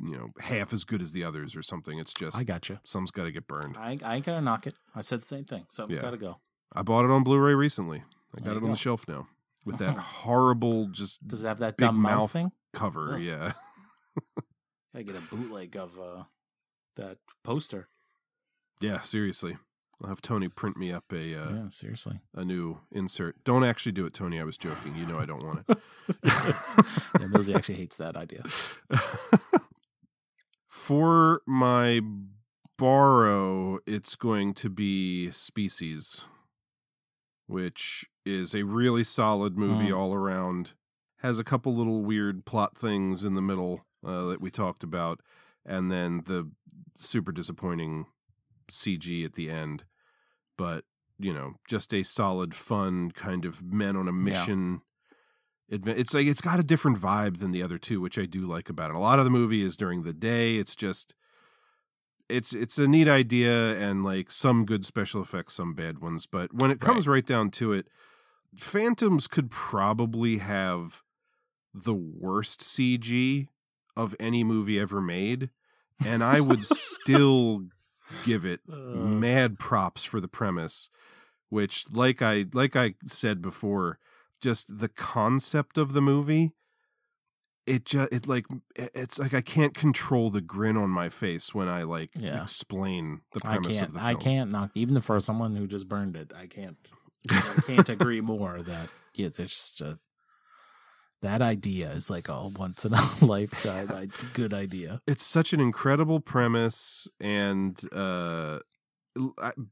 you 0.00 0.16
know 0.16 0.30
half 0.40 0.72
as 0.72 0.84
good 0.84 1.02
as 1.02 1.12
the 1.12 1.24
others 1.24 1.54
or 1.56 1.62
something. 1.62 1.98
It's 1.98 2.14
just 2.14 2.36
I 2.38 2.44
gotcha. 2.44 2.80
Some's 2.84 3.10
got 3.10 3.24
to 3.24 3.32
get 3.32 3.46
burned. 3.46 3.76
I, 3.76 3.98
I 4.04 4.16
ain't 4.16 4.24
gonna 4.26 4.40
knock 4.40 4.66
it. 4.66 4.74
I 4.94 5.00
said 5.02 5.22
the 5.22 5.26
same 5.26 5.44
thing. 5.44 5.66
Something's 5.70 5.96
Yeah. 5.98 6.02
got 6.02 6.10
to 6.12 6.16
go. 6.16 6.38
I 6.74 6.82
bought 6.82 7.04
it 7.04 7.10
on 7.10 7.22
Blu-ray 7.22 7.54
recently. 7.54 8.02
I 8.34 8.38
got 8.40 8.52
you 8.52 8.52
it 8.52 8.56
on 8.56 8.62
go. 8.64 8.70
the 8.70 8.76
shelf 8.76 9.06
now 9.06 9.28
with 9.66 9.78
that 9.78 9.96
horrible 9.98 10.88
just 10.88 11.26
Does 11.26 11.42
it 11.42 11.46
have 11.46 11.58
that 11.58 11.76
big 11.76 11.88
dumb 11.88 11.98
mouth 11.98 12.18
mouth 12.18 12.30
thing? 12.30 12.52
cover. 12.72 13.14
Ugh. 13.14 13.20
Yeah. 13.20 13.52
Gotta 14.94 15.04
get 15.04 15.16
a 15.16 15.20
bootleg 15.20 15.76
of 15.76 15.98
uh, 15.98 16.24
that 16.96 17.18
poster. 17.42 17.88
Yeah, 18.80 19.00
seriously. 19.00 19.56
I'll 20.02 20.08
have 20.08 20.20
Tony 20.20 20.48
print 20.48 20.76
me 20.76 20.90
up 20.92 21.04
a 21.12 21.34
uh, 21.34 21.50
Yeah, 21.52 21.68
seriously. 21.68 22.20
a 22.34 22.44
new 22.44 22.80
insert. 22.90 23.44
Don't 23.44 23.64
actually 23.64 23.92
do 23.92 24.04
it, 24.04 24.12
Tony. 24.14 24.40
I 24.40 24.44
was 24.44 24.58
joking. 24.58 24.96
You 24.96 25.06
know 25.06 25.18
I 25.18 25.26
don't 25.26 25.44
want 25.44 25.64
it. 25.68 25.78
yeah, 26.24 26.32
Millsy 27.28 27.54
actually 27.54 27.76
hates 27.76 27.96
that 27.98 28.16
idea. 28.16 28.42
For 30.82 31.42
my 31.46 32.00
borrow, 32.76 33.78
it's 33.86 34.16
going 34.16 34.52
to 34.54 34.68
be 34.68 35.30
Species, 35.30 36.24
which 37.46 38.04
is 38.26 38.52
a 38.52 38.64
really 38.64 39.04
solid 39.04 39.56
movie 39.56 39.90
Mm. 39.90 39.96
all 39.96 40.12
around. 40.12 40.72
Has 41.18 41.38
a 41.38 41.44
couple 41.44 41.72
little 41.72 42.02
weird 42.02 42.44
plot 42.44 42.76
things 42.76 43.24
in 43.24 43.34
the 43.34 43.40
middle 43.40 43.86
uh, 44.04 44.24
that 44.24 44.40
we 44.40 44.50
talked 44.50 44.82
about, 44.82 45.20
and 45.64 45.88
then 45.92 46.22
the 46.24 46.50
super 46.96 47.30
disappointing 47.30 48.06
CG 48.68 49.24
at 49.24 49.34
the 49.34 49.50
end. 49.50 49.84
But, 50.58 50.84
you 51.16 51.32
know, 51.32 51.60
just 51.68 51.94
a 51.94 52.02
solid, 52.02 52.56
fun 52.56 53.12
kind 53.12 53.44
of 53.44 53.62
men 53.62 53.96
on 53.96 54.08
a 54.08 54.12
mission 54.12 54.82
it's 55.72 56.12
like 56.12 56.26
it's 56.26 56.40
got 56.40 56.60
a 56.60 56.64
different 56.64 56.98
vibe 56.98 57.38
than 57.38 57.50
the 57.50 57.62
other 57.62 57.78
two 57.78 58.00
which 58.00 58.18
i 58.18 58.26
do 58.26 58.42
like 58.42 58.68
about 58.68 58.90
it. 58.90 58.96
A 58.96 59.00
lot 59.00 59.18
of 59.18 59.24
the 59.24 59.30
movie 59.30 59.62
is 59.62 59.76
during 59.76 60.02
the 60.02 60.12
day 60.12 60.56
it's 60.56 60.76
just 60.76 61.14
it's 62.28 62.52
it's 62.52 62.78
a 62.78 62.86
neat 62.86 63.08
idea 63.08 63.74
and 63.76 64.04
like 64.04 64.30
some 64.30 64.64
good 64.64 64.84
special 64.84 65.22
effects 65.22 65.54
some 65.54 65.74
bad 65.74 65.98
ones 65.98 66.26
but 66.26 66.52
when 66.54 66.70
it 66.70 66.80
comes 66.80 67.08
right, 67.08 67.26
down 67.26 67.50
to 67.50 67.72
it 67.72 67.86
phantoms 68.56 69.26
could 69.26 69.50
probably 69.50 70.38
have 70.38 71.02
the 71.74 71.94
worst 71.94 72.60
cg 72.60 73.48
of 73.96 74.14
any 74.20 74.44
movie 74.44 74.78
ever 74.78 75.00
made 75.00 75.50
and 76.04 76.22
i 76.22 76.40
would 76.40 76.64
still 76.66 77.64
give 78.24 78.44
it 78.44 78.60
uh. 78.72 78.76
mad 78.76 79.58
props 79.58 80.04
for 80.04 80.20
the 80.20 80.28
premise 80.28 80.90
which 81.48 81.86
like 81.92 82.20
i 82.20 82.44
like 82.52 82.76
i 82.76 82.94
said 83.06 83.40
before 83.40 83.98
just 84.42 84.78
the 84.78 84.88
concept 84.88 85.78
of 85.78 85.92
the 85.94 86.02
movie 86.02 86.52
it 87.64 87.84
just 87.84 88.12
it 88.12 88.26
like 88.26 88.44
it's 88.74 89.20
like 89.20 89.32
I 89.32 89.40
can't 89.40 89.72
control 89.72 90.30
the 90.30 90.40
grin 90.40 90.76
on 90.76 90.90
my 90.90 91.08
face 91.08 91.54
when 91.54 91.68
I 91.68 91.84
like 91.84 92.10
Yeah. 92.16 92.42
explain 92.42 93.20
the 93.32 93.40
I 93.44 93.56
premise 93.58 93.76
can't. 93.78 93.88
of 93.88 93.94
the 93.94 94.00
film. 94.00 94.10
I 94.10 94.14
can't 94.14 94.50
knock 94.50 94.70
even 94.74 95.00
for 95.00 95.20
someone 95.20 95.54
who 95.54 95.68
just 95.68 95.88
burned 95.88 96.16
it. 96.16 96.32
I 96.36 96.46
can't. 96.48 96.76
I 97.30 97.60
can't 97.64 97.88
agree 97.88 98.20
more 98.20 98.62
that 98.62 98.88
yeah, 99.14 99.28
there's 99.28 99.52
just 99.52 99.80
a, 99.80 100.00
that 101.20 101.40
idea 101.40 101.90
is 101.92 102.10
like 102.10 102.28
a 102.28 102.48
once 102.48 102.84
in 102.84 102.94
a 102.94 103.08
lifetime 103.24 104.10
good 104.34 104.52
idea. 104.52 105.00
it's 105.06 105.24
such 105.24 105.52
an 105.52 105.60
incredible 105.60 106.18
premise 106.18 107.06
and 107.20 107.80
uh 107.92 108.58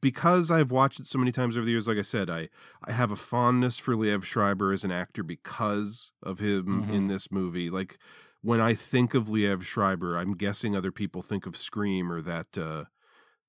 because 0.01 0.51
I've 0.51 0.71
watched 0.71 1.01
it 1.01 1.07
so 1.07 1.19
many 1.19 1.33
times 1.33 1.57
over 1.57 1.65
the 1.65 1.73
years, 1.73 1.89
like 1.89 1.99
I 1.99 2.03
said, 2.03 2.29
I 2.31 2.49
I 2.85 2.93
have 2.93 3.11
a 3.11 3.17
fondness 3.17 3.79
for 3.79 3.95
Liev 3.95 4.25
Schreiber 4.25 4.73
as 4.73 4.85
an 4.85 4.91
actor 4.91 5.23
because 5.23 6.13
of 6.23 6.39
him 6.41 6.85
Mhm. 6.87 6.93
in 6.93 7.07
this 7.09 7.31
movie. 7.31 7.71
Like 7.71 7.99
when 8.43 8.61
I 8.61 8.75
think 8.75 9.15
of 9.15 9.27
Liev 9.29 9.63
Schreiber, 9.63 10.17
I'm 10.17 10.35
guessing 10.37 10.77
other 10.77 10.93
people 10.93 11.23
think 11.23 11.47
of 11.47 11.57
Scream 11.57 12.11
or 12.13 12.21
that 12.23 12.57
uh 12.59 12.85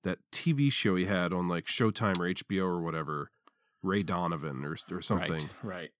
that 0.02 0.18
TV 0.32 0.70
show 0.70 0.96
he 0.96 1.04
had 1.04 1.32
on 1.32 1.48
like 1.48 1.66
Showtime 1.66 2.18
or 2.18 2.26
HBO 2.26 2.64
or 2.64 2.82
whatever, 2.82 3.30
Ray 3.82 4.02
Donovan 4.02 4.64
or 4.64 4.76
or 4.90 5.00
something. 5.02 5.32
Right. 5.32 5.50
Right. 5.62 5.90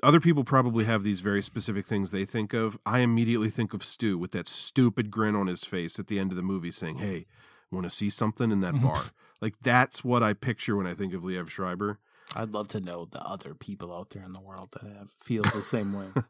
Other 0.00 0.20
people 0.20 0.44
probably 0.44 0.84
have 0.84 1.02
these 1.02 1.18
very 1.18 1.42
specific 1.42 1.84
things 1.84 2.12
they 2.12 2.24
think 2.24 2.52
of. 2.52 2.78
I 2.86 3.00
immediately 3.00 3.50
think 3.50 3.74
of 3.74 3.82
Stu 3.82 4.16
with 4.16 4.30
that 4.30 4.46
stupid 4.46 5.10
grin 5.10 5.34
on 5.34 5.48
his 5.48 5.64
face 5.64 5.98
at 5.98 6.06
the 6.06 6.20
end 6.20 6.30
of 6.30 6.36
the 6.36 6.42
movie 6.44 6.70
saying, 6.70 6.98
Hey, 6.98 7.26
want 7.72 7.84
to 7.84 7.90
see 7.90 8.08
something 8.08 8.52
in 8.52 8.60
that 8.60 8.80
bar? 8.80 9.06
Like 9.40 9.54
that's 9.62 10.04
what 10.04 10.22
I 10.22 10.32
picture 10.34 10.76
when 10.76 10.86
I 10.86 10.94
think 10.94 11.14
of 11.14 11.22
Liev 11.22 11.48
Schreiber. 11.48 11.98
I'd 12.36 12.52
love 12.52 12.68
to 12.68 12.80
know 12.80 13.06
the 13.10 13.22
other 13.22 13.54
people 13.54 13.94
out 13.94 14.10
there 14.10 14.22
in 14.22 14.32
the 14.32 14.40
world 14.40 14.70
that 14.72 14.82
have 14.82 15.08
feel 15.16 15.42
the 15.44 15.62
same 15.62 15.92
way. 15.92 16.08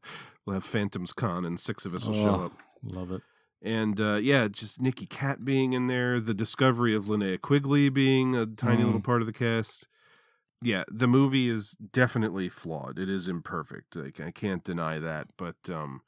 We'll 0.46 0.54
have 0.54 0.64
Phantoms 0.64 1.12
Con 1.12 1.44
and 1.44 1.60
six 1.60 1.84
of 1.84 1.92
us 1.92 2.06
will 2.06 2.14
show 2.14 2.30
Oh, 2.40 2.44
up. 2.46 2.52
Love 2.82 3.10
it. 3.10 3.20
And 3.60 4.00
uh, 4.00 4.14
yeah, 4.14 4.48
just 4.48 4.80
Nicky 4.80 5.04
Katt 5.04 5.44
being 5.44 5.74
in 5.74 5.88
there, 5.88 6.20
the 6.20 6.32
discovery 6.32 6.94
of 6.94 7.04
Linnea 7.04 7.38
Quigley 7.38 7.90
being 7.90 8.34
a 8.34 8.46
tiny 8.46 8.82
Mm. 8.82 8.86
little 8.86 9.00
part 9.02 9.20
of 9.20 9.26
the 9.26 9.32
cast. 9.34 9.88
Yeah, 10.62 10.84
the 10.90 11.06
movie 11.08 11.48
is 11.48 11.72
definitely 11.72 12.48
flawed. 12.48 12.98
It 12.98 13.08
is 13.10 13.28
imperfect. 13.28 13.94
Like 13.94 14.20
I 14.20 14.30
can't 14.30 14.64
deny 14.64 14.98
that, 14.98 15.28
but 15.36 15.56
um 15.68 16.00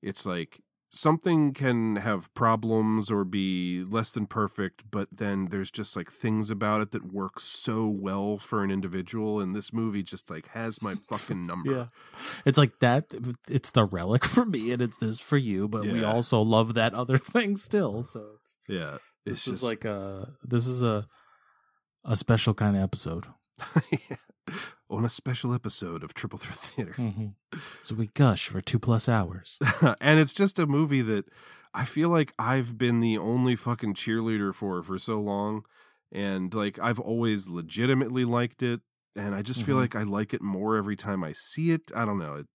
it's 0.00 0.24
like 0.24 0.60
something 0.92 1.54
can 1.54 1.96
have 1.96 2.32
problems 2.34 3.10
or 3.10 3.24
be 3.24 3.82
less 3.82 4.12
than 4.12 4.26
perfect, 4.26 4.84
but 4.90 5.08
then 5.10 5.46
there's 5.46 5.70
just 5.70 5.96
like 5.96 6.10
things 6.12 6.50
about 6.50 6.82
it 6.82 6.90
that 6.90 7.12
work 7.12 7.40
so 7.40 7.88
well 7.88 8.36
for 8.36 8.62
an 8.62 8.70
individual 8.70 9.40
and 9.40 9.56
this 9.56 9.72
movie 9.72 10.02
just 10.02 10.30
like 10.30 10.48
has 10.48 10.82
my 10.82 10.94
fucking 11.08 11.46
number. 11.46 11.72
Yeah. 11.72 11.86
It's 12.44 12.58
like 12.58 12.78
that 12.80 13.06
it's 13.48 13.70
the 13.70 13.84
relic 13.84 14.24
for 14.26 14.44
me 14.44 14.70
and 14.70 14.82
it's 14.82 14.98
this 14.98 15.20
for 15.20 15.38
you, 15.38 15.66
but 15.66 15.84
we 15.84 16.04
also 16.04 16.40
love 16.40 16.74
that 16.74 16.92
other 16.92 17.18
thing 17.18 17.56
still. 17.56 18.02
So 18.02 18.24
it's 18.40 18.58
Yeah. 18.68 18.98
It's 19.24 19.46
this 19.46 19.54
is 19.54 19.62
like 19.62 19.84
a 19.84 20.34
this 20.44 20.66
is 20.66 20.82
a 20.82 21.06
a 22.04 22.16
special 22.16 22.52
kind 22.52 22.76
of 22.76 22.82
episode. 22.82 23.26
On 24.92 25.04
a 25.04 25.08
special 25.08 25.54
episode 25.54 26.04
of 26.04 26.14
Triple 26.14 26.38
Threat 26.38 26.56
Theater. 26.58 26.94
Mhm. 26.98 27.34
So 27.82 27.94
we 27.94 28.08
gush 28.08 28.48
for 28.48 28.60
two 28.60 28.78
plus 28.78 29.08
hours. 29.08 29.58
and 30.00 30.20
it's 30.20 30.34
just 30.34 30.58
a 30.58 30.66
movie 30.66 31.02
that 31.02 31.24
I 31.74 31.84
feel 31.84 32.08
like 32.10 32.32
I've 32.38 32.76
been 32.78 33.00
the 33.00 33.16
only 33.18 33.56
fucking 33.56 33.94
cheerleader 33.94 34.54
for 34.54 34.82
for 34.82 34.98
so 34.98 35.20
long, 35.20 35.64
and 36.12 36.52
like 36.54 36.78
I've 36.78 37.00
always 37.00 37.48
legitimately 37.48 38.24
liked 38.24 38.62
it, 38.62 38.80
and 39.16 39.34
I 39.34 39.42
just 39.42 39.62
feel 39.62 39.76
Mhm. 39.76 39.80
like 39.80 39.96
I 39.96 40.02
like 40.02 40.34
it 40.34 40.42
more 40.42 40.76
every 40.76 40.96
time 40.96 41.24
I 41.24 41.32
see 41.32 41.70
it. 41.72 41.90
I 41.96 42.04
don't 42.04 42.18
know. 42.18 42.34
It, 42.34 42.46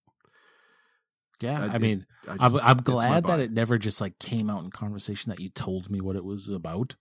Yeah, 1.40 1.62
I- 1.64 1.74
I, 1.74 1.78
mean, 1.78 2.06
it- 2.24 2.30
I 2.30 2.46
I'm, 2.46 2.56
I'm 2.60 2.76
glad 2.78 3.24
that 3.26 3.38
it 3.40 3.52
never 3.52 3.78
just 3.78 4.00
like 4.00 4.18
came 4.18 4.50
out 4.50 4.64
in 4.64 4.70
conversation 4.70 5.30
that 5.30 5.40
you 5.40 5.48
told 5.50 5.90
me 5.90 6.00
what 6.00 6.16
it 6.16 6.24
was 6.24 6.48
about. 6.48 6.96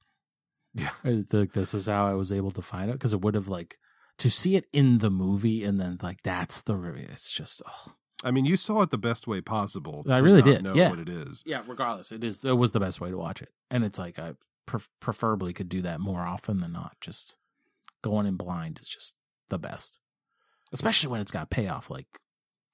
Yeah. 0.75 0.91
Like 1.03 1.53
this 1.53 1.73
is 1.73 1.87
how 1.87 2.05
I 2.07 2.13
was 2.13 2.31
able 2.31 2.51
to 2.51 2.61
find 2.61 2.89
out 2.91 2.93
because 2.93 3.13
it 3.13 3.21
would 3.21 3.33
have 3.35 3.47
like 3.47 3.77
to 4.17 4.29
see 4.29 4.55
it 4.55 4.65
in 4.73 4.97
the 4.99 5.09
movie 5.09 5.63
and 5.63 5.79
then 5.79 5.97
like 6.01 6.23
that's 6.23 6.61
the 6.61 6.75
re- 6.75 7.07
it's 7.09 7.31
just 7.31 7.61
oh. 7.67 7.93
I 8.23 8.31
mean, 8.31 8.45
you 8.45 8.57
saw 8.57 8.81
it 8.81 8.89
the 8.89 8.97
best 8.97 9.27
way 9.27 9.41
possible. 9.41 10.03
I 10.09 10.17
to 10.17 10.23
really 10.23 10.41
not 10.41 10.45
did. 10.45 10.63
Know 10.63 10.73
yeah, 10.73 10.89
what 10.89 10.97
it 10.99 11.07
is. 11.07 11.43
Yeah, 11.45 11.61
regardless, 11.67 12.11
it 12.11 12.23
is. 12.23 12.43
It 12.43 12.57
was 12.57 12.71
the 12.71 12.79
best 12.79 12.99
way 12.99 13.11
to 13.11 13.17
watch 13.17 13.43
it, 13.43 13.49
and 13.69 13.83
it's 13.83 13.99
like 13.99 14.17
I 14.17 14.33
pref- 14.65 14.89
preferably 14.99 15.53
could 15.53 15.69
do 15.69 15.83
that 15.83 15.99
more 15.99 16.21
often 16.21 16.59
than 16.59 16.73
not. 16.73 16.97
Just 16.99 17.35
going 18.01 18.25
in 18.25 18.35
blind 18.35 18.79
is 18.81 18.89
just 18.89 19.13
the 19.49 19.59
best, 19.59 19.99
especially 20.73 21.09
when 21.09 21.21
it's 21.21 21.31
got 21.31 21.51
payoff. 21.51 21.91
Like 21.91 22.07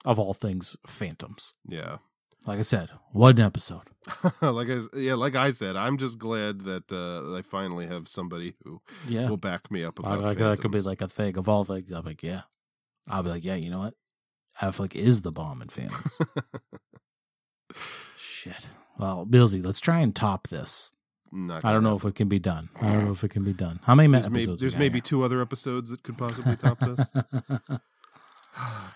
of 0.06 0.18
all 0.18 0.34
things, 0.34 0.78
Phantoms. 0.88 1.56
Yeah. 1.68 1.98
Like 2.46 2.60
I 2.60 2.64
said, 2.64 2.90
one 3.12 3.40
episode. 3.40 3.84
like 4.42 4.68
I 4.70 4.80
yeah, 4.96 5.14
like 5.16 5.36
I 5.36 5.52
said, 5.52 5.76
I'm 5.78 5.98
just 5.98 6.18
glad 6.20 6.62
that 6.62 6.92
uh, 6.92 7.36
I 7.38 7.42
finally 7.42 7.88
have 7.88 8.08
somebody 8.08 8.54
who 8.64 8.82
Yeah. 9.08 9.30
will 9.30 9.38
back 9.38 9.72
me 9.72 9.84
up 9.84 9.98
about 10.00 10.20
like 10.22 10.38
that 10.40 10.60
could 10.60 10.72
be 10.72 10.82
like 10.82 11.02
a 11.02 11.08
thing 11.08 11.38
of 11.38 11.48
all 11.48 11.64
things. 11.64 11.90
I'm 11.92 12.04
like, 12.06 12.22
yeah. 12.24 12.42
I'll 13.10 13.24
be 13.24 13.30
like, 13.30 13.46
yeah. 13.46 13.56
You 13.56 13.70
know 13.70 13.80
what? 13.80 13.94
Affleck 14.62 14.94
is 14.96 15.22
the 15.22 15.32
bomb 15.32 15.62
in 15.62 15.70
Phantoms. 15.70 16.12
Shit. 18.18 18.68
Well, 18.98 19.26
Billsy, 19.26 19.64
let's 19.66 19.80
try 19.80 20.00
and 20.00 20.16
top 20.16 20.48
this. 20.50 20.92
Not 21.32 21.66
I 21.66 21.72
don't 21.72 21.84
know 21.84 21.96
if 21.96 22.06
it 22.06 22.14
can 22.14 22.28
be 22.30 22.38
done. 22.40 22.70
I 22.80 22.94
don't 22.94 23.06
know 23.06 23.12
if 23.18 23.24
it 23.24 23.30
can 23.32 23.44
be 23.44 23.54
done. 23.54 23.80
How 23.84 23.96
many 23.96 24.12
There's, 24.12 24.26
episodes? 24.28 24.62
may- 24.62 24.70
we 24.70 24.76
maybe 24.78 24.98
here? 24.98 25.02
two 25.04 25.24
other 25.24 25.42
episodes 25.42 25.90
that 25.90 26.04
could 26.04 26.18
possibly 26.18 26.56
top 26.56 26.80
this. 26.80 27.10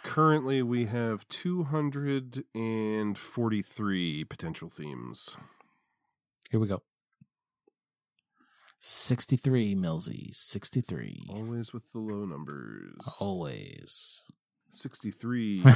Currently, 0.03 0.61
we 0.61 0.85
have 0.85 1.27
243 1.29 4.23
potential 4.25 4.69
themes. 4.69 5.35
Here 6.49 6.59
we 6.59 6.67
go. 6.67 6.83
63, 8.79 9.75
Millsy. 9.75 10.33
63. 10.33 11.27
Always 11.29 11.73
with 11.73 11.91
the 11.91 11.99
low 11.99 12.25
numbers. 12.25 12.95
Always. 13.19 14.23
63. 14.69 15.63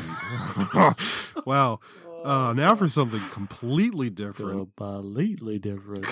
wow. 1.45 1.79
Uh, 2.23 2.53
now 2.55 2.75
for 2.75 2.87
something 2.87 3.19
completely 3.31 4.09
different. 4.11 4.69
Completely 4.77 5.59
different. 5.59 6.05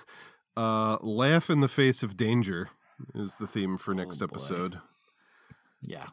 uh, 0.56 0.96
Laugh 1.00 1.50
in 1.50 1.60
the 1.60 1.68
Face 1.68 2.02
of 2.02 2.16
Danger 2.16 2.70
is 3.14 3.34
the 3.36 3.46
theme 3.46 3.76
for 3.76 3.94
next 3.94 4.22
Oh, 4.22 4.24
episode. 4.24 4.78
Yeah. 5.82 6.06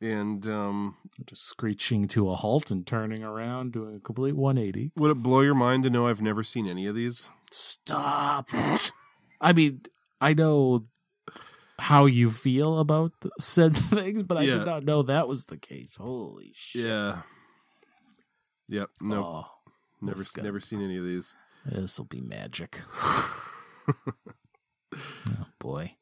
And 0.00 0.46
um, 0.46 0.96
Just 1.26 1.44
screeching 1.46 2.06
to 2.08 2.30
a 2.30 2.36
halt 2.36 2.70
and 2.70 2.86
turning 2.86 3.24
around, 3.24 3.72
doing 3.72 3.96
a 3.96 4.00
complete 4.00 4.36
180. 4.36 4.92
would 4.96 5.10
it 5.10 5.22
blow 5.22 5.40
your 5.40 5.54
mind 5.56 5.82
to 5.84 5.90
know 5.90 6.06
I've 6.06 6.22
never 6.22 6.42
seen 6.44 6.68
any 6.68 6.86
of 6.86 6.94
these? 6.94 7.32
Stop. 7.50 8.48
I 9.40 9.52
mean, 9.52 9.80
I 10.20 10.34
know 10.34 10.84
how 11.80 12.06
you 12.06 12.30
feel 12.30 12.78
about 12.78 13.12
the 13.20 13.30
said 13.40 13.76
things, 13.76 14.22
but 14.22 14.36
I 14.38 14.42
Yeah. 14.42 14.58
did 14.58 14.66
not 14.66 14.84
know 14.84 15.02
that 15.02 15.26
was 15.26 15.46
the 15.46 15.58
case. 15.58 15.96
Holy 15.96 16.52
shit. 16.54 16.84
Yeah. 16.84 17.22
Yep. 18.68 18.90
No. 19.00 19.24
Oh, 19.24 19.46
never, 20.00 20.18
this 20.18 20.30
guy- 20.30 20.42
never 20.42 20.60
seen 20.60 20.80
any 20.82 20.96
of 20.96 21.04
these. 21.04 21.34
This 21.66 21.98
will 21.98 22.06
be 22.06 22.20
magic. 22.20 22.82
oh, 23.88 24.14
boy. 25.58 25.94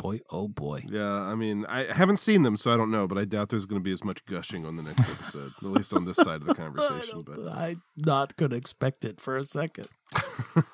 Boy, 0.00 0.20
oh 0.30 0.46
boy. 0.46 0.84
Yeah, 0.88 1.10
I 1.10 1.34
mean, 1.34 1.66
I 1.68 1.84
haven't 1.92 2.18
seen 2.18 2.42
them, 2.42 2.56
so 2.56 2.72
I 2.72 2.76
don't 2.76 2.90
know, 2.90 3.08
but 3.08 3.18
I 3.18 3.24
doubt 3.24 3.48
there's 3.48 3.66
going 3.66 3.80
to 3.80 3.84
be 3.84 3.92
as 3.92 4.04
much 4.04 4.24
gushing 4.26 4.64
on 4.64 4.76
the 4.76 4.82
next 4.82 5.08
episode, 5.10 5.52
at 5.56 5.62
least 5.64 5.92
on 5.92 6.04
this 6.04 6.16
side 6.16 6.40
of 6.40 6.46
the 6.46 6.54
conversation. 6.56 7.22
But 7.26 7.40
I'm 7.50 7.82
not 7.96 8.36
gonna 8.36 8.56
expect 8.56 9.04
it 9.04 9.20
for 9.20 9.36
a 9.36 9.44
second. 9.44 9.88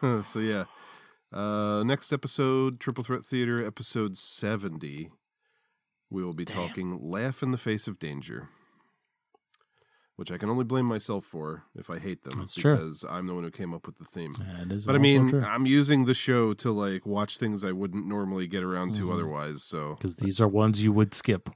so 0.25 0.39
yeah, 0.41 0.65
uh, 1.33 1.83
next 1.85 2.13
episode, 2.13 2.81
Triple 2.81 3.05
Threat 3.05 3.25
Theater, 3.25 3.65
episode 3.65 4.19
seventy. 4.19 5.11
We 6.11 6.23
will 6.23 6.35
be 6.35 6.45
talking 6.45 6.99
"Laugh 7.01 7.43
in 7.43 7.51
the 7.51 7.59
Face 7.59 7.89
of 7.89 7.99
Danger," 7.99 8.51
which 10.17 10.31
I 10.31 10.39
can 10.39 10.49
only 10.49 10.65
blame 10.65 10.87
myself 10.87 11.25
for 11.25 11.65
if 11.75 11.91
I 11.91 11.99
hate 11.99 12.23
them 12.25 12.39
That's 12.39 12.55
true. 12.55 12.73
because 12.77 13.05
I'm 13.09 13.27
the 13.27 13.35
one 13.35 13.43
who 13.45 13.51
came 13.51 13.75
up 13.75 13.87
with 13.87 13.97
the 13.97 14.05
theme. 14.05 14.35
But 14.87 14.95
I 14.95 14.99
mean, 14.99 15.29
true. 15.31 15.43
I'm 15.43 15.67
using 15.67 16.05
the 16.05 16.15
show 16.15 16.55
to 16.55 16.71
like 16.71 17.05
watch 17.05 17.39
things 17.39 17.65
I 17.65 17.73
wouldn't 17.73 18.07
normally 18.07 18.47
get 18.47 18.63
around 18.63 18.95
to 18.97 19.07
Mhm. 19.07 19.13
otherwise. 19.13 19.63
So 19.63 19.95
Because 19.97 20.17
these 20.17 20.41
are 20.41 20.49
ones 20.49 20.83
you 20.83 20.93
would 20.93 21.15
skip. 21.15 21.51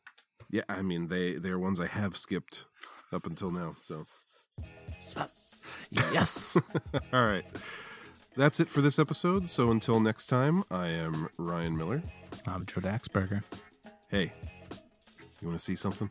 yeah, 0.51 0.62
I 0.69 0.83
mean 0.83 1.09
they 1.09 1.35
they're 1.35 1.59
ones 1.59 1.78
I 1.81 1.87
have 1.87 2.17
skipped 2.17 2.67
up 3.12 3.27
until 3.27 3.51
now. 3.51 3.75
So 3.81 4.05
Yes. 5.17 5.59
Yes. 5.91 6.57
all 7.12 7.25
right, 7.25 7.45
that's 8.37 8.59
it 8.61 8.69
for 8.69 8.81
this 8.81 8.99
episode. 8.99 9.49
So 9.49 9.70
until 9.70 10.01
next 10.01 10.27
time, 10.27 10.65
I 10.70 10.89
am 10.89 11.28
Ryan 11.39 11.77
Miller. 11.77 12.03
I'm 12.47 12.67
Joe 12.67 12.81
Daxberger. 12.81 13.43
Hey, 14.09 14.33
you 15.41 15.49
want 15.49 15.59
to 15.59 15.65
see 15.65 15.77
something? 15.77 16.11